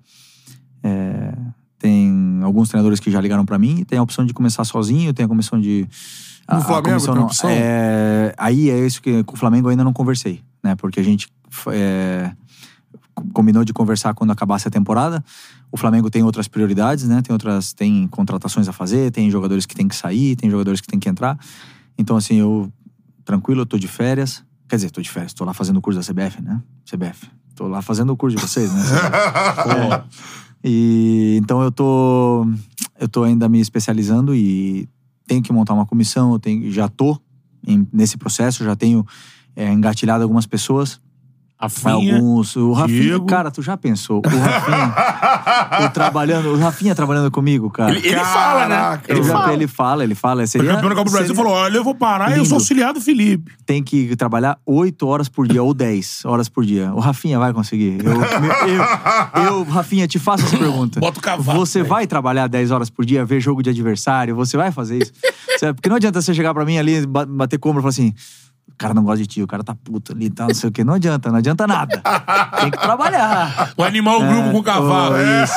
É, 0.82 1.32
tem 1.78 2.40
alguns 2.42 2.68
treinadores 2.68 2.98
que 3.00 3.10
já 3.10 3.20
ligaram 3.20 3.44
pra 3.44 3.58
mim, 3.58 3.84
tem 3.84 3.98
a 3.98 4.02
opção 4.02 4.24
de 4.26 4.32
começar 4.34 4.64
sozinho, 4.64 5.12
tem 5.12 5.24
a 5.24 5.28
comissão 5.28 5.60
de. 5.60 5.86
a- 6.46 6.54
No 6.56 6.60
a 6.60 6.64
Flamengo 6.64 6.88
comissão 6.90 7.14
tem 7.14 7.20
não- 7.20 7.26
opção? 7.26 7.50
é, 7.50 8.34
aí 8.36 8.70
é 8.70 8.84
isso 8.86 9.00
que 9.02 9.22
com 9.24 9.34
o 9.34 9.38
Flamengo 9.38 9.66
eu 9.68 9.70
ainda 9.70 9.84
não 9.84 9.92
conversei, 9.92 10.42
né? 10.62 10.74
Porque 10.74 10.98
a 11.00 11.02
gente 11.02 11.28
é, 11.72 12.32
co- 13.14 13.24
combinou 13.32 13.64
de 13.64 13.72
conversar 13.72 14.14
quando 14.14 14.30
acabasse 14.30 14.66
a 14.66 14.70
temporada. 14.70 15.22
O 15.70 15.76
Flamengo 15.76 16.08
tem 16.10 16.22
outras 16.22 16.48
prioridades, 16.48 17.06
né? 17.08 17.20
Tem 17.22 17.32
outras, 17.32 17.72
tem 17.72 18.08
contratações 18.08 18.68
a 18.68 18.72
fazer, 18.72 19.10
tem 19.10 19.30
jogadores 19.30 19.66
que 19.66 19.74
tem 19.74 19.86
que 19.86 19.94
sair, 19.94 20.34
tem 20.34 20.50
jogadores 20.50 20.80
que 20.80 20.86
tem 20.88 20.98
que 20.98 21.08
entrar. 21.08 21.38
Então 21.96 22.16
assim, 22.16 22.36
eu 22.36 22.72
tranquilo, 23.24 23.60
eu 23.62 23.66
tô 23.66 23.78
de 23.78 23.86
férias. 23.86 24.42
Quer 24.68 24.76
dizer, 24.76 24.90
tô 24.90 25.00
de 25.00 25.10
férias, 25.10 25.32
tô 25.32 25.44
lá 25.44 25.52
fazendo 25.54 25.76
o 25.76 25.80
curso 25.80 25.98
da 26.00 26.04
CBF, 26.04 26.42
né? 26.42 26.60
CBF. 26.84 27.28
Tô 27.54 27.66
lá 27.68 27.82
fazendo 27.82 28.12
o 28.12 28.16
curso 28.16 28.36
de 28.36 28.42
vocês, 28.42 28.72
né? 28.72 28.82
É. 30.04 30.47
E 30.62 31.38
então 31.40 31.62
eu 31.62 31.70
tô 31.70 32.46
Eu 33.00 33.08
tô 33.08 33.22
ainda 33.22 33.48
me 33.48 33.60
especializando 33.60 34.34
e 34.34 34.88
tenho 35.26 35.42
que 35.42 35.52
montar 35.52 35.72
uma 35.74 35.86
comissão, 35.86 36.32
eu 36.32 36.38
tenho, 36.38 36.70
já 36.72 36.88
tô 36.88 37.16
em- 37.66 37.86
nesse 37.92 38.16
processo, 38.16 38.64
já 38.64 38.74
tenho 38.74 39.06
é, 39.54 39.72
engatilhado 39.72 40.22
algumas 40.22 40.46
pessoas. 40.46 41.00
Rafinha, 41.60 42.14
Alguns. 42.16 42.54
O 42.54 42.72
Rafinha, 42.72 43.00
Diego. 43.02 43.26
cara, 43.26 43.50
tu 43.50 43.60
já 43.62 43.76
pensou? 43.76 44.22
O 44.24 44.28
Rafinha. 44.38 45.88
trabalhando, 45.90 46.50
o 46.50 46.56
Rafinha 46.58 46.94
trabalhando 46.94 47.30
comigo, 47.30 47.68
cara. 47.68 47.90
Ele, 47.90 48.06
ele 48.06 48.20
fala, 48.20 48.68
né? 48.68 49.00
Ele 49.08 49.22
já- 49.24 49.32
fala. 49.32 49.52
ele 49.52 49.66
fala, 49.66 50.04
ele 50.04 50.14
fala. 50.14 50.42
O 50.44 50.46
Seria, 50.46 50.70
campeão 50.74 50.88
da 50.90 50.94
Copa 50.94 51.10
do 51.10 51.12
Brasil 51.12 51.34
falou: 51.34 51.52
olha, 51.52 51.76
eu 51.76 51.82
vou 51.84 51.94
parar 51.94 52.28
e 52.30 52.32
eu 52.32 52.36
Lindo. 52.38 52.48
sou 52.48 52.56
auxiliar 52.58 52.92
do 52.94 53.00
Felipe. 53.00 53.52
tem 53.66 53.82
que 53.82 54.14
trabalhar 54.14 54.56
8 54.64 55.06
horas 55.06 55.28
por 55.28 55.48
dia 55.48 55.62
ou 55.62 55.74
10 55.74 56.24
horas 56.24 56.48
por 56.48 56.64
dia. 56.64 56.92
O 56.94 57.00
Rafinha 57.00 57.38
vai 57.38 57.52
conseguir. 57.52 57.98
Eu, 58.04 58.12
eu, 58.12 59.42
eu, 59.44 59.64
Rafinha, 59.64 60.06
te 60.06 60.18
faço 60.18 60.44
essa 60.44 60.56
pergunta. 60.56 61.00
Bota 61.00 61.18
o 61.18 61.22
cavalo, 61.22 61.58
Você 61.58 61.82
vai 61.82 62.06
trabalhar 62.06 62.46
10 62.46 62.70
horas 62.70 62.88
por 62.88 63.04
dia, 63.04 63.24
ver 63.24 63.40
jogo 63.40 63.62
de 63.62 63.70
adversário? 63.70 64.34
Você 64.36 64.56
vai 64.56 64.70
fazer 64.70 64.98
isso? 65.02 65.12
Porque 65.74 65.88
não 65.88 65.96
adianta 65.96 66.22
você 66.22 66.32
chegar 66.32 66.54
pra 66.54 66.64
mim 66.64 66.78
ali, 66.78 67.04
ba- 67.04 67.26
bater 67.26 67.58
compra 67.58 67.80
e 67.80 67.82
falar 67.82 67.90
assim. 67.90 68.14
O 68.68 68.76
cara 68.78 68.94
não 68.94 69.02
gosta 69.02 69.18
de 69.22 69.26
ti, 69.26 69.42
o 69.42 69.46
cara 69.46 69.64
tá 69.64 69.74
puto 69.74 70.12
ali 70.12 70.26
e 70.26 70.30
tal, 70.30 70.46
não 70.48 70.54
sei 70.54 70.68
o 70.68 70.72
quê. 70.72 70.84
Não 70.84 70.94
adianta, 70.94 71.30
não 71.30 71.38
adianta 71.38 71.66
nada. 71.66 72.00
Tem 72.60 72.70
que 72.70 72.78
trabalhar. 72.78 73.72
O 73.76 73.82
animal 73.82 74.20
grupo 74.20 74.50
com 74.52 74.58
o 74.58 74.62
cavalo. 74.62 75.14
Oh, 75.14 75.18
É. 75.18 75.42
isso. 75.44 75.54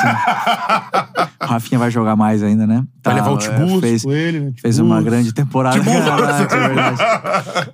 O 1.40 1.46
Rafinha 1.46 1.78
vai 1.78 1.90
jogar 1.90 2.16
mais 2.16 2.42
ainda, 2.42 2.66
né? 2.66 2.84
Vai 3.04 3.14
Tá, 3.14 3.14
levar 3.14 3.30
o 3.30 3.34
é, 3.36 3.38
Tiburcio 3.38 3.80
fez, 3.80 4.02
com 4.02 4.12
ele, 4.12 4.40
né? 4.40 4.52
Fez 4.60 4.78
uma 4.80 5.00
grande 5.02 5.32
temporada. 5.32 5.78
Caraca, 5.82 6.56
é 6.56 6.68
verdade. 6.68 6.98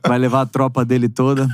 Vai 0.06 0.19
levar 0.19 0.43
a 0.43 0.47
tropa 0.47 0.85
dele 0.85 1.09
toda. 1.09 1.48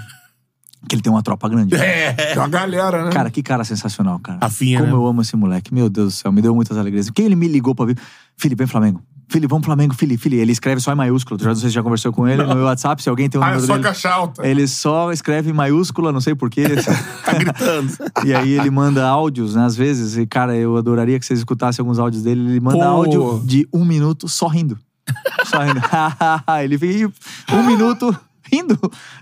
Que 0.89 0.97
ele 0.97 1.03
tem 1.03 1.11
uma 1.13 1.23
tropa 1.23 1.49
grande. 1.49 1.75
É. 1.77 2.13
Tem 2.13 2.37
uma 2.39 2.49
galera, 2.49 3.05
né? 3.07 3.11
Cara, 3.11 3.31
que 3.31 3.43
cara 3.43 3.65
sensacional, 3.65 4.19
cara. 4.19 4.39
Rafinha, 4.43 4.81
Como 4.81 4.91
né? 4.93 4.97
eu 4.99 5.07
amo 5.07 5.23
esse 5.23 5.35
moleque. 5.37 5.73
Meu 5.73 5.89
Deus 5.89 6.13
do 6.15 6.17
céu, 6.17 6.31
me 6.33 6.43
deu 6.43 6.55
muitas 6.55 6.77
alegrias. 6.77 7.09
Quem 7.11 7.25
ele 7.27 7.37
me 7.37 7.49
ligou 7.49 7.75
pra 7.75 7.87
vir? 7.87 7.97
Felipe, 8.37 8.59
vem 8.59 8.67
Flamengo. 8.67 9.01
Felipe, 9.29 9.51
vamos 9.51 9.65
Flamengo, 9.65 9.95
Felipe, 9.95 10.23
Felipe. 10.23 10.43
Ele 10.43 10.53
escreve 10.53 10.81
só 10.81 10.93
em 10.93 10.97
maiúsculo. 10.97 11.41
Já 11.41 11.49
não 11.49 11.55
sei 11.57 11.69
se 11.69 11.75
já 11.75 11.83
conversou 11.83 12.13
com 12.13 12.27
ele 12.29 12.43
no 12.43 12.55
meu 12.55 12.65
WhatsApp, 12.65 13.03
se 13.03 13.09
alguém 13.09 13.29
tem 13.29 13.41
o 13.41 13.45
ah, 13.45 13.49
é 13.49 13.51
número 13.51 13.67
só 13.67 13.73
dele. 13.75 13.85
caixa 13.85 14.11
alta. 14.11 14.47
Ele 14.47 14.67
só 14.69 15.13
escreve 15.13 15.51
em 15.51 15.53
maiúscula, 15.53 16.13
não 16.13 16.21
sei 16.21 16.35
porquê. 16.35 16.65
Tá 17.25 17.33
gritando. 17.33 17.93
E 18.25 18.35
aí 18.35 18.53
ele 18.53 18.71
manda 18.71 19.07
áudios, 19.07 19.55
né, 19.55 19.65
às 19.65 19.75
vezes. 19.75 20.17
E, 20.17 20.27
cara, 20.27 20.55
eu 20.55 20.77
adoraria 20.77 21.19
que 21.19 21.25
vocês 21.25 21.39
escutassem 21.39 21.83
alguns 21.83 21.99
áudios 21.99 22.23
dele. 22.23 22.41
Ele 22.51 22.61
manda 22.61 22.79
Pô. 22.79 22.85
áudio 22.85 23.43
de 23.45 23.67
um 23.73 23.85
minuto 23.85 24.29
só 24.29 24.47
rindo. 24.47 24.79
Só 25.45 25.59
rindo. 25.61 25.81
ele 26.63 26.79
fica 26.79 27.13
um 27.53 27.63
minuto 27.67 28.15
rindo. 28.53 28.79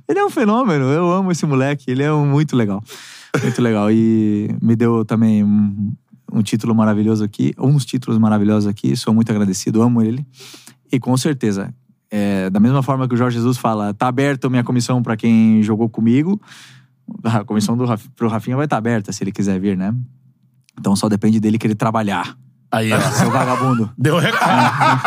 Ele 0.09 0.19
é 0.19 0.25
um 0.25 0.31
fenômeno. 0.31 0.87
Eu 0.87 1.11
amo 1.13 1.31
esse 1.31 1.47
moleque. 1.47 1.91
Ele 1.91 2.03
é 2.03 2.13
um- 2.13 2.27
muito 2.27 2.57
legal. 2.57 2.83
Muito 3.41 3.63
legal. 3.63 3.91
E 3.91 4.55
me 4.61 4.77
deu 4.77 5.05
também 5.05 5.45
um, 6.33 6.43
título 6.43 6.75
maravilhoso 6.75 7.25
aqui. 7.25 7.55
Uns 7.59 7.85
títulos 7.85 8.19
maravilhosos 8.19 8.69
aqui. 8.69 8.97
Sou 8.97 9.13
muito 9.13 9.31
agradecido. 9.31 9.83
Amo 9.83 10.03
ele. 10.03 10.27
E 10.91 10.99
com 10.99 11.17
certeza, 11.17 11.73
é, 12.11 12.51
da 12.51 12.61
mesma 12.61 12.83
forma 12.83 13.09
que 13.09 13.15
o 13.15 13.17
Jorge 13.17 13.37
Jesus 13.37 13.57
fala, 13.57 13.95
tá 13.95 14.09
aberto 14.09 14.47
a 14.47 14.51
minha 14.51 14.65
comissão 14.65 15.03
pra 15.03 15.17
quem 15.17 15.63
jogou 15.63 15.89
comigo. 15.89 16.41
A 17.25 17.45
comissão 17.45 17.77
do 17.77 17.85
Raf, 17.85 18.09
pro 18.17 18.29
Rafinha 18.29 18.57
vai 18.57 18.67
estar 18.67 18.77
aberta 18.77 19.13
se 19.13 19.25
ele 19.25 19.33
quiser 19.33 19.59
vir, 19.59 19.77
né? 19.77 19.95
Então 20.79 20.95
só 20.95 21.09
depende 21.09 21.41
dele 21.41 21.59
querer 21.59 21.75
trabalhar. 21.75 22.37
Aí, 22.71 22.91
ó. 22.91 23.01
Seu 23.13 23.31
vagabundo. 23.31 23.91
Deu 23.99 24.19
recado. 24.19 25.03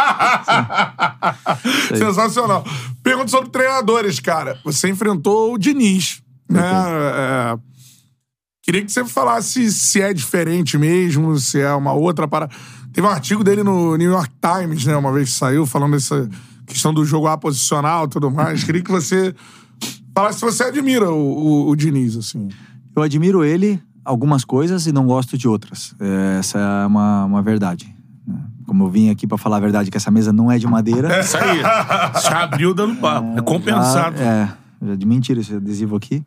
Sensacional. 1.97 2.63
Pergunta 3.01 3.27
sobre 3.27 3.49
treinadores, 3.49 4.19
cara. 4.19 4.59
Você 4.63 4.89
enfrentou 4.89 5.53
o 5.53 5.57
Diniz, 5.57 6.21
né? 6.49 6.61
É, 6.61 7.57
Queria 8.65 8.83
que 8.83 8.91
você 8.91 9.05
falasse 9.05 9.71
se 9.71 10.01
é 10.01 10.11
diferente 10.11 10.75
mesmo, 10.75 11.37
se 11.37 11.61
é 11.61 11.71
uma 11.73 11.93
outra 11.93 12.27
parada. 12.27 12.51
Teve 12.91 13.05
um 13.05 13.09
artigo 13.11 13.43
dele 13.43 13.61
no 13.61 13.95
New 13.95 14.09
York 14.11 14.31
Times, 14.41 14.85
né? 14.85 14.95
Uma 14.97 15.13
vez 15.13 15.29
que 15.29 15.35
saiu, 15.35 15.67
falando 15.67 15.91
dessa 15.91 16.27
questão 16.65 16.91
do 16.91 17.05
jogo 17.05 17.27
aposicional 17.27 18.05
e 18.05 18.09
tudo 18.09 18.31
mais. 18.31 18.63
Queria 18.63 18.81
que 18.81 18.89
você 18.91 19.35
falasse 20.15 20.39
se 20.39 20.45
você 20.45 20.63
admira 20.63 21.11
o, 21.11 21.67
o, 21.67 21.69
o 21.69 21.75
Diniz, 21.75 22.17
assim. 22.17 22.49
Eu 22.95 23.03
admiro 23.03 23.43
ele 23.43 23.79
algumas 24.03 24.43
coisas 24.43 24.87
e 24.87 24.91
não 24.91 25.05
gosto 25.05 25.37
de 25.37 25.47
outras. 25.47 25.93
É, 25.99 26.39
Essa 26.39 26.57
é 26.57 26.87
uma, 26.87 27.25
uma 27.25 27.41
verdade. 27.43 27.93
né? 28.25 28.35
Como 28.65 28.83
eu 28.85 28.89
vim 28.89 29.11
aqui 29.11 29.27
pra 29.27 29.37
falar 29.37 29.57
a 29.57 29.59
verdade, 29.59 29.91
que 29.91 29.97
essa 29.97 30.09
mesa 30.09 30.33
não 30.33 30.51
é 30.51 30.57
de 30.57 30.65
madeira. 30.65 31.19
Isso 31.19 31.37
aí. 31.37 31.61
Já 32.23 32.43
abriu 32.43 32.73
dando 32.73 32.95
papo. 32.95 33.37
É 33.37 33.41
compensado. 33.43 34.17
Já, 34.17 34.23
é, 34.23 34.49
já 34.85 34.95
de 34.95 35.05
mentira 35.05 35.39
esse 35.39 35.53
adesivo 35.55 35.95
aqui. 35.95 36.23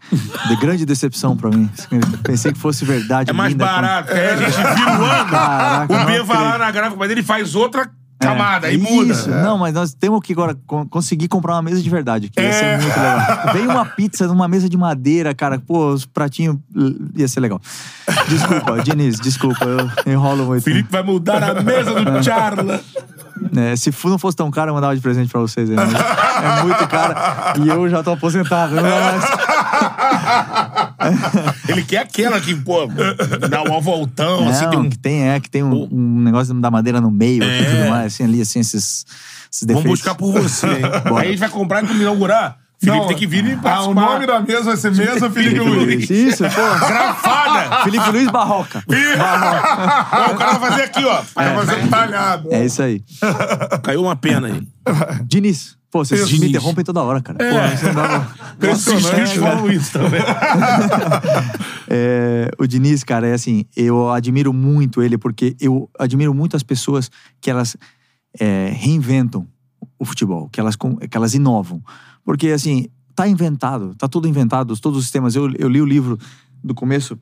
De 0.49 0.57
grande 0.57 0.85
decepção 0.87 1.37
pra 1.37 1.51
mim. 1.51 1.69
Pensei 2.23 2.53
que 2.53 2.59
fosse 2.59 2.85
verdade. 2.85 3.31
É 3.31 3.33
mais 3.33 3.53
linda, 3.53 3.65
barato. 3.65 4.13
É, 4.13 4.33
a 4.33 4.37
gente 4.37 4.57
vira 4.57 5.01
o 5.01 5.05
ano. 5.05 5.31
Caraca, 5.31 6.03
o 6.03 6.07
B 6.07 6.23
vai 6.23 6.43
lá 6.43 6.59
na 6.59 6.71
gráfica, 6.71 6.97
mas 6.99 7.11
ele 7.11 7.23
faz 7.23 7.55
outra 7.55 7.83
É, 8.21 8.27
camada. 8.27 8.67
Aí 8.67 8.77
muda. 8.77 9.13
Isso, 9.13 9.31
não, 9.31 9.57
mas 9.59 9.73
nós 9.75 9.95
temos 9.95 10.21
que 10.23 10.33
agora 10.33 10.57
con- 10.67 10.87
conseguir 10.89 11.29
comprar 11.29 11.55
uma 11.55 11.63
mesa 11.63 11.81
de 11.81 11.89
verdade. 11.89 12.29
Que 12.29 12.41
ia 12.41 12.53
ser 12.53 12.79
muito 12.79 12.97
legal. 12.97 13.53
Vem 13.53 13.67
uma 13.69 13.85
pizza 13.87 14.27
numa 14.27 14.49
mesa 14.49 14.69
de 14.69 14.77
madeira, 14.77 15.33
cara. 15.35 15.59
Pô, 15.59 15.91
os 15.93 16.05
pratinhos. 16.05 16.57
Ia 17.17 17.29
ser 17.29 17.39
legal. 17.41 17.61
Desculpa, 18.29 18.83
Diniz, 18.83 19.21
desculpa. 19.21 19.65
Eu 20.05 20.13
enrolo 20.13 20.47
muito. 20.47 20.63
Felipe 20.65 20.89
vai 20.91 21.03
mudar 21.03 21.43
a 21.43 21.63
mesa 21.63 21.95
do 21.95 22.23
Charla. 22.25 22.81
É, 23.57 23.77
se 23.77 23.93
não 24.05 24.19
fosse 24.19 24.37
tão 24.37 24.51
caro, 24.51 24.71
eu 24.71 24.75
mandava 24.75 24.95
de 24.95 25.01
presente 25.01 25.31
pra 25.31 25.41
vocês. 25.41 25.71
aí, 25.71 25.77
mas 25.77 25.93
É 25.95 26.63
muito 26.63 26.87
caro. 26.89 27.15
E 27.65 27.69
eu 27.69 27.89
já 27.89 28.03
tô 28.03 28.13
aposentado. 28.13 28.75
Não 28.75 28.87
é 28.87 29.01
mais... 29.01 29.25
Ele 31.69 31.83
quer 31.85 31.99
aquela 31.99 32.41
que, 32.41 32.55
pô, 32.55 32.87
dá 33.49 33.63
um 33.63 33.81
voltão, 33.81 34.49
assim, 34.49 34.65
Não, 34.65 34.71
tem 34.71 34.79
um. 34.81 34.91
que 34.91 34.99
tem, 34.99 35.29
é, 35.29 35.41
que 35.41 35.51
tem 35.51 35.63
um, 35.63 35.89
um 35.91 36.21
negócio 36.21 36.55
da 36.61 36.71
madeira 36.71 37.01
no 37.01 37.11
meio 37.11 37.43
aqui, 37.43 37.53
É. 37.53 37.65
tudo 37.81 37.91
mais, 37.91 38.07
assim, 38.15 38.25
ali, 38.25 38.41
assim, 38.41 38.61
esses, 38.61 39.05
esses 39.51 39.63
defeitos. 39.63 39.85
Vamos 39.85 39.99
buscar 40.01 40.15
por 40.15 40.33
você. 40.33 40.67
hein? 40.67 40.83
Aí 41.17 41.27
a 41.27 41.31
gente 41.31 41.39
vai 41.39 41.49
comprar 41.49 41.83
e 41.85 41.93
inaugurar. 41.93 42.57
Felipe 42.81 43.07
tem 43.09 43.17
que 43.17 43.27
vir 43.27 43.45
e 43.45 43.53
Ah, 43.53 43.59
participar. 43.59 43.91
o 43.91 43.95
nome 43.95 44.27
da 44.27 44.41
mesa 44.41 44.63
vai 44.63 44.77
ser 44.77 44.95
Mesa 44.95 45.29
Felipe 45.31 45.59
Luiz. 45.59 46.09
Isso, 46.09 46.45
pô. 46.45 46.87
Grafada! 46.87 47.83
Felipe 47.83 48.11
Luiz 48.11 48.31
Barroca. 48.31 48.85
Ó, 48.89 50.33
o 50.33 50.37
cara 50.37 50.59
vai 50.59 50.71
fazer 50.71 50.83
aqui, 50.85 51.05
ó. 51.05 51.23
Vai 51.35 51.55
fazer 51.57 51.83
um 51.83 51.89
talhado. 51.89 52.49
É 52.53 52.65
isso 52.65 52.83
aí. 52.83 53.03
Caiu 53.83 54.03
uma 54.03 54.15
pena 54.15 54.47
aí. 54.49 54.63
Diniz. 55.25 55.77
Pô, 55.91 56.05
vocês 56.05 56.21
Isso. 56.21 56.39
me 56.39 56.49
interrompem 56.49 56.85
toda 56.85 57.03
hora, 57.03 57.23
cara. 57.23 57.43
É. 57.43 57.51
Pô, 57.51 57.75
isso 57.75 57.85
não 57.87 57.95
dá 57.95 58.09
né, 58.09 58.27
cara? 58.59 59.27
falam 59.27 59.73
isso 59.73 59.93
também. 59.93 60.21
É, 61.91 62.51
o 62.59 62.67
Diniz, 62.67 63.03
cara, 63.03 63.27
é 63.27 63.33
assim, 63.33 63.65
eu 63.75 64.11
admiro 64.11 64.53
muito 64.53 65.03
ele, 65.03 65.17
porque 65.17 65.57
eu 65.59 65.89
admiro 65.99 66.35
muito 66.35 66.55
as 66.55 66.63
pessoas 66.63 67.11
que 67.41 67.51
elas 67.51 67.79
é, 68.39 68.71
reinventam 68.75 69.47
o 69.99 70.05
futebol, 70.05 70.49
que 70.49 70.61
elas, 70.61 70.77
que 70.77 71.17
elas 71.17 71.35
inovam. 71.35 71.83
Porque, 72.25 72.49
assim, 72.49 72.87
tá 73.15 73.27
inventado, 73.27 73.95
tá 73.95 74.09
tudo 74.09 74.29
inventado, 74.29 74.77
todos 74.79 74.99
os 74.99 75.05
sistemas. 75.05 75.35
Eu, 75.35 75.51
eu 75.59 75.69
li 75.69 75.81
o 75.81 75.87
livro 75.87 76.19
do 76.63 76.75
começo 76.75 77.19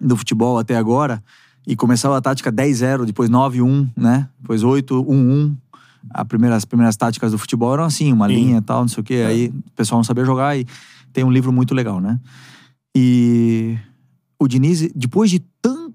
do 0.00 0.16
futebol 0.16 0.58
até 0.58 0.76
agora, 0.76 1.22
e 1.66 1.76
começava 1.76 2.16
a 2.16 2.20
tática 2.20 2.52
10-0, 2.52 3.04
depois 3.04 3.30
9-1, 3.30 3.88
né? 3.96 4.28
Depois 4.40 4.62
8-1-1. 4.62 5.54
A 6.10 6.24
primeira, 6.24 6.56
as 6.56 6.64
primeiras 6.64 6.96
táticas 6.96 7.30
do 7.30 7.38
futebol 7.38 7.72
eram 7.72 7.84
assim, 7.84 8.12
uma 8.12 8.26
Sim. 8.26 8.34
linha 8.34 8.58
e 8.58 8.60
tal, 8.60 8.80
não 8.80 8.88
sei 8.88 9.00
o 9.00 9.04
quê. 9.04 9.24
Aí 9.26 9.48
o 9.48 9.70
pessoal 9.76 9.98
não 9.98 10.04
sabia 10.04 10.24
jogar 10.24 10.58
e 10.58 10.66
tem 11.12 11.22
um 11.22 11.30
livro 11.30 11.52
muito 11.52 11.74
legal, 11.74 12.00
né? 12.00 12.18
E 12.96 13.78
o 14.38 14.48
Diniz, 14.48 14.90
depois 14.94 15.30
de 15.30 15.38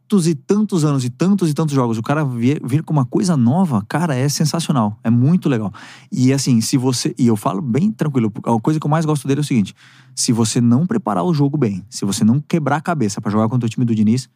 tantos 0.07 0.25
e 0.25 0.33
tantos 0.33 0.85
anos 0.85 1.03
e 1.03 1.09
tantos 1.09 1.49
e 1.49 1.53
tantos 1.53 1.75
jogos, 1.75 1.97
o 1.97 2.01
cara 2.01 2.23
vir, 2.23 2.61
vir 2.63 2.81
com 2.81 2.93
uma 2.93 3.05
coisa 3.05 3.35
nova, 3.35 3.83
cara, 3.87 4.15
é 4.15 4.27
sensacional. 4.29 4.97
É 5.03 5.09
muito 5.09 5.49
legal. 5.49 5.71
E 6.11 6.31
assim, 6.31 6.61
se 6.61 6.77
você. 6.77 7.13
E 7.17 7.27
eu 7.27 7.35
falo 7.35 7.61
bem 7.61 7.91
tranquilo, 7.91 8.31
a 8.45 8.59
coisa 8.61 8.79
que 8.79 8.85
eu 8.85 8.89
mais 8.89 9.05
gosto 9.05 9.27
dele 9.27 9.41
é 9.41 9.43
o 9.43 9.45
seguinte: 9.45 9.75
se 10.15 10.31
você 10.31 10.61
não 10.61 10.87
preparar 10.87 11.23
o 11.25 11.33
jogo 11.33 11.57
bem, 11.57 11.83
se 11.89 12.05
você 12.05 12.23
não 12.23 12.39
quebrar 12.39 12.77
a 12.77 12.81
cabeça 12.81 13.19
pra 13.19 13.29
jogar 13.29 13.49
contra 13.49 13.67
o 13.67 13.69
time 13.69 13.85
do 13.85 13.93
Diniz, 13.93 14.29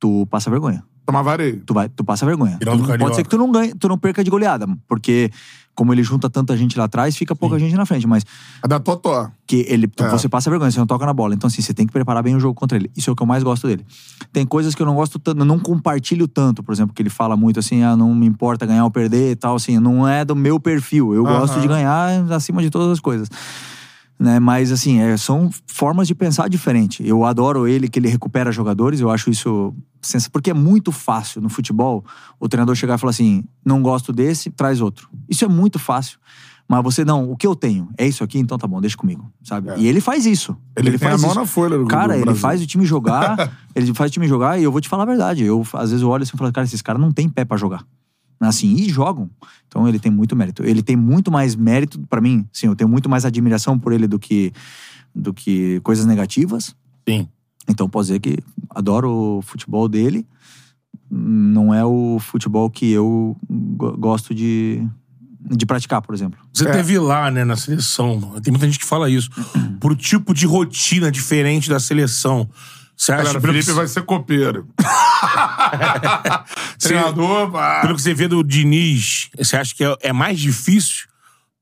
tu 0.00 0.26
passa 0.26 0.50
vergonha. 0.50 0.82
Tomar 1.04 1.20
vareio. 1.20 1.62
Tu, 1.66 1.74
vai, 1.74 1.86
tu 1.90 2.02
passa 2.02 2.24
vergonha. 2.24 2.56
Tu- 2.78 2.82
pode 3.04 3.16
ser 3.16 3.22
que 3.24 3.28
tu 3.28 3.36
não 3.36 3.52
ganhe, 3.52 3.74
tu 3.74 3.88
não 3.88 3.98
perca 3.98 4.24
de 4.24 4.30
goleada, 4.30 4.66
porque 4.88 5.30
como 5.74 5.92
ele 5.92 6.02
junta 6.02 6.30
tanta 6.30 6.56
gente 6.56 6.78
lá 6.78 6.84
atrás, 6.84 7.16
fica 7.16 7.34
pouca 7.34 7.58
gente 7.58 7.74
na 7.74 7.84
frente, 7.84 8.06
mas 8.06 8.24
A 8.62 8.66
da 8.66 8.78
Totó. 8.80 9.30
que 9.46 9.66
ele, 9.68 9.90
É. 9.98 10.08
você 10.08 10.28
passa 10.28 10.48
vergonha, 10.50 10.70
você 10.70 10.78
não 10.78 10.86
toca 10.86 11.04
na 11.04 11.12
bola. 11.12 11.34
Então, 11.34 11.48
assim, 11.48 11.60
você 11.62 11.74
tem 11.74 11.86
que 11.86 11.92
preparar 11.92 12.22
bem 12.22 12.34
o 12.36 12.40
jogo 12.40 12.54
contra 12.54 12.76
ele. 12.78 12.90
Isso 12.96 13.10
é 13.10 13.12
o 13.12 13.16
que 13.16 13.22
eu 13.22 13.26
mais 13.26 13.42
gosto 13.42 13.66
dele. 13.66 13.84
Tem 14.32 14.46
coisas 14.46 14.74
que 14.74 14.80
eu 14.82 14.86
não 14.86 14.94
gosto 14.94 15.18
tanto, 15.18 15.40
eu 15.40 15.44
não 15.44 15.58
compartilho 15.58 16.26
tanto, 16.28 16.62
por 16.62 16.72
exemplo, 16.72 16.94
que 16.94 17.02
ele 17.02 17.10
fala 17.10 17.36
muito 17.36 17.58
assim, 17.60 17.82
ah, 17.82 17.96
não 17.96 18.14
me 18.14 18.26
importa 18.26 18.64
ganhar 18.66 18.84
ou 18.84 18.90
perder 18.90 19.32
e 19.32 19.36
tal, 19.36 19.56
assim, 19.56 19.78
não 19.78 20.06
é 20.08 20.24
do 20.24 20.34
meu 20.36 20.58
perfil. 20.60 21.14
Eu 21.14 21.26
Aham. 21.26 21.40
gosto 21.40 21.60
de 21.60 21.66
ganhar 21.68 22.30
acima 22.32 22.62
de 22.62 22.70
todas 22.70 22.88
as 22.90 23.00
coisas. 23.00 23.28
Né? 24.18 24.38
Mas, 24.38 24.70
assim, 24.70 25.00
é, 25.00 25.16
são 25.16 25.50
formas 25.66 26.06
de 26.06 26.14
pensar 26.14 26.48
diferente. 26.48 27.06
Eu 27.06 27.24
adoro 27.24 27.66
ele, 27.66 27.88
que 27.88 27.98
ele 27.98 28.08
recupera 28.08 28.52
jogadores, 28.52 29.00
eu 29.00 29.10
acho 29.10 29.28
isso 29.30 29.74
sens- 30.00 30.28
porque 30.28 30.50
é 30.50 30.54
muito 30.54 30.92
fácil 30.92 31.40
no 31.40 31.48
futebol 31.48 32.04
o 32.38 32.48
treinador 32.48 32.74
chegar 32.76 32.94
e 32.94 32.98
falar 32.98 33.10
assim: 33.10 33.44
não 33.64 33.82
gosto 33.82 34.12
desse, 34.12 34.50
traz 34.50 34.80
outro. 34.80 35.08
Isso 35.28 35.44
é 35.44 35.48
muito 35.48 35.78
fácil. 35.78 36.18
Mas 36.66 36.82
você, 36.82 37.04
não, 37.04 37.30
o 37.30 37.36
que 37.36 37.46
eu 37.46 37.54
tenho 37.54 37.90
é 37.98 38.06
isso 38.06 38.24
aqui, 38.24 38.38
então 38.38 38.56
tá 38.56 38.66
bom, 38.66 38.80
deixa 38.80 38.96
comigo, 38.96 39.30
sabe? 39.42 39.68
E 39.76 39.86
ele 39.86 40.00
faz 40.00 40.24
isso. 40.24 40.56
Ele, 40.74 40.90
tem 40.90 40.98
faz 40.98 41.12
a 41.12 41.26
isso. 41.26 41.34
nona 41.34 41.46
folha 41.46 41.76
do 41.76 41.84
Cara, 41.86 42.14
do 42.14 42.20
ele 42.20 42.34
faz 42.34 42.62
o 42.62 42.66
time 42.66 42.86
jogar, 42.86 43.52
ele 43.76 43.92
faz 43.92 44.10
o 44.10 44.14
time 44.14 44.26
jogar 44.26 44.58
e 44.58 44.64
eu 44.64 44.72
vou 44.72 44.80
te 44.80 44.88
falar 44.88 45.02
a 45.02 45.06
verdade. 45.06 45.44
Eu, 45.44 45.60
às 45.74 45.90
vezes, 45.90 46.00
eu 46.02 46.08
olho 46.08 46.22
assim 46.22 46.32
e 46.34 46.38
falo, 46.38 46.50
cara, 46.50 46.64
esses 46.66 46.80
caras 46.80 47.02
não 47.02 47.12
têm 47.12 47.28
pé 47.28 47.44
pra 47.44 47.58
jogar. 47.58 47.84
Assim, 48.40 48.74
e 48.74 48.88
jogam. 48.88 49.30
Então 49.68 49.88
ele 49.88 49.98
tem 49.98 50.10
muito 50.12 50.36
mérito. 50.36 50.62
Ele 50.64 50.82
tem 50.82 50.96
muito 50.96 51.30
mais 51.30 51.54
mérito, 51.56 51.98
pra 52.08 52.20
mim, 52.20 52.46
sim, 52.52 52.66
eu 52.66 52.76
tenho 52.76 52.88
muito 52.90 53.08
mais 53.08 53.24
admiração 53.24 53.78
por 53.78 53.92
ele 53.92 54.06
do 54.06 54.18
que, 54.18 54.52
do 55.14 55.32
que 55.32 55.80
coisas 55.80 56.04
negativas. 56.04 56.74
Sim. 57.08 57.28
Então 57.68 57.88
posso 57.88 58.08
dizer 58.08 58.20
que 58.20 58.38
adoro 58.70 59.38
o 59.38 59.42
futebol 59.42 59.88
dele. 59.88 60.26
Não 61.10 61.72
é 61.72 61.84
o 61.84 62.18
futebol 62.20 62.68
que 62.68 62.90
eu 62.90 63.36
go- 63.48 63.96
gosto 63.96 64.34
de, 64.34 64.86
de 65.56 65.64
praticar, 65.64 66.02
por 66.02 66.14
exemplo. 66.14 66.38
Você 66.52 66.70
teve 66.70 66.98
lá, 66.98 67.30
né, 67.30 67.44
na 67.44 67.56
seleção. 67.56 68.20
Tem 68.42 68.50
muita 68.52 68.66
gente 68.66 68.78
que 68.78 68.84
fala 68.84 69.08
isso. 69.08 69.30
Por 69.80 69.96
tipo 69.96 70.34
de 70.34 70.44
rotina 70.46 71.10
diferente 71.10 71.68
da 71.70 71.78
seleção. 71.80 72.48
Você 72.96 73.12
acha 73.12 73.22
Galera, 73.24 73.38
o 73.38 73.42
Felipe 73.42 73.72
vai 73.72 73.86
ser 73.88 74.02
copeiro. 74.02 74.68
Treinador, 76.78 77.50
pá. 77.50 77.80
pelo 77.82 77.94
que 77.94 78.02
você 78.02 78.14
vê 78.14 78.28
do 78.28 78.42
Diniz, 78.42 79.28
você 79.36 79.56
acha 79.56 79.74
que 79.74 79.84
é, 79.84 79.96
é 80.02 80.12
mais 80.12 80.38
difícil 80.38 81.06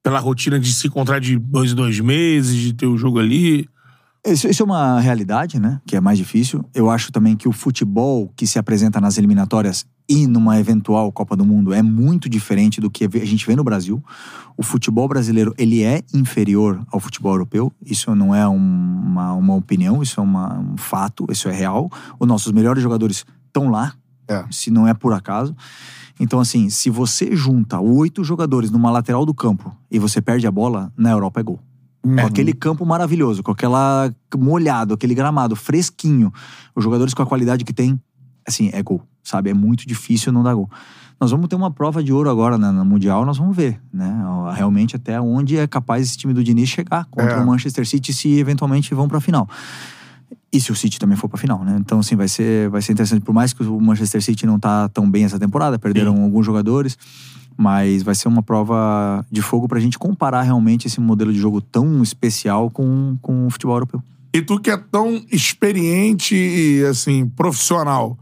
pela 0.02 0.18
rotina 0.18 0.58
de 0.58 0.72
se 0.72 0.86
encontrar 0.88 1.20
de 1.20 1.38
dois 1.38 1.72
em 1.72 1.74
dois 1.74 2.00
meses, 2.00 2.54
de 2.56 2.72
ter 2.72 2.86
o 2.86 2.96
jogo 2.98 3.18
ali? 3.18 3.68
Isso, 4.24 4.46
isso 4.48 4.62
é 4.62 4.66
uma 4.66 5.00
realidade, 5.00 5.58
né? 5.58 5.80
Que 5.86 5.96
é 5.96 6.00
mais 6.00 6.16
difícil. 6.16 6.64
Eu 6.74 6.88
acho 6.90 7.10
também 7.10 7.36
que 7.36 7.48
o 7.48 7.52
futebol 7.52 8.32
que 8.36 8.46
se 8.46 8.58
apresenta 8.58 9.00
nas 9.00 9.18
eliminatórias 9.18 9.84
e 10.08 10.26
numa 10.28 10.58
eventual 10.60 11.10
Copa 11.10 11.36
do 11.36 11.44
Mundo 11.44 11.72
é 11.72 11.82
muito 11.82 12.28
diferente 12.28 12.80
do 12.80 12.90
que 12.90 13.04
a 13.04 13.24
gente 13.24 13.44
vê 13.46 13.56
no 13.56 13.64
Brasil. 13.64 14.02
O 14.56 14.62
futebol 14.62 15.08
brasileiro, 15.08 15.52
ele 15.58 15.82
é 15.82 16.02
inferior 16.14 16.80
ao 16.92 17.00
futebol 17.00 17.32
europeu. 17.32 17.72
Isso 17.84 18.14
não 18.14 18.32
é 18.34 18.46
um- 18.48 18.56
uma, 18.56 19.32
uma 19.32 19.54
opinião, 19.56 20.02
isso 20.02 20.20
é 20.20 20.22
uma- 20.22 20.58
um 20.58 20.76
fato, 20.76 21.26
isso 21.30 21.48
é 21.48 21.52
real. 21.52 21.90
Os 22.18 22.26
nossos 22.28 22.52
melhores 22.52 22.82
jogadores 22.82 23.24
estão 23.52 23.70
lá, 23.70 23.94
É. 24.26 24.44
se 24.50 24.70
não 24.70 24.88
é 24.88 24.94
por 24.94 25.12
acaso. 25.12 25.54
Então, 26.18 26.40
assim, 26.40 26.70
se 26.70 26.88
você 26.88 27.34
junta 27.36 27.80
oito 27.80 28.24
jogadores 28.24 28.70
numa 28.70 28.90
lateral 28.90 29.26
do 29.26 29.34
campo 29.34 29.74
e 29.90 29.98
você 29.98 30.20
perde 30.20 30.46
a 30.46 30.50
bola, 30.50 30.92
na 30.96 31.10
Europa 31.10 31.40
é 31.40 31.42
gol. 31.42 31.60
Com 32.02 32.18
aquele 32.26 32.52
campo 32.52 32.84
maravilhoso, 32.84 33.42
com 33.42 33.50
aquela 33.52 34.12
molhado, 34.36 34.94
aquele 34.94 35.14
gramado 35.14 35.54
fresquinho, 35.54 36.32
os 36.74 36.82
jogadores 36.82 37.14
com 37.14 37.22
a 37.22 37.26
qualidade 37.26 37.64
que 37.64 37.72
tem, 37.72 38.00
assim, 38.46 38.70
é 38.72 38.82
gol, 38.82 39.00
sabe? 39.22 39.50
É 39.50 39.54
muito 39.54 39.86
difícil 39.86 40.32
não 40.32 40.42
dar 40.42 40.54
gol. 40.54 40.68
Nós 41.20 41.30
vamos 41.30 41.46
ter 41.48 41.54
uma 41.54 41.70
prova 41.70 42.02
de 42.02 42.12
ouro 42.12 42.28
agora 42.28 42.58
na, 42.58 42.72
na 42.72 42.84
Mundial, 42.84 43.24
nós 43.24 43.38
vamos 43.38 43.56
ver, 43.56 43.80
né? 43.92 44.12
Realmente 44.56 44.96
até 44.96 45.20
onde 45.20 45.56
é 45.56 45.66
capaz 45.68 46.02
esse 46.02 46.16
time 46.16 46.34
do 46.34 46.42
Diniz 46.42 46.68
chegar 46.68 47.04
contra 47.06 47.34
É. 47.34 47.40
o 47.40 47.46
Manchester 47.46 47.86
City 47.86 48.12
se 48.12 48.36
eventualmente 48.38 48.92
vão 48.94 49.06
pra 49.06 49.20
final. 49.20 49.48
E 50.52 50.60
se 50.60 50.70
o 50.70 50.74
City 50.74 50.98
também 50.98 51.16
for 51.16 51.28
pra 51.28 51.38
final, 51.38 51.64
né? 51.64 51.76
Então, 51.80 52.00
assim, 52.00 52.16
vai 52.16 52.28
ser, 52.28 52.68
vai 52.68 52.82
ser 52.82 52.92
interessante. 52.92 53.22
Por 53.22 53.32
mais 53.32 53.52
que 53.52 53.62
o 53.62 53.80
Manchester 53.80 54.22
City 54.22 54.46
não 54.46 54.58
tá 54.58 54.88
tão 54.88 55.10
bem 55.10 55.24
essa 55.24 55.38
temporada, 55.38 55.78
perderam 55.78 56.22
alguns 56.22 56.44
jogadores, 56.44 56.98
mas 57.56 58.02
vai 58.02 58.14
ser 58.14 58.28
uma 58.28 58.42
prova 58.42 59.24
de 59.30 59.42
fogo 59.42 59.68
pra 59.68 59.80
gente 59.80 59.98
comparar 59.98 60.42
realmente 60.42 60.86
esse 60.86 61.00
modelo 61.00 61.32
de 61.32 61.38
jogo 61.38 61.60
tão 61.60 62.02
especial 62.02 62.70
com, 62.70 63.16
com 63.22 63.46
o 63.46 63.50
futebol 63.50 63.76
europeu. 63.76 64.02
E 64.34 64.40
tu 64.40 64.58
que 64.58 64.70
é 64.70 64.76
tão 64.76 65.22
experiente 65.30 66.34
e, 66.34 66.84
assim, 66.86 67.28
profissional. 67.28 68.18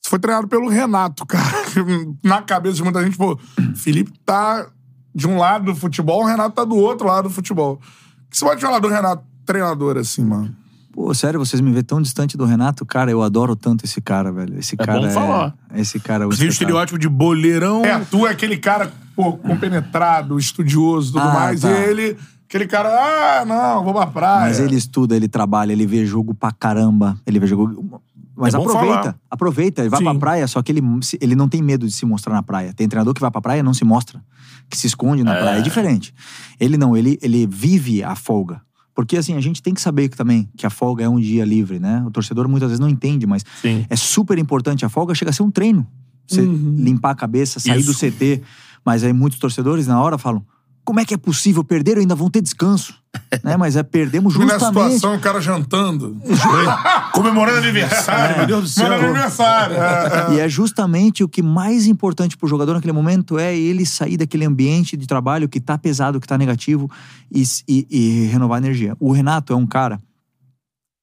Você 0.00 0.10
foi 0.10 0.18
treinado 0.18 0.48
pelo 0.48 0.68
Renato, 0.68 1.26
cara. 1.26 1.44
Na 2.22 2.42
cabeça 2.42 2.76
de 2.76 2.82
muita 2.82 3.02
gente, 3.04 3.16
pô, 3.16 3.38
Felipe 3.74 4.12
tá 4.24 4.68
de 5.14 5.28
um 5.28 5.38
lado 5.38 5.66
do 5.66 5.74
futebol, 5.74 6.22
o 6.22 6.26
Renato 6.26 6.54
tá 6.54 6.64
do 6.64 6.76
outro 6.76 7.06
lado 7.06 7.28
do 7.28 7.34
futebol. 7.34 7.74
O 7.74 8.30
que 8.30 8.38
você 8.38 8.44
pode 8.44 8.60
falar 8.60 8.78
do 8.78 8.88
Renato 8.88 9.24
treinador, 9.44 9.96
assim, 9.98 10.24
mano? 10.24 10.61
Pô, 10.92 11.12
sério, 11.14 11.38
vocês 11.40 11.60
me 11.60 11.72
vêem 11.72 11.82
tão 11.82 12.02
distante 12.02 12.36
do 12.36 12.44
Renato? 12.44 12.84
Cara, 12.84 13.10
eu 13.10 13.22
adoro 13.22 13.56
tanto 13.56 13.84
esse 13.84 14.00
cara, 14.00 14.30
velho. 14.30 14.58
Esse 14.58 14.76
cara 14.76 15.00
bom 15.00 15.06
é... 15.06 15.10
falar. 15.10 15.54
Esse 15.74 15.98
cara 15.98 16.24
é 16.24 16.26
o 16.26 16.30
Você 16.30 16.40
tem 16.40 16.48
o 16.48 16.50
estereótipo 16.50 16.98
de 16.98 17.08
boleirão. 17.08 17.82
É, 17.84 17.98
tu 18.00 18.26
é 18.26 18.30
aquele 18.30 18.58
cara, 18.58 18.92
pô, 19.16 19.32
compenetrado, 19.32 20.38
estudioso 20.38 21.10
e 21.10 21.12
tudo 21.14 21.22
Ah, 21.28 21.32
mais. 21.34 21.60
tá. 21.62 21.70
E 21.70 21.84
ele, 21.88 22.16
aquele 22.46 22.66
cara, 22.66 22.90
ah, 22.90 23.44
não, 23.46 23.82
vou 23.82 23.94
pra 23.94 24.06
praia. 24.06 24.40
Mas 24.48 24.60
ele 24.60 24.76
estuda, 24.76 25.16
ele 25.16 25.28
trabalha, 25.28 25.72
ele 25.72 25.86
vê 25.86 26.04
jogo 26.04 26.34
pra 26.34 26.52
caramba. 26.52 27.16
Ele 27.26 27.38
vê 27.40 27.46
jogo. 27.46 28.02
Mas 28.36 28.52
É 28.52 28.58
aproveita, 28.58 29.02
falar. 29.02 29.16
aproveita. 29.30 29.80
Ele 29.82 29.88
vai 29.88 29.98
Sim. 29.98 30.04
pra 30.04 30.14
praia, 30.14 30.46
só 30.46 30.62
que 30.62 30.72
ele, 30.72 30.82
ele 31.20 31.34
não 31.34 31.48
tem 31.48 31.62
medo 31.62 31.86
de 31.86 31.92
se 31.92 32.04
mostrar 32.04 32.34
na 32.34 32.42
praia. 32.42 32.72
Tem 32.74 32.86
treinador 32.86 33.14
que 33.14 33.20
vai 33.20 33.30
pra 33.30 33.40
praia 33.40 33.60
e 33.60 33.62
não 33.62 33.72
se 33.74 33.84
mostra, 33.84 34.22
que 34.68 34.76
se 34.76 34.86
esconde 34.86 35.24
na 35.24 35.34
praia. 35.36 35.58
É 35.58 35.62
diferente. 35.62 36.14
Ele 36.60 36.76
não, 36.76 36.94
ele, 36.96 37.18
ele 37.22 37.46
vive 37.46 38.02
a 38.04 38.14
folga. 38.14 38.60
Porque 38.94 39.16
assim, 39.16 39.34
a 39.34 39.40
gente 39.40 39.62
tem 39.62 39.72
que 39.72 39.80
saber 39.80 40.08
também 40.10 40.48
que 40.56 40.66
a 40.66 40.70
folga 40.70 41.04
é 41.04 41.08
um 41.08 41.18
dia 41.18 41.44
livre, 41.44 41.78
né? 41.78 42.02
O 42.06 42.10
torcedor 42.10 42.46
muitas 42.48 42.68
vezes 42.68 42.80
não 42.80 42.88
entende, 42.88 43.26
mas 43.26 43.44
Sim. 43.60 43.86
é 43.88 43.96
super 43.96 44.38
importante. 44.38 44.84
A 44.84 44.88
folga 44.88 45.14
chega 45.14 45.30
a 45.30 45.32
ser 45.32 45.42
um 45.42 45.50
treino. 45.50 45.86
Você 46.26 46.42
limpar 46.42 47.10
a 47.10 47.14
cabeça, 47.14 47.58
sair 47.58 47.80
Isso. 47.80 47.92
do 47.92 47.98
CT. 47.98 48.42
Mas 48.84 49.04
aí 49.04 49.12
muitos 49.12 49.38
torcedores 49.38 49.86
na 49.86 50.00
hora 50.00 50.18
falam: 50.18 50.44
como 50.84 51.00
é 51.00 51.04
que 51.04 51.14
é 51.14 51.16
possível? 51.16 51.62
Perderam 51.64 52.00
ainda 52.00 52.14
vão 52.14 52.28
ter 52.30 52.40
descanso. 52.40 52.94
né? 53.44 53.56
Mas 53.58 53.76
é 53.76 53.82
perdemos 53.82 54.34
E 54.34 54.38
na 54.38 54.54
justamente. 54.54 54.94
situação, 54.94 55.14
o 55.16 55.20
cara 55.20 55.40
jantando. 55.40 56.16
Comemorando 57.12 57.58
aniversário, 57.58 58.38
meu 58.38 58.46
Deus 58.46 58.62
do 58.62 58.68
céu. 58.68 58.88
Mano, 58.88 59.04
aniversário. 59.04 59.76
É, 59.76 60.32
é. 60.32 60.34
E 60.36 60.40
é 60.40 60.48
justamente 60.48 61.22
o 61.22 61.28
que 61.28 61.42
mais 61.42 61.86
importante 61.86 62.36
pro 62.36 62.48
jogador 62.48 62.72
naquele 62.74 62.92
momento 62.92 63.38
é 63.38 63.54
ele 63.56 63.84
sair 63.84 64.16
daquele 64.16 64.44
ambiente 64.46 64.96
de 64.96 65.06
trabalho 65.06 65.48
que 65.48 65.60
tá 65.60 65.76
pesado, 65.76 66.18
que 66.20 66.26
tá 66.26 66.38
negativo 66.38 66.90
e, 67.30 67.42
e- 67.68 67.86
e 67.90 68.26
renovar 68.28 68.56
a 68.56 68.64
energia. 68.64 68.96
O 68.98 69.12
Renato 69.12 69.52
é 69.52 69.56
um 69.56 69.66
cara 69.66 70.00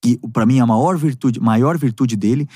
que, 0.04 0.20
pra 0.34 0.46
mim, 0.46 0.60
a 0.60 0.66
maior 0.66 0.98
virtude, 0.98 1.40
maior 1.40 1.78
virtude 1.78 2.16
dele 2.16 2.48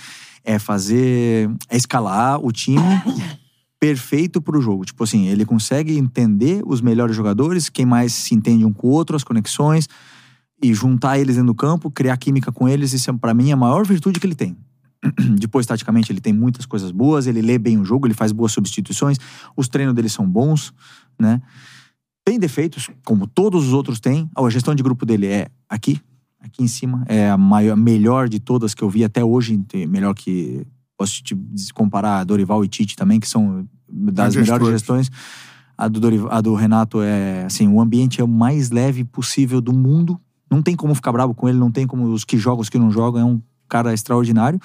é 0.44 0.58
fazer, 0.58 1.50
é 1.70 1.78
escalar 1.78 2.40
o 2.44 2.52
time 2.52 2.82
perfeito 3.84 4.42
pro 4.42 4.62
jogo. 4.62 4.86
Tipo 4.86 5.04
assim, 5.04 5.28
ele 5.28 5.44
consegue 5.44 5.98
entender 5.98 6.64
os 6.66 6.80
melhores 6.80 7.14
jogadores, 7.14 7.68
quem 7.68 7.86
mais 7.86 8.14
se 8.14 8.34
entende 8.34 8.64
um 8.64 8.72
com 8.72 8.88
o 8.88 8.92
outro, 8.92 9.14
as 9.14 9.26
conexões 9.26 9.90
e 10.64 10.74
juntar 10.74 11.20
eles 11.20 11.36
dentro 11.36 11.48
do 11.48 11.54
campo, 11.54 11.92
criar 11.92 12.16
química 12.16 12.50
com 12.50 12.70
eles. 12.70 12.94
Isso, 12.94 13.10
é, 13.10 13.14
pra 13.14 13.34
mim, 13.34 13.52
a 13.52 13.58
maior 13.58 13.86
virtude 13.86 14.22
que 14.22 14.26
ele 14.26 14.36
tem. 14.36 14.56
Depois, 15.38 15.66
taticamente, 15.66 16.14
ele 16.14 16.22
tem 16.22 16.32
muitas 16.32 16.66
coisas 16.66 16.92
boas, 16.92 17.28
ele 17.28 17.42
lê 17.42 17.58
bem 17.58 17.78
o 17.78 17.84
jogo, 17.84 18.08
ele 18.08 18.14
faz 18.14 18.32
boas 18.32 18.54
substituições, 18.54 19.18
os 19.54 19.68
treinos 19.68 19.94
dele 19.94 20.08
são 20.08 20.26
bons, 20.26 20.74
né? 21.20 21.42
Tem 22.24 22.40
defeitos, 22.40 22.90
como 23.04 23.28
todos 23.28 23.68
os 23.68 23.74
outros 23.74 24.00
têm. 24.00 24.30
A 24.34 24.50
gestão 24.50 24.74
de 24.74 24.82
grupo 24.82 25.06
dele 25.06 25.28
é 25.28 25.50
aqui, 25.68 26.00
aqui 26.40 26.64
em 26.64 26.70
cima. 26.70 27.04
É 27.10 27.30
a 27.30 27.38
maior, 27.38 27.76
melhor 27.76 28.30
de 28.30 28.40
todas 28.40 28.74
que 28.74 28.82
eu 28.82 28.90
vi 28.90 29.04
até 29.04 29.26
hoje, 29.26 29.62
melhor 29.90 30.14
que. 30.16 30.66
Posso 31.04 31.22
te 31.22 31.36
comparar 31.74 32.20
a 32.20 32.24
Dorival 32.24 32.64
e 32.64 32.68
Tite 32.70 32.96
também, 32.96 33.20
que 33.20 33.28
são 33.28 33.68
das 33.90 34.30
As 34.30 34.36
melhores 34.38 34.68
gestões. 34.68 35.12
A 35.78 35.88
do, 35.90 36.00
Dorival- 36.00 36.32
a 36.32 36.40
do 36.40 36.54
Renato 36.56 37.02
é 37.02 37.44
assim, 37.46 37.68
o 37.68 37.82
ambiente 37.82 38.22
é 38.22 38.24
o 38.24 38.28
mais 38.28 38.70
leve 38.72 39.04
possível 39.04 39.60
do 39.60 39.74
mundo. 39.74 40.18
Não 40.50 40.62
tem 40.62 40.76
como 40.76 40.96
ficar 40.96 41.12
bravo 41.12 41.34
com 41.34 41.50
ele, 41.50 41.58
não 41.58 41.70
tem 41.72 41.86
como 41.86 42.06
os 42.06 42.24
que 42.24 42.38
jogam, 42.38 42.62
os 42.62 42.70
que 42.70 42.80
não 42.80 42.90
jogam. 42.90 43.22
É 43.22 43.26
um 43.26 43.42
cara 43.68 43.94
extraordinário. 43.94 44.60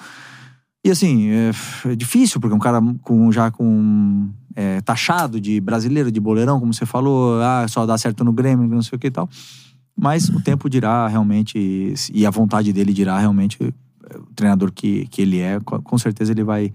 E 0.85 0.89
assim, 0.89 1.27
é, 1.29 1.51
é 1.91 1.95
difícil, 1.95 2.39
porque 2.39 2.53
é 2.53 2.55
um 2.55 2.59
cara 2.59 2.79
com, 3.01 3.29
já 3.31 3.51
com. 3.51 4.29
é, 4.55 4.79
taxado 4.81 5.41
de 5.41 5.59
brasileiro, 5.59 6.09
de 6.11 6.19
boleirão, 6.21 6.59
como 6.59 6.73
você 6.73 6.85
falou, 6.85 7.41
ah, 7.41 7.65
só 7.67 7.85
dá 7.85 7.97
certo 7.97 8.23
no 8.23 8.31
Grêmio, 8.31 8.65
não 8.67 8.81
sei 8.81 8.95
o 8.95 8.99
que 8.99 9.07
e 9.07 9.11
tal. 9.11 9.27
Mas 10.01 10.29
o 10.29 10.39
tempo 10.39 10.69
dirá 10.69 11.07
realmente, 11.09 11.93
e 12.13 12.25
a 12.25 12.29
vontade 12.29 12.71
dele 12.71 12.93
dirá 12.93 13.19
realmente 13.19 13.73
o 14.15 14.33
treinador 14.35 14.71
que, 14.71 15.07
que 15.07 15.21
ele 15.21 15.39
é. 15.39 15.59
Com 15.59 15.97
certeza 15.97 16.31
ele 16.31 16.43
vai, 16.43 16.71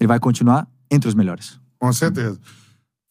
ele 0.00 0.06
vai 0.06 0.18
continuar 0.18 0.66
entre 0.90 1.08
os 1.08 1.14
melhores. 1.14 1.58
Com 1.78 1.92
certeza. 1.92 2.38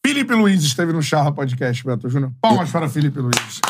Felipe 0.06 0.34
Luiz 0.34 0.64
esteve 0.64 0.92
no 0.92 1.02
Charla 1.02 1.32
Podcast, 1.32 1.86
Beto 1.86 2.10
Júnior. 2.10 2.32
Palmas 2.42 2.72
para 2.72 2.90
Felipe 2.90 3.20
Luiz. 3.20 3.62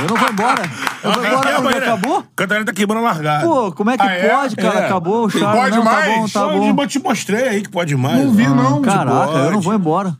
Eu 0.00 0.08
não 0.08 0.16
vou 0.16 0.28
embora. 0.30 0.62
Eu 1.04 1.12
vou 1.12 1.26
embora 1.26 1.62
porque 1.62 1.76
acabou? 1.78 2.24
Catarina 2.34 2.64
tá 2.64 2.72
queimando 2.72 3.00
a 3.00 3.04
largada. 3.04 3.44
Pô, 3.44 3.70
como 3.72 3.90
é 3.90 3.98
que 3.98 4.02
Ah, 4.02 4.12
é? 4.12 4.28
pode, 4.28 4.56
cara? 4.56 4.80
É. 4.80 4.86
Acabou 4.86 5.26
o 5.26 5.30
charme. 5.30 5.58
Pode 5.60 5.76
não, 5.76 5.84
mais? 5.84 6.32
Tá 6.32 6.40
bom, 6.46 6.52
tá 6.52 6.72
bom. 6.72 6.82
Eu 6.82 6.86
te 6.86 6.98
mostrei 6.98 7.46
aí 7.48 7.62
que 7.62 7.68
pode 7.68 7.94
mais. 7.94 8.24
Não 8.24 8.32
vi, 8.32 8.46
não. 8.46 8.80
Caraca, 8.80 9.32
eu 9.32 9.52
não 9.52 9.60
vou 9.60 9.74
embora. 9.74 10.16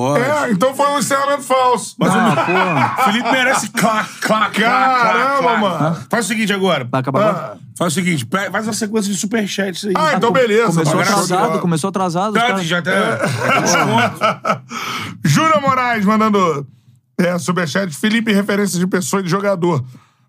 Pode. 0.00 0.24
É, 0.24 0.50
então 0.52 0.74
foi 0.74 0.86
um 0.90 0.98
encerramento 0.98 1.42
falso. 1.42 1.94
Mas 1.98 2.10
Ah, 2.12 2.28
o 2.32 2.36
porra. 2.46 3.04
Felipe 3.04 3.30
merece 3.30 3.68
clac, 3.70 4.08
clac, 4.20 4.60
Caramba, 4.60 5.38
clac, 5.38 5.42
clac. 5.42 5.60
mano. 5.60 5.96
Faz 6.10 6.24
o 6.24 6.28
seguinte 6.28 6.52
agora. 6.52 6.88
Vai 6.90 7.00
acabar 7.00 7.20
agora? 7.28 7.58
Faz 7.76 7.92
o 7.92 7.94
seguinte, 7.94 8.26
faz 8.50 8.66
uma 8.66 8.72
sequência 8.72 9.12
de 9.12 9.18
superchats 9.18 9.84
aí. 9.86 9.94
Ah, 9.96 10.12
então 10.14 10.30
beleza. 10.30 10.72
Começou 10.84 11.00
atrasado, 11.00 11.58
começou 11.60 11.88
atrasado. 11.88 12.32
Tá, 12.34 12.40
caras- 12.40 12.64
já 12.66 12.80
tá. 12.82 12.90
tem 13.18 13.62
desconto. 13.62 14.20
Júlia 15.24 15.60
Moraes 15.60 16.04
mandando 16.04 16.66
é, 17.18 17.38
superchat. 17.38 17.94
Felipe, 17.96 18.32
referência 18.32 18.78
de 18.78 18.86
pessoa 18.86 19.20
e 19.20 19.24
de 19.24 19.30
jogador. 19.30 19.84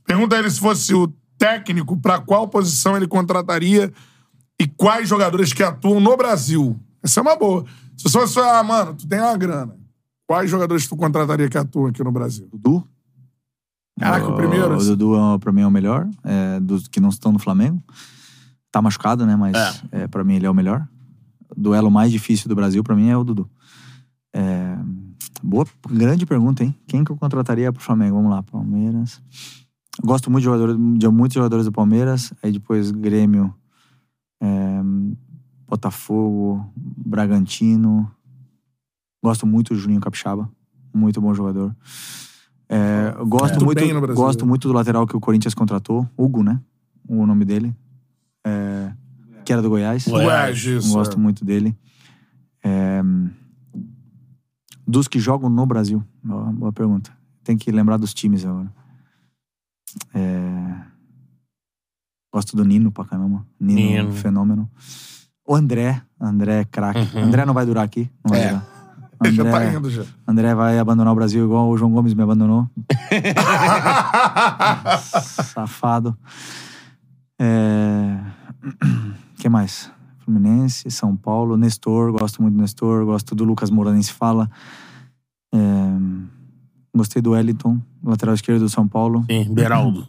Pergunta 0.06 0.38
ele 0.38 0.49
se 0.49 0.60
fosse 0.60 0.94
o 0.94 1.11
técnico, 1.38 1.99
pra 1.99 2.19
qual 2.19 2.48
posição 2.48 2.95
ele 2.95 3.07
contrataria 3.07 3.91
e 4.60 4.68
quais 4.68 5.10
jogadores 5.10 5.52
que 5.52 5.64
atuam 5.64 5.99
no 5.99 6.15
Brasil. 6.15 6.80
Essa 7.03 7.19
é 7.19 7.22
uma 7.22 7.35
boa. 7.35 7.65
Se 7.98 8.03
você 8.03 8.20
fosse, 8.20 8.40
ah, 8.40 8.64
mano, 8.64 8.95
tu 8.95 9.07
tem 9.07 9.20
uma 9.20 9.38
grana. 9.38 9.76
Quais 10.28 10.49
jogadores 10.49 10.88
tu 10.88 10.95
contrataria 10.95 11.49
que 11.49 11.57
atuam 11.57 11.88
aqui 11.88 12.03
no 12.03 12.11
Brasil? 12.11 12.48
Dudu. 12.52 12.88
Caraca, 13.99 14.28
o 14.28 14.36
primeiro. 14.36 14.74
O 14.74 14.78
assim. 14.78 14.88
Dudu, 14.88 15.15
é, 15.15 15.38
pra 15.38 15.52
mim, 15.52 15.61
é 15.61 15.68
o 15.68 15.72
melhor. 15.72 16.10
É, 16.24 16.60
dos 16.60 16.88
que 16.88 16.99
não 16.99 17.10
estão 17.10 17.32
no 17.32 17.40
Flamengo. 17.40 17.82
Tá 18.72 18.82
machucado, 18.82 19.26
né? 19.26 19.36
Mas 19.36 19.84
é. 19.91 20.07
pra 20.07 20.24
mim 20.24 20.36
ele 20.36 20.45
é 20.45 20.49
o 20.49 20.53
melhor. 20.53 20.88
duelo 21.56 21.91
mais 21.91 22.11
difícil 22.11 22.49
do 22.49 22.56
Brasil, 22.56 22.84
pra 22.84 22.95
mim, 22.95 23.10
é 23.10 23.18
o 23.18 23.24
Dudu. 23.24 23.49
É, 24.34 24.76
boa, 25.44 25.68
grande 25.88 26.26
pergunta, 26.26 26.64
hein? 26.64 26.76
Quem 26.88 27.03
que 27.03 27.11
eu 27.11 27.18
contrataria 27.18 27.72
pro 27.72 27.84
Flamengo? 27.84 28.15
Vamos 28.15 28.32
lá, 28.32 28.41
Palmeiras. 28.41 29.22
Gosto 30.03 30.32
muito 30.32 30.41
de, 30.41 30.45
jogadores, 30.45 30.76
de 30.98 31.07
muitos 31.10 31.36
jogadores 31.36 31.65
do 31.65 31.72
Palmeiras. 31.72 32.34
Aí 32.41 32.52
depois 32.52 32.90
Grêmio, 32.90 33.53
é, 34.41 34.82
Botafogo, 35.73 36.71
Bragantino. 36.75 38.09
Gosto 39.23 39.47
muito 39.47 39.73
do 39.73 39.79
Juninho 39.79 39.99
Capixaba. 39.99 40.47
Muito 40.93 41.19
bom 41.19 41.33
jogador. 41.33 41.75
É, 42.69 43.11
gosto, 43.25 43.63
Muito 43.65 43.83
muito, 43.83 44.13
gosto 44.13 44.45
muito 44.45 44.67
do 44.67 44.73
lateral 44.73 45.07
que 45.07 45.17
o 45.17 45.19
Corinthians 45.19 45.55
contratou. 45.55 46.07
Hugo, 46.15 46.43
né? 46.43 46.59
O 47.07 47.25
nome 47.25 47.43
dele. 47.43 47.75
É, 48.45 48.93
que 49.43 49.51
era 49.51 49.63
do 49.63 49.69
Goiás. 49.69 50.07
Goiás, 50.07 50.63
isso. 50.63 50.93
gosto 50.93 51.17
é. 51.17 51.19
muito 51.19 51.43
dele. 51.43 51.75
É, 52.63 53.01
dos 54.87 55.07
que 55.07 55.19
jogam 55.19 55.49
no 55.49 55.65
Brasil. 55.65 56.03
Boa, 56.23 56.51
boa 56.51 56.71
pergunta. 56.71 57.11
Tem 57.43 57.57
que 57.57 57.71
lembrar 57.71 57.97
dos 57.97 58.13
times 58.13 58.45
agora. 58.45 58.71
É, 60.13 60.81
gosto 62.31 62.55
do 62.55 62.63
Nino 62.63 62.91
pra 62.91 63.05
caramba. 63.05 63.43
Nino, 63.59 63.79
Nino. 63.79 64.11
fenômeno. 64.13 64.69
O 65.45 65.56
André. 65.56 66.02
André 66.20 66.61
é 66.61 66.65
craque. 66.65 67.18
Uhum. 67.18 67.24
André 67.24 67.45
não 67.45 67.53
vai 67.53 67.65
durar 67.65 67.84
aqui. 67.84 68.10
Não 68.24 68.30
vai 68.32 68.41
É. 68.41 68.48
durar. 68.49 68.68
Já 69.32 69.44
tá 69.45 69.57
André, 69.57 69.74
indo 69.78 69.90
já. 69.90 70.03
André 70.28 70.53
vai 70.53 70.78
abandonar 70.78 71.14
o 71.14 71.15
Brasil 71.15 71.45
igual 71.45 71.70
o 71.70 71.78
João 71.78 71.91
Gomes 71.94 72.14
me 72.14 72.22
abandonou. 72.24 72.68
Safado. 75.02 76.18
É... 77.40 78.18
que 79.40 79.48
mais? 79.48 79.90
Fluminense, 80.20 80.90
São 80.91 81.15
Paulo, 81.15 81.56
Nestor, 81.57 82.11
gosto 82.11 82.41
muito 82.41 82.56
do 82.56 82.61
Nestor, 82.61 83.06
gosto 83.06 83.34
do 83.36 83.44
Lucas 83.44 83.70
Moura, 83.70 83.91
nem 83.91 84.02
se 84.02 84.11
fala. 84.11 84.49
É... 85.53 85.60
Gostei 86.95 87.22
do 87.22 87.32
Wellington, 87.32 87.80
lateral 88.03 88.36
esquerdo 88.36 88.61
do 88.61 88.70
São 88.70 88.88
Paulo. 88.88 89.26
Sim, 89.30 89.53
Beraldo. 89.53 90.07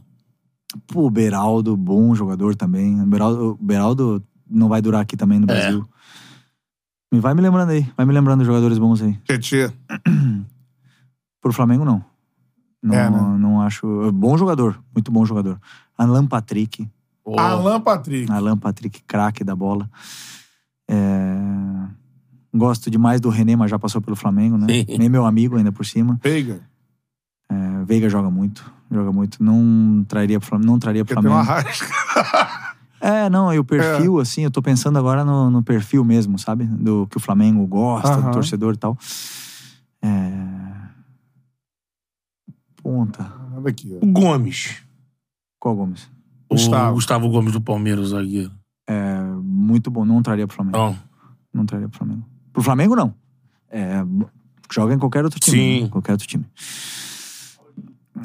Pô, 0.88 1.08
Beraldo, 1.08 1.76
bom 1.76 2.14
jogador 2.14 2.54
também. 2.56 2.96
Beraldo, 3.06 3.56
Beraldo 3.60 4.22
não 4.48 4.68
vai 4.68 4.80
durar 4.82 5.00
aqui 5.02 5.16
também 5.16 5.38
no 5.38 5.44
É. 5.44 5.46
Brasil. 5.46 5.88
Me 7.12 7.20
vai 7.20 7.32
me 7.34 7.40
lembrando 7.40 7.70
aí, 7.70 7.88
vai 7.96 8.04
me 8.04 8.12
lembrando 8.12 8.40
de 8.40 8.46
jogadores 8.46 8.76
bons 8.78 9.00
aí. 9.02 9.14
Tietê. 9.24 9.72
Pro 11.40 11.52
Flamengo, 11.52 11.84
não. 11.84 12.04
Não, 12.82 12.94
É, 12.94 13.08
né? 13.10 13.18
não 13.38 13.60
acho. 13.62 14.10
Bom 14.12 14.36
jogador, 14.36 14.78
muito 14.94 15.10
bom 15.12 15.24
jogador. 15.24 15.58
Alan 15.96 16.26
Patrick. 16.26 16.88
Pô, 17.22 17.38
Alan 17.38 17.80
Patrick. 17.80 18.30
Alan 18.30 18.56
Patrick, 18.58 19.02
craque 19.06 19.42
da 19.44 19.54
bola. 19.56 19.88
É, 20.88 21.38
Gosto 22.56 22.88
demais 22.90 23.20
do 23.20 23.28
René, 23.30 23.56
mas 23.56 23.70
já 23.70 23.78
passou 23.78 24.00
pelo 24.00 24.14
Flamengo, 24.16 24.56
né? 24.56 24.66
Sim. 24.68 24.96
Nem 24.98 25.08
meu 25.08 25.24
amigo 25.26 25.56
ainda 25.56 25.72
por 25.72 25.84
cima. 25.84 26.20
Veiga. 26.22 26.60
É, 27.50 27.84
Veiga 27.84 28.08
joga 28.08 28.30
muito. 28.30 28.70
Joga 28.90 29.10
muito. 29.12 29.42
Não 29.42 30.04
traria 30.06 30.38
pro 30.38 30.48
Flamengo. 30.48 30.70
Não 30.70 30.78
traria 30.78 31.04
pro 31.04 31.14
Porque 31.16 31.26
tem 31.28 31.34
uma 31.36 31.44
Flamengo. 31.44 31.68
rasca. 31.68 31.86
É, 33.04 33.28
não, 33.28 33.52
e 33.52 33.58
o 33.58 33.64
perfil, 33.64 34.18
assim, 34.18 34.44
eu 34.44 34.50
tô 34.50 34.62
pensando 34.62 34.98
agora 34.98 35.26
no, 35.26 35.50
no 35.50 35.62
perfil 35.62 36.02
mesmo, 36.02 36.38
sabe? 36.38 36.64
Do 36.64 37.06
que 37.10 37.18
o 37.18 37.20
Flamengo 37.20 37.66
gosta, 37.66 38.08
Aham. 38.14 38.30
do 38.30 38.32
torcedor 38.32 38.72
e 38.72 38.76
tal. 38.78 38.96
É... 40.00 40.10
Ponta. 42.82 43.30
Olha 43.54 43.68
aqui, 43.68 43.94
ó. 44.00 44.02
O 44.02 44.10
Gomes. 44.10 44.82
Qual 45.60 45.76
Gomes? 45.76 46.08
Gustavo. 46.50 46.92
O 46.92 46.94
Gustavo 46.94 47.28
Gomes 47.28 47.52
do 47.52 47.60
Palmeiras, 47.60 48.08
zagueiro. 48.08 48.50
É, 48.88 49.20
muito 49.42 49.90
bom. 49.90 50.06
Não 50.06 50.22
traria 50.22 50.46
pro 50.46 50.56
Flamengo. 50.56 50.78
Não. 50.78 50.96
Não 51.52 51.66
traria 51.66 51.88
pro 51.90 51.98
Flamengo. 51.98 52.24
Pro 52.54 52.62
Flamengo, 52.62 52.96
não. 52.96 53.14
É, 53.68 54.02
joga 54.72 54.94
em 54.94 54.98
qualquer 54.98 55.24
outro 55.24 55.38
time. 55.38 55.58
Sim. 55.58 55.82
né? 55.82 55.88
Qualquer 55.90 56.12
outro 56.12 56.26
time. 56.26 56.46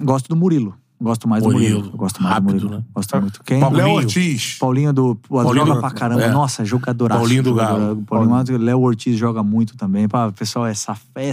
Gosto 0.04 0.30
do 0.30 0.38
Murilo. 0.38 0.74
Gosto 1.02 1.30
mais 1.30 1.42
Murilo. 1.44 1.62
do 1.62 1.76
Murilo. 1.84 1.98
Gosto 1.98 2.22
mais 2.22 2.36
Rápido, 2.36 2.48
do 2.48 2.54
Murilo. 2.56 2.78
né? 2.80 2.84
Gosto 2.94 3.22
muito. 3.22 3.42
Quem? 3.46 3.60
Paulo- 3.62 3.76
Léo 3.78 3.86
Paulinho. 3.88 4.06
Ortiz. 4.06 4.58
Paulinho 4.60 4.94
do. 4.94 5.16
Paulinho 5.16 5.56
joga 5.56 5.74
do- 5.76 5.80
pra 5.80 5.92
caramba. 5.92 6.22
é. 6.24 6.30
Nossa, 6.30 6.66
jogadoraço. 6.66 7.22
Paulinho 7.22 7.42
do 7.44 7.50
jogador- 7.52 7.80
Galo. 7.80 8.04
Paulinho, 8.06 8.58
Léo 8.58 8.82
Ortiz 8.82 9.18
joga 9.18 9.42
muito 9.42 9.78
também. 9.78 10.10
Pá, 10.10 10.28
o 10.28 10.34
pessoal 10.34 10.66
é 10.68 10.74
saf... 10.74 11.02
é. 11.16 11.32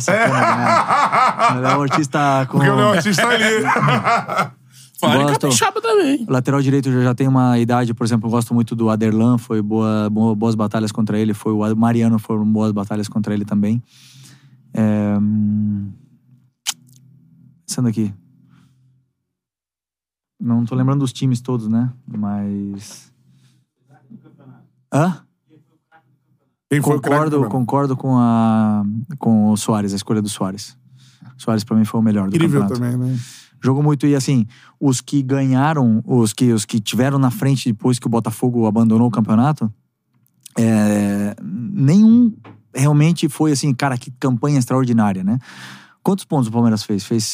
O 1.57 1.61
Léo 1.61 1.79
Ortiz 1.81 2.07
tá 2.07 2.47
com. 2.47 2.59
Porque 2.59 2.71
o 2.71 2.77
Léo 2.77 2.89
Ortiz 2.91 3.17
tá 3.17 3.29
ali. 3.29 3.43
Fala 4.99 5.25
Gosto. 5.25 5.41
capixaba 5.41 5.81
também. 5.83 6.25
Lateral 6.29 6.63
direito 6.63 6.91
já 7.03 7.15
tem 7.15 7.29
uma 7.29 7.59
idade, 7.59 7.93
por 7.93 8.05
exemplo, 8.05 8.29
eu 8.29 8.31
gosto 8.31 8.55
muito 8.55 8.75
do 8.75 8.89
Aderlan, 8.89 9.37
foi 9.37 9.61
boa, 9.61 10.09
boa- 10.09 10.35
boas 10.35 10.55
batalhas 10.55 10.91
contra 10.91 11.19
ele, 11.19 11.35
foi 11.35 11.53
o 11.53 11.77
Mariano 11.77 12.19
foram 12.19 12.47
boas 12.51 12.73
batalhas 12.73 13.07
contra 13.07 13.35
ele 13.35 13.45
também. 13.45 13.83
É, 14.73 15.19
hum, 15.21 15.91
Pensando 17.67 17.89
aqui. 17.89 18.15
Não 20.39 20.65
tô 20.65 20.75
lembrando 20.75 21.01
dos 21.01 21.13
times 21.13 21.41
todos, 21.41 21.69
né? 21.69 21.93
Mas. 22.07 23.13
Hã? 24.93 25.23
Quem 26.69 26.83
foi 26.83 26.97
o 26.97 27.01
Concordo, 27.01 27.41
do 27.41 27.49
concordo 27.49 27.97
com, 27.97 28.19
a, 28.19 28.85
com 29.19 29.51
o 29.51 29.57
Soares, 29.57 29.93
a 29.93 29.97
escolha 29.97 30.21
do 30.21 30.29
Soares. 30.29 30.77
Soares 31.37 31.63
pra 31.63 31.77
mim 31.77 31.85
foi 31.85 32.01
o 32.01 32.03
melhor 32.03 32.29
do 32.29 32.35
Incrível 32.35 32.63
campeonato. 32.63 32.97
também, 32.97 33.13
né? 33.13 33.19
Jogou 33.63 33.83
muito 33.83 34.07
e 34.07 34.15
assim, 34.15 34.47
os 34.81 35.01
que 35.01 35.23
ganharam, 35.23 36.03
os 36.05 36.33
que, 36.33 36.53
os 36.53 36.65
que 36.65 36.81
tiveram 36.81 37.19
na 37.19 37.31
frente 37.31 37.73
depois 37.73 37.99
que 37.99 38.07
o 38.07 38.11
Botafogo 38.11 38.67
abandonou 38.67 39.09
o 39.09 39.11
campeonato, 39.11 39.73
é, 40.59 41.37
nenhum 41.43 42.35
realmente 42.75 43.29
foi 43.29 43.53
assim, 43.53 43.73
cara, 43.73 43.97
que 43.97 44.11
campanha 44.11 44.59
extraordinária, 44.59 45.25
né? 45.25 45.39
Quantos 46.03 46.25
pontos 46.25 46.49
o 46.49 46.53
Palmeiras 46.53 46.83
fez? 46.83 47.05
Fez 47.05 47.25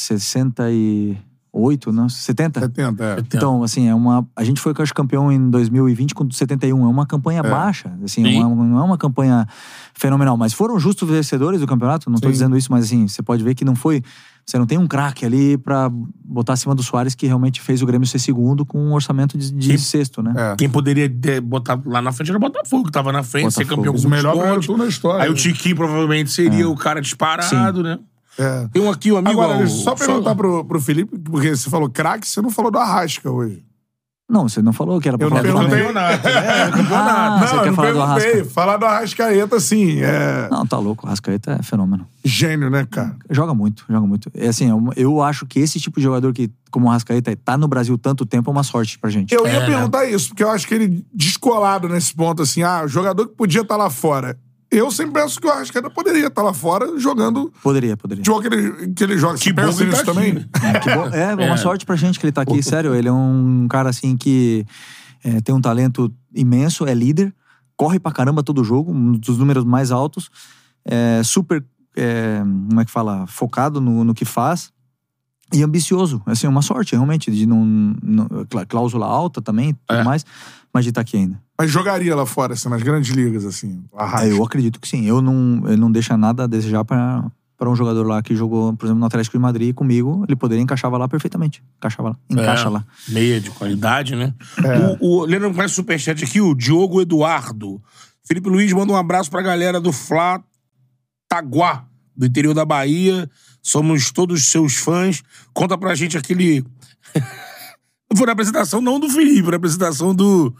68, 1.53 1.91
não? 1.91 2.09
70? 2.09 2.59
70, 2.59 3.03
é. 3.03 3.19
Então, 3.19 3.63
assim, 3.63 3.87
é 3.87 3.93
uma. 3.95 4.27
A 4.35 4.43
gente 4.43 4.59
foi 4.59 4.73
campeão 4.73 5.31
em 5.31 5.49
2020 5.49 6.15
com 6.15 6.29
71. 6.29 6.83
É 6.83 6.87
uma 6.87 7.05
campanha 7.05 7.43
baixa. 7.43 7.91
Assim, 8.03 8.23
Sim. 8.23 8.43
uma- 8.43 8.65
não 8.65 8.79
é 8.79 8.83
uma 8.83 8.97
campanha 8.97 9.47
fenomenal. 9.93 10.35
Mas 10.35 10.53
foram 10.53 10.79
justos 10.79 11.07
vencedores 11.07 11.59
do 11.61 11.67
campeonato. 11.67 12.09
Não 12.09 12.17
tô 12.19 12.27
Sim. 12.27 12.33
dizendo 12.33 12.57
isso, 12.57 12.71
mas 12.71 12.85
assim, 12.85 13.07
você 13.07 13.21
pode 13.21 13.43
ver 13.43 13.53
que 13.53 13.63
não 13.63 13.75
foi. 13.75 14.01
Você 14.45 14.57
não 14.57 14.65
tem 14.65 14.77
um 14.77 14.85
craque 14.87 15.25
ali 15.25 15.57
pra 15.57 15.89
botar 15.89 16.51
acima 16.53 16.75
do 16.75 16.83
Soares 16.83 17.15
que 17.15 17.25
realmente 17.25 17.61
fez 17.61 17.81
o 17.81 17.85
Grêmio 17.85 18.05
ser 18.05 18.19
segundo 18.19 18.65
com 18.65 18.77
um 18.77 18.91
orçamento 18.93 19.37
de, 19.37 19.49
de 19.53 19.71
Sim. 19.71 19.77
sexto, 19.77 20.21
né? 20.21 20.33
É. 20.35 20.55
Quem 20.57 20.69
poderia 20.69 21.09
ter 21.09 21.39
botado 21.39 21.89
lá 21.89 22.01
na 22.01 22.11
frente 22.11 22.29
era 22.29 22.37
o 22.37 22.41
Botafogo, 22.41 22.83
que 22.85 22.91
tava 22.91 23.13
na 23.13 23.23
frente, 23.23 23.53
ser 23.53 23.63
Botafogo. 23.63 23.83
campeão 23.87 23.93
com 24.01 24.05
O 24.07 24.11
melhor 24.11 24.77
na 24.77 24.85
história. 24.87 25.23
Aí 25.23 25.29
o? 25.29 25.33
Tiquinho 25.33 25.77
provavelmente 25.77 26.29
seria 26.29 26.67
o 26.67 26.75
cara 26.75 26.99
disparado, 26.99 27.81
né? 27.83 27.99
É. 28.37 28.67
Tem 28.73 28.81
um 28.81 28.89
aqui, 28.89 29.11
o 29.11 29.17
amigo. 29.17 29.39
Agora, 29.41 29.57
deixa 29.59 29.73
eu 29.73 29.79
só 29.79 29.95
perguntar 29.95 30.33
pro, 30.35 30.65
pro 30.65 30.81
Felipe, 30.81 31.17
porque 31.19 31.55
você 31.55 31.69
falou 31.69 31.89
craque, 31.89 32.27
você 32.27 32.41
não 32.41 32.49
falou 32.49 32.71
do 32.71 32.79
Arrasca 32.79 33.29
hoje. 33.29 33.63
Não, 34.29 34.47
você 34.49 34.61
não 34.61 34.73
falou 34.73 34.99
que 34.99 35.07
era 35.07 35.17
pra 35.17 35.27
Eu 35.27 35.29
não 35.29 35.37
falar 35.37 35.49
do 35.51 35.69
perguntei 35.69 35.83
Flamengo. 35.83 35.99
Campeonato, 35.99 36.27
né? 36.27 36.63
Ah, 36.63 36.71
Campeonato. 36.71 37.39
você 37.47 37.55
não, 37.55 37.61
quer 37.63 37.67
eu 37.67 37.71
não 37.71 37.75
falar 37.75 37.91
do 37.91 37.93
perguntei. 37.99 38.31
Arrasca? 38.31 38.45
Falar 38.53 38.77
do 38.77 38.85
Arrascaeta, 38.85 39.55
assim, 39.57 40.01
é 40.01 40.47
Não, 40.49 40.65
tá 40.65 40.79
louco. 40.79 41.05
O 41.05 41.09
Rascaeta 41.09 41.57
é 41.59 41.61
fenômeno. 41.61 42.07
gênio, 42.25 42.69
né, 42.69 42.87
cara? 42.89 43.15
Joga 43.29 43.53
muito, 43.53 43.85
joga 43.87 44.07
muito. 44.07 44.31
É 44.33 44.47
assim, 44.47 44.69
eu, 44.69 44.89
eu 44.95 45.21
acho 45.21 45.45
que 45.45 45.59
esse 45.59 45.79
tipo 45.79 45.97
de 45.99 46.03
jogador 46.03 46.33
que, 46.33 46.49
como 46.71 46.87
o 46.87 46.89
Rascaeta, 46.89 47.35
tá 47.35 47.57
no 47.57 47.67
Brasil 47.67 47.95
tanto 47.97 48.25
tempo 48.25 48.49
é 48.49 48.51
uma 48.53 48.63
sorte 48.63 48.97
pra 48.97 49.09
gente. 49.11 49.35
Eu 49.35 49.45
ia 49.45 49.51
É, 49.53 49.59
né? 49.59 49.65
perguntar 49.67 50.05
isso, 50.05 50.29
porque 50.29 50.43
eu 50.43 50.49
acho 50.49 50.67
que 50.67 50.73
ele 50.73 51.05
descolado 51.13 51.87
nesse 51.87 52.15
ponto, 52.15 52.41
assim, 52.41 52.63
ah, 52.63 52.83
o 52.85 52.87
jogador 52.87 53.27
que 53.27 53.35
podia 53.35 53.61
estar 53.61 53.75
lá 53.75 53.89
fora. 53.89 54.35
Eu 54.75 54.89
sempre 54.91 55.21
penso 55.21 55.39
que 55.39 55.47
o 55.47 55.51
Arrascaeta 55.51 55.89
poderia 55.89 56.27
estar 56.27 56.41
lá 56.41 56.53
fora 56.53 56.97
jogando 56.99 57.51
Poderia, 57.61 57.95
poderia. 57.95 58.21
o 58.21 58.25
jogo 58.25 58.41
que 58.41 58.47
ele, 58.47 58.93
que 58.93 59.03
ele 59.03 59.17
joga. 59.17 59.37
Que 59.37 59.43
Você 59.45 59.53
bom 59.53 59.61
pensa 59.63 59.77
que 59.77 59.83
ele 59.83 59.89
nisso 59.91 60.05
tá 60.05 60.13
também? 60.13 60.31
aqui, 60.31 60.65
É, 60.65 60.79
que 60.79 60.95
bom- 60.95 61.05
é, 61.09 61.35
uma 61.45 61.53
É. 61.53 61.57
sorte 61.57 61.85
pra 61.85 61.95
gente 61.95 62.19
que 62.19 62.25
ele 62.25 62.31
tá 62.33 62.41
aqui, 62.41 62.61
sério. 62.63 62.95
Ele 62.95 63.07
é 63.07 63.11
um 63.11 63.67
cara 63.69 63.89
assim 63.89 64.17
que 64.17 64.65
é, 65.23 65.39
tem 65.41 65.53
um 65.53 65.61
talento 65.61 66.11
imenso, 66.33 66.85
é 66.87 66.93
líder, 66.93 67.33
corre 67.77 67.99
pra 67.99 68.11
caramba 68.11 68.41
todo 68.43 68.63
jogo, 68.63 68.91
um 68.91 69.11
dos 69.13 69.37
números 69.37 69.63
mais 69.63 69.91
altos, 69.91 70.29
é 70.85 71.21
super, 71.23 71.63
é, 71.95 72.39
como 72.39 72.81
é 72.81 72.85
que 72.85 72.91
fala, 72.91 73.27
focado 73.27 73.79
no, 73.81 74.03
no 74.03 74.13
que 74.13 74.25
faz 74.25 74.71
e 75.53 75.61
ambicioso. 75.61 76.21
Assim, 76.25 76.47
é 76.47 76.49
uma 76.49 76.61
sorte, 76.63 76.93
realmente, 76.93 77.29
de 77.31 77.45
não, 77.45 77.63
não- 78.01 78.27
clá- 78.49 78.65
cláusula 78.65 79.05
alta 79.05 79.41
também, 79.41 79.73
tudo 79.87 79.99
É. 79.99 80.03
mais, 80.03 80.25
mas 80.73 80.83
de 80.85 80.89
estar 80.89 81.01
aqui 81.01 81.17
ainda. 81.17 81.39
Mas 81.57 81.69
jogaria 81.69 82.15
lá 82.15 82.25
fora, 82.25 82.53
assim, 82.53 82.67
nas 82.67 82.81
grandes 82.81 83.11
ligas, 83.13 83.45
assim. 83.45 83.83
É, 84.21 84.31
eu 84.31 84.43
acredito 84.43 84.79
que 84.79 84.87
sim. 84.87 85.05
Eu 85.05 85.21
não, 85.21 85.63
ele 85.67 85.77
não 85.77 85.91
deixa 85.91 86.17
nada 86.17 86.43
a 86.43 86.47
desejar 86.47 86.83
pra 86.83 87.29
para 87.63 87.69
um 87.69 87.75
jogador 87.77 88.05
lá 88.05 88.21
que 88.21 88.35
jogou, 88.35 88.73
por 88.75 88.87
exemplo, 88.87 88.99
no 88.99 89.05
Atlético 89.05 89.37
de 89.37 89.41
Madrid 89.41 89.73
comigo, 89.73 90.25
ele 90.27 90.35
poderia 90.35 90.61
encaixava 90.61 90.97
lá 90.97 91.07
perfeitamente. 91.07 91.63
Encaixava 91.77 92.09
lá. 92.09 92.17
Encaixa 92.29 92.67
É, 92.67 92.69
lá. 92.69 92.85
Meia 93.07 93.39
de 93.39 93.51
qualidade, 93.51 94.17
né? 94.17 94.33
É. 94.61 94.97
O, 94.99 95.21
o, 95.21 95.25
lendo 95.25 95.53
mais 95.53 95.71
superchat 95.71 96.21
aqui, 96.21 96.41
o 96.41 96.53
Diogo 96.53 97.01
Eduardo. 97.01 97.81
Felipe 98.25 98.49
Luiz 98.49 98.73
manda 98.73 98.91
um 98.91 98.97
abraço 98.97 99.31
pra 99.31 99.41
galera 99.41 99.79
do 99.79 99.93
Flá 99.93 100.43
Taguá, 101.29 101.85
do 102.13 102.25
interior 102.25 102.53
da 102.53 102.65
Bahia. 102.65 103.29
Somos 103.61 104.11
todos 104.11 104.45
seus 104.47 104.75
fãs. 104.75 105.23
Conta 105.53 105.77
pra 105.77 105.95
gente 105.95 106.17
aquele. 106.17 106.65
Foi 108.13 108.25
na 108.25 108.33
apresentação 108.33 108.81
não 108.81 108.99
do 108.99 109.09
Felipe, 109.09 109.49
na 109.49 109.55
apresentação 109.55 110.13
do, 110.13 110.53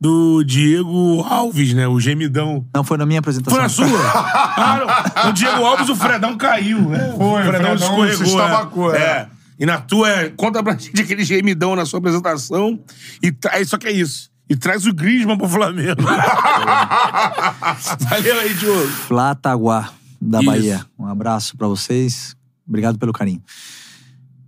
do 0.00 0.42
Diego 0.42 1.20
Alves, 1.22 1.74
né? 1.74 1.86
O 1.86 2.00
gemidão. 2.00 2.64
Não, 2.74 2.82
foi 2.82 2.96
na 2.96 3.04
minha 3.04 3.20
apresentação. 3.20 3.54
Foi 3.54 3.62
na 3.62 3.68
sua? 3.68 3.86
ah, 4.14 5.10
não. 5.14 5.26
No 5.26 5.32
Diego 5.32 5.62
Alves 5.64 5.88
o 5.90 5.96
Fredão 5.96 6.36
caiu, 6.38 6.80
né? 6.80 7.12
Foi, 7.16 7.42
o 7.42 7.46
Fredão, 7.46 7.74
o 7.74 7.78
Fredão 7.78 7.78
se 7.78 7.84
escorregou. 7.84 8.24
estabacou, 8.24 8.94
é. 8.94 8.98
é. 8.98 9.02
é. 9.02 9.28
E 9.58 9.66
na 9.66 9.78
tua, 9.78 10.08
é, 10.08 10.30
conta 10.30 10.62
pra 10.62 10.72
gente 10.72 11.02
aquele 11.02 11.22
gemidão 11.22 11.76
na 11.76 11.84
sua 11.84 11.98
apresentação. 11.98 12.80
E 13.22 13.30
tra... 13.30 13.62
Só 13.66 13.76
que 13.76 13.88
é 13.88 13.92
isso. 13.92 14.30
E 14.48 14.56
traz 14.56 14.86
o 14.86 14.94
Griezmann 14.94 15.36
pro 15.36 15.48
Flamengo. 15.48 16.00
Valeu 18.08 18.40
aí, 18.40 18.54
Diogo. 18.54 18.88
Flataguá, 18.88 19.90
da 20.20 20.38
Isso. 20.38 20.46
Bahia. 20.46 20.86
Um 20.98 21.06
abraço 21.06 21.56
pra 21.58 21.68
vocês. 21.68 22.34
Obrigado 22.66 22.98
pelo 22.98 23.12
carinho. 23.12 23.42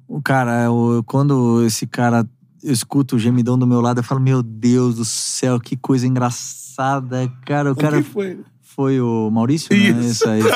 O 0.09 0.21
cara, 0.21 0.65
eu- 0.65 1.03
quando 1.07 1.63
esse 1.65 1.87
cara, 1.87 2.27
eu 2.63 2.73
escuto 2.73 3.17
o 3.17 3.19
gemidão 3.19 3.59
do 3.59 3.67
meu 3.67 3.81
lado, 3.81 3.99
eu 3.99 4.05
falo, 4.05 4.21
meu 4.21 4.43
Deus 4.43 4.97
do 4.97 5.05
céu, 5.05 5.59
que 5.59 5.77
coisa 5.77 6.07
engraçada, 6.07 7.31
cara. 7.45 7.73
O 7.73 7.77
cara 7.77 7.97
Quem 7.97 8.03
foi? 8.03 8.41
foi 8.75 9.01
o 9.01 9.31
Maurício, 9.31 9.77
né? 9.77 9.91
Isso. 9.91 10.09
Isso 10.09 10.29
aí. 10.29 10.43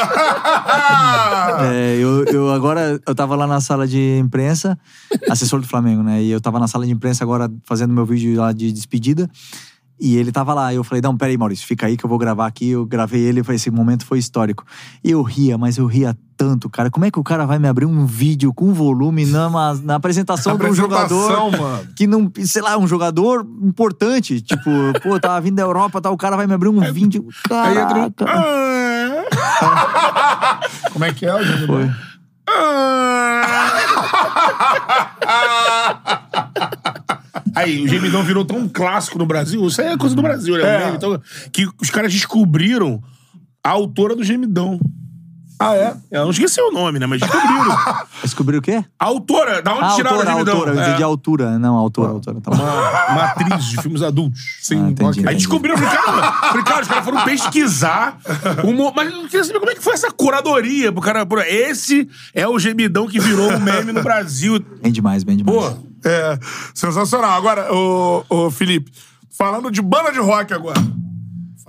É, 1.59 1.97
eu, 1.97 2.25
eu 2.25 2.51
agora, 2.51 3.01
eu 3.07 3.15
tava 3.15 3.35
lá 3.35 3.47
na 3.47 3.61
sala 3.61 3.87
de 3.87 4.19
imprensa, 4.19 4.79
assessor 5.29 5.61
do 5.61 5.67
Flamengo, 5.67 6.03
né? 6.03 6.23
E 6.23 6.31
eu 6.31 6.41
tava 6.41 6.59
na 6.59 6.69
sala 6.69 6.85
de 6.85 6.93
imprensa 6.93 7.25
agora 7.25 7.51
fazendo 7.65 7.93
meu 7.93 8.05
vídeo 8.05 8.37
lá 8.39 8.53
de 8.53 8.71
despedida. 8.73 9.29
E 9.99 10.17
ele 10.17 10.31
tava 10.31 10.53
lá. 10.53 10.73
E 10.73 10.77
eu 10.77 10.85
falei, 10.85 11.01
não, 11.01 11.17
peraí, 11.17 11.37
Maurício, 11.37 11.67
fica 11.67 11.87
aí 11.87 11.97
que 11.97 12.05
eu 12.05 12.09
vou 12.09 12.19
gravar 12.19 12.47
aqui. 12.47 12.71
Eu 12.71 12.85
gravei 12.85 13.23
ele 13.23 13.43
falei, 13.43 13.57
esse 13.57 13.71
momento 13.71 14.05
foi 14.05 14.19
histórico. 14.19 14.65
Eu 15.03 15.23
ria, 15.23 15.57
mas 15.57 15.79
eu 15.79 15.87
ria 15.87 16.17
tanto, 16.37 16.69
cara. 16.69 16.91
Como 16.91 17.07
é 17.07 17.11
que 17.11 17.19
o 17.19 17.25
cara 17.25 17.47
vai 17.47 17.59
me 17.59 17.67
abrir 17.67 17.87
um 17.87 18.05
vídeo 18.05 18.53
com 18.53 18.75
volume 18.75 19.25
na, 19.25 19.75
na 19.83 19.95
apresentação 19.95 20.59
de 20.59 20.67
um 20.67 20.75
jogador 20.75 21.33
Apresentação, 21.33 21.51
mano. 21.51 21.89
que 21.97 22.07
não, 22.07 22.31
sei 22.45 22.61
lá, 22.61 22.77
um 22.77 22.87
jogador 22.87 23.47
importante. 23.63 24.43
Tipo, 24.43 24.71
pô, 25.03 25.19
tava 25.19 25.41
vindo 25.41 25.57
da 25.57 25.63
Europa, 25.63 26.01
tá, 26.01 26.11
o 26.11 26.17
cara 26.17 26.37
vai 26.37 26.47
me 26.47 26.53
abrir 26.53 26.69
um 26.69 26.81
vídeo. 26.93 27.27
Aí 27.51 27.79
entra 27.79 27.99
um... 27.99 28.11
Caraca. 28.11 28.27
Ah, 28.29 29.27
Como 30.93 31.05
é 31.05 31.13
que 31.13 31.25
é 31.25 31.35
o 31.35 31.43
gemidão? 31.43 31.67
Foi. 31.67 31.91
Aí, 37.55 37.83
o 37.83 37.89
gemidão 37.89 38.23
virou 38.23 38.45
tão 38.45 38.69
clássico 38.69 39.19
no 39.19 39.27
Brasil. 39.27 39.67
Isso 39.67 39.81
aí 39.81 39.89
é 39.89 39.97
coisa 39.97 40.15
do 40.15 40.23
Brasil, 40.23 40.57
né? 40.59 40.91
É. 40.91 40.91
Então, 40.91 41.21
que 41.53 41.67
os 41.81 41.91
caras 41.91 42.13
descobriram 42.13 43.03
a 43.65 43.71
autora 43.71 44.15
do 44.15 44.23
gemidão. 44.23 44.79
Ah, 45.59 45.75
é? 45.75 45.97
Eu 46.11 46.25
não 46.25 46.31
esqueci 46.31 46.61
o 46.61 46.71
nome, 46.71 46.99
né? 46.99 47.07
Mas 47.07 47.21
descobriram. 47.21 47.79
Descobriu 48.23 48.59
o 48.59 48.63
quê? 48.63 48.85
A 48.99 49.05
autora, 49.07 49.63
da 49.63 49.73
onde 49.73 49.85
Ah, 49.85 49.95
tiraram 49.95 50.17
autora, 50.19 50.29
o 50.31 50.33
gemidão? 50.35 50.55
autora. 50.57 50.75
Eu 50.75 50.81
É. 50.83 50.89
entendi 50.89 51.03
altura. 51.03 51.59
Não, 51.59 51.75
autora, 51.77 52.13
autora. 52.13 52.41
Tá. 52.43 52.51
Uma, 52.51 52.65
uma 53.13 53.25
atriz 53.25 53.65
de 53.65 53.81
filmes 53.81 54.03
adultos. 54.03 54.41
Sim, 54.61 54.85
Ah, 54.85 54.91
entendi. 54.91 55.27
Aí 55.27 55.35
descobriram, 55.35 55.79
falei, 55.79 55.97
cara, 55.97 56.33
falei, 56.33 56.63
cara, 56.65 56.83
os 56.83 56.89
caras 56.89 57.05
foram 57.05 57.25
pesquisar. 57.25 58.19
mo- 58.65 58.93
mas 58.95 59.11
eu 59.13 59.23
queria 59.23 59.45
saber 59.45 59.59
como 59.61 59.71
é 59.71 59.75
que 59.75 59.83
foi 59.83 59.95
essa 59.95 60.11
curadoria 60.11 60.93
pro 60.93 61.01
cara. 61.01 61.25
Pô, 61.25 61.39
esse 61.41 62.07
é 62.35 62.47
o 62.47 62.59
gemidão 62.59 63.07
que 63.07 63.19
virou 63.19 63.51
um 63.53 63.59
meme 63.59 63.93
no 63.93 64.03
Brasil. 64.03 64.59
Bem 64.83 64.93
demais, 64.93 65.25
bem 65.25 65.37
demais. 65.39 65.57
Pô, 65.57 65.77
É, 66.05 66.39
sensacional. 66.75 67.33
Agora, 67.33 67.73
ô, 67.73 68.25
ô 68.29 68.51
Felipe, 68.51 68.93
falando 69.37 69.71
de 69.71 69.81
banda 69.81 70.13
de 70.13 70.19
rock 70.19 70.53
agora. 70.53 70.81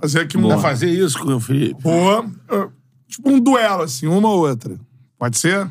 Fazer 0.00 0.20
aqui 0.20 0.36
um. 0.38 0.46
vai 0.46 0.58
fazer 0.60 0.88
isso 0.90 1.18
com 1.18 1.34
o 1.34 1.40
Felipe. 1.40 1.82
Boa. 1.82 2.24
Tipo 3.08 3.30
um 3.30 3.40
duelo, 3.40 3.82
assim, 3.82 4.06
uma 4.06 4.28
ou 4.28 4.46
outra. 4.46 4.78
Pode 5.18 5.38
ser? 5.38 5.68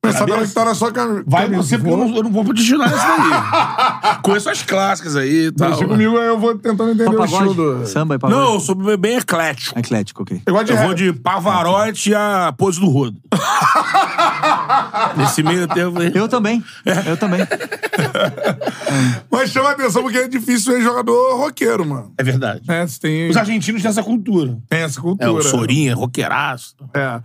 Começar 0.00 0.24
pela 0.26 0.46
que 0.46 0.52
tá 0.54 0.64
na 0.64 0.74
sua 0.74 0.92
cam- 0.92 1.24
Vai 1.26 1.44
camisa. 1.44 1.62
você, 1.62 1.76
porque 1.76 1.92
eu 1.92 1.96
não, 1.96 2.16
eu 2.16 2.22
não 2.22 2.30
vou 2.30 2.44
peticionar 2.44 2.88
isso 2.88 2.96
daí. 3.04 4.18
Conheço 4.22 4.48
as 4.48 4.62
clássicas 4.62 5.16
aí 5.16 5.46
e 5.46 5.52
tal. 5.52 5.70
Deixa 5.70 5.86
comigo, 5.86 6.16
aí 6.16 6.26
eu 6.28 6.38
vou 6.38 6.56
tentando 6.56 6.92
entender 6.92 7.16
o 7.16 7.24
estilo 7.24 7.52
do... 7.54 7.86
Samba 7.86 8.14
e 8.14 8.18
pagode? 8.18 8.40
Não, 8.40 8.54
eu 8.54 8.60
sou 8.60 8.74
bem 8.96 9.16
eclético. 9.16 9.76
Eclético, 9.78 10.22
ok. 10.22 10.40
Eu 10.46 10.64
de 10.64 10.70
Eu 10.72 10.76
vou 10.78 10.94
de 10.94 11.12
Pavarotti 11.12 12.14
a 12.14 12.54
pose 12.56 12.78
do 12.80 12.88
rodo. 12.88 13.16
Nesse 15.16 15.42
meio 15.42 15.66
tempo 15.68 15.98
aí. 16.00 16.12
Eu 16.14 16.28
também. 16.28 16.62
Eu 17.06 17.16
também. 17.16 17.40
Mas 19.30 19.50
chama 19.50 19.70
atenção 19.70 20.02
porque 20.02 20.18
é 20.18 20.28
difícil 20.28 20.72
ver 20.74 20.82
jogador 20.82 21.36
roqueiro, 21.38 21.84
mano. 21.84 22.12
É 22.16 22.22
verdade. 22.22 22.62
É, 22.68 22.86
tem, 23.00 23.30
Os 23.30 23.36
argentinos 23.36 23.82
têm 23.82 23.90
essa 23.90 24.02
cultura. 24.02 24.58
tem 24.68 24.80
essa 24.80 24.98
É, 24.98 25.02
cultura. 25.02 25.32
o 25.32 25.42
Sorinha, 25.42 25.94
roqueiraço. 25.94 26.74
É. 26.94 27.20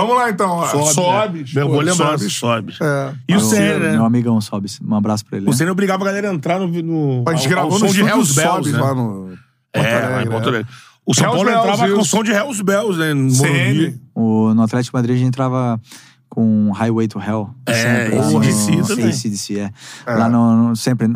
Vamos 0.00 0.16
lá, 0.16 0.30
então. 0.30 0.66
Sobe, 0.68 0.92
Sobes. 0.94 1.54
né? 1.54 1.62
Eu 1.62 1.66
pô, 1.66 1.72
vou 1.74 1.80
lembrar, 1.82 2.18
Sobes. 2.18 2.32
Sobes. 2.34 2.80
É. 2.80 3.14
E 3.28 3.32
o 3.34 3.36
Meu- 3.38 3.44
Senna, 3.48 3.78
né? 3.78 3.92
Meu 3.92 4.04
amigão 4.04 4.40
Sobis. 4.40 4.80
Um 4.86 4.94
abraço 4.94 5.24
pra 5.24 5.38
ele. 5.38 5.46
O 5.46 5.50
né? 5.50 5.56
Senna 5.56 5.72
obrigava 5.72 6.02
a 6.04 6.06
galera 6.06 6.30
a 6.30 6.34
entrar 6.34 6.58
no, 6.58 6.68
no 6.68 7.24
A 7.26 7.34
gente 7.34 7.44
ao- 7.46 7.50
gravou 7.50 7.72
ao 7.72 7.78
no 7.78 7.86
som 7.88 7.92
de 7.92 8.00
Hells 8.02 8.34
Bells, 8.34 8.72
né? 8.72 8.78
lá 8.80 8.94
no... 8.94 9.32
É, 9.72 9.82
Porto 9.82 10.12
lá 10.12 10.22
em 10.22 10.26
Porto 10.28 10.44
é. 10.46 10.48
Alegre. 10.48 10.68
O 11.04 11.14
São 11.14 11.24
Hells 11.24 11.36
Paulo 11.44 11.50
Bells, 11.50 11.68
entrava 11.72 11.92
com 11.92 11.98
o 11.98 12.02
isso. 12.02 12.10
som 12.10 12.22
de 12.22 12.30
Hells 12.32 12.62
Bells, 12.62 12.98
né? 12.98 13.14
No 13.14 13.30
CN. 13.30 13.74
Morumbi. 13.74 14.00
O, 14.14 14.54
no 14.54 14.62
Atlético 14.62 14.96
Madrid 14.96 15.14
a 15.14 15.18
gente 15.18 15.28
entrava 15.28 15.80
com 16.28 16.70
Highway 16.72 17.08
to 17.08 17.18
Hell. 17.20 17.50
É, 17.66 18.06
AC/DC 18.18 18.76
no- 18.76 18.86
também. 18.86 19.06
AC/DC, 19.08 19.58
é. 19.58 19.70
Lá 20.06 20.28
no, 20.28 20.68
no- 20.68 20.76
sempre. 20.76 21.08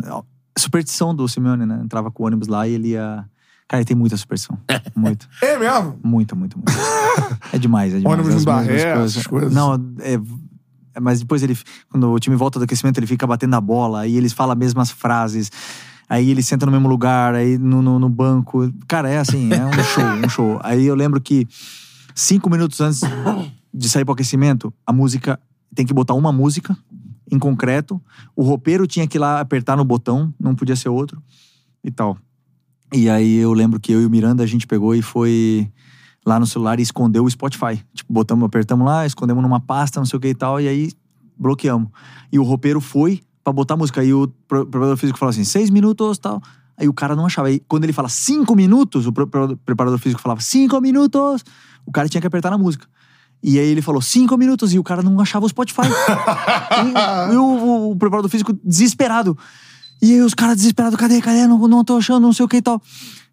Superstição 0.57 1.15
do 1.15 1.27
Simeone, 1.27 1.65
né? 1.65 1.79
Entrava 1.83 2.11
com 2.11 2.23
o 2.23 2.25
ônibus 2.27 2.47
lá 2.47 2.67
e 2.67 2.73
ele 2.73 2.89
ia. 2.89 3.25
Cara, 3.73 3.81
ele 3.81 3.87
tem 3.87 3.97
muita 3.97 4.15
superstição. 4.15 4.55
Muito. 4.95 5.27
É 5.41 5.57
mesmo? 5.57 5.97
Muita, 6.03 6.35
muito, 6.35 6.59
muito. 6.59 6.71
É 7.51 7.57
demais, 7.57 7.91
é 7.91 7.97
demais. 7.97 8.19
Ônibus 8.19 8.35
As 8.35 8.45
não 8.45 8.53
dá 8.53 8.61
mesmas 8.61 8.83
ré, 8.83 8.93
coisas. 8.93 9.11
essas 9.11 9.25
coisas. 9.27 9.51
Não, 9.51 9.73
é. 9.99 10.13
é, 10.13 10.99
Mas 10.99 11.21
depois 11.21 11.41
ele, 11.41 11.57
quando 11.89 12.11
o 12.11 12.19
time 12.19 12.35
volta 12.35 12.59
do 12.59 12.65
aquecimento, 12.65 12.99
ele 12.99 13.07
fica 13.07 13.25
batendo 13.25 13.55
a 13.55 13.59
bola, 13.61 14.01
aí 14.01 14.15
eles 14.15 14.31
falam 14.31 14.53
as 14.53 14.59
mesmas 14.59 14.91
frases. 14.91 15.51
Aí 16.07 16.29
ele 16.29 16.43
senta 16.43 16.67
no 16.67 16.71
mesmo 16.71 16.87
lugar, 16.87 17.33
aí 17.33 17.57
no, 17.57 17.81
no, 17.81 17.97
no 17.97 18.09
banco. 18.09 18.71
Cara, 18.87 19.09
é 19.09 19.17
assim, 19.17 19.51
é 19.51 19.65
um 19.65 19.83
show, 19.83 20.03
um 20.23 20.29
show. 20.29 20.59
Aí 20.61 20.85
eu 20.85 20.93
lembro 20.93 21.19
que 21.19 21.47
cinco 22.13 22.51
minutos 22.51 22.79
antes 22.79 23.01
de 23.73 23.89
sair 23.89 24.05
pro 24.05 24.13
aquecimento, 24.13 24.71
a 24.85 24.93
música 24.93 25.39
tem 25.73 25.83
que 25.83 25.95
botar 25.95 26.13
uma 26.13 26.31
música 26.31 26.77
em 27.31 27.39
concreto. 27.39 27.99
O 28.35 28.43
roupeiro 28.43 28.85
tinha 28.85 29.07
que 29.07 29.17
ir 29.17 29.19
lá 29.19 29.39
apertar 29.39 29.75
no 29.75 29.83
botão, 29.83 30.31
não 30.39 30.53
podia 30.53 30.75
ser 30.75 30.89
outro 30.89 31.19
e 31.83 31.89
tal. 31.89 32.19
E 32.93 33.09
aí 33.09 33.37
eu 33.37 33.51
lembro 33.53 33.79
que 33.79 33.91
eu 33.91 34.01
e 34.01 34.05
o 34.05 34.09
Miranda 34.09 34.43
a 34.43 34.47
gente 34.47 34.67
pegou 34.67 34.93
e 34.93 35.01
foi 35.01 35.69
lá 36.25 36.39
no 36.39 36.45
celular 36.45 36.79
e 36.79 36.83
escondeu 36.83 37.23
o 37.25 37.29
Spotify. 37.29 37.81
Tipo, 37.93 38.13
botamos, 38.13 38.45
apertamos 38.45 38.85
lá, 38.85 39.05
escondemos 39.05 39.41
numa 39.41 39.59
pasta, 39.59 39.99
não 39.99 40.05
sei 40.05 40.17
o 40.17 40.19
que 40.19 40.27
e 40.29 40.35
tal, 40.35 40.61
e 40.61 40.67
aí 40.67 40.91
bloqueamos. 41.37 41.89
E 42.31 42.37
o 42.39 42.43
roupeiro 42.43 42.79
foi 42.79 43.21
pra 43.43 43.51
botar 43.51 43.75
música. 43.75 44.01
Aí 44.01 44.13
o 44.13 44.27
preparador 44.47 44.95
físico 44.97 45.17
falou 45.17 45.31
assim: 45.31 45.43
seis 45.43 45.69
minutos 45.69 46.17
tal. 46.19 46.41
Aí 46.77 46.87
o 46.87 46.93
cara 46.93 47.15
não 47.15 47.25
achava. 47.25 47.47
Aí 47.47 47.59
quando 47.67 47.83
ele 47.83 47.93
fala 47.93 48.09
cinco 48.09 48.55
minutos, 48.55 49.07
o 49.07 49.11
preparador 49.11 49.97
físico 49.97 50.21
falava 50.21 50.41
cinco 50.41 50.79
minutos, 50.79 51.43
o 51.85 51.91
cara 51.91 52.07
tinha 52.07 52.21
que 52.21 52.27
apertar 52.27 52.51
na 52.51 52.57
música. 52.57 52.87
E 53.45 53.59
aí 53.59 53.67
ele 53.67 53.81
falou 53.81 54.01
cinco 54.01 54.37
minutos 54.37 54.73
e 54.73 54.79
o 54.79 54.83
cara 54.83 55.01
não 55.03 55.19
achava 55.19 55.45
o 55.45 55.49
Spotify. 55.49 55.81
e 57.29 57.33
e 57.33 57.35
o, 57.35 57.43
o- 57.43 57.91
o 57.91 57.95
preparador 57.97 58.29
físico 58.29 58.57
desesperado. 58.63 59.37
E 60.03 60.13
aí 60.15 60.21
os 60.21 60.33
caras 60.33 60.57
desesperados, 60.57 60.99
cadê, 60.99 61.21
cadê? 61.21 61.47
Não, 61.47 61.57
não 61.67 61.83
tô 61.83 61.95
achando, 61.97 62.21
não 62.21 62.33
sei 62.33 62.43
o 62.45 62.47
que 62.49 62.57
e 62.57 62.61
tal. 62.61 62.81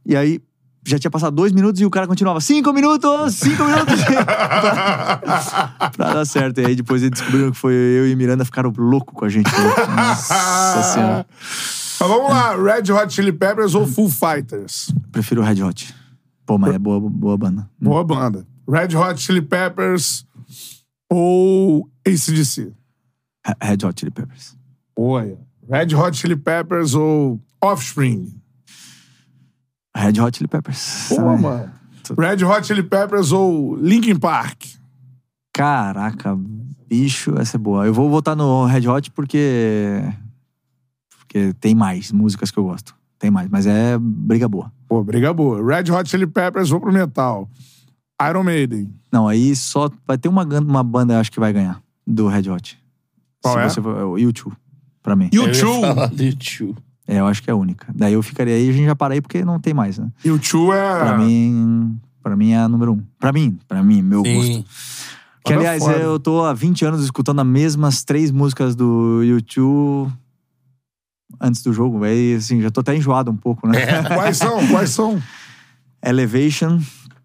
E 0.06 0.14
aí 0.16 0.40
já 0.86 0.98
tinha 0.98 1.10
passado 1.10 1.34
dois 1.34 1.52
minutos 1.52 1.80
e 1.80 1.84
o 1.84 1.90
cara 1.90 2.06
continuava, 2.06 2.40
cinco 2.40 2.72
minutos, 2.72 3.34
cinco 3.34 3.64
minutos. 3.64 4.02
pra, 4.04 5.90
pra 5.96 6.12
dar 6.14 6.24
certo. 6.24 6.60
E 6.60 6.66
aí 6.66 6.76
depois 6.76 7.02
eles 7.02 7.18
descobriram 7.18 7.50
que 7.50 7.56
foi 7.58 7.72
eu 7.74 8.08
e 8.08 8.14
Miranda 8.14 8.44
ficaram 8.44 8.72
loucos 8.78 9.12
com 9.14 9.24
a 9.24 9.28
gente. 9.28 9.50
Nossa 9.50 10.82
senhora. 10.94 11.26
Mas 12.00 12.08
vamos 12.08 12.30
lá, 12.30 12.56
Red 12.56 12.90
Hot 12.92 13.12
Chili 13.12 13.32
Peppers 13.32 13.74
ou 13.74 13.86
Full 13.86 14.08
Fighters? 14.08 14.90
Prefiro 15.12 15.42
Red 15.42 15.62
Hot. 15.62 15.94
Pô, 16.46 16.56
mas 16.56 16.74
é 16.74 16.78
boa, 16.78 16.98
boa 17.00 17.36
banda. 17.36 17.68
Boa 17.80 18.02
banda. 18.04 18.46
Red 18.68 18.96
Hot 18.96 19.20
Chili 19.20 19.42
Peppers 19.42 20.24
ou 21.10 21.90
ACDC? 22.06 22.72
Re- 23.46 23.54
Red 23.60 23.86
Hot 23.86 23.98
Chili 24.00 24.10
Peppers. 24.12 24.56
Olha. 24.96 25.38
Red 25.70 25.94
Hot 25.94 26.16
Chili 26.16 26.34
Peppers 26.34 26.94
ou 26.94 27.40
Offspring? 27.62 28.34
Red 29.96 30.20
Hot 30.20 30.36
Chili 30.36 30.48
Peppers. 30.48 31.06
Pô, 31.08 31.36
mano. 31.36 31.70
Red 32.18 32.44
Hot 32.44 32.66
Chili 32.66 32.82
Peppers 32.82 33.30
ou 33.30 33.76
Linkin 33.76 34.18
Park? 34.18 34.64
Caraca, 35.52 36.36
bicho, 36.88 37.38
essa 37.38 37.56
é 37.56 37.58
boa. 37.58 37.86
Eu 37.86 37.94
vou 37.94 38.10
votar 38.10 38.34
no 38.34 38.64
Red 38.64 38.88
Hot 38.88 39.12
porque. 39.12 40.02
Porque 41.18 41.54
tem 41.60 41.74
mais 41.74 42.10
músicas 42.10 42.50
que 42.50 42.58
eu 42.58 42.64
gosto. 42.64 42.92
Tem 43.16 43.30
mais, 43.30 43.48
mas 43.48 43.66
é 43.66 43.96
briga 43.96 44.48
boa. 44.48 44.72
Pô, 44.88 45.04
briga 45.04 45.32
boa. 45.32 45.64
Red 45.64 45.92
Hot 45.92 46.08
Chili 46.10 46.26
Peppers, 46.26 46.70
vou 46.70 46.80
pro 46.80 46.92
metal. 46.92 47.48
Iron 48.28 48.42
Maiden. 48.42 48.92
Não, 49.12 49.28
aí 49.28 49.54
só 49.54 49.88
vai 50.04 50.18
ter 50.18 50.28
uma, 50.28 50.42
uma 50.42 50.82
banda, 50.82 51.14
eu 51.14 51.20
acho 51.20 51.30
que 51.30 51.38
vai 51.38 51.52
ganhar, 51.52 51.80
do 52.04 52.26
Red 52.26 52.50
Hot. 52.50 52.76
Qual 53.42 53.54
Se 53.54 53.60
é? 53.60 53.68
você 53.68 53.82
for, 53.82 53.96
é 53.96 54.04
o 54.04 54.14
U2, 54.14 54.52
pra 55.02 55.16
mim. 55.16 55.28
Eu 55.32 55.46
ia 55.46 55.52
U2. 55.52 55.80
falar 55.80 56.10
de 56.10 56.32
U2. 56.32 56.76
É, 57.06 57.18
eu 57.18 57.26
acho 57.26 57.42
que 57.42 57.50
é 57.50 57.52
a 57.52 57.56
única. 57.56 57.86
Daí 57.94 58.12
eu 58.12 58.22
ficaria 58.22 58.54
aí 58.54 58.66
e 58.66 58.70
a 58.70 58.72
gente 58.72 58.86
já 58.86 58.94
parei 58.94 59.20
porque 59.20 59.44
não 59.44 59.58
tem 59.58 59.74
mais, 59.74 59.98
né? 59.98 60.08
U2 60.24 60.72
é... 60.74 61.00
Pra 61.00 61.18
mim, 61.18 62.00
pra 62.22 62.36
mim 62.36 62.52
é 62.52 62.58
a 62.58 62.68
número 62.68 62.92
um. 62.92 63.02
Pra 63.18 63.32
mim, 63.32 63.58
pra 63.66 63.82
mim, 63.82 64.02
meu 64.02 64.22
gosto. 64.22 64.64
Que, 65.44 65.54
Banda 65.54 65.60
aliás, 65.60 65.82
foda. 65.82 65.96
eu 65.96 66.20
tô 66.20 66.44
há 66.44 66.52
20 66.52 66.84
anos 66.84 67.02
escutando 67.02 67.40
as 67.40 67.46
mesmas 67.46 68.04
três 68.04 68.30
músicas 68.30 68.76
do 68.76 69.20
U2 69.24 70.12
antes 71.40 71.62
do 71.62 71.72
jogo. 71.72 72.04
Aí, 72.04 72.34
assim, 72.34 72.60
já 72.60 72.70
tô 72.70 72.80
até 72.80 72.94
enjoado 72.94 73.30
um 73.30 73.36
pouco, 73.36 73.66
né? 73.66 74.02
Quais 74.06 74.36
são? 74.36 74.68
Quais 74.68 74.90
são? 74.90 75.20
Elevation, 76.04 76.78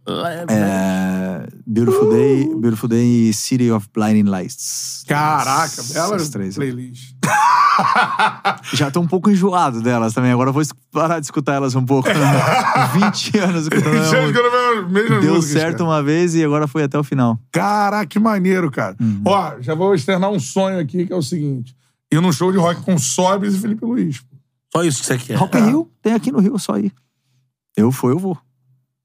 é, 0.08 1.48
Beautiful 1.66 2.10
Day, 2.12 2.56
Beautiful 2.56 2.90
Day 2.90 3.30
e 3.30 3.34
City 3.34 3.72
of 3.72 3.88
Blinding 3.94 4.30
Lights. 4.30 5.04
Caraca, 5.08 5.82
Essas 5.82 6.30
três. 6.30 6.56
playlist. 6.56 7.16
Já 8.74 8.92
tô 8.92 9.02
um 9.02 9.08
pouco 9.08 9.30
enjoado 9.30 9.82
delas 9.82 10.14
também. 10.14 10.32
Agora 10.32 10.50
eu 10.50 10.54
vou 10.54 10.64
parar 10.92 11.20
de 11.20 11.26
escutar 11.26 11.54
elas 11.56 11.76
um 11.76 11.84
pouco. 11.86 12.08
20 12.94 13.38
anos 13.40 13.64
escutando 13.64 13.98
a 13.98 14.04
Já 14.04 14.22
música. 14.22 14.40
escreveu 14.40 14.80
as 14.86 14.92
mesmas 14.92 15.22
Deu 15.22 15.34
músicas, 15.36 15.62
certo 15.62 15.78
cara. 15.80 15.90
uma 15.90 16.04
vez 16.04 16.36
e 16.36 16.44
agora 16.44 16.68
foi 16.68 16.84
até 16.84 16.98
o 16.98 17.04
final. 17.04 17.40
Caraca, 17.52 18.06
que 18.06 18.20
maneiro, 18.20 18.70
cara. 18.72 18.96
Uhum. 19.00 19.22
Ó, 19.26 19.54
já 19.60 19.74
vou 19.74 19.94
externar 19.96 20.30
um 20.30 20.40
sonho 20.40 20.80
aqui, 20.80 21.06
que 21.06 21.14
é 21.14 21.16
o 21.16 21.22
seguinte. 21.22 21.76
Ir 22.12 22.22
num 22.22 22.32
show 22.32 22.52
de 22.52 22.58
rock 22.58 22.82
com 22.82 22.98
Sobres 22.98 23.56
e 23.56 23.60
Felipe 23.60 23.84
Luiz. 23.84 24.24
Só 24.72 24.84
isso 24.84 25.00
que 25.02 25.06
você 25.08 25.18
quer. 25.18 25.36
Rock 25.36 25.58
in 25.58 25.66
Rio, 25.66 25.90
tem 26.02 26.14
aqui 26.14 26.32
no 26.32 26.40
Rio, 26.40 26.58
só 26.60 26.78
ir. 26.78 26.94
Eu 27.76 27.92
for, 27.92 28.12
eu 28.12 28.20
vou. 28.20 28.38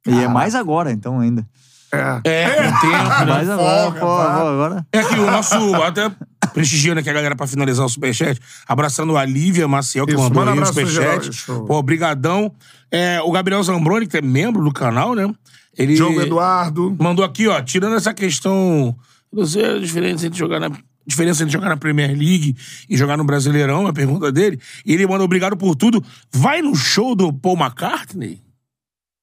E 0.07 0.19
é 0.19 0.29
mais 0.29 0.55
agora, 0.55 0.91
então, 0.91 1.21
ainda. 1.21 1.47
É. 1.93 2.21
É, 2.25 2.71
com 2.71 2.81
tempo, 2.81 2.93
né? 2.93 3.25
Mais 3.25 3.51
agora, 3.51 3.93
pô, 3.93 4.07
agora. 4.07 4.87
É 4.93 5.03
que 5.03 5.15
o 5.15 5.27
nosso. 5.27 5.75
Até 5.83 6.11
prestigiando 6.55 7.01
aqui 7.01 7.11
a 7.11 7.13
galera 7.13 7.35
pra 7.35 7.47
finalizar 7.47 7.85
o 7.85 7.89
superchat. 7.89 8.41
Abraçando 8.67 9.17
a 9.17 9.25
Lívia 9.25 9.67
Maciel, 9.67 10.07
que 10.07 10.13
Isso, 10.13 10.23
mandou 10.23 10.45
manda 10.45 10.53
aí 10.53 10.85
o 10.85 10.87
geral, 10.87 11.15
superchat. 11.15 11.33
show. 11.33 11.65
Pô, 11.65 11.83
brigadão. 11.83 12.53
É, 12.93 13.21
o 13.23 13.31
Gabriel 13.33 13.63
Zambroni, 13.63 14.07
que 14.07 14.17
é 14.17 14.23
membro 14.23 14.63
do 14.65 14.73
canal, 14.73 15.15
né? 15.15 15.33
Ele 15.77 15.95
Diogo 15.95 16.21
Eduardo. 16.21 16.97
mandou 16.99 17.25
aqui, 17.25 17.47
ó, 17.49 17.61
tirando 17.61 17.97
essa 17.97 18.13
questão. 18.15 18.97
Não 19.33 19.47
sei 19.47 19.65
a 19.65 19.79
diferença 19.79 20.27
entre 20.27 20.39
jogar 20.39 20.61
na. 20.61 20.71
Diferença 21.07 21.43
entre 21.43 21.53
jogar 21.53 21.71
na 21.71 21.77
Premier 21.77 22.11
League 22.11 22.55
e 22.89 22.97
jogar 22.97 23.17
no 23.17 23.25
Brasileirão, 23.25 23.87
a 23.87 23.93
pergunta 23.93 24.31
dele. 24.31 24.61
E 24.85 24.93
ele 24.93 25.07
mandou 25.07 25.25
obrigado 25.25 25.57
por 25.57 25.75
tudo. 25.75 26.05
Vai 26.33 26.63
no 26.63 26.75
show 26.77 27.17
do 27.17 27.33
Paul 27.33 27.57
McCartney? 27.57 28.41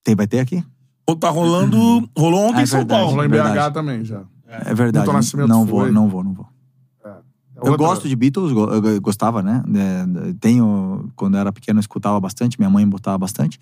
Tem, 0.07 0.15
vai 0.15 0.25
ter 0.25 0.39
aqui? 0.39 0.63
Ou 1.05 1.17
tá 1.17 1.29
rolando. 1.29 1.77
Rolou 2.17 2.45
ontem 2.45 2.59
Ah, 2.59 2.59
é 2.61 2.63
em 2.63 2.65
São 2.65 2.79
verdade. 2.79 3.01
Paulo. 3.01 3.17
Lá 3.17 3.25
em 3.25 3.27
Verdade. 3.29 3.55
BH 3.69 3.73
também, 3.73 4.05
já. 4.05 4.21
É 4.47 4.73
verdade. 4.73 4.99
Milton 5.05 5.11
Nascimento 5.13 5.49
Não 5.49 5.67
foi. 5.67 5.83
vou, 5.83 5.91
não 5.91 6.07
vou, 6.07 6.23
não 6.23 6.33
vou. 6.33 6.45
Eu 7.03 7.11
É 7.65 7.69
Outra- 7.71 7.77
gosto 7.87 8.07
de 8.07 8.15
Beatles, 8.15 8.51
eu 8.51 9.01
gostava, 9.01 9.41
né? 9.43 9.61
É, 9.75 10.33
Tenho, 10.39 11.09
quando 11.15 11.33
eu 11.35 11.41
era 11.41 11.51
pequeno, 11.51 11.79
eu 11.79 11.81
escutava 11.81 12.17
bastante, 12.21 12.57
minha 12.57 12.69
mãe 12.69 12.87
botava 12.87 13.17
bastante. 13.17 13.59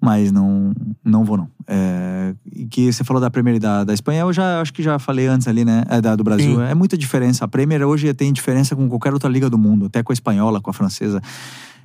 Mas 0.00 0.32
não, 0.32 0.72
não 1.04 1.24
vou, 1.24 1.36
não. 1.36 1.48
É, 1.66 2.34
que 2.70 2.90
você 2.90 3.04
falou 3.04 3.20
da 3.20 3.30
Premier 3.30 3.56
e 3.56 3.58
da, 3.58 3.84
da 3.84 3.92
Espanha, 3.92 4.20
eu 4.22 4.32
já 4.32 4.62
acho 4.62 4.72
que 4.72 4.82
já 4.82 4.98
falei 4.98 5.26
antes 5.26 5.46
ali, 5.46 5.62
né? 5.64 5.82
É, 5.90 6.00
da, 6.00 6.16
do 6.16 6.24
Brasil. 6.24 6.56
Sim. 6.56 6.62
É 6.62 6.74
muita 6.74 6.96
diferença. 6.96 7.44
A 7.44 7.48
Premier 7.48 7.82
hoje 7.82 8.14
tem 8.14 8.32
diferença 8.32 8.74
com 8.74 8.88
qualquer 8.88 9.12
outra 9.12 9.28
liga 9.28 9.50
do 9.50 9.58
mundo, 9.58 9.86
até 9.86 10.02
com 10.02 10.10
a 10.10 10.14
espanhola, 10.14 10.58
com 10.60 10.70
a 10.70 10.72
francesa. 10.72 11.20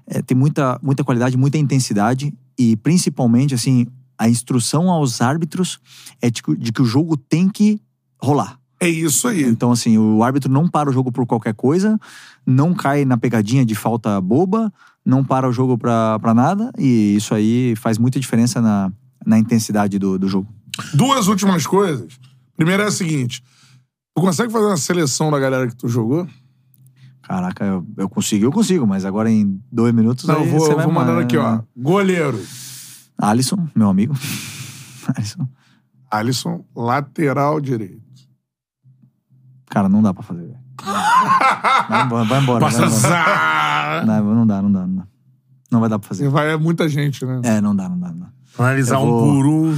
É, 0.09 0.21
tem 0.21 0.35
muita, 0.35 0.79
muita 0.81 1.03
qualidade, 1.03 1.37
muita 1.37 1.57
intensidade 1.57 2.33
e 2.57 2.75
principalmente, 2.75 3.53
assim, 3.53 3.85
a 4.17 4.27
instrução 4.27 4.89
aos 4.89 5.21
árbitros 5.21 5.79
é 6.21 6.29
de 6.29 6.41
que, 6.41 6.57
de 6.57 6.71
que 6.71 6.81
o 6.81 6.85
jogo 6.85 7.15
tem 7.15 7.47
que 7.47 7.79
rolar. 8.21 8.59
É 8.81 8.89
isso 8.89 9.27
aí. 9.27 9.43
Então, 9.43 9.71
assim, 9.71 9.97
o 9.97 10.23
árbitro 10.23 10.51
não 10.51 10.67
para 10.67 10.89
o 10.89 10.93
jogo 10.93 11.11
por 11.11 11.25
qualquer 11.25 11.53
coisa, 11.53 11.99
não 12.45 12.73
cai 12.73 13.05
na 13.05 13.17
pegadinha 13.17 13.65
de 13.65 13.75
falta 13.75 14.19
boba, 14.19 14.73
não 15.05 15.23
para 15.23 15.47
o 15.47 15.51
jogo 15.51 15.77
pra, 15.77 16.17
pra 16.19 16.33
nada, 16.33 16.71
e 16.77 17.15
isso 17.15 17.33
aí 17.33 17.75
faz 17.75 17.97
muita 17.97 18.19
diferença 18.19 18.61
na, 18.61 18.91
na 19.25 19.37
intensidade 19.37 19.99
do, 19.99 20.17
do 20.17 20.27
jogo. 20.27 20.47
Duas 20.93 21.27
últimas 21.27 21.67
coisas. 21.67 22.19
Primeira 22.55 22.83
é 22.83 22.87
a 22.87 22.91
seguinte. 22.91 23.43
Tu 24.15 24.21
consegue 24.21 24.51
fazer 24.51 24.65
uma 24.65 24.77
seleção 24.77 25.29
da 25.29 25.39
galera 25.39 25.67
que 25.67 25.75
tu 25.75 25.87
jogou? 25.87 26.27
Caraca, 27.29 27.63
eu, 27.63 27.85
eu 27.95 28.09
consigo, 28.09 28.45
eu 28.45 28.51
consigo, 28.51 28.87
mas 28.87 29.05
agora 29.05 29.29
em 29.29 29.61
dois 29.71 29.93
minutos. 29.93 30.25
Não, 30.25 30.39
eu 30.43 30.45
vou, 30.49 30.59
você 30.61 30.71
eu 30.71 30.75
vai 30.77 30.85
vou 30.85 30.91
mandando 30.93 31.17
ma- 31.17 31.21
aqui, 31.21 31.37
ó. 31.37 31.61
Goleiro. 31.77 32.43
Alisson, 33.15 33.67
meu 33.75 33.87
amigo. 33.87 34.15
Alisson. 35.15 35.47
Alisson, 36.09 36.65
lateral 36.75 37.61
direito. 37.61 38.01
Cara, 39.69 39.87
não 39.87 40.01
dá 40.01 40.11
pra 40.11 40.23
fazer. 40.23 40.41
velho. 40.41 40.57
Vai 41.87 42.03
embora, 42.03 42.23
vai 42.25 42.41
embora. 42.41 42.59
Vai 42.61 42.71
Passa 42.71 42.85
embora. 42.85 42.99
zá. 42.99 44.03
Não, 44.07 44.35
não 44.35 44.47
dá, 44.47 44.61
não 44.63 44.71
dá, 44.71 44.87
não 44.87 44.95
dá. 44.95 45.07
Não 45.71 45.79
vai 45.81 45.89
dar 45.89 45.99
pra 45.99 46.07
E 46.07 46.09
fazer. 46.09 46.29
vai 46.29 46.51
é 46.53 46.57
muita 46.57 46.89
gente, 46.89 47.23
né? 47.23 47.41
É, 47.43 47.61
não 47.61 47.75
dá, 47.75 47.87
não 47.87 47.99
dá, 47.99 48.07
não 48.07 48.19
dá. 48.21 48.27
Analisar 48.57 48.95
Eu 48.95 49.01
um 49.01 49.05
vou- 49.05 49.21
por 49.35 49.45
um. 49.45 49.77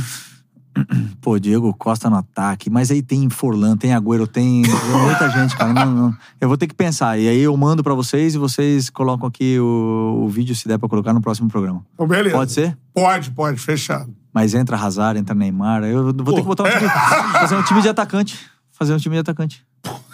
Pô, 1.22 1.38
Diego 1.38 1.74
Costa 1.74 2.10
no 2.10 2.16
ataque, 2.16 2.70
mas 2.70 2.90
aí 2.92 3.02
tem 3.02 3.30
Forlan, 3.30 3.76
tem 3.76 3.94
Agüero, 3.94 4.26
tem 4.26 4.64
muita 5.04 5.30
gente, 5.30 5.56
cara. 5.56 5.74
Não, 5.74 5.92
não. 5.92 6.18
Eu 6.40 6.48
vou 6.48 6.58
ter 6.58 6.68
que 6.68 6.74
pensar. 6.74 7.20
E 7.20 7.28
aí 7.28 7.42
eu 7.42 7.56
mando 7.56 7.84
pra 7.84 7.94
vocês 7.94 8.36
e 8.36 8.38
vocês 8.38 8.90
colocam 8.90 9.28
aqui 9.28 9.60
o, 9.60 10.24
o 10.24 10.30
vídeo, 10.30 10.56
se 10.56 10.68
der 10.68 10.78
pra 10.78 10.90
colocar 10.90 11.14
no 11.14 11.22
próximo 11.22 11.50
programa. 11.50 11.86
Então, 11.94 12.08
beleza. 12.08 12.36
Pode 12.36 12.52
ser? 12.52 12.78
Pode, 12.94 13.32
pode, 13.32 13.60
fechado. 13.60 14.14
Mas 14.34 14.54
entra 14.54 14.78
Hazard, 14.78 15.20
entra 15.20 15.36
Neymar. 15.36 15.84
Eu 15.84 16.14
vou 16.14 16.34
ter 16.34 16.42
que 16.42 16.48
botar 16.48 16.64
um 16.64 16.70
time, 16.70 16.90
fazer 17.40 17.56
um 17.56 17.64
time 17.64 17.82
de 17.82 17.90
atacante. 17.90 18.40
Fazer 18.72 18.94
um 18.94 18.98
time 18.98 19.16
de 19.16 19.20
atacante. 19.20 19.66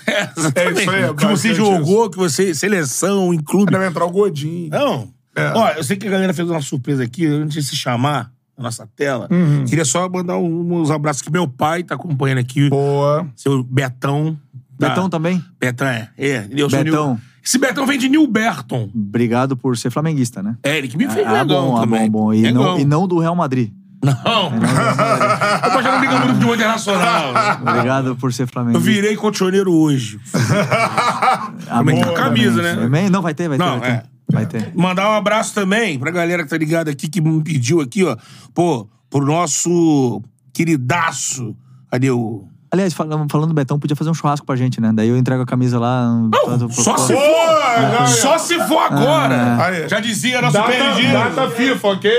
É. 0.07 0.21
É 0.55 0.71
isso 0.71 0.89
aí, 0.89 1.03
é 1.03 1.13
que 1.13 1.25
você 1.25 1.53
jogou, 1.53 2.09
que 2.09 2.17
você. 2.17 2.53
Seleção, 2.55 3.33
em 3.33 3.39
clube. 3.39 3.71
Deve 3.71 3.87
entrar 3.87 4.05
o 4.05 4.11
Godinho. 4.11 4.69
Não. 4.69 5.09
É. 5.35 5.51
Ó, 5.53 5.69
eu 5.69 5.83
sei 5.83 5.97
que 5.97 6.07
a 6.07 6.09
galera 6.09 6.33
fez 6.33 6.49
uma 6.49 6.61
surpresa 6.61 7.03
aqui, 7.03 7.25
antes 7.27 7.63
de 7.63 7.69
se 7.69 7.75
chamar 7.75 8.31
na 8.57 8.63
nossa 8.63 8.87
tela. 8.95 9.27
Uhum. 9.31 9.65
Queria 9.65 9.85
só 9.85 10.09
mandar 10.09 10.37
um- 10.37 10.73
uns 10.81 10.89
abraços 10.89 11.21
que 11.21 11.31
meu 11.31 11.47
pai 11.47 11.83
tá 11.83 11.95
acompanhando 11.95 12.39
aqui. 12.39 12.69
Boa. 12.69 13.27
Seu 13.35 13.63
Betão. 13.63 14.37
da- 14.79 14.89
Betão 14.89 15.09
também? 15.09 15.43
Betão, 15.59 15.87
é. 15.87 16.09
é. 16.17 16.47
Eu 16.51 16.69
sou 16.69 16.83
Betão. 16.83 17.07
Nil- 17.13 17.19
Esse 17.43 17.57
Betão 17.57 17.85
vem 17.85 17.97
de 17.97 18.09
Nilberton. 18.09 18.89
Obrigado 18.93 19.55
por 19.55 19.77
ser 19.77 19.89
flamenguista, 19.89 20.43
né? 20.43 20.57
É, 20.63 20.77
ele 20.77 20.87
que 20.87 20.97
me 20.97 21.07
fez 21.09 21.25
Ah, 21.25 21.43
negão 21.43 21.67
bom, 21.69 21.77
ah, 21.77 21.81
também. 21.81 22.09
bom, 22.11 22.25
bom. 22.25 22.33
E 22.33 22.51
não, 22.51 22.77
e 22.79 22.83
não 22.85 23.07
do 23.07 23.19
Real 23.19 23.35
Madrid. 23.35 23.71
Não. 24.03 24.13
eu 24.53 25.81
já 25.83 25.91
não 25.95 26.01
liga 26.01 26.19
muito 26.19 26.39
de 26.39 26.45
internacional. 26.53 27.33
Obrigado 27.61 28.15
por 28.17 28.31
ser 28.33 28.43
Eu 28.43 28.47
flamenguista. 28.47 28.87
virei 28.91 29.15
colchoneiro 29.15 29.71
hoje. 29.73 30.19
Amém. 31.69 32.03
com 32.03 32.13
camisa, 32.13 32.61
né? 32.61 32.83
Amém? 32.85 33.09
Não, 33.09 33.21
vai 33.21 33.33
ter, 33.33 33.47
vai 33.47 33.57
ter. 33.57 33.63
Não, 33.63 33.79
vai 33.79 33.89
ter. 33.91 33.97
é. 33.97 34.03
Vai 34.31 34.45
ter. 34.45 34.71
Mandar 34.75 35.09
um 35.09 35.13
abraço 35.13 35.53
também 35.53 35.97
pra 35.97 36.11
galera 36.11 36.43
que 36.43 36.49
tá 36.49 36.57
ligada 36.57 36.91
aqui, 36.91 37.07
que 37.07 37.21
me 37.21 37.41
pediu 37.43 37.79
aqui, 37.81 38.03
ó. 38.03 38.15
Pô, 38.53 38.87
pro 39.09 39.25
nosso 39.25 40.21
queridaço. 40.53 41.55
Cadê 41.91 42.11
o. 42.11 42.45
Aliás, 42.69 42.93
falando, 42.93 43.31
falando 43.31 43.47
do 43.47 43.53
Betão, 43.53 43.79
podia 43.79 43.95
fazer 43.95 44.09
um 44.09 44.13
churrasco 44.13 44.45
pra 44.45 44.53
gente, 44.57 44.81
né? 44.81 44.91
Daí 44.93 45.07
eu 45.07 45.15
entrego 45.17 45.41
a 45.41 45.45
camisa 45.45 45.79
lá. 45.79 46.05
Não, 46.29 46.69
só 46.69 46.97
se 46.97 47.13
for. 47.13 47.19
Boa, 47.21 48.07
Só 48.07 48.37
se 48.37 48.59
for 48.67 48.79
agora. 48.79 49.63
Aí. 49.63 49.87
Já 49.87 50.01
dizia 50.01 50.41
nosso 50.41 50.53
Data, 50.55 50.69
PNG. 50.73 51.07
data 51.13 51.49
FIFA, 51.49 51.87
ok? 51.87 52.11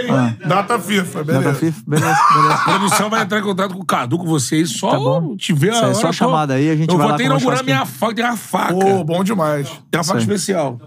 Data 0.47 0.78
FIFA, 0.78 1.24
beleza. 1.24 1.44
Data 1.44 1.59
FIFA, 1.59 1.82
beleza, 1.86 2.16
beleza. 2.30 2.55
A 2.55 2.59
produção 2.64 3.10
vai 3.10 3.22
entrar 3.22 3.39
em 3.40 3.43
contato 3.43 3.74
com 3.74 3.82
o 3.82 3.85
Cadu, 3.85 4.16
com 4.16 4.24
vocês. 4.24 4.70
Só 4.70 4.90
Tá 4.93 4.97
bom. 4.98 5.36
tiver 5.36 5.70
a 5.74 5.89
aí, 5.89 5.94
só 5.94 6.05
hora, 6.05 6.12
chamada 6.14 6.55
aí, 6.55 6.70
a 6.70 6.76
gente 6.76 6.89
eu 6.90 6.97
vai 6.97 7.02
vou 7.05 7.09
lá 7.10 7.14
até 7.16 7.24
inaugurar 7.24 7.62
minha 7.62 7.85
faca. 7.85 8.14
Tem 8.14 8.24
uma 8.24 8.36
faca. 8.36 8.72
Pô, 8.74 9.05
bom 9.05 9.22
demais. 9.22 9.68
Tem 9.90 9.98
uma 9.98 10.05
faca 10.05 10.20
especial. 10.20 10.78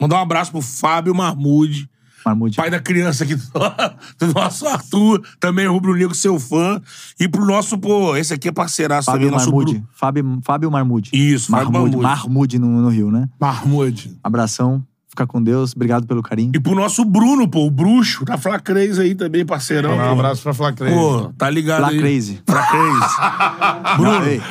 Mandar 0.00 0.16
um 0.16 0.22
abraço 0.22 0.50
pro 0.52 0.60
Fábio 0.60 1.14
Marmude. 1.14 1.88
Marmude. 2.24 2.56
pai 2.56 2.68
da 2.70 2.78
criança 2.80 3.24
aqui 3.24 3.34
do, 3.36 3.44
do 4.18 4.34
nosso 4.34 4.66
Arthur, 4.66 5.22
também 5.40 5.66
Rubro 5.66 5.94
Negro, 5.94 6.14
seu 6.14 6.38
fã. 6.38 6.80
E 7.18 7.26
pro 7.28 7.44
nosso, 7.46 7.78
pô, 7.78 8.14
esse 8.16 8.34
aqui 8.34 8.48
é 8.48 8.52
parceiraço 8.52 9.06
Fábio 9.06 9.20
também, 9.28 9.32
nosso 9.32 9.46
Marmude. 9.50 9.74
Bru- 9.78 9.88
Fábio, 9.92 10.38
Fábio 10.44 10.70
Marmude. 10.70 11.10
Isso, 11.12 11.50
Fábio 11.50 11.72
Marmude. 11.72 11.96
Marmude. 11.96 12.22
Marmude 12.28 12.58
no, 12.58 12.66
no 12.82 12.88
Rio, 12.90 13.10
né? 13.10 13.28
Marmude. 13.40 14.16
Abração. 14.22 14.84
Fica 15.08 15.26
com 15.26 15.42
Deus. 15.42 15.72
Obrigado 15.74 16.06
pelo 16.06 16.22
carinho. 16.22 16.52
E 16.54 16.60
pro 16.60 16.74
nosso 16.74 17.04
Bruno, 17.04 17.48
pô, 17.48 17.66
o 17.66 17.70
bruxo, 17.70 18.24
da 18.24 18.36
Fla 18.36 18.60
Crazy 18.60 19.00
aí 19.00 19.14
também, 19.14 19.44
parceirão. 19.46 19.96
Um 19.96 20.12
abraço 20.12 20.42
pra 20.42 20.52
Fla 20.54 20.72
Crazy. 20.72 20.94
Pô, 20.94 21.32
tá 21.36 21.48
ligado 21.50 21.78
Fla 21.80 21.88
aí. 21.90 21.98
Crazy. 21.98 22.42
Fla 22.46 22.66
Crazy. 22.66 23.96
Bruno, 23.96 24.26
Ei, 24.26 24.42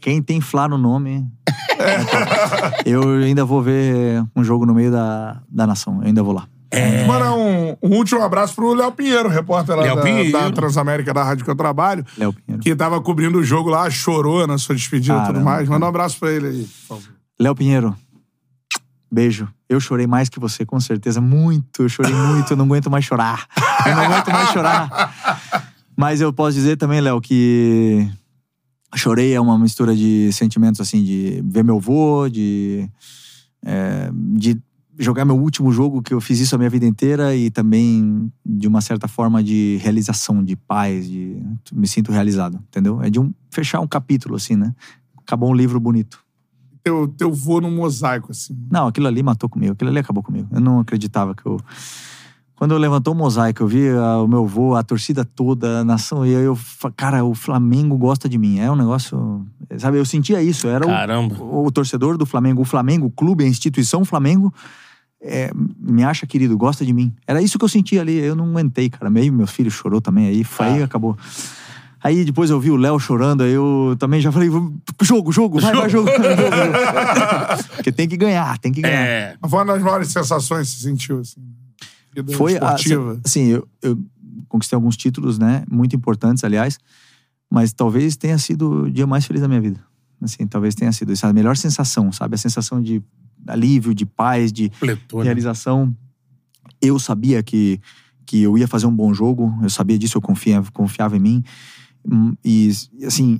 quem 0.00 0.22
tem 0.22 0.40
Flá 0.40 0.68
no 0.68 0.78
nome. 0.78 1.26
eu 2.84 3.02
ainda 3.22 3.44
vou 3.44 3.62
ver 3.62 4.24
um 4.34 4.44
jogo 4.44 4.66
no 4.66 4.74
meio 4.74 4.90
da, 4.90 5.40
da 5.48 5.66
nação. 5.66 6.00
Eu 6.00 6.08
ainda 6.08 6.22
vou 6.22 6.32
lá. 6.32 6.46
Mandar 7.06 7.34
um, 7.34 7.76
um 7.82 7.96
último 7.96 8.20
abraço 8.22 8.54
pro 8.54 8.74
Léo 8.74 8.90
Pinheiro, 8.92 9.28
repórter 9.28 9.76
lá 9.76 9.82
Léo 9.82 9.96
da, 9.96 10.02
Pinheiro. 10.02 10.32
da 10.32 10.50
Transamérica 10.50 11.14
da 11.14 11.22
Rádio 11.22 11.44
que 11.44 11.50
eu 11.50 11.54
trabalho. 11.54 12.04
Léo 12.18 12.32
Pinheiro. 12.32 12.62
Que 12.62 12.74
tava 12.74 13.00
cobrindo 13.00 13.38
o 13.38 13.44
jogo 13.44 13.70
lá, 13.70 13.88
chorou 13.90 14.46
na 14.46 14.58
sua 14.58 14.74
despedida 14.74 15.16
e 15.22 15.26
tudo 15.26 15.40
mais. 15.40 15.68
Manda 15.68 15.86
um 15.86 15.88
abraço 15.88 16.18
pra 16.18 16.32
ele 16.32 16.48
aí, 16.48 16.64
por 16.64 16.96
favor. 16.96 17.14
Léo 17.38 17.54
Pinheiro. 17.54 17.96
Beijo. 19.10 19.48
Eu 19.68 19.78
chorei 19.80 20.06
mais 20.06 20.28
que 20.28 20.40
você, 20.40 20.66
com 20.66 20.80
certeza. 20.80 21.20
Muito. 21.20 21.82
Eu 21.82 21.88
chorei 21.88 22.12
muito. 22.12 22.52
Eu 22.52 22.56
não 22.56 22.64
aguento 22.64 22.90
mais 22.90 23.04
chorar. 23.04 23.46
Eu 23.86 23.94
não 23.94 24.04
aguento 24.04 24.30
mais 24.30 24.50
chorar. 24.50 25.14
Mas 25.96 26.20
eu 26.20 26.32
posso 26.32 26.54
dizer 26.54 26.76
também, 26.76 27.00
Léo, 27.00 27.20
que 27.20 28.10
chorei 28.96 29.34
é 29.34 29.40
uma 29.40 29.58
mistura 29.58 29.94
de 29.94 30.32
sentimentos, 30.32 30.80
assim, 30.80 31.02
de 31.02 31.42
ver 31.46 31.64
meu 31.64 31.78
vô, 31.80 32.28
de, 32.28 32.88
é, 33.64 34.10
de 34.12 34.60
jogar 34.98 35.24
meu 35.24 35.36
último 35.36 35.72
jogo, 35.72 36.02
que 36.02 36.14
eu 36.14 36.20
fiz 36.20 36.38
isso 36.40 36.54
a 36.54 36.58
minha 36.58 36.70
vida 36.70 36.86
inteira, 36.86 37.34
e 37.34 37.50
também 37.50 38.32
de 38.44 38.68
uma 38.68 38.80
certa 38.80 39.08
forma 39.08 39.42
de 39.42 39.78
realização, 39.82 40.42
de 40.44 40.56
paz, 40.56 41.08
de 41.08 41.36
me 41.72 41.86
sinto 41.86 42.12
realizado, 42.12 42.62
entendeu? 42.68 43.02
É 43.02 43.10
de 43.10 43.18
um 43.18 43.32
fechar 43.50 43.80
um 43.80 43.86
capítulo, 43.86 44.36
assim, 44.36 44.56
né? 44.56 44.74
Acabou 45.18 45.50
um 45.50 45.54
livro 45.54 45.80
bonito. 45.80 46.18
teu, 46.82 47.08
teu 47.08 47.32
vô 47.32 47.60
no 47.60 47.70
mosaico, 47.70 48.30
assim? 48.30 48.56
Não, 48.70 48.88
aquilo 48.88 49.06
ali 49.06 49.22
matou 49.22 49.48
comigo. 49.48 49.72
Aquilo 49.72 49.90
ali 49.90 49.98
acabou 49.98 50.22
comigo. 50.22 50.48
Eu 50.52 50.60
não 50.60 50.80
acreditava 50.80 51.34
que 51.34 51.44
eu. 51.46 51.58
Quando 52.56 52.70
eu 52.72 52.78
levantou 52.78 53.12
o 53.14 53.16
mosaico, 53.16 53.62
eu 53.64 53.66
vi 53.66 53.88
a- 53.88 54.18
o 54.22 54.28
meu 54.28 54.46
vô, 54.46 54.74
a 54.76 54.82
torcida 54.82 55.24
toda, 55.24 55.80
a 55.80 55.84
nação, 55.84 56.24
e 56.24 56.34
aí 56.36 56.44
eu, 56.44 56.56
cara, 56.96 57.24
o 57.24 57.34
Flamengo 57.34 57.96
gosta 57.98 58.28
de 58.28 58.38
mim. 58.38 58.60
É 58.60 58.70
um 58.70 58.76
negócio. 58.76 59.44
Sabe, 59.76 59.98
eu 59.98 60.04
sentia 60.04 60.40
isso. 60.40 60.68
Era 60.68 60.86
o- 60.86 60.88
Caramba. 60.88 61.34
o, 61.42 61.70
torcedor 61.72 62.16
do 62.16 62.24
Flamengo. 62.24 62.62
O 62.62 62.64
Flamengo, 62.64 63.06
o 63.06 63.10
clube, 63.10 63.42
a 63.44 63.48
instituição 63.48 64.04
Flamengo, 64.04 64.54
é, 65.20 65.50
me 65.80 66.04
acha 66.04 66.26
querido, 66.26 66.56
gosta 66.56 66.84
de 66.86 66.92
mim. 66.92 67.12
Era 67.26 67.42
isso 67.42 67.58
que 67.58 67.64
eu 67.64 67.68
sentia 67.68 68.00
ali. 68.02 68.16
Eu 68.18 68.36
não 68.36 68.46
aguentei, 68.50 68.88
cara. 68.88 69.10
Meio 69.10 69.32
meu 69.32 69.46
filho 69.48 69.70
chorou 69.70 70.00
também. 70.00 70.26
Aí, 70.28 70.44
foi, 70.44 70.66
aí 70.66 70.82
acabou. 70.82 71.16
Aí 72.02 72.22
depois 72.24 72.50
eu 72.50 72.60
vi 72.60 72.70
o 72.70 72.76
Léo 72.76 73.00
chorando, 73.00 73.42
aí 73.42 73.52
eu 73.52 73.96
também 73.98 74.20
já 74.20 74.30
falei, 74.30 74.50
jogo, 75.02 75.32
jogo, 75.32 75.58
vai, 75.58 75.74
vai, 75.74 75.88
jogo. 75.88 76.06
jogo, 76.06 76.22
jogo. 76.22 77.64
Porque 77.76 77.90
tem 77.90 78.06
que 78.06 78.16
ganhar, 78.16 78.58
tem 78.58 78.70
que 78.70 78.82
ganhar. 78.82 78.94
É. 79.06 79.36
Uma 79.42 79.64
das 79.64 79.82
maiores 79.82 80.08
sensações 80.12 80.70
que 80.72 80.80
você 80.80 80.88
sentiu, 80.90 81.20
assim? 81.20 81.40
Vida 82.22 82.32
Foi, 82.36 82.52
a- 82.54 82.74
esportiva. 82.74 83.20
assim, 83.24 83.46
eu, 83.48 83.68
eu 83.82 83.98
conquistei 84.48 84.76
alguns 84.76 84.96
títulos, 84.96 85.38
né? 85.38 85.64
Muito 85.70 85.94
importantes, 85.96 86.44
aliás. 86.44 86.78
Mas 87.50 87.72
talvez 87.72 88.16
tenha 88.16 88.38
sido 88.38 88.84
o 88.84 88.90
dia 88.90 89.06
mais 89.06 89.24
feliz 89.26 89.40
da 89.42 89.48
minha 89.48 89.60
vida. 89.60 89.80
Assim, 90.22 90.46
talvez 90.46 90.74
tenha 90.74 90.90
sido 90.92 91.12
essa 91.12 91.28
a 91.28 91.32
melhor 91.32 91.56
sensação, 91.56 92.10
sabe? 92.10 92.34
A 92.34 92.38
sensação 92.38 92.80
de 92.80 93.02
alívio, 93.46 93.94
de 93.94 94.06
paz, 94.06 94.52
de 94.52 94.70
né? 94.82 94.98
realização. 95.22 95.94
Eu 96.80 96.98
sabia 96.98 97.42
que, 97.42 97.80
que 98.26 98.42
eu 98.42 98.56
ia 98.58 98.66
fazer 98.66 98.86
um 98.86 98.94
bom 98.94 99.12
jogo, 99.12 99.52
eu 99.62 99.68
sabia 99.70 99.98
disso, 99.98 100.16
eu 100.16 100.22
confiava, 100.22 100.70
confiava 100.72 101.16
em 101.16 101.20
mim. 101.20 101.44
Hum, 102.10 102.34
E, 102.44 102.70
assim, 103.06 103.38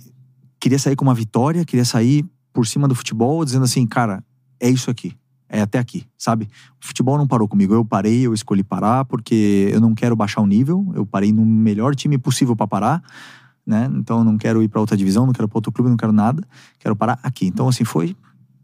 queria 0.61 0.79
sair 0.79 0.97
com 0.97 1.05
uma 1.05 1.15
vitória, 1.15 1.65
queria 1.65 1.85
sair 1.85 2.25
por 2.53 2.67
cima 2.67 2.87
do 2.87 2.95
futebol, 2.95 3.45
dizendo 3.45 3.65
assim, 3.65 3.87
cara, 3.87 4.23
é 4.61 4.69
isso 4.69 4.91
aqui. 4.91 5.15
É 5.49 5.61
até 5.61 5.79
aqui, 5.79 6.07
sabe? 6.19 6.49
O 6.83 6.87
futebol 6.87 7.17
não 7.19 7.27
parou 7.27 7.47
comigo. 7.47 7.75
Eu 7.75 7.85
parei, 7.85 8.27
eu 8.27 8.35
escolhi 8.35 8.65
parar, 8.65 9.05
porque 9.05 9.69
eu 9.73 9.81
não 9.81 9.95
quero 9.95 10.17
baixar 10.17 10.41
o 10.41 10.47
nível. 10.47 10.91
Eu 10.95 11.07
parei 11.07 11.33
no 11.33 11.45
melhor 11.45 11.95
time 11.95 12.19
possível 12.19 12.57
para 12.57 12.67
parar, 12.67 13.03
né? 13.67 13.89
Então 13.95 14.19
eu 14.19 14.25
não 14.25 14.37
quero 14.37 14.63
ir 14.63 14.69
para 14.69 14.81
outra 14.81 14.97
divisão, 14.97 15.27
não 15.27 15.33
quero 15.33 15.49
para 15.49 15.59
outro 15.59 15.71
clube, 15.71 15.91
não 15.91 15.97
quero 15.97 16.13
nada. 16.13 16.43
Quero 16.79 16.97
parar 16.97 17.19
aqui. 17.23 17.47
Então, 17.47 17.69
assim, 17.69 17.85
foi 17.85 18.17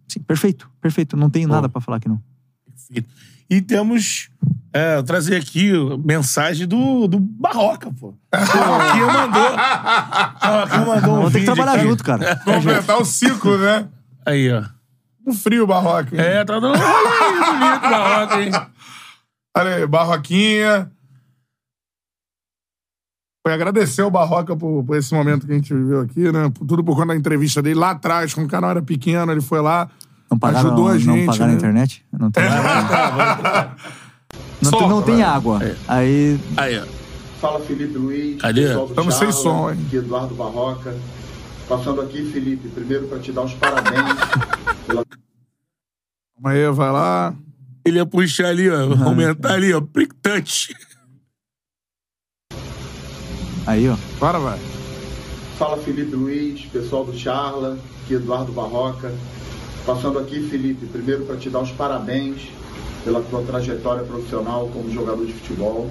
assim, 0.09 0.21
perfeito, 0.21 0.71
perfeito. 0.81 1.17
Não 1.17 1.31
tenho 1.31 1.49
Pô. 1.49 1.55
nada 1.55 1.69
para 1.69 1.81
falar 1.81 1.99
aqui, 1.99 2.09
não. 2.09 2.21
Perfeito. 2.67 3.09
E 3.49 3.61
temos. 3.61 4.31
É, 4.73 4.97
eu 4.97 5.03
trazer 5.03 5.37
aqui 5.37 5.73
mensagem 6.05 6.67
do, 6.67 7.09
do 7.09 7.19
Barroca, 7.19 7.93
pô. 7.93 8.09
O 8.09 8.17
Barroquinha 8.33 9.07
mandou. 9.07 9.53
O 9.53 9.57
Barroquinha 10.41 10.87
mandou 10.87 11.13
um 11.13 11.17
Vamos 11.17 11.33
ter 11.33 11.41
que 11.41 11.45
trabalhar 11.45 11.73
aqui. 11.73 11.83
junto, 11.83 12.05
cara. 12.05 12.37
Completar 12.37 12.99
o 12.99 13.05
ciclo, 13.05 13.59
né? 13.59 13.89
Aí, 14.25 14.53
ó. 14.53 14.63
Um 15.31 15.35
frio, 15.35 15.67
Barroca. 15.67 16.15
hein? 16.15 16.21
É, 16.21 16.45
tá 16.45 16.59
dando 16.59 16.77
um 16.77 16.79
rolê 16.79 17.39
bonito, 17.39 17.81
Barroca, 17.83 18.43
hein? 18.43 18.51
Olha 19.57 19.75
aí, 19.77 19.87
Barroquinha. 19.87 20.91
Foi 23.47 23.55
agradecer 23.55 24.03
o 24.03 24.11
Barroca 24.11 24.55
por, 24.57 24.85
por 24.85 24.97
esse 24.97 25.15
momento 25.15 25.47
que 25.47 25.53
a 25.53 25.55
gente 25.55 25.73
viveu 25.73 26.01
aqui, 26.01 26.31
né? 26.31 26.51
Por- 26.51 26.67
Tudo 26.67 26.85
por 26.85 26.95
conta 26.95 27.09
da 27.09 27.17
entrevista 27.17 27.63
dele 27.63 27.79
lá 27.81 27.91
atrás, 27.93 28.35
quando 28.35 28.47
o 28.47 28.51
canal 28.51 28.71
era 28.71 28.83
pequeno, 28.83 29.33
ele 29.33 29.41
foi 29.41 29.61
lá, 29.63 29.89
Não 30.31 30.39
pagaram, 30.39 30.67
ajudou 30.69 30.89
a 30.89 30.99
gente. 30.99 31.07
não 31.07 31.27
pagaram 31.27 31.47
né? 31.47 31.53
a 31.53 31.57
internet? 31.57 32.05
Não 32.13 32.31
tem, 32.31 32.45
não, 34.63 34.71
tem, 34.71 34.89
não 34.89 35.03
tem 35.03 35.23
água. 35.23 35.59
Aí 35.89 36.39
Aí, 36.57 36.79
ó. 36.79 36.85
Fala 37.41 37.59
Felipe 37.61 37.97
Luiz, 37.97 38.41
Cadê? 38.43 38.75
Estamos 38.85 39.15
sem 39.15 39.33
som, 39.33 39.71
hein? 39.71 39.79
Eduardo 39.93 40.35
Barroca. 40.35 40.95
Passando 41.67 42.03
aqui, 42.03 42.31
Felipe, 42.31 42.69
primeiro 42.69 43.07
para 43.07 43.19
te 43.21 43.33
dar 43.33 43.43
os 43.43 43.55
parabéns 43.55 44.05
Calma 46.43 46.57
aí, 46.57 46.71
vai 46.73 46.91
lá. 46.91 47.35
Ele 47.85 47.99
ia 47.99 48.07
puxar 48.07 48.47
ali, 48.47 48.71
ó. 48.71 49.05
Aumentar 49.05 49.53
ali, 49.53 49.75
ó. 49.75 49.81
Prick 49.83 50.15
touch. 50.17 50.75
Aí, 53.67 53.87
ó. 53.87 53.97
Bora, 54.19 54.39
vai. 54.39 54.59
Fala 55.59 55.77
Felipe 55.77 56.17
Luiz, 56.17 56.65
pessoal 56.67 57.05
do 57.05 57.17
Charla, 57.17 57.79
aqui 58.03 58.15
Eduardo 58.15 58.53
Barroca. 58.53 59.13
Passando 59.85 60.19
aqui, 60.19 60.41
Felipe, 60.49 60.87
primeiro 60.87 61.27
para 61.27 61.37
te 61.37 61.51
dar 61.51 61.61
os 61.61 61.71
parabéns 61.73 62.49
pela 63.05 63.21
tua 63.23 63.43
trajetória 63.43 64.03
profissional 64.03 64.67
como 64.69 64.91
jogador 64.91 65.27
de 65.27 65.35
futebol. 65.35 65.91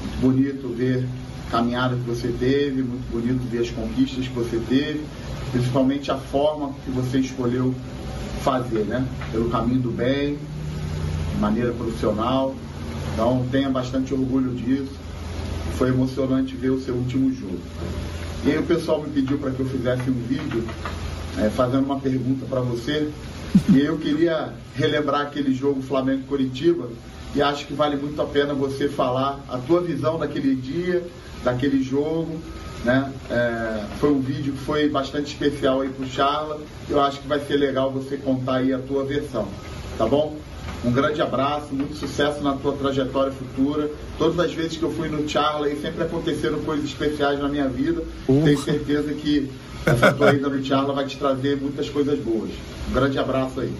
Muito 0.00 0.20
bonito 0.20 0.68
ver 0.68 1.04
a 1.48 1.50
caminhada 1.50 1.96
que 1.96 2.02
você 2.02 2.28
teve, 2.28 2.82
muito 2.82 3.10
bonito 3.10 3.40
ver 3.50 3.62
as 3.62 3.70
conquistas 3.70 4.28
que 4.28 4.34
você 4.34 4.60
teve, 4.68 5.04
principalmente 5.50 6.12
a 6.12 6.16
forma 6.16 6.72
que 6.84 6.90
você 6.92 7.18
escolheu 7.18 7.74
fazer, 8.38 8.84
né? 8.84 9.06
Pelo 9.30 9.48
caminho 9.50 9.80
do 9.80 9.90
bem, 9.90 10.38
de 11.34 11.40
maneira 11.40 11.72
profissional. 11.72 12.54
Então 13.12 13.46
tenha 13.50 13.68
bastante 13.68 14.14
orgulho 14.14 14.52
disso. 14.52 14.92
Foi 15.76 15.88
emocionante 15.88 16.56
ver 16.56 16.70
o 16.70 16.80
seu 16.80 16.94
último 16.94 17.32
jogo. 17.32 17.58
E 18.44 18.50
aí 18.50 18.58
o 18.58 18.62
pessoal 18.62 19.02
me 19.02 19.10
pediu 19.10 19.38
para 19.38 19.50
que 19.50 19.60
eu 19.60 19.66
fizesse 19.66 20.08
um 20.10 20.14
vídeo 20.28 20.64
eh, 21.38 21.50
fazendo 21.50 21.84
uma 21.84 21.98
pergunta 21.98 22.46
para 22.46 22.60
você. 22.60 23.10
E 23.68 23.80
eu 23.80 23.98
queria 23.98 24.52
relembrar 24.74 25.22
aquele 25.22 25.54
jogo 25.54 25.82
Flamengo-Curitiba 25.82 26.88
e 27.34 27.42
acho 27.42 27.66
que 27.66 27.74
vale 27.74 27.96
muito 27.96 28.20
a 28.20 28.24
pena 28.24 28.54
você 28.54 28.88
falar 28.88 29.40
a 29.48 29.58
tua 29.58 29.80
visão 29.80 30.18
daquele 30.18 30.54
dia, 30.54 31.06
daquele 31.44 31.82
jogo. 31.82 32.38
Né? 32.84 33.12
Eh, 33.30 33.84
foi 33.98 34.10
um 34.10 34.20
vídeo 34.20 34.52
que 34.52 34.60
foi 34.60 34.88
bastante 34.88 35.26
especial 35.26 35.80
aí 35.80 35.88
pro 35.88 36.06
Charla. 36.06 36.60
Eu 36.88 37.00
acho 37.00 37.20
que 37.20 37.26
vai 37.26 37.40
ser 37.40 37.56
legal 37.56 37.90
você 37.90 38.16
contar 38.16 38.56
aí 38.56 38.72
a 38.72 38.78
tua 38.78 39.04
versão, 39.04 39.48
tá 39.96 40.06
bom? 40.06 40.36
Um 40.84 40.92
grande 40.92 41.20
abraço, 41.20 41.68
muito 41.72 41.96
sucesso 41.96 42.40
na 42.40 42.52
tua 42.54 42.72
trajetória 42.72 43.32
futura. 43.32 43.90
Todas 44.16 44.38
as 44.38 44.52
vezes 44.52 44.76
que 44.76 44.84
eu 44.84 44.92
fui 44.92 45.08
no 45.08 45.28
Charla, 45.28 45.68
sempre 45.70 46.04
aconteceram 46.04 46.60
coisas 46.60 46.84
especiais 46.84 47.40
na 47.40 47.48
minha 47.48 47.68
vida. 47.68 48.04
Tenho 48.26 48.58
certeza 48.58 49.12
que 49.12 49.50
essa 49.84 50.12
tua 50.12 50.32
ida 50.32 50.48
no 50.48 50.64
Charla 50.64 50.94
vai 50.94 51.04
te 51.06 51.16
trazer 51.16 51.56
muitas 51.60 51.88
coisas 51.88 52.18
boas. 52.20 52.50
Um 52.88 52.92
grande 52.92 53.18
abraço 53.18 53.60
aí. 53.60 53.72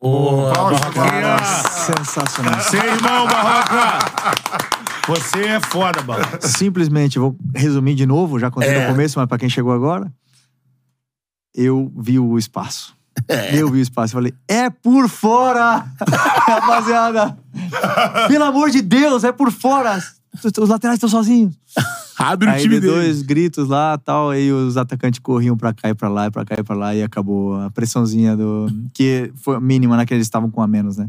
Ô, 0.00 0.50
Palmas, 0.52 0.80
Barroquinha. 0.80 1.38
Sensacional. 1.44 2.60
Você, 2.60 2.76
irmão, 2.78 3.26
Barroca. 3.28 4.91
Você 5.08 5.40
é 5.40 5.60
foda, 5.60 6.00
Barroca. 6.02 6.40
Simplesmente, 6.46 7.18
vou 7.18 7.36
resumir 7.54 7.94
de 7.94 8.06
novo, 8.06 8.38
já 8.38 8.50
contei 8.50 8.70
É. 8.70 8.86
no 8.86 8.92
começo, 8.94 9.18
mas 9.18 9.28
pra 9.28 9.38
quem 9.38 9.48
chegou 9.48 9.72
agora. 9.72 10.12
Eu 11.54 11.92
vi 11.98 12.18
o 12.18 12.38
espaço. 12.38 12.94
Eu 13.52 13.70
vi 13.70 13.78
o 13.80 13.82
espaço. 13.82 14.14
Eu 14.14 14.18
falei, 14.18 14.34
é 14.48 14.70
por 14.70 15.08
fora! 15.08 15.84
Rapaziada! 16.46 17.36
Pelo 18.28 18.44
amor 18.44 18.70
de 18.70 18.80
Deus, 18.80 19.22
é 19.24 19.32
por 19.32 19.50
fora! 19.52 20.02
Os 20.58 20.68
laterais 20.68 20.96
estão 20.96 21.10
sozinhos. 21.10 21.54
Abre 22.18 22.48
o 22.48 22.52
Aí 22.52 22.62
time 22.62 22.76
de 22.76 22.80
dele. 22.80 22.92
dois 22.94 23.20
gritos 23.20 23.68
lá 23.68 23.98
tal, 23.98 24.30
aí 24.30 24.50
os 24.50 24.78
atacantes 24.78 25.20
corriam 25.20 25.56
pra 25.58 25.74
cá 25.74 25.90
e 25.90 25.94
pra 25.94 26.08
lá, 26.08 26.26
e 26.26 26.30
pra 26.30 26.44
cá 26.44 26.54
e 26.58 26.62
pra 26.62 26.74
lá, 26.74 26.94
e 26.94 27.02
acabou 27.02 27.60
a 27.60 27.70
pressãozinha 27.70 28.34
do. 28.34 28.66
que 28.94 29.30
foi 29.36 29.60
mínima, 29.60 29.94
né? 29.96 30.06
Que 30.06 30.14
eles 30.14 30.26
estavam 30.26 30.50
com 30.50 30.62
a 30.62 30.66
menos, 30.66 30.96
né? 30.96 31.06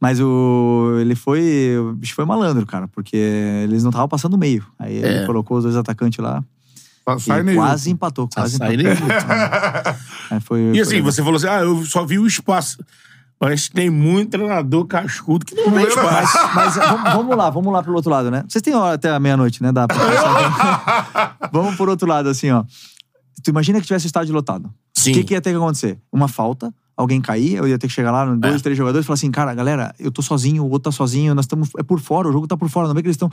Mas 0.00 0.20
o. 0.20 0.96
Ele 1.00 1.14
foi. 1.14 1.76
O 1.78 1.92
bicho 1.94 2.14
foi 2.14 2.24
malandro, 2.24 2.66
cara, 2.66 2.88
porque 2.88 3.16
eles 3.16 3.82
não 3.82 3.90
estavam 3.90 4.08
passando 4.08 4.34
o 4.34 4.38
meio. 4.38 4.64
Aí 4.78 4.96
ele 4.96 5.18
É. 5.22 5.26
colocou 5.26 5.56
os 5.58 5.64
dois 5.64 5.76
atacantes 5.76 6.18
lá. 6.18 6.42
Sai 7.20 7.40
e 7.40 7.54
quase 7.54 7.90
empatou, 7.90 8.28
quase 8.32 8.56
Sai 8.56 8.74
empatou. 8.76 9.94
Foi, 10.42 10.72
E 10.74 10.80
assim, 10.80 11.02
foi- 11.02 11.02
você 11.02 11.22
falou 11.22 11.36
assim: 11.36 11.46
ah, 11.48 11.60
eu 11.60 11.84
só 11.84 12.04
vi 12.04 12.18
o 12.18 12.26
espaço. 12.26 12.82
Mas 13.40 13.68
tem 13.68 13.90
muito 13.90 14.30
treinador 14.30 14.86
cascudo 14.86 15.44
que 15.44 15.54
não 15.54 15.70
vê 15.70 15.82
espaço. 15.82 16.38
Mas 16.54 16.76
vamos, 16.76 17.12
vamos 17.12 17.36
lá, 17.36 17.50
vamos 17.50 17.72
lá 17.72 17.82
pro 17.82 17.92
outro 17.94 18.10
lado, 18.10 18.30
né? 18.30 18.42
Vocês 18.48 18.62
têm 18.62 18.74
hora 18.74 18.94
até 18.94 19.10
a 19.10 19.18
meia-noite, 19.20 19.62
né? 19.62 19.70
Dá 19.72 19.86
pra 19.86 19.96
passar. 19.98 21.36
vamos 21.52 21.76
por 21.76 21.88
outro 21.90 22.06
lado, 22.08 22.28
assim, 22.28 22.50
ó. 22.50 22.64
Tu 23.42 23.50
imagina 23.50 23.80
que 23.80 23.86
tivesse 23.86 24.06
o 24.06 24.08
estádio 24.08 24.32
lotado. 24.32 24.72
Sim. 24.96 25.10
O 25.10 25.14
que, 25.14 25.24
que 25.24 25.34
ia 25.34 25.40
ter 25.42 25.50
que 25.50 25.56
acontecer? 25.56 25.98
Uma 26.10 26.28
falta, 26.28 26.72
alguém 26.96 27.20
cair, 27.20 27.54
eu 27.56 27.66
ia 27.66 27.78
ter 27.78 27.88
que 27.88 27.92
chegar 27.92 28.10
lá, 28.12 28.24
dois, 28.34 28.56
É. 28.56 28.58
três 28.60 28.76
jogadores, 28.78 29.04
e 29.04 29.06
falar 29.06 29.14
assim, 29.14 29.30
cara, 29.30 29.52
galera, 29.54 29.94
eu 29.98 30.10
tô 30.12 30.22
sozinho, 30.22 30.62
o 30.62 30.66
outro 30.70 30.90
tá 30.90 30.92
sozinho, 30.92 31.34
nós 31.34 31.44
estamos. 31.44 31.70
É 31.78 31.82
por 31.82 32.00
fora, 32.00 32.28
o 32.28 32.32
jogo 32.32 32.46
tá 32.46 32.56
por 32.56 32.68
fora. 32.68 32.86
Não 32.88 32.94
vê 32.94 33.02
que 33.02 33.08
eles 33.08 33.16
estão 33.16 33.30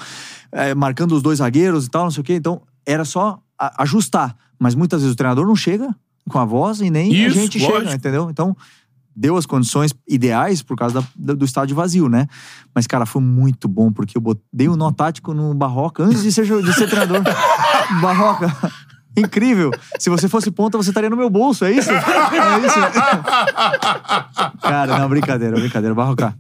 é, 0.52 0.74
marcando 0.74 1.12
os 1.14 1.22
dois 1.22 1.38
zagueiros 1.40 1.86
e 1.86 1.90
tal, 1.90 2.04
não 2.06 2.12
sei 2.12 2.22
o 2.22 2.24
quê. 2.24 2.34
Então, 2.36 2.62
era 2.86 3.06
só 3.06 3.40
a- 3.60 3.84
ajustar. 3.84 4.36
Mas 4.60 4.74
muitas 4.76 5.02
vezes 5.02 5.14
o 5.14 5.18
treinador 5.18 5.46
não 5.46 5.56
chega 5.56 5.94
com 6.30 6.38
a 6.40 6.46
voz 6.46 6.82
e 6.82 6.90
nem 6.90 7.12
Isso, 7.14 7.38
a 7.38 7.42
gente 7.42 7.60
lógico. 7.60 7.80
chega, 7.80 7.94
entendeu? 7.96 8.30
Então, 8.30 8.56
deu 9.16 9.36
as 9.36 9.46
condições 9.46 9.94
ideais 10.08 10.62
por 10.62 10.78
causa 10.78 11.04
da- 11.16 11.34
do 11.34 11.44
estádio 11.44 11.76
vazio, 11.76 12.08
né? 12.08 12.28
Mas, 12.74 12.88
cara, 12.88 13.06
foi 13.06 13.22
muito 13.22 13.68
bom, 13.68 13.92
porque 13.92 14.18
eu 14.18 14.22
bot- 14.22 14.42
dei 14.54 14.70
um 14.70 14.76
nó 14.76 14.92
tático 14.92 15.34
no 15.34 15.54
Barroca 15.54 16.04
antes 16.04 16.24
de 16.24 16.32
ser, 16.32 16.46
de 16.46 16.74
ser 16.74 16.88
treinador. 16.88 17.22
Barroca. 18.02 18.56
Incrível. 19.16 19.72
Se 20.00 20.10
você 20.10 20.30
fosse 20.30 20.50
ponta, 20.52 20.78
você 20.78 20.90
estaria 20.90 21.10
no 21.10 21.18
meu 21.18 21.30
bolso, 21.30 21.66
é 21.66 21.72
isso? 21.72 21.92
É 21.92 21.98
isso? 22.66 22.80
Cara, 24.62 24.98
não, 24.98 25.10
brincadeira, 25.10 25.56
brincadeira. 25.56 25.94
Barroca. 25.94 26.36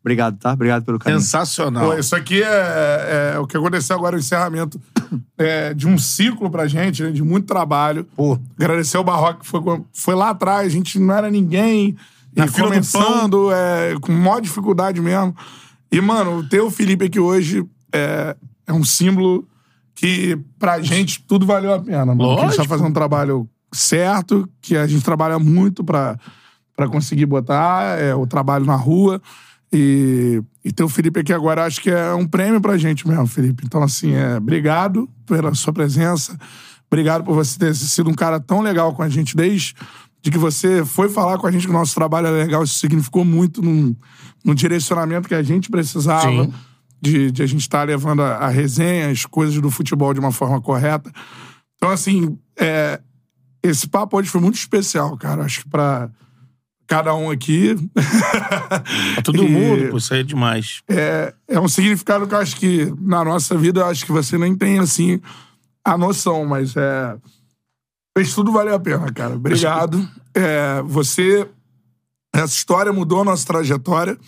Obrigado, 0.00 0.38
tá? 0.38 0.52
Obrigado 0.52 0.84
pelo 0.84 0.98
carinho. 0.98 1.20
Sensacional. 1.20 1.86
Pô, 1.86 1.94
isso 1.94 2.14
aqui 2.14 2.42
é, 2.42 3.32
é 3.34 3.38
o 3.38 3.46
que 3.46 3.56
aconteceu 3.56 3.96
agora, 3.96 4.16
o 4.16 4.18
encerramento 4.18 4.80
é, 5.36 5.74
de 5.74 5.86
um 5.86 5.98
ciclo 5.98 6.50
pra 6.50 6.66
gente, 6.66 7.02
né, 7.02 7.10
de 7.10 7.22
muito 7.22 7.46
trabalho. 7.46 8.06
Pô. 8.16 8.38
Agradecer 8.56 8.96
o 8.96 9.04
Barroco, 9.04 9.40
que 9.40 9.46
foi, 9.46 9.60
foi 9.92 10.14
lá 10.14 10.30
atrás, 10.30 10.66
a 10.66 10.70
gente 10.70 10.98
não 10.98 11.14
era 11.14 11.30
ninguém. 11.30 11.96
Na 12.34 12.46
e 12.46 12.48
fila 12.48 12.68
começando, 12.68 13.50
é, 13.52 13.96
com 14.00 14.12
maior 14.12 14.40
dificuldade 14.40 15.00
mesmo. 15.00 15.36
E, 15.90 16.00
mano, 16.00 16.46
ter 16.48 16.60
o 16.60 16.70
Felipe 16.70 17.06
aqui 17.06 17.18
hoje 17.18 17.66
é, 17.92 18.36
é 18.66 18.72
um 18.72 18.84
símbolo 18.84 19.46
que, 19.98 20.38
pra 20.60 20.80
gente, 20.80 21.24
tudo 21.26 21.44
valeu 21.44 21.74
a 21.74 21.80
pena. 21.80 22.06
Mano, 22.06 22.18
que 22.18 22.24
a 22.24 22.28
gente 22.28 22.38
tá 22.38 22.44
Lógico. 22.46 22.68
fazendo 22.68 22.88
um 22.88 22.92
trabalho 22.92 23.48
certo, 23.72 24.48
que 24.62 24.76
a 24.76 24.86
gente 24.86 25.04
trabalha 25.04 25.40
muito 25.40 25.82
pra, 25.82 26.16
pra 26.76 26.88
conseguir 26.88 27.26
botar 27.26 27.98
é, 27.98 28.14
o 28.14 28.24
trabalho 28.24 28.64
na 28.64 28.76
rua. 28.76 29.20
E, 29.72 30.40
e 30.64 30.70
ter 30.70 30.84
o 30.84 30.88
Felipe 30.88 31.18
aqui 31.18 31.32
agora 31.32 31.66
acho 31.66 31.80
que 31.82 31.90
é 31.90 32.14
um 32.14 32.26
prêmio 32.26 32.60
pra 32.60 32.78
gente 32.78 33.08
mesmo, 33.08 33.26
Felipe. 33.26 33.64
Então, 33.66 33.82
assim, 33.82 34.14
é, 34.14 34.36
obrigado 34.36 35.10
pela 35.26 35.52
sua 35.54 35.72
presença. 35.72 36.38
Obrigado 36.86 37.24
por 37.24 37.34
você 37.34 37.58
ter 37.58 37.74
sido 37.74 38.08
um 38.08 38.14
cara 38.14 38.38
tão 38.38 38.60
legal 38.60 38.94
com 38.94 39.02
a 39.02 39.08
gente 39.08 39.36
desde 39.36 39.74
de 40.22 40.30
que 40.30 40.38
você 40.38 40.84
foi 40.84 41.08
falar 41.08 41.38
com 41.38 41.46
a 41.46 41.50
gente 41.50 41.66
que 41.66 41.70
o 41.70 41.76
nosso 41.76 41.94
trabalho 41.94 42.28
é 42.28 42.30
legal. 42.30 42.62
Isso 42.62 42.78
significou 42.78 43.24
muito 43.24 43.60
no, 43.60 43.96
no 44.44 44.54
direcionamento 44.54 45.28
que 45.28 45.34
a 45.34 45.42
gente 45.42 45.68
precisava. 45.68 46.44
Sim. 46.44 46.52
De, 47.00 47.30
de 47.30 47.42
a 47.42 47.46
gente 47.46 47.60
estar 47.60 47.86
levando 47.86 48.22
a, 48.22 48.36
a 48.38 48.48
resenha, 48.48 49.08
as 49.10 49.24
coisas 49.24 49.60
do 49.60 49.70
futebol 49.70 50.12
de 50.12 50.18
uma 50.20 50.32
forma 50.32 50.60
correta. 50.60 51.12
Então, 51.76 51.90
assim, 51.90 52.36
é, 52.58 53.00
esse 53.62 53.86
papo 53.86 54.16
hoje 54.16 54.28
foi 54.28 54.40
muito 54.40 54.56
especial, 54.56 55.16
cara. 55.16 55.44
Acho 55.44 55.62
que 55.62 55.68
pra 55.68 56.10
cada 56.88 57.14
um 57.14 57.30
aqui. 57.30 57.76
Pra 59.14 59.22
todo 59.22 59.44
E- 59.44 59.48
mundo, 59.48 59.90
pô, 59.90 59.98
isso 59.98 60.12
aí 60.12 60.20
é 60.20 60.22
demais. 60.24 60.82
é, 60.88 61.34
é 61.46 61.60
um 61.60 61.68
significado 61.68 62.26
que 62.26 62.34
eu 62.34 62.38
acho 62.38 62.56
que 62.56 62.92
na 63.00 63.22
nossa 63.24 63.56
vida, 63.56 63.80
eu 63.80 63.86
acho 63.86 64.04
que 64.06 64.12
você 64.12 64.36
nem 64.38 64.56
tem, 64.56 64.78
assim, 64.78 65.20
a 65.84 65.96
noção, 65.98 66.44
mas 66.44 66.74
é. 66.76 67.16
Fez 68.16 68.34
tudo 68.34 68.50
valer 68.50 68.74
a 68.74 68.80
pena, 68.80 69.12
cara. 69.12 69.34
Obrigado. 69.36 70.08
É, 70.34 70.82
você. 70.82 71.48
Essa 72.34 72.54
história 72.54 72.92
mudou 72.92 73.20
a 73.20 73.24
nossa 73.24 73.46
trajetória 73.46 74.18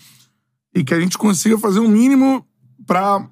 e 0.73 0.83
que 0.83 0.93
a 0.93 0.99
gente 0.99 1.17
consiga 1.17 1.57
fazer 1.57 1.79
o 1.79 1.87
mínimo 1.89 2.45
pra 2.85 3.27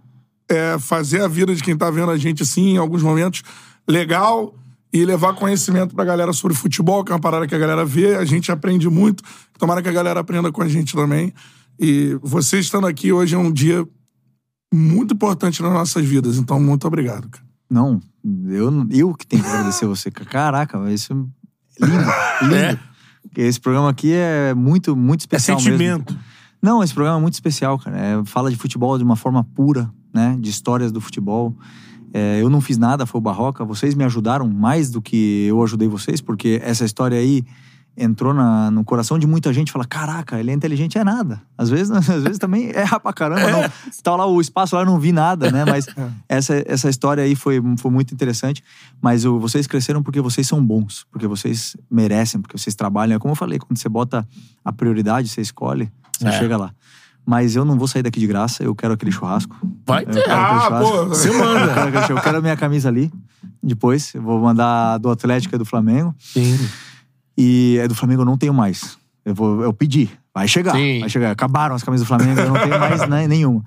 é, 0.50 0.78
fazer 0.80 1.22
a 1.22 1.28
vida 1.28 1.54
de 1.54 1.64
quem 1.64 1.78
tá 1.78 1.90
vendo 1.90 2.12
a 2.12 2.18
gente, 2.18 2.44
assim, 2.44 2.72
em 2.72 2.78
alguns 2.78 3.04
momentos, 3.04 3.44
legal 3.88 4.54
e 4.92 5.06
levar 5.06 5.34
conhecimento 5.34 5.94
pra 5.94 6.04
galera 6.04 6.34
sobre 6.34 6.58
futebol, 6.58 7.04
que 7.04 7.12
é 7.12 7.16
uma 7.16 7.22
parada 7.22 7.48
que 7.48 7.54
a 7.54 7.60
galera 7.60 7.86
vê, 7.86 8.16
a 8.16 8.26
gente 8.26 8.52
aprende 8.52 8.90
muito. 8.90 9.24
Tomara 9.58 9.82
que 9.82 9.90
a 9.90 9.92
galera 9.92 10.20
aprenda 10.20 10.52
com 10.52 10.62
a 10.62 10.68
gente 10.68 10.96
também. 10.96 11.34
E 11.80 12.18
você 12.22 12.60
estando 12.60 12.88
aqui 12.88 13.12
hoje 13.12 13.36
é 13.36 13.38
um 13.38 13.52
dia 13.52 13.88
muito 14.74 15.14
importante 15.14 15.62
nas 15.62 15.72
nossas 15.72 16.04
vidas. 16.04 16.38
Então, 16.38 16.60
muito 16.60 16.88
obrigado, 16.88 17.30
cara. 17.30 17.46
Não, 17.70 18.02
eu, 18.48 18.88
eu 18.90 19.14
que 19.14 19.28
tenho 19.28 19.44
que 19.44 19.50
agradecer 19.50 19.86
você. 19.86 20.10
Caraca, 20.10 20.92
isso 20.92 21.14
é 21.14 21.86
lindo, 21.86 22.12
lindo. 22.42 22.56
É. 22.56 22.80
Porque 23.22 23.42
Esse 23.42 23.60
programa 23.60 23.90
aqui 23.90 24.12
é 24.12 24.54
muito, 24.56 24.96
muito 24.96 25.22
É 25.22 25.24
especial 25.24 25.62
mesmo. 25.62 26.06
Não, 26.62 26.84
esse 26.84 26.94
programa 26.94 27.18
é 27.18 27.22
muito 27.22 27.36
especial, 27.36 27.78
cara. 27.80 27.98
É, 27.98 28.26
fala 28.26 28.50
de 28.50 28.58
futebol 28.58 28.98
de 28.98 29.04
uma 29.04 29.16
forma 29.16 29.44
pura, 29.44 29.90
né? 30.14 30.38
De 30.40 30.50
histórias 30.50 30.92
do 30.92 31.00
futebol. 31.00 31.56
É, 32.14 32.42
eu 32.42 32.50
não 32.50 32.60
fiz 32.60 32.78
nada, 32.78 33.06
foi 33.06 33.20
o 33.20 33.22
Barroca. 33.22 33.64
Vocês 33.64 33.94
me 33.96 34.04
ajudaram 34.04 34.48
mais 34.50 34.90
do 34.90 35.02
que 35.02 35.46
eu 35.48 35.62
ajudei 35.64 35.88
vocês, 35.88 36.20
porque 36.22 36.60
essa 36.64 36.84
história 36.84 37.18
aí 37.18 37.46
entrou 37.98 38.34
na- 38.34 38.72
no 38.72 38.84
coração 38.84 39.20
de 39.20 39.28
muita 39.28 39.52
gente. 39.54 39.72
Fala, 39.72 39.86
caraca, 39.86 40.40
ele 40.40 40.52
é 40.52 40.54
inteligente, 40.54 40.98
é 40.98 41.04
nada. 41.04 41.42
Às 41.58 41.70
vezes, 41.70 41.92
às 42.10 42.24
vezes 42.24 42.38
também 42.40 42.72
erra 42.74 43.00
pra 43.00 43.12
caramba. 43.14 43.52
Não, 43.52 43.70
tá 44.02 44.16
lá 44.16 44.26
o 44.26 44.40
espaço 44.42 44.76
lá, 44.76 44.82
eu 44.82 44.86
não 44.86 45.00
vi 45.00 45.12
nada, 45.12 45.52
né? 45.52 45.66
Mas 45.66 45.86
essa, 46.28 46.64
essa 46.66 46.90
história 46.90 47.24
aí 47.24 47.36
foi, 47.36 47.62
foi 47.78 47.92
muito 47.92 48.14
interessante. 48.14 48.64
Mas 49.02 49.24
o, 49.26 49.38
vocês 49.40 49.68
cresceram 49.68 50.02
porque 50.02 50.20
vocês 50.22 50.48
são 50.48 50.66
bons, 50.66 51.06
porque 51.12 51.28
vocês 51.28 51.76
merecem, 51.92 52.42
porque 52.42 52.58
vocês 52.58 52.74
trabalham. 52.76 53.16
É 53.16 53.20
como 53.20 53.34
eu 53.34 53.36
falei, 53.36 53.60
quando 53.60 53.78
você 53.78 53.90
bota 53.90 54.28
a 54.64 54.72
prioridade, 54.72 55.28
você 55.28 55.42
escolhe, 55.42 55.92
você 56.20 56.28
É. 56.28 56.32
chega 56.40 56.58
lá. 56.58 56.72
Mas 57.26 57.56
eu 57.56 57.64
não 57.64 57.78
vou 57.78 57.88
sair 57.88 58.02
daqui 58.02 58.20
de 58.20 58.26
graça, 58.26 58.64
eu 58.64 58.74
quero 58.74 58.94
aquele 58.94 59.12
churrasco. 59.12 59.56
Vai 59.86 60.04
Eu 60.04 60.08
ter. 60.08 60.24
quero 60.24 60.34
Ah, 60.34 60.80
pô, 60.82 61.06
Você 61.08 61.30
Eu 61.30 61.38
manda. 61.38 61.60
quero, 61.60 61.72
aquele 61.72 61.92
churrasco. 61.92 62.12
eu 62.14 62.22
quero 62.22 62.38
a 62.38 62.42
minha 62.42 62.58
camisa 62.58 62.90
ali. 62.90 63.12
Depois, 63.62 64.14
eu 64.16 64.22
vou 64.22 64.40
mandar 64.40 64.98
do 64.98 65.10
Atlético 65.10 65.54
e 65.56 65.58
do 65.58 65.66
Flamengo. 65.66 66.16
Sim. 66.18 66.58
E 67.38 67.80
a 67.84 67.88
do 67.88 67.94
Flamengo 67.96 68.22
eu 68.22 68.26
não 68.26 68.38
tenho 68.38 68.54
mais. 68.54 68.98
Eu 69.24 69.36
vou, 69.36 69.62
eu 69.64 69.72
pedi. 69.74 70.10
Vai 70.34 70.48
chegar. 70.48 70.74
Sim. 70.74 71.02
Vai 71.02 71.10
chegar. 71.10 71.32
Acabaram 71.32 71.76
as 71.76 71.84
camisas 71.84 72.06
do 72.06 72.08
Flamengo, 72.08 72.40
eu 72.40 72.50
não 72.52 72.60
tenho 72.62 72.80
mais 72.80 73.08
né, 73.08 73.28
nenhuma. 73.28 73.64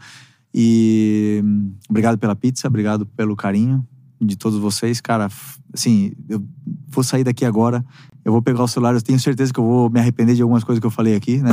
E 0.54 1.40
hum, 1.44 1.72
obrigado 1.88 2.18
pela 2.18 2.34
pizza, 2.34 2.66
obrigado 2.68 3.06
pelo 3.06 3.34
carinho 3.36 3.86
de 4.26 4.36
todos 4.36 4.58
vocês. 4.58 5.00
Cara, 5.00 5.28
assim, 5.72 6.12
eu 6.28 6.42
vou 6.88 7.02
sair 7.04 7.24
daqui 7.24 7.44
agora. 7.44 7.84
Eu 8.24 8.30
vou 8.30 8.40
pegar 8.40 8.62
o 8.62 8.68
celular, 8.68 8.94
eu 8.94 9.02
tenho 9.02 9.18
certeza 9.18 9.52
que 9.52 9.58
eu 9.58 9.64
vou 9.64 9.90
me 9.90 9.98
arrepender 9.98 10.36
de 10.36 10.42
algumas 10.42 10.62
coisas 10.62 10.78
que 10.80 10.86
eu 10.86 10.92
falei 10.92 11.16
aqui, 11.16 11.38
né? 11.38 11.50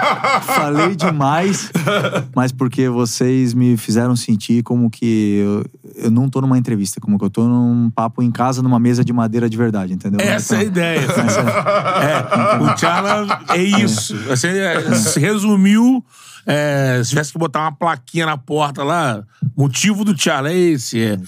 Falei 0.44 0.94
demais, 0.94 1.70
mas 2.36 2.52
porque 2.52 2.90
vocês 2.90 3.54
me 3.54 3.74
fizeram 3.78 4.14
sentir 4.14 4.62
como 4.62 4.90
que 4.90 5.38
eu, 5.42 5.64
eu 6.04 6.10
não 6.10 6.28
tô 6.28 6.42
numa 6.42 6.58
entrevista, 6.58 7.00
como 7.00 7.18
que 7.18 7.24
eu 7.24 7.30
tô 7.30 7.46
num 7.48 7.88
papo 7.90 8.22
em 8.22 8.30
casa, 8.30 8.60
numa 8.62 8.78
mesa 8.78 9.02
de 9.02 9.12
madeira 9.14 9.48
de 9.48 9.56
verdade, 9.56 9.94
entendeu? 9.94 10.20
Essa 10.20 10.56
é 10.56 10.58
a 10.58 10.60
Então- 10.60 10.72
ideia. 10.72 11.00
É, 12.00 12.62
o 12.70 12.74
Tchala 12.74 13.40
é 13.50 13.62
isso. 13.62 14.16
Você 14.24 14.48
é, 14.48 14.94
se 14.94 15.18
resumiu. 15.20 16.04
é, 16.46 17.00
se 17.02 17.10
tivesse 17.10 17.32
que 17.32 17.38
botar 17.38 17.60
uma 17.60 17.72
plaquinha 17.72 18.26
na 18.26 18.36
porta 18.36 18.82
lá, 18.84 19.22
motivo 19.56 20.04
do 20.04 20.14
Tchala 20.14 20.50
é 20.50 20.56
esse. 20.56 21.00
É, 21.00 21.18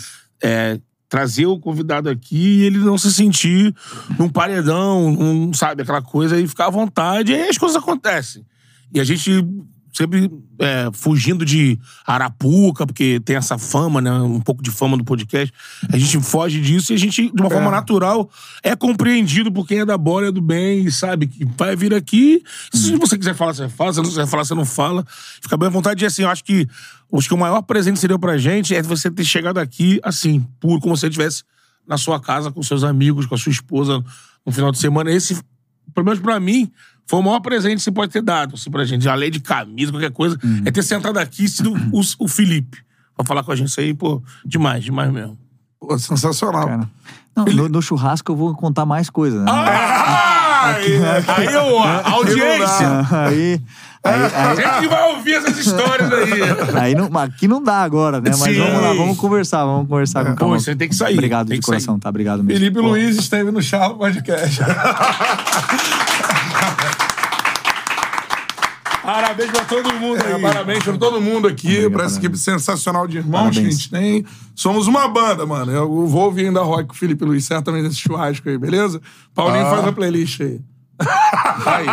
é 0.42 0.80
trazer 1.08 1.44
o 1.44 1.58
convidado 1.58 2.08
aqui 2.08 2.60
e 2.60 2.62
ele 2.62 2.78
não 2.78 2.96
se 2.96 3.12
sentir 3.12 3.74
num 4.18 4.30
paredão, 4.30 5.10
num, 5.10 5.52
sabe, 5.52 5.82
aquela 5.82 6.00
coisa, 6.00 6.40
e 6.40 6.48
ficar 6.48 6.66
à 6.66 6.70
vontade, 6.70 7.32
e 7.32 7.48
as 7.48 7.58
coisas 7.58 7.76
acontecem. 7.76 8.46
E 8.94 8.98
a 8.98 9.04
gente 9.04 9.46
sempre 9.92 10.30
é, 10.58 10.88
fugindo 10.92 11.44
de 11.44 11.78
Arapuca, 12.06 12.86
porque 12.86 13.20
tem 13.20 13.36
essa 13.36 13.58
fama, 13.58 14.00
né? 14.00 14.10
Um 14.12 14.40
pouco 14.40 14.62
de 14.62 14.70
fama 14.70 14.96
do 14.96 15.04
podcast. 15.04 15.52
A 15.92 15.98
gente 15.98 16.18
foge 16.20 16.60
disso 16.60 16.92
e 16.92 16.94
a 16.94 16.98
gente, 16.98 17.30
de 17.30 17.40
uma 17.40 17.50
forma 17.50 17.70
natural, 17.70 18.30
é 18.62 18.74
compreendido 18.74 19.52
por 19.52 19.66
quem 19.66 19.80
é 19.80 19.84
da 19.84 19.98
bola, 19.98 20.28
é 20.28 20.32
do 20.32 20.40
bem, 20.40 20.86
e 20.86 20.90
sabe? 20.90 21.26
Que 21.26 21.44
vai 21.44 21.76
vir 21.76 21.92
aqui. 21.92 22.42
Se 22.72 22.96
você 22.96 23.18
quiser 23.18 23.34
falar, 23.34 23.52
você 23.52 23.68
fala. 23.68 23.92
Se 23.92 23.98
não 23.98 24.08
quiser 24.08 24.26
falar, 24.26 24.44
você 24.44 24.54
não 24.54 24.64
fala. 24.64 25.04
Fica 25.42 25.56
bem 25.56 25.68
à 25.68 25.70
vontade. 25.70 26.02
E 26.02 26.06
assim, 26.06 26.22
eu 26.22 26.30
acho 26.30 26.42
que, 26.42 26.66
acho 27.12 27.28
que 27.28 27.34
o 27.34 27.38
maior 27.38 27.60
presente 27.62 27.94
que 27.94 28.00
você 28.00 28.08
deu 28.08 28.18
pra 28.18 28.38
gente 28.38 28.74
é 28.74 28.80
você 28.82 29.10
ter 29.10 29.24
chegado 29.24 29.58
aqui, 29.58 30.00
assim, 30.02 30.46
puro, 30.58 30.80
como 30.80 30.96
se 30.96 31.02
você 31.02 31.08
estivesse 31.08 31.44
na 31.86 31.98
sua 31.98 32.18
casa, 32.18 32.50
com 32.50 32.62
seus 32.62 32.82
amigos, 32.84 33.26
com 33.26 33.34
a 33.34 33.38
sua 33.38 33.50
esposa, 33.52 34.02
no 34.46 34.52
final 34.52 34.72
de 34.72 34.78
semana. 34.78 35.10
Esse, 35.10 35.34
pelo 35.94 36.06
menos 36.06 36.20
pra 36.20 36.40
mim, 36.40 36.70
foi 37.12 37.20
o 37.20 37.22
maior 37.22 37.40
presente 37.40 37.76
que 37.76 37.82
você 37.82 37.92
pode 37.92 38.10
ter 38.10 38.22
dado, 38.22 38.54
assim, 38.54 38.70
pra 38.70 38.86
gente. 38.86 39.06
Além 39.06 39.30
de 39.30 39.38
camisa, 39.38 39.92
qualquer 39.92 40.10
coisa, 40.10 40.38
é 40.64 40.70
ter 40.70 40.82
sentado 40.82 41.18
aqui 41.18 41.44
e 41.44 41.48
sido 41.48 41.74
o, 41.92 42.00
o 42.20 42.26
Felipe. 42.26 42.78
Pra 43.14 43.22
falar 43.26 43.42
com 43.42 43.52
a 43.52 43.54
gente 43.54 43.68
isso 43.68 43.78
aí, 43.80 43.92
pô, 43.92 44.22
demais, 44.46 44.82
demais 44.82 45.12
mesmo. 45.12 45.36
Pô, 45.78 45.98
sensacional. 45.98 46.66
Cara. 46.66 46.90
Não, 47.36 47.44
no, 47.44 47.68
no 47.68 47.82
churrasco 47.82 48.32
eu 48.32 48.36
vou 48.36 48.54
contar 48.54 48.86
mais 48.86 49.10
coisas, 49.10 49.42
né? 49.44 49.46
Ah, 49.46 50.72
aí, 50.74 51.48
aí, 51.48 51.54
ô, 51.54 51.80
a 51.80 52.10
audiência! 52.12 52.88
Aí, 53.10 53.60
aí, 54.02 54.12
A 54.34 54.48
aí, 54.48 54.56
gente 54.56 54.80
que 54.80 54.88
vai 54.88 55.12
ouvir 55.12 55.34
essas 55.34 55.58
histórias 55.58 56.10
aí. 56.10 56.80
aí 56.80 56.94
não, 56.94 57.10
mas 57.10 57.28
aqui 57.28 57.46
não 57.46 57.62
dá 57.62 57.82
agora, 57.82 58.22
né? 58.22 58.30
Mas 58.30 58.54
Sim. 58.54 58.58
vamos 58.58 58.80
lá, 58.80 58.94
vamos 58.94 59.18
conversar, 59.18 59.66
vamos 59.66 59.86
conversar 59.86 60.24
com 60.24 60.30
Pô, 60.30 60.36
calma. 60.38 60.58
você 60.58 60.74
tem 60.74 60.88
que 60.88 60.94
sair. 60.94 61.12
Obrigado 61.12 61.48
tem 61.48 61.60
de 61.60 61.66
coração, 61.66 61.96
sair. 61.96 62.00
tá? 62.00 62.08
Obrigado 62.08 62.42
mesmo. 62.42 62.58
Felipe 62.58 62.80
Pô, 62.80 62.88
Luiz 62.88 63.18
esteve 63.18 63.50
no 63.50 63.60
Charlo 63.60 63.98
Podcast. 63.98 64.60
Parabéns 69.02 69.50
pra 69.50 69.64
todo 69.64 69.92
mundo 69.94 70.22
aí. 70.24 70.40
parabéns 70.40 70.84
pra 70.84 70.96
todo 70.96 71.20
mundo 71.20 71.48
aqui, 71.48 71.66
Obrigado, 71.68 71.92
pra 71.92 72.04
essa 72.04 72.14
parabéns. 72.14 72.24
equipe 72.24 72.38
sensacional 72.38 73.06
de 73.08 73.18
irmãos 73.18 73.50
que 73.50 73.58
a 73.58 73.62
Parabéns. 73.62 73.74
gente 73.80 73.90
tem. 73.90 74.24
Somos 74.54 74.86
uma 74.86 75.08
banda, 75.08 75.44
mano. 75.44 75.72
Eu 75.72 76.06
vou 76.06 76.22
ouvir 76.26 76.46
ainda 76.46 76.60
rock 76.62 76.88
com 76.88 76.94
o 76.94 76.96
Felipe 76.96 77.24
Luiz, 77.24 77.44
certamente 77.44 77.82
nesse 77.84 77.96
churrasco 77.96 78.48
aí, 78.48 78.56
beleza? 78.56 79.00
Paulinho 79.34 79.64
faz 79.66 79.84
a 79.86 79.92
playlist 79.92 80.40
aí. 80.40 80.60
Aí. 81.66 81.86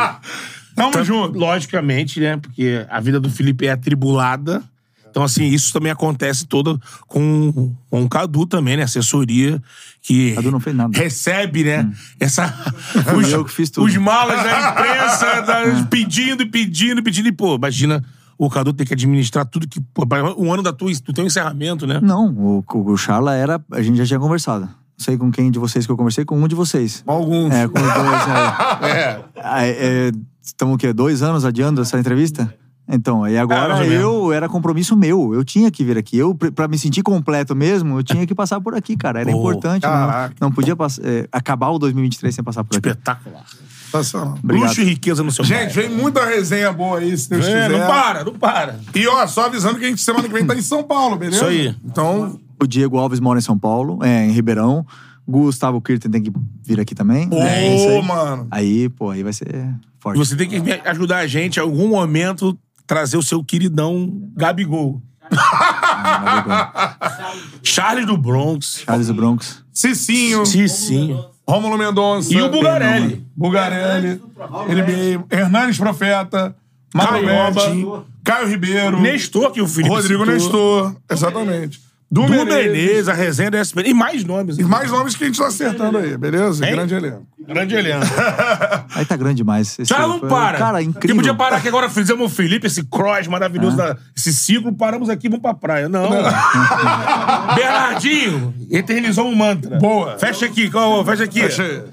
Tamo 0.76 0.90
Então, 0.90 1.04
junto. 1.04 1.38
Logicamente, 1.38 2.20
né? 2.20 2.38
Porque 2.38 2.86
a 2.90 3.00
vida 3.00 3.20
do 3.20 3.30
Felipe 3.30 3.66
é 3.66 3.72
atribulada. 3.72 4.64
Então, 5.10 5.24
assim, 5.24 5.46
isso 5.46 5.74
também 5.74 5.92
acontece 5.92 6.46
todo 6.46 6.80
com, 7.08 7.74
com 7.90 8.04
o 8.04 8.10
Cadu 8.10 8.46
também, 8.46 8.78
né? 8.78 8.84
Assessoria 8.84 9.62
que 10.02 10.34
Cadu 10.36 10.52
não 10.52 10.60
fez 10.60 10.76
nada. 10.76 10.90
Hum. 10.90 11.02
recebe, 11.02 11.64
né? 11.64 11.92
Essa, 12.20 12.54
Eu 13.32 13.44
que 13.44 13.52
fiz 13.52 13.70
tudo. 13.70 13.88
os 13.88 13.96
malas 13.98 14.44
da 14.44 14.72
imprensa 14.72 15.42
da- 15.42 15.86
pedindo, 15.90 16.44
e 16.44 16.46
pedindo, 16.46 17.00
e 17.00 17.04
pedindo. 17.04 17.28
E, 17.28 17.32
pô, 17.32 17.56
imagina 17.56 18.04
o 18.38 18.50
Cadu 18.50 18.72
ter 18.72 18.86
que 18.86 18.94
administrar 18.94 19.46
tudo 19.46 19.68
que... 19.68 19.82
Pô, 19.82 20.04
um 20.38 20.54
ano 20.54 20.64
da 20.64 20.72
tua, 20.72 20.92
do 20.94 21.14
teu 21.14 21.26
encerramento, 21.26 21.86
né? 21.86 22.00
Não, 22.02 22.32
o, 22.34 22.64
o 22.74 22.98
Charla 22.98 23.36
era. 23.36 23.62
A 23.72 23.82
gente 23.82 23.98
já 23.98 24.06
tinha 24.06 24.20
conversado. 24.20 24.66
Não 24.66 25.04
sei 25.06 25.18
com 25.18 25.32
quem 25.32 25.50
de 25.50 25.58
vocês 25.60 25.86
que 25.86 25.92
eu 25.92 25.98
conversei, 25.98 26.26
com 26.26 26.38
um 26.38 26.48
de 26.48 26.56
vocês. 26.56 27.04
Alguns. 27.08 27.54
É, 27.54 27.68
com 27.68 27.80
os 27.80 27.94
dois. 27.94 28.90
É. 28.92 29.20
É. 29.42 29.70
É, 29.70 30.12
Estamos 30.42 30.76
o 30.76 30.78
quê? 30.78 30.92
Dois 30.92 31.22
anos 31.22 31.46
adiando 31.46 31.82
essa 31.82 32.00
entrevista? 32.00 32.54
Então, 32.92 33.24
aí 33.24 33.36
É, 33.36 33.40
agora 33.40 33.76
menos. 33.80 33.94
eu 33.94 34.34
era 34.34 34.50
compromisso 34.50 34.96
meu. 34.98 35.34
Eu 35.34 35.44
tinha 35.46 35.70
que 35.70 35.84
vir 35.84 35.98
aqui. 35.98 36.18
Eu, 36.18 36.34
pra- 36.34 36.52
pra 36.52 36.68
me 36.68 36.78
sentir 36.78 37.04
completo 37.04 37.56
mesmo, 37.56 38.00
eu 38.00 38.04
tinha 38.04 38.26
que 38.26 38.34
passar 38.34 38.60
por 38.60 38.74
aqui, 38.74 38.98
cara. 38.98 39.22
Era 39.22 39.32
Pô, 39.32 39.38
importante. 39.38 39.84
Não, 39.84 39.90
caraca. 39.92 40.36
não 40.42 40.52
podia 40.52 40.76
pass- 40.76 41.00
é, 41.04 41.28
acabar 41.32 41.70
o 41.70 41.78
2023 41.78 42.34
sem 42.34 42.44
passar 42.44 42.64
por 42.64 42.78
aqui. 42.78 42.90
Espetacular. 42.90 43.46
Sensacional. 43.86 44.38
Luxo 44.44 44.82
e 44.82 44.84
riqueza 44.86 45.24
no 45.24 45.32
seu 45.32 45.44
Gente, 45.46 45.74
vem 45.74 45.90
muita 45.90 46.24
resenha 46.26 46.72
boa 46.72 47.00
aí, 47.00 47.18
se 47.18 47.30
Deus 47.30 47.46
É, 47.46 47.64
quiser. 47.68 47.70
não 47.80 47.88
para, 47.88 48.24
não 48.24 48.34
para. 48.34 48.80
E 48.96 49.08
ó, 49.08 49.26
só 49.28 49.46
avisando 49.46 49.80
que 49.80 49.86
a 49.86 49.88
gente 49.90 50.02
semana 50.02 50.28
que 50.28 50.34
vem 50.34 50.46
tá 50.46 50.54
em 50.56 50.62
São 50.62 50.84
Paulo, 50.84 51.16
beleza? 51.16 51.38
Isso 51.38 51.46
aí. 51.46 51.76
Então, 51.86 52.40
O 52.62 52.68
Diego 52.68 52.98
Alves 52.98 53.20
mora 53.20 53.40
em 53.40 53.42
São 53.42 53.58
Paulo, 53.58 54.00
é, 54.04 54.26
em 54.26 54.32
Ribeirão. 54.32 54.86
Gustavo 55.28 55.80
Kirten 55.82 56.10
tem 56.12 56.22
que 56.22 56.32
vir 56.66 56.80
aqui 56.80 56.94
também. 56.96 57.28
ô, 57.32 57.38
É 57.38 57.76
isso 57.76 57.88
aí. 57.88 58.02
mano. 58.06 58.48
Aí, 58.52 58.90
pô, 58.90 59.12
aí 59.12 59.22
vai 59.24 59.32
ser 59.34 59.74
forte. 60.00 60.18
você 60.18 60.36
tem 60.36 60.50
que 60.50 60.58
ajudar 60.86 61.20
a 61.20 61.28
gente, 61.28 61.58
em 61.58 61.60
algum 61.62 61.88
momento, 61.88 62.58
trazer 62.90 63.18
o 63.18 63.22
seu 63.22 63.44
queridão 63.44 64.12
Gabigol. 64.36 65.00
Charles 67.62 68.08
do 68.08 68.18
Bronx. 68.18 68.82
Charles 68.84 69.06
do 69.06 69.14
Bronx. 69.14 69.64
Cicinho, 69.72 70.44
Cicinho. 70.44 71.24
Rômulo 71.48 71.78
Mendonça. 71.78 72.34
E 72.34 72.42
o 72.42 72.50
Bugarelli. 72.50 73.24
Bugarelli. 73.36 74.16
NBA. 74.16 75.24
Hernanes 75.30 75.78
Profeta. 75.78 76.56
Betti, 76.92 77.86
Caio 78.24 78.48
Ribeiro. 78.48 79.00
Nestor, 79.00 79.52
que 79.52 79.62
o 79.62 79.68
Felipe 79.68 79.94
Rodrigo 79.94 80.26
citou. 80.26 80.86
Nestor. 80.86 81.02
Exatamente. 81.12 81.80
Du, 82.12 82.24
Du 82.24 82.30
Menezes. 82.30 82.72
Menezes, 82.72 83.08
a 83.08 83.14
resenha 83.14 83.52
da 83.52 83.60
SPN. 83.64 83.88
E 83.88 83.94
mais 83.94 84.24
nomes. 84.24 84.58
E 84.58 84.64
mais 84.64 84.90
nomes 84.90 85.16
que 85.16 85.24
a 85.24 85.28
gente 85.28 85.38
tá 85.38 85.46
acertando 85.46 86.00
aí, 86.00 86.18
beleza? 86.18 86.66
Hein? 86.66 86.72
Grande 86.72 86.96
elenco. 86.96 87.28
Grande 87.48 87.76
elenco. 87.76 88.06
Aí 88.96 89.06
tá 89.06 89.16
grande 89.16 89.36
demais. 89.38 89.78
Esse- 89.80 89.86
Já 89.90 90.08
não 90.08 90.20
para. 90.20 90.58
Cara, 90.58 90.80
Que 90.80 90.86
incrível. 90.86 91.16
podia 91.18 91.34
parar 91.36 91.58
aqui 91.58 91.68
agora, 91.68 91.90
fizemos 91.90 92.32
o 92.32 92.36
Felipe, 92.36 92.66
esse 92.68 92.84
cross 92.84 93.28
maravilhoso, 93.28 93.76
da- 93.78 93.96
esse 94.16 94.34
ciclo, 94.34 94.74
paramos 94.74 95.10
aqui, 95.10 95.28
vamos 95.30 95.42
pra 95.42 95.54
praia. 95.54 95.88
Não. 95.90 96.10
Bernardinho, 97.56 98.54
eternizou 98.72 99.28
um 99.28 99.36
mantra. 99.36 99.78
Boa. 99.78 100.18
Fecha 100.20 100.46
aqui, 100.48 100.70
ó, 100.74 101.04
fecha 101.06 101.24
aqui. 101.24 101.42
Aí. 101.42 101.84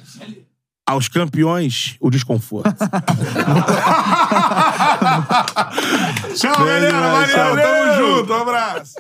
Aos 0.89 1.09
campeões, 1.09 1.97
o 2.01 2.11
desconforto. 2.11 2.73
Tchau, 6.37 6.57
galera. 6.59 6.87
demais, 6.93 7.33
Valeu. 7.33 7.67
Tamo 7.67 7.95
junto. 8.17 8.33
Um 8.33 8.43
abraço. 8.43 8.93